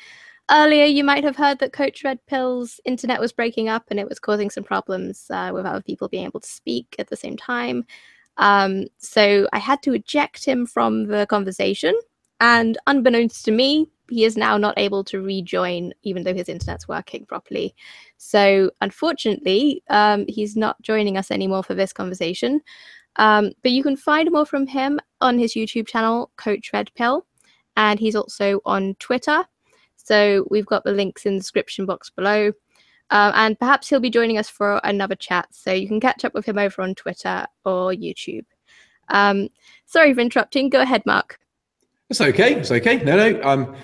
earlier 0.49 0.85
you 0.85 1.03
might 1.03 1.23
have 1.23 1.35
heard 1.35 1.59
that 1.59 1.73
Coach 1.73 2.03
Red 2.03 2.25
Pill's 2.25 2.79
internet 2.85 3.19
was 3.19 3.31
breaking 3.31 3.69
up 3.69 3.83
and 3.89 3.99
it 3.99 4.09
was 4.09 4.19
causing 4.19 4.49
some 4.49 4.63
problems 4.63 5.27
uh, 5.29 5.51
with 5.53 5.65
other 5.65 5.81
people 5.81 6.07
being 6.07 6.25
able 6.25 6.39
to 6.39 6.47
speak 6.47 6.95
at 6.97 7.07
the 7.09 7.15
same 7.15 7.37
time. 7.37 7.85
Um, 8.37 8.85
so 8.97 9.47
I 9.53 9.59
had 9.59 9.83
to 9.83 9.93
eject 9.93 10.43
him 10.43 10.65
from 10.65 11.05
the 11.05 11.27
conversation, 11.27 11.93
and 12.39 12.77
unbeknownst 12.87 13.45
to 13.45 13.51
me, 13.51 13.89
he 14.09 14.23
is 14.23 14.37
now 14.37 14.57
not 14.57 14.77
able 14.77 15.03
to 15.05 15.21
rejoin, 15.21 15.93
even 16.03 16.23
though 16.23 16.33
his 16.33 16.49
internet's 16.49 16.87
working 16.87 17.25
properly. 17.25 17.75
So 18.17 18.71
unfortunately, 18.81 19.83
um, 19.89 20.25
he's 20.27 20.55
not 20.55 20.81
joining 20.81 21.17
us 21.17 21.31
anymore 21.31 21.63
for 21.63 21.73
this 21.73 21.93
conversation. 21.93 22.61
Um, 23.17 23.51
but 23.63 23.71
you 23.71 23.83
can 23.83 23.97
find 23.97 24.31
more 24.31 24.45
from 24.45 24.67
him 24.67 24.99
on 25.21 25.39
his 25.39 25.53
YouTube 25.53 25.87
channel, 25.87 26.31
Coach 26.37 26.71
Red 26.71 26.91
Pill, 26.95 27.25
and 27.75 27.99
he's 27.99 28.15
also 28.15 28.61
on 28.65 28.95
Twitter. 28.99 29.43
So 29.95 30.47
we've 30.49 30.65
got 30.65 30.83
the 30.83 30.91
links 30.91 31.25
in 31.25 31.33
the 31.33 31.39
description 31.39 31.85
box 31.85 32.09
below. 32.09 32.53
Um, 33.09 33.31
and 33.35 33.59
perhaps 33.59 33.89
he'll 33.89 33.99
be 33.99 34.09
joining 34.09 34.37
us 34.37 34.49
for 34.49 34.81
another 34.83 35.15
chat. 35.15 35.47
So 35.51 35.71
you 35.71 35.87
can 35.87 35.99
catch 35.99 36.25
up 36.25 36.33
with 36.33 36.45
him 36.45 36.57
over 36.57 36.81
on 36.81 36.95
Twitter 36.95 37.45
or 37.65 37.91
YouTube. 37.91 38.45
Um, 39.09 39.49
sorry 39.85 40.13
for 40.13 40.19
interrupting. 40.19 40.69
Go 40.69 40.81
ahead, 40.81 41.05
Mark. 41.05 41.39
It's 42.09 42.21
okay. 42.21 42.55
It's 42.55 42.71
okay. 42.71 42.97
No, 43.03 43.15
no. 43.15 43.41
Um, 43.43 43.75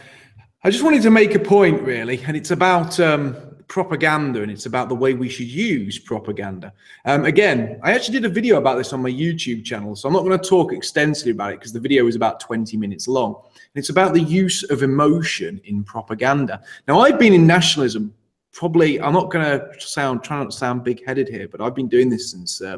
I 0.65 0.69
just 0.69 0.81
wanted 0.81 1.01
to 1.01 1.11
make 1.11 1.35
a 1.35 1.39
point, 1.39 1.81
really, 1.81 2.23
and 2.25 2.37
it's 2.37 2.51
about 2.51 2.97
um, 2.97 3.35
propaganda 3.67 4.43
and 4.43 4.49
it's 4.49 4.65
about 4.65 4.87
the 4.87 4.95
way 4.95 5.13
we 5.13 5.27
should 5.27 5.47
use 5.47 5.99
propaganda. 5.99 6.71
Um, 7.03 7.25
again, 7.25 7.81
I 7.83 7.91
actually 7.91 8.13
did 8.21 8.31
a 8.31 8.33
video 8.33 8.59
about 8.59 8.77
this 8.77 8.93
on 8.93 9.01
my 9.01 9.09
YouTube 9.09 9.65
channel, 9.65 9.93
so 9.93 10.07
I'm 10.07 10.13
not 10.13 10.23
going 10.23 10.39
to 10.39 10.49
talk 10.49 10.71
extensively 10.71 11.33
about 11.33 11.51
it 11.51 11.59
because 11.59 11.73
the 11.73 11.81
video 11.81 12.07
is 12.07 12.15
about 12.15 12.39
20 12.39 12.77
minutes 12.77 13.09
long. 13.09 13.41
And 13.43 13.81
it's 13.81 13.89
about 13.89 14.13
the 14.13 14.21
use 14.21 14.63
of 14.63 14.83
emotion 14.83 15.59
in 15.65 15.83
propaganda. 15.83 16.61
Now, 16.87 17.01
I've 17.01 17.19
been 17.19 17.33
in 17.33 17.45
nationalism 17.45 18.13
probably, 18.53 19.01
I'm 19.01 19.11
not 19.11 19.31
going 19.31 19.43
to 19.43 19.67
sound, 19.81 20.23
try 20.23 20.37
not 20.37 20.51
to 20.51 20.57
sound 20.57 20.85
big 20.85 21.05
headed 21.05 21.27
here, 21.27 21.49
but 21.49 21.59
I've 21.59 21.75
been 21.75 21.89
doing 21.89 22.09
this 22.09 22.31
since. 22.31 22.61
Uh, 22.61 22.77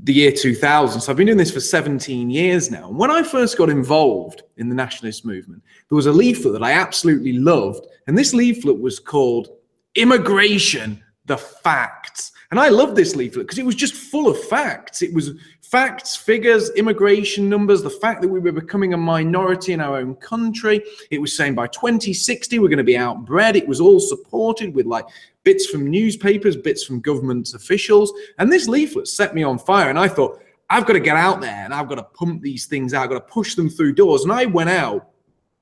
the 0.00 0.12
year 0.12 0.32
2000. 0.32 1.00
So 1.00 1.10
I've 1.10 1.16
been 1.16 1.26
doing 1.26 1.38
this 1.38 1.50
for 1.50 1.60
17 1.60 2.30
years 2.30 2.70
now. 2.70 2.88
And 2.88 2.98
when 2.98 3.10
I 3.10 3.22
first 3.22 3.58
got 3.58 3.68
involved 3.68 4.42
in 4.56 4.68
the 4.68 4.74
nationalist 4.74 5.24
movement, 5.24 5.62
there 5.88 5.96
was 5.96 6.06
a 6.06 6.12
leaflet 6.12 6.52
that 6.52 6.62
I 6.62 6.72
absolutely 6.72 7.32
loved. 7.32 7.86
And 8.06 8.16
this 8.16 8.32
leaflet 8.32 8.80
was 8.80 8.98
called 8.98 9.48
Immigration, 9.94 11.02
the 11.26 11.36
Facts. 11.36 12.32
And 12.50 12.60
I 12.60 12.68
loved 12.68 12.96
this 12.96 13.16
leaflet 13.16 13.46
because 13.46 13.58
it 13.58 13.66
was 13.66 13.74
just 13.74 13.94
full 13.94 14.28
of 14.28 14.42
facts. 14.44 15.02
It 15.02 15.12
was 15.12 15.32
facts, 15.70 16.16
figures, 16.16 16.70
immigration 16.70 17.48
numbers, 17.48 17.82
the 17.82 17.90
fact 17.90 18.22
that 18.22 18.28
we 18.28 18.40
were 18.40 18.52
becoming 18.52 18.94
a 18.94 18.96
minority 18.96 19.74
in 19.74 19.80
our 19.80 19.98
own 19.98 20.14
country. 20.16 20.82
It 21.10 21.20
was 21.20 21.36
saying 21.36 21.54
by 21.54 21.66
2060 21.66 22.58
we're 22.58 22.68
going 22.68 22.78
to 22.78 22.84
be 22.84 22.94
outbred. 22.94 23.54
It 23.54 23.68
was 23.68 23.80
all 23.80 24.00
supported 24.00 24.74
with 24.74 24.86
like 24.86 25.04
bits 25.44 25.66
from 25.66 25.90
newspapers, 25.90 26.56
bits 26.56 26.84
from 26.84 27.00
government 27.00 27.52
officials. 27.52 28.12
And 28.38 28.50
this 28.50 28.66
leaflet 28.66 29.08
set 29.08 29.34
me 29.34 29.42
on 29.42 29.58
fire. 29.58 29.90
And 29.90 29.98
I 29.98 30.08
thought, 30.08 30.40
I've 30.70 30.86
got 30.86 30.94
to 30.94 31.00
get 31.00 31.16
out 31.16 31.40
there 31.40 31.64
and 31.64 31.74
I've 31.74 31.88
got 31.88 31.96
to 31.96 32.02
pump 32.02 32.42
these 32.42 32.66
things 32.66 32.94
out. 32.94 33.04
I've 33.04 33.10
got 33.10 33.26
to 33.26 33.32
push 33.32 33.54
them 33.54 33.68
through 33.68 33.94
doors. 33.94 34.22
And 34.22 34.32
I 34.32 34.46
went 34.46 34.70
out 34.70 35.10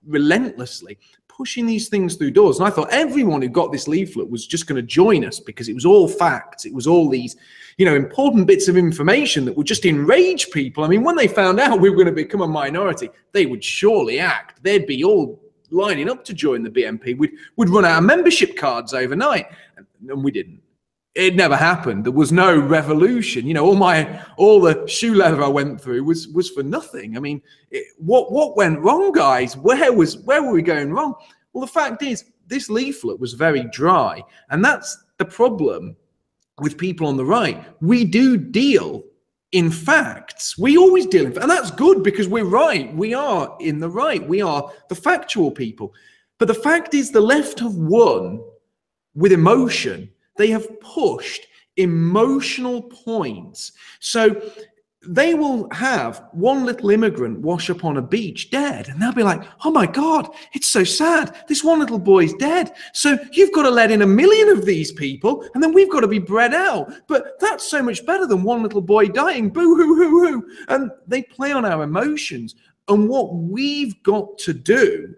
relentlessly 0.07 0.99
pushing 1.37 1.67
these 1.67 1.89
things 1.89 2.17
through 2.17 2.31
doors. 2.31 2.59
And 2.59 2.67
I 2.67 2.71
thought 2.71 2.89
everyone 2.91 3.43
who 3.43 3.49
got 3.49 3.73
this 3.73 3.87
leaflet 3.87 4.31
was 4.31 4.47
just 4.47 4.67
going 4.67 4.77
to 4.77 4.83
join 4.83 5.25
us 5.25 5.39
because 5.39 5.69
it 5.69 5.75
was 5.75 5.85
all 5.85 6.09
facts. 6.09 6.65
It 6.65 6.73
was 6.73 6.87
all 6.87 7.09
these, 7.11 7.37
you 7.77 7.85
know, 7.85 7.95
important 7.95 8.47
bits 8.47 8.69
of 8.69 8.77
information 8.77 9.45
that 9.45 9.57
would 9.57 9.67
just 9.67 9.85
enrage 9.85 10.51
people. 10.51 10.85
I 10.85 10.89
mean, 10.89 11.05
when 11.05 11.17
they 11.17 11.29
found 11.29 11.61
out 11.61 11.81
we 11.81 11.91
were 11.91 11.97
going 11.97 12.07
to 12.07 12.13
become 12.13 12.41
a 12.41 12.49
minority, 12.49 13.11
they 13.33 13.47
would 13.47 13.63
surely 13.63 14.19
act. 14.19 14.63
They'd 14.63 14.87
be 14.87 15.05
all 15.05 15.43
lining 15.71 16.09
up 16.09 16.25
to 16.25 16.33
join 16.33 16.63
the 16.63 16.71
BNP. 16.71 17.19
We'd, 17.19 17.33
we'd 17.57 17.69
run 17.69 17.85
of 17.85 18.03
membership 18.03 18.57
cards 18.57 18.95
overnight. 18.95 19.47
And 20.09 20.25
we 20.25 20.31
didn't 20.31 20.61
it 21.17 21.35
never 21.35 21.57
happened. 21.57 22.05
There 22.05 22.13
was 22.13 22.31
no 22.31 22.57
revolution. 22.59 23.47
You 23.47 23.55
know, 23.55 23.65
all 23.65 23.75
my 23.75 24.23
all 24.37 24.61
the 24.61 24.87
shoe 24.87 25.15
leather 25.15 25.43
I 25.43 25.49
went 25.49 25.81
through 25.81 26.05
was 26.05 26.29
was 26.29 26.51
for 26.51 26.63
nothing. 26.63 27.17
I 27.17 27.21
mean, 27.21 27.41
it, 27.71 27.87
what 27.97 28.31
what 28.31 28.57
went 28.57 28.81
wrong, 28.81 29.13
guys? 29.13 29.57
Where 29.57 29.93
was 29.93 30.19
where 30.19 30.43
were 30.43 30.53
we 30.53 30.63
going 30.63 30.93
wrong? 30.93 31.15
Well, 31.53 31.63
the 31.63 31.73
fact 31.73 32.03
is, 32.03 32.25
this 32.47 32.69
leaflet 32.69 33.19
was 33.19 33.33
very 33.33 33.65
dry, 33.73 34.23
and 34.51 34.63
that's 34.63 35.05
the 35.17 35.25
problem 35.25 35.97
with 36.61 36.77
people 36.77 37.07
on 37.07 37.17
the 37.17 37.25
right. 37.25 37.65
We 37.81 38.05
do 38.05 38.37
deal 38.37 39.03
in 39.53 39.71
facts. 39.71 40.59
We 40.59 40.77
always 40.77 41.07
deal 41.07 41.25
in, 41.25 41.39
and 41.39 41.51
that's 41.51 41.71
good 41.71 42.03
because 42.03 42.29
we're 42.29 42.45
right. 42.45 42.95
We 42.95 43.15
are 43.15 43.57
in 43.61 43.79
the 43.81 43.89
right. 43.89 44.27
We 44.27 44.43
are 44.43 44.71
the 44.91 44.95
factual 44.95 45.51
people. 45.51 45.95
But 46.39 46.49
the 46.49 46.55
fact 46.55 46.93
is, 46.93 47.11
the 47.11 47.23
left 47.23 47.61
have 47.61 47.75
won 47.75 48.45
with 49.15 49.33
emotion 49.33 50.11
they 50.37 50.49
have 50.49 50.81
pushed 50.81 51.47
emotional 51.77 52.83
points. 52.83 53.73
So 54.01 54.41
they 55.09 55.35
will 55.35 55.69
have 55.71 56.25
one 56.33 56.65
little 56.65 56.91
immigrant 56.91 57.41
wash 57.41 57.71
up 57.71 57.85
on 57.85 57.97
a 57.97 58.03
beach 58.03 58.51
dead, 58.51 58.89
and 58.89 59.01
they'll 59.01 59.13
be 59.13 59.23
like, 59.23 59.43
oh 59.65 59.71
my 59.71 59.87
God, 59.87 60.29
it's 60.53 60.67
so 60.67 60.85
sad. 60.85 61.37
This 61.49 61.63
one 61.63 61.79
little 61.79 61.99
boy's 61.99 62.35
dead. 62.35 62.73
So 62.93 63.19
you've 63.33 63.53
got 63.53 63.63
to 63.63 63.71
let 63.71 63.91
in 63.91 64.03
a 64.03 64.07
million 64.07 64.49
of 64.49 64.65
these 64.65 64.93
people, 64.93 65.49
and 65.55 65.63
then 65.63 65.73
we've 65.73 65.91
got 65.91 66.01
to 66.01 66.09
be 66.09 66.19
bred 66.19 66.55
out. 66.55 66.93
But 67.07 67.39
that's 67.41 67.71
so 67.71 67.83
much 67.83 68.05
better 68.05 68.27
than 68.27 68.43
one 68.43 68.63
little 68.63 68.81
boy 68.81 69.07
dying. 69.07 69.51
Boo 69.51 69.77
hoo 69.77 69.95
hoo 69.95 70.27
hoo. 70.27 70.51
And 70.69 70.91
they 71.07 71.23
play 71.23 71.53
on 71.53 71.65
our 71.65 71.83
emotions. 71.83 72.57
And 72.89 73.09
what 73.09 73.35
we've 73.35 74.01
got 74.03 74.39
to 74.39 74.53
do, 74.53 75.15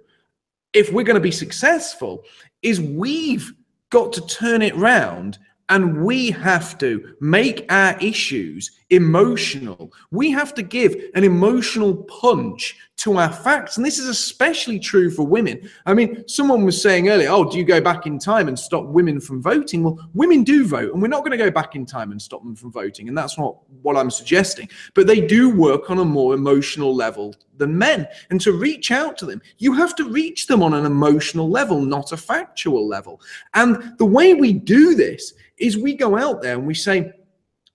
if 0.75 0.93
we're 0.93 1.05
going 1.05 1.15
to 1.15 1.21
be 1.21 1.31
successful, 1.31 2.25
is 2.63 2.81
we've 2.81 3.53
got 3.91 4.13
to 4.13 4.27
turn 4.27 4.63
it 4.63 4.77
round 4.77 5.39
and 5.69 6.05
we 6.05 6.31
have 6.31 6.79
to 6.79 7.15
make 7.21 7.71
our 7.71 7.99
issues 8.01 8.78
emotional. 8.91 9.93
We 10.11 10.31
have 10.31 10.55
to 10.55 10.63
give 10.63 10.97
an 11.15 11.25
emotional 11.25 11.95
punch 12.05 12.77
to 12.99 13.17
our 13.17 13.33
facts. 13.33 13.77
And 13.77 13.87
this 13.87 13.99
is 13.99 14.09
especially 14.09 14.79
true 14.79 15.11
for 15.11 15.25
women. 15.25 15.71
I 15.87 15.95
mean, 15.95 16.27
someone 16.27 16.65
was 16.65 16.83
saying 16.83 17.09
earlier, 17.09 17.29
oh, 17.31 17.49
do 17.49 17.57
you 17.57 17.65
go 17.65 17.81
back 17.81 18.07
in 18.07 18.19
time 18.19 18.49
and 18.49 18.59
stop 18.59 18.87
women 18.87 19.21
from 19.21 19.41
voting? 19.41 19.85
Well, 19.85 20.09
women 20.15 20.43
do 20.43 20.67
vote, 20.67 20.93
and 20.93 21.01
we're 21.01 21.09
not 21.09 21.21
going 21.21 21.31
to 21.31 21.45
go 21.45 21.51
back 21.51 21.77
in 21.77 21.87
time 21.87 22.11
and 22.11 22.21
stop 22.21 22.43
them 22.43 22.57
from 22.57 22.73
voting. 22.73 23.09
And 23.09 23.17
that's 23.17 23.39
not 23.39 23.59
what 23.83 23.97
I'm 23.97 24.11
suggesting. 24.11 24.69
But 24.95 25.07
they 25.07 25.21
do 25.21 25.49
work 25.49 25.91
on 25.91 25.99
a 25.99 26.05
more 26.05 26.35
emotional 26.35 26.95
level 26.95 27.37
than 27.57 27.79
men. 27.79 28.09
And 28.31 28.41
to 28.41 28.53
reach 28.53 28.91
out 28.91 29.17
to 29.19 29.27
them, 29.27 29.43
you 29.59 29.73
have 29.75 29.95
to 29.97 30.11
reach 30.11 30.49
them 30.49 30.63
on 30.63 30.75
an 30.75 30.87
emotional 30.87 31.49
level, 31.49 31.81
not 31.81 32.11
a 32.11 32.17
factual 32.17 32.89
level. 32.89 33.21
And 33.55 33.97
the 33.99 34.07
way 34.07 34.35
we 34.35 34.53
do 34.53 34.97
this 34.97 35.35
is 35.59 35.79
we 35.79 35.95
go 35.95 36.17
out 36.17 36.43
there 36.43 36.55
and 36.55 36.67
we 36.67 36.75
say, 36.75 37.13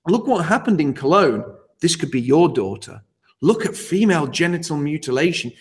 look 0.08 0.28
what 0.28 0.46
happened 0.46 0.82
in 0.82 0.94
Cologne. 0.94 1.44
This 1.80 1.96
could 1.96 2.12
be 2.12 2.22
your 2.22 2.50
daughter. 2.50 3.02
Look 3.42 3.66
at 3.66 3.76
female 3.76 4.28
genital 4.28 4.78
mutilation. 4.78 5.52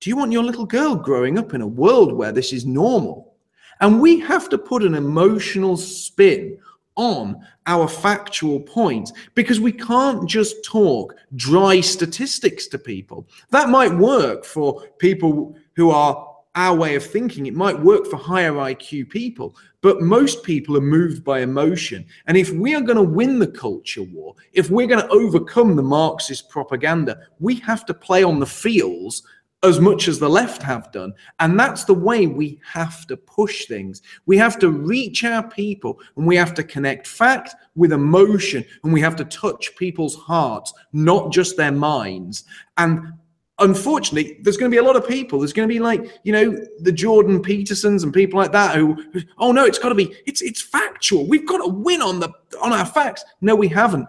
Do 0.00 0.10
you 0.10 0.16
want 0.16 0.32
your 0.32 0.44
little 0.44 0.66
girl 0.66 0.94
growing 0.94 1.38
up 1.38 1.54
in 1.54 1.60
a 1.60 1.66
world 1.66 2.12
where 2.12 2.32
this 2.32 2.52
is 2.52 2.64
normal? 2.64 3.34
And 3.80 4.00
we 4.00 4.20
have 4.20 4.48
to 4.50 4.58
put 4.58 4.82
an 4.82 4.94
emotional 4.94 5.76
spin 5.76 6.58
on 6.98 7.40
our 7.66 7.88
factual 7.88 8.60
points 8.60 9.12
because 9.34 9.60
we 9.60 9.72
can't 9.72 10.28
just 10.28 10.64
talk 10.64 11.14
dry 11.36 11.80
statistics 11.80 12.66
to 12.68 12.78
people. 12.78 13.26
That 13.50 13.68
might 13.68 13.94
work 13.94 14.44
for 14.44 14.82
people 14.98 15.56
who 15.74 15.90
are 15.90 16.27
our 16.58 16.76
way 16.76 16.96
of 16.96 17.06
thinking. 17.06 17.46
It 17.46 17.54
might 17.54 17.78
work 17.78 18.06
for 18.06 18.16
higher 18.16 18.52
IQ 18.52 19.10
people, 19.10 19.54
but 19.80 20.02
most 20.02 20.42
people 20.42 20.76
are 20.76 20.80
moved 20.80 21.22
by 21.22 21.40
emotion. 21.40 22.04
And 22.26 22.36
if 22.36 22.50
we 22.50 22.74
are 22.74 22.80
going 22.80 22.96
to 22.96 23.02
win 23.02 23.38
the 23.38 23.46
culture 23.46 24.02
war, 24.02 24.34
if 24.52 24.68
we're 24.68 24.88
going 24.88 25.06
to 25.06 25.12
overcome 25.12 25.76
the 25.76 25.84
Marxist 25.84 26.50
propaganda, 26.50 27.20
we 27.38 27.54
have 27.60 27.86
to 27.86 27.94
play 27.94 28.24
on 28.24 28.40
the 28.40 28.46
feels 28.46 29.22
as 29.62 29.78
much 29.78 30.08
as 30.08 30.18
the 30.18 30.28
left 30.28 30.60
have 30.60 30.90
done. 30.90 31.12
And 31.38 31.58
that's 31.58 31.84
the 31.84 31.94
way 31.94 32.26
we 32.26 32.60
have 32.64 33.06
to 33.06 33.16
push 33.16 33.66
things. 33.66 34.02
We 34.26 34.36
have 34.38 34.58
to 34.58 34.70
reach 34.70 35.22
our 35.22 35.48
people 35.48 36.00
and 36.16 36.26
we 36.26 36.34
have 36.34 36.54
to 36.54 36.64
connect 36.64 37.06
fact 37.06 37.54
with 37.76 37.92
emotion 37.92 38.64
and 38.82 38.92
we 38.92 39.00
have 39.00 39.14
to 39.16 39.24
touch 39.24 39.76
people's 39.76 40.16
hearts, 40.16 40.72
not 40.92 41.30
just 41.30 41.56
their 41.56 41.72
minds. 41.72 42.44
And 42.78 43.12
unfortunately, 43.58 44.38
there's 44.42 44.56
going 44.56 44.70
to 44.70 44.74
be 44.74 44.78
a 44.78 44.82
lot 44.82 44.96
of 44.96 45.06
people. 45.06 45.38
There's 45.40 45.52
going 45.52 45.68
to 45.68 45.72
be 45.72 45.80
like, 45.80 46.20
you 46.22 46.32
know, 46.32 46.56
the 46.80 46.92
Jordan 46.92 47.42
Petersons 47.42 48.04
and 48.04 48.12
people 48.12 48.38
like 48.38 48.52
that 48.52 48.76
who, 48.76 49.02
oh 49.38 49.52
no, 49.52 49.64
it's 49.64 49.78
got 49.78 49.88
to 49.90 49.94
be, 49.94 50.14
it's 50.26 50.42
it's 50.42 50.62
factual. 50.62 51.26
We've 51.26 51.46
got 51.46 51.58
to 51.58 51.68
win 51.68 52.02
on 52.02 52.20
the 52.20 52.30
on 52.60 52.72
our 52.72 52.86
facts. 52.86 53.24
No, 53.40 53.54
we 53.54 53.68
haven't. 53.68 54.06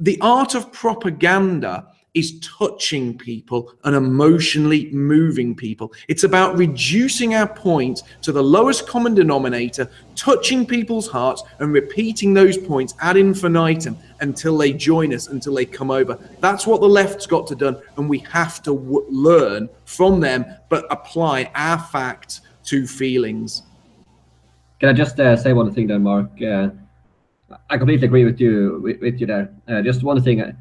The 0.00 0.18
art 0.20 0.54
of 0.54 0.72
propaganda 0.72 1.86
is 2.16 2.40
touching 2.40 3.16
people 3.16 3.74
and 3.84 3.94
emotionally 3.94 4.90
moving 4.90 5.54
people. 5.54 5.92
It's 6.08 6.24
about 6.24 6.56
reducing 6.56 7.34
our 7.34 7.46
points 7.46 8.02
to 8.22 8.32
the 8.32 8.42
lowest 8.42 8.86
common 8.86 9.14
denominator, 9.14 9.90
touching 10.14 10.64
people's 10.64 11.08
hearts, 11.08 11.42
and 11.58 11.74
repeating 11.74 12.32
those 12.32 12.56
points 12.56 12.94
ad 13.00 13.18
infinitum 13.18 13.98
until 14.20 14.56
they 14.56 14.72
join 14.72 15.12
us, 15.14 15.28
until 15.28 15.54
they 15.54 15.64
come 15.64 15.90
over. 15.90 16.18
That's 16.40 16.66
what 16.66 16.80
the 16.80 16.88
left's 16.88 17.26
got 17.26 17.46
to 17.48 17.54
do, 17.54 17.80
and 17.96 18.08
we 18.08 18.18
have 18.30 18.62
to 18.62 18.74
w- 18.74 19.06
learn 19.08 19.68
from 19.84 20.20
them, 20.20 20.44
but 20.68 20.86
apply 20.90 21.50
our 21.54 21.78
facts 21.78 22.40
to 22.64 22.86
feelings. 22.86 23.62
Can 24.80 24.88
I 24.90 24.92
just 24.92 25.18
uh, 25.18 25.36
say 25.36 25.52
one 25.52 25.72
thing 25.72 25.86
there, 25.86 25.98
Mark? 25.98 26.30
Uh, 26.42 26.70
I 27.70 27.78
completely 27.78 28.06
agree 28.06 28.24
with 28.24 28.40
you 28.40 28.80
with, 28.82 29.00
with 29.00 29.20
you 29.20 29.26
there. 29.26 29.54
Uh, 29.68 29.82
just 29.82 30.02
one 30.02 30.20
thing 30.22 30.40
uh, 30.40 30.52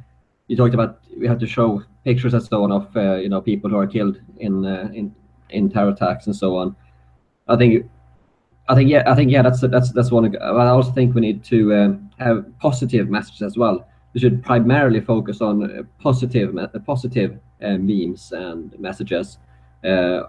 you 0.47 0.55
talked 0.55 0.73
about 0.73 0.99
we 1.17 1.27
have 1.27 1.39
to 1.39 1.47
show 1.47 1.83
pictures 2.03 2.33
and 2.33 2.43
so 2.43 2.63
on 2.63 2.71
of 2.71 2.95
uh, 2.95 3.15
you 3.15 3.29
know 3.29 3.41
people 3.41 3.69
who 3.69 3.77
are 3.77 3.87
killed 3.87 4.19
in 4.37 4.65
uh, 4.65 4.89
in 4.93 5.13
in 5.49 5.69
terror 5.69 5.89
attacks 5.89 6.27
and 6.27 6.35
so 6.35 6.55
on. 6.55 6.75
I 7.47 7.55
think 7.55 7.89
I 8.67 8.75
think 8.75 8.89
yeah 8.89 9.03
I 9.05 9.15
think 9.15 9.31
yeah 9.31 9.41
that's 9.41 9.61
that's 9.61 9.91
that's 9.91 10.11
one. 10.11 10.31
But 10.31 10.41
I 10.43 10.69
also 10.69 10.91
think 10.91 11.15
we 11.15 11.21
need 11.21 11.43
to 11.45 11.75
um, 11.75 12.09
have 12.19 12.45
positive 12.59 13.09
messages 13.09 13.41
as 13.41 13.57
well. 13.57 13.87
We 14.13 14.21
should 14.21 14.43
primarily 14.43 15.01
focus 15.01 15.41
on 15.41 15.63
uh, 15.63 15.83
positive 15.99 16.57
uh, 16.57 16.67
uh, 17.61 17.77
memes 17.77 18.31
and 18.31 18.77
messages. 18.79 19.37
Uh, 19.83 20.23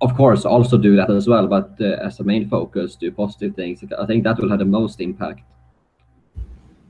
of 0.00 0.14
course, 0.14 0.44
also 0.44 0.76
do 0.76 0.96
that 0.96 1.10
as 1.10 1.26
well, 1.26 1.46
but 1.46 1.80
as 1.80 2.20
a 2.20 2.24
main 2.24 2.48
focus, 2.48 2.96
do 2.96 3.10
positive 3.10 3.54
things. 3.54 3.82
I 3.98 4.04
think 4.04 4.24
that 4.24 4.38
will 4.38 4.50
have 4.50 4.58
the 4.58 4.66
most 4.66 5.00
impact. 5.00 5.40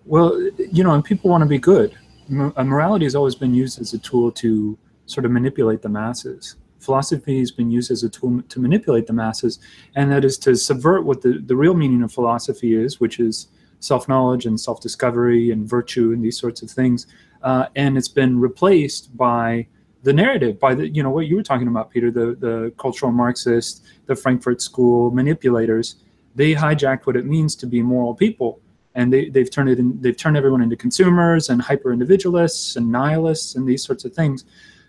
Well, 0.05 0.41
you 0.73 0.83
know, 0.83 0.93
and 0.93 1.05
people 1.05 1.31
want 1.31 1.43
to 1.43 1.47
be 1.47 1.59
good 1.59 1.97
uh, 2.31 2.65
morality 2.65 3.05
has 3.05 3.15
always 3.15 3.35
been 3.35 3.55
used 3.55 3.81
as 3.81 3.93
a 3.95 3.99
tool 3.99 4.33
to 4.33 4.79
sort 5.07 5.25
of 5.25 5.31
manipulate 5.31 5.83
the 5.83 5.89
masses. 5.89 6.57
Philosophy 6.87 7.41
has 7.41 7.51
been 7.51 7.71
used 7.71 7.91
as 7.91 8.03
a 8.05 8.09
tool 8.09 8.41
to 8.43 8.61
manipulate 8.61 9.07
the 9.07 9.13
masses, 9.13 9.59
and 9.97 10.11
that 10.13 10.25
is 10.25 10.39
to 10.39 10.55
subvert 10.55 11.05
what 11.05 11.21
the, 11.21 11.43
the 11.45 11.57
real 11.57 11.75
meaning 11.75 12.03
of 12.03 12.13
philosophy 12.13 12.75
is, 12.75 13.01
which 13.01 13.19
is 13.21 13.49
self 13.81 14.09
knowledge 14.09 14.47
and 14.47 14.59
self 14.59 14.81
discovery 14.81 15.51
and 15.51 15.69
virtue 15.69 16.13
and 16.13 16.25
these 16.25 16.39
sorts 16.39 16.63
of 16.63 16.71
things. 16.71 17.09
Uh, 17.43 17.67
and 17.77 17.99
it's 17.99 18.09
been 18.09 18.41
replaced 18.41 19.17
by 19.17 19.67
the 20.05 20.13
narrative, 20.13 20.59
by 20.61 20.75
the, 20.75 20.89
you 20.89 21.03
know, 21.03 21.11
what 21.11 21.27
you 21.27 21.37
were 21.37 21.43
talking 21.43 21.69
about, 21.69 21.91
Peter, 21.91 22.11
the, 22.11 22.37
the 22.37 22.73
cultural 22.79 23.11
Marxist, 23.11 23.85
the 24.07 24.15
Frankfurt 24.15 24.63
School 24.63 25.11
manipulators. 25.11 25.97
They 26.37 26.55
hijacked 26.55 27.07
what 27.07 27.17
it 27.17 27.27
means 27.27 27.57
to 27.57 27.67
be 27.67 27.83
moral 27.83 28.15
people 28.15 28.61
and 28.97 29.13
they, 29.13 29.29
they've 29.29 29.51
turned 29.51 29.69
it 29.69 29.79
in, 29.79 30.01
they've 30.01 30.17
turned 30.17 30.37
everyone 30.37 30.63
into 30.63 30.77
consumers 30.77 31.51
and 31.51 31.61
hyper 31.61 31.93
individualists 31.93 32.77
and 32.77 32.91
nihilists 32.91 33.55
and 33.55 33.69
these 33.69 33.85
sorts 33.85 34.05
of 34.05 34.13
things 34.15 34.45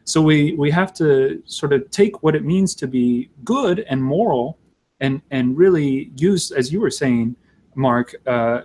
so 0.07 0.21
we 0.21 0.53
we 0.53 0.71
have 0.71 0.93
to 0.93 1.41
sort 1.45 1.73
of 1.73 1.89
take 1.91 2.23
what 2.23 2.33
it 2.33 2.45
means 2.45 2.73
to 2.73 2.87
be 2.87 3.29
good 3.43 3.81
and 3.89 4.01
moral 4.01 4.57
and 5.01 5.21
and 5.31 5.57
really 5.57 6.11
use 6.15 6.51
as 6.51 6.71
you 6.71 6.79
were 6.79 6.89
saying 6.89 7.35
mark 7.75 8.15
uh, 8.25 8.61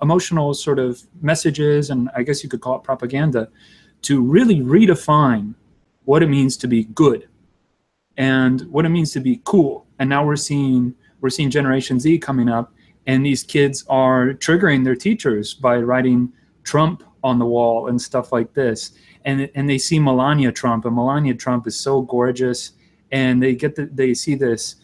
emotional 0.00 0.54
sort 0.54 0.78
of 0.78 1.02
messages 1.20 1.90
and 1.90 2.08
i 2.16 2.22
guess 2.22 2.42
you 2.42 2.48
could 2.48 2.60
call 2.60 2.76
it 2.76 2.82
propaganda 2.82 3.48
to 4.00 4.22
really 4.22 4.60
redefine 4.60 5.54
what 6.04 6.22
it 6.22 6.28
means 6.28 6.56
to 6.56 6.66
be 6.66 6.84
good 6.84 7.28
and 8.16 8.62
what 8.72 8.86
it 8.86 8.88
means 8.88 9.12
to 9.12 9.20
be 9.20 9.40
cool 9.44 9.86
and 9.98 10.08
now 10.08 10.24
we're 10.24 10.36
seeing 10.36 10.94
we're 11.20 11.28
seeing 11.28 11.50
generation 11.50 12.00
z 12.00 12.18
coming 12.18 12.48
up 12.48 12.72
and 13.06 13.26
these 13.26 13.42
kids 13.42 13.84
are 13.88 14.28
triggering 14.34 14.84
their 14.84 14.94
teachers 14.96 15.52
by 15.54 15.76
writing 15.78 16.32
Trump 16.62 17.02
on 17.22 17.38
the 17.38 17.44
wall 17.44 17.88
and 17.88 18.00
stuff 18.00 18.32
like 18.32 18.52
this. 18.54 18.92
And 19.24 19.50
and 19.54 19.68
they 19.68 19.78
see 19.78 19.98
Melania 19.98 20.52
Trump, 20.52 20.84
and 20.84 20.94
Melania 20.94 21.34
Trump 21.34 21.66
is 21.66 21.78
so 21.78 22.02
gorgeous, 22.02 22.72
and 23.12 23.42
they 23.42 23.54
get 23.54 23.74
the, 23.74 23.86
they 23.86 24.14
see 24.14 24.34
this 24.34 24.76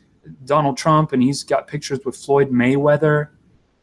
Donald 0.45 0.77
Trump, 0.77 1.13
and 1.13 1.23
he's 1.23 1.43
got 1.43 1.67
pictures 1.67 2.01
with 2.05 2.17
Floyd 2.17 2.51
Mayweather, 2.51 3.29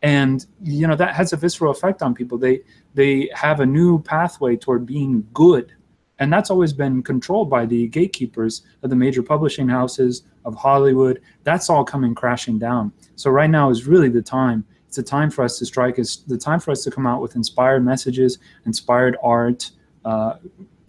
and 0.03 0.45
you 0.61 0.87
know 0.87 0.95
that 0.95 1.15
has 1.15 1.33
a 1.33 1.37
visceral 1.37 1.71
effect 1.71 2.01
on 2.01 2.13
people. 2.13 2.37
They 2.37 2.61
they 2.93 3.29
have 3.33 3.61
a 3.61 3.65
new 3.65 3.99
pathway 4.01 4.55
toward 4.55 4.85
being 4.85 5.27
good 5.33 5.73
and 6.19 6.31
that's 6.31 6.49
always 6.49 6.73
been 6.73 7.01
controlled 7.01 7.49
by 7.49 7.65
the 7.65 7.87
gatekeepers 7.87 8.61
of 8.81 8.89
the 8.89 8.95
major 8.95 9.23
publishing 9.23 9.67
houses 9.67 10.23
of 10.45 10.55
Hollywood. 10.55 11.21
That's 11.43 11.69
all 11.69 11.83
coming 11.83 12.13
crashing 12.13 12.59
down. 12.59 12.91
So 13.15 13.29
right 13.29 13.49
now 13.49 13.69
is 13.69 13.87
really 13.87 14.09
the 14.09 14.21
time. 14.21 14.65
It's 14.87 14.97
a 14.97 15.03
time 15.03 15.31
for 15.31 15.43
us 15.43 15.57
to 15.59 15.65
strike. 15.65 15.97
It's 15.97 16.17
the 16.17 16.37
time 16.37 16.59
for 16.59 16.71
us 16.71 16.83
to 16.83 16.91
come 16.91 17.07
out 17.07 17.21
with 17.21 17.35
inspired 17.35 17.83
messages, 17.83 18.37
inspired 18.65 19.17
art, 19.23 19.71
uh, 20.05 20.35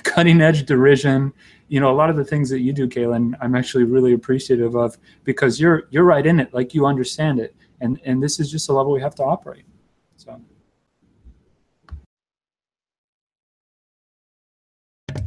cutting 0.02 0.40
edge 0.40 0.66
derision. 0.66 1.32
You 1.68 1.80
know, 1.80 1.90
a 1.90 1.96
lot 1.96 2.10
of 2.10 2.16
the 2.16 2.24
things 2.24 2.50
that 2.50 2.60
you 2.60 2.72
do, 2.72 2.86
Caolan, 2.86 3.34
I'm 3.40 3.54
actually 3.54 3.84
really 3.84 4.12
appreciative 4.12 4.76
of 4.76 4.96
because 5.24 5.58
you're 5.58 5.84
you're 5.90 6.04
right 6.04 6.26
in 6.26 6.38
it, 6.40 6.52
like 6.54 6.74
you 6.74 6.86
understand 6.86 7.40
it, 7.40 7.54
and 7.80 8.00
and 8.04 8.22
this 8.22 8.38
is 8.38 8.50
just 8.50 8.68
a 8.68 8.72
level 8.72 8.92
we 8.92 9.00
have 9.00 9.14
to 9.16 9.24
operate. 9.24 9.64
So. 10.16 10.40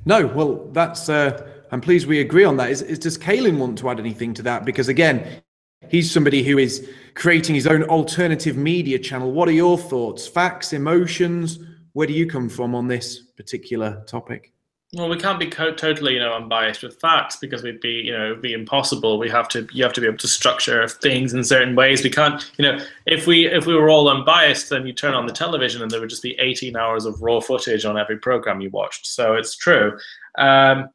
No, 0.06 0.26
well, 0.28 0.70
that's. 0.72 1.10
Uh, 1.10 1.46
I'm 1.72 1.82
pleased 1.82 2.08
we 2.08 2.22
agree 2.22 2.46
on 2.46 2.56
that. 2.58 2.70
Is, 2.70 2.82
is 2.82 3.00
does 3.00 3.18
Caolan 3.18 3.58
want 3.58 3.78
to 3.80 3.90
add 3.90 4.00
anything 4.00 4.34
to 4.36 4.42
that? 4.44 4.64
Because 4.64 4.88
again, 4.88 5.42
he's 5.90 6.10
somebody 6.10 6.44
who 6.44 6.58
is 6.58 6.90
creating 7.14 7.56
his 7.56 7.68
own 7.68 7.84
alternative 7.84 8.56
media 8.56 9.00
channel. 9.00 9.32
What 9.34 9.50
are 9.50 9.54
your 9.54 9.78
thoughts? 9.78 10.26
Facts, 10.26 10.72
emotions? 10.72 11.60
Where 11.98 12.06
do 12.06 12.14
you 12.14 12.28
come 12.28 12.48
from 12.48 12.76
on 12.76 12.88
this 12.88 13.18
particular 13.18 14.04
topic? 14.06 14.54
Well, 14.94 15.10
we 15.10 15.18
can't 15.18 15.40
be 15.40 15.48
co- 15.48 15.74
totally, 15.74 16.14
you 16.14 16.20
know, 16.20 16.32
unbiased 16.32 16.84
with 16.84 17.00
facts 17.02 17.38
because 17.38 17.64
we'd 17.64 17.82
be, 17.82 18.04
you 18.06 18.16
know, 18.16 18.36
be 18.36 18.54
impossible. 18.54 19.18
We 19.18 19.32
have 19.32 19.48
to, 19.50 19.68
you 19.72 19.84
have 19.84 19.94
to 19.94 20.02
be 20.02 20.06
able 20.06 20.20
to 20.20 20.28
structure 20.28 20.88
things 20.88 21.34
in 21.34 21.44
certain 21.44 21.76
ways. 21.76 22.04
We 22.04 22.12
can't, 22.12 22.52
you 22.60 22.66
know, 22.66 22.78
if 23.08 23.26
we 23.26 23.48
if 23.48 23.66
we 23.66 23.74
were 23.74 23.90
all 23.90 24.10
unbiased, 24.10 24.70
then 24.70 24.86
you 24.86 24.94
turn 24.94 25.16
on 25.16 25.26
the 25.26 25.34
television 25.34 25.82
and 25.82 25.90
there 25.90 26.00
would 26.00 26.12
just 26.12 26.22
be 26.22 26.38
18 26.40 26.78
hours 26.78 27.06
of 27.06 27.20
raw 27.20 27.40
footage 27.40 27.84
on 27.84 27.98
every 27.98 28.20
program 28.20 28.62
you 28.62 28.70
watched. 28.70 29.08
So 29.08 29.34
it's 29.34 29.56
true. 29.56 29.98
Um, 30.38 30.90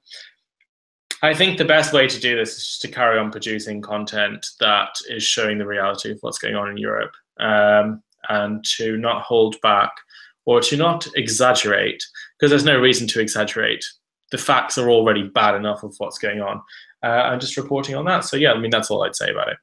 I 1.21 1.35
think 1.35 1.59
the 1.59 1.65
best 1.65 1.93
way 1.93 2.07
to 2.07 2.21
do 2.21 2.37
this 2.37 2.57
is 2.57 2.65
just 2.65 2.83
to 2.83 2.89
carry 2.89 3.19
on 3.19 3.33
producing 3.33 3.81
content 3.81 4.47
that 4.61 4.95
is 5.09 5.25
showing 5.25 5.59
the 5.59 5.67
reality 5.67 6.13
of 6.13 6.19
what's 6.21 6.39
going 6.39 6.55
on 6.55 6.71
in 6.71 6.77
Europe, 6.77 7.17
um, 7.41 8.05
and 8.29 8.65
to 8.77 8.97
not 8.99 9.23
hold 9.23 9.61
back 9.63 9.91
or 10.45 10.61
to 10.61 10.77
not 10.77 11.07
exaggerate, 11.17 12.03
because 12.39 12.51
there's 12.51 12.65
no 12.65 12.79
reason 12.79 13.07
to 13.09 13.21
exaggerate. 13.21 13.85
The 14.31 14.39
facts 14.39 14.79
are 14.79 14.91
already 14.91 15.25
bad 15.25 15.55
enough 15.55 15.83
of 15.83 15.95
what's 15.99 16.19
going 16.19 16.41
on. 16.41 16.61
Uh, 17.03 17.07
I'm 17.07 17.41
just 17.41 17.57
reporting 17.57 17.95
on 17.95 18.05
that. 18.07 18.25
So, 18.25 18.37
yeah, 18.37 18.53
I 18.53 18.59
mean, 18.59 18.71
that's 18.71 18.91
all 18.91 19.05
I'd 19.05 19.17
say 19.17 19.31
about 19.31 19.49
it. 19.49 19.59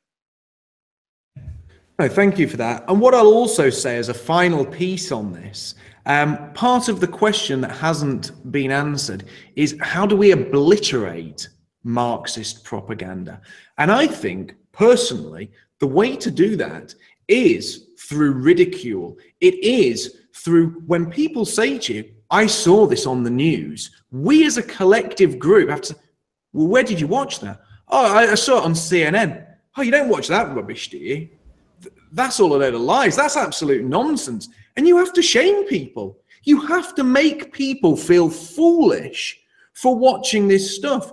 No, 1.97 2.07
thank 2.07 2.39
you 2.39 2.47
for 2.47 2.57
that. 2.57 2.85
And 2.87 3.01
what 3.01 3.13
I'll 3.13 3.33
also 3.33 3.69
say 3.69 3.97
as 3.97 4.07
a 4.07 4.13
final 4.13 4.65
piece 4.65 5.11
on 5.11 5.33
this 5.33 5.75
um, 6.05 6.53
part 6.53 6.87
of 6.87 7.01
the 7.01 7.07
question 7.07 7.61
that 7.61 7.71
hasn't 7.71 8.51
been 8.51 8.71
answered 8.71 9.25
is 9.55 9.77
how 9.81 10.05
do 10.05 10.15
we 10.15 10.31
obliterate 10.31 11.49
Marxist 11.83 12.63
propaganda? 12.63 13.41
And 13.77 13.91
I 13.91 14.07
think, 14.07 14.55
personally, 14.71 15.51
the 15.79 15.87
way 15.87 16.15
to 16.15 16.31
do 16.31 16.55
that 16.55 16.95
is 17.27 17.89
through 17.99 18.31
ridicule. 18.31 19.17
It 19.39 19.55
is 19.55 20.17
through 20.43 20.81
when 20.87 21.09
people 21.09 21.45
say 21.45 21.77
to 21.77 21.93
you, 21.93 22.11
I 22.31 22.45
saw 22.45 22.85
this 22.85 23.05
on 23.05 23.23
the 23.23 23.29
news, 23.29 23.91
we 24.11 24.45
as 24.45 24.57
a 24.57 24.63
collective 24.63 25.39
group 25.39 25.69
have 25.69 25.81
to, 25.81 25.95
well, 26.53 26.67
where 26.67 26.83
did 26.83 26.99
you 26.99 27.07
watch 27.07 27.39
that? 27.39 27.61
Oh, 27.89 28.15
I, 28.15 28.31
I 28.31 28.35
saw 28.35 28.59
it 28.59 28.65
on 28.65 28.73
CNN. 28.73 29.45
Oh, 29.77 29.81
you 29.81 29.91
don't 29.91 30.09
watch 30.09 30.27
that 30.27 30.55
rubbish, 30.55 30.89
do 30.89 30.97
you? 30.97 31.29
That's 32.11 32.39
all 32.39 32.55
a 32.55 32.57
load 32.57 32.73
of 32.73 32.81
lies. 32.81 33.15
That's 33.15 33.37
absolute 33.37 33.83
nonsense. 33.83 34.49
And 34.75 34.87
you 34.87 34.97
have 34.97 35.13
to 35.13 35.21
shame 35.21 35.65
people. 35.67 36.17
You 36.43 36.61
have 36.61 36.95
to 36.95 37.03
make 37.03 37.53
people 37.53 37.95
feel 37.95 38.29
foolish 38.29 39.39
for 39.73 39.95
watching 39.95 40.47
this 40.47 40.75
stuff. 40.75 41.11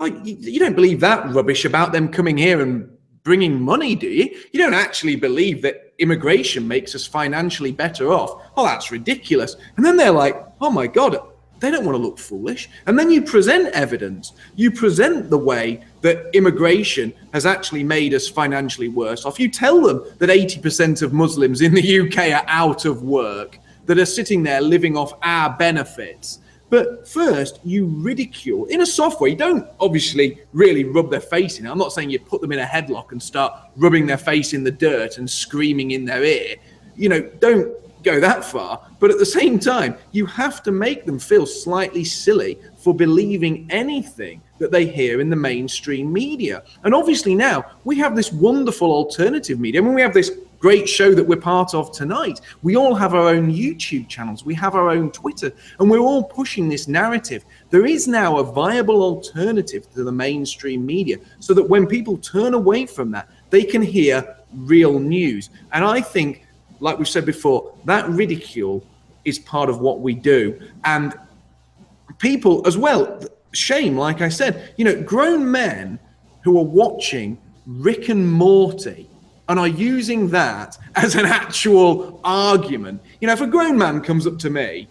Like, 0.00 0.14
you 0.24 0.58
don't 0.58 0.74
believe 0.74 1.00
that 1.00 1.32
rubbish 1.32 1.64
about 1.64 1.92
them 1.92 2.08
coming 2.08 2.36
here 2.36 2.60
and 2.60 2.90
bringing 3.24 3.60
money, 3.60 3.94
do 3.94 4.06
you? 4.06 4.38
You 4.52 4.60
don't 4.60 4.74
actually 4.74 5.16
believe 5.16 5.62
that 5.62 5.94
immigration 5.98 6.68
makes 6.68 6.94
us 6.94 7.06
financially 7.06 7.72
better 7.72 8.12
off. 8.12 8.42
Oh, 8.56 8.64
that's 8.64 8.92
ridiculous. 8.92 9.56
And 9.76 9.84
then 9.84 9.96
they're 9.96 10.12
like, 10.12 10.36
oh 10.60 10.70
my 10.70 10.86
God, 10.86 11.16
they 11.58 11.70
don't 11.70 11.86
want 11.86 11.96
to 11.96 12.02
look 12.02 12.18
foolish. 12.18 12.68
And 12.86 12.98
then 12.98 13.10
you 13.10 13.22
present 13.22 13.72
evidence. 13.74 14.34
You 14.54 14.70
present 14.70 15.30
the 15.30 15.38
way 15.38 15.82
that 16.02 16.28
immigration 16.34 17.14
has 17.32 17.46
actually 17.46 17.82
made 17.82 18.12
us 18.12 18.28
financially 18.28 18.88
worse 18.88 19.24
off. 19.24 19.40
You 19.40 19.48
tell 19.48 19.80
them 19.80 20.04
that 20.18 20.28
80% 20.28 21.00
of 21.00 21.14
Muslims 21.14 21.62
in 21.62 21.72
the 21.72 22.00
UK 22.00 22.32
are 22.32 22.44
out 22.46 22.84
of 22.84 23.02
work, 23.02 23.58
that 23.86 23.98
are 23.98 24.06
sitting 24.06 24.42
there 24.42 24.60
living 24.60 24.96
off 24.96 25.12
our 25.22 25.56
benefits. 25.56 26.40
But 26.74 27.06
first, 27.06 27.60
you 27.62 27.86
ridicule 27.86 28.64
in 28.64 28.80
a 28.80 28.86
software. 28.86 29.30
You 29.30 29.36
don't 29.36 29.64
obviously 29.78 30.40
really 30.52 30.82
rub 30.82 31.08
their 31.08 31.20
face 31.20 31.60
in. 31.60 31.68
I'm 31.68 31.78
not 31.78 31.92
saying 31.92 32.10
you 32.10 32.18
put 32.18 32.40
them 32.40 32.50
in 32.50 32.58
a 32.58 32.64
headlock 32.64 33.12
and 33.12 33.22
start 33.22 33.52
rubbing 33.76 34.08
their 34.08 34.18
face 34.18 34.54
in 34.54 34.64
the 34.64 34.72
dirt 34.72 35.18
and 35.18 35.30
screaming 35.30 35.92
in 35.92 36.04
their 36.04 36.24
ear. 36.24 36.56
You 36.96 37.10
know, 37.10 37.20
don't 37.38 37.72
go 38.02 38.18
that 38.18 38.44
far. 38.44 38.84
But 38.98 39.12
at 39.12 39.18
the 39.18 39.24
same 39.24 39.60
time, 39.60 39.96
you 40.10 40.26
have 40.26 40.64
to 40.64 40.72
make 40.72 41.06
them 41.06 41.20
feel 41.20 41.46
slightly 41.46 42.02
silly 42.02 42.58
for 42.76 42.92
believing 42.92 43.68
anything 43.70 44.42
that 44.58 44.72
they 44.72 44.84
hear 44.84 45.20
in 45.20 45.30
the 45.30 45.36
mainstream 45.36 46.12
media. 46.12 46.64
And 46.82 46.92
obviously, 46.92 47.36
now 47.36 47.64
we 47.84 47.96
have 47.98 48.16
this 48.16 48.32
wonderful 48.32 48.90
alternative 48.90 49.60
media. 49.60 49.80
I 49.80 49.84
mean, 49.84 49.94
we 49.94 50.02
have 50.02 50.12
this 50.12 50.32
great 50.64 50.88
show 50.88 51.14
that 51.14 51.22
we're 51.22 51.36
part 51.36 51.74
of 51.74 51.92
tonight. 51.92 52.40
We 52.62 52.74
all 52.74 52.94
have 52.94 53.12
our 53.12 53.28
own 53.28 53.52
YouTube 53.52 54.08
channels, 54.08 54.46
we 54.46 54.54
have 54.54 54.74
our 54.74 54.88
own 54.88 55.10
Twitter, 55.10 55.52
and 55.78 55.90
we're 55.90 55.98
all 55.98 56.24
pushing 56.24 56.70
this 56.70 56.88
narrative. 56.88 57.44
There 57.68 57.84
is 57.84 58.08
now 58.08 58.38
a 58.38 58.42
viable 58.42 59.02
alternative 59.02 59.92
to 59.92 60.04
the 60.04 60.10
mainstream 60.10 60.86
media 60.86 61.18
so 61.38 61.52
that 61.52 61.68
when 61.68 61.86
people 61.86 62.16
turn 62.16 62.54
away 62.54 62.86
from 62.86 63.10
that, 63.10 63.28
they 63.50 63.62
can 63.62 63.82
hear 63.82 64.36
real 64.54 64.98
news. 64.98 65.50
And 65.74 65.84
I 65.84 66.00
think, 66.00 66.46
like 66.80 66.98
we 66.98 67.04
said 67.04 67.26
before, 67.26 67.74
that 67.84 68.08
ridicule 68.08 68.82
is 69.26 69.38
part 69.38 69.68
of 69.68 69.80
what 69.80 70.00
we 70.00 70.14
do. 70.14 70.58
And 70.84 71.12
people 72.16 72.66
as 72.66 72.78
well, 72.78 73.20
shame, 73.52 73.98
like 73.98 74.22
I 74.22 74.30
said, 74.30 74.72
you 74.78 74.86
know, 74.86 75.02
grown 75.02 75.50
men 75.50 75.98
who 76.42 76.58
are 76.58 76.64
watching 76.64 77.36
Rick 77.66 78.08
and 78.08 78.32
Morty 78.32 79.10
and 79.48 79.58
are 79.58 79.68
using 79.68 80.28
that 80.28 80.78
as 80.96 81.14
an 81.14 81.26
actual 81.26 82.20
argument. 82.24 83.02
You 83.20 83.26
know, 83.26 83.34
if 83.34 83.40
a 83.40 83.46
grown 83.46 83.76
man 83.76 84.00
comes 84.00 84.26
up 84.26 84.38
to 84.40 84.50
me, 84.50 84.88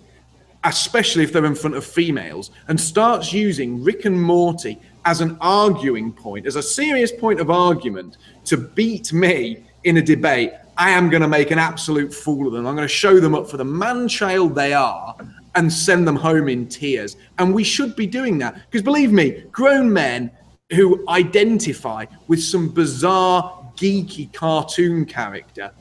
especially 0.63 1.23
if 1.23 1.33
they're 1.33 1.45
in 1.45 1.55
front 1.55 1.75
of 1.75 1.85
females, 1.85 2.51
and 2.67 2.79
starts 2.79 3.33
using 3.33 3.83
Rick 3.83 4.05
and 4.05 4.21
Morty 4.21 4.79
as 5.05 5.21
an 5.21 5.37
arguing 5.41 6.13
point, 6.13 6.45
as 6.45 6.55
a 6.55 6.63
serious 6.63 7.11
point 7.11 7.39
of 7.39 7.49
argument 7.49 8.17
to 8.45 8.57
beat 8.57 9.11
me 9.11 9.63
in 9.83 9.97
a 9.97 10.01
debate, 10.01 10.51
I 10.77 10.91
am 10.91 11.09
going 11.09 11.21
to 11.21 11.27
make 11.27 11.51
an 11.51 11.59
absolute 11.59 12.13
fool 12.13 12.47
of 12.47 12.53
them. 12.53 12.65
I'm 12.65 12.75
going 12.75 12.87
to 12.87 12.93
show 12.93 13.19
them 13.19 13.35
up 13.35 13.49
for 13.49 13.57
the 13.57 13.65
man 13.65 14.07
child 14.07 14.55
they 14.55 14.73
are 14.73 15.15
and 15.55 15.71
send 15.71 16.07
them 16.07 16.15
home 16.15 16.49
in 16.49 16.67
tears. 16.67 17.17
And 17.37 17.53
we 17.53 17.63
should 17.63 17.95
be 17.95 18.07
doing 18.07 18.37
that 18.39 18.55
because 18.55 18.81
believe 18.81 19.11
me, 19.11 19.43
grown 19.51 19.91
men 19.91 20.31
who 20.71 21.07
identify 21.09 22.05
with 22.27 22.41
some 22.41 22.69
bizarre 22.69 23.62
geeky 23.75 24.31
cartoon 24.33 25.05
character 25.05 25.71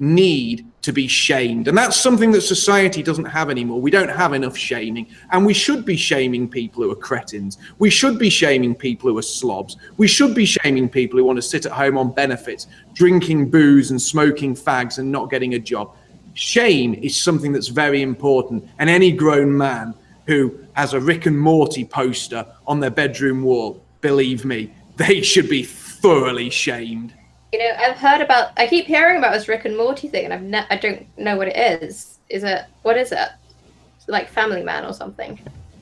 need 0.00 0.66
to 0.82 0.92
be 0.92 1.08
shamed. 1.08 1.68
And 1.68 1.76
that's 1.76 1.96
something 1.96 2.30
that 2.32 2.42
society 2.42 3.02
doesn't 3.02 3.24
have 3.24 3.50
anymore. 3.50 3.80
We 3.80 3.90
don't 3.90 4.08
have 4.08 4.32
enough 4.32 4.56
shaming. 4.56 5.08
And 5.32 5.44
we 5.44 5.54
should 5.54 5.84
be 5.84 5.96
shaming 5.96 6.48
people 6.48 6.82
who 6.82 6.90
are 6.90 6.96
cretins. 6.96 7.58
We 7.78 7.90
should 7.90 8.18
be 8.18 8.30
shaming 8.30 8.74
people 8.74 9.10
who 9.10 9.18
are 9.18 9.22
slobs. 9.22 9.76
We 9.96 10.06
should 10.06 10.34
be 10.34 10.46
shaming 10.46 10.88
people 10.88 11.18
who 11.18 11.24
want 11.24 11.36
to 11.36 11.42
sit 11.42 11.66
at 11.66 11.72
home 11.72 11.98
on 11.98 12.12
benefits, 12.12 12.68
drinking 12.94 13.50
booze 13.50 13.90
and 13.90 14.00
smoking 14.00 14.54
fags 14.54 14.98
and 14.98 15.10
not 15.10 15.30
getting 15.30 15.54
a 15.54 15.58
job. 15.58 15.94
Shame 16.34 16.94
is 16.94 17.20
something 17.20 17.52
that's 17.52 17.68
very 17.68 18.02
important. 18.02 18.68
And 18.78 18.88
any 18.88 19.10
grown 19.10 19.56
man 19.56 19.94
who 20.26 20.58
has 20.74 20.94
a 20.94 21.00
Rick 21.00 21.26
and 21.26 21.38
Morty 21.38 21.84
poster 21.84 22.46
on 22.66 22.78
their 22.78 22.90
bedroom 22.90 23.42
wall, 23.42 23.82
believe 24.00 24.44
me, 24.44 24.72
they 24.96 25.22
should 25.22 25.48
be 25.48 25.64
thoroughly 25.64 26.50
shamed. 26.50 27.14
You 27.52 27.58
know, 27.60 27.70
I've 27.78 27.96
heard 27.96 28.20
about. 28.20 28.52
I 28.56 28.66
keep 28.66 28.86
hearing 28.86 29.16
about 29.16 29.32
this 29.32 29.48
Rick 29.48 29.64
and 29.64 29.76
Morty 29.76 30.08
thing, 30.08 30.24
and 30.26 30.34
I've 30.34 30.42
ne- 30.42 30.66
I 30.68 30.76
don't 30.76 31.06
know 31.16 31.36
what 31.36 31.48
it 31.48 31.82
is. 31.82 32.18
Is 32.28 32.44
it 32.44 32.64
what 32.82 32.96
is 32.96 33.12
it? 33.12 33.28
Like 34.06 34.28
Family 34.28 34.62
Man 34.62 34.84
or 34.84 34.92
something? 34.92 35.40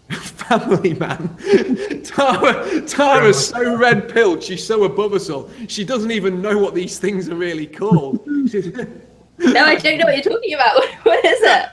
Family 0.10 0.94
Man. 0.94 1.36
Tara, 2.04 2.80
Tara's 2.82 3.48
so 3.48 3.76
red 3.76 4.08
pilled. 4.08 4.42
She's 4.42 4.64
so 4.64 4.84
above 4.84 5.12
us 5.12 5.28
all. 5.28 5.50
She 5.66 5.84
doesn't 5.84 6.12
even 6.12 6.40
know 6.40 6.58
what 6.58 6.74
these 6.74 6.98
things 6.98 7.28
are 7.28 7.34
really 7.34 7.66
called. 7.66 8.24
no, 8.26 9.64
I 9.64 9.74
don't 9.76 9.98
know 9.98 10.04
what 10.04 10.14
you're 10.14 10.34
talking 10.34 10.54
about. 10.54 10.84
what 11.02 11.24
is 11.24 11.40
it? 11.42 11.68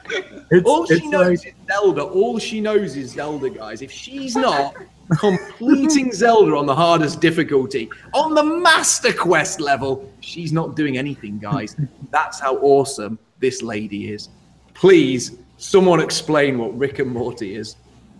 It's, 0.49 0.67
all 0.67 0.85
she 0.87 1.07
knows 1.07 1.45
like... 1.45 1.47
is 1.47 1.53
Zelda. 1.67 2.03
All 2.03 2.39
she 2.39 2.61
knows 2.61 2.95
is 2.95 3.11
Zelda, 3.11 3.51
guys. 3.51 3.83
If 3.83 3.91
she's 3.91 4.35
not 4.35 4.75
completing 5.17 6.11
Zelda 6.11 6.55
on 6.55 6.65
the 6.65 6.75
hardest 6.75 7.21
difficulty, 7.21 7.89
on 8.13 8.33
the 8.33 8.43
Master 8.43 9.13
Quest 9.13 9.59
level, 9.59 10.11
she's 10.21 10.51
not 10.51 10.75
doing 10.75 10.97
anything, 10.97 11.39
guys. 11.39 11.75
That's 12.11 12.39
how 12.39 12.57
awesome 12.57 13.19
this 13.39 13.61
lady 13.61 14.11
is. 14.11 14.29
Please, 14.73 15.37
someone 15.57 15.99
explain 15.99 16.57
what 16.57 16.77
Rick 16.77 16.99
and 16.99 17.11
Morty 17.11 17.55
is. 17.55 17.75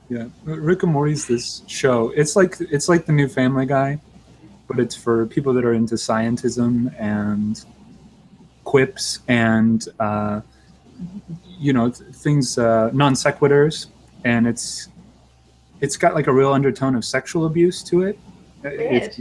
Yeah, 0.10 0.28
Rick 0.44 0.84
and 0.84 0.92
Morty 0.92 1.14
is 1.14 1.28
this 1.28 1.64
show. 1.68 2.10
It's 2.10 2.36
like 2.36 2.58
it's 2.60 2.90
like 2.90 3.06
the 3.06 3.14
new 3.14 3.28
Family 3.28 3.66
Guy, 3.66 4.00
but 4.68 4.80
it's 4.80 4.96
for 4.96 5.26
people 5.26 5.54
that 5.54 5.66
are 5.66 5.74
into 5.74 5.96
scientism 5.96 6.94
and 7.00 7.64
quips 8.64 9.20
and 9.28 9.88
uh, 10.00 10.42
you 11.58 11.74
know 11.74 11.90
things 11.90 12.58
uh, 12.58 12.90
non 12.94 13.14
sequiturs, 13.14 13.88
and 14.24 14.46
it's 14.46 14.90
it's 15.84 15.98
got 15.98 16.16
like 16.16 16.28
a 16.28 16.34
real 16.34 16.54
undertone 16.54 16.96
of 16.96 17.04
sexual 17.04 17.46
abuse 17.46 17.84
to 17.84 18.04
it. 18.04 18.18
It's, 18.64 19.20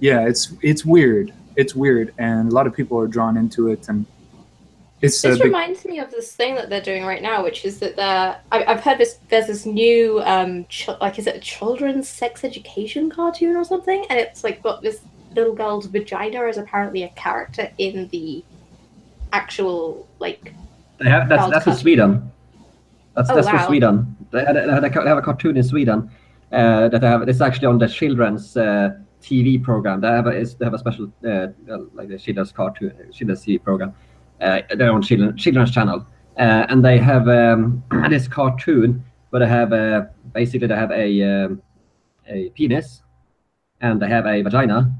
yeah, 0.00 0.26
it's 0.26 0.52
it's 0.60 0.84
weird. 0.84 1.32
It's 1.54 1.76
weird, 1.76 2.12
and 2.18 2.50
a 2.50 2.52
lot 2.52 2.66
of 2.66 2.74
people 2.74 2.98
are 2.98 3.06
drawn 3.06 3.36
into 3.36 3.70
it, 3.70 3.88
and 3.88 4.04
it's. 5.00 5.22
This 5.22 5.38
big... 5.38 5.44
reminds 5.44 5.84
me 5.84 6.00
of 6.00 6.10
this 6.10 6.34
thing 6.34 6.56
that 6.56 6.68
they're 6.68 6.82
doing 6.82 7.04
right 7.04 7.22
now, 7.22 7.44
which 7.44 7.64
is 7.64 7.78
that 7.78 7.94
they're. 7.94 8.36
I, 8.50 8.64
have 8.64 8.80
heard 8.80 8.98
this. 8.98 9.20
There's 9.28 9.46
this 9.46 9.64
new, 9.64 10.20
um, 10.24 10.64
ch- 10.64 10.88
like, 11.00 11.20
is 11.20 11.28
it 11.28 11.36
a 11.36 11.40
children's 11.40 12.08
sex 12.08 12.42
education 12.42 13.08
cartoon 13.08 13.54
or 13.54 13.64
something? 13.64 14.04
And 14.10 14.18
it's 14.18 14.42
like 14.42 14.60
got 14.60 14.82
this 14.82 15.02
little 15.36 15.54
girl's 15.54 15.86
vagina 15.86 16.40
as 16.46 16.58
apparently 16.58 17.04
a 17.04 17.10
character 17.10 17.70
in 17.78 18.08
the 18.08 18.42
actual 19.32 20.08
like. 20.18 20.52
They 20.98 21.08
have 21.08 21.28
that's 21.28 21.48
that's 21.52 21.66
in 21.68 21.76
Sweden. 21.76 22.32
That's 23.14 23.30
oh, 23.30 23.34
that's 23.34 23.46
wow. 23.46 23.58
from 23.58 23.66
Sweden. 23.66 24.16
They, 24.30 24.44
had, 24.44 24.56
a, 24.56 24.80
they 24.80 24.88
have 24.88 25.18
a 25.18 25.22
cartoon 25.22 25.56
in 25.56 25.62
Sweden 25.62 26.10
uh, 26.50 26.88
that 26.88 27.00
they 27.00 27.06
have. 27.06 27.28
It's 27.28 27.40
actually 27.40 27.66
on 27.66 27.78
the 27.78 27.88
children's 27.88 28.56
uh, 28.56 28.90
TV 29.22 29.62
program. 29.62 30.00
They 30.00 30.08
have 30.08 30.26
a, 30.26 30.44
they 30.44 30.64
have 30.64 30.74
a 30.74 30.78
special 30.78 31.12
uh, 31.26 31.48
like 31.94 32.08
the 32.08 32.18
children's 32.18 32.52
cartoon, 32.52 32.92
children's 33.12 33.44
TV 33.44 33.62
program. 33.62 33.94
Uh, 34.40 34.62
they're 34.76 34.92
on 34.92 35.02
children, 35.02 35.36
children's 35.36 35.70
channel, 35.70 36.06
uh, 36.38 36.66
and 36.68 36.84
they 36.84 36.98
have 36.98 37.28
um, 37.28 37.82
this 38.08 38.26
cartoon 38.26 39.04
where 39.30 39.40
they 39.40 39.48
have 39.48 39.72
a, 39.72 40.10
basically 40.32 40.66
they 40.66 40.74
have 40.76 40.90
a 40.90 41.22
um, 41.22 41.62
a 42.28 42.50
penis, 42.50 43.02
and 43.80 44.00
they 44.00 44.08
have 44.08 44.26
a 44.26 44.42
vagina, 44.42 44.92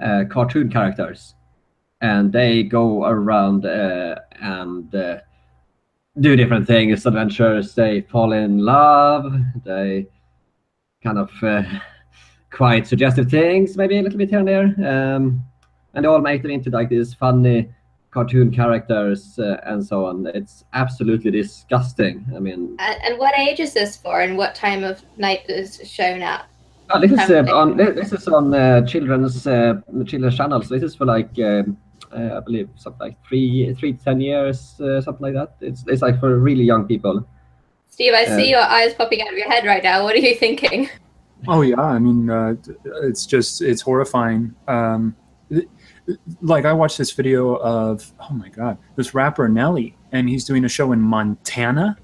uh, 0.00 0.24
cartoon 0.30 0.70
characters, 0.70 1.34
and 2.00 2.32
they 2.32 2.62
go 2.62 3.04
around 3.04 3.64
and 3.64 4.94
do 6.20 6.36
different 6.36 6.66
things, 6.66 7.06
adventures. 7.06 7.74
They 7.74 8.02
fall 8.02 8.32
in 8.32 8.58
love. 8.58 9.32
They 9.64 10.06
kind 11.02 11.18
of 11.18 11.30
uh, 11.42 11.62
quite 12.50 12.86
suggestive 12.86 13.30
things, 13.30 13.76
maybe 13.76 13.98
a 13.98 14.02
little 14.02 14.18
bit 14.18 14.30
here 14.30 14.40
and 14.40 14.48
there. 14.48 15.14
Um, 15.14 15.44
and 15.94 16.04
they 16.04 16.08
all 16.08 16.20
make 16.20 16.42
them 16.42 16.50
into 16.50 16.70
like 16.70 16.88
these 16.88 17.14
funny 17.14 17.70
cartoon 18.10 18.50
characters 18.50 19.38
uh, 19.38 19.60
and 19.64 19.84
so 19.84 20.06
on. 20.06 20.26
It's 20.34 20.64
absolutely 20.72 21.30
disgusting. 21.30 22.26
I 22.34 22.38
mean, 22.38 22.76
and, 22.78 23.02
and, 23.02 23.18
what 23.18 23.38
age 23.38 23.60
is 23.60 23.74
this 23.74 23.96
for, 23.96 24.20
and 24.20 24.36
what 24.36 24.54
time 24.54 24.84
of 24.84 25.02
night 25.16 25.48
is 25.48 25.80
shown 25.84 26.22
at? 26.22 26.46
Oh, 26.90 27.00
this 27.00 27.12
is 27.12 27.30
uh, 27.30 27.44
on 27.54 27.76
this 27.76 28.12
is 28.12 28.26
on 28.28 28.54
uh, 28.54 28.86
children's 28.86 29.46
uh, 29.46 29.80
children's 30.06 30.36
channels. 30.36 30.68
This 30.68 30.82
is 30.82 30.94
for 30.94 31.04
like 31.04 31.30
um, 31.38 31.76
I 32.12 32.40
believe 32.40 32.68
something 32.76 33.00
like 33.00 33.16
three, 33.26 33.74
three 33.74 33.92
to 33.92 34.04
ten 34.04 34.20
years, 34.20 34.80
uh, 34.80 35.00
something 35.00 35.22
like 35.22 35.34
that. 35.34 35.54
It's 35.60 35.84
it's 35.86 36.02
like 36.02 36.20
for 36.20 36.38
really 36.38 36.64
young 36.64 36.86
people. 36.86 37.26
Steve, 37.90 38.14
I 38.14 38.26
see 38.26 38.54
uh, 38.54 38.58
your 38.58 38.62
eyes 38.62 38.94
popping 38.94 39.22
out 39.22 39.32
of 39.32 39.38
your 39.38 39.50
head 39.50 39.64
right 39.64 39.82
now. 39.82 40.04
What 40.04 40.14
are 40.14 40.18
you 40.18 40.34
thinking? 40.34 40.88
Oh 41.46 41.62
yeah, 41.62 41.80
I 41.80 41.98
mean, 41.98 42.28
uh, 42.30 42.54
it's 43.02 43.26
just 43.26 43.62
it's 43.62 43.80
horrifying. 43.80 44.54
Um, 44.66 45.14
like 46.40 46.64
I 46.64 46.72
watched 46.72 46.98
this 46.98 47.12
video 47.12 47.56
of 47.56 48.12
oh 48.20 48.34
my 48.34 48.48
god, 48.48 48.78
this 48.96 49.14
rapper 49.14 49.48
Nelly, 49.48 49.96
and 50.12 50.28
he's 50.28 50.44
doing 50.44 50.64
a 50.64 50.68
show 50.68 50.92
in 50.92 51.00
Montana, 51.00 51.96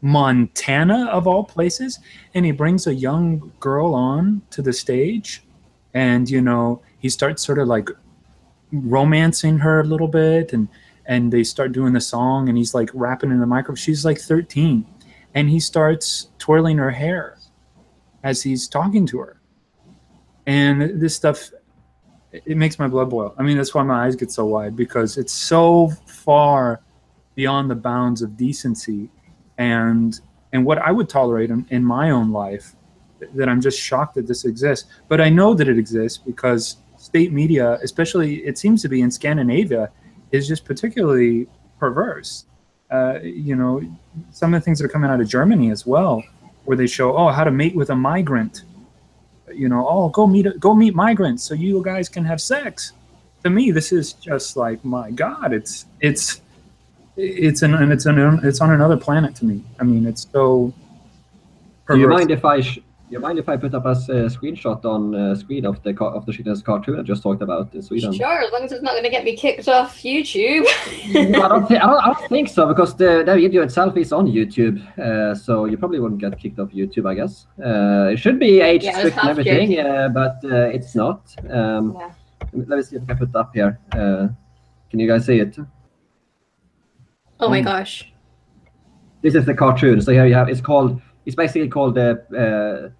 Montana 0.00 1.06
of 1.06 1.26
all 1.26 1.44
places, 1.44 1.98
and 2.34 2.44
he 2.44 2.52
brings 2.52 2.86
a 2.86 2.94
young 2.94 3.52
girl 3.60 3.94
on 3.94 4.42
to 4.50 4.62
the 4.62 4.72
stage, 4.72 5.44
and 5.94 6.28
you 6.28 6.40
know 6.40 6.82
he 6.98 7.08
starts 7.08 7.44
sort 7.44 7.58
of 7.58 7.68
like 7.68 7.90
romancing 8.74 9.58
her 9.58 9.80
a 9.80 9.84
little 9.84 10.08
bit 10.08 10.52
and 10.52 10.68
and 11.06 11.32
they 11.32 11.44
start 11.44 11.72
doing 11.72 11.92
the 11.92 12.00
song 12.00 12.48
and 12.48 12.56
he's 12.56 12.74
like 12.74 12.90
rapping 12.94 13.30
in 13.30 13.38
the 13.38 13.46
microphone. 13.46 13.76
She's 13.76 14.04
like 14.04 14.18
13 14.18 14.86
and 15.34 15.50
he 15.50 15.60
starts 15.60 16.30
twirling 16.38 16.78
her 16.78 16.90
hair 16.90 17.36
as 18.22 18.42
he's 18.42 18.66
talking 18.68 19.06
to 19.06 19.18
her. 19.18 19.40
And 20.46 21.00
this 21.00 21.14
stuff 21.14 21.50
it 22.32 22.56
makes 22.56 22.78
my 22.78 22.88
blood 22.88 23.10
boil. 23.10 23.34
I 23.38 23.42
mean 23.42 23.56
that's 23.56 23.74
why 23.74 23.82
my 23.82 24.06
eyes 24.06 24.16
get 24.16 24.32
so 24.32 24.46
wide 24.46 24.76
because 24.76 25.18
it's 25.18 25.32
so 25.32 25.90
far 26.06 26.80
beyond 27.34 27.70
the 27.70 27.76
bounds 27.76 28.22
of 28.22 28.36
decency 28.36 29.10
and 29.58 30.20
and 30.52 30.64
what 30.64 30.78
I 30.78 30.92
would 30.92 31.08
tolerate 31.08 31.50
in, 31.50 31.66
in 31.70 31.84
my 31.84 32.10
own 32.10 32.32
life. 32.32 32.74
That 33.34 33.48
I'm 33.48 33.60
just 33.60 33.80
shocked 33.80 34.16
that 34.16 34.26
this 34.26 34.44
exists, 34.44 34.90
but 35.08 35.18
I 35.18 35.30
know 35.30 35.54
that 35.54 35.66
it 35.66 35.78
exists 35.78 36.18
because 36.18 36.76
state 37.14 37.32
media, 37.32 37.78
especially 37.80 38.44
it 38.44 38.58
seems 38.58 38.82
to 38.82 38.88
be 38.88 39.00
in 39.00 39.08
Scandinavia, 39.08 39.88
is 40.32 40.48
just 40.48 40.64
particularly 40.64 41.46
perverse. 41.78 42.44
Uh, 42.90 43.20
you 43.22 43.54
know, 43.54 43.80
some 44.32 44.52
of 44.52 44.60
the 44.60 44.64
things 44.64 44.80
that 44.80 44.84
are 44.86 44.88
coming 44.88 45.08
out 45.08 45.20
of 45.20 45.28
Germany 45.28 45.70
as 45.70 45.86
well, 45.86 46.24
where 46.64 46.76
they 46.76 46.88
show, 46.88 47.16
oh, 47.16 47.28
how 47.28 47.44
to 47.44 47.52
mate 47.52 47.76
with 47.76 47.90
a 47.90 47.94
migrant. 47.94 48.64
You 49.52 49.68
know, 49.68 49.86
oh, 49.88 50.08
go 50.08 50.26
meet 50.26 50.58
go 50.58 50.74
meet 50.74 50.96
migrants 50.96 51.44
so 51.44 51.54
you 51.54 51.80
guys 51.84 52.08
can 52.08 52.24
have 52.24 52.40
sex. 52.40 52.94
To 53.44 53.50
me, 53.50 53.70
this 53.70 53.92
is 53.92 54.14
just 54.14 54.56
like 54.56 54.84
my 54.84 55.12
God. 55.12 55.52
It's 55.52 55.86
it's 56.00 56.40
it's 57.16 57.62
an 57.62 57.74
and 57.74 57.92
it's 57.92 58.06
an 58.06 58.18
it's 58.42 58.60
on 58.60 58.72
another 58.72 58.96
planet 58.96 59.36
to 59.36 59.44
me. 59.44 59.62
I 59.78 59.84
mean, 59.84 60.04
it's 60.04 60.26
so. 60.32 60.74
Do 61.88 61.96
you 61.96 62.08
mind 62.08 62.32
if 62.32 62.44
I 62.44 62.60
sh- 62.60 62.80
you 63.10 63.20
mind 63.20 63.38
if 63.38 63.48
I 63.48 63.56
put 63.56 63.74
up 63.74 63.84
a 63.84 63.90
uh, 63.90 63.94
screenshot 64.28 64.84
on 64.84 65.14
uh, 65.14 65.34
screen 65.34 65.66
of 65.66 65.82
the 65.82 65.90
of 66.02 66.24
the 66.26 66.32
shitless 66.32 66.64
cartoon 66.64 66.98
I 66.98 67.02
just 67.02 67.22
talked 67.22 67.42
about 67.42 67.72
in 67.74 67.82
Sweden? 67.82 68.12
Sure, 68.12 68.40
as 68.42 68.50
long 68.52 68.62
as 68.64 68.72
it's 68.72 68.82
not 68.82 68.92
going 68.92 69.04
to 69.04 69.10
get 69.10 69.24
me 69.24 69.36
kicked 69.36 69.68
off 69.68 69.98
YouTube. 70.02 70.64
No, 71.30 71.42
I 71.42 71.48
don't, 71.48 71.70
I, 71.70 71.78
don't, 71.78 72.02
I 72.04 72.06
don't 72.12 72.28
think 72.28 72.48
so 72.48 72.66
because 72.66 72.96
the, 72.96 73.22
the 73.26 73.34
video 73.34 73.62
itself 73.62 73.96
is 73.96 74.12
on 74.12 74.26
YouTube, 74.26 74.76
uh, 74.98 75.34
so 75.34 75.66
you 75.66 75.76
probably 75.76 76.00
wouldn't 76.00 76.20
get 76.20 76.38
kicked 76.38 76.58
off 76.58 76.70
YouTube, 76.70 77.06
I 77.08 77.14
guess. 77.14 77.46
Uh, 77.62 78.10
it 78.12 78.18
should 78.18 78.38
be 78.38 78.60
age 78.60 78.84
Yeah, 78.84 78.98
strict 78.98 79.18
and 79.18 79.28
everything, 79.28 79.78
uh, 79.78 80.08
but 80.08 80.36
uh, 80.44 80.68
it's 80.76 80.94
not. 80.94 81.34
Um, 81.50 81.94
Yeah. 81.98 82.10
Let 82.52 82.68
me 82.78 82.82
see 82.82 82.96
if 82.96 83.02
I 83.02 83.06
can 83.06 83.16
put 83.18 83.28
it 83.30 83.36
up 83.36 83.50
here. 83.54 83.78
Uh, 83.92 84.28
can 84.90 85.00
you 85.00 85.08
guys 85.08 85.26
see 85.26 85.40
it? 85.40 85.56
Oh 87.40 87.48
my 87.48 87.60
Mm. 87.60 87.64
gosh. 87.64 88.12
This 89.22 89.34
is 89.34 89.44
the 89.44 89.54
cartoon. 89.54 90.00
So 90.00 90.12
here 90.12 90.26
you 90.26 90.34
have. 90.34 90.48
It's 90.48 90.60
called. 90.60 91.00
It's 91.26 91.36
basically 91.36 91.68
called 91.68 91.94
the. 91.94 92.10
Uh, 92.32 92.90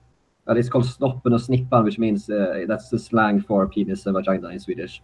well, 0.46 0.56
it's 0.58 0.68
called 0.68 0.84
snoppen 0.84 1.32
och 1.32 1.40
snippan, 1.40 1.84
which 1.84 1.98
means 1.98 2.28
uh, 2.28 2.64
that's 2.68 2.90
the 2.90 2.98
slang 2.98 3.40
for 3.40 3.66
penis 3.66 4.04
and 4.06 4.14
vagina 4.14 4.48
in 4.48 4.60
Swedish. 4.60 5.02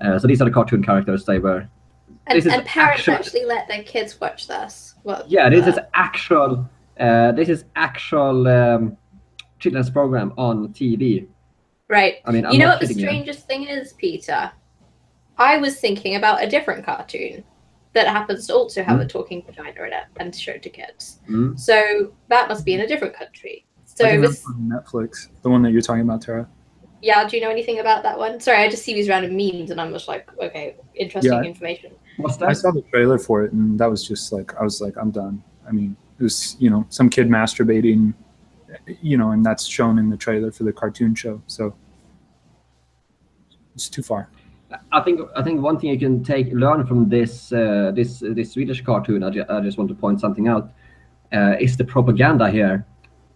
Uh, 0.00 0.18
so 0.18 0.26
these 0.26 0.40
are 0.42 0.46
the 0.46 0.50
cartoon 0.50 0.82
characters. 0.82 1.24
They 1.24 1.38
were. 1.38 1.68
And, 2.26 2.38
is 2.38 2.46
and 2.46 2.64
parents 2.66 3.00
actual- 3.00 3.14
actually 3.14 3.44
let 3.44 3.68
their 3.68 3.84
kids 3.84 4.20
watch 4.20 4.48
this. 4.48 4.94
Well, 5.04 5.24
Yeah, 5.28 5.48
this 5.48 5.66
is 5.66 5.78
uh, 5.78 5.86
actual. 5.94 6.68
Uh, 6.98 7.32
this 7.32 7.48
is 7.48 7.64
actual 7.76 8.46
um, 8.48 8.96
children's 9.58 9.90
program 9.90 10.32
on 10.36 10.68
TV. 10.68 11.26
right. 11.88 12.16
I 12.26 12.30
mean, 12.32 12.44
I'm 12.44 12.52
you 12.52 12.58
know 12.58 12.68
what 12.68 12.80
the 12.80 12.88
kidding 12.88 13.00
you. 13.00 13.06
strangest 13.08 13.46
thing 13.46 13.68
is, 13.68 13.92
Peter? 13.94 14.50
I 15.38 15.56
was 15.56 15.80
thinking 15.80 16.16
about 16.16 16.42
a 16.42 16.46
different 16.48 16.84
cartoon 16.84 17.44
that 17.92 18.06
happens 18.06 18.46
to 18.46 18.54
also 18.54 18.82
have 18.82 18.96
Hmm? 18.98 19.02
a 19.02 19.06
talking 19.06 19.42
vagina 19.44 19.84
in 19.84 19.92
it 19.92 20.04
and 20.18 20.34
showed 20.34 20.62
to 20.62 20.70
kids. 20.70 21.20
Mm. 21.28 21.58
So 21.58 22.12
that 22.28 22.48
must 22.48 22.64
be 22.64 22.74
in 22.74 22.80
a 22.80 22.86
different 22.86 23.14
country. 23.14 23.66
So 23.84 24.06
I 24.06 24.10
think 24.10 24.22
this, 24.22 24.42
that's 24.42 24.46
on 24.46 24.68
Netflix, 24.70 25.28
the 25.42 25.50
one 25.50 25.62
that 25.62 25.72
you're 25.72 25.82
talking 25.82 26.02
about, 26.02 26.22
Tara. 26.22 26.48
yeah, 27.02 27.26
do 27.28 27.36
you 27.36 27.42
know 27.42 27.50
anything 27.50 27.80
about 27.80 28.02
that 28.04 28.16
one? 28.16 28.38
Sorry, 28.40 28.58
I 28.58 28.68
just 28.68 28.84
see 28.84 28.94
these 28.94 29.08
random 29.08 29.36
memes 29.36 29.70
and 29.70 29.80
I'm 29.80 29.92
just 29.92 30.06
like, 30.06 30.28
okay, 30.40 30.76
interesting 30.94 31.32
Yeah. 31.32 31.42
information. 31.42 31.92
What's 32.18 32.40
I 32.40 32.52
saw 32.52 32.70
the 32.70 32.82
trailer 32.82 33.18
for 33.18 33.42
it, 33.44 33.52
and 33.52 33.78
that 33.80 33.90
was 33.90 34.06
just 34.06 34.32
like 34.32 34.54
I 34.56 34.62
was 34.62 34.80
like, 34.80 34.96
I'm 34.96 35.10
done. 35.10 35.42
I 35.66 35.72
mean, 35.72 35.96
it 36.18 36.22
was 36.22 36.56
you 36.60 36.68
know 36.68 36.84
some 36.90 37.08
kid 37.08 37.28
masturbating, 37.28 38.12
you 39.00 39.16
know, 39.16 39.30
and 39.30 39.44
that's 39.44 39.64
shown 39.64 39.98
in 39.98 40.10
the 40.10 40.16
trailer 40.18 40.52
for 40.52 40.64
the 40.64 40.72
cartoon 40.72 41.14
show. 41.14 41.40
So 41.46 41.74
it's 43.74 43.88
too 43.88 44.02
far. 44.02 44.28
I 44.92 45.00
think 45.00 45.20
I 45.36 45.42
think 45.42 45.60
one 45.62 45.78
thing 45.78 45.90
you 45.90 45.98
can 45.98 46.22
take 46.22 46.52
learn 46.52 46.86
from 46.86 47.08
this 47.08 47.52
uh, 47.52 47.92
this 47.94 48.20
this 48.20 48.52
Swedish 48.52 48.82
cartoon. 48.82 49.22
I, 49.22 49.30
ju- 49.30 49.44
I 49.48 49.60
just 49.60 49.78
want 49.78 49.88
to 49.90 49.94
point 49.96 50.20
something 50.20 50.48
out. 50.48 50.70
Uh, 51.32 51.56
is 51.60 51.76
the 51.76 51.84
propaganda 51.84 52.50
here? 52.50 52.86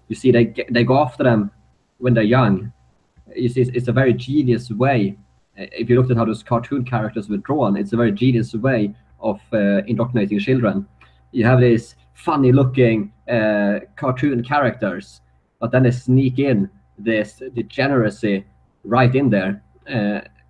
You 0.08 0.16
see, 0.16 0.30
they 0.30 0.54
they 0.70 0.84
go 0.84 0.98
after 0.98 1.24
them 1.24 1.50
when 1.98 2.14
they're 2.14 2.22
young. 2.22 2.72
You 3.34 3.48
see, 3.48 3.62
it's, 3.62 3.70
it's 3.70 3.88
a 3.88 3.92
very 3.92 4.12
genius 4.12 4.70
way. 4.70 5.16
Uh, 5.58 5.66
If 5.72 5.88
you 5.90 5.96
looked 5.96 6.10
at 6.10 6.16
how 6.16 6.24
those 6.24 6.42
cartoon 6.42 6.84
characters 6.84 7.28
were 7.28 7.38
drawn, 7.38 7.76
it's 7.76 7.92
a 7.92 7.96
very 7.96 8.12
genius 8.12 8.54
way 8.54 8.94
of 9.18 9.40
uh, 9.52 9.82
indoctrinating 9.86 10.38
children. 10.38 10.86
You 11.32 11.44
have 11.46 11.60
these 11.60 11.96
funny-looking 12.14 13.12
uh, 13.28 13.80
cartoon 13.96 14.44
characters, 14.44 15.20
but 15.58 15.72
then 15.72 15.82
they 15.82 15.90
sneak 15.90 16.38
in 16.38 16.70
this 16.98 17.42
degeneracy 17.54 18.44
right 18.84 19.14
in 19.14 19.30
there. 19.30 19.62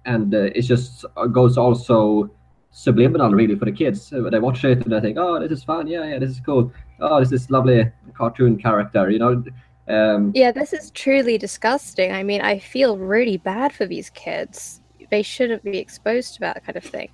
Uh, 0.06 0.10
and 0.14 0.34
uh, 0.34 0.38
it 0.54 0.62
just 0.62 1.04
goes 1.32 1.56
also 1.58 2.30
subliminal 2.70 3.30
really 3.30 3.54
for 3.54 3.66
the 3.66 3.72
kids 3.72 4.12
Uh, 4.12 4.28
they 4.30 4.40
watch 4.40 4.64
it 4.64 4.82
and 4.82 4.92
they 4.92 5.00
think 5.00 5.16
oh 5.18 5.38
this 5.38 5.52
is 5.58 5.64
fun 5.64 5.86
yeah 5.86 6.04
yeah 6.04 6.18
this 6.18 6.30
is 6.30 6.40
cool 6.40 6.72
oh 7.00 7.20
this 7.20 7.32
is 7.32 7.48
lovely 7.50 7.90
cartoon 8.14 8.56
character 8.56 9.10
you 9.10 9.18
know 9.18 9.42
um 9.88 10.32
Yeah, 10.34 10.50
this 10.50 10.72
is 10.72 10.90
truly 10.90 11.36
disgusting. 11.38 12.10
I 12.10 12.22
mean, 12.22 12.40
I 12.40 12.58
feel 12.58 12.96
really 12.96 13.36
bad 13.36 13.72
for 13.72 13.86
these 13.86 14.08
kids. 14.10 14.80
They 15.10 15.22
shouldn't 15.22 15.62
be 15.62 15.78
exposed 15.78 16.34
to 16.34 16.40
that 16.40 16.64
kind 16.64 16.76
of 16.76 16.84
thing. 16.84 17.10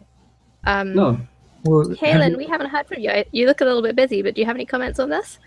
Um, 0.65 0.95
no 0.95 1.19
Well, 1.65 1.89
have 1.89 1.99
Caolan, 1.99 2.31
you- 2.31 2.37
we 2.37 2.47
haven't 2.47 2.71
heard 2.71 2.87
from 2.87 3.01
you. 3.01 3.11
You 3.33 3.47
look 3.47 3.61
a 3.61 3.65
little 3.65 3.83
bit 3.83 3.97
busy, 3.97 4.23
but 4.23 4.35
do 4.35 4.41
you 4.41 4.47
have 4.47 4.57
any 4.57 4.67
comments 4.67 5.01
on 5.01 5.11
this? 5.11 5.41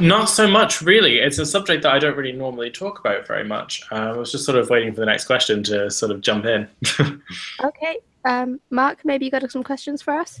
Not 0.00 0.26
so 0.26 0.46
much, 0.46 0.80
really. 0.80 1.18
It's 1.18 1.38
a 1.38 1.46
subject 1.46 1.82
that 1.82 1.92
I 1.92 1.98
don't 1.98 2.16
really 2.16 2.32
normally 2.32 2.70
talk 2.70 3.00
about 3.00 3.26
very 3.26 3.44
much. 3.44 3.82
Uh, 3.90 3.96
I 3.96 4.16
was 4.16 4.30
just 4.30 4.44
sort 4.44 4.56
of 4.56 4.70
waiting 4.70 4.94
for 4.94 5.00
the 5.00 5.06
next 5.06 5.24
question 5.24 5.62
to 5.64 5.90
sort 5.90 6.12
of 6.12 6.20
jump 6.20 6.44
in. 6.46 6.68
Okay. 7.64 7.98
Um, 8.24 8.60
Mark, 8.70 9.04
maybe 9.04 9.24
you 9.24 9.30
got 9.30 9.50
some 9.50 9.62
questions 9.62 10.02
for 10.02 10.14
us? 10.14 10.40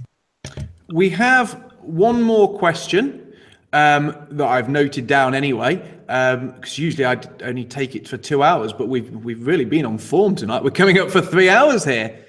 We 0.92 1.10
have 1.10 1.72
one 1.80 2.22
more 2.22 2.56
question 2.58 3.32
um, 3.72 4.14
that 4.30 4.46
I've 4.46 4.68
noted 4.68 5.06
down 5.06 5.34
anyway, 5.34 5.76
because 6.06 6.78
usually 6.78 7.04
I 7.04 7.20
only 7.42 7.64
take 7.64 7.96
it 7.96 8.06
for 8.06 8.16
two 8.16 8.42
hours, 8.42 8.72
but 8.72 8.88
we've 8.88 9.10
we've 9.10 9.46
really 9.46 9.64
been 9.64 9.84
on 9.84 9.98
form 9.98 10.34
tonight. 10.34 10.62
We're 10.62 10.70
coming 10.70 10.98
up 10.98 11.10
for 11.10 11.20
three 11.20 11.50
hours 11.50 11.84
here. 11.84 12.24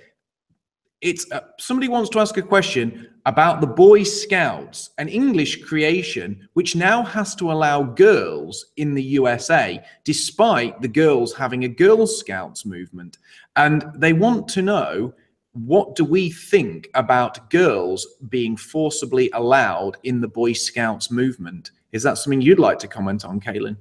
It's 1.02 1.30
uh, 1.32 1.42
somebody 1.60 1.88
wants 1.88 2.10
to 2.12 2.20
ask 2.20 2.38
a 2.38 2.42
question 2.42 3.09
about 3.26 3.62
the 3.62 3.68
Boy 3.68 4.04
Scouts, 4.04 4.92
an 4.98 5.08
English 5.08 5.64
creation 5.64 6.48
which 6.54 6.76
now 6.76 7.04
has 7.04 7.36
to 7.36 7.52
allow 7.52 7.84
girls 7.84 8.68
in 8.78 8.94
the 8.94 9.04
USA, 9.04 9.84
despite 10.04 10.82
the 10.82 10.88
girls 10.88 11.34
having 11.34 11.64
a 11.64 11.68
Girl 11.68 12.08
Scouts 12.08 12.66
movement, 12.66 13.18
and 13.56 13.86
they 13.96 14.14
want 14.14 14.48
to 14.50 14.62
know 14.62 15.14
what 15.54 15.96
do 15.96 16.06
we 16.06 16.30
think 16.30 16.90
about 16.94 17.50
girls 17.50 18.06
being 18.30 18.56
forcibly 18.56 19.30
allowed 19.34 19.98
in 20.04 20.22
the 20.22 20.28
Boy 20.28 20.54
Scouts 20.54 21.12
movement? 21.12 21.72
Is 21.92 22.04
that 22.04 22.18
something 22.18 22.42
you'd 22.42 22.60
like 22.60 22.80
to 22.80 22.88
comment 22.88 23.26
on, 23.26 23.40
Caolan? 23.40 23.78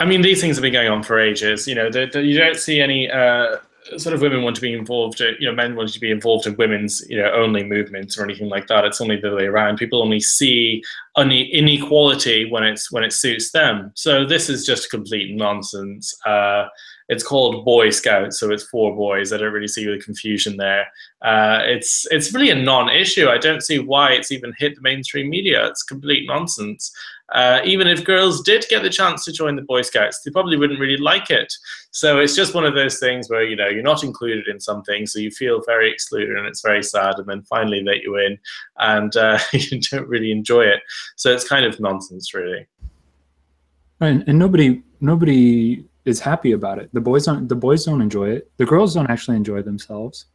I 0.00 0.04
mean, 0.04 0.22
these 0.22 0.40
things 0.40 0.56
have 0.56 0.62
been 0.62 0.72
going 0.72 0.88
on 0.88 1.02
for 1.02 1.18
ages. 1.18 1.68
You 1.68 1.74
know, 1.74 1.90
the, 1.90 2.06
the, 2.06 2.22
you 2.22 2.38
don't 2.38 2.56
see 2.56 2.80
any 2.80 3.10
uh, 3.10 3.56
sort 3.96 4.14
of 4.14 4.22
women 4.22 4.42
want 4.42 4.56
to 4.56 4.62
be 4.62 4.72
involved. 4.72 5.20
uh, 5.20 5.32
You 5.38 5.48
know, 5.48 5.54
men 5.54 5.76
want 5.76 5.92
to 5.92 6.00
be 6.00 6.10
involved 6.10 6.46
in 6.46 6.56
women's, 6.56 7.04
you 7.08 7.18
know, 7.18 7.30
only 7.32 7.62
movements 7.62 8.16
or 8.18 8.24
anything 8.24 8.48
like 8.48 8.66
that. 8.68 8.84
It's 8.84 9.00
only 9.00 9.16
the 9.16 9.34
way 9.34 9.44
around. 9.44 9.76
People 9.76 10.02
only 10.02 10.20
see 10.20 10.82
inequality 11.16 12.50
when 12.50 12.64
it's 12.64 12.90
when 12.90 13.04
it 13.04 13.12
suits 13.12 13.52
them. 13.52 13.92
So 13.94 14.24
this 14.24 14.48
is 14.48 14.66
just 14.66 14.90
complete 14.90 15.34
nonsense. 15.34 16.14
Uh, 16.26 16.66
it's 17.08 17.22
called 17.22 17.66
Boy 17.66 17.90
Scouts, 17.90 18.40
so 18.40 18.50
it's 18.50 18.64
for 18.64 18.96
boys. 18.96 19.32
I 19.32 19.36
don't 19.36 19.52
really 19.52 19.68
see 19.68 19.84
the 19.84 20.02
confusion 20.02 20.56
there. 20.56 20.86
Uh, 21.22 21.60
it's 21.62 22.06
it's 22.10 22.32
really 22.32 22.50
a 22.50 22.54
non-issue. 22.54 23.28
I 23.28 23.36
don't 23.38 23.62
see 23.62 23.78
why 23.78 24.12
it's 24.12 24.32
even 24.32 24.54
hit 24.58 24.74
the 24.74 24.80
mainstream 24.80 25.28
media. 25.28 25.66
It's 25.66 25.82
complete 25.82 26.26
nonsense. 26.26 26.90
Uh, 27.34 27.60
even 27.64 27.88
if 27.88 28.04
girls 28.04 28.42
did 28.42 28.64
get 28.70 28.82
the 28.84 28.88
chance 28.90 29.24
to 29.24 29.32
join 29.32 29.56
the 29.56 29.62
Boy 29.62 29.82
Scouts, 29.82 30.20
they 30.20 30.30
probably 30.30 30.56
wouldn't 30.56 30.78
really 30.78 30.96
like 30.96 31.30
it. 31.30 31.52
So 31.90 32.20
it's 32.20 32.36
just 32.36 32.54
one 32.54 32.64
of 32.64 32.74
those 32.74 33.00
things 33.00 33.28
where 33.28 33.42
you 33.42 33.56
know 33.56 33.68
you're 33.68 33.82
not 33.82 34.04
included 34.04 34.46
in 34.46 34.60
something, 34.60 35.04
so 35.06 35.18
you 35.18 35.32
feel 35.32 35.60
very 35.66 35.90
excluded, 35.92 36.36
and 36.36 36.46
it's 36.46 36.62
very 36.62 36.82
sad. 36.82 37.16
And 37.18 37.26
then 37.26 37.42
finally 37.42 37.82
let 37.82 38.02
you 38.02 38.16
in, 38.16 38.38
and 38.78 39.16
uh, 39.16 39.38
you 39.52 39.80
don't 39.80 40.08
really 40.08 40.30
enjoy 40.30 40.62
it. 40.62 40.80
So 41.16 41.32
it's 41.32 41.46
kind 41.46 41.66
of 41.66 41.80
nonsense, 41.80 42.32
really. 42.34 42.66
and, 44.00 44.22
and 44.28 44.38
nobody 44.38 44.82
nobody 45.00 45.84
is 46.04 46.20
happy 46.20 46.52
about 46.52 46.78
it. 46.78 46.88
The 46.92 47.00
boys 47.00 47.24
don't 47.26 47.48
the 47.48 47.56
boys 47.56 47.84
don't 47.84 48.00
enjoy 48.00 48.30
it. 48.30 48.50
The 48.58 48.66
girls 48.66 48.94
don't 48.94 49.10
actually 49.10 49.36
enjoy 49.36 49.62
themselves. 49.62 50.26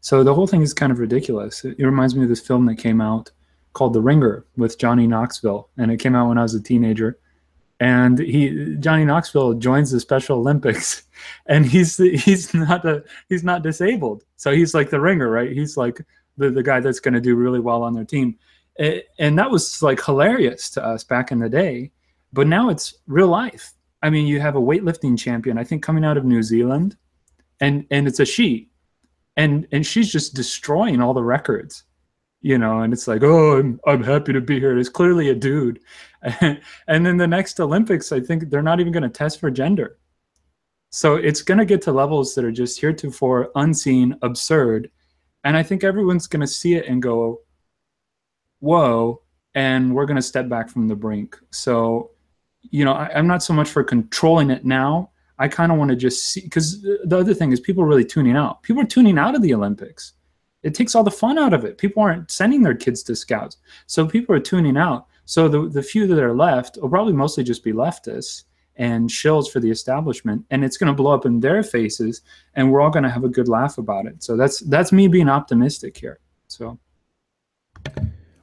So 0.00 0.24
the 0.24 0.34
whole 0.34 0.48
thing 0.48 0.62
is 0.62 0.74
kind 0.74 0.90
of 0.90 0.98
ridiculous. 0.98 1.64
It, 1.64 1.76
it 1.78 1.86
reminds 1.86 2.16
me 2.16 2.24
of 2.24 2.28
this 2.28 2.40
film 2.40 2.66
that 2.66 2.74
came 2.74 3.00
out 3.00 3.30
called 3.72 3.94
The 3.94 4.00
Ringer 4.00 4.44
with 4.56 4.78
Johnny 4.78 5.06
Knoxville, 5.06 5.68
and 5.76 5.90
it 5.90 5.98
came 5.98 6.14
out 6.14 6.28
when 6.28 6.38
I 6.38 6.42
was 6.42 6.54
a 6.54 6.62
teenager. 6.62 7.18
And 7.80 8.18
he 8.18 8.76
Johnny 8.78 9.04
Knoxville 9.04 9.54
joins 9.54 9.90
the 9.90 10.00
Special 10.00 10.38
Olympics, 10.38 11.04
and 11.46 11.66
he's 11.66 11.96
he's 11.96 12.54
not 12.54 12.84
a 12.84 13.04
he's 13.28 13.44
not 13.44 13.62
disabled, 13.62 14.24
so 14.36 14.52
he's 14.52 14.74
like 14.74 14.90
the 14.90 15.00
ringer, 15.00 15.28
right? 15.30 15.50
He's 15.52 15.76
like 15.76 16.00
the 16.36 16.50
the 16.50 16.62
guy 16.62 16.80
that's 16.80 17.00
going 17.00 17.14
to 17.14 17.20
do 17.20 17.34
really 17.34 17.60
well 17.60 17.82
on 17.82 17.94
their 17.94 18.04
team, 18.04 18.38
A- 18.78 19.04
and 19.18 19.38
that 19.38 19.50
was 19.50 19.82
like 19.82 20.04
hilarious 20.04 20.70
to 20.70 20.84
us 20.84 21.02
back 21.02 21.32
in 21.32 21.40
the 21.40 21.48
day. 21.48 21.90
But 22.32 22.46
now 22.46 22.70
it's 22.70 22.94
real 23.06 23.28
life. 23.28 23.72
I 24.02 24.10
mean, 24.10 24.26
you 24.26 24.40
have 24.40 24.56
a 24.56 24.60
weightlifting 24.60 25.18
champion, 25.18 25.58
I 25.58 25.64
think, 25.64 25.82
coming 25.82 26.04
out 26.04 26.16
of 26.16 26.24
New 26.24 26.42
Zealand, 26.42 26.96
and 27.60 27.86
and 27.90 28.06
it's 28.06 28.20
a 28.20 28.24
she, 28.24 28.68
and 29.36 29.66
and 29.72 29.84
she's 29.84 30.10
just 30.10 30.34
destroying 30.34 31.00
all 31.00 31.14
the 31.14 31.22
records. 31.22 31.84
You 32.42 32.58
know, 32.58 32.80
and 32.80 32.92
it's 32.92 33.06
like, 33.06 33.22
oh, 33.22 33.58
I'm, 33.58 33.80
I'm 33.86 34.02
happy 34.02 34.32
to 34.32 34.40
be 34.40 34.58
here. 34.58 34.76
It's 34.76 34.88
clearly 34.88 35.30
a 35.30 35.34
dude. 35.34 35.80
and 36.40 36.60
then 36.88 37.16
the 37.16 37.26
next 37.26 37.58
Olympics, 37.60 38.10
I 38.12 38.20
think 38.20 38.50
they're 38.50 38.62
not 38.62 38.80
even 38.80 38.92
going 38.92 39.04
to 39.04 39.08
test 39.08 39.40
for 39.40 39.50
gender. 39.50 39.98
So 40.90 41.14
it's 41.16 41.40
going 41.40 41.58
to 41.58 41.64
get 41.64 41.80
to 41.82 41.92
levels 41.92 42.34
that 42.34 42.44
are 42.44 42.52
just 42.52 42.80
heretofore 42.80 43.50
unseen, 43.54 44.16
absurd. 44.22 44.90
And 45.44 45.56
I 45.56 45.62
think 45.62 45.84
everyone's 45.84 46.26
going 46.26 46.40
to 46.40 46.46
see 46.46 46.74
it 46.74 46.86
and 46.86 47.00
go, 47.00 47.40
whoa, 48.60 49.22
and 49.54 49.94
we're 49.94 50.06
going 50.06 50.16
to 50.16 50.22
step 50.22 50.48
back 50.48 50.68
from 50.68 50.88
the 50.88 50.96
brink. 50.96 51.38
So, 51.50 52.10
you 52.60 52.84
know, 52.84 52.92
I, 52.92 53.18
am 53.18 53.26
not 53.26 53.42
so 53.42 53.54
much 53.54 53.70
for 53.70 53.84
controlling 53.84 54.50
it 54.50 54.64
now. 54.64 55.10
I 55.38 55.48
kind 55.48 55.72
of 55.72 55.78
want 55.78 55.90
to 55.90 55.96
just 55.96 56.24
see, 56.24 56.40
because 56.40 56.82
the 56.82 57.18
other 57.18 57.34
thing 57.34 57.52
is 57.52 57.60
people 57.60 57.82
are 57.82 57.88
really 57.88 58.04
tuning 58.04 58.36
out. 58.36 58.62
People 58.62 58.82
are 58.82 58.86
tuning 58.86 59.18
out 59.18 59.34
of 59.34 59.42
the 59.42 59.54
Olympics. 59.54 60.12
It 60.62 60.74
takes 60.74 60.94
all 60.94 61.04
the 61.04 61.10
fun 61.10 61.38
out 61.38 61.52
of 61.52 61.64
it. 61.64 61.78
People 61.78 62.02
aren't 62.02 62.30
sending 62.30 62.62
their 62.62 62.74
kids 62.74 63.02
to 63.04 63.16
scouts. 63.16 63.56
So 63.86 64.06
people 64.06 64.34
are 64.34 64.40
tuning 64.40 64.76
out. 64.76 65.06
So 65.24 65.48
the, 65.48 65.68
the 65.68 65.82
few 65.82 66.06
that 66.06 66.22
are 66.22 66.34
left 66.34 66.78
will 66.80 66.88
probably 66.88 67.12
mostly 67.12 67.44
just 67.44 67.64
be 67.64 67.72
leftists 67.72 68.44
and 68.76 69.08
shills 69.08 69.50
for 69.50 69.60
the 69.60 69.70
establishment 69.70 70.44
and 70.50 70.64
it's 70.64 70.76
going 70.76 70.88
to 70.88 70.94
blow 70.94 71.12
up 71.14 71.26
in 71.26 71.40
their 71.40 71.62
faces 71.62 72.22
and 72.54 72.70
we're 72.70 72.80
all 72.80 72.90
going 72.90 73.02
to 73.02 73.10
have 73.10 73.24
a 73.24 73.28
good 73.28 73.48
laugh 73.48 73.76
about 73.78 74.06
it 74.06 74.22
so 74.22 74.36
that's 74.36 74.60
that's 74.60 74.92
me 74.92 75.08
being 75.08 75.28
optimistic 75.28 75.96
here 75.96 76.18
so 76.48 76.78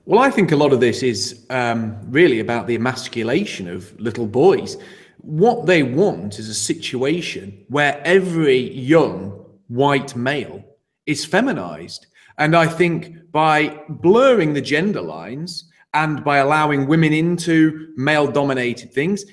well 0.06 0.20
i 0.20 0.30
think 0.30 0.52
a 0.52 0.56
lot 0.56 0.72
of 0.72 0.80
this 0.80 1.02
is 1.02 1.46
um, 1.50 1.98
really 2.12 2.40
about 2.40 2.68
the 2.68 2.76
emasculation 2.76 3.68
of 3.68 4.00
little 4.00 4.28
boys 4.28 4.78
what 5.18 5.66
they 5.66 5.82
want 5.84 6.38
is 6.38 6.48
a 6.48 6.54
situation 6.54 7.66
where 7.68 8.00
every 8.06 8.72
young 8.72 9.46
white 9.68 10.16
male 10.16 10.64
is 11.10 11.26
feminized 11.26 12.08
and 12.38 12.56
i 12.56 12.68
think 12.68 13.16
by 13.32 13.82
blurring 13.90 14.54
the 14.54 14.62
gender 14.62 15.02
lines 15.02 15.66
and 15.94 16.24
by 16.24 16.38
allowing 16.38 16.88
women 16.88 17.14
into 17.14 17.92
male 17.98 18.30
dominated 18.30 18.94
things 18.94 19.26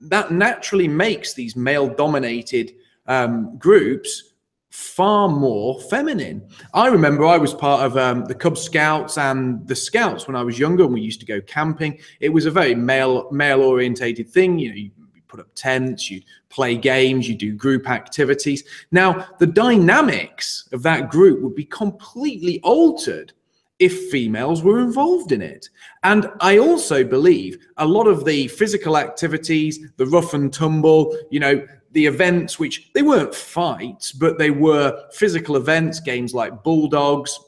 that 0.00 0.30
naturally 0.30 0.88
makes 0.88 1.34
these 1.34 1.56
male 1.56 1.88
dominated 1.88 2.72
um, 3.06 3.56
groups 3.58 4.34
far 4.74 5.28
more 5.28 5.80
feminine. 5.82 6.44
I 6.74 6.88
remember 6.88 7.24
I 7.24 7.38
was 7.38 7.54
part 7.54 7.82
of 7.82 7.96
um, 7.96 8.24
the 8.24 8.34
Cub 8.34 8.58
Scouts 8.58 9.16
and 9.16 9.66
the 9.68 9.76
Scouts 9.76 10.26
when 10.26 10.34
I 10.34 10.42
was 10.42 10.58
younger, 10.58 10.82
and 10.82 10.92
we 10.92 11.00
used 11.00 11.20
to 11.20 11.26
go 11.26 11.40
camping. 11.42 12.00
It 12.18 12.30
was 12.30 12.44
a 12.44 12.50
very 12.50 12.74
male 12.74 13.30
male 13.30 13.62
orientated 13.62 14.28
thing. 14.28 14.58
You 14.58 14.74
know, 14.74 15.03
put 15.34 15.40
up 15.40 15.54
tents, 15.56 16.10
you 16.12 16.22
play 16.48 16.76
games, 16.76 17.28
you 17.28 17.34
do 17.34 17.52
group 17.52 17.90
activities. 17.90 18.62
Now, 18.92 19.26
the 19.40 19.48
dynamics 19.48 20.68
of 20.72 20.84
that 20.84 21.10
group 21.10 21.42
would 21.42 21.56
be 21.56 21.64
completely 21.64 22.60
altered 22.60 23.32
if 23.80 24.10
females 24.10 24.62
were 24.62 24.78
involved 24.78 25.32
in 25.32 25.42
it. 25.42 25.68
And 26.04 26.30
I 26.40 26.58
also 26.58 27.02
believe 27.02 27.58
a 27.78 27.86
lot 27.86 28.06
of 28.06 28.24
the 28.24 28.46
physical 28.46 28.96
activities, 28.96 29.80
the 29.96 30.06
rough 30.06 30.34
and 30.34 30.52
tumble, 30.52 31.16
you 31.32 31.40
know, 31.40 31.66
the 31.90 32.06
events 32.06 32.60
which 32.60 32.92
they 32.92 33.02
weren't 33.02 33.34
fights, 33.34 34.12
but 34.12 34.38
they 34.38 34.50
were 34.50 35.08
physical 35.12 35.56
events, 35.56 35.98
games 35.98 36.32
like 36.32 36.62
Bulldogs, 36.62 37.40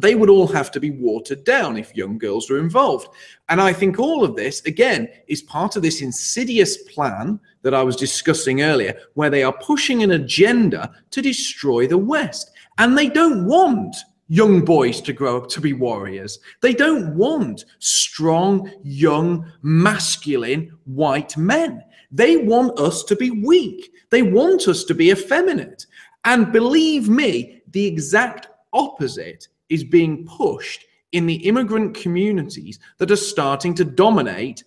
they 0.00 0.14
would 0.14 0.30
all 0.30 0.46
have 0.46 0.70
to 0.72 0.80
be 0.80 0.90
watered 0.90 1.44
down 1.44 1.76
if 1.76 1.96
young 1.96 2.18
girls 2.18 2.48
were 2.48 2.58
involved. 2.58 3.08
And 3.48 3.60
I 3.60 3.72
think 3.72 3.98
all 3.98 4.24
of 4.24 4.36
this, 4.36 4.60
again, 4.62 5.08
is 5.26 5.42
part 5.42 5.76
of 5.76 5.82
this 5.82 6.00
insidious 6.00 6.76
plan 6.84 7.40
that 7.62 7.74
I 7.74 7.82
was 7.82 7.96
discussing 7.96 8.62
earlier, 8.62 8.98
where 9.14 9.30
they 9.30 9.42
are 9.42 9.52
pushing 9.52 10.02
an 10.02 10.12
agenda 10.12 10.92
to 11.10 11.22
destroy 11.22 11.86
the 11.86 11.98
West. 11.98 12.52
And 12.78 12.96
they 12.96 13.08
don't 13.08 13.46
want 13.46 13.94
young 14.28 14.64
boys 14.64 15.00
to 15.00 15.12
grow 15.12 15.36
up 15.36 15.48
to 15.50 15.60
be 15.60 15.72
warriors. 15.72 16.38
They 16.62 16.72
don't 16.72 17.16
want 17.16 17.64
strong, 17.80 18.70
young, 18.84 19.50
masculine 19.62 20.72
white 20.84 21.36
men. 21.36 21.82
They 22.12 22.36
want 22.36 22.78
us 22.78 23.02
to 23.04 23.16
be 23.16 23.30
weak. 23.30 23.92
They 24.10 24.22
want 24.22 24.68
us 24.68 24.84
to 24.84 24.94
be 24.94 25.10
effeminate. 25.10 25.86
And 26.24 26.52
believe 26.52 27.08
me, 27.08 27.62
the 27.72 27.86
exact 27.86 28.48
opposite 28.72 29.48
is 29.70 29.84
being 29.84 30.26
pushed 30.26 30.84
in 31.12 31.26
the 31.26 31.46
immigrant 31.48 31.94
communities 31.94 32.78
that 32.98 33.10
are 33.10 33.16
starting 33.16 33.74
to 33.74 33.84
dominate 33.84 34.62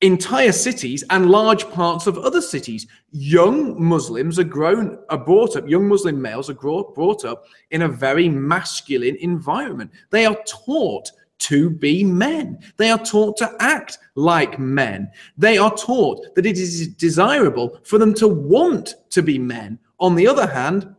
entire 0.00 0.52
cities 0.52 1.02
and 1.10 1.30
large 1.30 1.68
parts 1.70 2.06
of 2.06 2.18
other 2.18 2.40
cities. 2.40 2.86
Young 3.10 3.82
Muslims 3.82 4.38
are 4.38 4.44
grown, 4.44 4.98
are 5.10 5.18
brought 5.18 5.56
up, 5.56 5.68
young 5.68 5.88
Muslim 5.88 6.22
males 6.22 6.48
are 6.48 6.54
brought 6.54 7.24
up 7.24 7.44
in 7.70 7.82
a 7.82 7.88
very 7.88 8.28
masculine 8.28 9.16
environment. 9.16 9.90
They 10.10 10.24
are 10.24 10.38
taught 10.46 11.10
to 11.38 11.70
be 11.70 12.04
men. 12.04 12.58
They 12.76 12.90
are 12.90 12.98
taught 12.98 13.36
to 13.38 13.54
act 13.60 13.98
like 14.14 14.58
men. 14.58 15.10
They 15.36 15.58
are 15.58 15.74
taught 15.74 16.34
that 16.34 16.46
it 16.46 16.58
is 16.58 16.88
desirable 16.88 17.78
for 17.84 17.98
them 17.98 18.14
to 18.14 18.28
want 18.28 18.94
to 19.10 19.22
be 19.22 19.38
men. 19.38 19.78
On 20.00 20.14
the 20.14 20.26
other 20.26 20.46
hand, 20.46 20.94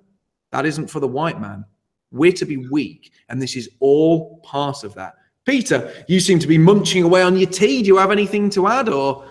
that 0.51 0.65
isn't 0.65 0.89
for 0.89 0.99
the 0.99 1.07
white 1.07 1.39
man. 1.39 1.65
We're 2.11 2.33
to 2.33 2.45
be 2.45 2.57
weak, 2.57 3.11
and 3.29 3.41
this 3.41 3.55
is 3.55 3.69
all 3.79 4.39
part 4.43 4.83
of 4.83 4.93
that. 4.95 5.15
Peter, 5.45 5.91
you 6.07 6.19
seem 6.19 6.39
to 6.39 6.47
be 6.47 6.57
munching 6.57 7.03
away 7.03 7.21
on 7.21 7.37
your 7.37 7.49
tea. 7.49 7.81
Do 7.81 7.87
you 7.87 7.97
have 7.97 8.11
anything 8.11 8.49
to 8.51 8.67
add, 8.67 8.89
or? 8.89 9.25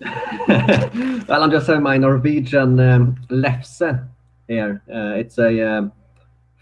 well, 0.48 1.42
I'm 1.42 1.50
just 1.50 1.66
having 1.66 1.82
my 1.82 1.96
Norwegian 1.96 2.80
um, 2.80 3.16
lefse 3.30 4.06
here. 4.48 4.82
Uh, 4.92 5.14
it's 5.16 5.38
a 5.38 5.60
um, 5.62 5.92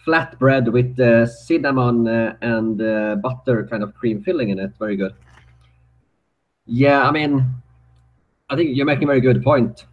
flatbread 0.07 0.71
with 0.73 0.99
uh, 1.01 1.27
cinnamon 1.27 2.07
uh, 2.07 2.37
and 2.43 2.81
uh, 2.83 3.17
butter 3.17 3.67
kind 3.67 3.83
of 3.83 3.95
cream 3.95 4.23
filling 4.23 4.51
in 4.51 4.59
it. 4.59 4.73
Very 4.79 4.97
good. 4.97 5.15
Yeah, 6.67 7.03
I 7.03 7.11
mean, 7.11 7.47
I 8.49 8.57
think 8.57 8.77
you're 8.77 8.87
making 8.87 9.05
a 9.05 9.07
very 9.07 9.21
good 9.21 9.43
point. 9.43 9.87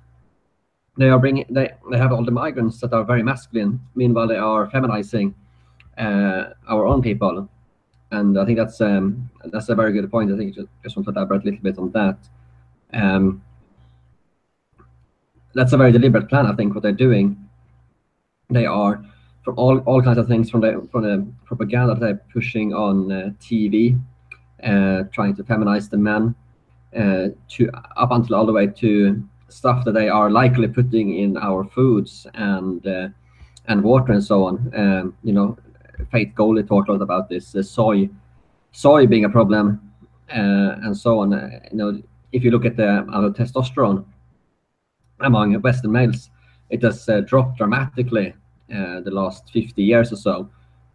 They 0.98 1.10
are 1.10 1.20
bringing 1.20 1.46
they 1.50 1.72
they 1.92 1.98
have 1.98 2.12
all 2.12 2.26
the 2.26 2.32
migrants 2.32 2.80
that 2.82 2.94
are 2.94 3.04
very 3.04 3.24
masculine. 3.24 3.80
Meanwhile, 3.96 4.28
they 4.28 4.38
are 4.38 4.70
feminizing 4.70 5.34
our 5.98 6.86
own 6.86 7.02
people 7.02 7.50
and 8.12 8.40
I 8.40 8.46
think 8.46 8.58
that's 8.58 8.80
um, 8.82 9.30
that's 9.46 9.70
a 9.70 9.76
very 9.76 9.92
good 9.92 10.10
point. 10.10 10.32
I 10.32 10.38
think 10.38 10.56
just, 10.56 10.68
just 10.84 10.96
want 10.96 11.06
to 11.08 11.12
elaborate 11.12 11.42
a 11.44 11.46
little 11.46 11.62
bit 11.62 11.78
on 11.78 11.92
that. 11.92 12.18
Um, 12.94 13.44
that's 15.54 15.74
a 15.74 15.78
very 15.78 15.92
deliberate 15.92 16.30
plan. 16.30 16.46
I 16.46 16.56
think 16.56 16.74
what 16.74 16.84
they're 16.84 16.92
doing, 16.92 17.38
they 18.50 18.66
are 18.66 19.04
from 19.44 19.58
all, 19.58 19.80
all 19.80 20.02
kinds 20.02 20.18
of 20.18 20.28
things 20.28 20.50
from 20.50 20.62
the 20.62 20.88
from 20.92 21.04
the 21.04 21.28
propaganda 21.46 21.94
that 21.94 22.00
they're 22.00 22.22
pushing 22.32 22.74
on 22.74 23.12
uh, 23.12 23.30
TV, 23.42 24.00
uh, 24.64 25.04
trying 25.12 25.36
to 25.36 25.44
feminize 25.44 25.90
the 25.90 25.98
men, 25.98 26.34
uh, 26.96 27.30
to 27.50 27.70
up 27.98 28.12
until 28.12 28.36
all 28.36 28.46
the 28.46 28.54
way 28.54 28.68
to 28.68 29.22
stuff 29.50 29.84
that 29.84 29.94
they 29.94 30.08
are 30.08 30.30
likely 30.30 30.68
putting 30.68 31.16
in 31.16 31.38
our 31.38 31.66
foods 31.66 32.26
and 32.36 32.88
uh, 32.88 33.10
and 33.66 33.84
water 33.84 34.14
and 34.14 34.24
so 34.24 34.46
on. 34.46 34.72
Um, 34.74 35.18
you 35.24 35.34
know, 35.34 35.58
Faith 36.12 36.34
Goldy 36.36 36.64
talked 36.64 36.90
a 36.90 36.94
lot 36.94 37.02
about 37.02 37.30
this 37.30 37.56
soy, 37.62 38.10
soy 38.72 39.08
being 39.08 39.26
a 39.26 39.30
problem, 39.30 39.82
uh, 40.30 40.76
and 40.84 40.96
so 40.96 41.20
on. 41.20 41.34
Uh, 41.34 41.60
you 41.72 41.78
know, 41.78 42.02
if 42.32 42.44
you 42.44 42.52
look 42.52 42.66
at 42.66 42.78
the 42.78 43.06
testosterone 43.38 44.06
among 45.22 45.54
Western 45.62 45.92
males, 45.92 46.30
it 46.70 46.84
has 46.84 47.08
uh, 47.10 47.22
dropped 47.22 47.58
dramatically 47.58 48.34
the 48.68 49.12
last 49.12 49.50
50 49.52 49.82
years 49.82 50.12
or 50.12 50.18
so. 50.18 50.50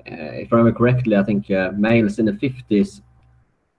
If 0.04 0.52
I 0.52 0.56
remember 0.56 0.76
correctly, 0.76 1.16
I 1.16 1.22
think 1.22 1.48
males 1.48 2.18
in 2.18 2.26
the 2.26 2.32
50s 2.32 3.00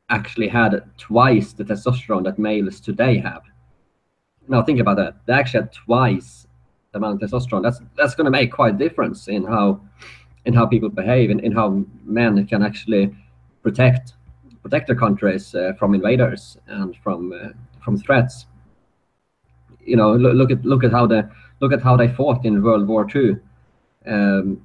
actually 0.09 0.47
had 0.47 0.83
twice 0.97 1.53
the 1.53 1.63
testosterone 1.63 2.23
that 2.23 2.39
males 2.39 2.79
today 2.79 3.17
have. 3.19 3.43
Now 4.47 4.63
think 4.63 4.79
about 4.79 4.97
that. 4.97 5.17
They 5.25 5.33
actually 5.33 5.61
had 5.61 5.73
twice 5.73 6.47
the 6.91 6.97
amount 6.97 7.21
of 7.21 7.29
testosterone. 7.29 7.63
That's 7.63 7.79
that's 7.95 8.15
going 8.15 8.25
to 8.25 8.31
make 8.31 8.51
quite 8.51 8.75
a 8.75 8.77
difference 8.77 9.27
in 9.27 9.43
how 9.43 9.81
in 10.45 10.53
how 10.53 10.65
people 10.65 10.89
behave 10.89 11.30
and 11.30 11.39
in 11.41 11.51
how 11.51 11.85
men 12.03 12.45
can 12.47 12.63
actually 12.63 13.15
protect 13.61 14.13
protect 14.61 14.88
their 14.88 14.95
countries 14.95 15.53
uh, 15.55 15.73
from 15.77 15.93
invaders 15.93 16.57
and 16.67 16.95
from 17.03 17.33
uh, 17.33 17.49
from 17.83 17.97
threats. 17.97 18.47
You 19.85 19.97
know, 19.97 20.15
look, 20.15 20.33
look, 20.35 20.51
at 20.51 20.65
look 20.65 20.83
at 20.83 20.91
how 20.91 21.05
the 21.05 21.30
look 21.59 21.73
at 21.73 21.81
how 21.81 21.97
they 21.97 22.07
fought 22.07 22.45
in 22.45 22.63
World 22.63 22.88
War 22.88 23.07
II. 23.13 23.35
Um, 24.05 24.61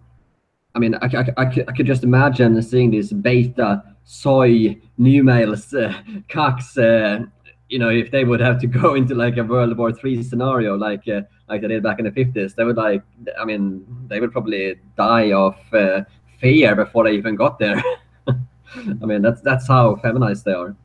I 0.74 0.78
mean, 0.78 0.94
I, 0.96 1.06
I, 1.06 1.24
I, 1.36 1.44
could, 1.46 1.68
I 1.68 1.72
could 1.72 1.86
just 1.86 2.04
imagine 2.04 2.60
seeing 2.62 2.90
these 2.90 3.12
beta 3.12 3.82
soy 4.04 4.80
new 4.96 5.24
males 5.24 5.74
uh, 5.74 5.92
cocks 6.28 6.78
uh, 6.78 7.24
you 7.68 7.78
know, 7.78 7.90
if 7.90 8.10
they 8.10 8.24
would 8.24 8.40
have 8.40 8.60
to 8.60 8.66
go 8.80 8.94
into 8.94 9.14
like 9.14 9.36
a 9.36 9.44
World 9.44 9.76
War 9.76 9.92
Three 9.92 10.22
scenario, 10.22 10.76
like 10.76 11.06
uh, 11.08 11.22
like 11.48 11.62
they 11.62 11.68
did 11.68 11.82
back 11.82 11.98
in 11.98 12.04
the 12.04 12.12
fifties, 12.12 12.54
they 12.54 12.64
would 12.64 12.76
like, 12.76 13.02
I 13.38 13.44
mean, 13.44 13.84
they 14.08 14.20
would 14.20 14.32
probably 14.32 14.76
die 14.96 15.32
of 15.32 15.56
uh, 15.72 16.02
fear 16.40 16.74
before 16.74 17.04
they 17.04 17.12
even 17.12 17.36
got 17.36 17.58
there. 17.58 17.82
I 18.26 19.06
mean, 19.06 19.22
that's 19.22 19.40
that's 19.42 19.66
how 19.66 19.96
feminized 19.96 20.44
they 20.44 20.52
are. 20.52 20.76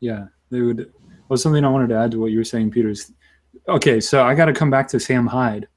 Yeah, 0.00 0.26
they 0.50 0.60
would. 0.60 0.92
Well, 1.28 1.36
something 1.36 1.64
I 1.64 1.68
wanted 1.68 1.88
to 1.88 1.96
add 1.96 2.12
to 2.12 2.20
what 2.20 2.30
you 2.30 2.38
were 2.38 2.44
saying, 2.44 2.70
Peter. 2.70 2.90
Is, 2.90 3.12
okay, 3.68 4.00
so 4.00 4.24
I 4.24 4.34
got 4.34 4.46
to 4.46 4.52
come 4.52 4.70
back 4.70 4.88
to 4.88 5.00
Sam 5.00 5.26
Hyde. 5.26 5.68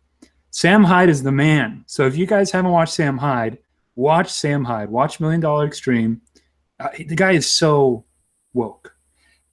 Sam 0.51 0.83
Hyde 0.83 1.09
is 1.09 1.23
the 1.23 1.31
man. 1.31 1.83
So 1.87 2.05
if 2.05 2.17
you 2.17 2.25
guys 2.25 2.51
haven't 2.51 2.71
watched 2.71 2.93
Sam 2.93 3.17
Hyde, 3.17 3.57
watch 3.95 4.29
Sam 4.29 4.63
Hyde. 4.63 4.89
Watch 4.89 5.19
Million 5.19 5.41
Dollar 5.41 5.65
Extreme. 5.65 6.21
uh, 6.79 6.89
the 6.97 7.15
guy 7.15 7.31
is 7.31 7.49
so 7.49 8.05
woke. 8.53 8.95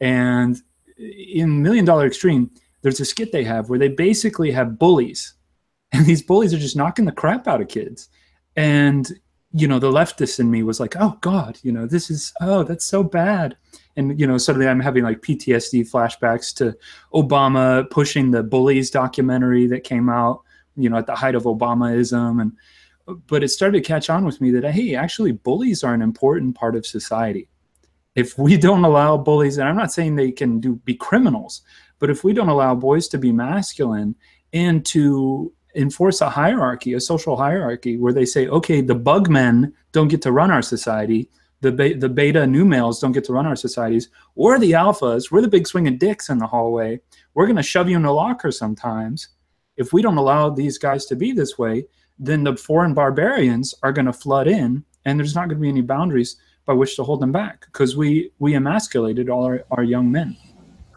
And 0.00 0.60
in 0.98 1.62
Million 1.62 1.84
Dollar 1.84 2.06
Extreme, 2.06 2.50
there's 2.82 3.00
a 3.00 3.04
skit 3.04 3.32
they 3.32 3.44
have 3.44 3.68
where 3.68 3.78
they 3.78 3.88
basically 3.88 4.50
have 4.52 4.78
bullies, 4.78 5.34
and 5.92 6.06
these 6.06 6.22
bullies 6.22 6.52
are 6.52 6.58
just 6.58 6.76
knocking 6.76 7.04
the 7.04 7.12
crap 7.12 7.46
out 7.46 7.60
of 7.60 7.68
kids. 7.68 8.08
And 8.56 9.10
you 9.52 9.66
know, 9.66 9.78
the 9.78 9.90
leftist 9.90 10.38
in 10.40 10.50
me 10.50 10.62
was 10.62 10.80
like, 10.80 10.96
"Oh 10.98 11.16
God, 11.20 11.58
you 11.62 11.72
know, 11.72 11.86
this 11.86 12.10
is 12.10 12.32
oh, 12.40 12.62
that's 12.62 12.84
so 12.84 13.02
bad." 13.02 13.56
And 13.96 14.18
you 14.18 14.26
know, 14.26 14.38
suddenly 14.38 14.68
I'm 14.68 14.80
having 14.80 15.04
like 15.04 15.22
PTSD 15.22 15.90
flashbacks 15.90 16.54
to 16.56 16.76
Obama 17.14 17.88
pushing 17.90 18.30
the 18.30 18.42
bullies 18.42 18.90
documentary 18.90 19.66
that 19.68 19.84
came 19.84 20.08
out, 20.08 20.42
you 20.76 20.90
know, 20.90 20.98
at 20.98 21.06
the 21.06 21.14
height 21.14 21.34
of 21.34 21.44
Obamaism, 21.44 22.40
and 22.40 22.52
but 23.26 23.44
it 23.44 23.48
started 23.48 23.82
to 23.82 23.88
catch 23.88 24.10
on 24.10 24.24
with 24.24 24.40
me 24.40 24.50
that 24.50 24.70
hey, 24.70 24.94
actually, 24.94 25.32
bullies 25.32 25.84
are 25.84 25.94
an 25.94 26.02
important 26.02 26.54
part 26.54 26.76
of 26.76 26.84
society. 26.84 27.48
If 28.16 28.38
we 28.38 28.56
don't 28.56 28.84
allow 28.84 29.18
bullies, 29.18 29.58
and 29.58 29.68
I'm 29.68 29.76
not 29.76 29.92
saying 29.92 30.16
they 30.16 30.32
can 30.32 30.58
do 30.58 30.76
be 30.76 30.94
criminals, 30.94 31.60
but 31.98 32.10
if 32.10 32.24
we 32.24 32.32
don't 32.32 32.48
allow 32.48 32.74
boys 32.74 33.08
to 33.08 33.18
be 33.18 33.30
masculine 33.30 34.16
and 34.54 34.84
to 34.86 35.52
enforce 35.74 36.22
a 36.22 36.30
hierarchy, 36.30 36.94
a 36.94 37.00
social 37.00 37.36
hierarchy, 37.36 37.98
where 37.98 38.14
they 38.14 38.24
say, 38.24 38.48
okay, 38.48 38.80
the 38.80 38.94
bug 38.94 39.28
men 39.28 39.74
don't 39.92 40.08
get 40.08 40.22
to 40.22 40.32
run 40.32 40.50
our 40.50 40.62
society, 40.62 41.30
the 41.60 41.70
be- 41.70 41.92
the 41.92 42.08
beta 42.08 42.46
new 42.46 42.64
males 42.64 43.00
don't 43.00 43.12
get 43.12 43.24
to 43.24 43.34
run 43.34 43.46
our 43.46 43.56
societies, 43.56 44.08
or 44.34 44.58
the 44.58 44.72
alphas, 44.72 45.30
we're 45.30 45.42
the 45.42 45.48
big 45.48 45.66
swinging 45.66 45.98
dicks 45.98 46.30
in 46.30 46.38
the 46.38 46.46
hallway. 46.46 46.98
We're 47.34 47.46
gonna 47.46 47.62
shove 47.62 47.88
you 47.90 47.96
in 47.96 48.04
a 48.06 48.12
locker 48.12 48.50
sometimes. 48.50 49.28
If 49.76 49.92
we 49.92 50.00
don't 50.00 50.16
allow 50.16 50.48
these 50.48 50.78
guys 50.78 51.04
to 51.06 51.16
be 51.16 51.32
this 51.32 51.58
way, 51.58 51.86
then 52.18 52.44
the 52.44 52.56
foreign 52.56 52.94
barbarians 52.94 53.74
are 53.82 53.92
gonna 53.92 54.12
flood 54.12 54.48
in, 54.48 54.84
and 55.04 55.18
there's 55.18 55.34
not 55.34 55.48
gonna 55.48 55.60
be 55.60 55.68
any 55.68 55.82
boundaries 55.82 56.36
by 56.66 56.72
which 56.72 56.96
to 56.96 57.04
hold 57.04 57.20
them 57.20 57.32
back 57.32 57.64
because 57.66 57.96
we 57.96 58.30
we 58.38 58.54
emasculated 58.54 59.30
all 59.30 59.44
our, 59.44 59.64
our 59.70 59.84
young 59.84 60.10
men. 60.10 60.36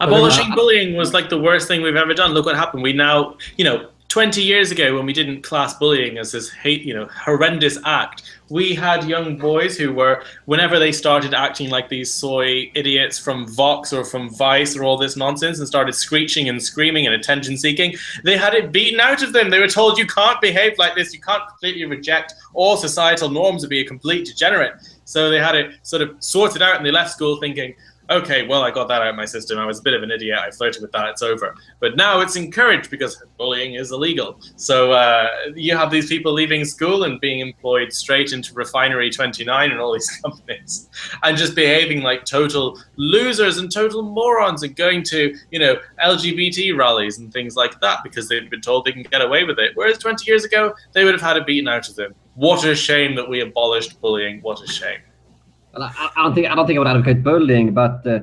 Abolishing 0.00 0.50
bullying 0.54 0.96
was 0.96 1.12
like 1.12 1.28
the 1.28 1.38
worst 1.38 1.68
thing 1.68 1.82
we've 1.82 1.96
ever 1.96 2.14
done. 2.14 2.32
Look 2.32 2.46
what 2.46 2.56
happened. 2.56 2.82
We 2.82 2.92
now, 2.92 3.36
you 3.56 3.64
know, 3.64 3.90
20 4.10 4.42
years 4.42 4.72
ago 4.72 4.96
when 4.96 5.06
we 5.06 5.12
didn't 5.12 5.42
class 5.42 5.74
bullying 5.74 6.18
as 6.18 6.32
this 6.32 6.50
hate, 6.50 6.82
you 6.82 6.92
know, 6.92 7.06
horrendous 7.06 7.78
act, 7.84 8.24
we 8.48 8.74
had 8.74 9.04
young 9.04 9.36
boys 9.36 9.78
who 9.78 9.92
were, 9.92 10.24
whenever 10.46 10.80
they 10.80 10.90
started 10.90 11.32
acting 11.32 11.70
like 11.70 11.88
these 11.88 12.12
soy 12.12 12.68
idiots 12.74 13.20
from 13.20 13.46
Vox 13.46 13.92
or 13.92 14.04
from 14.04 14.28
Vice 14.28 14.76
or 14.76 14.82
all 14.82 14.98
this 14.98 15.16
nonsense 15.16 15.60
and 15.60 15.68
started 15.68 15.92
screeching 15.94 16.48
and 16.48 16.60
screaming 16.60 17.06
and 17.06 17.14
attention 17.14 17.56
seeking, 17.56 17.94
they 18.24 18.36
had 18.36 18.52
it 18.52 18.72
beaten 18.72 18.98
out 18.98 19.22
of 19.22 19.32
them. 19.32 19.48
They 19.48 19.60
were 19.60 19.68
told, 19.68 19.96
you 19.96 20.08
can't 20.08 20.40
behave 20.40 20.76
like 20.76 20.96
this. 20.96 21.14
You 21.14 21.20
can't 21.20 21.46
completely 21.48 21.84
reject 21.84 22.34
all 22.52 22.76
societal 22.76 23.30
norms 23.30 23.62
and 23.62 23.70
be 23.70 23.80
a 23.80 23.84
complete 23.84 24.26
degenerate. 24.26 24.72
So 25.04 25.30
they 25.30 25.38
had 25.38 25.54
it 25.54 25.78
sort 25.84 26.02
of 26.02 26.16
sorted 26.18 26.62
out 26.62 26.76
and 26.76 26.84
they 26.84 26.90
left 26.90 27.12
school 27.12 27.36
thinking, 27.36 27.76
okay, 28.10 28.46
well, 28.46 28.62
I 28.62 28.70
got 28.70 28.88
that 28.88 29.02
out 29.02 29.08
of 29.08 29.16
my 29.16 29.24
system. 29.24 29.58
I 29.58 29.64
was 29.64 29.78
a 29.78 29.82
bit 29.82 29.94
of 29.94 30.02
an 30.02 30.10
idiot. 30.10 30.38
I 30.38 30.50
flirted 30.50 30.82
with 30.82 30.92
that. 30.92 31.08
It's 31.08 31.22
over. 31.22 31.54
But 31.78 31.96
now 31.96 32.20
it's 32.20 32.36
encouraged 32.36 32.90
because 32.90 33.22
bullying 33.38 33.74
is 33.74 33.92
illegal. 33.92 34.40
So 34.56 34.92
uh, 34.92 35.28
you 35.54 35.76
have 35.76 35.90
these 35.90 36.08
people 36.08 36.32
leaving 36.32 36.64
school 36.64 37.04
and 37.04 37.20
being 37.20 37.40
employed 37.40 37.92
straight 37.92 38.32
into 38.32 38.52
Refinery 38.54 39.10
29 39.10 39.70
and 39.70 39.80
all 39.80 39.92
these 39.92 40.10
companies 40.24 40.88
and 41.22 41.36
just 41.36 41.54
behaving 41.54 42.02
like 42.02 42.24
total 42.24 42.78
losers 42.96 43.58
and 43.58 43.72
total 43.72 44.02
morons 44.02 44.62
and 44.62 44.74
going 44.74 45.02
to, 45.04 45.34
you 45.50 45.58
know, 45.58 45.76
LGBT 46.02 46.76
rallies 46.76 47.18
and 47.18 47.32
things 47.32 47.54
like 47.54 47.80
that 47.80 48.00
because 48.02 48.28
they've 48.28 48.50
been 48.50 48.60
told 48.60 48.84
they 48.84 48.92
can 48.92 49.04
get 49.04 49.22
away 49.22 49.44
with 49.44 49.58
it. 49.58 49.72
Whereas 49.74 49.98
20 49.98 50.24
years 50.26 50.44
ago, 50.44 50.74
they 50.92 51.04
would 51.04 51.14
have 51.14 51.22
had 51.22 51.36
it 51.36 51.46
beaten 51.46 51.68
out 51.68 51.88
of 51.88 51.94
them. 51.94 52.14
What 52.34 52.64
a 52.64 52.74
shame 52.74 53.14
that 53.16 53.28
we 53.28 53.40
abolished 53.40 54.00
bullying. 54.00 54.40
What 54.40 54.62
a 54.62 54.66
shame. 54.66 55.00
Well, 55.72 55.84
I, 55.84 56.10
I, 56.16 56.22
don't 56.22 56.34
think 56.34 56.48
I 56.48 56.54
don't 56.54 56.66
think 56.66 56.76
I 56.76 56.80
would 56.80 56.88
advocate 56.88 57.22
bullying, 57.22 57.72
but 57.72 58.06
uh, 58.06 58.20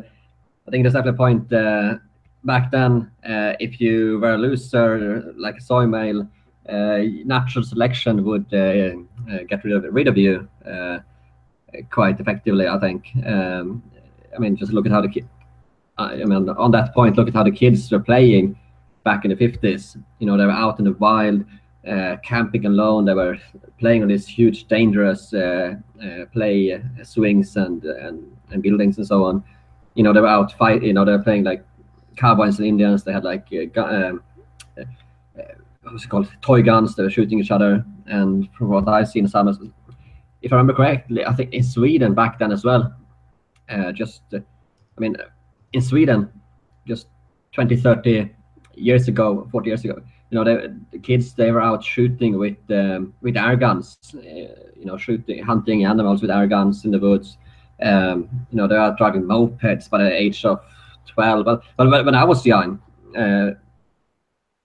I 0.68 0.72
think 0.72 0.84
there's 0.84 0.94
definitely 0.94 1.12
a 1.12 1.26
point. 1.26 1.54
Uh, 1.54 1.96
back 2.44 2.72
then, 2.72 3.10
uh, 3.26 3.54
if 3.60 3.80
you 3.80 4.20
were 4.20 4.34
a 4.34 4.38
loser 4.38 5.34
like 5.38 5.58
a 5.58 5.62
soy 5.62 5.86
male, 5.86 6.28
uh, 6.68 7.00
natural 7.26 7.64
selection 7.64 8.26
would 8.26 8.46
uh, 8.54 8.92
uh, 9.32 9.44
get 9.48 9.64
rid 9.64 9.74
of 9.74 9.86
rid 9.94 10.08
of 10.08 10.18
you 10.18 10.48
quite 11.90 12.20
effectively. 12.20 12.68
I 12.68 12.80
think. 12.80 13.06
Um, 13.26 13.84
I 14.36 14.40
mean, 14.40 14.56
just 14.56 14.74
look 14.74 14.86
at 14.86 14.92
how 14.92 15.02
the 15.02 15.10
kid. 15.10 15.28
I 15.98 16.18
mean, 16.18 16.50
on 16.50 16.72
that 16.72 16.94
point, 16.94 17.18
look 17.18 17.28
at 17.28 17.34
how 17.34 17.44
the 17.44 17.52
kids 17.52 17.92
were 17.92 18.00
playing 18.00 18.60
back 19.04 19.26
in 19.26 19.32
the 19.32 19.36
50s. 19.36 20.00
You 20.20 20.28
know, 20.28 20.38
they 20.38 20.46
were 20.46 20.52
out 20.52 20.78
in 20.78 20.86
the 20.86 20.94
wild 20.94 21.44
uh, 21.88 22.18
camping 22.24 22.66
alone. 22.66 23.06
They 23.06 23.14
were 23.14 23.38
playing 23.80 24.02
on 24.02 24.10
these 24.10 24.28
huge, 24.28 24.68
dangerous 24.68 25.34
uh, 25.34 25.76
uh, 26.04 26.26
play 26.34 26.74
uh, 26.74 27.04
swings 27.04 27.56
and, 27.56 27.84
and 27.84 28.38
and 28.52 28.62
buildings 28.64 28.98
and 28.98 29.08
so 29.08 29.26
on. 29.26 29.44
You 29.96 30.04
know, 30.04 30.14
they 30.14 30.22
were 30.22 30.28
out 30.28 30.54
fight. 30.54 30.84
You 30.84 30.94
know, 30.94 31.06
they 31.06 31.12
were 31.12 31.24
playing 31.24 31.44
like 31.44 31.66
cowboys 32.16 32.60
and 32.60 32.68
Indians. 32.68 33.04
They 33.04 33.14
had 33.14 33.24
like 33.24 33.48
uh, 33.52 33.82
um, 33.82 34.24
uh, 34.78 34.84
what's 35.84 36.06
it 36.06 36.10
called, 36.10 36.30
toy 36.42 36.62
guns. 36.62 36.96
They 36.96 37.04
were 37.04 37.10
shooting 37.10 37.40
each 37.40 37.52
other. 37.52 37.86
And 38.06 38.50
from 38.54 38.70
what 38.70 38.88
I've 38.88 39.10
seen, 39.10 39.28
some, 39.28 39.48
if 40.42 40.54
I 40.54 40.56
remember 40.56 40.74
correctly, 40.74 41.26
I 41.26 41.34
think 41.34 41.54
in 41.54 41.64
Sweden 41.64 42.14
back 42.14 42.40
then 42.40 42.52
as 42.52 42.64
well. 42.64 42.94
just, 43.94 44.22
I 44.34 44.42
mean, 45.00 45.18
in 45.74 45.82
Sweden, 45.82 46.30
just 46.88 47.08
20, 47.54 47.76
30 47.76 48.30
years 48.76 49.08
ago, 49.08 49.48
40 49.52 49.70
years 49.70 49.84
ago, 49.84 50.02
you 50.30 50.36
know, 50.36 50.44
they, 50.44 50.68
the 50.92 51.00
kids 51.00 51.34
they 51.34 51.52
were 51.52 51.62
out 51.62 51.84
shooting 51.84 52.38
with 52.38 52.58
um, 52.70 53.14
with 53.22 53.38
air 53.38 53.56
guns, 53.56 53.98
uh, 54.16 54.20
you 54.20 54.86
know, 54.86 54.98
shooting, 54.98 55.42
hunting 55.44 55.86
animals 55.86 56.22
with 56.22 56.32
air 56.32 56.48
guns 56.48 56.84
in 56.84 56.92
the 56.92 57.00
woods. 57.00 57.38
Um, 57.82 58.30
you 58.52 58.58
know, 58.58 58.68
they 58.68 58.76
are 58.76 58.96
driving 58.96 59.24
mopeds 59.24 59.90
by 59.90 60.04
the 60.04 60.12
age 60.12 60.44
of 60.44 60.60
twelve. 61.06 61.46
But, 61.46 61.64
but 61.78 62.06
when 62.06 62.16
I 62.16 62.26
was 62.26 62.46
young, 62.46 62.82
uh, 63.16 63.52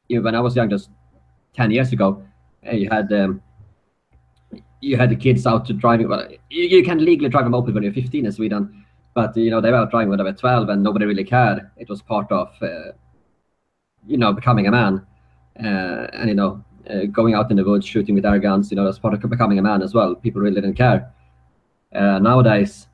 when 0.08 0.34
I 0.34 0.40
was 0.40 0.56
young, 0.56 0.68
just 0.68 0.90
ten 1.54 1.70
years 1.70 1.92
ago, 1.92 2.24
uh, 2.66 2.72
you 2.72 2.88
had 2.90 3.12
um, 3.12 3.40
you 4.80 4.96
had 4.96 5.10
the 5.10 5.16
kids 5.16 5.46
out 5.46 5.64
to 5.66 5.72
driving. 5.74 6.08
Well, 6.08 6.28
you, 6.50 6.64
you 6.64 6.82
can 6.82 7.04
legally 7.04 7.28
drive 7.28 7.46
a 7.46 7.50
moped 7.50 7.72
when 7.72 7.84
you're 7.84 7.92
15 7.92 8.26
in 8.26 8.32
Sweden, 8.32 8.84
but 9.14 9.36
you 9.36 9.50
know 9.50 9.60
they 9.60 9.70
were 9.70 9.86
driving 9.86 10.08
when 10.08 10.18
they 10.18 10.24
were 10.24 10.32
12, 10.32 10.70
and 10.70 10.82
nobody 10.82 11.04
really 11.04 11.24
cared. 11.24 11.70
It 11.76 11.88
was 11.88 12.02
part 12.02 12.32
of 12.32 12.50
uh, 12.60 12.92
you 14.08 14.16
know 14.16 14.32
becoming 14.32 14.66
a 14.66 14.72
man 14.72 15.06
and 15.56 16.28
you 16.28 16.34
know 16.34 16.62
uh, 16.90 17.04
going 17.06 17.34
out 17.34 17.50
in 17.50 17.56
the 17.56 17.64
woods 17.64 17.86
shooting 17.86 18.14
with 18.14 18.26
air 18.26 18.38
guns 18.38 18.70
you 18.70 18.76
know 18.76 18.84
that's 18.84 18.98
part 18.98 19.14
of 19.14 19.30
becoming 19.30 19.58
a 19.58 19.62
man 19.62 19.82
as 19.82 19.94
well. 19.94 20.14
People 20.14 20.40
really 20.40 20.56
didn't 20.60 20.74
care. 20.74 21.12
Uh, 21.94 22.18
nowadays 22.18 22.88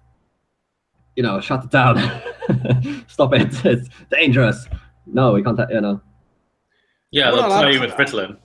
you 1.17 1.23
know 1.23 1.41
shut 1.41 1.65
it 1.65 1.71
down. 1.71 1.97
Stop 3.09 3.35
it. 3.35 3.53
It's 3.65 3.89
dangerous. 4.11 4.67
No 5.07 5.33
we 5.33 5.43
can't 5.43 5.59
you 5.71 5.81
know. 5.81 6.01
Yeah 7.11 7.31
they'll 7.31 7.49
tell 7.49 7.73
you 7.73 7.81
with 7.81 7.93
Ritalin 7.93 8.37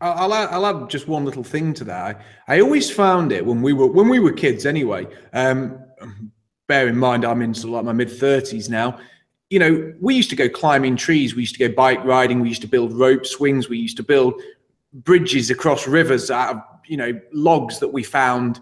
I'll 0.00 0.32
add, 0.32 0.48
I'll 0.50 0.66
add 0.66 0.88
just 0.88 1.08
one 1.08 1.24
little 1.24 1.42
thing 1.42 1.74
to 1.74 1.84
that. 1.84 2.22
I, 2.46 2.56
I 2.56 2.60
always 2.60 2.90
found 2.90 3.32
it 3.32 3.44
when 3.44 3.62
we 3.62 3.72
were 3.72 3.88
when 3.88 4.08
we 4.08 4.20
were 4.20 4.32
kids. 4.32 4.64
Anyway, 4.64 5.08
um, 5.32 5.80
bear 6.68 6.86
in 6.86 6.96
mind 6.96 7.24
I'm 7.24 7.42
into 7.42 7.66
like 7.66 7.84
my 7.84 7.92
mid 7.92 8.10
thirties 8.10 8.68
now 8.68 8.98
you 9.50 9.58
know, 9.58 9.92
we 10.00 10.14
used 10.14 10.30
to 10.30 10.36
go 10.36 10.48
climbing 10.48 10.96
trees, 10.96 11.34
we 11.34 11.42
used 11.42 11.54
to 11.56 11.68
go 11.68 11.74
bike 11.74 12.04
riding, 12.04 12.40
we 12.40 12.48
used 12.48 12.62
to 12.62 12.68
build 12.68 12.92
rope 12.92 13.24
swings, 13.24 13.68
we 13.68 13.78
used 13.78 13.96
to 13.96 14.02
build 14.02 14.40
bridges 14.92 15.50
across 15.50 15.86
rivers 15.86 16.30
out 16.30 16.56
of, 16.56 16.62
you 16.86 16.96
know, 16.96 17.18
logs 17.32 17.78
that 17.78 17.88
we 17.88 18.02
found, 18.02 18.60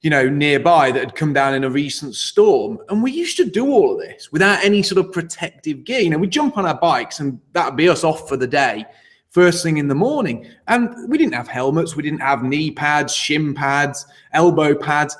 you 0.00 0.10
know, 0.10 0.28
nearby 0.28 0.92
that 0.92 1.00
had 1.00 1.14
come 1.16 1.32
down 1.32 1.54
in 1.54 1.64
a 1.64 1.70
recent 1.70 2.14
storm. 2.14 2.78
And 2.88 3.02
we 3.02 3.10
used 3.10 3.36
to 3.38 3.44
do 3.44 3.66
all 3.66 3.92
of 3.92 3.98
this 3.98 4.30
without 4.30 4.64
any 4.64 4.82
sort 4.82 5.04
of 5.04 5.12
protective 5.12 5.84
gear. 5.84 6.00
You 6.00 6.10
know, 6.10 6.18
we 6.18 6.28
jump 6.28 6.56
on 6.56 6.66
our 6.66 6.78
bikes 6.78 7.18
and 7.18 7.40
that'd 7.52 7.76
be 7.76 7.88
us 7.88 8.04
off 8.04 8.28
for 8.28 8.36
the 8.36 8.46
day 8.46 8.86
first 9.30 9.62
thing 9.62 9.78
in 9.78 9.88
the 9.88 9.94
morning. 9.94 10.46
And 10.68 11.08
we 11.08 11.18
didn't 11.18 11.34
have 11.34 11.48
helmets, 11.48 11.96
we 11.96 12.02
didn't 12.02 12.20
have 12.20 12.42
knee 12.42 12.70
pads, 12.70 13.14
shin 13.14 13.54
pads, 13.54 14.06
elbow 14.32 14.74
pads. 14.74 15.16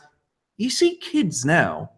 You 0.56 0.70
see 0.70 0.96
kids 0.96 1.44
now 1.44 1.90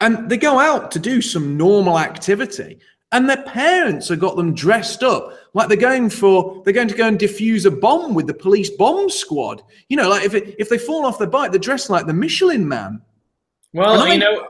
and 0.00 0.28
they 0.28 0.36
go 0.36 0.58
out 0.58 0.90
to 0.92 0.98
do 0.98 1.20
some 1.22 1.56
normal 1.56 1.98
activity 1.98 2.78
and 3.14 3.30
their 3.30 3.42
parents 3.42 4.08
have 4.08 4.18
got 4.18 4.36
them 4.36 4.54
dressed 4.54 5.02
up 5.04 5.32
like 5.54 5.68
they're 5.68 5.76
going 5.76 6.10
for 6.10 6.62
they're 6.64 6.74
going 6.74 6.88
to 6.88 6.96
go 6.96 7.06
and 7.06 7.18
defuse 7.18 7.64
a 7.64 7.70
bomb 7.70 8.12
with 8.12 8.26
the 8.26 8.34
police 8.34 8.70
bomb 8.70 9.08
squad. 9.08 9.62
You 9.88 9.96
know 9.96 10.08
like 10.08 10.24
if 10.24 10.34
it, 10.34 10.56
if 10.58 10.68
they 10.68 10.78
fall 10.78 11.06
off 11.06 11.18
their 11.18 11.28
bike 11.28 11.52
they're 11.52 11.60
dressed 11.60 11.90
like 11.90 12.06
the 12.06 12.12
michelin 12.12 12.66
man. 12.66 13.00
Well 13.72 14.06
you 14.08 14.18
know 14.18 14.48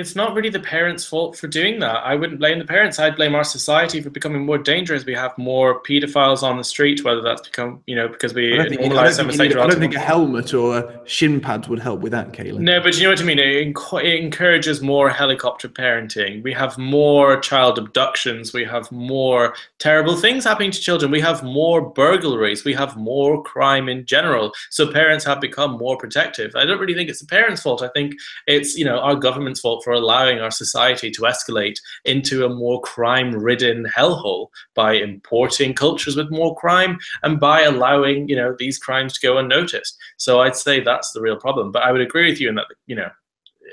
it's 0.00 0.16
not 0.16 0.34
really 0.34 0.48
the 0.48 0.60
parents' 0.60 1.04
fault 1.04 1.36
for 1.36 1.46
doing 1.46 1.78
that. 1.80 1.96
I 1.96 2.14
wouldn't 2.14 2.40
blame 2.40 2.58
the 2.58 2.64
parents. 2.64 2.98
I'd 2.98 3.16
blame 3.16 3.34
our 3.34 3.44
society 3.44 4.00
for 4.00 4.10
becoming 4.10 4.44
more 4.44 4.58
dangerous. 4.58 5.04
We 5.04 5.14
have 5.14 5.36
more 5.38 5.82
paedophiles 5.82 6.42
on 6.42 6.56
the 6.56 6.64
street, 6.64 7.04
whether 7.04 7.20
that's 7.20 7.42
become, 7.42 7.82
you 7.86 7.94
know, 7.94 8.08
because 8.08 8.34
we 8.34 8.54
I 8.54 8.56
don't 8.56 8.68
think, 8.68 8.80
I 8.80 8.88
don't 8.88 8.96
normalize 8.96 9.40
I 9.40 9.66
don't 9.66 9.78
think 9.78 9.94
a 9.94 10.00
helmet 10.00 10.54
or 10.54 10.78
a 10.78 11.00
shin 11.08 11.40
pads 11.40 11.68
would 11.68 11.78
help 11.78 12.00
with 12.00 12.12
that, 12.12 12.32
Caolan. 12.32 12.60
No, 12.60 12.80
but 12.80 12.96
you 12.96 13.04
know 13.04 13.10
what 13.10 13.20
I 13.20 13.24
mean. 13.24 13.38
It, 13.38 13.74
enc- 13.74 14.04
it 14.04 14.22
encourages 14.22 14.80
more 14.80 15.10
helicopter 15.10 15.68
parenting. 15.68 16.42
We 16.42 16.52
have 16.54 16.78
more 16.78 17.38
child 17.40 17.78
abductions. 17.78 18.52
We 18.52 18.64
have 18.64 18.90
more 18.90 19.54
terrible 19.78 20.16
things 20.16 20.44
happening 20.44 20.70
to 20.70 20.80
children. 20.80 21.10
We 21.10 21.20
have 21.20 21.42
more 21.42 21.80
burglaries. 21.80 22.64
We 22.64 22.74
have 22.74 22.96
more 22.96 23.42
crime 23.42 23.88
in 23.88 24.06
general. 24.06 24.52
So 24.70 24.90
parents 24.90 25.24
have 25.24 25.40
become 25.40 25.72
more 25.72 25.96
protective. 25.96 26.56
I 26.56 26.64
don't 26.64 26.78
really 26.78 26.94
think 26.94 27.10
it's 27.10 27.20
the 27.20 27.26
parents' 27.26 27.62
fault. 27.62 27.82
I 27.82 27.88
think 27.88 28.14
it's 28.46 28.76
you 28.76 28.84
know 28.84 28.98
our 28.98 29.14
government's 29.14 29.60
fault 29.60 29.84
for 29.84 29.89
allowing 29.92 30.40
our 30.40 30.50
society 30.50 31.10
to 31.10 31.22
escalate 31.22 31.76
into 32.04 32.44
a 32.44 32.48
more 32.48 32.80
crime-ridden 32.82 33.86
hellhole 33.96 34.48
by 34.74 34.94
importing 34.94 35.74
cultures 35.74 36.16
with 36.16 36.30
more 36.30 36.56
crime 36.56 36.98
and 37.22 37.40
by 37.40 37.62
allowing 37.62 38.28
you 38.28 38.36
know 38.36 38.54
these 38.58 38.78
crimes 38.78 39.14
to 39.18 39.26
go 39.26 39.38
unnoticed. 39.38 39.96
So 40.16 40.40
I'd 40.40 40.56
say 40.56 40.80
that's 40.80 41.12
the 41.12 41.20
real 41.20 41.36
problem. 41.36 41.72
But 41.72 41.82
I 41.82 41.92
would 41.92 42.00
agree 42.00 42.28
with 42.30 42.40
you 42.40 42.48
in 42.48 42.54
that 42.56 42.66
you 42.86 42.96
know 42.96 43.10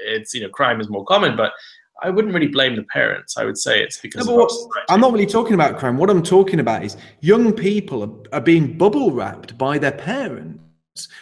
it's 0.06 0.34
you 0.34 0.42
know 0.42 0.50
crime 0.50 0.80
is 0.82 0.90
more 0.90 1.06
common, 1.06 1.36
but 1.36 1.54
I 2.04 2.10
wouldn't 2.12 2.34
really 2.34 2.48
blame 2.48 2.76
the 2.76 2.84
parents. 2.84 3.38
I 3.38 3.46
would 3.46 3.58
say 3.58 3.82
it's 3.82 4.00
because 4.00 4.28
No, 4.28 4.36
what- 4.36 4.52
I'm 4.90 5.02
not 5.02 5.12
really 5.12 5.26
talking 5.26 5.56
about 5.56 5.80
crime. 5.80 5.98
What 5.98 6.10
I'm 6.10 6.22
talking 6.22 6.60
about 6.60 6.84
is 6.84 6.96
young 7.22 7.54
people 7.54 8.04
are, 8.04 8.38
are 8.38 8.42
being 8.42 8.78
bubble 8.78 9.12
wrapped 9.12 9.58
by 9.58 9.80
their 9.80 9.92
parents. 9.92 10.60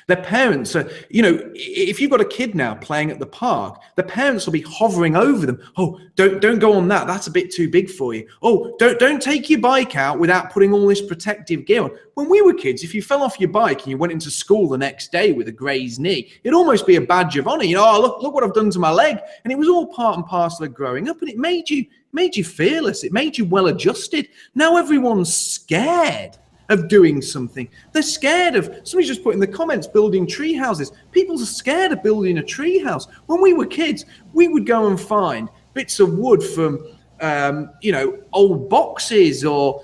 Their 0.07 0.21
parents 0.23 0.75
are, 0.75 0.89
you 1.09 1.21
know, 1.21 1.39
if 1.53 1.99
you've 1.99 2.11
got 2.11 2.21
a 2.21 2.25
kid 2.25 2.55
now 2.55 2.75
playing 2.75 3.11
at 3.11 3.19
the 3.19 3.25
park, 3.25 3.81
the 3.95 4.03
parents 4.03 4.45
will 4.45 4.53
be 4.53 4.61
hovering 4.61 5.15
over 5.15 5.45
them. 5.45 5.61
Oh, 5.77 5.99
don't 6.15 6.41
don't 6.41 6.59
go 6.59 6.73
on 6.73 6.87
that. 6.89 7.07
That's 7.07 7.27
a 7.27 7.31
bit 7.31 7.51
too 7.51 7.69
big 7.69 7.89
for 7.89 8.13
you. 8.13 8.27
Oh, 8.41 8.75
don't 8.77 8.99
don't 8.99 9.21
take 9.21 9.49
your 9.49 9.59
bike 9.59 9.95
out 9.95 10.19
without 10.19 10.51
putting 10.51 10.71
all 10.73 10.87
this 10.87 11.01
protective 11.01 11.65
gear 11.65 11.83
on. 11.83 11.91
When 12.13 12.29
we 12.29 12.41
were 12.41 12.53
kids, 12.53 12.83
if 12.83 12.95
you 12.95 13.01
fell 13.01 13.23
off 13.23 13.39
your 13.39 13.49
bike 13.49 13.81
and 13.81 13.87
you 13.91 13.97
went 13.97 14.13
into 14.13 14.31
school 14.31 14.69
the 14.69 14.77
next 14.77 15.11
day 15.11 15.33
with 15.33 15.47
a 15.49 15.51
grazed 15.51 15.99
knee, 15.99 16.31
it'd 16.43 16.55
almost 16.55 16.87
be 16.87 16.95
a 16.95 17.01
badge 17.01 17.37
of 17.37 17.47
honor. 17.47 17.65
You 17.65 17.75
know, 17.75 17.85
oh 17.85 18.01
look 18.01 18.21
look 18.21 18.33
what 18.33 18.43
I've 18.43 18.53
done 18.53 18.71
to 18.71 18.79
my 18.79 18.91
leg, 18.91 19.17
and 19.43 19.51
it 19.51 19.57
was 19.57 19.67
all 19.67 19.87
part 19.87 20.15
and 20.15 20.25
parcel 20.25 20.65
of 20.65 20.73
growing 20.73 21.09
up, 21.09 21.21
and 21.21 21.29
it 21.29 21.37
made 21.37 21.69
you 21.69 21.85
made 22.13 22.35
you 22.35 22.43
fearless. 22.43 23.03
It 23.03 23.11
made 23.11 23.37
you 23.37 23.45
well 23.45 23.67
adjusted. 23.67 24.29
Now 24.55 24.77
everyone's 24.77 25.35
scared 25.35 26.37
of 26.69 26.87
doing 26.87 27.21
something. 27.21 27.67
They're 27.91 28.01
scared 28.01 28.55
of 28.55 28.65
somebody 28.83 29.07
just 29.07 29.23
put 29.23 29.33
in 29.33 29.39
the 29.39 29.47
comments 29.47 29.87
building 29.87 30.27
tree 30.27 30.53
houses. 30.53 30.91
People 31.11 31.39
are 31.41 31.45
scared 31.45 31.91
of 31.91 32.03
building 32.03 32.37
a 32.37 32.43
tree 32.43 32.79
house. 32.79 33.07
When 33.27 33.41
we 33.41 33.53
were 33.53 33.65
kids, 33.65 34.05
we 34.33 34.47
would 34.47 34.65
go 34.65 34.87
and 34.87 34.99
find 34.99 35.49
bits 35.73 35.99
of 35.99 36.17
wood 36.17 36.43
from 36.43 36.79
um, 37.21 37.71
you 37.81 37.91
know 37.91 38.17
old 38.33 38.69
boxes 38.69 39.45
or 39.45 39.83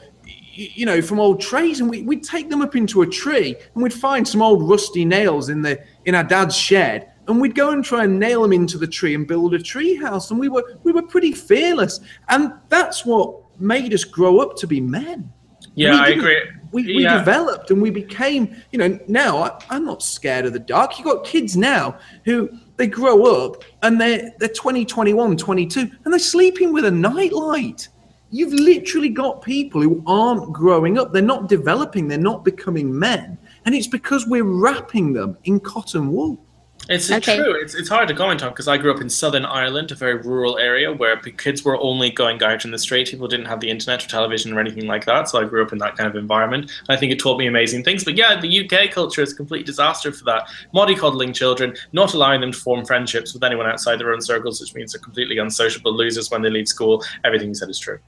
you 0.53 0.85
know 0.85 1.01
from 1.01 1.19
old 1.19 1.39
trays 1.39 1.79
and 1.79 1.89
we, 1.89 2.01
we'd 2.01 2.23
take 2.23 2.49
them 2.49 2.61
up 2.61 2.75
into 2.75 3.03
a 3.03 3.07
tree 3.07 3.55
and 3.73 3.83
we'd 3.83 3.93
find 3.93 4.27
some 4.27 4.41
old 4.41 4.67
rusty 4.67 5.05
nails 5.05 5.49
in 5.49 5.61
the 5.61 5.79
in 6.05 6.13
our 6.13 6.25
dad's 6.25 6.55
shed 6.55 7.11
and 7.27 7.39
we'd 7.39 7.55
go 7.55 7.71
and 7.71 7.85
try 7.85 8.03
and 8.03 8.19
nail 8.19 8.41
them 8.41 8.51
into 8.51 8.77
the 8.77 8.87
tree 8.87 9.15
and 9.15 9.27
build 9.27 9.53
a 9.53 9.59
tree 9.59 9.95
house 9.95 10.29
and 10.29 10.39
we 10.39 10.49
were 10.49 10.77
we 10.83 10.91
were 10.91 11.01
pretty 11.01 11.31
fearless 11.31 12.01
and 12.27 12.51
that's 12.67 13.05
what 13.05 13.33
made 13.61 13.93
us 13.93 14.03
grow 14.03 14.39
up 14.39 14.57
to 14.57 14.67
be 14.67 14.81
men 14.81 15.31
yeah, 15.75 15.95
I 15.95 16.09
agree. 16.09 16.41
We, 16.72 16.83
we 16.83 17.03
Yeah. 17.03 17.17
developed 17.19 17.72
and 17.72 17.82
we 17.82 17.90
became 17.90 18.56
you 18.72 18.80
know 18.80 18.98
now 19.08 19.38
I, 19.43 19.61
i'm 19.69 19.85
not 19.85 20.01
scared 20.01 20.45
of 20.45 20.53
the 20.53 20.59
dark. 20.59 20.98
You 20.98 21.06
got 21.06 21.25
kids 21.25 21.58
now 21.58 21.98
who 22.25 22.50
they 22.77 22.88
grow 22.88 23.25
up 23.45 23.64
and 23.83 24.00
they're 24.00 24.32
they're 24.40 24.50
20 24.50 24.85
21 24.85 25.38
22 25.38 25.80
and 25.82 26.14
they're 26.14 26.19
sleeping 26.19 26.74
with 26.74 26.85
a 26.85 26.91
nightlight. 26.91 27.88
You've 28.33 28.53
literally 28.53 29.09
got 29.09 29.41
people 29.41 29.82
who 29.82 30.01
aren't 30.08 30.53
growing 30.53 30.98
up. 30.98 31.11
They're 31.11 31.22
not 31.22 31.50
developing. 31.50 32.08
They're 32.08 32.17
not 32.17 32.45
becoming 32.45 32.98
men. 32.98 33.38
And 33.66 33.75
it's 33.75 33.88
because 33.88 34.25
we're 34.25 34.45
wrapping 34.45 35.11
them 35.11 35.38
in 35.43 35.59
cotton 35.59 36.11
wool 36.14 36.41
It's 36.89 37.11
Okay. 37.11 37.37
true. 37.37 37.53
It's, 37.53 37.75
it's 37.75 37.87
hard 37.87 38.07
to 38.07 38.13
comment 38.13 38.43
on 38.43 38.49
because 38.49 38.67
I 38.67 38.75
grew 38.77 38.93
up 38.93 39.01
in 39.01 39.09
Southern 39.09 39.45
Ireland, 39.45 39.91
a 39.91 39.95
very 39.95 40.15
rural 40.15 40.57
area 40.57 40.91
where 40.91 41.15
kids 41.17 41.63
were 41.63 41.79
only 41.79 42.09
going 42.09 42.41
out 42.43 42.65
in 42.65 42.71
the 42.71 42.79
street. 42.79 43.09
People 43.09 43.27
didn't 43.27 43.45
have 43.45 43.59
the 43.59 43.69
internet 43.69 44.03
or 44.03 44.07
television 44.07 44.51
or 44.51 44.59
anything 44.59 44.87
like 44.87 45.05
that. 45.05 45.29
So 45.29 45.39
I 45.39 45.45
grew 45.45 45.63
up 45.63 45.71
in 45.71 45.77
that 45.77 45.95
kind 45.95 46.09
of 46.09 46.15
environment. 46.15 46.71
I 46.89 46.97
think 46.97 47.11
it 47.11 47.19
taught 47.19 47.37
me 47.37 47.47
amazing 47.47 47.83
things. 47.83 48.03
But 48.03 48.17
yeah, 48.17 48.39
the 48.39 48.65
UK 48.65 48.91
culture 48.91 49.21
is 49.21 49.31
a 49.31 49.35
complete 49.35 49.65
disaster 49.65 50.11
for 50.11 50.25
that. 50.25 50.49
Mollycoddling 50.73 51.33
children, 51.35 51.75
not 51.93 52.13
allowing 52.13 52.41
them 52.41 52.51
to 52.51 52.57
form 52.57 52.83
friendships 52.83 53.33
with 53.33 53.43
anyone 53.43 53.67
outside 53.67 53.99
their 53.99 54.11
own 54.11 54.21
circles, 54.21 54.59
which 54.59 54.73
means 54.73 54.91
they're 54.93 55.01
completely 55.01 55.37
unsociable 55.37 55.93
losers 55.95 56.31
when 56.31 56.41
they 56.41 56.49
leave 56.49 56.67
school. 56.67 57.03
Everything 57.23 57.49
you 57.49 57.55
said 57.55 57.69
is 57.69 57.79
true. 57.79 57.99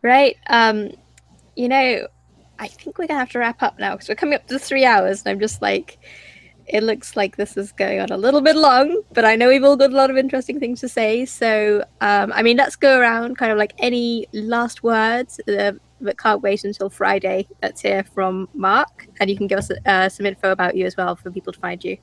Right. 0.00 0.36
Um, 0.48 0.92
you 1.56 1.68
know, 1.68 2.06
I 2.58 2.68
think 2.68 2.98
we're 2.98 3.06
gonna 3.08 3.20
have 3.20 3.30
to 3.30 3.38
wrap 3.40 3.62
up 3.62 3.78
now 3.78 3.92
because 3.92 4.08
we're 4.08 4.14
coming 4.14 4.36
up 4.36 4.46
to 4.46 4.58
three 4.58 4.84
hours, 4.84 5.22
and 5.24 5.32
I'm 5.32 5.40
just 5.40 5.60
like, 5.60 5.98
it 6.72 6.82
looks 6.82 7.16
like 7.16 7.36
this 7.36 7.56
is 7.58 7.70
going 7.70 8.00
on 8.00 8.10
a 8.10 8.16
little 8.16 8.40
bit 8.40 8.56
long, 8.56 9.02
but 9.12 9.26
I 9.26 9.36
know 9.36 9.48
we've 9.48 9.62
all 9.62 9.76
got 9.76 9.92
a 9.92 9.94
lot 9.94 10.10
of 10.10 10.16
interesting 10.16 10.58
things 10.58 10.80
to 10.80 10.88
say. 10.88 11.26
So, 11.26 11.84
um, 12.00 12.32
I 12.32 12.42
mean, 12.42 12.56
let's 12.56 12.76
go 12.76 12.98
around 12.98 13.36
kind 13.36 13.52
of 13.52 13.58
like 13.58 13.74
any 13.78 14.26
last 14.32 14.82
words, 14.82 15.38
uh, 15.48 15.72
but 16.00 16.18
can't 16.18 16.40
wait 16.40 16.64
until 16.64 16.88
Friday. 16.88 17.46
Let's 17.62 17.82
hear 17.82 18.02
from 18.02 18.48
Mark, 18.54 19.06
and 19.20 19.28
you 19.28 19.36
can 19.36 19.46
give 19.46 19.58
us 19.58 19.70
uh, 19.84 20.08
some 20.08 20.24
info 20.24 20.50
about 20.50 20.74
you 20.74 20.86
as 20.86 20.96
well 20.96 21.14
for 21.14 21.30
people 21.30 21.52
to 21.52 21.60
find 21.60 21.84
you. 21.84 21.98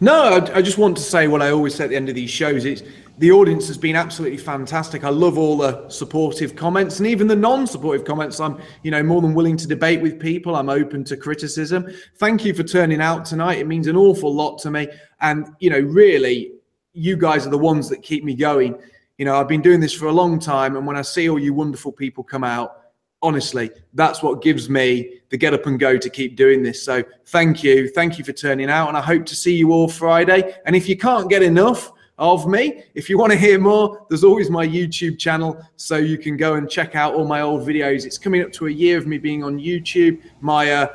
No, 0.00 0.22
I, 0.24 0.58
I 0.58 0.62
just 0.62 0.78
want 0.78 0.96
to 0.96 1.02
say 1.02 1.28
what 1.28 1.42
I 1.42 1.50
always 1.50 1.74
say 1.74 1.84
at 1.84 1.90
the 1.90 1.96
end 1.96 2.08
of 2.08 2.14
these 2.14 2.30
shows. 2.30 2.64
It's 2.64 2.82
the 3.18 3.30
audience 3.30 3.68
has 3.68 3.78
been 3.78 3.94
absolutely 3.94 4.38
fantastic. 4.38 5.04
I 5.04 5.08
love 5.08 5.38
all 5.38 5.56
the 5.56 5.88
supportive 5.88 6.56
comments 6.56 6.98
and 6.98 7.06
even 7.06 7.28
the 7.28 7.36
non-supportive 7.36 8.04
comments. 8.04 8.40
I'm, 8.40 8.60
you 8.82 8.90
know, 8.90 9.02
more 9.02 9.22
than 9.22 9.34
willing 9.34 9.56
to 9.58 9.68
debate 9.68 10.00
with 10.00 10.18
people. 10.18 10.56
I'm 10.56 10.68
open 10.68 11.04
to 11.04 11.16
criticism. 11.16 11.88
Thank 12.16 12.44
you 12.44 12.54
for 12.54 12.64
turning 12.64 13.00
out 13.00 13.24
tonight. 13.24 13.58
It 13.58 13.66
means 13.66 13.86
an 13.86 13.96
awful 13.96 14.34
lot 14.34 14.58
to 14.60 14.70
me. 14.70 14.88
And 15.20 15.48
you 15.60 15.70
know, 15.70 15.80
really, 15.80 16.52
you 16.92 17.16
guys 17.16 17.46
are 17.46 17.50
the 17.50 17.58
ones 17.58 17.88
that 17.88 18.02
keep 18.02 18.24
me 18.24 18.34
going. 18.34 18.78
You 19.18 19.24
know, 19.24 19.36
I've 19.36 19.48
been 19.48 19.62
doing 19.62 19.78
this 19.80 19.92
for 19.92 20.06
a 20.06 20.12
long 20.12 20.40
time, 20.40 20.76
and 20.76 20.84
when 20.84 20.96
I 20.96 21.02
see 21.02 21.28
all 21.28 21.38
you 21.38 21.54
wonderful 21.54 21.92
people 21.92 22.24
come 22.24 22.42
out, 22.42 22.83
honestly, 23.24 23.70
that's 23.94 24.22
what 24.22 24.42
gives 24.42 24.68
me 24.68 25.20
the 25.30 25.36
get 25.36 25.54
up 25.54 25.66
and 25.66 25.80
go 25.80 25.96
to 25.96 26.10
keep 26.10 26.36
doing 26.36 26.62
this. 26.62 26.84
So 26.84 27.02
thank 27.26 27.64
you. 27.64 27.88
Thank 27.88 28.18
you 28.18 28.24
for 28.24 28.32
turning 28.32 28.70
out. 28.70 28.88
And 28.88 28.96
I 28.96 29.00
hope 29.00 29.24
to 29.26 29.34
see 29.34 29.56
you 29.56 29.72
all 29.72 29.88
Friday. 29.88 30.54
And 30.66 30.76
if 30.76 30.88
you 30.88 30.96
can't 30.96 31.28
get 31.28 31.42
enough 31.42 31.90
of 32.18 32.46
me, 32.46 32.84
if 32.94 33.08
you 33.10 33.18
want 33.18 33.32
to 33.32 33.38
hear 33.38 33.58
more, 33.58 34.06
there's 34.08 34.22
always 34.22 34.50
my 34.50 34.64
YouTube 34.64 35.18
channel. 35.18 35.60
So 35.76 35.96
you 35.96 36.18
can 36.18 36.36
go 36.36 36.54
and 36.54 36.68
check 36.70 36.94
out 36.94 37.14
all 37.14 37.26
my 37.26 37.40
old 37.40 37.66
videos. 37.66 38.04
It's 38.04 38.18
coming 38.18 38.42
up 38.42 38.52
to 38.52 38.66
a 38.66 38.70
year 38.70 38.98
of 38.98 39.06
me 39.06 39.18
being 39.18 39.42
on 39.42 39.58
YouTube. 39.58 40.22
My 40.40 40.70
uh, 40.70 40.86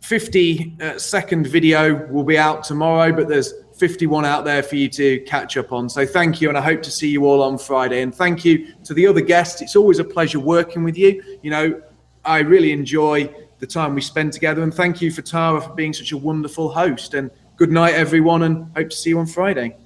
50 0.00 0.76
uh, 0.80 0.98
second 0.98 1.46
video 1.46 2.06
will 2.06 2.24
be 2.24 2.38
out 2.38 2.64
tomorrow, 2.64 3.12
but 3.12 3.28
there's 3.28 3.52
51 3.74 4.24
out 4.24 4.44
there 4.44 4.62
for 4.62 4.76
you 4.76 4.88
to 4.90 5.20
catch 5.20 5.56
up 5.56 5.72
on. 5.72 5.88
So 5.88 6.06
thank 6.06 6.40
you, 6.40 6.48
and 6.48 6.56
I 6.56 6.60
hope 6.60 6.82
to 6.82 6.90
see 6.90 7.08
you 7.08 7.26
all 7.26 7.42
on 7.42 7.58
Friday. 7.58 8.02
And 8.02 8.14
thank 8.14 8.44
you 8.44 8.74
to 8.84 8.94
the 8.94 9.06
other 9.06 9.20
guests. 9.20 9.62
It's 9.62 9.76
always 9.76 9.98
a 9.98 10.04
pleasure 10.04 10.40
working 10.40 10.84
with 10.84 10.96
you. 10.96 11.22
You 11.42 11.50
know, 11.50 11.82
I 12.24 12.38
really 12.38 12.72
enjoy 12.72 13.34
the 13.58 13.66
time 13.66 13.94
we 13.94 14.00
spend 14.00 14.32
together. 14.32 14.62
And 14.62 14.72
thank 14.72 15.00
you 15.00 15.10
for 15.10 15.22
Tara 15.22 15.60
for 15.60 15.72
being 15.74 15.92
such 15.92 16.12
a 16.12 16.16
wonderful 16.16 16.68
host. 16.68 17.14
And 17.14 17.30
good 17.56 17.70
night, 17.70 17.94
everyone, 17.94 18.42
and 18.42 18.70
hope 18.76 18.90
to 18.90 18.96
see 18.96 19.10
you 19.10 19.18
on 19.18 19.26
Friday. 19.26 19.76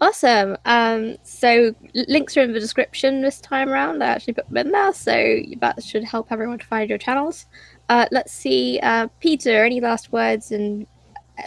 Awesome. 0.00 0.56
Um, 0.64 1.16
so 1.24 1.74
links 1.92 2.36
are 2.36 2.42
in 2.42 2.52
the 2.52 2.60
description 2.60 3.20
this 3.20 3.40
time 3.40 3.68
around. 3.68 4.02
I 4.02 4.06
actually 4.06 4.34
put 4.34 4.48
them 4.48 4.56
in 4.56 4.70
there, 4.70 4.92
so 4.92 5.40
that 5.60 5.82
should 5.82 6.04
help 6.04 6.30
everyone 6.30 6.58
to 6.58 6.66
find 6.66 6.88
your 6.88 6.98
channels. 6.98 7.46
Uh, 7.88 8.06
let's 8.12 8.32
see, 8.32 8.78
uh, 8.82 9.08
Peter. 9.20 9.64
Any 9.64 9.80
last 9.80 10.12
words 10.12 10.52
and 10.52 10.86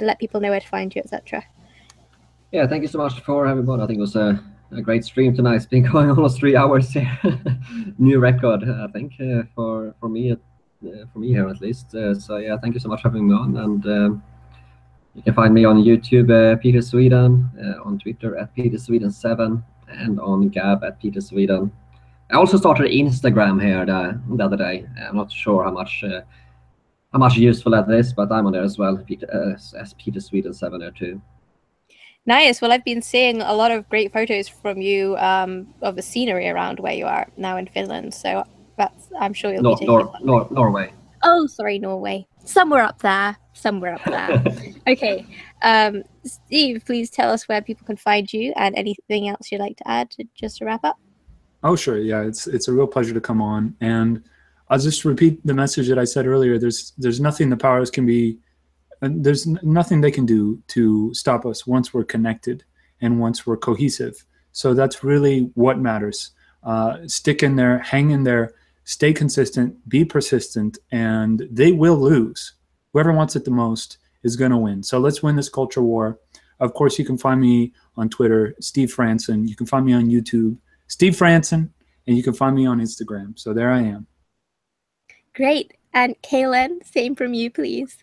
let 0.01 0.19
people 0.19 0.39
know 0.39 0.49
where 0.49 0.59
to 0.59 0.67
find 0.67 0.93
you, 0.93 1.01
etc. 1.01 1.43
Yeah, 2.51 2.67
thank 2.67 2.81
you 2.81 2.87
so 2.87 2.97
much 2.97 3.19
for 3.21 3.47
having 3.47 3.65
me 3.65 3.71
on. 3.71 3.81
I 3.81 3.87
think 3.87 3.97
it 3.97 4.01
was 4.01 4.15
a, 4.15 4.43
a 4.71 4.81
great 4.81 5.05
stream 5.05 5.35
tonight. 5.35 5.55
It's 5.55 5.65
been 5.65 5.83
going 5.91 6.09
almost 6.09 6.37
three 6.37 6.55
hours 6.55 6.91
here. 6.91 7.17
New 7.97 8.19
record, 8.19 8.63
I 8.63 8.87
think, 8.87 9.13
uh, 9.19 9.43
for 9.55 9.95
for 9.99 10.09
me, 10.09 10.31
uh, 10.31 10.35
for 11.13 11.19
me 11.19 11.29
here 11.29 11.47
at 11.47 11.61
least. 11.61 11.95
Uh, 11.95 12.13
so 12.13 12.37
yeah, 12.37 12.57
thank 12.57 12.73
you 12.73 12.79
so 12.79 12.89
much 12.89 13.01
for 13.01 13.09
having 13.09 13.27
me 13.27 13.35
on. 13.35 13.57
And 13.57 13.85
um, 13.85 14.23
you 15.15 15.21
can 15.21 15.33
find 15.33 15.53
me 15.53 15.65
on 15.65 15.77
YouTube, 15.77 16.29
uh, 16.31 16.57
Peter 16.57 16.81
Sweden, 16.81 17.49
uh, 17.57 17.87
on 17.87 17.99
Twitter 17.99 18.37
at 18.37 18.53
Peter 18.53 18.77
Sweden 18.77 19.11
Seven, 19.11 19.63
and 19.87 20.19
on 20.19 20.49
Gab 20.49 20.83
at 20.83 20.99
Peter 21.01 21.21
Sweden. 21.21 21.71
I 22.29 22.35
also 22.35 22.57
started 22.57 22.91
Instagram 22.91 23.61
here 23.61 23.85
the, 23.85 24.19
the 24.37 24.43
other 24.43 24.55
day. 24.55 24.85
I'm 25.05 25.17
not 25.17 25.31
sure 25.31 25.63
how 25.63 25.71
much. 25.71 26.03
How 27.14 27.19
much 27.19 27.35
useful 27.35 27.73
that 27.73 27.90
is, 27.91 28.14
but 28.14 28.31
I'm 28.31 28.45
on 28.45 28.53
there 28.53 28.64
as 28.64 28.77
well, 28.77 28.98
Peter, 28.98 29.27
uh, 29.33 29.77
as 29.77 29.93
Peter 29.93 30.22
Sweden 30.22 30.53
Seven 30.53 30.80
there. 30.80 31.22
Nice. 32.25 32.61
Well, 32.61 32.72
I've 32.72 32.85
been 32.85 33.01
seeing 33.01 33.41
a 33.41 33.53
lot 33.53 33.72
of 33.72 33.90
great 33.90 34.14
photos 34.14 34.48
from 34.48 34.80
you 34.80 35.17
um, 35.17 35.67
of 35.81 35.95
the 35.95 36.01
scenery 36.01 36.48
around 36.48 36.80
where 36.80 36.93
you 36.93 37.06
are 37.06 37.27
now 37.35 37.57
in 37.57 37.67
Finland. 37.67 38.14
So 38.14 38.45
that's 38.77 39.09
I'm 39.19 39.33
sure 39.33 39.51
you'll 39.51 39.64
Nor, 39.64 39.75
be 39.75 39.80
taking. 39.80 39.93
Nor, 39.93 40.14
Nor, 40.22 40.48
Norway. 40.51 40.93
Oh, 41.23 41.48
sorry, 41.48 41.80
Norway. 41.80 42.27
somewhere 42.45 42.83
up 42.83 42.99
there. 43.01 43.35
Somewhere 43.53 43.95
up 43.95 44.03
there. 44.06 44.43
okay. 44.88 45.25
Um, 45.64 46.03
Steve, 46.23 46.83
please 46.85 47.09
tell 47.09 47.30
us 47.30 47.48
where 47.49 47.61
people 47.61 47.85
can 47.85 47.98
find 47.98 48.31
you 48.31 48.53
and 48.56 48.75
anything 48.77 49.27
else 49.27 49.51
you'd 49.51 49.59
like 49.59 49.77
to 49.77 49.88
add 49.88 50.09
to, 50.11 50.23
just 50.33 50.57
to 50.57 50.65
wrap 50.65 50.83
up. 50.83 50.98
Oh, 51.64 51.75
sure. 51.75 51.98
Yeah, 51.98 52.22
it's 52.22 52.48
it's 52.48 52.69
a 52.69 52.72
real 52.72 52.88
pleasure 52.88 53.14
to 53.14 53.22
come 53.22 53.41
on, 53.41 53.75
and 53.81 54.23
I'll 54.72 54.80
just 54.80 55.03
repeat 55.03 55.45
the 55.45 55.53
message 55.53 55.90
that 55.90 56.00
I 56.00 56.06
said 56.06 56.25
earlier. 56.25 56.58
There's 56.58 56.93
there's 56.98 57.19
nothing 57.19 57.50
the 57.50 57.58
powers 57.58 57.91
can 57.91 58.06
be, 58.06 58.40
there's 59.01 59.45
nothing 59.45 60.00
they 60.00 60.11
can 60.11 60.25
do 60.25 60.64
to 60.69 61.14
stop 61.14 61.45
us 61.45 61.67
once 61.67 61.93
we're 61.93 62.06
connected 62.06 62.64
and 63.01 63.19
once 63.19 63.45
we're 63.45 63.58
cohesive. 63.58 64.24
So 64.53 64.74
that's 64.74 65.03
really 65.03 65.51
what 65.56 65.77
matters. 65.77 66.32
Uh, 66.64 67.06
stick 67.06 67.43
in 67.43 67.58
there, 67.58 67.80
hang 67.80 68.11
in 68.11 68.24
there, 68.24 68.53
stay 68.85 69.11
consistent, 69.11 69.75
be 69.90 70.06
persistent, 70.06 70.77
and 70.91 71.45
they 71.51 71.74
will 71.74 71.98
lose. 71.98 72.53
Whoever 72.93 73.11
wants 73.11 73.35
it 73.35 73.43
the 73.43 73.51
most 73.51 73.98
is 74.24 74.38
going 74.38 74.51
to 74.51 74.58
win. 74.58 74.83
So 74.83 75.00
let's 75.00 75.22
win 75.22 75.35
this 75.35 75.50
culture 75.50 75.82
war. 75.82 76.17
Of 76.61 76.74
course, 76.75 76.98
you 76.98 77.03
can 77.03 77.17
find 77.17 77.41
me 77.41 77.74
on 77.98 78.08
Twitter, 78.08 78.56
Steve 78.61 78.95
Franssen. 78.95 79.50
You 79.50 79.56
can 79.58 79.66
find 79.66 79.85
me 79.85 79.93
on 79.93 80.06
YouTube, 80.06 80.58
Steve 80.88 81.14
Franssen, 81.14 81.69
and 82.08 82.16
you 82.16 82.24
can 82.24 82.33
find 82.33 82.56
me 82.56 82.66
on 82.66 82.80
Instagram. 82.80 83.38
So 83.38 83.53
there 83.53 83.72
I 83.72 83.82
am. 83.82 84.08
Great. 85.35 85.74
And 85.93 86.16
Caolan, 86.22 86.85
same 86.85 87.16
from 87.16 87.34
you, 87.34 87.50
please. 87.50 87.98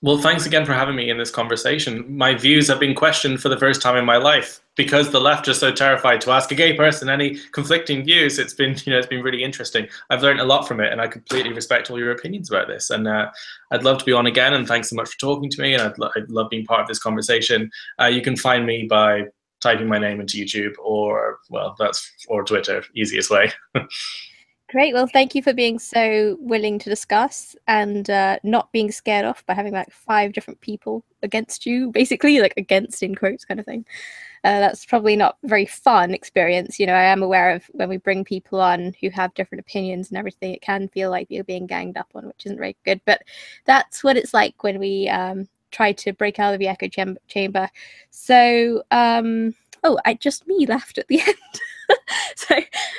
Well, 0.00 0.18
thanks 0.18 0.46
again 0.46 0.64
for 0.64 0.74
having 0.74 0.94
me 0.94 1.10
in 1.10 1.18
this 1.18 1.32
conversation. 1.32 2.16
My 2.16 2.32
views 2.32 2.68
have 2.68 2.78
been 2.78 2.94
questioned 2.94 3.40
for 3.40 3.48
the 3.48 3.58
first 3.58 3.82
time 3.82 3.96
in 3.96 4.04
my 4.04 4.16
life 4.16 4.60
because 4.76 5.10
the 5.10 5.20
left 5.20 5.48
are 5.48 5.54
so 5.54 5.72
terrified 5.72 6.20
to 6.20 6.30
ask 6.30 6.52
a 6.52 6.54
gay 6.54 6.72
person 6.72 7.08
any 7.08 7.36
conflicting 7.50 8.04
views. 8.04 8.38
It's 8.38 8.54
been, 8.54 8.76
you 8.84 8.92
know, 8.92 8.98
it's 8.98 9.08
been 9.08 9.24
really 9.24 9.42
interesting. 9.42 9.88
I've 10.08 10.22
learned 10.22 10.38
a 10.38 10.44
lot 10.44 10.68
from 10.68 10.78
it, 10.78 10.92
and 10.92 11.00
I 11.00 11.08
completely 11.08 11.52
respect 11.52 11.90
all 11.90 11.98
your 11.98 12.12
opinions 12.12 12.48
about 12.48 12.68
this. 12.68 12.90
And 12.90 13.08
uh, 13.08 13.32
I'd 13.72 13.82
love 13.82 13.98
to 13.98 14.04
be 14.04 14.12
on 14.12 14.26
again. 14.26 14.54
And 14.54 14.68
thanks 14.68 14.88
so 14.90 14.94
much 14.94 15.10
for 15.10 15.18
talking 15.18 15.50
to 15.50 15.60
me. 15.60 15.74
And 15.74 15.82
I'd, 15.82 15.98
lo- 15.98 16.10
I'd 16.14 16.30
love 16.30 16.48
being 16.48 16.64
part 16.64 16.80
of 16.80 16.86
this 16.86 17.00
conversation. 17.00 17.68
Uh, 18.00 18.06
you 18.06 18.22
can 18.22 18.36
find 18.36 18.66
me 18.66 18.86
by 18.88 19.24
typing 19.60 19.88
my 19.88 19.98
name 19.98 20.20
into 20.20 20.38
YouTube 20.38 20.74
or, 20.80 21.38
well, 21.50 21.74
that's 21.76 22.08
or 22.28 22.44
Twitter, 22.44 22.84
easiest 22.94 23.30
way. 23.30 23.50
Great. 24.68 24.92
Well, 24.92 25.06
thank 25.06 25.34
you 25.34 25.42
for 25.42 25.54
being 25.54 25.78
so 25.78 26.36
willing 26.40 26.78
to 26.80 26.90
discuss 26.90 27.56
and 27.66 28.08
uh, 28.10 28.38
not 28.42 28.70
being 28.70 28.92
scared 28.92 29.24
off 29.24 29.44
by 29.46 29.54
having 29.54 29.72
like 29.72 29.90
five 29.90 30.34
different 30.34 30.60
people 30.60 31.02
against 31.22 31.64
you, 31.64 31.90
basically, 31.90 32.38
like 32.40 32.52
against 32.58 33.02
in 33.02 33.14
quotes 33.14 33.46
kind 33.46 33.58
of 33.58 33.64
thing. 33.64 33.86
Uh, 34.44 34.60
that's 34.60 34.84
probably 34.84 35.16
not 35.16 35.38
very 35.44 35.64
fun 35.64 36.12
experience. 36.12 36.78
You 36.78 36.86
know, 36.86 36.92
I 36.94 37.04
am 37.04 37.22
aware 37.22 37.52
of 37.54 37.64
when 37.72 37.88
we 37.88 37.96
bring 37.96 38.24
people 38.24 38.60
on 38.60 38.94
who 39.00 39.08
have 39.10 39.32
different 39.32 39.60
opinions 39.60 40.10
and 40.10 40.18
everything, 40.18 40.52
it 40.52 40.60
can 40.60 40.88
feel 40.88 41.10
like 41.10 41.28
you're 41.30 41.44
being 41.44 41.66
ganged 41.66 41.96
up 41.96 42.08
on, 42.14 42.26
which 42.26 42.44
isn't 42.44 42.58
very 42.58 42.76
good. 42.84 43.00
But 43.06 43.22
that's 43.64 44.04
what 44.04 44.18
it's 44.18 44.34
like 44.34 44.62
when 44.64 44.78
we 44.78 45.08
um, 45.08 45.48
try 45.70 45.92
to 45.92 46.12
break 46.12 46.38
out 46.38 46.52
of 46.52 46.60
the 46.60 46.68
echo 46.68 46.88
chamber. 47.26 47.70
So, 48.10 48.82
um, 48.90 49.54
oh, 49.82 49.98
I 50.04 50.12
just 50.14 50.46
me 50.46 50.66
laughed 50.68 50.98
at 50.98 51.08
the 51.08 51.22
end. 51.22 51.36
so 52.36 52.56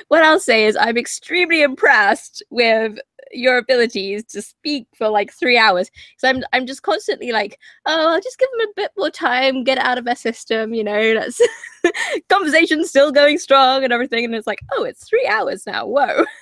what 0.08 0.24
I'll 0.24 0.40
say 0.40 0.66
is 0.66 0.78
I'm 0.80 0.98
extremely 0.98 1.62
impressed 1.62 2.44
with 2.50 3.00
your 3.32 3.58
abilities 3.58 4.24
to 4.26 4.42
speak 4.42 4.88
for 4.96 5.08
like 5.08 5.32
three 5.32 5.58
hours. 5.58 5.92
So 6.18 6.30
I'm 6.30 6.44
I'm 6.54 6.66
just 6.66 6.84
constantly 6.84 7.32
like, 7.32 7.60
oh, 7.86 8.14
I'll 8.14 8.22
just 8.22 8.40
give 8.40 8.50
them 8.52 8.68
a 8.68 8.74
bit 8.76 8.92
more 8.98 9.10
time, 9.10 9.64
get 9.64 9.78
out 9.78 9.98
of 9.98 10.06
their 10.06 10.16
system, 10.16 10.74
you 10.74 10.84
know, 10.84 11.14
that's 11.14 11.40
conversation's 12.30 12.90
still 12.90 13.12
going 13.12 13.38
strong 13.38 13.84
and 13.84 13.94
everything. 13.94 14.26
And 14.26 14.36
it's 14.36 14.48
like, 14.48 14.62
oh, 14.74 14.84
it's 14.84 15.08
three 15.08 15.28
hours 15.28 15.66
now. 15.66 15.86
Whoa. 15.86 16.26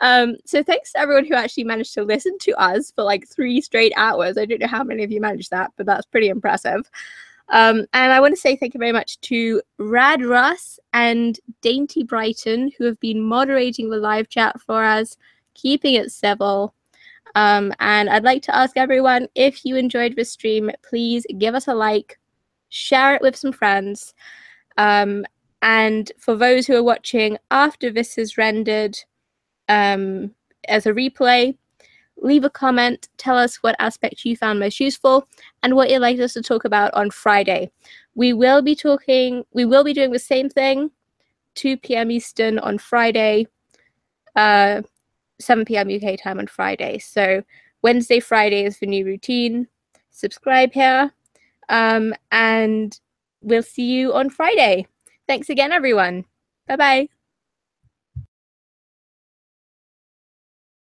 Um, 0.00 0.38
so 0.44 0.60
thanks 0.64 0.90
to 0.92 0.98
everyone 0.98 1.24
who 1.24 1.34
actually 1.34 1.62
managed 1.62 1.94
to 1.94 2.02
listen 2.02 2.36
to 2.40 2.60
us 2.60 2.90
for 2.90 3.04
like 3.04 3.28
three 3.28 3.60
straight 3.60 3.92
hours. 3.96 4.36
I 4.36 4.44
don't 4.44 4.60
know 4.60 4.66
how 4.66 4.82
many 4.82 5.04
of 5.04 5.12
you 5.12 5.20
managed 5.20 5.52
that, 5.52 5.70
but 5.76 5.86
that's 5.86 6.06
pretty 6.06 6.30
impressive. 6.30 6.90
Um, 7.48 7.86
and 7.92 8.12
I 8.12 8.20
want 8.20 8.34
to 8.34 8.40
say 8.40 8.56
thank 8.56 8.74
you 8.74 8.78
very 8.78 8.92
much 8.92 9.20
to 9.22 9.60
Rad 9.78 10.22
Russ 10.22 10.78
and 10.92 11.38
Dainty 11.60 12.02
Brighton, 12.02 12.72
who 12.78 12.84
have 12.84 12.98
been 13.00 13.20
moderating 13.20 13.90
the 13.90 13.98
live 13.98 14.28
chat 14.28 14.60
for 14.60 14.84
us, 14.84 15.16
keeping 15.54 15.94
it 15.94 16.10
civil. 16.12 16.74
Um, 17.34 17.72
and 17.80 18.08
I'd 18.08 18.24
like 18.24 18.42
to 18.42 18.56
ask 18.56 18.76
everyone 18.76 19.28
if 19.34 19.64
you 19.64 19.76
enjoyed 19.76 20.16
this 20.16 20.30
stream, 20.30 20.70
please 20.88 21.26
give 21.38 21.54
us 21.54 21.68
a 21.68 21.74
like, 21.74 22.18
share 22.68 23.14
it 23.14 23.22
with 23.22 23.36
some 23.36 23.52
friends. 23.52 24.14
Um, 24.78 25.24
and 25.62 26.10
for 26.18 26.34
those 26.34 26.66
who 26.66 26.76
are 26.76 26.82
watching 26.82 27.38
after 27.50 27.90
this 27.90 28.18
is 28.18 28.36
rendered 28.36 28.98
um, 29.68 30.34
as 30.68 30.86
a 30.86 30.92
replay, 30.92 31.56
leave 32.16 32.44
a 32.44 32.50
comment, 32.50 33.08
tell 33.16 33.36
us 33.36 33.56
what 33.56 33.76
aspect 33.78 34.24
you 34.24 34.36
found 34.36 34.60
most 34.60 34.80
useful 34.80 35.26
and 35.62 35.74
what 35.74 35.90
you'd 35.90 36.00
like 36.00 36.18
us 36.20 36.34
to 36.34 36.42
talk 36.42 36.64
about 36.64 36.92
on 36.94 37.10
Friday. 37.10 37.70
We 38.14 38.32
will 38.32 38.62
be 38.62 38.76
talking, 38.76 39.44
we 39.52 39.64
will 39.64 39.84
be 39.84 39.94
doing 39.94 40.12
the 40.12 40.18
same 40.18 40.48
thing, 40.48 40.90
2 41.54 41.78
p.m. 41.78 42.10
Eastern 42.10 42.58
on 42.58 42.78
Friday, 42.78 43.46
uh, 44.36 44.82
7 45.40 45.64
p.m. 45.64 45.88
UK 45.88 46.18
time 46.18 46.38
on 46.38 46.46
Friday. 46.46 46.98
So 46.98 47.42
Wednesday, 47.82 48.20
Friday 48.20 48.64
is 48.64 48.78
the 48.78 48.86
new 48.86 49.04
routine. 49.04 49.68
Subscribe 50.10 50.72
here, 50.72 51.12
um, 51.68 52.14
and 52.30 52.98
we'll 53.40 53.62
see 53.62 53.90
you 53.90 54.14
on 54.14 54.30
Friday. 54.30 54.86
Thanks 55.26 55.48
again, 55.48 55.72
everyone. 55.72 56.24
Bye 56.68 56.76
bye. 56.76 57.21